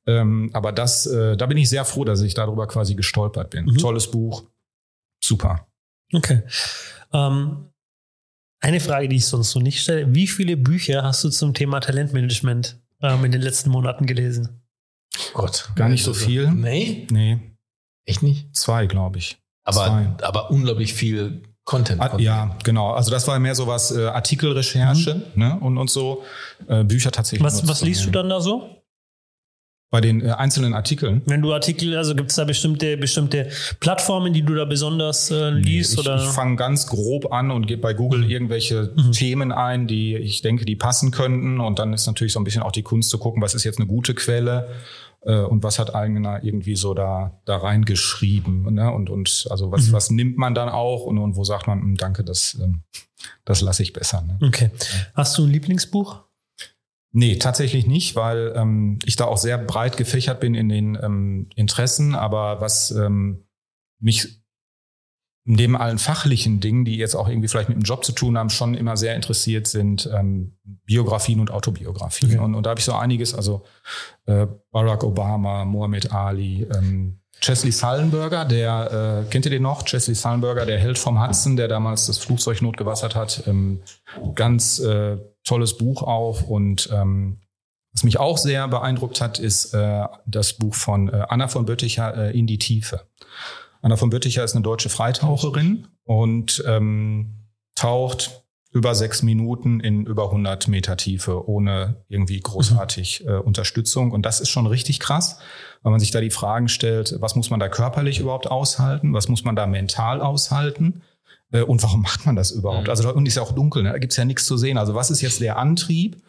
Ähm, 0.06 0.50
aber 0.52 0.72
das, 0.72 1.06
äh, 1.06 1.36
da 1.36 1.46
bin 1.46 1.56
ich 1.56 1.68
sehr 1.68 1.84
froh, 1.84 2.04
dass 2.04 2.20
ich 2.20 2.34
darüber 2.34 2.66
quasi 2.66 2.94
gestolpert 2.94 3.50
bin. 3.50 3.66
Mhm. 3.66 3.78
Tolles 3.78 4.10
Buch, 4.10 4.44
super. 5.22 5.66
Okay. 6.12 6.42
Ähm, 7.12 7.70
eine 8.64 8.80
Frage, 8.80 9.08
die 9.08 9.16
ich 9.16 9.26
sonst 9.26 9.50
so 9.50 9.60
nicht 9.60 9.80
stelle. 9.82 10.14
Wie 10.14 10.26
viele 10.26 10.56
Bücher 10.56 11.02
hast 11.02 11.22
du 11.22 11.28
zum 11.30 11.52
Thema 11.54 11.80
Talentmanagement 11.80 12.78
ähm, 13.02 13.24
in 13.24 13.32
den 13.32 13.42
letzten 13.42 13.70
Monaten 13.70 14.06
gelesen? 14.06 14.60
Gott. 15.34 15.70
Gar 15.76 15.88
nicht 15.90 16.02
so 16.02 16.14
viel. 16.14 16.50
Nee, 16.50 17.06
Nee, 17.10 17.38
echt 18.06 18.22
nicht. 18.22 18.54
zwei, 18.56 18.86
glaube 18.86 19.18
ich. 19.18 19.38
Aber, 19.64 19.86
Zwei. 19.86 20.26
aber 20.26 20.50
unglaublich 20.50 20.92
viel 20.92 21.42
Content. 21.64 22.00
Ah, 22.00 22.18
ja, 22.18 22.56
genau. 22.62 22.92
Also 22.92 23.10
das 23.10 23.26
war 23.26 23.38
mehr 23.38 23.54
so 23.54 23.66
was 23.66 23.90
äh, 23.90 24.06
Artikelrecherche 24.06 25.22
ne? 25.34 25.58
und, 25.60 25.78
und 25.78 25.88
so. 25.88 26.22
Äh, 26.68 26.84
Bücher 26.84 27.10
tatsächlich. 27.10 27.44
Was, 27.44 27.66
was 27.66 27.80
liest 27.82 28.04
du 28.04 28.10
dann 28.10 28.28
da 28.28 28.40
so? 28.40 28.73
Bei 29.94 30.00
den 30.00 30.22
äh, 30.22 30.30
einzelnen 30.32 30.74
Artikeln? 30.74 31.22
Wenn 31.24 31.40
du 31.40 31.52
Artikel, 31.52 31.96
also 31.96 32.16
gibt 32.16 32.30
es 32.30 32.36
da 32.36 32.42
bestimmte, 32.44 32.96
bestimmte 32.96 33.48
Plattformen, 33.78 34.32
die 34.32 34.42
du 34.42 34.52
da 34.56 34.64
besonders 34.64 35.30
äh, 35.30 35.50
liest? 35.50 35.92
ich 35.92 35.98
oder? 36.00 36.16
ich 36.16 36.30
fange 36.30 36.56
ganz 36.56 36.88
grob 36.88 37.32
an 37.32 37.52
und 37.52 37.68
gebe 37.68 37.80
bei 37.80 37.94
Google 37.94 38.28
irgendwelche 38.28 38.92
Mhm. 38.96 39.12
Themen 39.12 39.52
ein, 39.52 39.86
die 39.86 40.16
ich 40.16 40.42
denke, 40.42 40.64
die 40.64 40.74
passen 40.74 41.12
könnten. 41.12 41.60
Und 41.60 41.78
dann 41.78 41.92
ist 41.92 42.06
natürlich 42.08 42.32
so 42.32 42.40
ein 42.40 42.44
bisschen 42.44 42.62
auch 42.64 42.72
die 42.72 42.82
Kunst 42.82 43.08
zu 43.08 43.18
gucken, 43.18 43.40
was 43.40 43.54
ist 43.54 43.62
jetzt 43.62 43.78
eine 43.78 43.86
gute 43.86 44.14
Quelle 44.14 44.66
äh, 45.20 45.36
und 45.36 45.62
was 45.62 45.78
hat 45.78 45.94
einer 45.94 46.42
irgendwie 46.42 46.74
so 46.74 46.92
da, 46.94 47.40
da 47.44 47.58
reingeschrieben. 47.58 48.74
Ne? 48.74 48.90
Und, 48.90 49.10
und 49.10 49.46
also 49.50 49.70
was, 49.70 49.86
Mhm. 49.86 49.92
was 49.92 50.10
nimmt 50.10 50.36
man 50.38 50.56
dann 50.56 50.70
auch 50.70 51.04
und, 51.04 51.18
und 51.18 51.36
wo 51.36 51.44
sagt 51.44 51.68
man, 51.68 51.80
hm, 51.80 51.96
danke, 51.98 52.24
das, 52.24 52.58
ähm, 52.60 52.82
das 53.44 53.60
lasse 53.60 53.84
ich 53.84 53.92
besser. 53.92 54.22
Ne? 54.22 54.38
okay. 54.44 54.72
Hast 55.14 55.38
du 55.38 55.44
ein 55.44 55.50
Lieblingsbuch? 55.50 56.24
Nee, 57.16 57.36
tatsächlich 57.36 57.86
nicht, 57.86 58.16
weil 58.16 58.52
ähm, 58.56 58.98
ich 59.04 59.14
da 59.14 59.26
auch 59.26 59.36
sehr 59.36 59.56
breit 59.56 59.96
gefächert 59.96 60.40
bin 60.40 60.56
in 60.56 60.68
den 60.68 60.98
ähm, 61.00 61.48
Interessen. 61.54 62.16
Aber 62.16 62.60
was 62.60 62.90
ähm, 62.90 63.44
mich 64.00 64.42
neben 65.44 65.76
allen 65.76 65.98
fachlichen 65.98 66.58
Dingen, 66.58 66.84
die 66.84 66.96
jetzt 66.96 67.14
auch 67.14 67.28
irgendwie 67.28 67.46
vielleicht 67.46 67.68
mit 67.68 67.78
dem 67.78 67.84
Job 67.84 68.04
zu 68.04 68.10
tun 68.10 68.36
haben, 68.36 68.50
schon 68.50 68.74
immer 68.74 68.96
sehr 68.96 69.14
interessiert 69.14 69.68
sind 69.68 70.10
ähm, 70.12 70.56
Biografien 70.64 71.38
und 71.38 71.52
Autobiografien. 71.52 72.30
Okay. 72.30 72.40
Und, 72.40 72.56
und 72.56 72.66
da 72.66 72.70
habe 72.70 72.80
ich 72.80 72.84
so 72.84 72.94
einiges, 72.94 73.32
also 73.32 73.62
äh, 74.26 74.48
Barack 74.72 75.04
Obama, 75.04 75.64
Muhammad 75.64 76.10
Ali, 76.10 76.66
ähm, 76.74 77.20
Chesley 77.40 77.70
Sullenberger, 77.70 78.44
der, 78.44 79.24
äh, 79.26 79.30
kennt 79.30 79.44
ihr 79.44 79.52
den 79.52 79.62
noch? 79.62 79.84
Chesley 79.84 80.16
Sullenberger, 80.16 80.66
der 80.66 80.80
Held 80.80 80.98
vom 80.98 81.24
Hudson, 81.24 81.56
der 81.56 81.68
damals 81.68 82.06
das 82.06 82.18
Flugzeug 82.18 82.60
notgewassert 82.60 83.14
hat. 83.14 83.44
Ähm, 83.46 83.82
ganz 84.34 84.80
äh, 84.80 85.18
tolles 85.44 85.76
Buch 85.76 86.02
auch. 86.02 86.42
Und 86.42 86.88
ähm, 86.92 87.40
was 87.92 88.02
mich 88.02 88.18
auch 88.18 88.38
sehr 88.38 88.66
beeindruckt 88.68 89.20
hat, 89.20 89.38
ist 89.38 89.72
äh, 89.74 90.04
das 90.26 90.54
Buch 90.54 90.74
von 90.74 91.08
äh, 91.08 91.26
Anna 91.28 91.48
von 91.48 91.64
Bötticher, 91.64 92.16
äh, 92.16 92.38
In 92.38 92.46
die 92.46 92.58
Tiefe. 92.58 93.06
Anna 93.82 93.96
von 93.96 94.10
Bötticher 94.10 94.42
ist 94.42 94.54
eine 94.54 94.62
deutsche 94.62 94.88
Freitaucherin 94.88 95.88
und 96.04 96.64
ähm, 96.66 97.44
taucht 97.74 98.44
über 98.74 98.96
sechs 98.96 99.22
Minuten 99.22 99.78
in 99.78 100.04
über 100.04 100.24
100 100.24 100.66
Meter 100.66 100.96
Tiefe 100.96 101.48
ohne 101.48 102.04
irgendwie 102.08 102.40
großartig 102.40 103.24
äh, 103.24 103.34
Unterstützung. 103.36 104.10
Und 104.10 104.26
das 104.26 104.40
ist 104.40 104.50
schon 104.50 104.66
richtig 104.66 104.98
krass, 104.98 105.38
weil 105.82 105.92
man 105.92 106.00
sich 106.00 106.10
da 106.10 106.20
die 106.20 106.30
Fragen 106.30 106.68
stellt, 106.68 107.14
was 107.20 107.36
muss 107.36 107.50
man 107.50 107.60
da 107.60 107.68
körperlich 107.68 108.18
überhaupt 108.18 108.48
aushalten? 108.48 109.14
Was 109.14 109.28
muss 109.28 109.44
man 109.44 109.54
da 109.54 109.66
mental 109.66 110.20
aushalten? 110.20 111.02
Äh, 111.54 111.62
und 111.62 111.82
warum 111.82 112.02
macht 112.02 112.26
man 112.26 112.36
das 112.36 112.50
überhaupt? 112.50 112.84
Mhm. 112.84 112.90
Also 112.90 113.04
da 113.04 113.10
unten 113.10 113.26
ist 113.26 113.36
ja 113.36 113.42
auch 113.42 113.52
dunkel, 113.52 113.82
ne? 113.82 113.92
da 113.92 113.98
gibt's 113.98 114.16
ja 114.16 114.24
nichts 114.24 114.44
zu 114.44 114.56
sehen. 114.56 114.76
Also 114.76 114.94
was 114.94 115.10
ist 115.10 115.22
jetzt 115.22 115.40
der 115.40 115.56
Antrieb, 115.56 116.20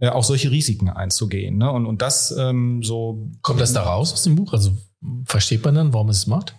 äh, 0.00 0.08
auch 0.08 0.24
solche 0.24 0.50
Risiken 0.50 0.88
einzugehen? 0.88 1.58
Ne? 1.58 1.70
Und, 1.70 1.86
und 1.86 2.02
das 2.02 2.34
ähm, 2.36 2.82
so 2.82 3.28
Kommt 3.42 3.60
das 3.60 3.72
da 3.72 3.82
raus 3.82 4.12
aus 4.12 4.24
dem 4.24 4.34
Buch? 4.34 4.52
Also 4.52 4.72
versteht 5.26 5.64
man 5.64 5.74
dann, 5.74 5.92
warum 5.92 6.08
es 6.08 6.18
es 6.18 6.26
macht? 6.26 6.56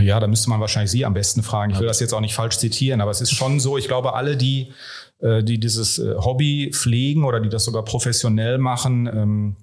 Ja, 0.00 0.18
da 0.18 0.26
müsste 0.26 0.48
man 0.48 0.60
wahrscheinlich 0.60 0.90
Sie 0.90 1.04
am 1.04 1.12
besten 1.12 1.42
fragen. 1.42 1.72
Ich 1.72 1.78
will 1.78 1.86
das 1.86 2.00
jetzt 2.00 2.14
auch 2.14 2.20
nicht 2.20 2.34
falsch 2.34 2.56
zitieren, 2.56 3.02
aber 3.02 3.10
es 3.10 3.20
ist 3.20 3.32
schon 3.32 3.60
so, 3.60 3.76
ich 3.76 3.86
glaube, 3.86 4.14
alle, 4.14 4.38
die, 4.38 4.72
äh, 5.18 5.42
die 5.42 5.60
dieses 5.60 5.98
Hobby 5.98 6.70
pflegen 6.72 7.24
oder 7.24 7.38
die 7.38 7.50
das 7.50 7.64
sogar 7.64 7.84
professionell 7.84 8.56
machen, 8.56 9.06
ähm, 9.06 9.56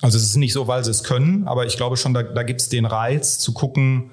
also 0.00 0.16
es 0.16 0.24
ist 0.24 0.36
nicht 0.36 0.52
so, 0.52 0.68
weil 0.68 0.84
sie 0.84 0.90
es 0.90 1.02
können, 1.02 1.46
aber 1.48 1.66
ich 1.66 1.76
glaube 1.76 1.96
schon, 1.96 2.14
da, 2.14 2.22
da 2.22 2.44
gibt 2.44 2.60
es 2.60 2.68
den 2.68 2.86
Reiz 2.86 3.38
zu 3.38 3.52
gucken, 3.52 4.12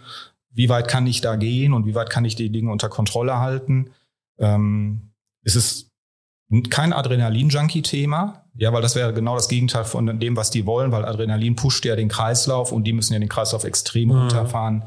wie 0.56 0.69
weit 0.69 0.88
kann 0.88 1.06
ich 1.06 1.22
da 1.22 1.36
gehen 1.36 1.73
und 1.73 1.86
wie 1.86 1.94
weit 1.94 2.10
kann 2.10 2.26
ich 2.26 2.36
die 2.36 2.49
Dinge 2.52 2.72
unter 2.72 2.90
Kontrolle 2.90 3.38
halten. 3.40 3.91
Ähm, 4.40 5.11
es 5.44 5.56
ist 5.56 5.91
kein 6.69 6.94
Adrenalin-Junkie-Thema, 6.94 8.45
ja, 8.56 8.72
weil 8.73 8.82
das 8.82 8.95
wäre 8.95 9.14
genau 9.14 9.36
das 9.36 9.49
Gegenteil 9.49 9.84
von 9.84 10.19
dem, 10.19 10.36
was 10.36 10.49
die 10.49 10.65
wollen, 10.65 10.91
weil 10.91 11.06
Adrenalin 11.06 11.56
pusht 11.56 11.86
ja 11.86 11.95
den 11.95 12.07
Kreislauf 12.10 12.72
und 12.72 12.86
die 12.86 12.94
müssen 12.94 13.14
ja 13.14 13.19
den 13.19 13.30
Kreislauf 13.30 13.64
extrem 13.64 14.10
Mhm. 14.10 14.15
runterfahren, 14.15 14.84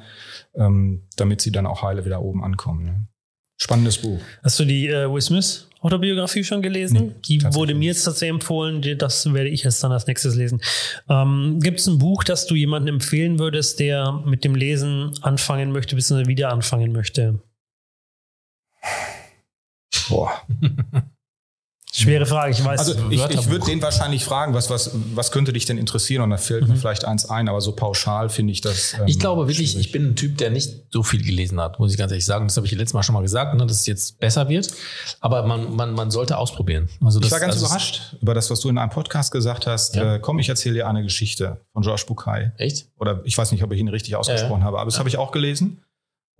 ähm, 0.54 1.02
damit 1.16 1.40
sie 1.40 1.52
dann 1.52 1.66
auch 1.66 1.82
heile 1.82 2.04
wieder 2.04 2.22
oben 2.22 2.42
ankommen. 2.42 2.84
Ne? 2.84 3.06
Spannendes 3.60 3.98
Buch. 3.98 4.20
Hast 4.42 4.58
du 4.58 4.64
die 4.64 4.88
äh, 4.88 5.10
Will 5.12 5.20
Smith 5.20 5.67
Autobiografie 5.80 6.42
schon 6.44 6.60
gelesen? 6.62 6.98
Nee, 6.98 7.12
die 7.38 7.44
wurde 7.54 7.74
mir 7.74 7.86
jetzt 7.86 8.02
tatsächlich 8.04 8.34
empfohlen. 8.34 8.82
Die- 8.82 8.96
Das 8.98 9.32
werde 9.32 9.48
ich 9.48 9.62
jetzt 9.62 9.82
dann 9.84 9.92
als 9.92 10.06
nächstes 10.06 10.34
lesen. 10.34 10.60
Ähm, 11.08 11.60
Gibt 11.62 11.80
es 11.80 11.86
ein 11.86 11.98
Buch, 11.98 12.24
das 12.24 12.46
du 12.46 12.54
jemandem 12.54 12.96
empfehlen 12.96 13.38
würdest, 13.38 13.78
der 13.80 14.12
mit 14.24 14.44
dem 14.44 14.54
Lesen 14.54 15.12
anfangen 15.22 15.70
möchte, 15.72 15.94
bzw. 15.96 16.26
wieder 16.26 16.50
anfangen 16.52 16.92
möchte? 16.92 17.40
Boah. 20.08 20.42
Schwere 21.98 22.26
Frage, 22.26 22.52
ich 22.52 22.64
weiß. 22.64 22.78
Also 22.80 22.94
ich, 23.10 23.24
ich 23.30 23.48
würde 23.48 23.66
den 23.66 23.82
wahrscheinlich 23.82 24.24
fragen, 24.24 24.54
was, 24.54 24.70
was, 24.70 24.90
was 25.14 25.32
könnte 25.32 25.52
dich 25.52 25.64
denn 25.66 25.78
interessieren? 25.78 26.22
Und 26.22 26.30
da 26.30 26.36
fällt 26.36 26.68
mir 26.68 26.76
vielleicht 26.76 27.04
eins 27.04 27.28
ein, 27.28 27.48
aber 27.48 27.60
so 27.60 27.72
pauschal 27.72 28.28
finde 28.28 28.52
ich 28.52 28.60
das. 28.60 28.94
ähm, 28.94 29.02
Ich 29.06 29.18
glaube 29.18 29.48
wirklich, 29.48 29.72
schwierig. 29.72 29.86
ich 29.86 29.92
bin 29.92 30.10
ein 30.10 30.16
Typ, 30.16 30.38
der 30.38 30.50
nicht 30.50 30.70
so 30.90 31.02
viel 31.02 31.22
gelesen 31.24 31.60
hat, 31.60 31.78
muss 31.78 31.90
ich 31.92 31.98
ganz 31.98 32.12
ehrlich 32.12 32.24
sagen. 32.24 32.46
Das 32.46 32.56
habe 32.56 32.66
ich 32.66 32.72
letztes 32.72 32.94
Mal 32.94 33.02
schon 33.02 33.14
mal 33.14 33.22
gesagt, 33.22 33.54
ne, 33.56 33.66
dass 33.66 33.80
es 33.80 33.86
jetzt 33.86 34.18
besser 34.20 34.48
wird. 34.48 34.68
Aber 35.20 35.44
man, 35.46 35.74
man, 35.74 35.92
man 35.94 36.10
sollte 36.10 36.38
ausprobieren. 36.38 36.88
Also 37.04 37.18
das, 37.20 37.26
Ich 37.28 37.32
war 37.32 37.40
ganz 37.40 37.54
also 37.54 37.66
überrascht 37.66 38.16
über 38.20 38.34
das, 38.34 38.50
was 38.50 38.60
du 38.60 38.68
in 38.68 38.78
einem 38.78 38.90
Podcast 38.90 39.32
gesagt 39.32 39.66
hast. 39.66 39.96
Ja. 39.96 40.14
Äh, 40.14 40.18
komm, 40.20 40.38
ich 40.38 40.48
erzähle 40.48 40.74
dir 40.76 40.88
eine 40.88 41.02
Geschichte 41.02 41.60
von 41.72 41.82
George 41.82 42.04
Bukai. 42.06 42.52
Echt? 42.58 42.86
Oder 42.98 43.20
ich 43.24 43.36
weiß 43.36 43.50
nicht, 43.52 43.62
ob 43.64 43.72
ich 43.72 43.80
ihn 43.80 43.88
richtig 43.88 44.14
ausgesprochen 44.16 44.52
Ja, 44.52 44.58
ja. 44.58 44.64
habe, 44.66 44.78
aber 44.78 44.90
das 44.90 44.98
habe 44.98 45.08
ich 45.08 45.16
auch 45.16 45.32
gelesen. 45.32 45.82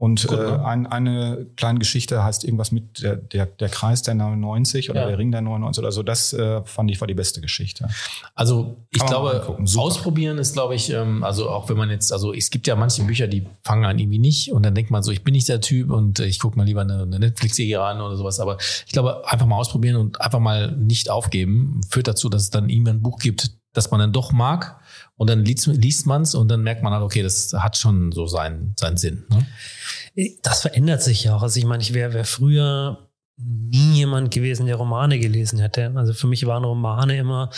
Und 0.00 0.28
Gut, 0.28 0.38
äh, 0.38 0.42
ne? 0.42 0.64
ein, 0.64 0.86
eine 0.86 1.46
kleine 1.56 1.80
Geschichte 1.80 2.22
heißt 2.22 2.44
irgendwas 2.44 2.70
mit 2.70 3.02
der, 3.02 3.16
der, 3.16 3.46
der 3.46 3.68
Kreis 3.68 4.02
der 4.02 4.14
99 4.14 4.90
oder 4.90 5.00
Ja. 5.00 5.08
der 5.08 5.18
Ring 5.18 5.32
der 5.32 5.40
99 5.42 5.82
oder 5.82 5.90
so. 5.90 6.04
Das 6.04 6.32
äh, 6.32 6.62
fand 6.64 6.88
ich 6.92 7.00
war 7.00 7.08
die 7.08 7.14
beste 7.14 7.40
Geschichte. 7.40 7.88
Also 8.36 8.76
ich 8.90 9.04
glaube, 9.04 9.56
ausprobieren 9.76 10.38
ist, 10.38 10.52
glaube 10.52 10.76
ich, 10.76 10.90
ähm, 10.90 11.24
also 11.24 11.50
auch 11.50 11.68
wenn 11.68 11.76
man 11.76 11.90
jetzt, 11.90 12.12
also 12.12 12.32
es 12.32 12.50
gibt 12.50 12.68
ja 12.68 12.76
manche 12.76 13.02
Bücher, 13.02 13.26
die 13.26 13.44
fangen 13.64 13.84
an 13.86 13.98
irgendwie 13.98 14.20
nicht 14.20 14.52
und 14.52 14.64
dann 14.64 14.76
denkt 14.76 14.92
man 14.92 15.02
so, 15.02 15.10
ich 15.10 15.24
bin 15.24 15.32
nicht 15.32 15.48
der 15.48 15.60
Typ 15.60 15.90
und 15.90 16.20
äh, 16.20 16.26
ich 16.26 16.38
gucke 16.38 16.56
mal 16.56 16.62
lieber 16.64 16.82
eine, 16.82 17.02
eine 17.02 17.18
Netflix-Serie 17.18 17.82
an 17.82 18.00
oder 18.00 18.16
sowas. 18.16 18.38
Aber 18.38 18.56
ich 18.86 18.92
glaube, 18.92 19.28
einfach 19.28 19.46
mal 19.46 19.56
ausprobieren 19.56 19.96
und 19.96 20.20
einfach 20.20 20.38
mal 20.38 20.70
nicht 20.76 21.10
aufgeben, 21.10 21.80
führt 21.90 22.06
dazu, 22.06 22.28
dass 22.28 22.42
es 22.42 22.50
dann 22.50 22.68
irgendwann 22.70 22.98
ein 22.98 23.02
Buch 23.02 23.18
gibt, 23.18 23.50
das 23.72 23.90
man 23.90 23.98
dann 23.98 24.12
doch 24.12 24.30
mag 24.30 24.77
und 25.18 25.28
dann 25.28 25.44
liest, 25.44 25.66
liest 25.66 26.06
man 26.06 26.22
es 26.22 26.34
und 26.34 26.48
dann 26.48 26.62
merkt 26.62 26.82
man 26.82 26.92
halt, 26.92 27.02
okay, 27.02 27.22
das 27.22 27.52
hat 27.52 27.76
schon 27.76 28.12
so 28.12 28.26
seinen, 28.26 28.74
seinen 28.78 28.96
Sinn. 28.96 29.24
Ne? 29.28 30.36
Das 30.42 30.62
verändert 30.62 31.02
sich 31.02 31.24
ja 31.24 31.36
auch. 31.36 31.42
Also 31.42 31.58
ich 31.58 31.66
meine, 31.66 31.82
ich 31.82 31.92
wäre 31.92 32.14
wär 32.14 32.24
früher 32.24 33.08
nie 33.40 33.94
jemand 33.94 34.32
gewesen, 34.32 34.66
der 34.66 34.76
Romane 34.76 35.18
gelesen 35.18 35.58
hätte. 35.58 35.92
Also 35.94 36.12
für 36.12 36.26
mich 36.26 36.46
waren 36.46 36.64
Romane 36.64 37.18
immer, 37.18 37.50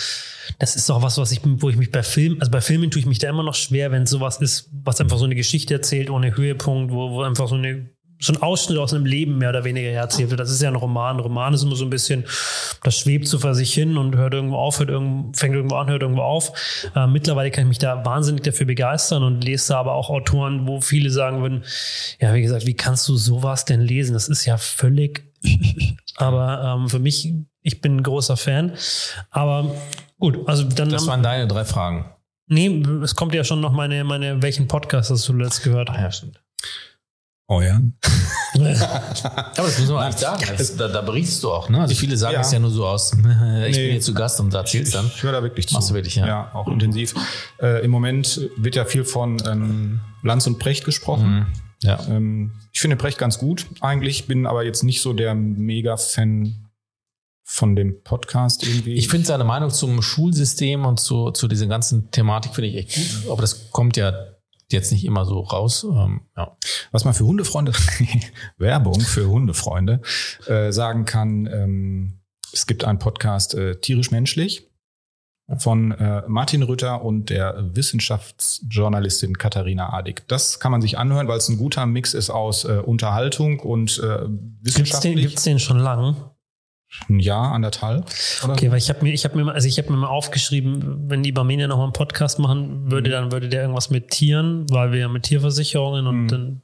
das 0.58 0.76
ist 0.76 0.90
auch 0.90 1.02
was, 1.02 1.16
was 1.18 1.32
ich, 1.32 1.40
wo 1.44 1.70
ich 1.70 1.76
mich 1.76 1.90
bei 1.90 2.02
Filmen, 2.02 2.40
also 2.40 2.50
bei 2.50 2.60
Filmen 2.60 2.90
tue 2.90 3.00
ich 3.00 3.06
mich 3.06 3.18
da 3.18 3.28
immer 3.28 3.42
noch 3.42 3.54
schwer, 3.54 3.90
wenn 3.90 4.06
sowas 4.06 4.40
ist, 4.40 4.70
was 4.72 5.00
einfach 5.00 5.18
so 5.18 5.24
eine 5.24 5.34
Geschichte 5.34 5.74
erzählt 5.74 6.10
ohne 6.10 6.36
Höhepunkt, 6.36 6.92
wo, 6.92 7.10
wo 7.10 7.22
einfach 7.22 7.48
so 7.48 7.54
eine 7.54 7.88
so 8.20 8.34
ein 8.34 8.42
Ausschnitt 8.42 8.78
aus 8.78 8.92
einem 8.92 9.06
Leben 9.06 9.38
mehr 9.38 9.48
oder 9.48 9.64
weniger 9.64 9.88
erzählt 9.88 10.28
wird. 10.30 10.40
Das 10.40 10.50
ist 10.50 10.60
ja 10.60 10.68
ein 10.68 10.76
Roman. 10.76 11.16
Ein 11.16 11.20
Roman 11.20 11.54
ist 11.54 11.62
immer 11.62 11.74
so 11.74 11.84
ein 11.84 11.90
bisschen, 11.90 12.24
das 12.82 12.98
schwebt 12.98 13.26
so 13.26 13.38
vor 13.38 13.54
sich 13.54 13.72
hin 13.72 13.96
und 13.96 14.14
hört 14.16 14.34
irgendwo 14.34 14.56
auf, 14.56 14.78
hört 14.78 14.90
irgendwo, 14.90 15.32
fängt 15.32 15.54
irgendwo 15.54 15.76
an, 15.76 15.88
hört 15.88 16.02
irgendwo 16.02 16.22
auf. 16.22 16.52
Äh, 16.94 17.06
mittlerweile 17.06 17.50
kann 17.50 17.64
ich 17.64 17.68
mich 17.68 17.78
da 17.78 18.04
wahnsinnig 18.04 18.42
dafür 18.42 18.66
begeistern 18.66 19.22
und 19.22 19.42
lese 19.42 19.68
da 19.68 19.80
aber 19.80 19.94
auch 19.94 20.10
Autoren, 20.10 20.66
wo 20.68 20.80
viele 20.82 21.10
sagen 21.10 21.40
würden, 21.40 21.64
ja, 22.20 22.34
wie 22.34 22.42
gesagt, 22.42 22.66
wie 22.66 22.74
kannst 22.74 23.08
du 23.08 23.16
sowas 23.16 23.64
denn 23.64 23.80
lesen? 23.80 24.12
Das 24.12 24.28
ist 24.28 24.44
ja 24.44 24.58
völlig, 24.58 25.24
aber 26.16 26.76
ähm, 26.76 26.88
für 26.90 26.98
mich, 26.98 27.32
ich 27.62 27.80
bin 27.80 27.96
ein 27.96 28.02
großer 28.02 28.36
Fan. 28.36 28.72
Aber 29.30 29.74
gut, 30.18 30.46
also 30.46 30.64
dann, 30.64 30.90
Das 30.90 31.06
waren 31.06 31.22
deine 31.22 31.46
drei 31.46 31.64
Fragen. 31.64 32.04
nee, 32.48 32.82
es 33.02 33.16
kommt 33.16 33.34
ja 33.34 33.44
schon 33.44 33.60
noch 33.60 33.72
meine, 33.72 34.04
meine, 34.04 34.42
welchen 34.42 34.68
Podcast 34.68 35.08
hast 35.10 35.26
du 35.26 35.32
letzt 35.32 35.62
gehört? 35.62 35.88
Ach 35.90 35.98
ja, 35.98 36.10
stimmt. 36.12 36.38
Ja. 37.50 37.80
Aber 38.54 39.54
das 39.56 39.78
muss 39.78 39.88
man 39.88 40.04
eigentlich 40.04 40.20
sagen. 40.20 40.44
Das, 40.56 40.76
da, 40.76 40.88
da 40.88 41.00
berichtest 41.00 41.42
du 41.42 41.50
auch, 41.50 41.68
ne? 41.68 41.80
Also 41.80 41.94
viele 41.94 42.16
sagen 42.16 42.34
ja. 42.34 42.40
es 42.40 42.52
ja 42.52 42.58
nur 42.58 42.70
so 42.70 42.86
aus, 42.86 43.12
ich 43.16 43.22
bin 43.22 43.32
Nee. 43.32 43.90
hier 43.92 44.00
zu 44.00 44.14
Gast 44.14 44.38
und 44.40 44.54
erzählst 44.54 44.94
dann. 44.94 45.06
Ich 45.06 45.22
höre 45.22 45.32
da 45.32 45.42
wirklich 45.42 45.68
zu. 45.68 45.74
Machst 45.74 45.90
du 45.90 45.94
wirklich, 45.94 46.14
ja. 46.16 46.26
Ja, 46.26 46.50
auch 46.54 46.68
intensiv. 46.68 47.14
Äh, 47.60 47.84
Im 47.84 47.90
Moment 47.90 48.40
wird 48.56 48.76
ja 48.76 48.84
viel 48.84 49.04
von 49.04 49.42
ähm, 49.46 50.00
Lanz 50.22 50.46
und 50.46 50.58
Precht 50.58 50.84
gesprochen. 50.84 51.30
Mhm. 51.40 51.46
Ja. 51.82 51.98
Ähm, 52.08 52.52
ich 52.72 52.80
finde 52.80 52.96
Precht 52.96 53.18
ganz 53.18 53.38
gut 53.38 53.66
eigentlich, 53.80 54.26
bin 54.26 54.46
aber 54.46 54.64
jetzt 54.64 54.84
nicht 54.84 55.00
so 55.00 55.12
der 55.12 55.34
Mega-Fan 55.34 56.66
von 57.42 57.74
dem 57.74 58.02
Podcast 58.04 58.64
irgendwie. 58.64 58.94
Ich 58.94 59.08
finde 59.08 59.26
seine 59.26 59.42
Meinung 59.42 59.70
zum 59.70 60.02
Schulsystem 60.02 60.84
und 60.84 61.00
zu, 61.00 61.32
zu 61.32 61.48
dieser 61.48 61.66
ganzen 61.66 62.10
Thematik 62.12 62.54
finde 62.54 62.68
ich 62.68 62.76
echt 62.76 62.94
gut. 62.94 63.32
Aber 63.32 63.40
das 63.40 63.70
kommt 63.72 63.96
ja 63.96 64.12
jetzt 64.72 64.92
nicht 64.92 65.04
immer 65.04 65.24
so 65.24 65.40
raus. 65.40 65.84
Ähm, 65.84 66.22
ja. 66.36 66.56
Was 66.92 67.04
man 67.04 67.14
für 67.14 67.24
Hundefreunde, 67.24 67.72
Werbung 68.58 69.00
für 69.00 69.28
Hundefreunde, 69.28 70.00
äh, 70.46 70.72
sagen 70.72 71.04
kann, 71.04 71.46
ähm, 71.46 72.20
es 72.52 72.66
gibt 72.66 72.84
einen 72.84 72.98
Podcast 72.98 73.54
äh, 73.54 73.76
Tierisch 73.76 74.10
Menschlich 74.10 74.66
von 75.58 75.92
äh, 75.92 76.22
Martin 76.28 76.62
Rütter 76.62 77.02
und 77.02 77.30
der 77.30 77.74
Wissenschaftsjournalistin 77.74 79.36
Katharina 79.36 79.92
Adig. 79.92 80.26
Das 80.28 80.60
kann 80.60 80.70
man 80.70 80.80
sich 80.80 80.96
anhören, 80.96 81.26
weil 81.28 81.38
es 81.38 81.48
ein 81.48 81.58
guter 81.58 81.86
Mix 81.86 82.14
ist 82.14 82.30
aus 82.30 82.64
äh, 82.64 82.78
Unterhaltung 82.84 83.60
und 83.60 83.98
äh, 83.98 84.02
Gibt's 84.02 84.30
den, 84.30 84.64
wissenschaftlich. 84.64 85.26
gibt's 85.26 85.42
den 85.42 85.58
schon 85.58 85.78
lang? 85.78 86.16
Ein 87.08 87.20
Jahr, 87.20 87.52
anderthalb. 87.52 88.06
Oder 88.42 88.52
Okay, 88.54 88.70
weil 88.70 88.78
ich 88.78 88.88
habe 88.88 89.02
mir, 89.04 89.12
ich 89.12 89.24
habe 89.24 89.36
mir, 89.36 89.44
mal- 89.44 89.54
also 89.54 89.68
ich 89.68 89.78
habe 89.78 89.90
mir 89.92 89.96
mal 89.96 90.08
aufgeschrieben, 90.08 91.08
wenn 91.08 91.22
die 91.22 91.30
Barmenia 91.30 91.68
noch 91.68 91.76
mal 91.76 91.84
einen 91.84 91.92
Podcast 91.92 92.40
machen 92.40 92.90
würde, 92.90 93.10
dann 93.10 93.30
würde 93.30 93.48
der 93.48 93.62
irgendwas 93.62 93.90
mit 93.90 94.10
Tieren, 94.10 94.66
weil 94.70 94.90
wir 94.90 94.98
ja 95.00 95.08
mit 95.08 95.22
Tierversicherungen 95.22 96.06
und 96.08 96.22
Mhm. 96.24 96.28
dann, 96.28 96.62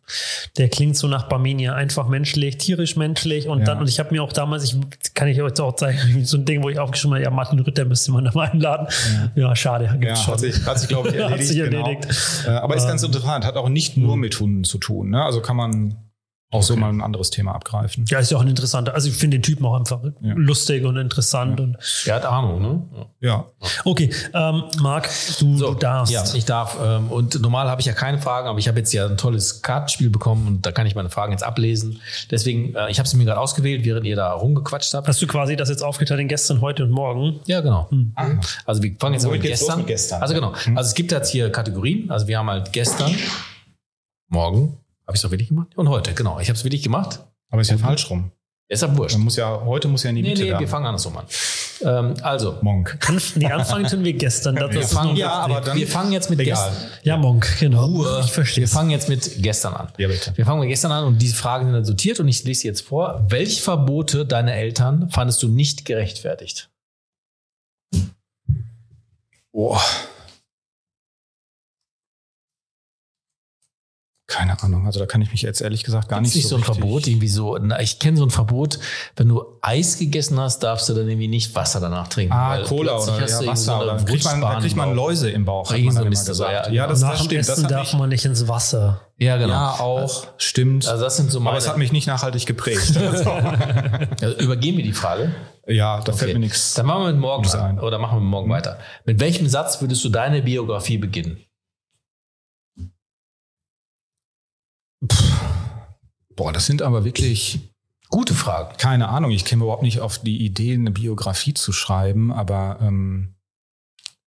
der 0.58 0.68
klingt 0.68 0.96
so 0.96 1.06
nach 1.06 1.28
Barmenia 1.28 1.74
einfach 1.74 2.08
menschlich, 2.08 2.58
tierisch 2.58 2.96
menschlich 2.96 3.46
und 3.46 3.60
Ja. 3.60 3.64
dann 3.66 3.78
und 3.78 3.88
ich 3.88 4.00
habe 4.00 4.12
mir 4.12 4.22
auch 4.22 4.32
damals, 4.32 4.64
ich 4.64 4.76
kann 5.14 5.28
ich 5.28 5.40
euch 5.40 5.60
auch 5.60 5.76
zeigen, 5.76 5.98
so 6.24 6.38
ein 6.38 6.44
Ding, 6.44 6.62
wo 6.64 6.70
ich 6.70 6.78
aufgeschrieben 6.80 7.14
habe, 7.14 7.24
ja 7.24 7.30
Martin 7.30 7.60
Rütter 7.60 7.84
müsste 7.84 8.10
man 8.10 8.24
da 8.24 8.32
mal 8.34 8.48
einladen. 8.50 8.88
Ja, 9.36 9.54
schade, 9.54 9.88
gibt's 10.00 10.06
Ja, 10.08 10.16
schon. 10.16 10.32
hat 10.34 10.40
sich, 10.40 10.66
hat 10.66 10.78
sich 10.80 10.88
glaube 10.88 11.08
ich, 11.10 11.14
Hat 11.22 11.22
erledigt. 11.30 11.48
sich 11.48 11.56
genau. 11.58 11.86
erledigt. 11.86 12.08
Äh, 12.46 12.50
aber 12.50 12.74
ist 12.74 12.88
ganz 12.88 13.02
Ähm, 13.02 13.06
interessant, 13.10 13.44
hat 13.44 13.56
auch 13.56 13.68
nicht 13.68 13.96
nur 13.96 14.16
mit 14.16 14.38
Hunden 14.40 14.64
zu 14.64 14.78
tun. 14.78 15.10
Ne? 15.10 15.24
Also 15.24 15.40
kann 15.40 15.56
man 15.56 15.94
auch 16.52 16.62
so 16.62 16.76
mal 16.76 16.90
ein 16.90 17.00
anderes 17.02 17.30
Thema 17.30 17.54
abgreifen. 17.56 18.04
Ja, 18.08 18.20
ist 18.20 18.30
ja 18.30 18.36
auch 18.36 18.42
ein 18.42 18.48
interessanter. 18.48 18.94
Also 18.94 19.08
ich 19.08 19.16
finde 19.16 19.36
den 19.38 19.42
Typen 19.42 19.66
auch 19.66 19.74
einfach 19.74 20.00
Ja. 20.20 20.32
lustig 20.36 20.84
und 20.84 20.96
interessant. 20.96 21.58
Und 21.60 21.76
Er 22.06 22.14
hat 22.14 22.24
Ahnung, 22.24 22.62
ne? 22.62 23.06
Ja. 23.20 23.46
okay, 23.84 24.10
ähm, 24.32 24.62
Marc, 24.80 25.10
du, 25.40 25.58
du 25.58 25.74
darfst. 25.74 26.12
Ja, 26.12 26.22
ich 26.34 26.44
darf. 26.44 26.78
Ähm, 26.80 27.10
und 27.10 27.40
normal 27.42 27.68
habe 27.68 27.80
ich 27.80 27.86
ja 27.88 27.94
keine 27.94 28.18
Fragen, 28.18 28.46
aber 28.46 28.60
ich 28.60 28.68
habe 28.68 28.78
jetzt 28.78 28.92
ja 28.92 29.06
ein 29.06 29.16
tolles 29.16 29.60
Kartenspiel 29.62 30.08
bekommen 30.08 30.46
und 30.46 30.64
da 30.66 30.70
kann 30.70 30.86
ich 30.86 30.94
meine 30.94 31.10
Fragen 31.10 31.32
jetzt 31.32 31.42
ablesen. 31.42 32.00
Deswegen, 32.30 32.74
äh, 32.76 32.90
ich 32.92 33.00
habe 33.00 33.08
sie 33.08 33.16
mir 33.16 33.24
gerade 33.24 33.40
ausgewählt, 33.40 33.84
während 33.84 34.06
ihr 34.06 34.14
da 34.14 34.32
rumgequatscht 34.32 34.94
habt. 34.94 35.08
Hast 35.08 35.20
du 35.20 35.26
quasi 35.26 35.56
das 35.56 35.68
jetzt 35.68 35.82
aufgeteilt 35.82 36.20
in 36.20 36.28
gestern, 36.28 36.60
heute 36.60 36.84
und 36.84 36.90
morgen? 36.90 37.40
Ja, 37.46 37.60
genau. 37.60 37.90
Also 38.64 38.82
wir 38.84 38.94
fangen 39.00 39.14
jetzt 39.14 39.24
mal 39.24 39.30
Womit 39.30 39.42
mit 39.42 39.50
gestern. 39.50 39.78
mit 39.78 39.86
gestern? 39.88 40.22
Also 40.22 40.32
genau. 40.34 40.52
Also 40.52 40.88
es 40.88 40.94
gibt 40.94 41.10
jetzt 41.10 41.30
hier 41.30 41.50
Kategorien. 41.50 42.08
Also 42.10 42.28
wir 42.28 42.38
haben 42.38 42.48
halt 42.48 42.72
gestern, 42.72 43.12
morgen, 44.28 44.78
habe 45.06 45.14
ich 45.14 45.18
es 45.18 45.22
doch 45.22 45.30
wirklich 45.30 45.48
gemacht? 45.48 45.68
Und 45.76 45.88
heute, 45.88 46.12
genau. 46.14 46.40
Ich 46.40 46.48
habe 46.48 46.56
es 46.58 46.64
wirklich 46.64 46.82
gemacht. 46.82 47.20
Aber 47.50 47.60
ist 47.62 47.70
ja 47.70 47.78
falsch 47.78 48.10
rum. 48.10 48.32
Ist 48.68 48.82
aber 48.82 48.96
wurscht. 48.98 49.14
Man 49.16 49.24
muss 49.24 49.36
ja, 49.36 49.60
heute 49.64 49.86
muss 49.86 50.02
ja 50.02 50.10
in 50.10 50.16
die 50.16 50.22
Nee, 50.22 50.30
Mitte 50.30 50.42
nee, 50.42 50.50
da. 50.50 50.58
wir 50.58 50.66
fangen 50.66 50.86
andersrum 50.86 51.16
an. 51.16 51.26
Ähm, 51.82 52.14
also, 52.22 52.58
Monk. 52.62 52.98
Nee, 53.36 53.46
anfangen 53.46 53.86
tun 53.86 54.02
wir 54.02 54.14
gestern. 54.14 54.56
Das, 54.60 54.72
wir 54.72 54.80
ist 54.80 54.92
fangen, 54.92 55.14
ja, 55.14 55.30
aber 55.30 55.60
dann- 55.60 55.76
wir 55.76 55.86
fangen 55.86 56.10
jetzt 56.10 56.30
mit 56.30 56.40
gestern. 56.40 56.74
ja, 57.04 57.16
Monk, 57.16 57.46
genau. 57.60 58.20
Ich 58.20 58.32
verstehe. 58.32 58.62
Wir 58.62 58.68
fangen 58.68 58.90
jetzt 58.90 59.08
mit 59.08 59.40
gestern 59.40 59.74
an. 59.74 59.92
Ja, 59.98 60.08
bitte. 60.08 60.32
Wir 60.36 60.44
fangen 60.44 60.58
mit 60.60 60.68
gestern 60.70 60.90
an 60.90 61.04
und 61.04 61.22
diese 61.22 61.36
Fragen 61.36 61.66
sind 61.66 61.74
dann 61.74 61.84
sortiert 61.84 62.18
und 62.18 62.26
ich 62.26 62.42
lese 62.42 62.62
sie 62.62 62.66
jetzt 62.66 62.80
vor. 62.80 63.24
Welche 63.28 63.62
Verbote 63.62 64.26
deiner 64.26 64.54
Eltern 64.54 65.10
fandest 65.10 65.40
du 65.44 65.48
nicht 65.48 65.84
gerechtfertigt? 65.84 66.68
Boah. 69.52 69.80
Keine 74.36 74.62
Ahnung. 74.62 74.84
Also 74.86 75.00
da 75.00 75.06
kann 75.06 75.22
ich 75.22 75.30
mich 75.30 75.42
jetzt 75.42 75.60
ehrlich 75.62 75.82
gesagt 75.82 76.08
gar 76.08 76.18
Gibt's 76.20 76.34
nicht 76.34 76.44
nicht 76.44 76.50
so 76.50 76.56
ein 76.56 76.62
Verbot, 76.64 77.06
irgendwie 77.06 77.28
so. 77.28 77.56
Na, 77.58 77.80
ich 77.80 77.98
kenne 77.98 78.16
so 78.18 78.24
ein 78.24 78.30
Verbot, 78.30 78.78
wenn 79.16 79.28
du 79.28 79.42
Eis 79.62 79.98
gegessen 79.98 80.38
hast, 80.38 80.58
darfst 80.62 80.88
du 80.88 80.94
dann 80.94 81.08
irgendwie 81.08 81.28
nicht 81.28 81.54
Wasser 81.54 81.80
danach 81.80 82.08
trinken. 82.08 82.34
Ah, 82.34 82.58
Cola 82.64 82.98
oder 82.98 83.18
ja, 83.26 83.46
Wasser. 83.46 83.74
eine 83.80 83.84
oder 83.84 84.04
kriegt 84.04 84.24
man, 84.24 84.40
da 84.42 84.60
kriegt 84.60 84.76
man. 84.76 84.94
Läuse 84.94 85.30
im 85.30 85.44
Bauch. 85.44 85.70
hat 85.72 85.80
man 85.80 85.94
so 85.94 86.04
das 86.04 86.26
gesagt. 86.26 86.66
ja- 86.66 86.72
ja, 86.72 86.86
das, 86.86 87.00
das 87.00 87.24
stimmt. 87.24 87.40
Das 87.40 87.48
Essen 87.48 87.64
hat 87.64 87.70
darf 87.70 87.92
man 87.94 88.08
nicht 88.10 88.24
ins 88.24 88.46
Wasser. 88.46 89.00
Ja, 89.18 89.38
genau. 89.38 89.54
ja, 89.54 89.70
auch. 89.80 90.26
Stimmt. 90.36 90.86
Also 90.86 91.02
das 91.04 91.16
sind 91.16 91.30
so 91.30 91.40
meine. 91.40 91.50
Aber 91.52 91.58
es 91.58 91.68
hat 91.68 91.78
mich 91.78 91.90
nicht 91.92 92.06
nachhaltig 92.06 92.44
geprägt. 92.46 92.92
Also 94.20 94.36
übergehen 94.38 94.76
wir 94.76 94.84
die 94.84 94.92
Frage. 94.92 95.32
ja, 95.66 96.00
da 96.00 96.12
fällt 96.12 96.30
Okay. 96.30 96.32
mir 96.34 96.40
nichts. 96.40 96.74
Dann 96.74 96.86
machen 96.86 97.04
wir 97.04 97.12
mit 97.12 97.20
morgen 97.20 97.48
an. 97.50 97.78
Oder 97.80 97.98
machen 97.98 98.16
wir 98.18 98.20
mit 98.20 98.30
morgen 98.30 98.50
weiter. 98.50 98.78
Mit 99.04 99.20
welchem 99.20 99.48
Satz 99.48 99.80
würdest 99.80 100.04
du 100.04 100.08
deine 100.08 100.42
Biografie 100.42 100.98
beginnen? 100.98 101.38
Boah, 106.34 106.52
das 106.52 106.66
sind 106.66 106.82
aber 106.82 107.04
wirklich 107.04 107.72
Gute 108.08 108.34
Fragen. 108.34 108.76
keine 108.76 109.08
Ahnung. 109.08 109.30
Ich 109.30 109.44
käme 109.44 109.64
überhaupt 109.64 109.82
nicht 109.82 110.00
auf 110.00 110.18
die 110.18 110.44
Idee, 110.44 110.74
eine 110.74 110.90
Biografie 110.90 111.54
zu 111.54 111.72
schreiben, 111.72 112.32
aber 112.32 112.78
ähm, 112.80 113.34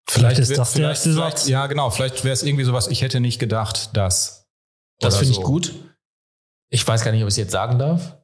Vielleicht 0.10 0.40
ist 0.40 0.50
wär- 0.50 0.58
das 0.58 0.72
der 0.74 0.78
vielleicht, 0.78 0.98
erste 1.06 1.14
vielleicht, 1.14 1.38
Satz. 1.38 1.48
Ja, 1.48 1.68
genau. 1.68 1.90
Vielleicht 1.92 2.24
wäre 2.24 2.34
es 2.34 2.44
irgendwie 2.44 2.64
sowas. 2.66 2.88
Ich 2.88 3.02
hätte 3.04 3.20
nicht 3.20 3.40
gedacht, 3.40 3.96
dass. 3.96 4.48
Das 5.00 5.18
finde 5.18 5.32
ich 5.32 5.38
so. 5.38 5.44
gut. 5.44 5.74
Ich 6.72 6.86
weiß 6.86 7.04
gar 7.04 7.12
nicht, 7.12 7.22
ob 7.22 7.28
ich 7.30 7.34
es 7.34 7.38
jetzt 7.38 7.52
sagen 7.52 7.80
darf. 7.80 8.18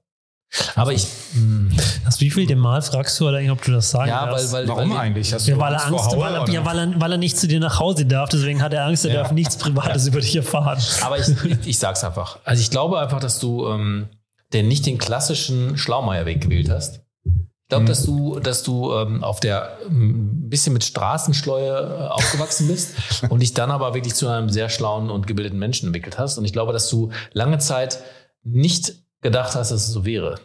Aber 0.75 0.93
ich. 0.93 1.05
Mh, 1.33 1.75
Das 2.05 2.21
wie 2.21 2.29
viel 2.29 2.45
dem 2.47 2.59
Mal 2.59 2.81
fragst 2.81 3.19
du 3.19 3.27
eigentlich, 3.27 3.51
ob 3.51 3.61
du 3.61 3.71
das 3.71 3.89
sagen 3.89 4.09
ja, 4.09 4.23
weil, 4.25 4.31
darfst? 4.31 4.51
weil. 4.53 4.67
Warum 4.67 4.89
weil, 4.91 4.97
eigentlich? 4.97 5.33
Hast 5.33 5.47
ja, 5.47 5.55
du 5.55 5.59
weil 5.61 5.73
er 5.73 5.79
vor 5.79 5.99
Angst, 5.99 6.11
Haue, 6.11 6.19
weil 6.19 6.35
er, 6.35 6.49
ja, 6.49 6.65
weil, 6.65 6.79
er, 6.79 7.01
weil 7.01 7.11
er 7.11 7.17
nicht 7.17 7.37
zu 7.37 7.47
dir 7.47 7.59
nach 7.59 7.79
Hause 7.79 8.05
darf, 8.05 8.29
deswegen 8.29 8.61
hat 8.61 8.73
er 8.73 8.85
Angst, 8.85 9.05
er 9.05 9.13
Ja. 9.13 9.21
darf 9.23 9.31
nichts 9.31 9.57
Privates 9.57 10.07
über 10.07 10.19
dich 10.21 10.35
erfahren. 10.35 10.79
Aber 11.01 11.17
ich, 11.19 11.27
ich, 11.45 11.67
ich 11.67 11.79
sag's 11.79 12.03
einfach. 12.03 12.39
Also 12.45 12.61
ich 12.61 12.69
glaube 12.71 12.99
einfach, 12.99 13.19
dass 13.19 13.39
du 13.39 13.67
ähm, 13.67 14.07
den, 14.53 14.67
nicht 14.67 14.85
den 14.85 14.97
klassischen 14.97 15.77
Schlaumeierweg 15.77 16.41
gewählt 16.41 16.69
hast. 16.69 17.01
Ich 17.25 17.69
glaube, 17.69 17.83
Mhm. 17.85 17.87
dass 17.87 18.03
du, 18.03 18.39
dass 18.39 18.63
du 18.63 18.93
ähm, 18.93 19.23
auf 19.23 19.39
der 19.39 19.79
ein 19.89 20.47
bisschen 20.49 20.71
mit 20.73 20.83
Straßenschleue 20.83 21.71
äh, 22.05 22.07
aufgewachsen 22.09 22.67
bist 22.67 22.93
und 23.29 23.39
dich 23.41 23.53
dann 23.55 23.71
aber 23.71 23.93
wirklich 23.95 24.13
zu 24.13 24.27
einem 24.27 24.49
sehr 24.49 24.69
schlauen 24.69 25.09
und 25.09 25.25
gebildeten 25.27 25.57
Menschen 25.59 25.87
entwickelt 25.87 26.19
hast. 26.19 26.37
Und 26.37 26.45
ich 26.45 26.53
glaube, 26.53 26.71
dass 26.73 26.87
du 26.89 27.09
lange 27.33 27.57
Zeit 27.57 27.99
nicht 28.43 28.93
gedacht 29.25 29.55
hast, 29.55 29.71
dass 29.71 29.87
es 29.87 29.91
so 29.91 30.05
wäre. 30.05 30.39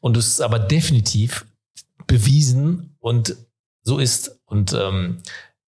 Und 0.00 0.16
es 0.16 0.40
aber 0.40 0.60
definitiv 0.60 1.46
bewiesen 2.06 2.96
und 3.00 3.36
so 3.82 3.98
ist. 3.98 4.40
Und 4.46 4.72
ähm, 4.72 5.22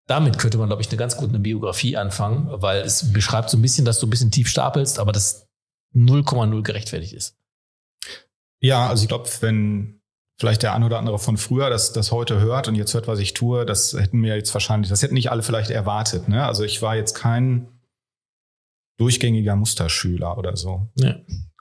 damit 0.08 0.40
könnte 0.40 0.58
man, 0.58 0.68
glaube 0.68 0.82
ich, 0.82 0.90
eine 0.90 0.98
ganz 0.98 1.18
gute 1.18 1.38
Biografie 1.38 1.98
anfangen, 1.98 2.48
weil 2.50 2.82
es 2.82 3.14
beschreibt 3.14 3.50
so 3.50 3.58
ein 3.58 3.62
bisschen, 3.62 3.86
dass 3.86 4.00
du 4.00 4.08
ein 4.08 4.10
bisschen 4.10 4.32
tief 4.32 4.48
stapelst, 4.48 5.00
aber 5.00 5.12
das 5.12 5.48
0,0 5.94 6.62
gerechtfertigt 6.64 7.14
ist. 7.14 7.38
Ja, 8.60 8.90
also 8.90 9.04
ich 9.04 9.08
glaube, 9.08 9.30
wenn 9.42 10.02
vielleicht 10.40 10.64
der 10.64 10.74
ein 10.74 10.84
oder 10.84 10.98
andere 10.98 11.20
von 11.20 11.38
früher 11.38 11.70
das, 11.70 11.94
das 11.94 12.12
heute 12.12 12.40
hört 12.40 12.68
und 12.68 12.76
jetzt 12.76 12.94
hört, 12.94 13.08
was 13.08 13.20
ich 13.20 13.34
tue, 13.34 13.66
das 13.66 13.94
hätten 13.94 14.20
mir 14.20 14.36
jetzt 14.36 14.54
wahrscheinlich, 14.54 14.90
das 14.90 15.04
hätten 15.04 15.14
nicht 15.14 15.32
alle 15.32 15.44
vielleicht 15.44 15.70
erwartet. 15.70 16.28
Ne? 16.28 16.44
Also 16.44 16.64
ich 16.64 16.82
war 16.82 16.96
jetzt 16.96 17.14
kein 17.14 17.68
durchgängiger 18.98 19.56
Musterschüler 19.56 20.38
oder 20.38 20.58
so. 20.58 20.90
Ja. 20.96 21.16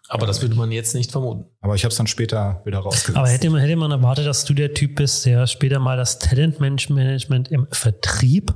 Aber 0.09 0.27
das 0.27 0.43
würde 0.43 0.55
man 0.55 0.71
jetzt 0.71 0.95
nicht 0.95 1.11
vermuten. 1.11 1.47
Aber 1.61 1.75
ich 1.75 1.85
habe 1.85 1.91
es 1.91 1.97
dann 1.97 2.07
später 2.07 2.61
wieder 2.65 2.79
rausgesetzt. 2.81 3.17
Aber 3.17 3.29
hätte 3.29 3.49
man, 3.51 3.61
hätte 3.61 3.77
man 3.77 3.91
erwartet, 3.91 4.27
dass 4.27 4.45
du 4.45 4.53
der 4.53 4.75
Typ 4.75 4.97
bist, 4.97 5.25
der 5.25 5.47
später 5.47 5.79
mal 5.79 5.97
das 5.97 6.19
Talentmanagement 6.19 7.51
im 7.51 7.67
Vertrieb 7.71 8.55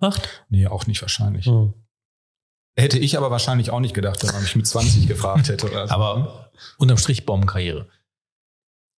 macht? 0.00 0.44
nee, 0.48 0.66
auch 0.66 0.86
nicht 0.86 1.00
wahrscheinlich. 1.02 1.46
Hm. 1.46 1.74
Hätte 2.76 2.98
ich 2.98 3.16
aber 3.18 3.30
wahrscheinlich 3.30 3.70
auch 3.70 3.80
nicht 3.80 3.94
gedacht, 3.94 4.22
wenn 4.22 4.32
man 4.32 4.42
mich 4.42 4.56
mit 4.56 4.66
20 4.66 5.06
gefragt 5.08 5.48
hätte. 5.48 5.66
Oder 5.70 5.86
so. 5.86 5.94
Aber 5.94 6.50
unterm 6.78 6.98
Strich 6.98 7.26
Bombenkarriere. 7.26 7.88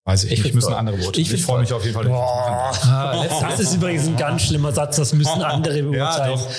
Weiß 0.05 0.25
ich, 0.25 0.31
ich 0.33 0.43
nicht. 0.43 0.55
Müssen 0.55 0.69
toll. 0.69 0.77
andere 0.77 1.01
Worte. 1.03 1.21
Ich 1.21 1.31
Ich, 1.31 1.43
freue 1.43 1.61
mich 1.61 1.71
auf 1.71 1.83
jeden 1.83 1.93
Fall. 1.95 2.05
dass 2.05 2.75
ich 2.75 2.81
das 2.81 2.85
machen 2.85 3.39
darf. 3.39 3.49
Das 3.49 3.59
ist 3.59 3.75
übrigens 3.75 4.07
ein 4.07 4.17
ganz 4.17 4.41
schlimmer 4.43 4.71
Satz, 4.73 4.97
das 4.97 5.13
müssen 5.13 5.41
andere 5.43 5.81
beurteilen. 5.83 6.39
doch. 6.39 6.49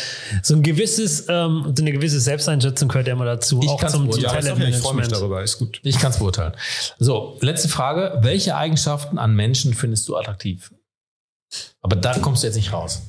so 0.43 0.55
ein 0.55 0.63
gewisses, 0.63 1.27
ähm, 1.29 1.73
so 1.77 1.83
eine 1.83 1.93
gewisse 1.93 2.21
Selbsteinschätzung 2.21 2.89
gehört 2.89 3.07
ja 3.07 3.13
immer 3.13 3.27
dazu, 3.27 3.61
Ich 3.63 3.69
auch 3.69 3.81
zum, 3.85 4.11
zum 4.11 4.21
beurteilen. 4.21 4.59
Ja, 4.59 4.69
ich 4.69 4.77
freue 4.77 4.95
mich 4.95 5.09
darüber. 5.09 5.43
Ist 5.43 5.59
gut. 5.59 5.81
Ich 5.83 5.99
kann 5.99 6.11
es 6.11 6.19
beurteilen. 6.19 6.55
So, 6.99 7.37
letzte 7.41 7.69
Frage. 7.69 8.19
Welche 8.23 8.57
Eigenschaften 8.57 9.19
an 9.19 9.35
Menschen 9.35 9.75
findest 9.75 10.09
du 10.09 10.17
attraktiv? 10.17 10.73
Aber 11.83 11.97
da 11.97 12.19
kommst 12.19 12.43
du 12.43 12.47
jetzt 12.47 12.57
nicht 12.57 12.73
raus. 12.73 13.03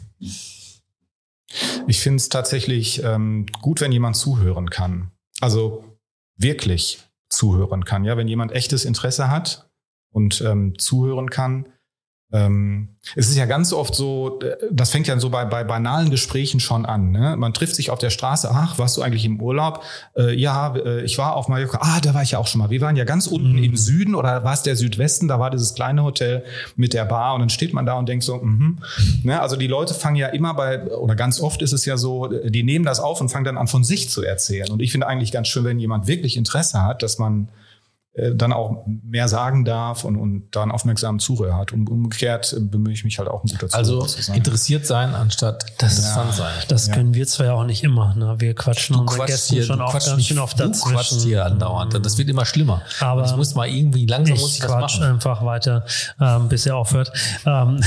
Ich 1.87 1.99
finde 1.99 2.17
es 2.17 2.29
tatsächlich 2.29 3.01
ähm, 3.03 3.45
gut, 3.61 3.79
wenn 3.81 3.91
jemand 3.91 4.17
zuhören 4.17 4.69
kann. 4.69 5.11
Also 5.41 5.83
wirklich 6.37 6.99
zuhören 7.29 7.85
kann. 7.85 8.03
Ja, 8.03 8.17
wenn 8.17 8.27
jemand 8.27 8.51
echtes 8.51 8.85
Interesse 8.85 9.29
hat 9.29 9.64
und 10.15 10.41
ähm, 10.41 10.77
zuhören 10.77 11.29
kann. 11.29 11.65
Ähm, 12.33 12.95
es 13.15 13.29
ist 13.29 13.35
ja 13.37 13.45
ganz 13.45 13.71
oft 13.71 13.93
so, 13.93 14.39
äh, 14.39 14.55
das 14.71 14.89
fängt 14.89 15.07
ja 15.07 15.17
so 15.19 15.29
bei, 15.29 15.45
bei 15.45 15.63
banalen 15.63 16.09
Gesprächen 16.09 16.59
schon 16.59 16.85
an. 16.85 17.11
Ne? 17.11 17.35
Man 17.37 17.53
trifft 17.53 17.75
sich 17.75 17.91
auf 17.91 17.99
der 17.99 18.09
Straße, 18.09 18.49
ach, 18.51 18.79
warst 18.79 18.97
du 18.97 19.03
eigentlich 19.03 19.25
im 19.25 19.39
Urlaub? 19.39 19.83
Äh, 20.17 20.33
ja, 20.35 20.75
äh, 20.75 21.03
ich 21.03 21.17
war 21.17 21.35
auf 21.35 21.47
Mallorca. 21.49 21.79
Ah, 21.81 21.99
da 22.01 22.13
war 22.13 22.23
ich 22.23 22.31
ja 22.31 22.39
auch 22.39 22.47
schon 22.47 22.59
mal. 22.59 22.71
Wir 22.71 22.81
waren 22.81 22.95
ja 22.95 23.03
ganz 23.03 23.27
unten 23.27 23.53
Mhm. 23.53 23.63
im 23.63 23.77
Süden 23.77 24.15
oder 24.15 24.43
war 24.43 24.53
es 24.53 24.63
der 24.63 24.75
Südwesten? 24.75 25.27
Da 25.27 25.39
war 25.39 25.51
dieses 25.51 25.75
kleine 25.75 26.03
Hotel 26.03 26.43
mit 26.75 26.93
der 26.93 27.05
Bar 27.05 27.35
und 27.35 27.41
dann 27.41 27.49
steht 27.49 27.73
man 27.73 27.85
da 27.85 27.93
und 27.93 28.09
denkt 28.09 28.23
so, 28.23 28.37
mhm. 28.37 28.79
Ne? 29.23 29.39
Also 29.39 29.55
die 29.55 29.67
Leute 29.67 29.93
fangen 29.93 30.15
ja 30.15 30.27
immer 30.27 30.53
bei, 30.55 30.83
oder 30.87 31.15
ganz 31.15 31.39
oft 31.39 31.61
ist 31.61 31.73
es 31.73 31.85
ja 31.85 31.95
so, 31.97 32.27
die 32.27 32.63
nehmen 32.63 32.85
das 32.85 32.99
auf 32.99 33.21
und 33.21 33.29
fangen 33.29 33.45
dann 33.45 33.57
an 33.57 33.67
von 33.67 33.83
sich 33.83 34.09
zu 34.09 34.23
erzählen. 34.23 34.71
Und 34.71 34.81
ich 34.81 34.91
finde 34.91 35.07
eigentlich 35.07 35.31
ganz 35.31 35.47
schön, 35.47 35.63
wenn 35.63 35.79
jemand 35.79 36.07
wirklich 36.07 36.37
Interesse 36.37 36.81
hat, 36.81 37.03
dass 37.03 37.19
man 37.19 37.49
dann 38.33 38.53
auch 38.53 38.85
mehr 39.03 39.27
sagen 39.27 39.65
darf 39.65 40.03
und, 40.05 40.15
und 40.15 40.47
dann 40.51 40.71
aufmerksam 40.71 41.19
zuhört. 41.19 41.73
Und 41.73 41.89
umgekehrt 41.89 42.53
äh, 42.53 42.59
bemühe 42.61 42.93
ich 42.93 43.03
mich 43.03 43.19
halt 43.19 43.27
auch 43.27 43.43
ein 43.43 43.47
guter 43.47 43.67
Zuhörer 43.69 43.77
Also 43.77 44.01
zu 44.05 44.21
sein. 44.21 44.37
interessiert 44.37 44.85
sein 44.85 45.13
anstatt 45.13 45.69
interessant 45.71 46.33
sein. 46.33 46.53
Das 46.69 46.87
Ja. 46.87 46.93
können 46.93 47.13
wir 47.13 47.27
zwar 47.27 47.45
ja 47.47 47.53
auch 47.53 47.65
nicht 47.65 47.83
immer. 47.83 48.15
Ne? 48.15 48.35
Wir 48.39 48.53
quatschen 48.55 48.95
unsere 48.95 49.25
Gäste 49.25 49.61
schon 49.63 49.81
auch 49.81 49.91
quatschst 49.91 50.09
ganz 50.11 50.25
schön 50.25 50.39
oft 50.39 50.57
du 50.59 50.63
dazwischen. 50.67 50.95
quatschst 50.95 51.21
hier 51.23 51.45
andauernd. 51.45 52.05
Das 52.05 52.17
wird 52.17 52.29
immer 52.29 52.45
schlimmer. 52.45 52.81
Aber 53.01 53.21
Und 53.23 53.29
ich 53.29 53.35
muss 53.35 53.53
mal 53.55 53.67
irgendwie, 53.67 54.05
langsam 54.05 54.37
muss 54.37 54.49
ich 54.51 54.55
ich 54.55 54.61
das 54.61 54.71
quatsch 54.71 54.99
machen. 54.99 55.11
einfach 55.13 55.43
weiter, 55.43 55.85
ähm, 56.21 56.47
bis 56.47 56.65
er 56.65 56.77
aufhört. 56.77 57.11
Ähm, 57.45 57.81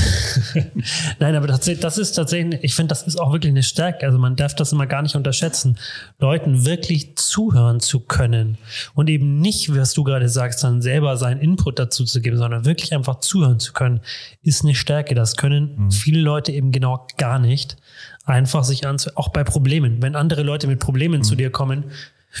Nein, 1.19 1.35
aber 1.35 1.47
tatsächlich, 1.47 1.81
das 1.81 1.97
ist 1.97 2.13
tatsächlich, 2.13 2.63
ich 2.63 2.75
finde, 2.75 2.89
das 2.89 3.03
ist 3.03 3.19
auch 3.19 3.31
wirklich 3.31 3.51
eine 3.51 3.63
Stärke. 3.63 4.05
Also 4.05 4.17
man 4.17 4.35
darf 4.35 4.55
das 4.55 4.71
immer 4.71 4.87
gar 4.87 5.01
nicht 5.01 5.15
unterschätzen, 5.15 5.77
Leuten 6.19 6.65
wirklich 6.65 7.15
zuhören 7.17 7.79
zu 7.79 7.99
können 7.99 8.57
und 8.93 9.09
eben 9.09 9.39
nicht, 9.39 9.75
was 9.75 9.93
du 9.93 10.03
gerade 10.03 10.18
sagst, 10.27 10.63
dann 10.63 10.81
selber 10.81 11.15
seinen 11.15 11.39
Input 11.39 11.79
dazu 11.79 12.03
zu 12.03 12.19
geben, 12.19 12.37
sondern 12.37 12.65
wirklich 12.65 12.93
einfach 12.93 13.19
zuhören 13.19 13.59
zu 13.59 13.71
können, 13.71 14.01
ist 14.41 14.63
eine 14.63 14.75
Stärke. 14.75 15.15
Das 15.15 15.37
können 15.37 15.75
Mhm. 15.85 15.91
viele 15.91 16.19
Leute 16.19 16.51
eben 16.51 16.71
genau 16.71 17.07
gar 17.17 17.39
nicht. 17.39 17.77
Einfach 18.25 18.63
sich 18.63 18.85
anzu, 18.85 19.11
auch 19.15 19.29
bei 19.29 19.43
Problemen. 19.43 20.01
Wenn 20.01 20.15
andere 20.15 20.43
Leute 20.43 20.67
mit 20.67 20.79
Problemen 20.79 21.19
Mhm. 21.19 21.23
zu 21.23 21.35
dir 21.35 21.51
kommen, 21.51 21.85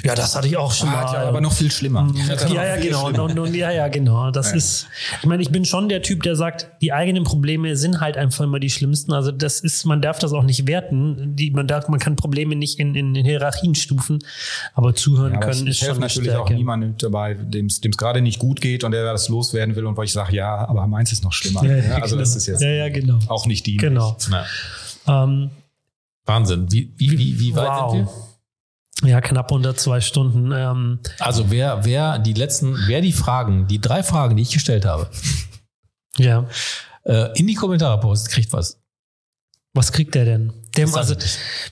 Ja, 0.03 0.13
das 0.13 0.35
hatte 0.35 0.47
ich 0.47 0.55
auch 0.55 0.71
schon 0.71 0.87
mal. 0.91 1.01
Ja, 1.13 1.27
aber 1.27 1.41
noch 1.41 1.51
viel 1.51 1.71
schlimmer. 1.71 2.07
Ja, 2.53 2.63
ja, 2.63 2.77
genau. 2.77 3.07
Und, 3.07 3.19
und, 3.19 3.39
und, 3.39 3.55
ja, 3.55 3.71
ja, 3.71 3.87
genau. 3.87 4.29
Das 4.29 4.51
Ja. 4.51 4.57
ist, 4.57 4.87
ich 5.19 5.25
meine, 5.27 5.41
ich 5.41 5.49
bin 5.49 5.65
schon 5.65 5.89
der 5.89 6.03
Typ, 6.03 6.21
der 6.21 6.35
sagt, 6.35 6.69
die 6.81 6.93
eigenen 6.93 7.23
Probleme 7.23 7.75
sind 7.75 7.99
halt 7.99 8.15
einfach 8.15 8.43
immer 8.43 8.59
die 8.59 8.69
schlimmsten. 8.69 9.13
Also 9.13 9.31
das 9.31 9.59
ist, 9.59 9.85
man 9.85 10.01
darf 10.01 10.19
das 10.19 10.31
auch 10.31 10.43
nicht 10.43 10.67
werten. 10.67 11.35
Die, 11.35 11.49
man 11.49 11.67
darf, 11.67 11.87
man 11.89 11.99
kann 11.99 12.15
Probleme 12.15 12.55
nicht 12.55 12.79
in, 12.79 12.93
in, 12.93 13.15
Hierarchien 13.15 13.73
stufen, 13.73 14.19
aber 14.75 14.93
zuhören 14.93 15.33
Ja, 15.33 15.37
aber 15.39 15.47
können 15.47 15.67
ich 15.67 15.81
ist 15.81 15.87
schon 15.87 15.99
natürlich 15.99 16.31
auch 16.31 16.45
Stärke. 16.45 16.53
niemandem 16.53 16.95
dabei, 16.99 17.33
dem 17.33 17.65
es 17.65 17.81
gerade 17.81 18.21
nicht 18.21 18.37
gut 18.37 18.61
geht 18.61 18.83
und 18.83 18.91
der 18.91 19.03
das 19.03 19.27
loswerden 19.27 19.75
will 19.75 19.85
und 19.87 19.97
wo 19.97 20.03
ich 20.03 20.13
sage, 20.13 20.35
ja, 20.35 20.67
aber 20.67 20.85
meins 20.85 21.11
ist 21.11 21.23
noch 21.23 21.33
schlimmer. 21.33 21.63
Ja, 21.69 21.95
also 21.95 22.15
genau. 22.15 22.19
das 22.19 22.35
ist 22.35 22.45
jetzt 22.47 22.61
Ja, 22.61 22.69
ja, 22.69 22.89
genau. 22.89 23.19
auch 23.27 23.45
nicht 23.47 23.65
die. 23.65 23.77
Genau. 23.77 24.15
Ja. 24.31 25.23
Ähm, 25.23 25.49
Wahnsinn. 26.25 26.71
Wie, 26.71 26.93
wie, 26.97 27.17
wie, 27.17 27.39
wie 27.39 27.55
weit 27.55 27.67
wow. 27.67 27.91
sind 27.91 28.05
wir? 28.05 28.28
Ja, 29.03 29.21
knapp 29.21 29.51
unter 29.51 29.75
zwei 29.75 30.01
Stunden. 30.01 30.51
Ähm, 30.53 30.99
Also 31.19 31.49
wer, 31.51 31.85
wer 31.85 32.19
die 32.19 32.33
letzten, 32.33 32.77
wer 32.87 33.01
die 33.01 33.13
Fragen, 33.13 33.67
die 33.67 33.79
drei 33.79 34.03
Fragen, 34.03 34.35
die 34.35 34.43
ich 34.43 34.51
gestellt 34.51 34.85
habe, 34.85 35.09
ja. 36.17 36.45
äh, 37.05 37.37
in 37.39 37.47
die 37.47 37.53
Kommentare 37.55 37.99
postet, 37.99 38.31
kriegt 38.33 38.51
was. 38.53 38.81
Was 39.73 39.91
kriegt 39.91 40.15
der 40.15 40.25
denn? 40.25 40.51
Das 40.73 40.93
also, 40.95 41.15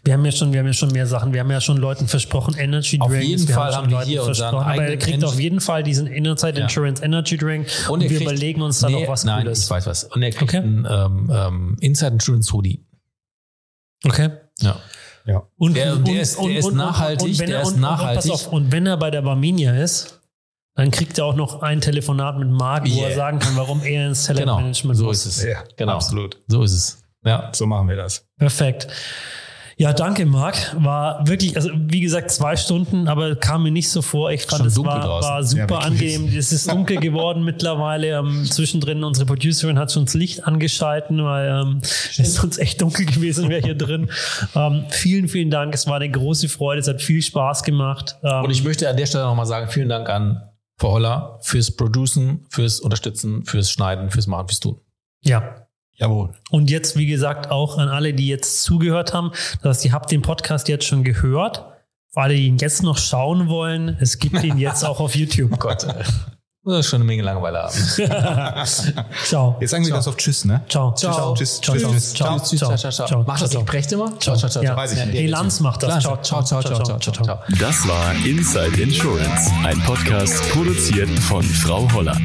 wir 0.04 0.14
haben 0.14 0.24
ja 0.24 0.32
schon, 0.32 0.54
wir 0.54 0.60
haben 0.60 0.68
ja 0.68 0.74
schon 0.74 0.92
mehr 0.92 1.08
Sachen. 1.08 1.34
Wir 1.34 1.40
haben 1.42 1.50
ja 1.52 1.60
schon 1.62 1.78
Leuten 1.78 2.08
versprochen, 2.08 2.56
Energy 2.56 3.00
Auf 3.00 3.10
Drinks. 3.10 3.26
jeden 3.28 3.48
Fall 3.48 3.72
schon 3.72 3.82
haben 3.84 3.90
wir 3.90 3.98
Leuten 3.98 4.10
hier 4.10 4.24
versprochen, 4.24 4.66
aber 4.68 4.86
er 4.86 4.98
kriegt 4.98 5.18
Eng- 5.18 5.24
auf 5.24 5.40
jeden 5.40 5.62
Fall 5.62 5.84
diesen 5.84 6.08
Inside 6.08 6.58
Ja. 6.60 6.64
Insurance 6.66 7.04
Energy 7.04 7.38
Drink 7.38 7.68
und, 7.90 8.02
er 8.02 8.10
wir 8.10 8.18
kriegt- 8.18 8.30
überlegen 8.30 8.62
uns 8.62 8.80
da 8.80 8.90
Nee, 8.90 9.02
noch 9.02 9.10
was 9.12 9.24
Nein, 9.24 9.44
Cooles. 9.44 9.64
ich 9.66 9.70
weiß 9.70 9.86
was. 9.88 10.04
Und 10.06 10.22
er 10.24 10.30
kriegt 10.32 10.44
Okay. 10.44 10.58
einen 10.58 10.88
ähm, 10.90 11.32
ähm, 11.34 11.78
Inside 11.82 12.14
Insurance 12.14 12.54
Hoodie. 12.54 12.86
Okay. 14.06 14.30
Ja. 14.62 14.80
Und, 15.58 15.76
Der- 15.76 15.96
der 15.98 16.22
ist- 16.22 16.40
der 16.40 16.58
ist 16.58 16.72
nachhaltig, 16.74 17.38
wenn 17.40 17.48
der 17.48 17.58
er, 17.58 17.62
ist 17.64 17.68
und, 17.70 17.74
und, 17.76 17.82
nachhaltig. 17.82 18.32
pass 18.32 18.48
auf, 18.48 18.54
und 18.54 18.72
wenn 18.72 18.86
er 18.86 18.98
bei 18.98 19.12
der 19.12 19.22
Barminia 19.22 19.76
ist, 19.76 20.22
dann 20.76 20.92
kriegt 20.92 21.18
er 21.18 21.26
auch 21.26 21.36
noch 21.36 21.62
ein 21.64 21.82
Telefonat 21.82 22.38
mit 22.38 22.50
Marc, 22.50 22.86
wo 22.86 22.90
Yeah. 23.00 23.10
er 23.10 23.16
sagen 23.16 23.40
kann, 23.40 23.56
warum 23.58 23.82
er 23.84 24.08
ins 24.08 24.28
Genau. 24.28 24.40
Talentmanagement 24.40 24.98
So 24.98 25.06
muss. 25.06 25.26
ist 25.26 25.38
es. 25.38 25.44
Ja, 25.44 25.64
Genau. 25.76 25.94
absolut. 25.94 26.38
So 26.48 26.62
ist 26.64 26.74
es. 26.74 27.04
Ja. 27.26 27.50
So 27.54 27.66
machen 27.66 27.90
wir 27.90 27.96
das. 27.96 28.26
Perfekt. 28.38 28.88
Ja, 29.80 29.94
danke, 29.94 30.26
Marc. 30.26 30.76
War 30.84 31.28
wirklich, 31.28 31.56
also 31.56 31.70
wie 31.76 32.02
gesagt, 32.02 32.32
zwei 32.32 32.56
Stunden, 32.56 33.08
aber 33.08 33.36
kam 33.36 33.62
mir 33.62 33.70
nicht 33.70 33.92
so 33.92 34.02
vor. 34.02 34.32
Ich 34.32 34.42
fand, 34.42 34.58
Schon 34.62 34.68
es 34.68 34.78
war, 34.84 35.08
war 35.22 35.44
super 35.44 35.76
Ja, 35.76 35.86
angenehm. 35.86 36.36
Es 36.36 36.52
ist 36.52 36.72
dunkel 36.72 36.98
geworden 36.98 37.44
mittlerweile. 37.44 38.18
Ähm, 38.18 38.46
zwischendrin, 38.46 39.04
unsere 39.04 39.28
Producerin 39.28 39.78
hat 39.78 39.92
schon 39.92 40.06
das 40.06 40.16
Licht 40.16 40.48
angeschalten, 40.48 41.24
weil 41.24 41.62
ähm, 41.62 41.82
es 41.84 42.44
uns 42.44 42.58
echt 42.58 42.82
dunkel 42.82 43.06
gewesen 43.06 43.50
wäre 43.50 43.62
hier 43.62 43.76
drin. 43.76 44.10
Ähm, 44.56 44.86
vielen, 44.90 45.28
vielen 45.28 45.52
Dank. 45.52 45.76
Es 45.76 45.86
war 45.86 45.98
eine 45.98 46.10
große 46.10 46.50
Freude. 46.50 46.82
Es 46.82 46.88
hat 46.88 47.04
viel 47.04 47.22
Spaß 47.22 47.62
gemacht. 47.62 48.18
Ähm, 48.24 48.46
Und 48.46 48.50
ich 48.50 48.64
möchte 48.64 48.90
an 48.90 48.98
der 48.98 49.06
Stelle 49.06 49.26
nochmal 49.26 49.46
sagen, 49.46 49.70
vielen 49.70 49.90
Dank 49.90 50.10
an 50.10 50.42
Frau 50.80 50.94
Holler 50.94 51.38
fürs 51.44 51.70
Producen, 51.76 52.48
fürs 52.50 52.80
Unterstützen, 52.80 53.46
fürs 53.46 53.70
Schneiden, 53.72 54.10
fürs 54.10 54.26
Machen, 54.26 54.48
fürs 54.48 54.60
Tun. 54.60 54.80
ja, 55.24 55.67
Jawohl. 55.98 56.30
Und 56.52 56.70
jetzt, 56.70 56.96
wie 56.96 57.08
gesagt, 57.08 57.50
auch 57.50 57.78
an 57.78 57.90
alle, 57.90 58.14
die 58.14 58.28
jetzt 58.28 58.62
zugehört 58.62 59.14
haben. 59.14 59.32
Das 59.62 59.78
heißt, 59.78 59.86
ihr 59.86 59.94
habt 59.94 60.12
den 60.12 60.22
Podcast 60.22 60.68
jetzt 60.68 60.86
schon 60.86 61.04
gehört. 61.04 61.66
Für 62.14 62.22
alle, 62.22 62.36
die 62.36 62.48
ihn 62.48 62.58
jetzt 62.58 62.84
noch 62.84 62.98
schauen 62.98 63.48
wollen, 63.48 63.98
es 64.00 64.20
gibt 64.20 64.44
ihn 64.44 64.58
jetzt 64.58 64.84
auch 64.84 65.00
auf 65.00 65.16
YouTube. 65.16 65.60
Gott, 65.60 65.88
das 66.66 66.80
ist 66.80 66.90
schon 66.90 66.98
eine 66.98 67.06
Menge 67.06 67.24
Langeweile 67.24 67.64
haben. 67.64 68.66
Ciao. 69.26 69.56
Jetzt 69.60 69.72
sagen 69.72 69.86
wir 69.86 69.94
das 69.94 70.08
auf 70.08 70.18
Tschüss, 70.18 70.44
ne? 70.44 70.62
Ciao. 70.68 70.94
Ciao. 70.94 71.34
Tschüss. 71.34 71.62
Ciao. 71.62 71.76
Tschüss. 71.76 71.82
Ciao. 71.82 71.94
Tschüss. 71.94 72.14
Ciao. 72.14 72.40
Tschüss, 72.40 72.60
ciao, 72.60 72.78
ciao, 72.78 72.92
ciao. 72.92 73.08
Ciao. 73.08 73.24
Macht 73.24 73.42
das 73.42 73.52
Ciao. 73.52 73.62
nicht 73.62 73.70
Precht 73.72 73.92
immer? 73.94 74.20
Ciao. 74.20 74.36
ciao, 74.36 74.50
ciao. 74.50 74.64
Ja. 74.64 74.76
Weiß 74.76 74.92
ich 74.92 75.00
nicht. 75.06 75.14
Nee, 75.14 75.28
Lanz 75.28 75.62
macht 75.62 75.82
das. 75.84 76.04
Ciao. 76.04 76.22
ciao, 76.22 76.44
ciao, 76.44 76.62
ciao, 76.62 76.84
ciao, 76.84 77.00
ciao, 77.00 77.24
ciao. 77.24 77.40
Das 77.60 77.88
war 77.88 78.14
Inside 78.26 78.82
Insurance, 78.82 79.50
ein 79.64 79.80
Podcast 79.84 80.50
produziert 80.52 81.10
von 81.20 81.42
Frau 81.44 81.90
Holler. 81.94 82.18